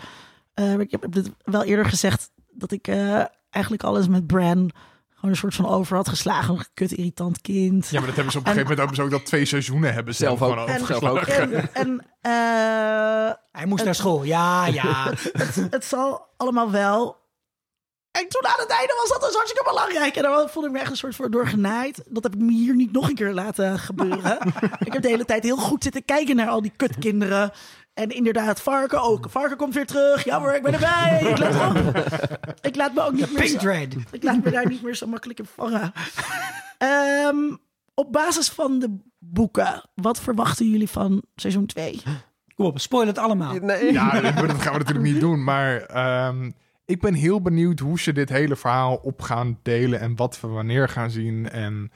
eh, 0.55 0.79
ik 0.79 0.91
heb 0.91 1.07
dit 1.11 1.31
wel 1.45 1.65
eerder 1.65 1.85
gezegd 1.85 2.31
dat 2.51 2.73
ik 2.73 2.89
eh, 2.89 3.25
eigenlijk 3.51 3.85
alles 3.85 4.09
met 4.09 4.27
Bran 4.27 4.71
gewoon 5.15 5.31
een 5.31 5.37
soort 5.37 5.55
van 5.55 5.67
over 5.67 5.97
had 5.97 6.09
geslagen. 6.09 6.55
Een 6.55 6.65
kut 6.75 6.93
irritant 6.93 7.41
kind. 7.41 7.89
Ja, 7.89 7.99
maar 7.99 8.07
dat 8.07 8.15
hebben 8.15 8.33
ze 8.33 8.39
op 8.39 8.47
een 8.47 8.53
gegeven 8.53 8.77
moment 8.77 8.99
ook, 8.99 9.05
ook 9.05 9.11
dat 9.11 9.27
twee 9.27 9.45
seizoenen 9.45 9.95
hebben 9.95 10.15
ze 10.15 10.25
Zelf 10.25 10.43
ook. 10.43 10.69
En, 10.69 10.87
zelf 10.87 11.03
ook. 11.05 11.19
en, 11.19 11.75
en 11.75 12.07
eh, 12.21 13.35
Hij 13.53 13.67
moest 13.67 13.85
naar 13.85 13.95
school, 13.95 14.23
ja, 14.25 14.67
ja. 14.67 15.13
het 15.71 15.85
zal 15.85 16.27
allemaal 16.37 16.71
wel. 16.71 17.25
En 18.21 18.29
toen 18.29 18.47
aan 18.47 18.61
het 18.61 18.71
einde 18.71 18.95
was 19.03 19.09
dat 19.09 19.21
dus 19.21 19.35
hartstikke 19.35 19.69
belangrijk. 19.71 20.17
En 20.17 20.23
dan 20.23 20.49
voelde 20.49 20.69
ik 20.69 20.75
me 20.75 20.81
echt 20.81 20.91
een 20.91 20.97
soort 20.97 21.17
voor 21.17 21.31
doorgenaaid. 21.31 22.03
Dat 22.07 22.23
heb 22.23 22.35
ik 22.35 22.41
me 22.41 22.53
hier 22.53 22.75
niet 22.75 22.93
nog 22.93 23.09
een 23.09 23.15
keer 23.15 23.33
laten 23.33 23.79
gebeuren. 23.79 24.39
ik 24.85 24.93
heb 24.93 25.03
de 25.03 25.09
hele 25.09 25.25
tijd 25.25 25.43
heel 25.43 25.57
goed 25.57 25.83
zitten 25.83 26.05
kijken 26.05 26.37
naar 26.37 26.49
al 26.49 26.63
die 26.63 26.73
kutkinderen. 26.77 27.53
En 27.95 28.11
inderdaad, 28.11 28.61
Varken 28.61 29.03
ook. 29.03 29.27
Varken 29.31 29.57
komt 29.57 29.75
weer 29.75 29.87
terug. 29.87 30.25
Ja 30.25 30.41
hoor, 30.41 30.53
ik 30.53 30.63
ben 30.63 30.73
erbij. 30.73 31.21
Ik 31.21 31.39
op. 31.39 32.07
Ik 32.61 32.77
laat 32.77 32.95
me 32.95 33.03
ook 33.03 33.13
niet 33.13 33.33
meer 33.33 33.47
zo, 33.47 33.71
ik 34.11 34.23
laat 34.23 34.45
me 34.45 34.51
daar 34.51 34.69
niet 34.69 34.83
meer 34.83 34.95
zo 34.95 35.07
makkelijk 35.07 35.39
in 35.39 35.47
vangen. 35.55 35.93
Ehm, 36.79 37.57
op 37.95 38.13
basis 38.13 38.49
van 38.49 38.79
de 38.79 38.97
boeken, 39.19 39.83
wat 39.95 40.21
verwachten 40.21 40.71
jullie 40.71 40.89
van 40.89 41.23
seizoen 41.35 41.67
2? 41.67 42.03
Kom 42.55 42.67
op, 42.67 42.81
spoil 42.81 43.07
het 43.07 43.19
allemaal. 43.19 43.55
Nee. 43.55 43.93
Ja, 43.93 44.21
dat 44.21 44.37
dat 44.49 44.63
gaan 44.63 44.73
we 44.73 44.79
natuurlijk 44.79 45.07
niet 45.13 45.21
doen. 45.21 45.45
Maar 45.45 45.83
ehm, 45.83 46.51
ik 46.87 47.01
ben 47.01 47.15
heel 47.15 47.43
benieuwd 47.43 47.79
hoe 47.79 48.01
ze 48.01 48.13
dit 48.13 48.29
hele 48.29 48.57
verhaal 48.57 48.97
op 48.97 49.23
gaan 49.23 49.59
delen 49.63 50.01
en 50.01 50.17
wat 50.17 50.41
we 50.41 50.49
wanneer 50.49 50.89
gaan 50.89 51.11
zien. 51.11 51.51
En, 51.51 51.91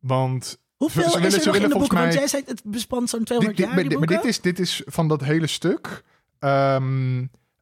want 0.00 0.62
Hoeveel 0.76 1.02
Ze 1.02 1.08
willen- 1.08 1.26
is 1.26 1.34
er 1.34 1.40
ze 1.40 1.46
nog 1.46 1.56
in 1.56 1.62
de 1.62 1.68
boeken? 1.68 1.88
volgens 1.88 2.00
Want 2.00 2.12
mij- 2.12 2.18
jij 2.18 2.28
zei 2.28 2.42
het 2.46 2.62
bespant 2.72 3.08
zo'n 3.10 3.18
dit, 3.18 3.26
200 3.28 3.56
dit- 3.56 3.66
jaar, 3.66 3.74
maar, 3.74 3.84
die 3.84 3.98
dit- 3.98 3.98
maar 3.98 4.08
boeken. 4.08 4.26
dit, 4.26 4.36
is, 4.36 4.40
dit 4.42 4.58
is 4.58 4.82
van 4.86 5.08
dat 5.08 5.20
hele 5.24 5.46
stuk. 5.46 6.02
Ehm, 6.38 7.18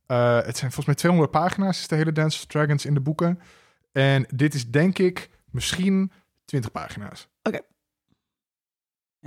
eh, 0.06 0.34
het 0.36 0.56
zijn 0.56 0.72
volgens 0.72 0.86
mij 0.86 0.94
200 0.94 1.30
pagina's, 1.30 1.78
is 1.78 1.88
de 1.88 1.96
hele 1.96 2.12
Dance 2.12 2.38
of 2.38 2.46
Dragons 2.46 2.86
in 2.86 2.94
de 2.94 3.00
boeken. 3.00 3.38
En 3.92 4.26
dit 4.34 4.54
is 4.54 4.70
denk 4.70 4.98
ik 4.98 5.28
misschien 5.50 6.12
20 6.44 6.70
pagina's. 6.72 7.28
Oké. 7.42 7.56
Ja. 7.56 7.62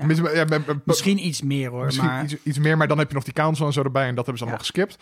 Tenminste, 0.07 0.35
ja, 0.35 0.63
Misschien 0.85 1.25
iets 1.25 1.41
meer 1.41 1.69
hoor, 1.69 1.85
Misschien 1.85 2.07
maar 2.07 2.23
iets, 2.23 2.35
iets 2.43 2.57
meer, 2.57 2.77
maar 2.77 2.87
dan 2.87 2.97
heb 2.97 3.07
je 3.07 3.13
nog 3.15 3.23
die 3.23 3.33
council 3.33 3.65
en 3.65 3.73
zo 3.73 3.81
erbij. 3.83 4.07
En 4.07 4.15
dat 4.15 4.25
hebben 4.25 4.37
ze 4.37 4.43
allemaal 4.43 4.63
geskipt. 4.65 4.97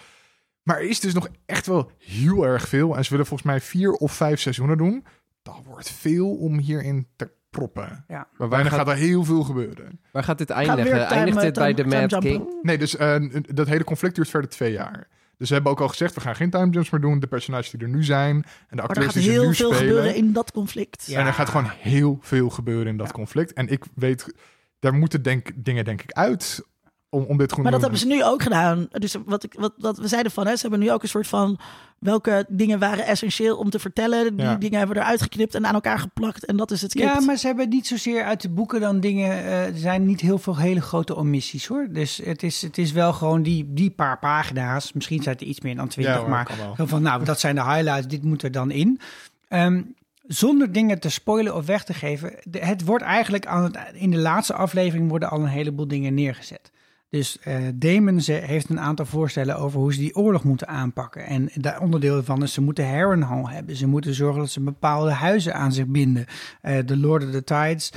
Maar 0.63 0.77
er 0.77 0.89
is 0.89 0.99
dus 0.99 1.13
nog 1.13 1.27
echt 1.45 1.65
wel 1.65 1.91
heel 1.97 2.45
erg 2.45 2.67
veel. 2.67 2.95
En 2.97 3.03
ze 3.03 3.09
willen 3.09 3.25
volgens 3.25 3.49
mij 3.49 3.61
vier 3.61 3.91
of 3.91 4.11
vijf 4.11 4.39
seizoenen 4.39 4.77
doen. 4.77 5.05
Dat 5.41 5.59
wordt 5.65 5.91
veel 5.91 6.35
om 6.35 6.57
hierin 6.57 7.07
te 7.15 7.31
proppen. 7.49 8.05
Maar 8.07 8.27
Waar 8.37 8.49
waar 8.49 8.65
gaat, 8.65 8.73
gaat, 8.73 8.87
er 8.87 8.95
heel 8.95 9.23
veel 9.23 9.43
gebeuren. 9.43 9.99
waar 10.11 10.23
gaat 10.23 10.37
dit 10.37 10.49
eindigen? 10.49 10.83
time- 10.91 11.03
Eindigt 11.03 11.41
dit 11.41 11.53
bij 11.53 11.73
de 11.73 11.85
Mad 11.85 12.17
King? 12.19 12.59
Nee, 12.61 12.77
dus 12.77 12.95
eh, 12.95 13.15
dat 13.53 13.67
hele 13.67 13.83
conflict 13.83 14.15
duurt 14.15 14.29
verder 14.29 14.49
twee 14.49 14.71
jaar. 14.71 15.07
Dus 15.37 15.47
ze 15.47 15.53
hebben 15.53 15.71
ook 15.71 15.79
al 15.81 15.87
gezegd, 15.87 16.15
we 16.15 16.21
gaan 16.21 16.35
geen 16.35 16.49
time 16.49 16.71
jumps 16.71 16.89
meer 16.89 17.01
doen. 17.01 17.19
De 17.19 17.27
personages 17.27 17.69
die 17.69 17.79
er 17.81 17.87
nu 17.89 18.03
zijn 18.03 18.35
en 18.35 18.43
de 18.43 18.75
Maar 18.75 18.83
er 18.83 18.83
acteurs 18.89 19.05
gaat 19.05 19.13
die 19.13 19.23
ze 19.23 19.29
heel 19.31 19.47
nu 19.47 19.55
veel 19.55 19.73
spelen. 19.73 19.87
gebeuren 19.87 20.15
in 20.15 20.33
dat 20.33 20.51
conflict. 20.51 21.05
Ja. 21.05 21.19
En 21.19 21.25
er 21.25 21.33
gaat 21.33 21.49
gewoon 21.49 21.69
heel 21.77 22.17
veel 22.21 22.49
gebeuren 22.49 22.87
in 22.87 22.97
dat 22.97 23.07
Ja. 23.07 23.13
conflict. 23.13 23.53
En 23.53 23.67
ik 23.67 23.83
weet, 23.95 24.33
daar 24.79 24.93
moeten 24.93 25.21
denk, 25.21 25.51
dingen 25.55 25.85
denk 25.85 26.01
ik 26.01 26.11
uit 26.11 26.65
om, 27.13 27.23
om 27.23 27.37
dit 27.37 27.51
goed 27.51 27.63
Maar 27.63 27.71
dat 27.71 27.81
hebben 27.81 27.99
ze 27.99 28.07
nu 28.07 28.23
ook 28.23 28.41
gedaan. 28.41 28.87
Dus 28.91 29.15
wat, 29.25 29.43
ik, 29.43 29.53
wat, 29.57 29.73
wat 29.77 29.97
we 29.97 30.07
zeiden 30.07 30.31
van, 30.31 30.47
hè, 30.47 30.55
ze 30.55 30.61
hebben 30.61 30.79
nu 30.79 30.91
ook 30.91 31.03
een 31.03 31.09
soort 31.09 31.27
van... 31.27 31.59
welke 31.99 32.45
dingen 32.49 32.79
waren 32.79 33.05
essentieel 33.05 33.57
om 33.57 33.69
te 33.69 33.79
vertellen. 33.79 34.35
Die 34.35 34.45
Ja. 34.45 34.55
dingen 34.55 34.77
hebben 34.77 34.95
we 34.95 35.01
eruit 35.01 35.21
geknipt 35.21 35.55
en 35.55 35.65
aan 35.65 35.73
elkaar 35.73 35.99
geplakt. 35.99 36.45
En 36.45 36.57
dat 36.57 36.71
is 36.71 36.81
het 36.81 36.91
script. 36.91 37.13
Ja, 37.13 37.19
maar 37.21 37.37
ze 37.37 37.47
hebben 37.47 37.69
niet 37.69 37.87
zozeer 37.87 38.23
uit 38.23 38.41
de 38.41 38.49
boeken 38.49 38.79
dan 38.81 38.99
dingen. 38.99 39.31
eh, 39.31 39.65
er 39.65 39.77
zijn 39.77 40.05
niet 40.05 40.21
heel 40.21 40.37
veel 40.37 40.57
hele 40.57 40.81
grote 40.81 41.15
omissies 41.15 41.65
hoor. 41.67 41.87
Dus 41.91 42.21
het 42.23 42.43
is, 42.43 42.61
het 42.61 42.77
is 42.77 42.91
wel 42.91 43.13
gewoon 43.13 43.43
die, 43.43 43.65
die 43.73 43.89
paar 43.91 44.19
pagina's. 44.19 44.93
Misschien 44.93 45.21
zijn 45.23 45.35
het 45.35 45.43
er 45.43 45.49
iets 45.49 45.61
meer 45.61 45.75
dan 45.75 45.87
twintig, 45.87 46.13
Ja, 46.13 46.19
hoor, 46.19 46.29
maar 46.29 46.47
van 46.77 47.01
nou, 47.01 47.23
dat 47.23 47.39
zijn 47.39 47.55
de 47.55 47.63
highlights. 47.63 48.07
Dit 48.07 48.23
moet 48.23 48.43
er 48.43 48.51
dan 48.51 48.71
in. 48.71 48.99
Ehm, 49.47 49.81
zonder 50.27 50.71
dingen 50.71 50.99
te 50.99 51.09
spoilen 51.09 51.55
of 51.55 51.65
weg 51.65 51.83
te 51.83 51.93
geven. 51.93 52.33
het 52.51 52.85
wordt 52.85 53.03
eigenlijk 53.03 53.45
aan 53.45 53.63
het, 53.63 53.77
in 53.93 54.11
de 54.11 54.17
laatste 54.17 54.53
aflevering 54.53 55.09
worden 55.09 55.29
al 55.29 55.39
een 55.39 55.47
heleboel 55.47 55.87
dingen 55.87 56.13
neergezet. 56.13 56.71
Dus 57.13 57.39
eh 57.39 57.55
Damon 57.75 58.21
ze 58.21 58.31
heeft 58.31 58.69
een 58.69 58.79
aantal 58.79 59.05
voorstellen 59.05 59.57
over 59.57 59.79
hoe 59.79 59.93
ze 59.93 59.99
die 59.99 60.15
oorlog 60.15 60.43
moeten 60.43 60.67
aanpakken. 60.67 61.25
En 61.25 61.49
daar 61.55 61.81
onderdeel 61.81 62.23
van 62.23 62.43
is 62.43 62.53
ze 62.53 62.61
moeten 62.61 62.89
Harrenhal 62.89 63.49
hebben. 63.49 63.75
Ze 63.75 63.87
moeten 63.87 64.13
zorgen 64.13 64.39
dat 64.39 64.49
ze 64.49 64.59
bepaalde 64.59 65.11
huizen 65.11 65.55
aan 65.55 65.71
zich 65.71 65.85
binden. 65.85 66.25
Eh, 66.61 66.77
de 66.85 66.97
Lord 66.97 67.23
of 67.23 67.31
the 67.31 67.43
Tides, 67.43 67.91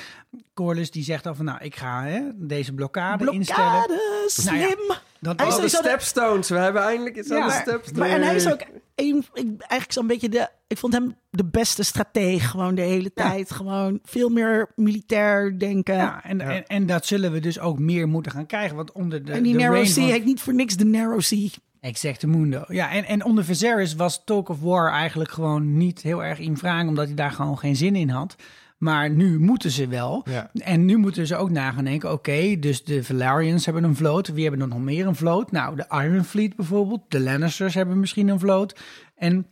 Corlys, 0.54 0.90
die 0.90 1.04
zegt 1.04 1.26
al 1.26 1.34
van 1.34 1.44
nou, 1.44 1.58
ik 1.64 1.76
ga 1.76 2.02
hè, 2.02 2.20
deze 2.34 2.72
blokkade, 2.72 3.30
instellen. 3.32 3.70
Blokkade, 3.86 4.24
slim. 4.26 4.54
Nou 4.54 4.76
ja, 4.88 4.98
Dat, 5.20 5.40
Hij 5.40 5.48
is 5.48 5.56
de 5.56 5.68
stepstones. 5.68 6.48
We 6.48 6.56
hebben 6.58 6.82
eindelijk 6.82 7.16
iets 7.16 7.28
Ja, 7.28 7.40
aan 7.40 7.48
de 7.48 7.54
stepstones. 7.54 7.98
Maar, 7.98 8.08
en 8.10 8.22
hij 8.22 8.34
is 8.34 8.50
ook 8.52 8.60
een, 8.94 9.24
ik, 9.34 9.44
eigenlijk 9.58 9.92
zo'n 9.92 10.06
beetje 10.06 10.28
de. 10.28 10.48
Ik 10.66 10.78
vond 10.78 10.92
hem 10.92 11.14
de 11.30 11.44
beste 11.44 11.82
strateeg 11.82 12.50
gewoon 12.50 12.74
de 12.74 12.82
hele 12.82 13.10
Ja. 13.14 13.28
tijd. 13.28 13.50
Gewoon 13.50 13.98
veel 14.02 14.28
meer 14.28 14.72
militair 14.74 15.58
denken. 15.58 15.94
Ja, 15.94 16.24
en, 16.24 16.40
En, 16.40 16.66
en 16.66 16.86
dat 16.86 17.06
zullen 17.06 17.32
we 17.32 17.40
dus 17.40 17.58
ook 17.58 17.78
meer 17.78 18.08
moeten 18.08 18.32
gaan 18.32 18.46
krijgen. 18.46 18.76
Want 18.76 18.92
onder 18.92 19.24
de, 19.24 19.32
en 19.32 19.42
die 19.42 19.52
de 19.52 19.58
Narrow 19.58 19.86
Sea 19.86 20.06
heet 20.06 20.24
niet 20.24 20.40
voor 20.40 20.54
niks 20.54 20.76
de 20.76 20.84
Narrow 20.84 21.20
Sea. 21.20 21.48
Exacte 21.80 22.26
Mundo. 22.26 22.64
Ja, 22.68 22.90
en, 22.90 23.04
en 23.04 23.24
onder 23.24 23.44
Viserys 23.44 23.94
was 23.94 24.24
Talk 24.24 24.48
of 24.48 24.60
War 24.60 24.90
eigenlijk 24.90 25.30
gewoon 25.30 25.76
niet 25.76 26.02
heel 26.02 26.24
erg 26.24 26.38
in 26.38 26.56
vraag, 26.56 26.86
omdat 26.86 27.06
hij 27.06 27.14
daar 27.14 27.30
gewoon 27.32 27.58
geen 27.58 27.76
zin 27.76 27.96
in 27.96 28.08
had. 28.08 28.36
Maar 28.76 29.10
nu 29.10 29.38
moeten 29.38 29.70
ze 29.70 29.88
wel. 29.88 30.26
Ja. 30.30 30.50
En 30.54 30.84
nu 30.84 30.96
moeten 30.96 31.26
ze 31.26 31.36
ook 31.36 31.50
na 31.50 31.70
gaan 31.70 31.84
denken, 31.84 32.12
oké, 32.12 32.56
dus 32.58 32.84
de 32.84 33.04
Valarians 33.04 33.64
hebben 33.64 33.84
een 33.84 33.96
vloot. 33.96 34.28
Wie 34.28 34.42
hebben 34.42 34.60
er 34.60 34.68
nog 34.68 34.78
meer 34.78 35.06
een 35.06 35.16
vloot? 35.16 35.52
Nou, 35.52 35.76
de 35.76 35.86
Iron 35.90 36.24
Fleet 36.24 36.56
bijvoorbeeld. 36.56 37.00
De 37.08 37.20
Lannisters 37.20 37.74
hebben 37.74 38.00
misschien 38.00 38.28
een 38.28 38.38
vloot. 38.38 38.80
En 39.14 39.46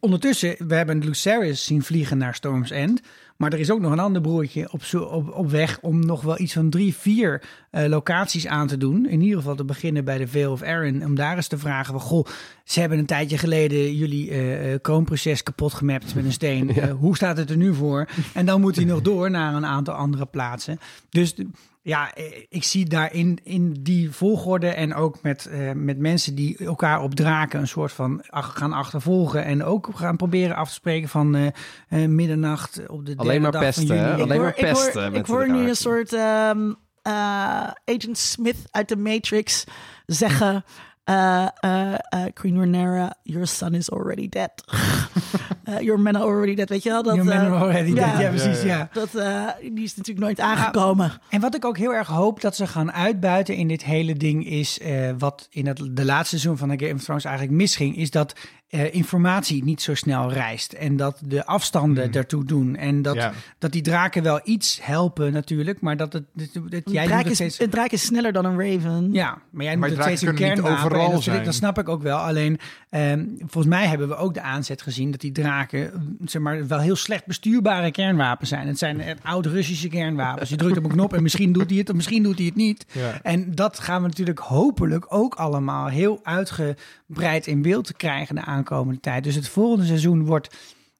ondertussen, 0.00 0.54
we 0.58 0.74
hebben 0.74 1.04
Lucerys 1.04 1.64
zien 1.64 1.82
vliegen 1.82 2.18
naar 2.18 2.34
Storm's 2.34 2.70
End. 2.70 3.00
Maar 3.36 3.52
er 3.52 3.58
is 3.58 3.70
ook 3.70 3.80
nog 3.80 3.92
een 3.92 3.98
ander 3.98 4.20
broertje 4.22 4.72
op, 4.72 4.84
zo- 4.84 4.98
op, 5.02 5.32
op 5.34 5.50
weg 5.50 5.78
om 5.80 6.06
nog 6.06 6.22
wel 6.22 6.40
iets 6.40 6.52
van 6.52 6.70
drie, 6.70 6.94
vier 6.94 7.42
eh, 7.70 7.84
locaties 7.86 8.46
aan 8.46 8.66
te 8.66 8.76
doen. 8.76 9.06
In 9.08 9.20
ieder 9.20 9.38
geval 9.38 9.54
te 9.54 9.64
beginnen 9.64 10.04
bij 10.04 10.18
de 10.18 10.28
Vale 10.28 10.50
of 10.50 10.62
Arryn. 10.62 11.04
Om 11.04 11.14
daar 11.14 11.36
eens 11.36 11.48
te 11.48 11.58
vragen 11.58 11.92
van, 11.92 12.00
goh, 12.00 12.26
ze 12.64 12.80
hebben 12.80 12.98
een 12.98 13.06
tijdje 13.06 13.38
geleden 13.38 13.94
jullie 13.94 14.30
eh, 14.30 14.78
kroonproces 14.82 15.42
kapot 15.42 15.72
gemapt 15.74 16.14
met 16.14 16.24
een 16.24 16.32
steen. 16.32 16.78
Hoe 17.00 17.16
staat 17.16 17.36
het 17.36 17.50
er 17.50 17.56
nu 17.56 17.74
voor? 17.74 18.08
En 18.34 18.46
dan 18.46 18.60
moet 18.60 18.76
hij 18.76 18.84
nog 18.84 19.00
door 19.02 19.30
naar 19.30 19.54
een 19.54 19.66
aantal 19.66 19.94
andere 19.94 20.26
plaatsen. 20.26 20.78
Dus 21.10 21.34
de- 21.34 21.48
ja, 21.86 22.12
eh, 22.14 22.24
ik 22.48 22.64
zie 22.64 22.84
daarin 22.84 23.38
in 23.42 23.76
die 23.80 24.10
volgorde 24.10 24.68
en 24.68 24.94
ook 24.94 25.22
met, 25.22 25.46
eh, 25.46 25.72
met 25.72 25.98
mensen 25.98 26.34
die 26.34 26.56
elkaar 26.58 27.00
op 27.02 27.14
draken 27.14 27.60
een 27.60 27.68
soort 27.68 27.92
van 27.92 28.22
ach- 28.28 28.58
gaan 28.58 28.72
achtervolgen. 28.72 29.44
En 29.44 29.64
ook 29.64 29.90
gaan 29.94 30.16
proberen 30.16 30.56
af 30.56 30.68
te 30.68 30.74
spreken 30.74 31.08
van 31.08 31.34
eh, 31.34 32.06
middernacht 32.06 32.88
op 32.88 33.06
de 33.06 33.12
Alleen 33.16 33.30
derde 33.30 33.40
maar 33.40 33.50
dag 33.52 33.74
van 33.74 33.84
pesten, 33.86 33.96
juli. 33.96 34.22
Alleen 34.22 34.40
maar 34.40 34.58
ik 34.58 34.64
hoor, 34.64 34.82
pesten 34.84 35.14
ik 35.14 35.26
hoor 35.26 35.44
de 35.46 35.52
nu 35.52 35.68
een 35.68 35.76
soort 35.76 36.12
ehm, 36.12 36.72
eh, 37.02 37.12
Agent 37.84 38.18
Smith 38.18 38.56
uit 38.70 38.88
de 38.88 38.96
Matrix 38.96 39.64
zeggen... 40.06 40.64
eh, 41.04 41.48
eh, 41.60 41.94
eh, 41.94 42.32
Queen 42.32 42.56
Rhaenyra, 42.56 43.14
your 43.22 43.46
son 43.46 43.74
is 43.74 43.90
already 43.90 44.28
dead. 44.28 44.50
Eh, 45.64 45.80
your 45.80 46.00
men 46.00 46.16
are 46.16 46.24
already 46.24 46.54
dead, 46.54 46.68
weet 46.68 46.82
je 46.82 46.90
wel? 46.90 47.02
Dat, 47.02 47.14
Your 47.14 47.28
men 47.28 47.38
are 47.40 47.54
already 47.54 47.94
ja. 47.94 48.10
dead. 48.10 48.20
Ja, 48.20 48.28
precies, 48.28 48.62
Ja. 48.62 48.88
Dat, 48.92 49.14
eh, 49.14 49.48
die 49.60 49.84
is 49.84 49.96
natuurlijk 49.96 50.26
nooit 50.26 50.40
aangekomen. 50.40 51.12
En 51.28 51.40
wat 51.40 51.54
ik 51.54 51.64
ook 51.64 51.78
heel 51.78 51.94
erg 51.94 52.06
hoop 52.06 52.40
dat 52.40 52.56
ze 52.56 52.66
gaan 52.66 52.92
uitbuiten 52.92 53.54
in 53.54 53.68
dit 53.68 53.84
hele 53.84 54.14
ding 54.14 54.46
is 54.46 54.78
eh, 54.78 55.10
wat 55.18 55.46
in 55.50 55.66
het 55.66 55.88
de 55.90 56.04
laatste 56.04 56.38
seizoen 56.38 56.58
van 56.58 56.68
de 56.68 56.84
Game 56.84 56.94
of 56.94 57.02
Thrones 57.02 57.24
eigenlijk 57.24 57.56
misging, 57.56 57.96
is 57.96 58.10
dat 58.10 58.34
eh, 58.74 58.94
informatie 58.94 59.64
niet 59.64 59.82
zo 59.82 59.94
snel 59.94 60.32
reist 60.32 60.72
en 60.72 60.96
dat 60.96 61.20
de 61.26 61.46
afstanden 61.46 62.10
daartoe 62.10 62.44
doen 62.44 62.76
en 62.76 63.02
dat, 63.02 63.14
Ja. 63.14 63.32
dat 63.58 63.72
die 63.72 63.82
draken 63.82 64.22
wel 64.22 64.40
iets 64.44 64.78
helpen 64.82 65.32
natuurlijk, 65.32 65.80
maar 65.80 65.96
dat 65.96 66.12
het, 66.12 66.24
dat, 66.68 66.82
jij 66.84 67.06
draak 67.06 67.18
het 67.22 67.30
is, 67.30 67.34
steeds. 67.36 67.60
een 67.60 67.70
draak 67.70 67.90
is 67.90 68.02
sneller 68.04 68.32
dan 68.32 68.44
een 68.44 68.58
raven. 68.60 69.12
Ja, 69.12 69.38
maar 69.50 69.64
jij 69.64 69.76
Maar 69.76 69.88
noemt 69.88 70.04
het 70.04 70.18
steeds 70.18 70.30
een 70.32 70.38
kernwapen. 70.38 70.72
overal 70.86 71.10
dat, 71.10 71.22
zijn. 71.22 71.44
dat 71.44 71.54
snap 71.54 71.78
ik 71.78 71.88
ook 71.88 72.02
wel. 72.02 72.16
Alleen, 72.18 72.58
ehm, 72.94 73.26
volgens 73.38 73.66
mij 73.66 73.86
hebben 73.86 74.08
we 74.08 74.16
ook 74.16 74.34
de 74.34 74.40
aanzet 74.40 74.82
gezien 74.82 75.10
dat 75.10 75.20
die 75.20 75.32
draken 75.32 75.92
eh, 75.92 76.00
zeg 76.24 76.42
maar, 76.42 76.66
wel 76.66 76.78
heel 76.78 76.96
slecht 76.96 77.26
bestuurbare 77.26 77.90
kernwapens 77.90 78.48
zijn. 78.48 78.66
Het 78.66 78.78
zijn 78.78 79.00
eh, 79.00 79.14
oud-Russische 79.22 79.88
kernwapens. 79.88 80.50
Je 80.50 80.56
drukt 80.56 80.76
op 80.76 80.84
een 80.84 80.90
knop 80.90 81.12
en 81.12 81.22
misschien 81.22 81.52
doet 81.52 81.70
hij 81.70 81.78
het 81.78 81.88
of 81.88 81.94
misschien 81.94 82.22
doet 82.22 82.36
hij 82.36 82.46
het 82.46 82.54
niet. 82.54 82.86
Ja. 82.92 83.22
En 83.22 83.54
dat 83.54 83.78
gaan 83.78 84.02
we 84.02 84.08
natuurlijk 84.08 84.38
hopelijk 84.38 85.06
ook 85.08 85.34
allemaal 85.34 85.86
heel 85.86 86.20
uitgebreid 86.22 87.46
in 87.46 87.62
beeld 87.62 87.84
te 87.84 87.94
krijgen 87.94 88.34
de 88.34 88.44
aankomende 88.44 89.00
tijd. 89.00 89.24
Dus 89.24 89.34
het 89.34 89.48
volgende 89.48 89.86
seizoen 89.86 90.24
wordt 90.24 90.56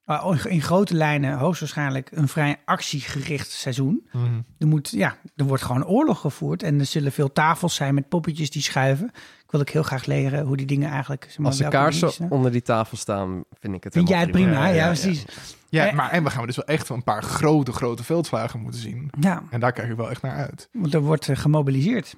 uh, 0.06 0.44
in 0.44 0.62
grote 0.62 0.94
lijnen 0.94 1.38
hoogstwaarschijnlijk 1.38 2.10
een 2.12 2.28
vrij 2.28 2.56
actiegericht 2.64 3.50
seizoen. 3.50 4.08
Mhm. 4.12 4.40
Er, 4.58 4.66
moet, 4.66 4.90
ja, 4.90 5.16
er 5.36 5.44
wordt 5.44 5.62
gewoon 5.62 5.86
oorlog 5.86 6.20
gevoerd 6.20 6.62
en 6.62 6.78
er 6.78 6.86
zullen 6.86 7.12
veel 7.12 7.32
tafels 7.32 7.74
zijn 7.74 7.94
met 7.94 8.08
poppetjes 8.08 8.50
die 8.50 8.62
schuiven. 8.62 9.10
Ik 9.54 9.60
wil 9.60 9.68
ook 9.68 9.74
heel 9.74 9.98
graag 9.98 10.06
leren 10.06 10.46
hoe 10.46 10.56
die 10.56 10.66
dingen 10.66 10.90
eigenlijk... 10.90 11.24
zeg 11.28 11.38
maar, 11.38 11.46
Als 11.46 11.58
de 11.58 11.68
kaarsen 11.68 12.30
onder 12.30 12.50
die 12.52 12.62
tafel 12.62 12.96
staan, 12.96 13.44
vind 13.60 13.74
ik 13.74 13.84
het 13.84 13.92
Vind 13.92 14.08
jij 14.08 14.20
het 14.20 14.34
helemaal 14.34 14.52
prima? 14.54 14.66
Ja, 14.66 14.74
Ja, 14.74 14.80
ja, 14.82 14.86
precies. 14.86 15.24
Ja, 15.68 15.86
Eh, 15.86 15.94
maar 15.94 16.10
en 16.10 16.24
we 16.24 16.30
gaan 16.30 16.46
dus 16.46 16.56
wel 16.56 16.64
echt 16.64 16.88
wel 16.88 16.96
een 16.96 17.04
paar 17.04 17.22
grote, 17.22 17.72
grote 17.72 18.04
veldslagen 18.04 18.60
moeten 18.60 18.80
zien. 18.80 19.10
Ja, 19.20 19.42
En 19.50 19.60
daar 19.60 19.72
kijk 19.72 19.90
ik 19.90 19.96
wel 19.96 20.10
echt 20.10 20.22
naar 20.22 20.36
uit. 20.36 20.68
want 20.72 20.94
er 20.94 21.00
wordt 21.00 21.28
eh, 21.28 21.36
gemobiliseerd. 21.36 22.14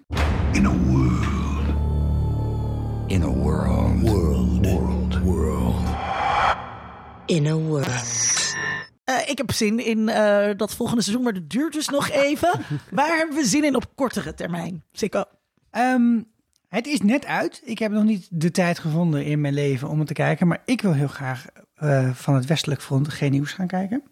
In 0.52 0.66
a 0.66 0.72
world. 0.72 1.24
In 3.06 3.22
a 3.22 3.26
world. 3.26 4.00
World. 4.00 4.66
World. 4.66 5.18
World. 5.22 5.86
In 7.26 7.46
a 7.46 7.54
world. 7.54 8.14
Eh, 9.04 9.28
ik 9.28 9.38
heb 9.38 9.52
zin 9.52 9.84
in 9.84 10.08
eh, 10.08 10.50
dat 10.56 10.74
volgende 10.74 11.02
seizoen, 11.02 11.24
maar 11.24 11.34
dat 11.34 11.50
duurt 11.50 11.72
dus 11.72 11.88
nog 11.88 12.10
even. 12.10 12.60
Waar 12.90 13.16
hebben 13.16 13.36
we 13.36 13.44
zin 13.44 13.64
in 13.64 13.76
op 13.76 13.86
kortere 13.94 14.34
termijn? 14.34 14.84
Sikko. 14.92 15.24
Ehm, 15.70 16.20
het 16.68 16.86
is 16.86 17.00
net 17.00 17.26
uit. 17.26 17.62
Ik 17.64 17.78
heb 17.78 17.92
nog 17.92 18.04
niet 18.04 18.28
de 18.30 18.50
tijd 18.50 18.78
gevonden 18.78 19.24
in 19.24 19.40
mijn 19.40 19.54
leven 19.54 19.88
om 19.88 19.98
het 19.98 20.08
te 20.08 20.14
kijken. 20.14 20.46
Maar 20.46 20.62
ik 20.64 20.80
wil 20.80 20.92
heel 20.92 21.08
graag 21.08 21.46
eh, 21.74 22.10
van 22.10 22.34
het 22.34 22.46
Westelijk 22.46 22.82
Front 22.82 23.08
geen 23.08 23.30
nieuws 23.30 23.52
gaan 23.52 23.66
kijken. 23.66 24.02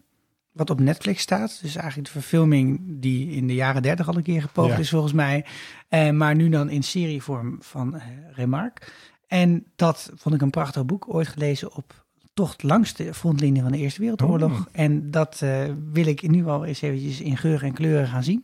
Wat 0.51 0.69
op 0.69 0.79
Netflix 0.79 1.21
staat. 1.21 1.59
Dus 1.61 1.75
eigenlijk 1.75 2.07
de 2.07 2.19
verfilming 2.19 2.81
die 2.85 3.29
in 3.31 3.47
de 3.47 3.53
jaren 3.53 3.81
dertig 3.81 4.07
al 4.07 4.15
een 4.15 4.23
keer 4.23 4.41
gepoogd 4.41 4.69
Ja. 4.73 4.77
is 4.77 4.89
volgens 4.89 5.13
mij. 5.13 5.45
Eh, 5.89 6.09
maar 6.09 6.35
nu 6.35 6.49
dan 6.49 6.69
in 6.69 6.83
serievorm 6.83 7.57
van 7.59 7.95
eh 7.95 8.01
Remarque. 8.31 8.87
En 9.27 9.65
dat 9.75 10.11
vond 10.15 10.35
ik 10.35 10.41
een 10.41 10.49
prachtig 10.49 10.85
boek. 10.85 11.13
Ooit 11.13 11.27
gelezen 11.27 11.75
op 11.75 12.05
toch 12.33 12.55
de 12.55 12.67
langste 12.67 13.13
frontlinie 13.13 13.61
van 13.61 13.71
de 13.71 13.77
Eerste 13.77 13.99
Wereldoorlog. 13.99 14.51
Oh. 14.59 14.65
En 14.71 15.11
dat 15.11 15.43
wil 15.91 16.05
ik 16.07 16.27
nu 16.29 16.45
al 16.45 16.65
eens 16.65 16.81
eventjes 16.81 17.21
in 17.21 17.37
geur 17.37 17.63
en 17.63 17.73
kleuren 17.73 18.07
gaan 18.07 18.23
zien. 18.23 18.43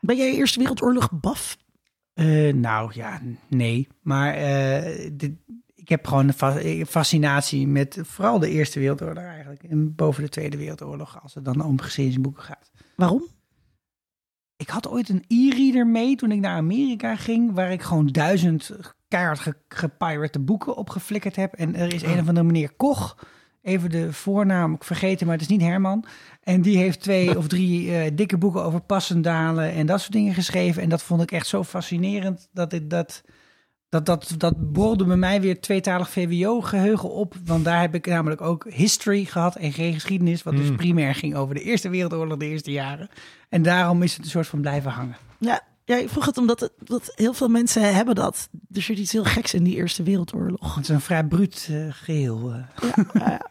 Ben 0.00 0.16
jij 0.16 0.34
Eerste 0.34 0.58
Wereldoorlog 0.58 1.10
baf? 1.12 1.56
Eh, 2.14 2.54
nou 2.54 2.90
ja, 2.94 3.20
nee. 3.48 3.88
Maar 4.02 4.34
eh, 4.34 5.10
dit, 5.12 5.32
ik 5.74 5.88
heb 5.88 6.06
gewoon 6.06 6.32
een 6.38 6.58
eh, 6.58 6.84
fascinatie 6.84 7.66
met 7.66 7.98
vooral 8.02 8.38
de 8.38 8.50
Eerste 8.50 8.78
Wereldoorlog 8.78 9.24
eigenlijk. 9.24 9.62
En 9.62 9.94
boven 9.94 10.22
de 10.22 10.28
Tweede 10.28 10.56
Wereldoorlog, 10.56 11.22
als 11.22 11.34
het 11.34 11.44
dan 11.44 11.64
om 11.64 11.80
geschiedenisboeken 11.80 12.42
gaat. 12.42 12.70
Waarom? 12.96 13.26
Ik 14.56 14.68
had 14.68 14.88
ooit 14.88 15.08
een 15.08 15.24
e-reader 15.28 15.86
mee 15.86 16.16
toen 16.16 16.30
ik 16.32 16.40
naar 16.40 16.56
Amerika 16.56 17.16
ging, 17.16 17.52
waar 17.52 17.72
ik 17.72 17.82
gewoon 17.82 18.06
duizend 18.06 18.70
keihard 19.08 19.38
ge- 19.38 19.56
gepirate 19.68 20.38
boeken 20.40 20.76
op 20.76 20.90
geflikkerd 20.90 21.36
heb. 21.36 21.52
En 21.54 21.74
er 21.74 21.94
is 21.94 22.02
een 22.02 22.18
of 22.20 22.28
andere 22.28 22.42
meneer 22.46 22.72
Koch, 22.72 23.26
even 23.62 23.90
de 23.90 24.12
voornaam 24.12 24.74
ik 24.74 24.84
vergeten, 24.84 25.26
maar 25.26 25.34
het 25.34 25.44
is 25.44 25.50
niet 25.50 25.60
Herman. 25.60 26.04
En 26.42 26.62
die 26.62 26.76
heeft 26.76 27.00
twee 27.00 27.36
of 27.38 27.46
drie 27.48 27.96
eh, 27.96 28.10
dikke 28.14 28.38
boeken 28.38 28.64
over 28.64 28.80
passendalen 28.80 29.72
en 29.72 29.86
dat 29.86 30.00
soort 30.00 30.12
dingen 30.12 30.34
geschreven. 30.34 30.82
En 30.82 30.88
dat 30.88 31.02
vond 31.02 31.22
ik 31.22 31.32
echt 31.32 31.46
zo 31.46 31.64
fascinerend 31.64 32.48
dat 32.52 32.72
ik 32.72 32.90
dat... 32.90 33.22
Dat, 33.88 34.06
dat, 34.06 34.34
dat 34.38 34.72
borrelde 34.72 35.04
bij 35.04 35.16
mij 35.16 35.40
weer 35.40 35.60
tweetalig 35.60 36.10
VWO-geheugen 36.10 37.10
op. 37.10 37.34
Want 37.44 37.64
daar 37.64 37.80
heb 37.80 37.94
ik 37.94 38.06
namelijk 38.06 38.40
ook 38.40 38.66
history 38.70 39.24
gehad 39.24 39.56
en 39.56 39.72
geen 39.72 39.92
geschiedenis. 39.94 40.42
Wat 40.42 40.56
dus 40.56 40.68
Mm. 40.70 40.76
primair 40.76 41.14
ging 41.14 41.34
over 41.34 41.54
de 41.54 41.60
Eerste 41.62 41.88
Wereldoorlog, 41.88 42.38
de 42.38 42.46
eerste 42.46 42.70
jaren. 42.70 43.08
En 43.48 43.62
daarom 43.62 44.02
is 44.02 44.12
het 44.16 44.24
een 44.24 44.30
soort 44.30 44.46
van 44.46 44.60
blijven 44.60 44.90
hangen. 44.90 45.16
Ja, 45.38 45.60
ja 45.84 45.96
ik 45.96 46.08
vroeg 46.08 46.26
het 46.26 46.38
omdat 46.38 46.60
het, 46.60 46.72
dat 46.84 47.12
heel 47.14 47.32
veel 47.34 47.48
mensen 47.48 47.94
hebben 47.94 48.14
dat. 48.14 48.48
Er 48.72 48.82
zit 48.82 48.98
iets 48.98 49.12
heel 49.12 49.24
geks 49.24 49.54
in 49.54 49.64
die 49.64 49.76
Eerste 49.76 50.02
Wereldoorlog. 50.02 50.74
Het 50.74 50.84
is 50.84 50.90
een 50.90 51.00
vrij 51.00 51.24
bruut 51.24 51.68
eh, 51.70 51.86
geheel. 51.90 52.52
eh. 52.52 52.88
Eh, 52.90 53.04
ja, 53.12 53.46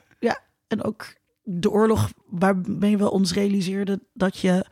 en 0.71 0.83
ook 0.83 1.13
de 1.43 1.69
oorlog 1.71 2.09
waarmee 2.25 2.97
we 2.97 3.11
ons 3.11 3.33
realiseerden 3.33 4.03
dat 4.13 4.37
je 4.37 4.65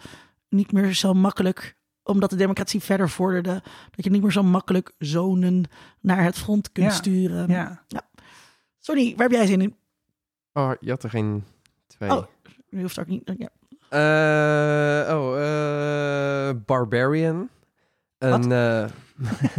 niet 0.50 0.72
meer 0.72 0.94
zo 0.94 1.14
makkelijk, 1.14 1.76
omdat 2.04 2.30
de 2.30 2.36
democratie 2.36 2.80
verder 2.82 3.10
vorderde, 3.10 3.62
dat 3.96 4.04
je 4.06 4.10
niet 4.10 4.22
meer 4.22 4.32
zo 4.32 4.44
makkelijk 4.44 4.92
zonen 4.98 5.64
naar 6.00 6.24
het 6.24 6.38
front 6.38 6.72
kunt 6.72 6.88
Ja, 6.88 6.94
sturen. 6.94 7.48
ja. 7.50 7.84
Sorry, 8.80 9.14
waar 9.16 9.28
heb 9.28 9.38
jij 9.38 9.46
zin 9.46 9.62
in? 9.62 9.76
Oh, 10.54 10.72
je 10.80 10.90
had 10.90 11.04
er 11.04 11.10
geen 11.10 11.44
twee. 11.88 12.10
Oh. 12.12 12.24
Nu 12.70 12.82
hoeft 12.82 13.00
ook 13.00 13.08
niet. 13.08 13.32
Ja. 13.38 13.50
Eh, 13.90 15.18
oh, 15.18 15.38
eh, 16.50 16.56
Barbarian. 16.66 17.50
Een, 18.18 18.52
eh, 18.52 18.86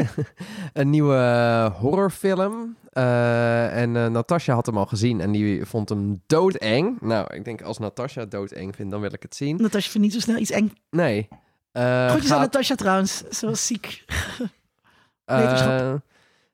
een 0.73 0.91
nieuwe 0.91 1.73
horrorfilm. 1.79 2.77
Eh, 2.91 3.77
en 3.83 3.97
eh, 3.97 4.07
Natasha 4.07 4.55
had 4.55 4.67
hem 4.67 4.79
al 4.79 4.87
gezien 4.87 5.21
en 5.21 5.31
die 5.33 5.65
vond 5.65 5.89
hem 5.89 6.23
doodeng. 6.27 7.01
Nou, 7.01 7.35
ik 7.35 7.45
denk 7.45 7.63
als 7.63 7.79
Natasha 7.79 8.25
doodeng 8.25 8.75
vindt, 8.77 8.91
dan 8.91 9.01
wil 9.01 9.13
ik 9.13 9.23
het 9.23 9.35
zien. 9.35 9.57
Natasja 9.57 9.91
vindt 9.91 10.07
niet 10.07 10.13
zo 10.17 10.21
snel 10.21 10.37
iets 10.39 10.51
eng. 10.51 10.73
Nee. 10.91 11.29
Eh, 11.73 12.07
Groetjes 12.09 12.31
aan 12.31 12.37
gaat, 12.39 12.53
Natasja 12.53 12.75
trouwens. 12.75 13.19
Ze 13.29 13.47
was 13.47 13.67
ziek. 13.67 14.05
eh, 15.25 15.39
wetenschap. 15.39 16.01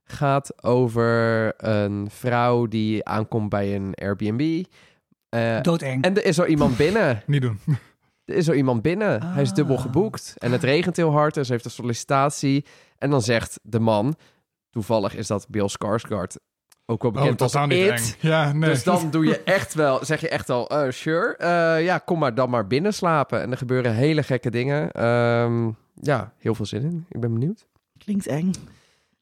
gaat 0.05 0.63
over 0.65 1.53
een 1.65 2.09
vrouw 2.11 2.67
die 2.67 3.05
aankomt 3.05 3.49
bij 3.49 3.75
een 3.75 3.95
Airbnb. 3.95 4.65
Eh, 5.29 5.61
Doodeng. 5.61 6.05
en 6.05 6.17
er 6.17 6.25
is 6.25 6.35
zo 6.37 6.45
iemand 6.45 6.77
binnen. 6.77 7.23
Niet 7.27 7.43
doen. 7.43 7.61
Er 8.25 8.35
is 8.35 8.45
zo 8.45 8.53
iemand 8.53 8.83
binnen. 8.83 9.23
Hij 9.23 9.43
is 9.43 9.53
dubbel 9.53 9.77
Ah. 9.77 9.83
geboekt. 9.83 10.35
En 10.39 10.53
het 10.53 10.63
regent 10.63 10.97
heel 10.97 11.13
hard. 11.13 11.35
Dus 11.35 11.47
ze 11.47 11.53
heeft 11.53 11.65
een 11.65 11.71
sollicitatie. 11.71 12.65
En 12.99 13.11
dan 13.11 13.23
zegt 13.23 13.59
de 13.63 13.79
man... 13.81 14.17
Toevallig 14.77 15.15
is 15.15 15.27
dat 15.27 15.47
Bill 15.49 15.69
Skarsgård. 15.69 16.37
ook 16.87 17.03
wel 17.03 17.11
bekend 17.11 17.41
als 17.43 17.53
totaal 17.53 17.67
niet 17.67 17.79
It. 17.79 17.91
eng. 17.91 18.29
Ja, 18.29 18.53
nee. 18.53 18.71
Dus 18.71 18.85
dan 18.85 19.11
doe 19.11 19.25
je 19.25 19.43
echt 19.43 19.75
wel, 19.75 20.05
zeg 20.05 20.21
je 20.21 20.29
echt 20.29 20.51
al, 20.51 20.69
eh, 20.69 20.91
sure, 20.91 21.37
eh, 21.37 21.85
ja, 21.85 21.99
kom 21.99 22.19
maar 22.19 22.35
dan 22.35 22.51
maar 22.51 22.67
binnen 22.67 22.95
slapen. 22.95 23.43
En 23.43 23.51
er 23.51 23.57
gebeuren 23.57 23.95
hele 23.95 24.23
gekke 24.23 24.51
dingen. 24.51 24.91
Ehm, 24.93 25.71
ja, 25.95 26.33
heel 26.39 26.55
veel 26.55 26.67
zin 26.67 26.83
in. 26.83 27.07
Ik 27.09 27.21
ben 27.21 27.33
benieuwd. 27.33 27.67
Klinkt 27.99 28.27
eng. 28.27 28.51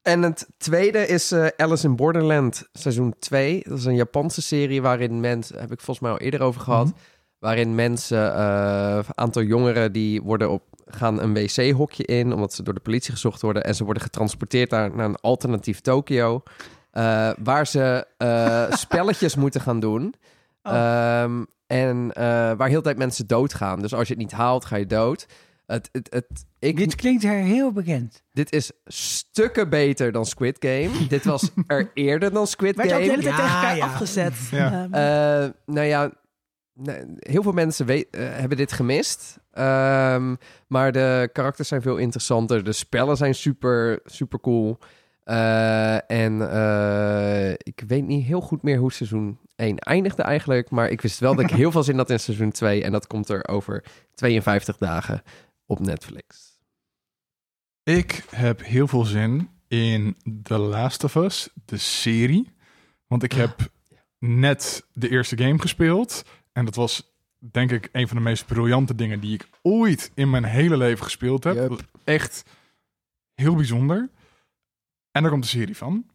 En 0.03 0.23
het 0.23 0.49
tweede 0.57 1.07
is 1.07 1.33
eh, 1.33 1.47
Alice 1.57 1.87
in 1.87 1.97
Borderland 1.97 2.69
seizoen 2.73 3.15
2. 3.19 3.63
Dat 3.69 3.79
is 3.79 3.85
een 3.85 3.95
Japanse 3.97 4.43
serie 4.43 4.83
waarin 4.83 5.21
mensen, 5.21 5.61
heb 5.61 5.73
ik 5.73 5.81
volgens 5.81 6.01
mij 6.01 6.11
al 6.11 6.19
eerder 6.19 6.43
over 6.43 6.61
gehad, 6.61 6.93
waarin 7.39 7.75
mensen, 7.75 8.35
eh, 8.35 8.95
een 8.97 9.19
aantal 9.19 9.43
jongeren 9.43 9.93
die 9.93 10.23
worden 10.23 10.51
op, 10.51 10.63
gaan 10.87 11.21
een 11.21 11.35
wc-hokje 11.35 12.05
in, 12.05 12.33
omdat 12.33 12.55
ze 12.55 12.63
door 12.63 12.75
de 12.75 12.81
politie 12.81 13.13
gezocht 13.13 13.41
worden 13.41 13.65
en 13.65 13.75
ze 13.75 13.85
worden 13.85 14.03
getransporteerd 14.03 14.71
naar, 14.71 14.95
naar 14.97 15.05
een 15.09 15.21
alternatief 15.21 15.81
Tokio, 15.81 16.43
eh, 16.91 17.31
waar 17.43 17.67
ze 17.67 18.07
eh, 18.17 18.73
spelletjes 18.85 19.35
moeten 19.37 19.61
gaan 19.61 19.81
doen. 19.81 20.15
Ehm, 20.63 21.45
en 21.67 22.13
eh, 22.13 22.25
waar 22.57 22.69
heel 22.69 22.77
de 22.79 22.83
tijd 22.85 22.99
mensen 22.99 23.27
doodgaan. 23.27 23.81
Dus 23.81 23.95
als 23.95 24.09
je 24.09 24.15
het 24.15 24.23
niet 24.23 24.33
haalt, 24.33 24.65
ga 24.65 24.77
je 24.77 24.87
dood. 24.87 25.27
Het, 25.67 25.89
het, 25.93 26.13
het, 26.13 26.27
ik, 26.59 26.77
Dit 26.77 26.95
klinkt 26.95 27.25
er 27.25 27.31
heel 27.31 27.73
bekend. 27.73 28.23
dit 28.33 28.53
is 28.53 28.73
stukken 28.87 29.69
beter 29.69 30.13
dan 30.13 30.27
Squid 30.27 30.57
Game. 30.59 31.07
Dit 31.09 31.25
was 31.25 31.51
er 31.67 31.91
eerder 31.95 32.33
dan 32.33 32.47
Squid 32.47 32.77
Werd 32.77 32.89
je 32.89 32.95
ook 32.95 33.03
de 33.03 33.11
hele 33.11 33.23
Game. 33.23 33.37
tijd 33.37 33.47
Ja, 33.47 33.47
tegen 33.47 33.61
elkaar 33.61 33.77
ja. 33.77 33.85
afgezet. 33.85 34.35
Ja. 34.51 34.89
Ehm, 34.91 34.95
Eh, 35.45 35.51
nou 35.75 35.87
ja, 35.87 36.11
heel 37.19 37.43
veel 37.43 37.53
mensen 37.53 37.87
weet, 37.87 38.07
hebben 38.17 38.57
dit 38.57 38.73
gemist. 38.73 39.39
Ehm, 39.55 40.35
maar 40.67 40.93
de 40.93 41.31
karakters 41.33 41.69
zijn 41.69 41.83
veel 41.83 41.97
interessanter. 41.97 42.65
De 42.65 42.73
spellen 42.73 43.17
zijn 43.17 43.35
super, 43.35 44.01
super 44.05 44.41
cool. 44.41 44.79
Eh, 45.25 46.11
en 46.11 46.51
eh, 46.51 47.51
ik 47.51 47.83
weet 47.87 48.07
niet 48.07 48.25
heel 48.25 48.41
goed 48.41 48.63
meer 48.63 48.79
hoe 48.79 48.93
seizoen 48.93 49.39
1 49.57 49.79
eindigde 49.79 50.23
eigenlijk. 50.23 50.71
Maar 50.71 50.89
ik 50.89 51.01
wist 51.01 51.19
wel 51.19 51.35
dat 51.35 51.45
ik 51.45 51.57
heel 51.63 51.71
veel 51.71 51.83
zin 51.83 51.97
had 51.97 52.11
in 52.11 52.21
seizoen 52.21 52.51
2. 52.51 52.83
En 52.83 52.93
dat 52.93 53.07
komt 53.07 53.29
er 53.29 53.49
over 53.49 53.85
52 54.15 54.77
dagen 54.77 55.23
op 55.67 55.81
Netflix. 55.81 56.59
Ik 57.83 58.25
heb 58.31 58.65
heel 58.65 58.89
veel 58.89 59.05
zin 59.05 59.49
in 59.69 60.17
The 60.43 60.59
Last 60.59 61.05
of 61.05 61.15
Us, 61.15 61.49
de 61.65 61.77
serie. 61.77 62.53
Want 63.07 63.23
ik 63.23 63.33
heb 63.33 63.57
net 64.19 64.87
de 64.93 65.09
eerste 65.09 65.37
game 65.37 65.59
gespeeld. 65.59 66.23
En 66.53 66.65
dat 66.65 66.75
was 66.75 67.14
denk 67.51 67.71
ik 67.71 67.89
een 67.93 68.09
van 68.09 68.17
de 68.17 68.23
meest 68.23 68.47
briljante 68.47 68.95
dingen 68.95 69.21
die 69.21 69.35
ik 69.35 69.49
ooit 69.63 70.11
in 70.15 70.31
mijn 70.31 70.45
hele 70.45 70.77
leven 70.77 71.05
gespeeld 71.05 71.45
heb. 71.45 71.81
Echt 72.05 72.45
heel 73.35 73.55
bijzonder. 73.55 74.11
En 75.11 75.25
er 75.25 75.31
komt 75.31 75.43
een 75.43 75.49
serie 75.49 75.77
van. 75.77 76.07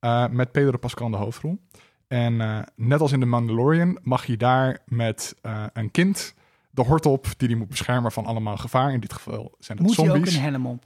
eh, 0.00 0.28
met 0.28 0.52
Pedro 0.52 0.76
Pascal 0.78 1.06
in 1.06 1.12
de 1.12 1.18
hoofdrol. 1.18 1.58
En 2.06 2.40
eh, 2.40 2.58
net 2.76 3.00
als 3.00 3.12
in 3.12 3.20
The 3.20 3.26
Mandalorian 3.26 3.98
mag 4.02 4.24
je 4.26 4.36
daar 4.36 4.78
met 4.86 5.34
eh, 5.42 5.64
een 5.72 5.90
kind 5.90 6.34
de 6.70 6.82
hort 6.82 7.06
op 7.06 7.26
die 7.36 7.48
die 7.48 7.56
moet 7.56 7.68
beschermen 7.68 8.12
van 8.12 8.26
allemaal 8.26 8.56
gevaar. 8.56 8.92
In 8.92 9.00
dit 9.00 9.12
geval 9.12 9.54
zijn 9.58 9.78
het 9.78 9.86
Moet 9.86 9.96
je 9.96 10.02
ook 10.02 10.08
zombies. 10.08 10.34
een 10.34 10.40
helm 10.42 10.66
op? 10.66 10.84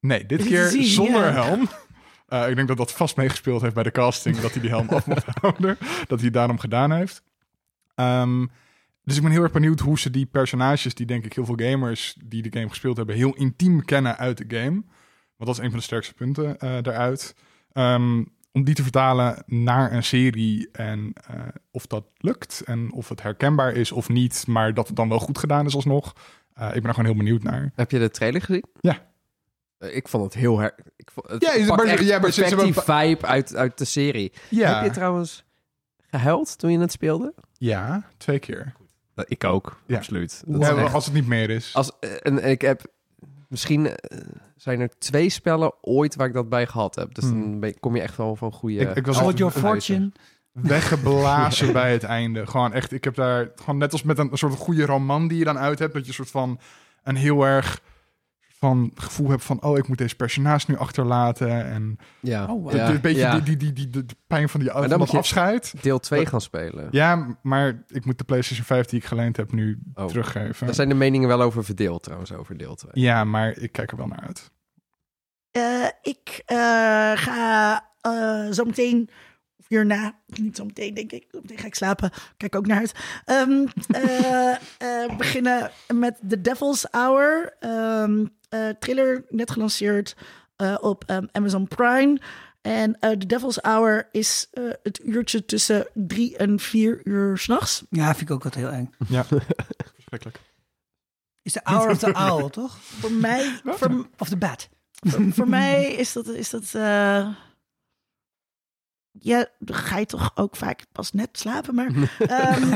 Nee, 0.00 0.26
dit 0.26 0.44
keer 0.46 0.66
zonder 0.82 1.24
ja. 1.24 1.32
helm. 1.44 1.68
Eh, 2.28 2.48
ik 2.48 2.56
denk 2.56 2.68
dat 2.68 2.76
dat 2.76 2.92
vast 2.92 3.16
meegespeeld 3.16 3.62
heeft 3.62 3.74
bij 3.74 3.82
de 3.82 3.90
casting, 3.90 4.36
dat 4.38 4.52
hij 4.52 4.60
die 4.60 4.70
helm 4.70 4.88
af 4.88 5.06
mocht 5.06 5.24
houden. 5.40 5.76
Dat 5.80 6.16
hij 6.18 6.24
het 6.24 6.32
daarom 6.32 6.58
gedaan 6.58 6.92
heeft. 6.92 7.22
Ehm, 7.94 8.46
dus 9.02 9.16
ik 9.16 9.22
ben 9.22 9.30
heel 9.32 9.42
erg 9.42 9.52
benieuwd 9.52 9.80
hoe 9.80 9.98
ze 9.98 10.10
die 10.10 10.26
personages, 10.26 10.94
die 10.94 11.06
denk 11.06 11.24
ik 11.24 11.32
heel 11.32 11.44
veel 11.44 11.58
gamers 11.70 12.16
die 12.24 12.42
de 12.42 12.58
game 12.58 12.68
gespeeld 12.68 12.96
hebben, 12.96 13.14
heel 13.16 13.34
intiem 13.34 13.84
kennen 13.84 14.16
uit 14.16 14.36
de 14.48 14.56
game. 14.56 14.70
Want 15.36 15.50
dat 15.50 15.58
is 15.58 15.58
een 15.58 15.70
van 15.70 15.78
de 15.78 15.84
sterkste 15.84 16.14
punten 16.14 16.58
eh, 16.58 16.82
daaruit. 16.82 17.34
Ehm, 17.72 18.24
om 18.52 18.64
die 18.64 18.74
te 18.74 18.82
vertalen 18.82 19.42
naar 19.46 19.92
een 19.92 20.02
serie 20.04 20.68
en 20.72 21.12
eh, 21.26 21.40
of 21.70 21.86
dat 21.86 22.04
lukt 22.16 22.62
en 22.64 22.92
of 22.92 23.08
het 23.08 23.22
herkenbaar 23.22 23.72
is 23.72 23.92
of 23.92 24.08
niet, 24.08 24.46
maar 24.46 24.74
dat 24.74 24.86
het 24.86 24.96
dan 24.96 25.08
wel 25.08 25.18
goed 25.18 25.38
gedaan 25.38 25.66
is 25.66 25.74
alsnog. 25.74 26.12
Eh, 26.52 26.66
ik 26.66 26.72
ben 26.74 26.84
er 26.84 26.90
gewoon 26.94 27.04
heel 27.04 27.16
benieuwd 27.18 27.42
naar. 27.42 27.72
Heb 27.74 27.90
je 27.90 27.98
de 27.98 28.10
trailer 28.10 28.42
gezien? 28.42 28.64
Ja. 28.80 29.08
Ik 29.78 30.08
vond 30.08 30.24
het 30.24 30.34
heel 30.34 30.58
her... 30.58 30.74
Ik 30.96 31.10
vond, 31.10 31.28
het 31.28 31.42
Ja, 31.42 31.52
is- 31.52 31.66
maar- 31.68 31.84
echt 31.84 32.04
ja, 32.04 32.18
maar 32.18 32.30
die 32.64 32.74
vibe 32.74 33.26
uit, 33.26 33.54
uit 33.56 33.78
de 33.78 33.84
serie. 33.84 34.32
Ja, 34.50 34.74
Heb 34.74 34.84
je 34.84 34.90
trouwens 34.90 35.44
gehuild 36.10 36.58
toen 36.58 36.72
je 36.72 36.78
het 36.78 36.92
speelde? 36.92 37.34
ja 37.52 38.04
twee 38.16 38.38
keer. 38.38 38.72
Ik 39.28 39.44
ook, 39.44 39.80
Ja. 39.86 39.96
absoluut. 39.96 40.42
Dat 40.46 40.76
echt- 40.78 40.94
als 40.94 41.04
het 41.04 41.14
niet 41.14 41.26
meer 41.26 41.50
is. 41.50 41.74
als, 41.74 41.90
eh, 42.00 42.10
en 42.22 42.44
ik 42.50 42.60
heb... 42.60 42.82
Misschien 43.48 43.86
eh, 43.86 44.18
zijn 44.56 44.80
er 44.80 44.90
twee 44.98 45.28
spellen 45.28 45.72
ooit 45.80 46.14
waar 46.16 46.26
ik 46.26 46.32
dat 46.32 46.48
bij 46.48 46.66
gehad 46.66 46.94
heb. 46.94 47.14
Dus 47.14 47.24
Hmm. 47.24 47.60
dan 47.60 47.74
kom 47.80 47.96
je 47.96 48.02
echt 48.02 48.16
wel 48.16 48.36
van 48.36 48.52
goede... 48.52 48.74
Ik- 48.76 48.96
ik 48.96 49.06
was 49.06 49.18
Hold 49.18 49.32
altijd 49.32 49.38
your 49.38 49.52
fortune. 49.68 50.10
weggeblazen 50.52 51.72
bij 51.82 51.92
het 51.92 52.02
einde. 52.04 52.46
Gewoon 52.46 52.72
echt, 52.72 52.92
ik 52.92 53.04
heb 53.04 53.14
daar 53.14 53.50
gewoon 53.54 53.78
net 53.78 53.92
als 53.92 54.02
met 54.02 54.18
een, 54.18 54.28
een 54.30 54.38
soort 54.38 54.54
goede 54.54 54.84
roman 54.86 55.28
die 55.28 55.38
je 55.38 55.44
dan 55.44 55.58
uit 55.58 55.78
hebt, 55.78 55.92
dat 55.92 56.02
je 56.02 56.08
een 56.08 56.14
soort 56.14 56.30
van 56.30 56.60
een 57.02 57.16
heel 57.16 57.42
erg 57.46 57.80
van 58.60 58.90
gevoel 58.94 59.30
hebt 59.30 59.44
van 59.44 59.62
oh, 59.62 59.78
ik 59.78 59.88
moet 59.88 59.98
deze 59.98 60.16
personage 60.16 60.64
nu 60.70 60.76
achterlaten 60.76 61.64
en 61.64 61.96
Ja, 62.20 62.42
Oh, 62.42 62.48
wow. 62.62 62.70
de- 62.70 62.76
ja, 62.76 62.86
de- 62.86 62.92
een 62.94 63.00
beetje 63.00 63.20
ja. 63.20 63.38
die, 63.38 63.56
die, 63.56 63.72
die, 63.72 63.88
die, 63.88 64.04
de, 64.06 64.14
pijn 64.26 64.48
van 64.48 64.60
die 64.60 64.68
dan 64.72 64.88
van 64.88 64.98
dat 64.98 65.10
je- 65.10 65.16
afscheid. 65.18 65.74
deel 65.82 65.98
2 65.98 66.26
gaan 66.26 66.40
spelen. 66.40 66.88
Ja, 66.90 67.38
maar 67.42 67.82
ik 67.88 68.04
moet 68.04 68.18
de 68.18 68.24
PlayStation 68.24 68.66
5 68.66 68.86
die 68.86 68.98
ik 68.98 69.04
geleend 69.04 69.36
heb 69.36 69.52
nu 69.52 69.78
Oh. 69.94 70.06
teruggeven. 70.06 70.66
Daar 70.66 70.74
zijn 70.74 70.88
de 70.88 70.94
meningen 70.94 71.28
wel 71.28 71.42
over 71.42 71.64
verdeeld 71.64 72.02
trouwens, 72.02 72.32
over 72.32 72.56
deel 72.56 72.74
2. 72.74 72.90
Ja, 72.94 73.24
maar 73.24 73.56
ik 73.56 73.72
kijk 73.72 73.90
er 73.90 73.96
wel 73.96 74.06
naar 74.06 74.20
uit. 74.26 74.50
Eh, 75.50 75.86
ik 76.02 76.42
eh, 76.46 76.56
ga 77.14 77.84
eh, 78.00 78.50
zo 78.50 78.64
meteen, 78.64 79.08
hierna, 79.70 80.14
niet 80.26 80.56
zo 80.56 80.64
meteen 80.64 80.94
denk 80.94 81.12
ik, 81.12 81.26
zo 81.32 81.38
meteen 81.42 81.58
ga 81.58 81.66
ik 81.66 81.74
slapen, 81.74 82.10
kijk 82.36 82.54
ook 82.54 82.66
naar 82.66 82.78
uit. 82.78 82.92
Ehm, 83.24 83.66
eh, 84.02 84.50
eh, 84.78 85.16
beginnen 85.16 85.70
met 85.94 86.18
The 86.28 86.40
Devil's 86.40 86.86
Hour, 86.90 87.56
ehm 87.60 88.24
eh, 88.48 88.68
thriller, 88.78 89.24
net 89.28 89.50
gelanceerd 89.50 90.16
eh, 90.56 90.76
op 90.80 91.04
ehm, 91.06 91.26
Amazon 91.32 91.68
Prime. 91.68 92.20
En 92.60 92.98
eh 93.00 93.10
The 93.10 93.26
Devil's 93.26 93.58
Hour 93.60 94.08
is 94.12 94.48
eh, 94.50 94.64
het 94.82 95.00
uurtje 95.04 95.44
tussen 95.44 95.86
drie 95.94 96.36
en 96.36 96.58
vier 96.58 97.00
uur 97.04 97.38
s'nachts. 97.38 97.84
Ja, 97.90 98.06
vind 98.14 98.20
ik 98.20 98.30
ook 98.30 98.44
altijd 98.44 98.64
heel 98.64 98.72
eng. 98.72 98.90
Ja, 99.08 99.24
verschrikkelijk. 99.94 100.40
Is 101.42 101.52
de 101.52 101.60
Hour 101.62 101.90
of 101.90 101.98
the 101.98 102.12
Owl, 102.28 102.48
toch? 102.48 102.78
Voor 102.80 103.12
mij, 103.12 103.60
voor, 103.64 104.08
Of 104.18 104.28
the 104.28 104.36
Bat. 104.36 104.68
voor, 104.92 105.32
voor 105.32 105.48
mij 105.48 105.92
is 105.92 106.12
dat, 106.12 106.26
is 106.28 106.50
dat 106.50 106.72
ja, 109.18 109.46
dan 109.58 109.76
ga 109.76 109.98
je 109.98 110.06
toch 110.06 110.30
ook 110.34 110.56
vaak 110.56 110.86
pas 110.92 111.12
net 111.12 111.28
slapen, 111.32 111.74
maar... 111.74 111.86
ehm, 112.18 112.72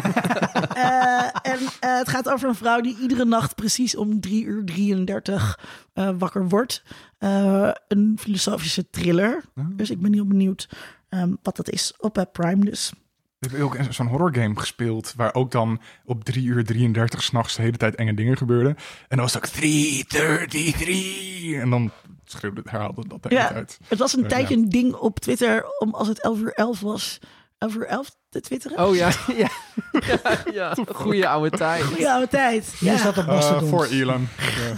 eh, 0.74 1.24
en 1.42 1.58
eh, 1.80 1.98
het 1.98 2.08
gaat 2.08 2.28
over 2.28 2.48
een 2.48 2.54
vrouw 2.54 2.80
die 2.80 2.98
iedere 3.00 3.24
nacht 3.24 3.54
precies 3.54 3.96
om 3.96 4.20
3 4.20 4.44
uur 4.44 4.64
33 4.64 5.58
eh, 5.92 6.10
wakker 6.18 6.48
wordt. 6.48 6.82
Eh, 7.18 7.70
een 7.88 8.16
filosofische 8.20 8.90
thriller. 8.90 9.44
Dus 9.54 9.90
ik 9.90 10.00
ben 10.00 10.12
heel 10.12 10.26
benieuwd 10.26 10.68
ehm, 11.08 11.34
wat 11.42 11.56
dat 11.56 11.70
is 11.70 11.94
op 11.98 12.28
Prime 12.32 12.64
dus. 12.64 12.92
Ik 13.40 13.50
heb 13.50 13.60
ook 13.60 13.76
zo'n 13.90 14.06
horror 14.06 14.34
game 14.34 14.58
gespeeld, 14.58 15.12
waar 15.16 15.34
ook 15.34 15.50
dan 15.50 15.80
op 16.04 16.24
3 16.24 16.46
uur 16.46 16.64
33 16.64 17.22
s'nachts 17.22 17.56
de 17.56 17.62
hele 17.62 17.76
tijd 17.76 17.94
enge 17.94 18.14
dingen 18.14 18.36
gebeurden. 18.36 18.76
En 19.08 19.16
dan 19.16 19.18
was 19.18 19.34
het 19.34 19.44
ook 19.44 19.50
333. 19.50 21.60
En 21.60 21.70
dan 21.70 21.90
schreeuwde, 22.24 22.60
herhaalde 22.64 23.08
dat 23.08 23.22
de 23.22 23.30
Ja. 23.34 23.48
tijd. 23.48 23.78
Het 23.88 23.98
was 23.98 24.12
een 24.16 24.22
Ja. 24.22 24.28
tijdje 24.28 24.54
een 24.54 24.68
ding 24.68 24.94
op 24.94 25.20
Twitter 25.20 25.66
om 25.78 25.94
als 25.94 26.08
het 26.08 26.20
11 26.22 26.38
uur 26.38 26.52
11 26.52 26.80
was, 26.80 27.18
11 27.58 27.74
uur 27.74 27.86
11 27.86 28.16
te 28.28 28.40
twitteren. 28.40 28.86
Oh 28.86 28.94
ja, 28.94 29.10
ja. 29.36 29.48
ja, 30.22 30.42
ja. 30.52 30.76
Goeie 30.94 31.28
oude 31.28 31.56
tijd. 31.56 31.82
Goeie 31.84 32.10
oude 32.10 32.28
tijd. 32.28 32.76
Ja. 32.80 32.96
staat 32.96 33.18
op 33.18 33.24
Eh, 33.24 33.26
Mastodon. 33.34 33.68
voor 33.68 33.84
Elon. 33.86 34.28
Ja. 34.38 34.74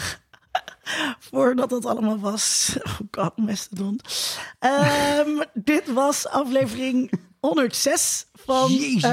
voordat 1.18 1.70
dat 1.70 1.84
allemaal 1.84 2.18
was. 2.18 2.76
Oh 2.82 2.98
god, 3.10 3.36
Mastodon. 3.36 4.00
Ehm, 4.58 5.42
dit 5.54 5.92
was 5.92 6.28
aflevering 6.28 7.12
106 7.40 8.26
van 8.34 8.72
Jezus. 8.72 9.02
eh, 9.02 9.10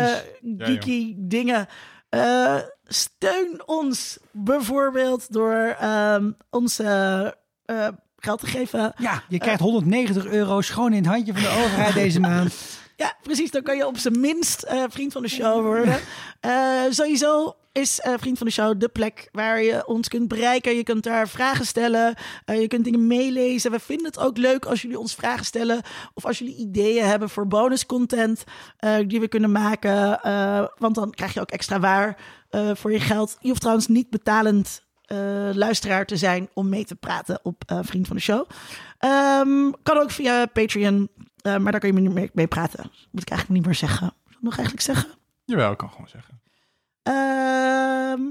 Ja, 0.58 0.66
Geeky 0.66 1.14
Dingen. 1.18 1.68
Eh, 2.10 2.58
steun 2.84 3.62
ons 3.66 4.18
bijvoorbeeld 4.32 5.34
door 5.34 5.76
ehm, 5.80 6.32
ons 6.50 6.80
eh, 6.80 7.28
eh, 7.66 7.88
geld 8.24 8.40
te 8.40 8.48
geven. 8.48 8.94
Ja, 8.98 9.24
je 9.30 9.38
krijgt 9.38 9.60
190 9.60 10.26
euro 10.26 10.62
schoon 10.62 10.94
in 10.94 11.04
het 11.04 11.14
handje 11.14 11.34
van 11.34 11.42
de 11.42 11.50
overheid 11.64 11.94
deze 11.94 12.20
maand. 12.20 12.54
Ja, 12.96 13.14
precies. 13.22 13.52
Dan 13.52 13.62
kan 13.62 13.78
je 13.78 13.88
op 13.88 13.98
zijn 13.98 14.20
minst 14.20 14.64
eh, 14.64 14.84
vriend 14.90 15.12
van 15.14 15.22
de 15.22 15.30
show 15.30 15.62
worden. 15.66 16.00
Eh, 16.44 16.82
sowieso 16.90 17.56
is 17.74 18.00
eh, 18.00 18.14
vriend 18.18 18.38
van 18.38 18.48
de 18.48 18.54
show 18.54 18.80
de 18.80 18.88
plek 18.88 19.30
waar 19.32 19.62
je 19.64 19.88
ons 19.88 20.08
kunt 20.08 20.28
bereiken. 20.28 20.76
Je 20.76 20.84
kunt 20.84 21.04
daar 21.04 21.28
vragen 21.28 21.66
stellen. 21.66 22.16
Eh, 22.46 22.62
je 22.62 22.68
kunt 22.68 22.84
dingen 22.84 23.08
meelezen. 23.08 23.72
We 23.72 23.80
vinden 23.80 24.06
het 24.06 24.20
ook 24.20 24.38
leuk 24.38 24.66
als 24.66 24.82
jullie 24.82 25.00
ons 25.00 25.16
vragen 25.16 25.46
stellen. 25.46 25.82
Of 26.14 26.26
als 26.26 26.40
jullie 26.40 26.56
ideeën 26.56 27.06
hebben 27.06 27.30
voor 27.30 27.48
bonus 27.48 27.86
content 27.86 28.44
eh, 28.78 28.96
die 29.08 29.20
we 29.20 29.28
kunnen 29.28 29.52
maken. 29.52 30.22
Eh, 30.22 30.66
want 30.78 30.96
dan 30.96 31.12
krijg 31.12 31.34
je 31.34 31.42
ook 31.42 31.52
extra 31.52 31.80
waar 31.80 32.18
eh, 32.50 32.70
voor 32.74 32.92
je 32.92 33.00
geld. 33.00 33.38
Je 33.40 33.48
hoeft 33.48 33.62
trouwens 33.62 33.88
niet 33.88 34.10
betalend 34.10 34.82
eh, 34.84 34.93
luisteraar 35.54 36.06
te 36.06 36.18
zijn 36.18 36.50
om 36.54 36.70
mee 36.70 36.86
te 36.86 36.96
praten 36.96 37.40
op 37.44 37.64
eh, 37.66 37.80
Vriend 37.82 38.08
van 38.08 38.16
de 38.16 38.22
Show. 38.22 38.50
Ehm, 38.98 39.72
kan 39.84 39.98
ook 39.98 40.12
via 40.12 40.46
Patreon, 40.46 41.10
eh, 41.42 41.58
maar 41.58 41.72
daar 41.72 41.82
kun 41.82 41.94
je 41.96 42.02
niet 42.02 42.14
mee, 42.14 42.30
mee 42.34 42.48
praten. 42.48 42.92
Moet 43.12 43.22
ik 43.22 43.30
eigenlijk 43.30 43.50
niet 43.50 43.66
meer 43.66 43.76
zeggen. 43.90 44.14
Moet 44.26 44.36
ik 44.36 44.42
nog 44.42 44.56
eigenlijk 44.56 44.86
zeggen? 44.86 45.10
Jawel, 45.46 45.72
ik 45.72 45.78
kan 45.78 45.90
gewoon 45.90 46.08
zeggen. 46.08 46.42
Ehm, 47.04 48.22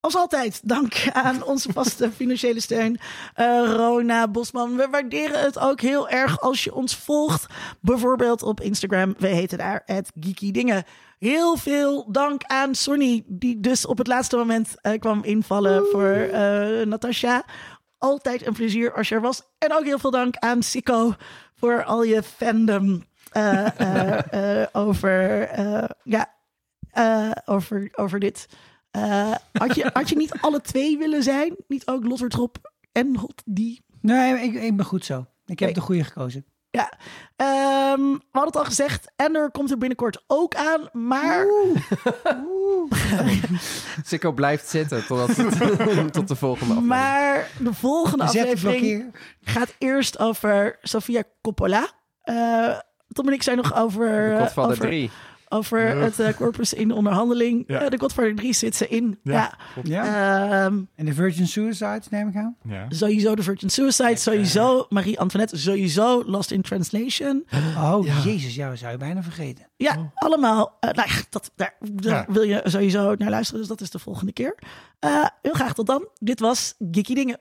als 0.00 0.16
altijd, 0.16 0.60
dank 0.68 1.08
aan 1.12 1.44
onze 1.44 1.72
vaste 1.72 2.12
financiële 2.20 2.60
steun. 2.60 2.98
Eh, 3.34 3.72
Rona 3.76 4.28
Bosman, 4.28 4.76
we 4.76 4.88
waarderen 4.90 5.40
het 5.40 5.58
ook 5.58 5.80
heel 5.80 6.08
erg 6.08 6.40
als 6.40 6.64
je 6.64 6.74
ons 6.74 6.96
volgt. 6.96 7.46
Bijvoorbeeld 7.80 8.42
op 8.42 8.60
Instagram. 8.60 9.14
We 9.18 9.26
heten 9.26 9.58
daar 9.58 9.82
het 9.84 10.12
Geeky 10.20 10.50
Dingen. 10.50 10.84
Heel 11.18 11.56
veel 11.56 12.12
dank 12.12 12.42
aan 12.44 12.74
Sonny, 12.74 13.24
die 13.26 13.60
dus 13.60 13.86
op 13.86 13.98
het 13.98 14.06
laatste 14.06 14.36
moment 14.36 14.80
eh, 14.80 14.98
kwam 14.98 15.24
invallen 15.24 15.86
voor 15.90 16.10
eh 16.10 16.86
Natasha. 16.86 17.44
Altijd 17.98 18.46
een 18.46 18.52
plezier 18.52 18.94
als 18.94 19.08
je 19.08 19.14
er 19.14 19.20
was. 19.20 19.42
En 19.58 19.72
ook 19.72 19.84
heel 19.84 19.98
veel 19.98 20.10
dank 20.10 20.36
aan 20.36 20.62
Sico 20.62 21.14
voor 21.54 21.84
al 21.84 22.02
je 22.02 22.22
fandom 22.22 23.04
eh, 23.30 23.66
over, 24.84 25.48
ja, 26.02 26.34
over, 27.44 27.88
over 27.92 28.18
dit. 28.18 28.48
Had, 29.52 29.74
je, 29.74 29.90
had 29.92 30.08
je 30.08 30.16
niet 30.16 30.32
alle 30.40 30.60
twee 30.60 30.98
willen 30.98 31.22
zijn? 31.22 31.56
Niet 31.68 31.86
ook 31.86 32.04
Lottertrop 32.04 32.72
en 32.92 33.16
Hot 33.16 33.42
die? 33.44 33.84
Nee, 34.00 34.42
ik, 34.42 34.54
ik 34.54 34.76
ben 34.76 34.86
goed 34.86 35.04
zo. 35.04 35.26
Ik 35.46 35.58
heb 35.58 35.74
de 35.74 35.80
goede 35.80 36.04
gekozen. 36.04 36.46
Ja, 36.76 36.92
Ehm, 37.36 38.00
we 38.00 38.20
hadden 38.30 38.52
het 38.52 38.56
al 38.56 38.64
gezegd. 38.64 39.12
Ender 39.16 39.50
komt 39.50 39.70
er 39.70 39.78
binnenkort 39.78 40.24
ook 40.26 40.54
aan. 40.54 40.88
Maar 40.92 41.46
Sikko 44.04 44.32
blijft 44.32 44.68
zitten 44.68 45.06
totdat 45.06 45.36
het, 45.36 46.12
tot 46.12 46.28
de 46.28 46.36
volgende 46.36 46.74
aflevering. 46.74 46.86
Maar 46.86 47.48
de 47.58 47.74
volgende 47.74 48.24
aflevering 48.24 49.14
gaat 49.40 49.74
eerst 49.78 50.18
over 50.18 50.78
Sofia 50.82 51.22
Coppola. 51.42 51.90
Eh 52.22 52.78
Tom 53.08 53.26
en 53.26 53.32
ik 53.32 53.42
zijn 53.42 53.56
nog 53.56 53.74
over, 53.76 54.28
De 54.28 54.34
eh, 54.34 54.40
Godfather 54.40 54.72
over, 54.72 54.86
3. 54.86 55.10
Over 55.48 55.88
het 56.02 56.20
eh, 56.20 56.34
corpus 56.34 56.72
in 56.74 56.92
onderhandeling. 56.92 57.64
Ja. 57.66 57.80
Eh, 57.80 57.88
de 57.90 57.98
Godfather 57.98 58.34
3 58.34 58.52
zit 58.52 58.76
ze 58.76 58.88
in. 58.88 59.18
Ja. 59.22 59.32
Ja. 59.32 60.04
Ja. 60.04 60.64
Ehm, 60.64 60.80
en 60.94 61.04
de 61.04 61.12
Virgin 61.14 61.46
Suicides 61.46 62.08
neem 62.08 62.28
ik 62.28 62.36
aan. 62.36 62.56
Ja. 62.68 62.86
sowieso 62.88 63.34
de 63.34 63.42
Virgin 63.42 63.70
Suicide, 63.70 64.16
sowieso 64.16 64.86
Marie 64.88 65.20
Antoinette, 65.20 65.56
sowieso 65.58 66.22
Lost 66.26 66.50
in 66.50 66.62
Translation. 66.62 67.46
Oh, 67.76 68.06
jezus, 68.24 68.54
ja, 68.54 68.68
dat 68.68 68.78
zou 68.78 68.92
je 68.92 68.98
bijna 68.98 69.22
vergeten. 69.22 69.66
Ja, 69.76 70.12
allemaal. 70.14 70.76
eh, 70.80 70.90
nou 70.90 71.08
dat, 71.30 71.50
daar, 71.56 71.74
daar 71.80 72.26
Ja. 72.26 72.32
wil 72.32 72.42
je 72.42 72.60
sowieso 72.64 73.14
naar 73.14 73.30
luisteren, 73.30 73.60
dus 73.60 73.68
dat 73.68 73.80
is 73.80 73.90
de 73.90 73.98
volgende 73.98 74.32
keer. 74.32 74.54
Eh, 74.98 75.24
heel 75.42 75.52
graag 75.52 75.74
tot 75.74 75.86
dan. 75.86 76.08
Dit 76.18 76.40
was 76.40 76.74
Geeky 76.90 77.14
Dingen. 77.14 77.38